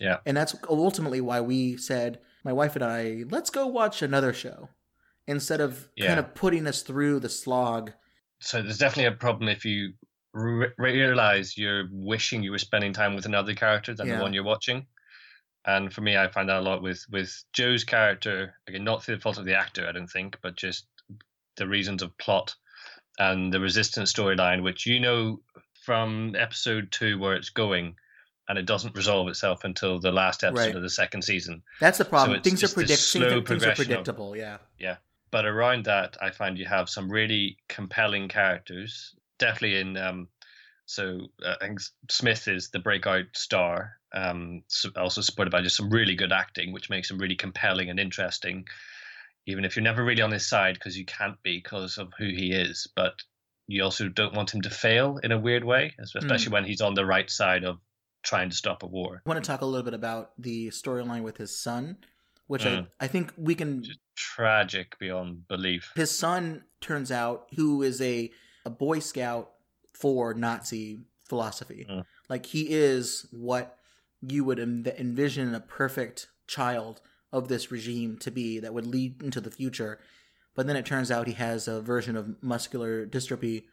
Yeah. 0.00 0.16
And 0.26 0.36
that's 0.36 0.56
ultimately 0.68 1.20
why 1.20 1.40
we 1.40 1.76
said, 1.76 2.18
my 2.44 2.52
wife 2.52 2.74
and 2.74 2.84
I, 2.84 3.24
let's 3.30 3.50
go 3.50 3.66
watch 3.68 4.02
another 4.02 4.32
show 4.32 4.70
instead 5.28 5.60
of 5.60 5.88
Yeah. 5.94 6.08
kind 6.08 6.18
of 6.18 6.34
putting 6.34 6.66
us 6.66 6.82
through 6.82 7.20
the 7.20 7.28
slog. 7.28 7.92
So 8.40 8.60
there's 8.60 8.78
definitely 8.78 9.12
a 9.14 9.16
problem 9.16 9.48
if 9.48 9.64
you 9.64 9.92
re- 10.32 10.70
realize 10.78 11.56
you're 11.56 11.86
wishing 11.92 12.42
you 12.42 12.50
were 12.50 12.58
spending 12.58 12.92
time 12.92 13.14
with 13.14 13.26
another 13.26 13.54
character 13.54 13.94
than 13.94 14.08
Yeah. 14.08 14.16
the 14.16 14.22
one 14.22 14.34
you're 14.34 14.42
watching. 14.44 14.86
And 15.68 15.92
for 15.92 16.00
me, 16.00 16.16
I 16.16 16.28
find 16.28 16.48
that 16.48 16.56
a 16.60 16.68
lot 16.70 16.82
with 16.82 17.04
with 17.10 17.44
Joe's 17.52 17.84
character. 17.84 18.54
Again, 18.66 18.84
not 18.84 19.02
through 19.04 19.16
the 19.16 19.20
fault 19.20 19.38
of 19.38 19.44
the 19.44 19.54
actor, 19.58 19.86
I 19.86 19.92
don't 19.92 20.06
think, 20.10 20.38
but 20.42 20.56
just 20.56 20.86
the 21.56 21.68
reasons 21.68 22.02
of 22.02 22.16
plot 22.16 22.54
and 23.18 23.52
the 23.52 23.60
resistance 23.60 24.12
storyline, 24.12 24.62
which 24.62 24.86
you 24.86 24.98
know 25.00 25.40
from 25.84 26.34
episode 26.38 26.90
two 26.90 27.18
where 27.18 27.34
it's 27.34 27.50
going, 27.50 27.96
and 28.48 28.58
it 28.58 28.64
doesn't 28.66 28.96
resolve 28.96 29.28
itself 29.28 29.64
until 29.64 29.98
the 30.00 30.12
last 30.12 30.42
episode 30.44 30.66
Right. 30.68 30.76
of 30.76 30.82
the 30.82 30.88
second 30.90 31.22
season. 31.22 31.62
That's 31.80 31.98
the 31.98 32.04
problem. 32.06 32.36
it's- 32.38 32.44
things 32.44 32.64
are 32.64 32.72
predict- 32.74 33.00
things, 33.02 33.24
are, 33.24 33.28
things 33.30 33.32
are 33.40 33.42
progression 33.42 33.70
of- 33.82 33.86
predictable. 33.88 34.36
Yeah. 34.36 34.58
Yeah. 34.78 34.96
But 35.30 35.44
around 35.44 35.84
that 35.84 36.16
i 36.22 36.30
find 36.30 36.56
you 36.58 36.64
have 36.64 36.88
some 36.88 37.10
really 37.10 37.58
compelling 37.68 38.28
characters 38.28 39.14
definitely 39.38 39.78
in 39.78 39.96
um 39.98 40.28
so 40.86 41.28
uh, 41.44 41.54
i 41.60 41.66
think 41.66 41.80
smith 42.10 42.48
is 42.48 42.70
the 42.70 42.78
breakout 42.78 43.26
star 43.34 43.97
um 44.14 44.62
also 44.96 45.20
supported 45.20 45.50
by 45.50 45.60
just 45.60 45.76
some 45.76 45.90
really 45.90 46.14
good 46.14 46.32
acting 46.32 46.72
which 46.72 46.88
makes 46.90 47.10
him 47.10 47.18
really 47.18 47.36
compelling 47.36 47.90
and 47.90 48.00
interesting 48.00 48.64
even 49.46 49.64
if 49.64 49.76
you're 49.76 49.82
never 49.82 50.04
really 50.04 50.22
on 50.22 50.30
his 50.30 50.46
side 50.48 50.74
because 50.74 50.96
you 50.96 51.04
can't 51.04 51.42
be 51.42 51.58
because 51.58 51.98
of 51.98 52.12
who 52.18 52.26
he 52.26 52.52
is 52.52 52.88
but 52.96 53.14
you 53.66 53.84
also 53.84 54.08
don't 54.08 54.34
want 54.34 54.52
him 54.54 54.62
to 54.62 54.70
fail 54.70 55.18
in 55.22 55.32
a 55.32 55.38
weird 55.38 55.64
way 55.64 55.94
especially 56.00 56.52
when 56.52 56.64
he's 56.64 56.80
on 56.80 56.94
the 56.94 57.04
right 57.04 57.30
side 57.30 57.64
of 57.64 57.78
trying 58.22 58.50
to 58.50 58.56
stop 58.56 58.82
a 58.82 58.86
war 58.86 59.22
I 59.24 59.28
want 59.28 59.42
to 59.42 59.46
talk 59.46 59.60
a 59.60 59.66
little 59.66 59.84
bit 59.84 59.94
about 59.94 60.32
the 60.38 60.68
storyline 60.68 61.22
with 61.22 61.36
his 61.36 61.56
son, 61.56 61.98
which 62.46 62.64
Mm. 62.64 62.88
I, 62.98 63.04
I 63.04 63.08
think 63.08 63.32
we 63.36 63.54
can. 63.54 63.84
just 63.84 64.00
tragic 64.16 64.98
beyond 64.98 65.46
belief 65.46 65.92
His 65.94 66.10
son 66.16 66.64
turns 66.80 67.12
out 67.12 67.46
who 67.54 67.82
is 67.82 68.00
a, 68.00 68.30
a 68.64 68.70
Boy 68.70 68.98
Scout 68.98 69.52
for 69.92 70.34
Nazi 70.34 71.02
philosophy. 71.28 71.86
Mm. 71.88 72.04
Like 72.28 72.44
he 72.46 72.66
is 72.68 73.26
what 73.30 73.77
you 74.20 74.44
would 74.44 74.58
env- 74.58 74.98
envision 74.98 75.54
a 75.54 75.60
perfect 75.60 76.28
child 76.46 77.00
of 77.32 77.48
this 77.48 77.70
regime 77.70 78.16
to 78.18 78.30
be 78.30 78.58
that 78.58 78.74
would 78.74 78.86
lead 78.86 79.22
into 79.22 79.40
the 79.40 79.50
future. 79.50 79.98
But 80.54 80.66
then 80.66 80.76
it 80.76 80.86
turns 80.86 81.10
out 81.10 81.26
he 81.26 81.34
has 81.34 81.68
a 81.68 81.80
version 81.80 82.16
of 82.16 82.42
muscular 82.42 83.06
dystrophy 83.06 83.64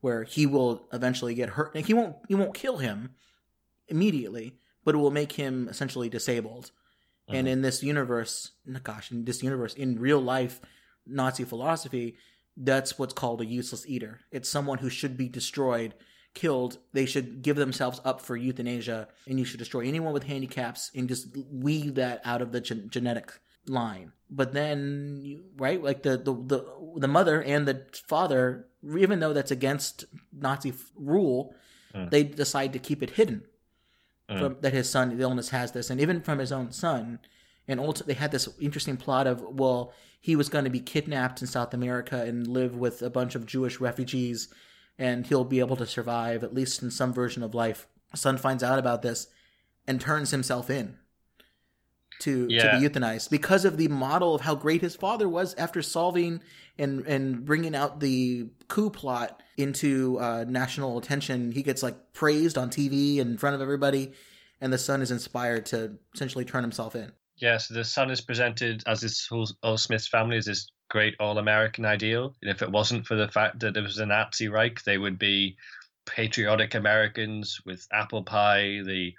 where 0.00 0.24
he 0.24 0.46
will 0.46 0.88
eventually 0.92 1.34
get 1.34 1.50
hurt. 1.50 1.74
And 1.74 1.84
he 1.84 1.94
won't 1.94 2.16
he 2.28 2.34
won't 2.34 2.54
kill 2.54 2.78
him 2.78 3.10
immediately, 3.88 4.54
but 4.84 4.94
it 4.94 4.98
will 4.98 5.10
make 5.10 5.32
him 5.32 5.68
essentially 5.68 6.08
disabled. 6.08 6.70
And 7.28 7.46
mm-hmm. 7.46 7.52
in 7.52 7.62
this 7.62 7.82
universe, 7.82 8.52
gosh, 8.82 9.10
in 9.10 9.24
this 9.24 9.42
universe, 9.42 9.74
in 9.74 10.00
real 10.00 10.20
life 10.20 10.60
Nazi 11.06 11.44
philosophy, 11.44 12.16
that's 12.56 12.98
what's 12.98 13.14
called 13.14 13.40
a 13.40 13.46
useless 13.46 13.86
eater. 13.86 14.20
It's 14.30 14.48
someone 14.48 14.78
who 14.78 14.90
should 14.90 15.16
be 15.16 15.28
destroyed, 15.28 15.94
killed. 16.34 16.78
They 16.92 17.06
should 17.06 17.42
give 17.42 17.56
themselves 17.56 18.00
up 18.04 18.20
for 18.20 18.36
euthanasia, 18.36 19.08
and 19.26 19.38
you 19.38 19.44
should 19.44 19.58
destroy 19.58 19.86
anyone 19.86 20.12
with 20.12 20.24
handicaps 20.24 20.90
and 20.94 21.08
just 21.08 21.28
weed 21.50 21.94
that 21.96 22.20
out 22.24 22.42
of 22.42 22.52
the 22.52 22.60
gen- 22.60 22.88
genetic 22.90 23.32
line. 23.66 24.12
But 24.30 24.52
then, 24.52 25.20
you, 25.22 25.44
right, 25.56 25.82
like 25.82 26.02
the, 26.02 26.16
the 26.16 26.32
the 26.32 26.64
the 26.96 27.08
mother 27.08 27.42
and 27.42 27.66
the 27.66 27.84
father, 28.06 28.66
even 28.98 29.20
though 29.20 29.32
that's 29.32 29.50
against 29.50 30.04
Nazi 30.32 30.70
f- 30.70 30.90
rule, 30.96 31.54
Mm. 31.94 32.08
they 32.10 32.22
decide 32.22 32.72
to 32.74 32.78
keep 32.78 33.02
it 33.02 33.10
hidden 33.10 33.42
Mm. 34.30 34.38
from 34.38 34.56
that 34.60 34.72
his 34.72 34.88
son 34.88 35.16
the 35.16 35.20
illness 35.24 35.48
has 35.48 35.72
this 35.72 35.90
and 35.90 36.00
even 36.00 36.20
from 36.20 36.38
his 36.38 36.52
own 36.52 36.70
son 36.70 37.18
and 37.66 37.80
also, 37.80 38.04
they 38.04 38.14
had 38.14 38.30
this 38.30 38.48
interesting 38.60 38.96
plot 38.96 39.26
of 39.26 39.42
well 39.42 39.92
he 40.20 40.36
was 40.36 40.48
going 40.48 40.62
to 40.62 40.70
be 40.70 40.78
kidnapped 40.78 41.40
in 41.40 41.48
south 41.48 41.74
america 41.74 42.22
and 42.22 42.46
live 42.46 42.76
with 42.76 43.02
a 43.02 43.10
bunch 43.10 43.34
of 43.34 43.44
jewish 43.44 43.80
refugees 43.80 44.54
and 45.00 45.26
he'll 45.26 45.44
be 45.44 45.58
able 45.58 45.76
to 45.76 45.86
survive 45.86 46.44
at 46.44 46.54
least 46.54 46.82
in 46.82 46.90
some 46.90 47.12
version 47.12 47.42
of 47.42 47.54
life 47.54 47.88
son 48.14 48.36
finds 48.36 48.62
out 48.62 48.78
about 48.78 49.02
this 49.02 49.26
and 49.86 50.00
turns 50.00 50.30
himself 50.30 50.70
in 50.70 50.96
to 52.20 52.46
Yeah. 52.50 52.72
to 52.72 52.78
be 52.80 52.86
euthanized 52.88 53.30
because 53.30 53.64
of 53.64 53.76
the 53.78 53.88
model 53.88 54.34
of 54.34 54.42
how 54.42 54.54
great 54.54 54.82
his 54.82 54.94
father 54.94 55.28
was 55.28 55.54
after 55.54 55.80
solving 55.80 56.42
and 56.78 57.06
and 57.06 57.44
bringing 57.44 57.74
out 57.74 58.00
the 58.00 58.48
coup 58.68 58.90
plot 58.90 59.42
into 59.56 60.18
uh, 60.18 60.44
national 60.48 60.98
attention. 60.98 61.52
He 61.52 61.62
gets 61.62 61.82
like 61.82 62.12
praised 62.12 62.56
on 62.58 62.70
TV 62.70 63.16
in 63.18 63.36
front 63.38 63.54
of 63.54 63.60
everybody, 63.62 64.12
and 64.60 64.72
the 64.72 64.78
son 64.78 65.02
is 65.02 65.10
inspired 65.10 65.66
to 65.66 65.92
essentially 66.14 66.44
turn 66.44 66.62
himself 66.62 66.94
in. 66.94 67.12
Yeah, 67.36 67.56
so 67.58 67.74
the 67.74 67.84
son 67.84 68.10
is 68.10 68.20
presented 68.20 68.82
as 68.86 69.00
this 69.00 69.26
whole, 69.26 69.48
all 69.62 69.76
Smith's 69.78 70.08
family 70.08 70.36
as 70.36 70.44
this 70.46 70.66
great 70.90 71.14
all-American 71.18 71.86
ideal. 71.86 72.34
And 72.42 72.50
if 72.50 72.60
it 72.60 72.70
wasn't 72.70 73.06
for 73.06 73.14
the 73.14 73.28
fact 73.28 73.60
that 73.60 73.76
it 73.76 73.82
was 73.82 73.98
a 73.98 74.04
Nazi 74.04 74.48
Reich, 74.48 74.82
they 74.82 74.98
would 74.98 75.18
be 75.18 75.56
patriotic 76.04 76.74
Americans 76.74 77.60
with 77.64 77.86
apple 77.92 78.24
pie. 78.24 78.82
The 78.84 79.14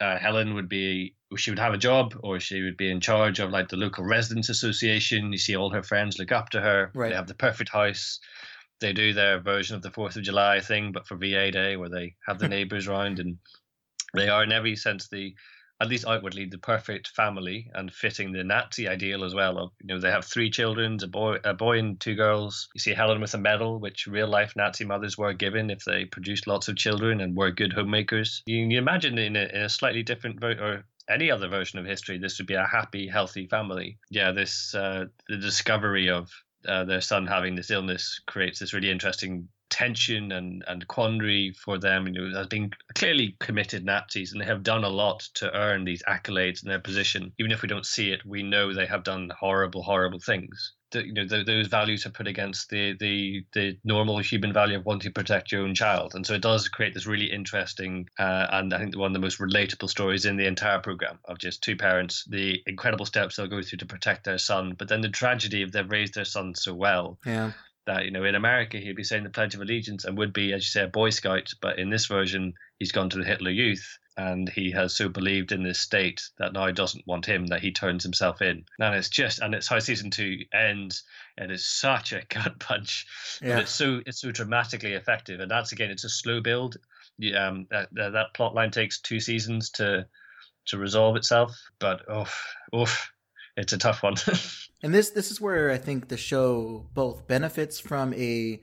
uh, 0.00 0.18
Helen 0.18 0.54
would 0.54 0.68
be 0.68 1.14
she 1.36 1.50
would 1.50 1.58
have 1.58 1.74
a 1.74 1.78
job 1.78 2.14
or 2.22 2.40
she 2.40 2.62
would 2.62 2.76
be 2.76 2.90
in 2.90 3.00
charge 3.00 3.38
of 3.38 3.50
like 3.50 3.68
the 3.68 3.76
local 3.76 4.04
residents 4.04 4.48
association. 4.48 5.32
You 5.32 5.38
see 5.38 5.56
all 5.56 5.70
her 5.70 5.82
friends 5.82 6.18
look 6.18 6.32
up 6.32 6.50
to 6.50 6.60
her. 6.60 6.90
Right. 6.94 7.10
They 7.10 7.14
have 7.14 7.28
the 7.28 7.34
perfect 7.34 7.70
house. 7.70 8.18
They 8.80 8.92
do 8.92 9.12
their 9.12 9.38
version 9.38 9.76
of 9.76 9.82
the 9.82 9.90
Fourth 9.90 10.16
of 10.16 10.24
July 10.24 10.60
thing, 10.60 10.90
but 10.92 11.06
for 11.06 11.16
VA 11.16 11.52
Day, 11.52 11.76
where 11.76 11.88
they 11.88 12.16
have 12.26 12.38
the 12.38 12.48
neighbors 12.56 12.88
round, 12.88 13.20
and 13.20 13.38
they 14.14 14.28
are 14.28 14.42
in 14.42 14.50
every 14.50 14.76
sense 14.76 15.08
the 15.08 15.34
at 15.80 15.88
least 15.88 16.06
outwardly 16.06 16.46
the 16.46 16.58
perfect 16.58 17.08
family 17.08 17.70
and 17.74 17.92
fitting 17.92 18.32
the 18.32 18.44
Nazi 18.44 18.88
ideal 18.88 19.24
as 19.24 19.34
well. 19.34 19.58
Of 19.58 19.70
you 19.80 19.88
know 19.88 20.00
they 20.00 20.10
have 20.10 20.24
three 20.24 20.50
children, 20.50 20.98
a 21.02 21.06
boy, 21.06 21.38
a 21.44 21.54
boy 21.54 21.78
and 21.78 21.98
two 21.98 22.14
girls. 22.14 22.68
You 22.74 22.80
see 22.80 22.94
Helen 22.94 23.20
with 23.20 23.34
a 23.34 23.38
medal, 23.38 23.78
which 23.80 24.06
real 24.06 24.28
life 24.28 24.54
Nazi 24.56 24.84
mothers 24.84 25.18
were 25.18 25.32
given 25.32 25.70
if 25.70 25.84
they 25.84 26.04
produced 26.04 26.46
lots 26.46 26.68
of 26.68 26.76
children 26.76 27.20
and 27.20 27.36
were 27.36 27.50
good 27.50 27.72
homemakers. 27.72 28.42
You, 28.46 28.78
imagine 28.78 29.18
in 29.18 29.36
a, 29.36 29.44
in 29.44 29.62
a 29.62 29.68
slightly 29.68 30.02
different 30.02 30.42
or 30.42 30.84
any 31.08 31.30
other 31.30 31.48
version 31.48 31.78
of 31.78 31.86
history, 31.86 32.18
this 32.18 32.38
would 32.38 32.46
be 32.46 32.54
a 32.54 32.66
happy, 32.66 33.08
healthy 33.08 33.46
family. 33.46 33.98
Yeah, 34.10 34.32
this 34.32 34.74
uh, 34.74 35.06
the 35.28 35.36
discovery 35.36 36.08
of 36.10 36.30
uh, 36.66 36.84
their 36.84 37.00
son 37.00 37.26
having 37.26 37.54
this 37.54 37.70
illness 37.70 38.20
creates 38.26 38.60
this 38.60 38.72
really 38.72 38.90
interesting 38.90 39.48
tension 39.72 40.30
and, 40.32 40.62
and 40.68 40.86
quandary 40.86 41.52
for 41.64 41.78
them. 41.78 42.06
You 42.06 42.12
know, 42.12 42.38
as 42.38 42.46
being 42.46 42.70
clearly 42.94 43.36
committed 43.40 43.84
Nazis, 43.84 44.32
and 44.32 44.40
they 44.40 44.46
have 44.46 44.62
done 44.62 44.84
a 44.84 44.88
lot 44.88 45.20
to 45.34 45.52
earn 45.52 45.84
these 45.84 46.02
accolades 46.08 46.62
in 46.62 46.68
their 46.68 46.78
position. 46.78 47.32
Even 47.38 47.50
if 47.50 47.62
we 47.62 47.68
don't 47.68 47.86
see 47.86 48.12
it, 48.12 48.20
we 48.24 48.42
know 48.42 48.72
they 48.72 48.86
have 48.86 49.02
done 49.02 49.32
horrible, 49.36 49.82
horrible 49.82 50.20
things. 50.20 50.74
The, 50.92 51.06
you 51.06 51.14
know, 51.14 51.26
the, 51.26 51.42
those 51.42 51.68
values 51.68 52.04
are 52.04 52.10
put 52.10 52.26
against 52.28 52.68
the, 52.68 52.94
the 53.00 53.46
the 53.54 53.78
normal 53.82 54.18
human 54.18 54.52
value 54.52 54.76
of 54.76 54.84
wanting 54.84 55.10
to 55.10 55.18
protect 55.18 55.50
your 55.50 55.62
own 55.62 55.74
child, 55.74 56.12
and 56.14 56.26
so 56.26 56.34
it 56.34 56.42
does 56.42 56.68
create 56.68 56.92
this 56.92 57.06
really 57.06 57.32
interesting 57.32 58.06
uh, 58.18 58.46
and 58.52 58.74
I 58.74 58.78
think 58.78 58.98
one 58.98 59.12
of 59.12 59.14
the 59.14 59.26
most 59.26 59.40
relatable 59.40 59.88
stories 59.88 60.26
in 60.26 60.36
the 60.36 60.46
entire 60.46 60.80
program 60.80 61.18
of 61.24 61.38
just 61.38 61.62
two 61.62 61.76
parents, 61.76 62.26
the 62.28 62.62
incredible 62.66 63.06
steps 63.06 63.36
they'll 63.36 63.46
go 63.46 63.62
through 63.62 63.78
to 63.78 63.86
protect 63.86 64.24
their 64.24 64.36
son, 64.36 64.74
but 64.78 64.88
then 64.88 65.00
the 65.00 65.08
tragedy 65.08 65.62
of 65.62 65.72
they've 65.72 65.90
raised 65.90 66.12
their 66.12 66.26
son 66.26 66.54
so 66.54 66.74
well 66.74 67.18
Yeah. 67.24 67.52
That 67.86 68.04
you 68.04 68.10
know 68.10 68.24
in 68.24 68.34
America 68.34 68.78
he'd 68.78 68.96
be 68.96 69.04
saying 69.04 69.24
the 69.24 69.30
Pledge 69.30 69.54
of 69.54 69.60
Allegiance 69.60 70.04
and 70.04 70.16
would 70.18 70.32
be, 70.32 70.52
as 70.52 70.62
you 70.62 70.66
say, 70.70 70.84
a 70.84 70.88
Boy 70.88 71.10
Scout, 71.10 71.52
but 71.60 71.78
in 71.78 71.90
this 71.90 72.06
version 72.06 72.54
he's 72.78 72.92
gone 72.92 73.10
to 73.10 73.18
the 73.18 73.24
Hitler 73.24 73.50
Youth 73.50 73.98
and 74.16 74.48
he 74.48 74.70
has 74.72 74.94
so 74.94 75.08
believed 75.08 75.52
in 75.52 75.62
this 75.62 75.80
state 75.80 76.22
that 76.38 76.52
now 76.52 76.66
he 76.66 76.72
doesn't 76.72 77.06
want 77.06 77.24
him 77.24 77.46
that 77.46 77.62
he 77.62 77.72
turns 77.72 78.02
himself 78.02 78.42
in. 78.42 78.64
And 78.78 78.94
it's 78.94 79.08
just 79.08 79.38
and 79.40 79.54
it's 79.54 79.68
how 79.68 79.78
season 79.78 80.10
two 80.10 80.38
ends. 80.52 81.04
It 81.38 81.50
is 81.50 81.66
such 81.66 82.12
a 82.12 82.22
gut 82.28 82.58
punch, 82.60 83.06
Yeah. 83.40 83.54
but 83.54 83.62
it's 83.62 83.72
so 83.72 84.00
it's 84.06 84.20
so 84.20 84.30
dramatically 84.30 84.92
effective. 84.92 85.40
And 85.40 85.50
that's 85.50 85.72
again, 85.72 85.90
it's 85.90 86.04
a 86.04 86.10
slow 86.10 86.40
build. 86.40 86.76
Yeah, 87.18 87.48
Um, 87.48 87.66
that 87.70 87.88
that, 87.94 88.34
plot 88.34 88.54
line 88.54 88.70
takes 88.70 89.00
two 89.00 89.20
seasons 89.20 89.70
to 89.70 90.06
to 90.66 90.78
resolve 90.78 91.16
itself, 91.16 91.58
but 91.78 92.02
oof, 92.10 92.44
oof, 92.76 93.12
it's 93.56 93.72
a 93.72 93.78
tough 93.78 94.02
one. 94.02 94.14
And 94.84 94.92
this 94.92 95.10
this 95.10 95.30
is 95.30 95.40
where 95.40 95.70
I 95.70 95.78
think 95.78 96.08
the 96.08 96.16
show 96.16 96.88
both 96.92 97.28
benefits 97.28 97.78
from 97.78 98.12
a 98.14 98.60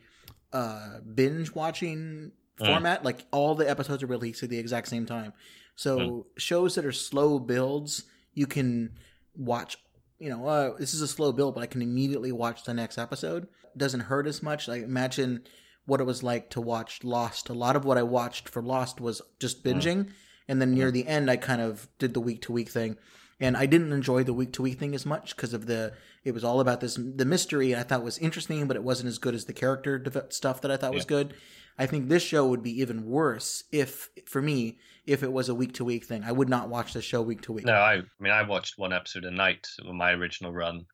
uh, 0.51 0.99
binge 1.13 1.53
watching 1.55 2.31
Mm. 2.59 2.65
format, 2.65 3.05
like 3.05 3.25
all 3.31 3.55
the 3.55 3.69
episodes 3.69 4.03
are 4.03 4.07
released 4.07 4.43
at 4.43 4.49
the 4.49 4.57
exact 4.59 4.89
same 4.89 5.05
time. 5.05 5.31
So 5.77 5.99
Mm. 5.99 6.23
shows 6.37 6.75
that 6.75 6.83
are 6.85 6.91
slow 6.91 7.39
builds, 7.39 8.03
you 8.33 8.47
can 8.47 8.97
watch. 9.33 9.77
You 10.17 10.29
know, 10.29 10.45
uh, 10.45 10.75
this 10.77 10.93
is 10.93 11.01
a 11.01 11.07
slow 11.07 11.31
build, 11.31 11.55
but 11.55 11.61
I 11.61 11.67
can 11.67 11.81
immediately 11.81 12.33
watch 12.33 12.65
the 12.65 12.73
next 12.73 12.97
episode. 12.97 13.47
Doesn't 13.77 14.01
hurt 14.01 14.27
as 14.27 14.43
much. 14.43 14.67
Like 14.67 14.83
imagine 14.83 15.43
what 15.85 16.01
it 16.01 16.05
was 16.05 16.21
like 16.21 16.49
to 16.49 16.59
watch 16.59 17.01
Lost. 17.05 17.47
A 17.47 17.53
lot 17.53 17.77
of 17.77 17.85
what 17.85 17.97
I 17.97 18.03
watched 18.03 18.49
for 18.49 18.61
Lost 18.61 18.99
was 18.99 19.21
just 19.39 19.63
Mm. 19.63 19.71
binging, 19.71 20.09
and 20.49 20.59
then 20.61 20.73
near 20.73 20.91
the 20.91 21.07
end, 21.07 21.31
I 21.31 21.37
kind 21.37 21.61
of 21.61 21.87
did 21.97 22.13
the 22.13 22.19
week 22.19 22.41
to 22.41 22.51
week 22.51 22.67
thing 22.69 22.97
and 23.39 23.55
I 23.55 23.65
didn't 23.65 23.93
enjoy 23.93 24.23
the 24.23 24.33
week 24.33 24.53
to 24.53 24.61
week 24.61 24.79
thing 24.79 24.93
as 24.93 25.05
much 25.05 25.35
because 25.35 25.53
of 25.53 25.65
the 25.65 25.93
it 26.23 26.33
was 26.33 26.43
all 26.43 26.59
about 26.59 26.81
this 26.81 26.99
the 26.99 27.25
mystery 27.25 27.75
I 27.75 27.83
thought 27.83 28.03
was 28.03 28.17
interesting, 28.17 28.67
but 28.67 28.75
it 28.75 28.83
wasn't 28.83 29.09
as 29.09 29.17
good 29.17 29.35
as 29.35 29.45
the 29.45 29.53
character 29.53 30.03
stuff 30.29 30.61
that 30.61 30.71
I 30.71 30.77
thought 30.77 30.93
was 30.93 31.05
good. 31.05 31.33
I 31.77 31.85
think 31.85 32.09
this 32.09 32.23
show 32.23 32.45
would 32.45 32.61
be 32.61 32.81
even 32.81 33.05
worse 33.05 33.63
if 33.71 34.09
for 34.25 34.41
me 34.41 34.79
if 35.05 35.23
it 35.23 35.31
was 35.31 35.47
a 35.47 35.55
week 35.55 35.73
to 35.75 35.85
week 35.85 36.05
thing. 36.05 36.23
I 36.25 36.33
would 36.33 36.49
not 36.49 36.67
watch 36.67 36.91
the 36.93 37.01
show 37.01 37.21
week 37.21 37.41
to 37.43 37.53
week. 37.53 37.65
No, 37.65 37.73
I, 37.73 37.93
I 37.95 38.03
mean, 38.19 38.33
I 38.33 38.43
watched 38.43 38.77
one 38.77 38.91
episode 38.91 39.23
a 39.23 39.31
night 39.31 39.65
on 39.87 39.95
my 39.95 40.11
original 40.11 40.51
run, 40.51 40.85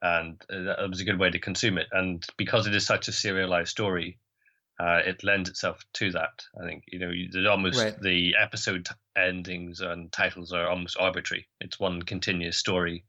and 0.00 0.40
uh, 0.48 0.62
that 0.62 0.88
was 0.88 1.00
a 1.00 1.04
good 1.04 1.18
way 1.18 1.30
to 1.30 1.40
consume 1.40 1.76
it. 1.76 1.88
And 1.90 2.24
because 2.36 2.68
it 2.68 2.74
is 2.74 2.86
such 2.86 3.08
a 3.08 3.12
serialized 3.12 3.70
story, 3.70 4.20
uh, 4.82 5.00
it 5.10 5.22
lends 5.22 5.48
itself 5.50 5.84
to 5.94 6.10
that. 6.12 6.34
I 6.60 6.66
think 6.66 6.84
you 6.92 6.98
know, 6.98 7.10
you- 7.10 7.48
almost 7.48 7.78
Right. 7.82 8.00
the 8.00 8.34
episode 8.36 8.88
endings 9.16 9.80
and 9.80 10.10
titles 10.12 10.52
are 10.52 10.68
almost 10.68 10.96
arbitrary. 10.98 11.46
It's 11.60 11.78
one 11.80 12.02
continuous 12.02 12.58
story. 12.58 13.04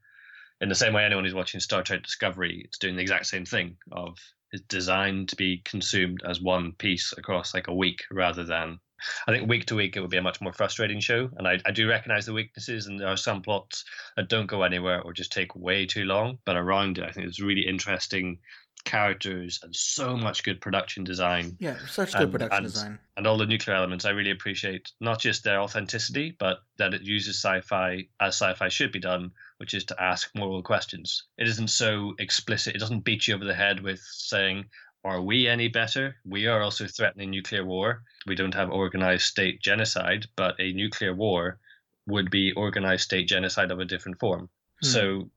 In 0.61 0.69
the 0.69 0.75
same 0.75 0.93
way, 0.93 1.03
anyone 1.03 1.23
who's 1.25 1.33
watching 1.41 1.59
Star 1.59 1.81
Trek 1.83 2.03
Discovery, 2.03 2.61
it's 2.65 2.77
doing 2.77 2.95
the 2.95 3.01
exact 3.01 3.25
same 3.25 3.45
thing. 3.45 3.77
Of 3.91 4.17
it's 4.51 4.63
designed 4.67 5.29
to 5.29 5.35
be 5.35 5.61
consumed 5.65 6.21
as 6.29 6.39
one 6.39 6.73
piece 6.73 7.13
across 7.17 7.53
like 7.53 7.67
a 7.69 7.73
week, 7.75 8.03
rather 8.11 8.43
than 8.43 8.79
I 9.27 9.31
think 9.33 9.49
week 9.49 9.65
to 9.65 9.75
week 9.75 9.97
it 9.97 10.01
would 10.01 10.11
be 10.11 10.17
a 10.17 10.21
much 10.29 10.39
more 10.39 10.53
frustrating 10.53 11.01
show, 11.01 11.29
and 11.37 11.45
I, 11.47 11.59
I 11.65 11.71
do 11.71 11.89
recognize 11.89 12.25
the 12.25 12.31
weaknesses, 12.33 12.85
and 12.87 12.97
there 12.99 13.09
are 13.09 13.17
some 13.17 13.41
plots 13.41 13.83
that 14.15 14.29
don't 14.29 14.47
go 14.47 14.63
anywhere 14.63 15.01
or 15.01 15.11
just 15.11 15.33
take 15.33 15.53
way 15.55 15.85
too 15.85 16.05
long. 16.05 16.37
But 16.45 16.55
around 16.55 16.97
it, 16.99 17.03
I 17.03 17.11
think 17.11 17.27
it's 17.27 17.41
really 17.41 17.67
interesting 17.67 18.39
characters 18.85 19.59
and 19.63 19.75
so 19.75 20.15
much 20.15 20.43
good 20.43 20.59
production 20.61 21.03
design 21.03 21.55
Yeah, 21.59 21.77
such 21.87 22.11
good 22.13 22.23
And- 22.23 22.31
production 22.31 22.57
and- 22.65 22.73
design. 22.73 22.99
and 23.17 23.25
all 23.27 23.37
the 23.37 23.45
nuclear 23.45 23.75
elements. 23.75 24.05
I 24.05 24.11
really 24.11 24.31
appreciate 24.31 24.91
not 24.99 25.19
just 25.19 25.43
their 25.43 25.59
authenticity, 25.61 26.35
but 26.37 26.63
that 26.77 26.93
it 26.93 27.01
uses 27.01 27.35
sci-fi 27.37 28.07
as 28.19 28.35
sci-fi 28.35 28.67
should 28.69 28.91
be 28.91 28.99
done, 28.99 29.31
which 29.57 29.73
is 29.73 29.85
to 29.85 30.01
ask 30.01 30.29
moral 30.35 30.61
questions. 30.61 31.23
It 31.37 31.47
isn't 31.47 31.69
so 31.69 32.13
explicit. 32.19 32.75
It 32.75 32.79
doesn't 32.79 33.01
beat 33.05 33.27
you 33.27 33.35
over 33.35 33.45
the 33.45 33.55
head 33.55 33.79
with 33.81 33.99
saying. 34.01 34.65
Are 35.05 35.21
we 35.21 35.49
any 35.49 35.67
better? 35.67 36.15
We 36.23 36.47
are 36.47 36.61
also 36.61 36.87
threatening 36.87 37.29
nuclear 37.29 37.65
war. 37.65 38.03
We 38.25 38.35
don't 38.35 38.53
have 38.53 38.69
organized 38.71 39.25
state 39.25 39.61
genocide, 39.61 40.27
but 40.37 40.57
a 40.61 40.71
nuclear 40.71 41.13
war 41.13 41.59
would 42.07 42.31
be 42.31 42.53
organized 42.53 43.03
state 43.03 43.27
genocide 43.27 43.69
of 43.71 43.79
a 43.81 43.85
different 43.85 44.17
form. 44.17 44.49
Hmm. 44.81 44.87
So, 44.87 45.29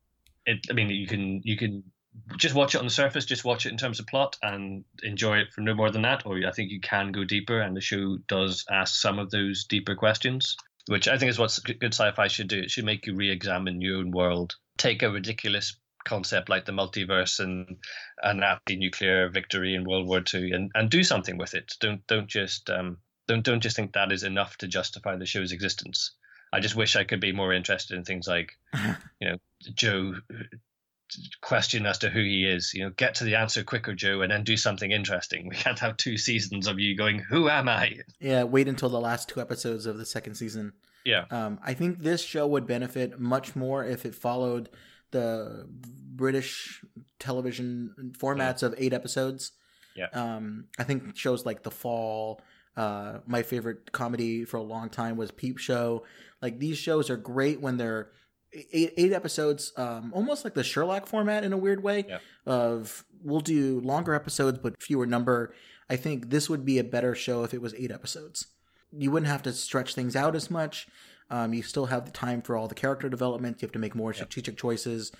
it. 0.46 0.64
I 0.70 0.72
mean, 0.72 0.90
you 0.90 1.08
can 1.08 1.40
you 1.42 1.56
can 1.56 1.82
just 2.36 2.54
watch 2.54 2.74
it 2.74 2.78
on 2.78 2.84
the 2.84 2.90
surface, 2.90 3.24
just 3.24 3.44
watch 3.44 3.66
it 3.66 3.72
in 3.72 3.78
terms 3.78 4.00
of 4.00 4.06
plot 4.06 4.36
and 4.42 4.84
enjoy 5.02 5.38
it 5.38 5.52
for 5.52 5.60
no 5.60 5.74
more 5.74 5.90
than 5.90 6.02
that. 6.02 6.26
Or 6.26 6.38
I 6.46 6.52
think 6.52 6.70
you 6.70 6.80
can 6.80 7.12
go 7.12 7.24
deeper, 7.24 7.60
and 7.60 7.76
the 7.76 7.80
show 7.80 8.18
does 8.28 8.64
ask 8.70 8.94
some 8.94 9.18
of 9.18 9.30
those 9.30 9.64
deeper 9.64 9.94
questions, 9.94 10.56
which 10.88 11.08
I 11.08 11.18
think 11.18 11.30
is 11.30 11.38
what 11.38 11.58
good 11.64 11.94
sci-fi 11.94 12.28
should 12.28 12.48
do. 12.48 12.60
It 12.60 12.70
should 12.70 12.84
make 12.84 13.06
you 13.06 13.14
re-examine 13.14 13.80
your 13.80 13.98
own 13.98 14.10
world, 14.10 14.56
take 14.76 15.02
a 15.02 15.10
ridiculous 15.10 15.76
concept 16.04 16.48
like 16.48 16.64
the 16.64 16.72
multiverse 16.72 17.40
and 17.40 17.76
an 18.22 18.42
anti-nuclear 18.42 19.28
victory 19.28 19.74
in 19.74 19.84
World 19.84 20.06
War 20.06 20.22
II, 20.32 20.52
and, 20.52 20.70
and 20.74 20.90
do 20.90 21.02
something 21.02 21.36
with 21.36 21.54
it. 21.54 21.74
Don't 21.80 22.06
don't 22.06 22.28
just 22.28 22.70
um, 22.70 22.98
don't 23.28 23.44
don't 23.44 23.62
just 23.62 23.76
think 23.76 23.92
that 23.92 24.12
is 24.12 24.22
enough 24.22 24.56
to 24.58 24.68
justify 24.68 25.16
the 25.16 25.26
show's 25.26 25.52
existence. 25.52 26.12
I 26.52 26.60
just 26.60 26.76
wish 26.76 26.96
I 26.96 27.04
could 27.04 27.20
be 27.20 27.32
more 27.32 27.52
interested 27.52 27.96
in 27.96 28.04
things 28.04 28.26
like, 28.28 28.52
you 29.20 29.28
know, 29.28 29.36
Joe 29.74 30.14
question 31.40 31.86
as 31.86 31.98
to 31.98 32.10
who 32.10 32.20
he 32.20 32.44
is. 32.44 32.72
You 32.74 32.84
know, 32.84 32.90
get 32.90 33.14
to 33.16 33.24
the 33.24 33.34
answer 33.36 33.62
quicker, 33.62 33.94
Joe, 33.94 34.22
and 34.22 34.30
then 34.32 34.44
do 34.44 34.56
something 34.56 34.90
interesting. 34.90 35.48
We 35.48 35.56
can't 35.56 35.78
have 35.78 35.96
two 35.96 36.16
seasons 36.16 36.66
of 36.66 36.78
you 36.78 36.96
going, 36.96 37.20
"Who 37.20 37.48
am 37.48 37.68
I?" 37.68 37.98
Yeah, 38.20 38.44
wait 38.44 38.68
until 38.68 38.88
the 38.88 39.00
last 39.00 39.28
two 39.28 39.40
episodes 39.40 39.86
of 39.86 39.98
the 39.98 40.06
second 40.06 40.34
season. 40.34 40.72
Yeah, 41.04 41.24
Um, 41.30 41.60
I 41.62 41.72
think 41.74 42.00
this 42.00 42.20
show 42.20 42.48
would 42.48 42.66
benefit 42.66 43.20
much 43.20 43.54
more 43.54 43.84
if 43.84 44.04
it 44.04 44.12
followed 44.14 44.68
the 45.12 45.66
British 45.70 46.82
television 47.20 48.12
formats 48.18 48.62
of 48.64 48.74
eight 48.76 48.92
episodes. 48.92 49.52
Yeah. 49.94 50.08
Um, 50.12 50.66
I 50.78 50.82
think 50.84 51.16
shows 51.16 51.46
like 51.46 51.62
The 51.62 51.70
Fall, 51.70 52.40
uh, 52.76 53.18
my 53.26 53.42
favorite 53.42 53.92
comedy 53.92 54.44
for 54.44 54.56
a 54.56 54.62
long 54.62 54.88
time 54.90 55.16
was 55.16 55.30
Peep 55.30 55.58
Show. 55.58 56.04
Like 56.42 56.58
these 56.58 56.76
shows 56.76 57.08
are 57.08 57.16
great 57.16 57.60
when 57.60 57.76
they're 57.76 58.10
eight, 58.72 58.94
eight 58.96 59.12
episodes, 59.12 59.72
um, 59.76 60.12
almost 60.14 60.44
like 60.44 60.54
the 60.54 60.64
Sherlock 60.64 61.06
format 61.06 61.44
in 61.44 61.52
a 61.52 61.56
weird 61.56 61.82
way. 61.82 62.04
Yeah. 62.08 62.18
Of 62.44 63.04
we'll 63.22 63.40
do 63.40 63.80
longer 63.80 64.14
episodes 64.14 64.58
but 64.58 64.80
fewer 64.82 65.06
number. 65.06 65.54
I 65.88 65.96
think 65.96 66.30
this 66.30 66.48
would 66.48 66.64
be 66.64 66.78
a 66.78 66.84
better 66.84 67.14
show 67.14 67.44
if 67.44 67.54
it 67.54 67.62
was 67.62 67.74
eight 67.74 67.90
episodes. 67.90 68.46
You 68.92 69.10
wouldn't 69.10 69.30
have 69.30 69.42
to 69.42 69.52
stretch 69.52 69.94
things 69.94 70.16
out 70.16 70.34
as 70.34 70.50
much. 70.50 70.86
Um, 71.30 71.52
you 71.54 71.62
still 71.62 71.86
have 71.86 72.04
the 72.04 72.12
time 72.12 72.42
for 72.42 72.56
all 72.56 72.68
the 72.68 72.74
character 72.74 73.08
development. 73.08 73.60
You 73.60 73.66
have 73.66 73.72
to 73.72 73.78
make 73.78 73.94
more 73.94 74.14
strategic 74.14 74.56
choices 74.56 75.12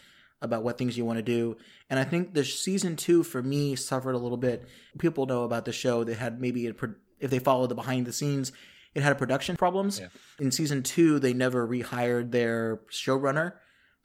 about 0.42 0.62
what 0.62 0.78
things 0.78 0.96
you 0.96 1.04
want 1.04 1.18
to 1.18 1.22
do. 1.22 1.56
And 1.90 1.98
I 1.98 2.04
think 2.04 2.34
the 2.34 2.44
season 2.44 2.96
two 2.96 3.22
for 3.22 3.42
me 3.42 3.74
suffered 3.74 4.14
a 4.14 4.18
little 4.18 4.36
bit. 4.36 4.68
People 4.98 5.26
know 5.26 5.44
about 5.44 5.64
the 5.64 5.72
show. 5.72 6.04
They 6.04 6.14
had 6.14 6.40
maybe 6.40 6.68
a, 6.68 6.74
if 7.18 7.30
they 7.30 7.38
follow 7.38 7.66
the 7.66 7.74
behind 7.74 8.06
the 8.06 8.12
scenes, 8.12 8.52
it 8.96 9.02
had 9.02 9.18
production 9.18 9.56
problems. 9.56 10.00
Yeah. 10.00 10.08
In 10.38 10.50
season 10.50 10.82
two, 10.82 11.18
they 11.18 11.34
never 11.34 11.66
rehired 11.66 12.30
their 12.32 12.80
showrunner 12.90 13.52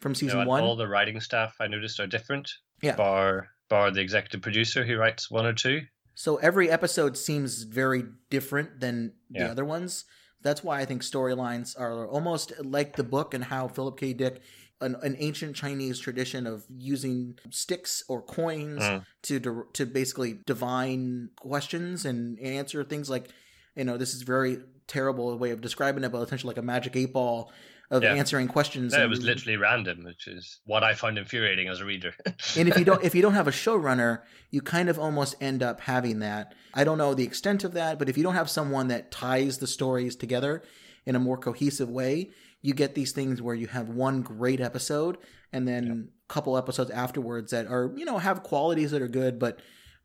from 0.02 0.14
season 0.16 0.40
and 0.40 0.48
one. 0.50 0.64
all 0.64 0.76
the 0.76 0.88
writing 0.88 1.20
staff 1.22 1.56
I 1.60 1.68
noticed 1.68 2.00
are 2.00 2.08
different. 2.08 2.52
Yeah. 2.82 2.96
bar 2.96 3.48
bar 3.70 3.92
the 3.92 4.02
executive 4.02 4.42
producer 4.42 4.84
who 4.84 4.98
writes 4.98 5.30
one 5.32 5.46
or 5.46 5.54
two. 5.54 5.82
So 6.16 6.36
every 6.38 6.70
episode 6.70 7.16
seems 7.18 7.64
very 7.64 8.04
different 8.30 8.80
than 8.80 9.14
the 9.30 9.50
other 9.50 9.64
ones. 9.66 10.06
That's 10.42 10.64
why 10.64 10.80
I 10.82 10.86
think 10.86 11.04
storylines 11.04 11.80
are 11.80 12.08
almost 12.08 12.52
like 12.64 12.96
the 12.96 13.04
book 13.04 13.34
and 13.36 13.44
how 13.44 13.68
Philip 13.68 13.98
K. 14.00 14.14
Dick, 14.14 14.42
an, 14.82 14.96
an 15.04 15.16
ancient 15.20 15.56
Chinese 15.56 16.00
tradition 16.00 16.48
of 16.48 16.66
using 16.70 17.36
sticks 17.52 18.04
or 18.10 18.22
coins 18.24 18.82
Mm. 18.82 19.06
to 19.28 19.40
to 19.40 19.66
to 19.74 19.86
basically 19.86 20.40
divine 20.46 21.30
questions 21.38 22.06
and 22.06 22.40
answer 22.40 22.84
things 22.84 23.08
like, 23.10 23.30
you 23.76 23.84
know, 23.86 23.98
this 23.98 24.14
is 24.16 24.24
very 24.24 24.58
terrible 24.92 25.38
way 25.38 25.52
of 25.52 25.62
describing 25.62 26.04
it, 26.04 26.12
but 26.12 26.22
essentially 26.22 26.52
like 26.52 26.58
a 26.58 26.62
magic 26.62 26.96
eight 26.96 27.14
ball 27.14 27.52
of 27.90 28.04
Yeah. 28.04 28.14
answering 28.16 28.48
questions. 28.48 28.94
No, 28.94 29.04
it 29.04 29.10
was 29.10 29.22
literally 29.22 29.58
random, 29.58 30.04
which 30.06 30.28
is 30.28 30.60
what 30.66 30.84
I 30.84 30.94
find 30.94 31.18
infuriating 31.18 31.68
as 31.68 31.82
a 31.82 31.86
reader. 31.86 32.14
and 32.58 32.68
if 32.70 32.78
you 32.78 32.86
don't 32.86 33.04
if 33.04 33.14
you 33.16 33.22
don't 33.22 33.34
have 33.34 33.48
a 33.48 33.52
showrunner 33.64 34.22
you 34.50 34.62
kind 34.62 34.90
of 34.90 34.98
almost 35.00 35.36
end 35.42 35.62
up 35.64 35.80
having 35.82 36.20
that 36.20 36.54
i 36.74 36.84
don't 36.84 36.98
know 36.98 37.14
the 37.14 37.24
extent 37.24 37.64
of 37.64 37.74
that 37.74 37.98
but 38.00 38.10
if 38.10 38.18
you 38.18 38.24
don't 38.24 38.36
have 38.36 38.50
someone 38.50 38.88
that 38.90 39.12
ties 39.12 39.58
the 39.60 39.68
stories 39.68 40.16
together 40.16 40.62
in 41.06 41.16
a 41.16 41.20
more 41.20 41.38
cohesive 41.38 41.90
way 41.90 42.30
you 42.62 42.74
get 42.74 42.94
these 42.96 43.12
things 43.14 43.42
where 43.42 43.56
you 43.56 43.68
have 43.68 43.88
one 43.90 44.22
great 44.22 44.60
episode 44.60 45.18
and 45.54 45.66
then 45.68 46.10
a 46.30 46.34
couple 46.34 46.58
episodes 46.58 46.92
afterwards 46.92 47.52
that 47.52 47.66
are 47.68 47.92
you 47.96 48.04
know 48.06 48.18
have 48.18 48.44
qualities 48.44 48.92
that 48.92 49.02
are 49.02 49.08
good 49.22 49.40
but 49.40 49.60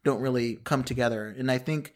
don't 0.05 0.21
really 0.21 0.57
come 0.65 0.83
together 0.85 1.35
and 1.39 1.51
i 1.51 1.59
think 1.59 1.93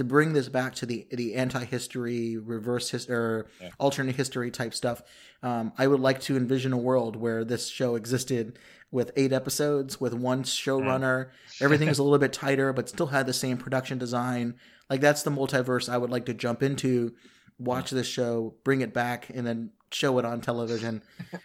to 0.00 0.04
bring 0.04 0.32
this 0.32 0.48
back 0.48 0.74
to 0.76 0.86
the 0.86 1.06
the 1.10 1.34
anti-history 1.34 2.38
reverse 2.38 2.88
history 2.90 3.14
or 3.14 3.46
Yeah. 3.60 3.68
alternate 3.78 4.16
history 4.16 4.50
type 4.50 4.72
stuff 4.72 5.02
um, 5.42 5.72
i 5.76 5.86
would 5.86 6.00
like 6.00 6.20
to 6.22 6.38
envision 6.38 6.72
a 6.72 6.78
world 6.78 7.16
where 7.16 7.44
this 7.44 7.68
show 7.68 7.96
existed 7.96 8.58
with 8.90 9.12
eight 9.14 9.32
episodes 9.32 10.00
with 10.00 10.12
one 10.14 10.42
showrunner. 10.42 11.28
Everything 11.60 11.88
is 11.88 11.98
a 12.00 12.02
little 12.02 12.18
bit 12.18 12.32
tighter 12.32 12.72
but 12.72 12.88
still 12.88 13.06
had 13.08 13.26
the 13.26 13.32
same 13.32 13.56
production 13.58 13.98
design. 13.98 14.54
Like 14.88 15.00
that's 15.02 15.22
the 15.22 15.30
multiverse 15.30 15.86
i 15.88 15.98
would 15.98 16.10
like 16.10 16.24
to 16.26 16.34
jump 16.34 16.62
into 16.62 17.14
watch 17.58 17.90
this 17.90 18.06
show 18.06 18.54
bring 18.64 18.80
it 18.80 18.94
back 18.94 19.28
and 19.34 19.46
then 19.46 19.70
show 19.92 20.18
it 20.18 20.24
on 20.24 20.40
television. 20.40 21.02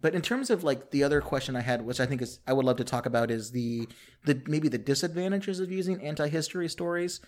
But 0.00 0.14
in 0.14 0.22
terms 0.22 0.50
of 0.50 0.62
like 0.62 0.90
the 0.90 1.02
other 1.02 1.20
question 1.20 1.56
i 1.56 1.60
had 1.62 1.82
which 1.82 2.00
i 2.00 2.06
think 2.06 2.22
is 2.22 2.38
i 2.46 2.52
would 2.52 2.64
love 2.64 2.76
to 2.76 2.84
talk 2.84 3.06
about 3.06 3.30
is 3.30 3.50
the 3.50 3.88
the 4.24 4.40
maybe 4.46 4.68
the 4.68 4.78
disadvantages 4.78 5.58
of 5.58 5.72
using 5.72 6.00
anti-history 6.02 6.68
stories 6.68 7.20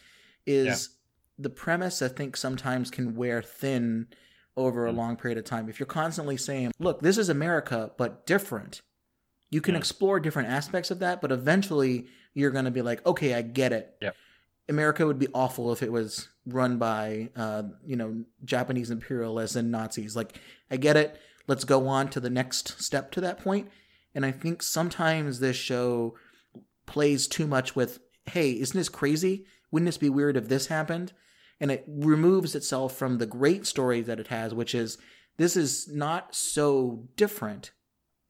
is 0.49 0.91
the 1.39 1.51
premise 1.51 2.03
i 2.03 2.09
think 2.09 2.37
sometimes 2.37 2.91
can 2.91 3.15
wear 3.15 3.41
thin 3.43 4.07
over 4.57 4.87
a 4.87 4.93
long 4.93 5.15
period 5.17 5.39
of 5.39 5.45
time. 5.45 5.69
If 5.69 5.79
you're 5.79 5.87
constantly 5.87 6.37
saying 6.37 6.73
look 6.81 7.01
this 7.01 7.17
is 7.19 7.29
america 7.29 7.93
but 7.97 8.27
different 8.27 8.81
you 9.51 9.61
can 9.61 9.75
Mm. 9.75 9.79
explore 9.79 10.19
different 10.21 10.49
aspects 10.49 10.91
of 10.91 10.99
that 10.99 11.21
but 11.23 11.31
eventually 11.31 12.07
you're 12.35 12.51
going 12.51 12.65
to 12.65 12.71
be 12.73 12.83
like 12.83 13.05
okay 13.07 13.35
i 13.35 13.43
get 13.43 13.73
it. 13.73 13.95
Yep. 14.03 14.17
america 14.69 15.07
would 15.07 15.19
be 15.21 15.29
awful 15.33 15.71
if 15.73 15.83
it 15.83 15.93
was 15.93 16.29
run 16.45 16.77
by 16.79 17.29
uh, 17.37 17.63
you 17.85 17.95
know 17.97 18.25
japanese 18.45 18.91
imperialists 18.91 19.55
and 19.57 19.71
nazis. 19.71 20.17
Like 20.17 20.39
i 20.71 20.77
get 20.77 20.97
it. 20.97 21.21
Let's 21.47 21.65
go 21.65 21.87
on 21.89 22.09
to 22.11 22.21
the 22.21 22.29
next 22.31 22.83
step 22.83 23.11
to 23.13 23.21
that 23.21 23.39
point. 23.39 23.69
And 24.15 24.27
i 24.27 24.33
think 24.33 24.63
sometimes 24.63 25.39
this 25.39 25.57
show 25.57 26.17
plays 26.87 27.29
too 27.29 27.47
much 27.47 27.77
with 27.77 28.01
hey 28.27 28.51
isn't 28.53 28.77
this 28.77 28.89
crazy 28.89 29.47
wouldn't 29.71 29.87
this 29.89 29.99
be 29.99 30.09
weird 30.09 30.37
if 30.37 30.49
this 30.49 30.67
happened? 30.67 31.13
And 31.61 31.71
it 31.71 31.85
removes 31.89 32.55
itself 32.55 32.97
from 32.97 33.19
the 33.19 33.27
great 33.27 33.67
story 33.67 34.01
that 34.03 34.21
it 34.21 34.29
has 34.29 34.55
which 34.55 34.75
is 34.75 34.99
this 35.37 35.57
is 35.57 35.89
not 35.89 36.35
so 36.35 37.09
different. 37.17 37.73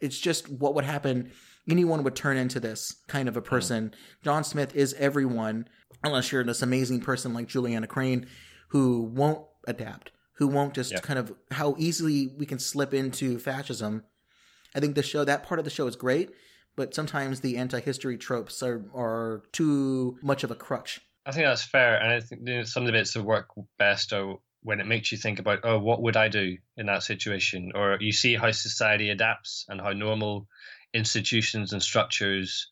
It's 0.00 0.18
just 0.18 0.48
what 0.48 0.74
would 0.74 0.84
happen. 0.84 1.32
Anyone 1.68 2.02
would 2.04 2.16
turn 2.16 2.36
into 2.36 2.60
this 2.60 3.02
kind 3.08 3.28
of 3.28 3.36
a 3.36 3.42
person. 3.42 3.94
John 4.22 4.44
smith 4.44 4.74
is 4.74 4.94
everyone 4.94 5.68
unless 6.04 6.30
you're 6.32 6.44
this 6.44 6.62
amazing 6.62 7.00
person 7.00 7.34
like 7.34 7.48
juliana 7.48 7.86
Crain 7.86 8.26
who 8.70 9.02
won't 9.02 9.44
adapt 9.66 10.12
who 10.34 10.46
won't 10.46 10.72
just 10.72 10.92
Yeah. 10.92 11.00
kind 11.00 11.18
of 11.18 11.32
how 11.50 11.74
easily 11.78 12.28
we 12.38 12.46
can 12.46 12.60
slip 12.60 12.94
into 12.94 13.38
fascism. 13.40 14.04
I 14.74 14.80
think 14.80 14.94
the 14.94 15.02
show 15.02 15.24
that 15.24 15.42
part 15.42 15.58
of 15.58 15.64
the 15.64 15.70
show 15.70 15.86
is 15.86 15.96
great 15.96 16.30
but 16.76 16.94
sometimes 16.94 17.40
the 17.40 17.56
anti-history 17.56 18.16
tropes 18.16 18.62
are, 18.62 18.84
are 18.94 19.42
too 19.50 20.16
much 20.22 20.44
of 20.44 20.50
a 20.52 20.54
crutch 20.54 21.00
I 21.28 21.32
think 21.32 21.44
that's 21.44 21.62
fair, 21.62 21.98
and 21.98 22.10
I 22.10 22.20
think 22.20 22.48
you 22.48 22.56
know, 22.56 22.62
some 22.62 22.84
of 22.84 22.86
the 22.86 22.92
bits 22.92 23.12
that 23.12 23.22
work 23.22 23.48
best 23.78 24.14
are 24.14 24.36
when 24.62 24.80
it 24.80 24.86
makes 24.86 25.12
you 25.12 25.18
think 25.18 25.38
about, 25.38 25.60
oh, 25.62 25.78
what 25.78 26.00
would 26.00 26.16
I 26.16 26.28
do 26.28 26.56
in 26.78 26.86
that 26.86 27.02
situation? 27.02 27.72
Or 27.74 27.98
you 28.00 28.12
see 28.12 28.34
how 28.34 28.50
society 28.50 29.10
adapts 29.10 29.66
and 29.68 29.78
how 29.78 29.92
normal 29.92 30.48
institutions 30.94 31.74
and 31.74 31.82
structures. 31.82 32.70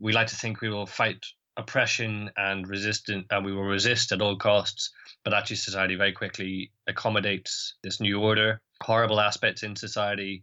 We 0.00 0.12
like 0.12 0.26
to 0.26 0.34
think 0.34 0.60
we 0.60 0.70
will 0.70 0.86
fight 0.86 1.24
oppression 1.56 2.32
and 2.36 2.66
resistance, 2.66 3.26
and 3.30 3.44
we 3.44 3.52
will 3.52 3.62
resist 3.62 4.10
at 4.10 4.20
all 4.20 4.38
costs. 4.38 4.90
But 5.22 5.32
actually, 5.32 5.56
society 5.56 5.94
very 5.94 6.12
quickly 6.12 6.72
accommodates 6.88 7.76
this 7.84 8.00
new 8.00 8.20
order. 8.20 8.60
Horrible 8.82 9.20
aspects 9.20 9.62
in 9.62 9.76
society 9.76 10.42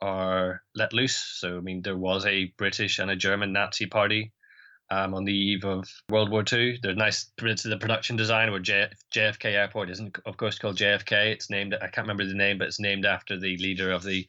are 0.00 0.62
let 0.74 0.94
loose. 0.94 1.16
So, 1.16 1.58
I 1.58 1.60
mean, 1.60 1.82
there 1.82 1.98
was 1.98 2.24
a 2.24 2.54
British 2.56 3.00
and 3.00 3.10
a 3.10 3.16
German 3.16 3.52
Nazi 3.52 3.84
party 3.84 4.32
um, 4.90 5.14
on 5.14 5.24
the 5.24 5.32
eve 5.36 5.64
of 5.64 5.84
World 6.10 6.30
War 6.30 6.44
II. 6.50 6.78
There's 6.82 6.94
a 6.96 6.98
nice 6.98 7.30
the 7.38 7.76
production 7.80 8.16
design 8.16 8.50
where 8.50 8.60
J- 8.60 8.88
JFK 9.14 9.46
Airport 9.46 9.90
isn't, 9.90 10.18
of 10.26 10.36
course, 10.36 10.58
called 10.58 10.76
JFK. 10.76 11.32
It's 11.32 11.50
named, 11.50 11.74
I 11.74 11.88
can't 11.88 12.06
remember 12.06 12.24
the 12.24 12.34
name, 12.34 12.58
but 12.58 12.68
it's 12.68 12.80
named 12.80 13.04
after 13.06 13.38
the 13.38 13.56
leader 13.56 13.90
of 13.90 14.02
the 14.02 14.26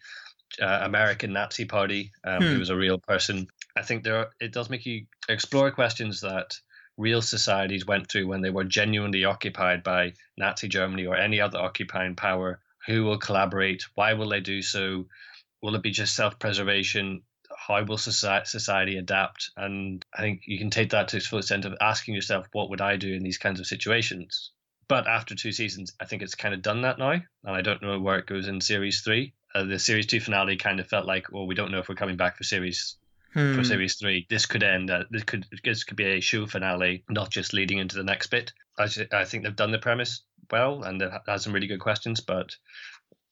uh, 0.62 0.80
American 0.84 1.34
Nazi 1.34 1.66
Party, 1.66 2.12
um, 2.24 2.42
Hmm. 2.42 2.48
who 2.54 2.60
was 2.60 2.70
a 2.70 2.76
real 2.76 2.98
person. 2.98 3.48
I 3.76 3.82
think 3.84 4.04
there 4.04 4.18
are, 4.18 4.30
it 4.40 4.54
does 4.54 4.70
make 4.70 4.86
you 4.86 5.06
explore 5.30 5.70
questions 5.72 6.22
that 6.22 6.58
real 6.98 7.22
societies 7.22 7.86
went 7.86 8.10
through 8.10 8.26
when 8.28 8.42
they 8.42 8.50
were 8.50 8.64
genuinely 8.64 9.24
occupied 9.26 9.84
by 9.84 10.14
Nazi 10.38 10.68
Germany 10.68 11.06
or 11.06 11.16
any 11.16 11.40
other 11.40 11.60
occupying 11.60 12.16
power. 12.16 12.60
Who 12.88 13.04
will 13.04 13.20
collaborate? 13.20 13.84
Why 13.96 14.14
will 14.14 14.30
they 14.30 14.40
do 14.40 14.62
so? 14.64 15.06
Will 15.62 15.76
it 15.76 15.84
be 15.84 15.92
just 15.92 16.16
self 16.16 16.40
preservation? 16.40 17.22
How 17.68 17.84
will 17.84 17.98
society, 17.98 18.46
society 18.46 18.98
adapt? 18.98 19.52
And 19.58 20.06
I 20.14 20.22
think 20.22 20.44
you 20.46 20.58
can 20.58 20.70
take 20.70 20.92
that 20.92 21.10
to 21.10 21.18
its 21.18 21.28
full 21.28 21.40
extent 21.40 21.66
of 21.66 21.76
asking 21.82 22.16
yourself, 22.16 22.48
what 22.54 22.70
would 22.70 22.82
I 22.82 22.96
do 22.96 23.14
in 23.14 23.24
these 23.24 23.38
kinds 23.38 23.60
of 23.60 23.68
situations? 23.68 24.52
But 24.88 25.08
after 25.08 25.36
two 25.36 25.52
seasons, 25.52 25.94
I 26.00 26.06
think 26.06 26.22
it's 26.22 26.36
kind 26.36 26.54
of 26.54 26.62
done 26.62 26.82
that 26.82 26.98
now. 26.98 27.12
And 27.12 27.26
I 27.44 27.62
don't 27.62 27.82
know 27.82 28.00
where 28.00 28.20
it 28.20 28.26
goes 28.26 28.48
in 28.48 28.62
series 28.62 29.02
three. 29.02 29.34
Uh, 29.54 29.64
the 29.66 29.80
series 29.80 30.06
two 30.06 30.20
finale 30.22 30.56
kind 30.56 30.80
of 30.80 30.88
felt 30.88 31.06
like, 31.06 31.32
well, 31.32 31.48
we 31.48 31.56
don't 31.56 31.72
know 31.72 31.80
if 31.80 31.90
we're 31.90 31.96
coming 31.96 32.18
back 32.18 32.38
for 32.38 32.44
series 32.44 32.98
Hmm. 33.34 33.56
for 33.56 33.64
series 33.66 33.96
three. 33.96 34.26
This 34.30 34.46
could 34.46 34.64
end. 34.64 34.90
Uh, 34.90 35.04
this 35.12 35.24
could 35.24 35.46
this 35.64 35.84
could 35.84 35.98
be 35.98 36.06
a 36.06 36.22
show 36.22 36.48
finale, 36.48 37.04
not 37.10 37.30
just 37.30 37.54
leading 37.54 37.78
into 37.78 37.98
the 37.98 38.04
next 38.04 38.28
bit. 38.28 38.54
I, 38.80 38.88
I 39.12 39.26
think 39.26 39.44
they've 39.44 39.54
done 39.56 39.72
the 39.72 39.80
premise 39.80 40.22
well, 40.50 40.84
and 40.84 41.02
it 41.02 41.12
has 41.28 41.44
some 41.44 41.52
really 41.52 41.68
good 41.68 41.82
questions. 41.82 42.22
But 42.22 42.56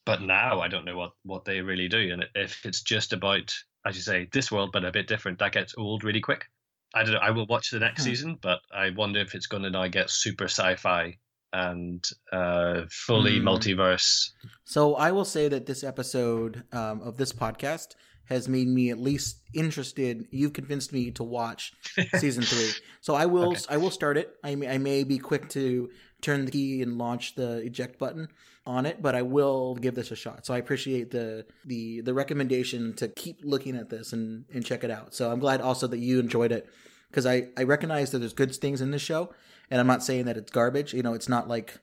but 0.03 0.21
now 0.21 0.59
I 0.59 0.67
don't 0.67 0.83
know 0.83 0.97
what 0.97 1.13
what 1.23 1.45
they 1.45 1.61
really 1.61 1.87
do, 1.87 2.11
and 2.11 2.25
if 2.35 2.65
it's 2.65 2.81
just 2.81 3.13
about, 3.13 3.55
as 3.85 3.95
you 3.95 4.01
say, 4.01 4.27
this 4.31 4.51
world 4.51 4.71
but 4.73 4.83
a 4.85 4.91
bit 4.91 5.07
different, 5.07 5.39
that 5.39 5.51
gets 5.53 5.75
old 5.77 6.03
really 6.03 6.21
quick. 6.21 6.45
I 6.93 7.03
don't 7.03 7.13
know. 7.13 7.19
I 7.19 7.31
will 7.31 7.45
watch 7.47 7.71
the 7.71 7.79
next 7.79 8.01
Hmm. 8.01 8.05
season, 8.09 8.39
but 8.41 8.59
I 8.73 8.89
wonder 8.91 9.19
if 9.19 9.35
it's 9.35 9.47
going 9.47 9.63
to 9.63 9.69
now 9.69 9.87
get 9.87 10.09
super 10.09 10.45
sci-fi 10.45 11.17
and 11.53 12.03
uh, 12.33 12.81
fully 12.89 13.39
Hmm. 13.39 13.47
multiverse. 13.47 14.29
So 14.65 14.95
I 14.95 15.11
will 15.11 15.25
say 15.25 15.47
that 15.47 15.65
this 15.65 15.83
episode 15.83 16.63
um, 16.73 17.01
of 17.01 17.17
this 17.17 17.31
podcast 17.31 17.95
has 18.25 18.47
made 18.49 18.67
me 18.67 18.89
at 18.89 18.97
least 18.99 19.41
interested. 19.53 20.25
You've 20.31 20.53
convinced 20.53 20.91
me 20.91 21.11
to 21.11 21.23
watch 21.23 21.73
season 22.15 22.43
three. 22.43 22.73
So 23.01 23.13
I 23.13 23.25
will 23.27 23.51
Okay. 23.51 23.61
I 23.69 23.77
will 23.77 23.91
start 23.91 24.17
it. 24.17 24.33
I 24.43 24.55
may, 24.55 24.67
I 24.67 24.77
may 24.79 25.03
be 25.03 25.19
quick 25.19 25.49
to 25.49 25.89
turn 26.21 26.45
the 26.45 26.51
key 26.51 26.81
and 26.81 26.97
launch 26.97 27.35
the 27.35 27.57
eject 27.57 27.99
button 27.99 28.29
on 28.65 28.85
it, 28.85 29.01
but 29.01 29.13
I 29.15 29.21
will 29.21 29.75
give 29.75 29.95
this 29.95 30.11
a 30.11 30.15
shot. 30.15 30.45
So 30.45 30.53
I 30.53 30.57
appreciate 30.57 31.11
the 31.11 31.45
the 31.65 32.01
the 32.01 32.13
recommendation 32.13 32.93
to 32.95 33.07
keep 33.09 33.37
looking 33.43 33.75
at 33.75 33.89
this 33.89 34.11
and 34.13 34.45
and 34.53 34.65
check 34.65 34.83
it 34.83 34.91
out. 34.91 35.13
So 35.13 35.31
I'm 35.31 35.39
glad 35.39 35.61
also 35.61 35.87
that 35.87 35.99
you 35.99 36.19
enjoyed 36.19 36.51
it 36.51 36.67
because 37.09 37.25
I 37.25 37.49
I 37.57 37.63
recognize 37.63 38.11
that 38.11 38.19
there's 38.19 38.33
good 38.33 38.53
things 38.55 38.81
in 38.81 38.91
this 38.91 39.01
show, 39.01 39.33
and 39.69 39.79
I'm 39.79 39.87
not 39.87 40.03
saying 40.03 40.25
that 40.25 40.37
it's 40.37 40.51
garbage. 40.51 40.93
You 40.93 41.03
know, 41.03 41.13
it's 41.13 41.29
not 41.29 41.47
like 41.47 41.79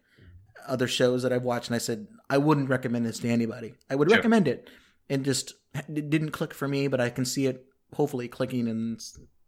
other 0.67 0.89
shows 0.89 1.23
that 1.23 1.33
I've 1.33 1.45
watched, 1.45 1.69
and 1.69 1.75
I 1.77 1.79
said 1.79 2.07
I 2.29 2.39
wouldn't 2.39 2.69
recommend 2.69 3.07
this 3.07 3.19
to 3.21 3.29
anybody. 3.29 3.75
I 3.91 3.95
would 3.95 4.09
Sure. 4.09 4.17
recommend 4.17 4.49
it, 4.49 4.69
and 5.09 5.25
just 5.25 5.55
it 5.75 6.11
didn't 6.11 6.31
click 6.31 6.53
for 6.53 6.67
me, 6.69 6.89
but 6.89 7.01
I 7.01 7.11
can 7.11 7.25
see 7.25 7.47
it 7.47 7.65
hopefully 7.95 8.27
clicking 8.29 8.67
in 8.67 8.99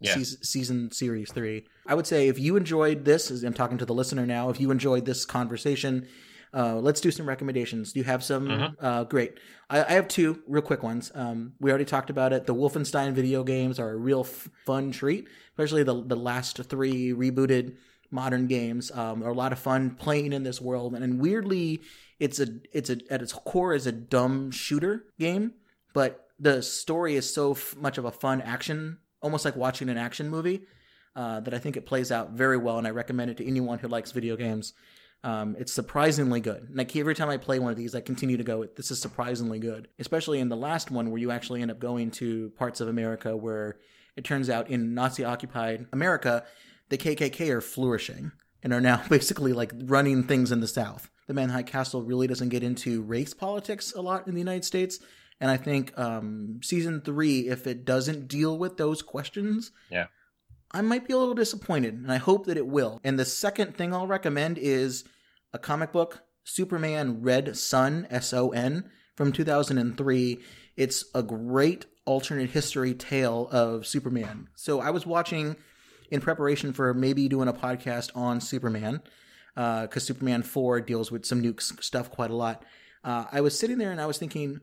Yeah. 0.00 0.14
season, 0.14 0.44
season 0.44 0.90
series 0.92 1.32
three. 1.32 1.66
I 1.86 1.94
would 1.94 2.06
say 2.06 2.28
if 2.28 2.38
you 2.38 2.56
enjoyed 2.56 3.04
this, 3.04 3.30
as 3.30 3.42
I'm 3.42 3.54
talking 3.54 3.78
to 3.78 3.86
the 3.86 3.94
listener 3.94 4.26
now, 4.26 4.50
if 4.50 4.60
you 4.60 4.70
enjoyed 4.70 5.04
this 5.06 5.24
conversation, 5.24 6.06
uh, 6.54 6.76
let's 6.76 7.00
do 7.00 7.10
some 7.10 7.26
recommendations. 7.28 7.92
Do 7.92 8.00
you 8.00 8.04
have 8.04 8.22
some? 8.22 8.46
Mhm. 8.48 8.74
Uh, 8.80 9.04
great. 9.04 9.38
I, 9.68 9.82
I 9.84 9.92
have 9.92 10.08
two 10.08 10.42
real 10.46 10.62
quick 10.62 10.82
ones. 10.82 11.10
Um, 11.14 11.54
we 11.60 11.70
already 11.70 11.84
talked 11.84 12.10
about 12.10 12.32
it. 12.32 12.46
The 12.46 12.54
Wolfenstein 12.54 13.12
video 13.12 13.42
games 13.42 13.78
are 13.78 13.90
a 13.90 13.96
real 13.96 14.20
f- 14.20 14.48
fun 14.64 14.92
treat, 14.92 15.28
especially 15.52 15.82
the 15.82 16.02
the 16.04 16.16
last 16.16 16.58
three 16.64 17.12
rebooted 17.12 17.76
modern 18.10 18.46
games 18.46 18.90
um, 18.92 19.22
are 19.24 19.30
a 19.30 19.34
lot 19.34 19.50
of 19.52 19.58
fun 19.58 19.96
playing 19.96 20.32
in 20.32 20.44
this 20.44 20.60
world. 20.60 20.94
And, 20.94 21.20
weirdly, 21.20 21.80
it's 22.20 22.38
a 22.38 22.46
it's 22.72 22.90
a 22.90 22.98
at 23.10 23.20
its 23.22 23.32
core 23.32 23.74
is 23.74 23.86
a 23.86 23.92
dumb 23.92 24.50
shooter 24.52 25.04
game 25.18 25.54
but 25.92 26.28
the 26.40 26.60
story 26.62 27.14
is 27.14 27.32
so 27.32 27.52
f- 27.52 27.76
much 27.76 27.96
of 27.98 28.04
a 28.04 28.10
fun 28.10 28.40
action, 28.40 28.98
almost 29.22 29.44
like 29.44 29.54
watching 29.54 29.88
an 29.88 29.96
action 29.96 30.28
movie, 30.28 30.62
uh, 31.14 31.38
that 31.38 31.54
I 31.54 31.58
think 31.58 31.76
it 31.76 31.86
plays 31.86 32.10
out 32.10 32.30
very 32.32 32.56
well, 32.56 32.78
and 32.78 32.86
I 32.86 32.90
recommend 32.90 33.30
it 33.30 33.36
to 33.36 33.46
anyone 33.46 33.78
who 33.78 33.86
likes 33.86 34.10
video 34.10 34.34
games. 34.36 34.72
Um, 35.24 35.56
it's 35.58 35.72
surprisingly 35.72 36.40
good. 36.40 36.68
Like 36.72 36.94
every 36.94 37.14
time 37.14 37.30
I 37.30 37.38
play 37.38 37.58
one 37.58 37.72
of 37.72 37.78
these, 37.78 37.94
I 37.94 38.00
continue 38.00 38.36
to 38.36 38.44
go, 38.44 38.64
"This 38.76 38.90
is 38.90 39.00
surprisingly 39.00 39.58
good." 39.58 39.88
Especially 39.98 40.38
in 40.38 40.50
the 40.50 40.56
last 40.56 40.90
one, 40.90 41.10
where 41.10 41.18
you 41.20 41.30
actually 41.30 41.62
end 41.62 41.70
up 41.70 41.78
going 41.78 42.10
to 42.12 42.50
parts 42.58 42.80
of 42.80 42.88
America 42.88 43.36
where 43.36 43.78
it 44.16 44.24
turns 44.24 44.48
out 44.50 44.68
in 44.70 44.94
Nazi-occupied 44.94 45.86
America, 45.92 46.44
the 46.90 46.98
KKK 46.98 47.50
are 47.50 47.60
flourishing 47.60 48.32
and 48.62 48.72
are 48.72 48.80
now 48.80 49.02
basically 49.08 49.52
like 49.52 49.72
running 49.84 50.24
things 50.24 50.52
in 50.52 50.60
the 50.60 50.68
South. 50.68 51.08
The 51.26 51.34
Man 51.34 51.48
High 51.48 51.62
Castle 51.62 52.02
really 52.02 52.26
doesn't 52.26 52.50
get 52.50 52.62
into 52.62 53.00
race 53.02 53.32
politics 53.32 53.94
a 53.96 54.02
lot 54.02 54.28
in 54.28 54.34
the 54.34 54.40
United 54.40 54.64
States, 54.66 54.98
and 55.40 55.50
I 55.50 55.56
think 55.56 55.98
um, 55.98 56.60
season 56.62 57.00
three, 57.00 57.48
if 57.48 57.66
it 57.66 57.86
doesn't 57.86 58.28
deal 58.28 58.58
with 58.58 58.76
those 58.76 59.00
questions, 59.00 59.72
Yeah. 59.90 60.06
I 60.70 60.80
might 60.82 61.06
be 61.06 61.12
a 61.14 61.18
little 61.18 61.34
disappointed, 61.34 61.94
and 61.94 62.10
I 62.12 62.16
hope 62.16 62.46
that 62.46 62.56
it 62.56 62.66
will. 62.66 63.00
And 63.04 63.16
the 63.16 63.24
second 63.24 63.76
thing 63.76 63.94
I'll 63.94 64.08
recommend 64.08 64.58
is 64.58 65.04
a 65.54 65.58
comic 65.58 65.92
book, 65.92 66.22
Superman 66.44 67.22
Red 67.22 67.56
Sun, 67.56 68.06
S 68.10 68.34
O 68.34 68.50
N, 68.50 68.90
from 69.16 69.32
2003. 69.32 70.40
It's 70.76 71.04
a 71.14 71.22
great 71.22 71.86
alternate 72.04 72.50
history 72.50 72.92
tale 72.92 73.48
of 73.50 73.86
Superman. 73.86 74.48
So 74.54 74.80
I 74.80 74.90
was 74.90 75.06
watching 75.06 75.56
in 76.10 76.20
preparation 76.20 76.72
for 76.74 76.92
maybe 76.92 77.28
doing 77.28 77.48
a 77.48 77.52
podcast 77.54 78.10
on 78.14 78.40
Superman, 78.40 79.00
because 79.54 80.04
Superman 80.04 80.42
4 80.42 80.80
deals 80.82 81.10
with 81.10 81.24
some 81.24 81.42
nukes 81.42 81.82
stuff 81.82 82.10
quite 82.10 82.30
a 82.30 82.36
lot. 82.36 82.62
Uh, 83.02 83.24
I 83.32 83.40
was 83.40 83.58
sitting 83.58 83.78
there 83.78 83.90
and 83.92 84.00
I 84.00 84.06
was 84.06 84.18
thinking, 84.18 84.60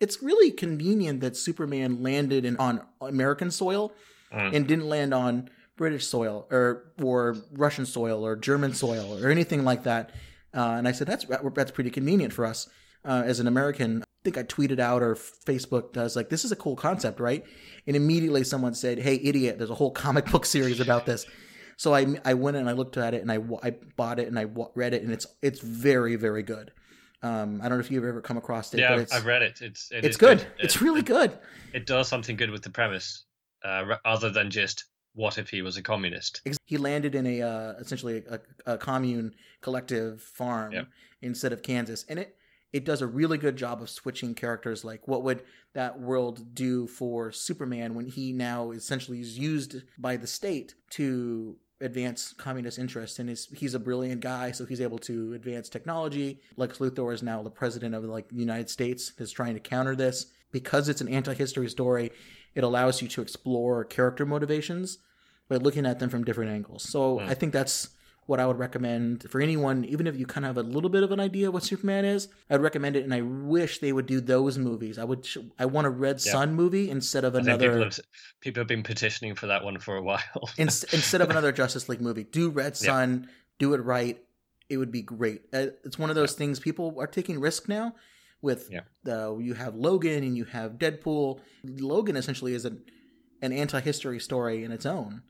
it's 0.00 0.22
really 0.22 0.50
convenient 0.50 1.20
that 1.20 1.36
Superman 1.36 2.02
landed 2.02 2.44
in, 2.44 2.56
on 2.58 2.82
American 3.00 3.50
soil 3.50 3.92
Mm. 4.32 4.52
and 4.56 4.66
didn't 4.66 4.88
land 4.88 5.14
on 5.14 5.48
British 5.76 6.06
soil 6.06 6.48
or 6.50 6.92
or 7.00 7.36
Russian 7.52 7.86
soil 7.86 8.26
or 8.26 8.34
German 8.34 8.74
soil 8.74 9.22
or 9.22 9.30
anything 9.30 9.62
like 9.64 9.84
that. 9.84 10.10
Uh, 10.54 10.74
and 10.78 10.86
I 10.86 10.92
said 10.92 11.06
that's 11.06 11.26
that's 11.54 11.70
pretty 11.72 11.90
convenient 11.90 12.32
for 12.32 12.44
us 12.46 12.68
uh, 13.04 13.22
as 13.26 13.40
an 13.40 13.46
American. 13.46 14.02
I 14.02 14.06
think 14.24 14.38
I 14.38 14.42
tweeted 14.44 14.78
out 14.78 15.02
or 15.02 15.14
Facebook 15.14 15.92
does 15.92 16.16
like 16.16 16.28
this 16.30 16.44
is 16.44 16.52
a 16.52 16.56
cool 16.56 16.76
concept, 16.76 17.20
right? 17.20 17.44
And 17.86 17.96
immediately 17.96 18.44
someone 18.44 18.74
said, 18.74 18.98
"Hey, 18.98 19.16
idiot! 19.22 19.58
There's 19.58 19.70
a 19.70 19.74
whole 19.74 19.90
comic 19.90 20.26
book 20.26 20.46
series 20.46 20.80
about 20.80 21.06
this." 21.06 21.26
So 21.76 21.92
I 21.94 22.06
I 22.24 22.34
went 22.34 22.56
and 22.56 22.68
I 22.68 22.72
looked 22.72 22.96
at 22.96 23.14
it 23.14 23.22
and 23.22 23.30
I 23.32 23.38
I 23.62 23.70
bought 23.96 24.18
it 24.20 24.28
and 24.28 24.38
I 24.38 24.46
read 24.74 24.94
it 24.94 25.02
and 25.02 25.12
it's 25.12 25.26
it's 25.42 25.60
very 25.60 26.16
very 26.16 26.42
good. 26.42 26.70
Um, 27.22 27.60
I 27.62 27.68
don't 27.68 27.78
know 27.78 27.84
if 27.84 27.90
you've 27.90 28.04
ever 28.04 28.20
come 28.20 28.36
across 28.36 28.72
it, 28.74 28.80
Yeah, 28.80 28.96
but 28.96 29.12
I've, 29.12 29.24
read 29.24 29.42
it. 29.42 29.60
It's 29.62 29.90
it 29.90 30.04
it's 30.04 30.16
good. 30.18 30.40
It- 30.42 30.46
It's 30.58 30.82
really 30.82 31.00
good. 31.02 31.36
It 31.72 31.86
does 31.86 32.06
something 32.06 32.36
good 32.36 32.50
with 32.50 32.62
the 32.62 32.68
premise, 32.70 33.24
uh, 33.64 33.96
other 34.04 34.28
than 34.30 34.50
just 34.50 34.84
what 35.14 35.38
if 35.38 35.48
he 35.48 35.62
was 35.62 35.76
a 35.76 35.82
communist? 35.82 36.42
He 36.64 36.76
landed 36.76 37.14
in 37.14 37.26
a 37.26 37.42
uh, 37.42 37.72
essentially 37.78 38.24
a, 38.28 38.40
a 38.66 38.78
commune 38.78 39.34
collective 39.60 40.20
farm 40.22 40.72
Yep. 40.72 40.88
instead 41.22 41.52
of 41.52 41.62
Kansas, 41.62 42.04
and 42.08 42.18
it 42.18 42.36
it 42.72 42.84
does 42.84 43.02
a 43.02 43.06
really 43.06 43.38
good 43.38 43.56
job 43.56 43.80
of 43.80 43.88
switching 43.88 44.34
characters. 44.34 44.84
Like, 44.84 45.06
what 45.06 45.22
would 45.22 45.44
that 45.74 46.00
world 46.00 46.54
do 46.54 46.88
for 46.88 47.30
Superman 47.30 47.94
when 47.94 48.06
he 48.06 48.32
now 48.32 48.72
essentially 48.72 49.20
is 49.20 49.38
used 49.38 49.82
by 49.96 50.16
the 50.16 50.26
state 50.26 50.74
to 50.90 51.56
advance 51.80 52.34
communist 52.36 52.80
interests? 52.80 53.20
And 53.20 53.30
is 53.30 53.46
he's 53.54 53.74
a 53.74 53.78
brilliant 53.78 54.20
guy, 54.20 54.50
so 54.50 54.66
he's 54.66 54.80
able 54.80 54.98
to 54.98 55.34
advance 55.34 55.68
technology. 55.68 56.40
Lex 56.56 56.78
Luthor 56.78 57.14
is 57.14 57.22
now 57.22 57.44
the 57.44 57.50
president 57.50 57.94
of 57.94 58.02
like 58.04 58.28
the 58.28 58.34
United 58.34 58.68
States, 58.68 59.12
is 59.18 59.30
trying 59.30 59.54
to 59.54 59.60
counter 59.60 59.94
this 59.94 60.32
because 60.50 60.88
it's 60.88 61.00
an 61.00 61.08
anti-history 61.08 61.68
story. 61.68 62.10
It 62.54 62.64
allows 62.64 63.02
you 63.02 63.08
to 63.08 63.22
explore 63.22 63.84
character 63.84 64.24
motivations 64.26 64.98
by 65.48 65.56
looking 65.56 65.86
at 65.86 65.98
them 65.98 66.08
from 66.10 66.24
different 66.24 66.50
angles. 66.52 66.88
So 66.88 67.18
Hmm. 67.18 67.28
I 67.28 67.34
think 67.34 67.52
that's 67.52 67.90
what 68.26 68.40
I 68.40 68.46
would 68.46 68.58
recommend 68.58 69.28
for 69.28 69.38
anyone, 69.42 69.84
even 69.84 70.06
if 70.06 70.16
you 70.16 70.24
kind 70.24 70.46
of 70.46 70.56
have 70.56 70.64
a 70.64 70.66
little 70.66 70.88
bit 70.88 71.02
of 71.02 71.12
an 71.12 71.20
idea 71.20 71.50
what 71.50 71.62
Superman 71.62 72.06
is. 72.06 72.28
I'd 72.48 72.62
recommend 72.62 72.96
it, 72.96 73.04
and 73.04 73.12
I 73.12 73.20
wish 73.20 73.80
they 73.80 73.92
would 73.92 74.06
do 74.06 74.18
those 74.22 74.56
movies. 74.56 74.98
I 74.98 75.04
would. 75.04 75.28
I 75.58 75.66
want 75.66 75.86
a 75.86 75.90
Red 75.90 76.22
Yeah. 76.24 76.32
Sun 76.32 76.54
movie 76.54 76.88
instead 76.88 77.24
of 77.24 77.34
think 77.34 77.44
people 77.46 77.60
another. 77.66 77.84
have, 77.84 78.00
people 78.40 78.60
have 78.62 78.66
been 78.66 78.82
petitioning 78.82 79.34
for 79.34 79.48
that 79.48 79.62
one 79.62 79.78
for 79.78 79.96
a 79.96 80.02
while. 80.02 80.20
in, 80.56 80.68
instead 80.68 81.20
of 81.20 81.28
another 81.28 81.52
Justice 81.52 81.86
League 81.90 82.00
movie, 82.00 82.24
do 82.24 82.48
Red 82.48 82.78
Yeah. 82.80 82.86
Sun, 82.86 83.28
do 83.58 83.74
it 83.74 83.78
right. 83.82 84.18
It 84.70 84.78
would 84.78 84.90
be 84.90 85.02
great. 85.02 85.42
Uh, 85.52 85.66
It's 85.84 85.98
one 85.98 86.08
of 86.08 86.16
those 86.16 86.32
things 86.32 86.58
people 86.58 86.96
are 86.98 87.06
taking 87.06 87.38
risk 87.38 87.68
now. 87.68 87.94
With 88.44 88.68
Yeah. 88.70 88.82
uh, 89.10 89.38
you 89.38 89.54
have 89.54 89.74
Logan 89.74 90.22
and 90.22 90.36
you 90.36 90.44
have 90.44 90.72
Deadpool. 90.72 91.40
Logan 91.64 92.14
essentially 92.16 92.54
is 92.54 92.64
an 92.66 92.82
an 93.42 93.52
anti-history 93.52 94.20
story 94.20 94.64
in 94.64 94.70
its 94.70 94.86
own. 94.86 95.22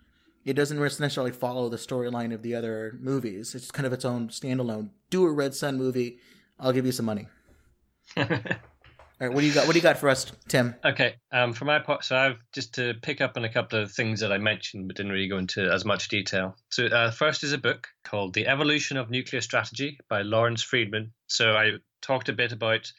It 0.45 0.55
doesn't 0.55 0.79
necessarily 0.79 1.33
follow 1.33 1.69
the 1.69 1.77
storyline 1.79 2.35
of 2.35 2.43
the 2.43 2.55
other 2.55 2.99
movies. 3.01 3.55
It's 3.55 3.71
kind 3.71 3.87
of 3.87 3.93
its 3.93 4.05
own 4.05 4.29
standalone. 4.29 4.91
Do 5.11 5.25
a 5.27 5.33
Red 5.33 5.55
Sun 5.55 5.79
movie. 5.79 6.19
I'll 6.61 6.73
give 6.73 6.87
you 6.87 6.93
some 6.93 7.07
money. 7.07 7.27
All 8.17 8.27
right, 9.29 9.33
what 9.33 9.41
do 9.43 9.47
you 9.47 9.55
got? 9.55 9.67
What 9.67 9.73
do 9.75 9.79
you 9.79 9.83
got 9.83 9.97
for 9.99 10.09
us, 10.09 10.31
Tim? 10.49 10.75
Okay, 10.85 11.15
um, 11.33 11.53
for 11.53 11.65
my 11.65 11.79
part, 11.79 12.05
so 12.05 12.17
I've 12.17 12.39
just 12.53 12.75
to 12.75 12.95
pick 13.01 13.21
up 13.21 13.37
on 13.37 13.45
a 13.45 13.49
couple 13.49 13.81
of 13.81 13.93
things 13.93 14.21
that 14.21 14.33
I 14.33 14.39
mentioned, 14.39 14.89
but 14.89 14.97
didn't 14.97 15.13
really 15.13 15.29
go 15.29 15.39
into 15.39 15.71
as 15.71 15.85
much 15.85 16.09
detail. 16.09 16.57
So, 16.69 16.87
uh, 16.87 17.11
first 17.13 17.45
is 17.45 17.53
a 17.53 17.59
book 17.59 17.87
called 18.03 18.35
"The 18.35 18.49
Evolution 18.49 18.97
of 18.97 19.11
Nuclear 19.11 19.41
Strategy" 19.41 19.99
by 20.09 20.23
Lawrence 20.23 20.63
Freedman. 20.63 21.13
So, 21.29 21.53
I 21.57 21.75
talked 22.05 22.29
a 22.29 22.33
bit 22.33 22.53
about 22.53 22.93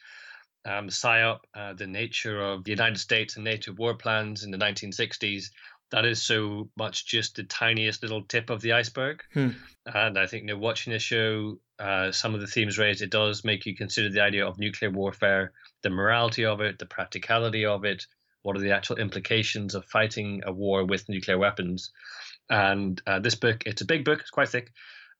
um, 0.66 0.88
SIOP, 0.88 1.38
uh, 1.54 1.74
the 1.74 1.86
nature 1.86 2.42
of 2.42 2.64
the 2.64 2.72
United 2.72 2.98
States 2.98 3.36
and 3.36 3.44
NATO 3.44 3.72
war 3.72 3.94
plans 3.94 4.42
in 4.44 4.50
the 4.50 4.58
1960s. 4.58 5.50
That 5.92 6.04
is 6.04 6.20
so 6.20 6.68
much 6.76 7.06
just 7.06 7.36
the 7.36 7.44
tiniest 7.44 8.02
little 8.02 8.22
tip 8.22 8.50
of 8.50 8.60
the 8.60 8.72
iceberg. 8.72 9.22
Hmm. 9.32 9.50
And 9.86 10.18
I 10.18 10.26
think, 10.26 10.42
you 10.42 10.48
know, 10.48 10.58
watching 10.58 10.92
the 10.92 10.98
show, 10.98 11.60
uh, 11.78 12.10
some 12.10 12.34
of 12.34 12.40
the 12.40 12.48
themes 12.48 12.78
raised, 12.78 13.02
it 13.02 13.10
does 13.10 13.44
make 13.44 13.66
you 13.66 13.76
consider 13.76 14.10
the 14.10 14.22
idea 14.22 14.44
of 14.44 14.58
nuclear 14.58 14.90
warfare, 14.90 15.52
the 15.82 15.90
morality 15.90 16.44
of 16.44 16.60
it, 16.60 16.80
the 16.80 16.86
practicality 16.86 17.64
of 17.64 17.84
it, 17.84 18.04
what 18.42 18.56
are 18.56 18.60
the 18.60 18.72
actual 18.72 18.96
implications 18.96 19.76
of 19.76 19.84
fighting 19.84 20.42
a 20.44 20.52
war 20.52 20.84
with 20.84 21.08
nuclear 21.08 21.38
weapons. 21.38 21.92
And 22.50 23.00
uh, 23.06 23.20
this 23.20 23.36
book, 23.36 23.62
it's 23.66 23.82
a 23.82 23.86
big 23.86 24.04
book, 24.04 24.20
it's 24.20 24.30
quite 24.30 24.48
thick, 24.48 24.72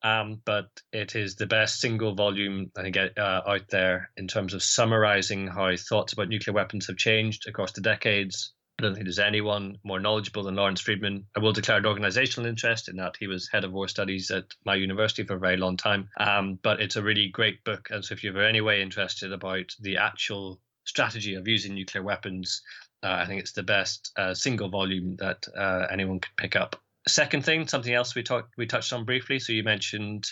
um, 0.02 0.40
but 0.44 0.68
it 0.92 1.16
is 1.16 1.36
the 1.36 1.46
best 1.46 1.80
single 1.80 2.14
volume 2.14 2.70
I 2.76 2.82
think 2.82 2.96
uh, 2.96 3.42
out 3.46 3.68
there 3.68 4.10
in 4.16 4.28
terms 4.28 4.54
of 4.54 4.62
summarizing 4.62 5.48
how 5.48 5.74
thoughts 5.76 6.12
about 6.12 6.28
nuclear 6.28 6.54
weapons 6.54 6.86
have 6.86 6.96
changed 6.96 7.48
across 7.48 7.72
the 7.72 7.80
decades. 7.80 8.52
I 8.78 8.82
don't 8.82 8.92
think 8.92 9.06
there's 9.06 9.18
anyone 9.18 9.78
more 9.82 9.98
knowledgeable 9.98 10.42
than 10.42 10.56
Lawrence 10.56 10.82
Freedman. 10.82 11.26
I 11.34 11.40
will 11.40 11.52
declare 11.52 11.78
an 11.78 11.86
organizational 11.86 12.48
interest 12.48 12.90
in 12.90 12.96
that 12.96 13.16
he 13.18 13.26
was 13.26 13.48
head 13.48 13.64
of 13.64 13.72
war 13.72 13.88
studies 13.88 14.30
at 14.30 14.44
my 14.66 14.74
university 14.74 15.24
for 15.24 15.36
a 15.36 15.40
very 15.40 15.56
long 15.56 15.78
time. 15.78 16.10
Um, 16.20 16.58
but 16.62 16.80
it's 16.80 16.96
a 16.96 17.02
really 17.02 17.28
great 17.28 17.64
book. 17.64 17.88
And 17.90 18.04
so 18.04 18.12
if 18.12 18.22
you're 18.22 18.38
any 18.44 18.60
way 18.60 18.82
interested 18.82 19.32
about 19.32 19.74
the 19.80 19.96
actual 19.96 20.60
strategy 20.84 21.34
of 21.34 21.48
using 21.48 21.74
nuclear 21.74 22.04
weapons, 22.04 22.60
uh, 23.02 23.12
I 23.12 23.24
think 23.24 23.40
it's 23.40 23.52
the 23.52 23.62
best 23.62 24.12
uh, 24.16 24.34
single 24.34 24.68
volume 24.68 25.16
that 25.16 25.46
uh, 25.56 25.86
anyone 25.90 26.20
could 26.20 26.36
pick 26.36 26.54
up. 26.54 26.76
Second 27.08 27.44
thing, 27.44 27.68
something 27.68 27.94
else 27.94 28.14
we 28.14 28.22
talked 28.22 28.56
we 28.56 28.66
touched 28.66 28.92
on 28.92 29.04
briefly. 29.04 29.38
So 29.38 29.52
you 29.52 29.62
mentioned 29.62 30.28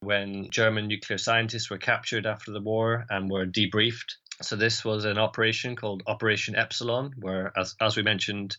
when 0.00 0.48
German 0.50 0.88
nuclear 0.88 1.18
scientists 1.18 1.70
were 1.70 1.78
captured 1.78 2.26
after 2.26 2.50
the 2.50 2.60
war 2.60 3.04
and 3.10 3.30
were 3.30 3.46
debriefed. 3.46 4.14
So 4.42 4.56
this 4.56 4.84
was 4.84 5.04
an 5.04 5.18
operation 5.18 5.76
called 5.76 6.02
Operation 6.06 6.56
Epsilon, 6.56 7.12
where, 7.18 7.52
as 7.56 7.76
as 7.80 7.96
we 7.96 8.02
mentioned, 8.02 8.56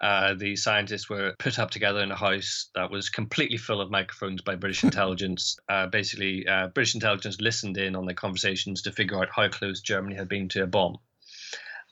uh, 0.00 0.34
the 0.34 0.56
scientists 0.56 1.08
were 1.08 1.34
put 1.38 1.58
up 1.58 1.70
together 1.70 2.00
in 2.00 2.12
a 2.12 2.16
house 2.16 2.68
that 2.74 2.90
was 2.90 3.08
completely 3.08 3.56
full 3.56 3.80
of 3.80 3.90
microphones 3.90 4.42
by 4.42 4.54
British 4.54 4.84
intelligence. 4.90 5.58
Uh, 5.68 5.86
basically, 5.86 6.46
uh, 6.46 6.68
British 6.68 6.94
intelligence 6.94 7.40
listened 7.40 7.78
in 7.78 7.96
on 7.96 8.04
the 8.04 8.14
conversations 8.14 8.82
to 8.82 8.92
figure 8.92 9.18
out 9.18 9.30
how 9.34 9.48
close 9.48 9.80
Germany 9.80 10.16
had 10.16 10.28
been 10.28 10.48
to 10.50 10.62
a 10.62 10.66
bomb. 10.66 10.98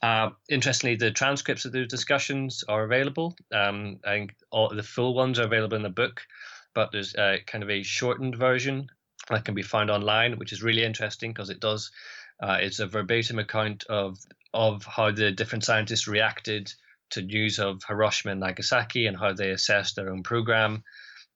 Uh, 0.05 0.29
interestingly, 0.49 0.95
the 0.95 1.09
transcripts 1.09 1.65
of 1.65 1.71
those 1.71 1.87
discussions 1.87 2.63
are 2.67 2.83
available. 2.83 3.35
Um, 3.51 3.99
I 4.05 4.11
think 4.11 4.35
all 4.51 4.69
the 4.69 4.83
full 4.83 5.15
ones 5.15 5.39
are 5.39 5.45
available 5.45 5.77
in 5.77 5.81
the 5.81 5.89
book, 5.89 6.21
but 6.75 6.91
there's 6.91 7.15
uh, 7.15 7.37
kind 7.47 7.63
of 7.63 7.71
a 7.71 7.81
shortened 7.81 8.35
version 8.35 8.87
that 9.31 9.45
can 9.45 9.55
be 9.55 9.63
found 9.63 9.89
online, 9.89 10.37
which 10.37 10.53
is 10.53 10.61
really 10.61 10.83
interesting 10.83 11.31
because 11.31 11.49
it 11.49 11.59
does. 11.59 11.89
Uh, 12.39 12.57
it's 12.61 12.79
a 12.79 12.85
verbatim 12.85 13.39
account 13.39 13.83
of 13.89 14.19
of 14.53 14.85
how 14.85 15.09
the 15.09 15.31
different 15.31 15.63
scientists 15.63 16.07
reacted 16.07 16.71
to 17.09 17.23
news 17.23 17.57
of 17.57 17.81
Hiroshima 17.87 18.33
and 18.33 18.41
Nagasaki 18.41 19.07
and 19.07 19.17
how 19.17 19.33
they 19.33 19.49
assessed 19.49 19.95
their 19.95 20.11
own 20.11 20.21
program. 20.21 20.83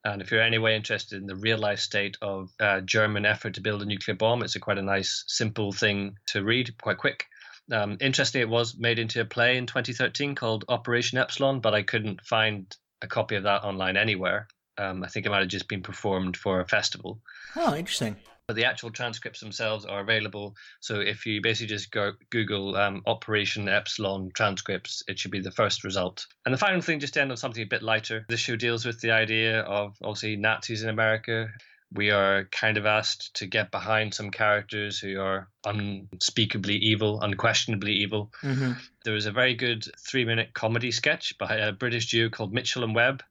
And 0.06 0.22
if 0.22 0.30
you're 0.30 0.44
anyway 0.44 0.76
interested 0.76 1.20
in 1.20 1.26
the 1.26 1.36
real 1.36 1.58
life 1.58 1.80
state 1.80 2.18
of 2.22 2.52
uh, 2.60 2.82
German 2.82 3.26
effort 3.26 3.56
to 3.56 3.62
build 3.62 3.82
a 3.82 3.86
nuclear 3.86 4.16
bomb, 4.16 4.44
it's 4.44 4.56
a 4.56 4.60
quite 4.60 4.78
a 4.78 4.84
nice, 4.84 5.24
simple 5.28 5.72
thing 5.72 6.18
to 6.28 6.44
read, 6.44 6.78
quite 6.80 7.00
quick. 7.00 7.26
Um, 7.72 7.98
interestingly, 8.02 8.42
it 8.42 8.50
was 8.50 8.78
made 8.78 9.00
into 9.00 9.22
a 9.22 9.26
play 9.26 9.58
in 9.58 9.66
2013 9.66 10.36
called 10.36 10.66
Operation 10.68 11.18
Epsilon, 11.18 11.60
but 11.60 11.74
I 11.74 11.84
couldn't 11.84 12.22
find 12.22 12.76
a 13.02 13.08
copy 13.08 13.36
of 13.36 13.44
that 13.44 13.64
online 13.64 13.98
anywhere. 13.98 14.48
Um, 14.78 15.04
I 15.04 15.08
think 15.08 15.26
it 15.26 15.30
might 15.30 15.40
have 15.40 15.48
just 15.50 15.68
been 15.68 15.84
performed 15.84 16.38
for 16.38 16.62
a 16.62 16.68
festival. 16.68 17.20
Oh, 17.56 17.76
interesting. 17.76 18.16
but 18.48 18.56
the 18.56 18.66
actual 18.66 18.90
transcripts 18.90 19.42
themselves 19.42 19.86
are 19.86 20.00
available. 20.00 20.56
So 20.80 21.02
if 21.02 21.28
you 21.28 21.40
basically 21.42 21.68
just 21.68 21.92
go 21.92 22.14
Google 22.32 22.76
um, 22.76 23.04
Operation 23.06 23.70
Epsilon 23.70 24.32
transcripts, 24.34 25.04
it 25.08 25.20
should 25.20 25.30
be 25.30 25.42
the 25.42 25.52
first 25.52 25.84
result. 25.84 26.26
And 26.46 26.54
the 26.54 26.58
final 26.58 26.82
thing, 26.82 27.00
just 27.00 27.14
to 27.14 27.22
end 27.22 27.30
on 27.30 27.38
something 27.38 27.62
a 27.62 27.68
bit 27.68 27.84
lighter, 27.84 28.26
this 28.28 28.40
show 28.40 28.56
deals 28.56 28.86
with 28.86 29.02
the 29.02 29.12
idea 29.12 29.60
of 29.62 29.96
obviously 30.02 30.36
Nazis 30.36 30.82
in 30.82 30.90
America 30.90 31.50
we 31.92 32.12
are 32.12 32.46
kind 32.52 32.78
of 32.78 32.86
asked 32.86 33.34
to 33.36 33.48
get 33.48 33.72
behind 33.72 34.14
some 34.14 34.30
characters 34.32 35.00
who 35.00 35.20
are 35.20 35.48
unspeakably 35.66 36.76
evil, 36.76 37.22
unquestionably 37.22 37.94
evil. 37.94 38.32
Mm-hmm. 38.44 38.74
There 39.06 39.14
was 39.14 39.26
a 39.26 39.32
very 39.32 39.56
good 39.56 39.86
three 40.08 40.26
minute 40.26 40.54
comedy 40.54 40.92
sketch 40.92 41.38
by 41.38 41.56
a 41.56 41.72
British 41.72 42.12
duo 42.12 42.30
called 42.30 42.54
Mitchell 42.54 42.84
and 42.84 42.94
Webb. 42.96 43.24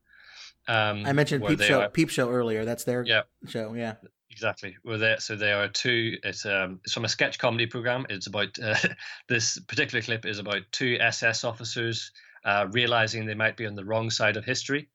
Um, 0.67 1.05
I 1.07 1.12
mentioned 1.12 1.47
Peep 1.47 1.61
Show, 1.62 1.83
are- 1.83 1.89
Peep 1.89 2.11
Show 2.11 2.31
earlier. 2.31 2.65
That's 2.65 2.85
their 2.85 3.05
Yeah. 3.07 3.23
show. 3.47 3.75
Yeah. 3.75 3.95
Exactly. 4.31 4.77
Well, 4.85 4.99
there, 4.99 5.19
so 5.19 5.35
they 5.35 5.51
are 5.53 5.69
two. 5.69 6.17
It's 6.23 6.47
um 6.47 6.81
it's 6.85 6.93
from 6.93 7.05
a 7.05 7.09
sketch 7.09 7.39
comedy 7.39 7.67
program. 7.67 8.07
It's 8.09 8.27
about 8.28 8.59
uh, 8.62 8.75
this 9.28 9.59
particular 9.59 10.03
clip 10.03 10.27
is 10.27 10.39
about 10.39 10.62
two 10.70 10.97
SS 11.01 11.43
officers 11.45 12.12
uh, 12.45 12.67
realizing 12.70 13.27
they 13.27 13.35
might 13.35 13.57
be 13.57 13.67
on 13.67 13.75
the 13.75 13.85
wrong 13.85 14.11
side 14.11 14.37
of 14.37 14.45
history. 14.45 14.89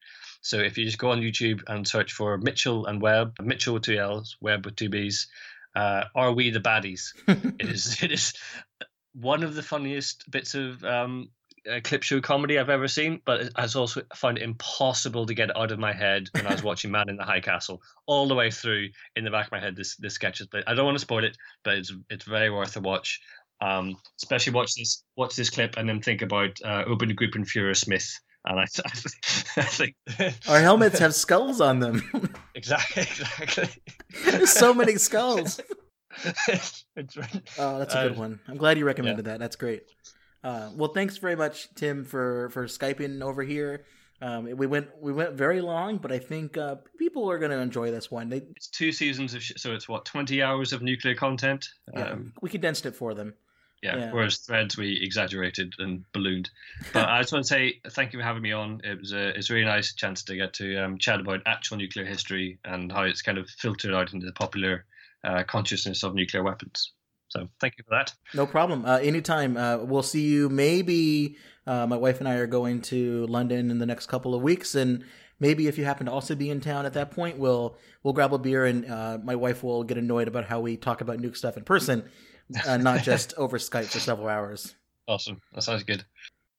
So 0.44 0.60
if 0.60 0.78
you 0.78 0.86
just 0.86 0.98
go 0.98 1.12
on 1.12 1.22
YouTube 1.22 1.64
and 1.68 1.88
search 1.88 2.12
for 2.12 2.38
Mitchell 2.38 2.86
and 2.86 3.02
Webb, 3.02 3.38
Mitchell 3.42 3.76
with 3.76 3.84
two 3.84 3.98
L's, 3.98 4.36
Webb 4.42 4.66
with 4.66 4.76
two 4.76 4.90
B's, 4.90 5.28
uh, 5.74 6.04
are 6.14 6.34
we 6.34 6.52
the 6.52 6.60
baddies? 6.60 7.14
it 7.60 7.70
is 7.70 7.98
it 8.04 8.12
is 8.12 8.34
one 9.14 9.44
of 9.44 9.56
the 9.56 9.64
funniest 9.64 10.30
bits 10.30 10.54
of 10.54 10.84
um, 10.84 11.30
uh, 11.72 11.80
clip 11.82 12.04
show 12.04 12.20
comedy 12.20 12.60
I've 12.60 12.70
ever 12.70 12.90
seen, 12.90 13.22
but 13.24 13.52
I 13.56 13.68
also 13.76 14.02
found 14.14 14.38
it 14.38 14.44
impossible 14.44 15.26
to 15.28 15.34
get 15.34 15.56
out 15.56 15.72
of 15.72 15.80
my 15.80 15.94
head 15.94 16.28
when 16.34 16.46
I 16.46 16.52
was 16.52 16.64
watching 16.64 16.92
Man 16.92 17.10
in 17.10 17.16
the 17.16 17.24
High 17.24 17.40
Castle. 17.40 17.82
All 18.06 18.28
the 18.28 18.36
way 18.36 18.52
through 18.52 18.90
in 19.16 19.24
the 19.24 19.32
back 19.32 19.46
of 19.46 19.52
my 19.54 19.62
head, 19.62 19.78
this 19.78 19.96
this 19.96 20.16
sketch 20.16 20.42
is. 20.42 20.48
I 20.68 20.74
don't 20.74 20.86
want 20.86 20.96
to 20.96 21.02
spoil 21.02 21.24
it, 21.24 21.38
but 21.64 21.78
it's 21.78 21.94
it's 22.10 22.26
very 22.26 22.50
worth 22.50 22.76
a 22.76 22.82
watch. 22.82 23.22
Um, 23.62 23.96
especially 24.22 24.52
watch 24.52 24.76
this 24.76 25.06
watch 25.16 25.38
this 25.38 25.50
clip 25.50 25.78
and 25.78 25.88
then 25.88 26.02
think 26.02 26.22
about 26.22 26.60
uh, 26.66 26.84
Obergruppenführer 26.84 27.78
Smith. 27.78 28.20
And 28.46 28.60
I, 28.60 28.64
I 29.58 29.64
think 29.64 29.96
Our 30.50 30.60
helmets 30.60 31.00
have 31.00 31.16
skulls 31.16 31.62
on 31.62 31.80
them. 31.80 32.04
exactly 32.56 33.04
exactly. 33.04 33.70
There's 34.26 34.52
so 34.52 34.74
many 34.74 34.96
skulls. 34.98 35.60
Oh, 37.58 37.80
that's 37.80 37.96
a 37.96 38.00
Uh, 38.00 38.08
good 38.10 38.18
one. 38.18 38.40
I'm 38.48 38.58
glad 38.58 38.78
you 38.78 38.86
recommended 38.86 39.26
that. 39.26 39.40
That's 39.40 39.56
great. 39.56 39.84
Uh, 40.44 40.70
well, 40.76 40.92
thanks 40.94 41.18
very 41.18 41.36
much, 41.36 41.74
Tim, 41.76 42.04
for 42.04 42.50
for 42.50 42.66
skyping 42.66 43.22
over 43.22 43.44
here. 43.44 43.86
Um, 44.22 44.44
we 44.56 44.68
went 44.68 44.88
we 45.02 45.12
went 45.12 45.34
very 45.34 45.60
long, 45.62 45.98
but 45.98 46.12
I 46.12 46.20
think 46.20 46.58
uh, 46.58 46.76
people 47.00 47.30
are 47.30 47.40
going 47.40 47.52
to 47.52 47.58
enjoy 47.58 47.92
this 47.92 48.12
one. 48.12 48.30
They, 48.30 48.44
It's 48.56 48.68
two 48.68 48.92
seasons 48.92 49.34
of 49.34 49.42
sh- 49.44 49.54
so 49.58 49.74
it's 49.74 49.90
what 49.90 50.06
twenty 50.06 50.42
hours 50.44 50.72
of 50.74 50.82
nuclear 50.82 51.16
content. 51.16 51.68
yeah, 51.94 52.12
Um, 52.12 52.34
we 52.42 52.50
condensed 52.50 52.86
it 52.86 52.96
for 52.96 53.14
them. 53.14 53.34
Yeah, 53.84 53.98
yeah. 53.98 54.12
Whereas 54.12 54.38
threads 54.38 54.78
we 54.78 54.98
exaggerated 55.02 55.74
and 55.78 56.06
ballooned. 56.14 56.50
But 56.94 57.10
I 57.10 57.22
just 57.22 57.34
want 57.34 57.44
to 57.44 57.50
say 57.50 57.82
thank 57.90 58.14
you 58.14 58.20
for 58.20 58.24
having 58.24 58.42
me 58.42 58.54
on. 58.54 58.80
It 58.84 59.00
was 59.00 59.12
a 59.12 59.38
it's 59.38 59.50
a 59.50 59.54
really 59.54 59.66
nice 59.66 59.94
chance 59.94 60.24
to 60.24 60.36
get 60.36 60.54
to 60.54 60.78
um, 60.78 60.98
chat 60.98 61.20
about 61.20 61.42
actual 61.46 61.78
nuclear 61.78 62.06
history 62.06 62.60
and 62.64 62.92
how 62.92 63.04
it's 63.04 63.22
kind 63.22 63.38
of 63.38 63.50
filtered 63.50 63.94
out 63.94 64.14
into 64.14 64.26
the 64.26 64.32
popular 64.32 64.86
uh, 65.24 65.44
consciousness 65.44 66.04
of 66.04 66.16
nuclear 66.16 66.44
weapons. 66.44 66.94
So 67.28 67.50
thank 67.60 67.76
you 67.78 67.84
for 67.84 67.96
that. 67.96 68.14
No 68.34 68.46
problem. 68.46 68.86
Uh, 68.86 69.00
anytime. 69.00 69.58
Uh, 69.58 69.78
we'll 69.78 70.04
see 70.04 70.22
you. 70.22 70.50
Maybe 70.50 71.38
uh, 71.68 71.86
my 71.88 71.98
wife 71.98 72.20
and 72.20 72.30
I 72.30 72.36
are 72.36 72.48
going 72.48 72.82
to 72.84 73.26
London 73.28 73.70
in 73.70 73.80
the 73.80 73.86
next 73.86 74.06
couple 74.06 74.34
of 74.34 74.42
weeks, 74.42 74.76
and 74.76 75.04
maybe 75.40 75.68
if 75.68 75.78
you 75.78 75.84
happen 75.84 76.06
to 76.06 76.12
also 76.12 76.36
be 76.36 76.50
in 76.50 76.62
town 76.62 76.86
at 76.86 76.94
that 76.94 77.12
point, 77.12 77.38
we'll 77.38 77.76
we'll 78.04 78.14
grab 78.14 78.34
a 78.34 78.38
beer, 78.38 78.66
and 78.66 78.90
uh, 78.90 79.18
my 79.22 79.36
wife 79.36 79.64
will 79.64 79.84
get 79.84 79.98
annoyed 79.98 80.28
about 80.28 80.46
how 80.46 80.62
we 80.62 80.78
talk 80.78 81.02
about 81.02 81.18
nuke 81.18 81.36
stuff 81.36 81.58
in 81.58 81.64
person, 81.64 82.08
uh, 82.68 82.78
not 82.78 83.04
just 83.04 83.34
over 83.36 83.58
Skype 83.58 83.86
for 83.86 84.00
several 84.00 84.28
hours. 84.28 84.76
Awesome. 85.06 85.42
That 85.52 85.64
sounds 85.64 85.84
good. 85.84 86.06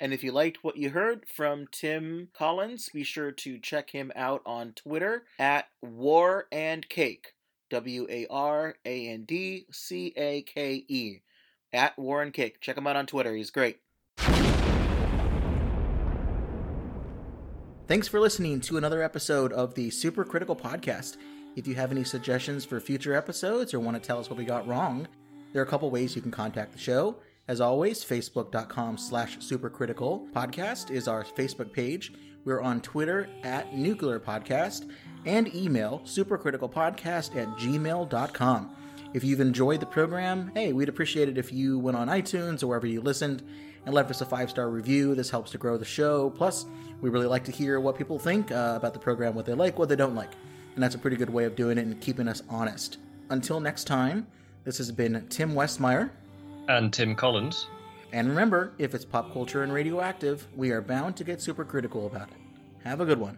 And 0.00 0.12
if 0.12 0.22
you 0.22 0.30
liked 0.30 0.62
what 0.62 0.76
you 0.76 0.90
heard 0.90 1.24
from 1.34 1.66
Tim 1.72 2.28
Collins, 2.34 2.90
be 2.92 3.04
sure 3.04 3.32
to 3.32 3.58
check 3.58 3.88
him 3.88 4.12
out 4.14 4.42
on 4.44 4.74
Twitter 4.74 5.24
at 5.38 5.68
War 5.80 6.46
and 6.52 6.86
Cake. 6.86 7.32
W 7.70 8.06
A 8.10 8.26
R 8.28 8.74
A 8.84 9.08
N 9.08 9.24
D 9.24 9.64
C 9.72 10.12
A 10.14 10.42
K 10.42 10.84
E. 10.86 11.22
At 11.72 11.98
War 11.98 12.20
and 12.22 12.34
Cake. 12.34 12.60
Check 12.60 12.76
him 12.76 12.86
out 12.86 12.96
on 12.96 13.06
Twitter. 13.06 13.34
He's 13.34 13.50
great. 13.50 13.78
Thanks 17.86 18.08
for 18.08 18.20
listening 18.20 18.60
to 18.62 18.76
another 18.76 19.02
episode 19.02 19.52
of 19.52 19.74
the 19.74 19.90
Super 19.90 20.24
Critical 20.24 20.56
Podcast. 20.56 21.16
If 21.56 21.66
you 21.66 21.74
have 21.76 21.92
any 21.92 22.04
suggestions 22.04 22.64
for 22.64 22.80
future 22.80 23.14
episodes 23.14 23.72
or 23.72 23.80
want 23.80 23.96
to 23.96 24.06
tell 24.06 24.18
us 24.18 24.28
what 24.28 24.38
we 24.38 24.44
got 24.44 24.66
wrong, 24.66 25.06
there 25.54 25.62
are 25.62 25.64
a 25.64 25.68
couple 25.68 25.88
ways 25.88 26.16
you 26.16 26.20
can 26.20 26.32
contact 26.32 26.72
the 26.72 26.78
show. 26.78 27.14
As 27.46 27.60
always, 27.60 28.04
facebook.com 28.04 28.98
slash 28.98 29.38
supercritical 29.38 30.28
podcast 30.32 30.90
is 30.90 31.06
our 31.06 31.22
Facebook 31.22 31.72
page. 31.72 32.12
We're 32.44 32.60
on 32.60 32.80
Twitter 32.80 33.28
at 33.44 33.72
Nuclear 33.72 34.18
Podcast 34.18 34.90
and 35.24 35.54
email 35.54 36.02
supercriticalpodcast 36.04 37.36
at 37.36 37.48
gmail.com. 37.56 38.76
If 39.14 39.22
you've 39.22 39.40
enjoyed 39.40 39.78
the 39.78 39.86
program, 39.86 40.50
hey, 40.54 40.72
we'd 40.72 40.88
appreciate 40.88 41.28
it 41.28 41.38
if 41.38 41.52
you 41.52 41.78
went 41.78 41.96
on 41.96 42.08
iTunes 42.08 42.64
or 42.64 42.66
wherever 42.66 42.88
you 42.88 43.00
listened 43.00 43.44
and 43.86 43.94
left 43.94 44.10
us 44.10 44.22
a 44.22 44.26
five 44.26 44.50
star 44.50 44.68
review. 44.68 45.14
This 45.14 45.30
helps 45.30 45.52
to 45.52 45.58
grow 45.58 45.76
the 45.76 45.84
show. 45.84 46.30
Plus, 46.30 46.66
we 47.00 47.10
really 47.10 47.28
like 47.28 47.44
to 47.44 47.52
hear 47.52 47.78
what 47.78 47.96
people 47.96 48.18
think 48.18 48.50
uh, 48.50 48.74
about 48.76 48.92
the 48.92 48.98
program, 48.98 49.36
what 49.36 49.46
they 49.46 49.54
like, 49.54 49.78
what 49.78 49.88
they 49.88 49.94
don't 49.94 50.16
like. 50.16 50.32
And 50.74 50.82
that's 50.82 50.96
a 50.96 50.98
pretty 50.98 51.16
good 51.16 51.30
way 51.30 51.44
of 51.44 51.54
doing 51.54 51.78
it 51.78 51.82
and 51.86 52.00
keeping 52.00 52.26
us 52.26 52.42
honest. 52.48 52.98
Until 53.30 53.60
next 53.60 53.84
time, 53.84 54.26
this 54.64 54.78
has 54.78 54.90
been 54.90 55.26
Tim 55.28 55.54
Westmeyer. 55.54 56.10
And 56.68 56.92
Tim 56.92 57.14
Collins. 57.14 57.66
And 58.12 58.28
remember, 58.28 58.72
if 58.78 58.94
it's 58.94 59.04
pop 59.04 59.32
culture 59.32 59.62
and 59.62 59.72
radioactive, 59.72 60.46
we 60.56 60.70
are 60.70 60.80
bound 60.80 61.16
to 61.16 61.24
get 61.24 61.42
super 61.42 61.64
critical 61.64 62.06
about 62.06 62.28
it. 62.28 62.36
Have 62.84 63.00
a 63.00 63.04
good 63.04 63.18
one. 63.18 63.36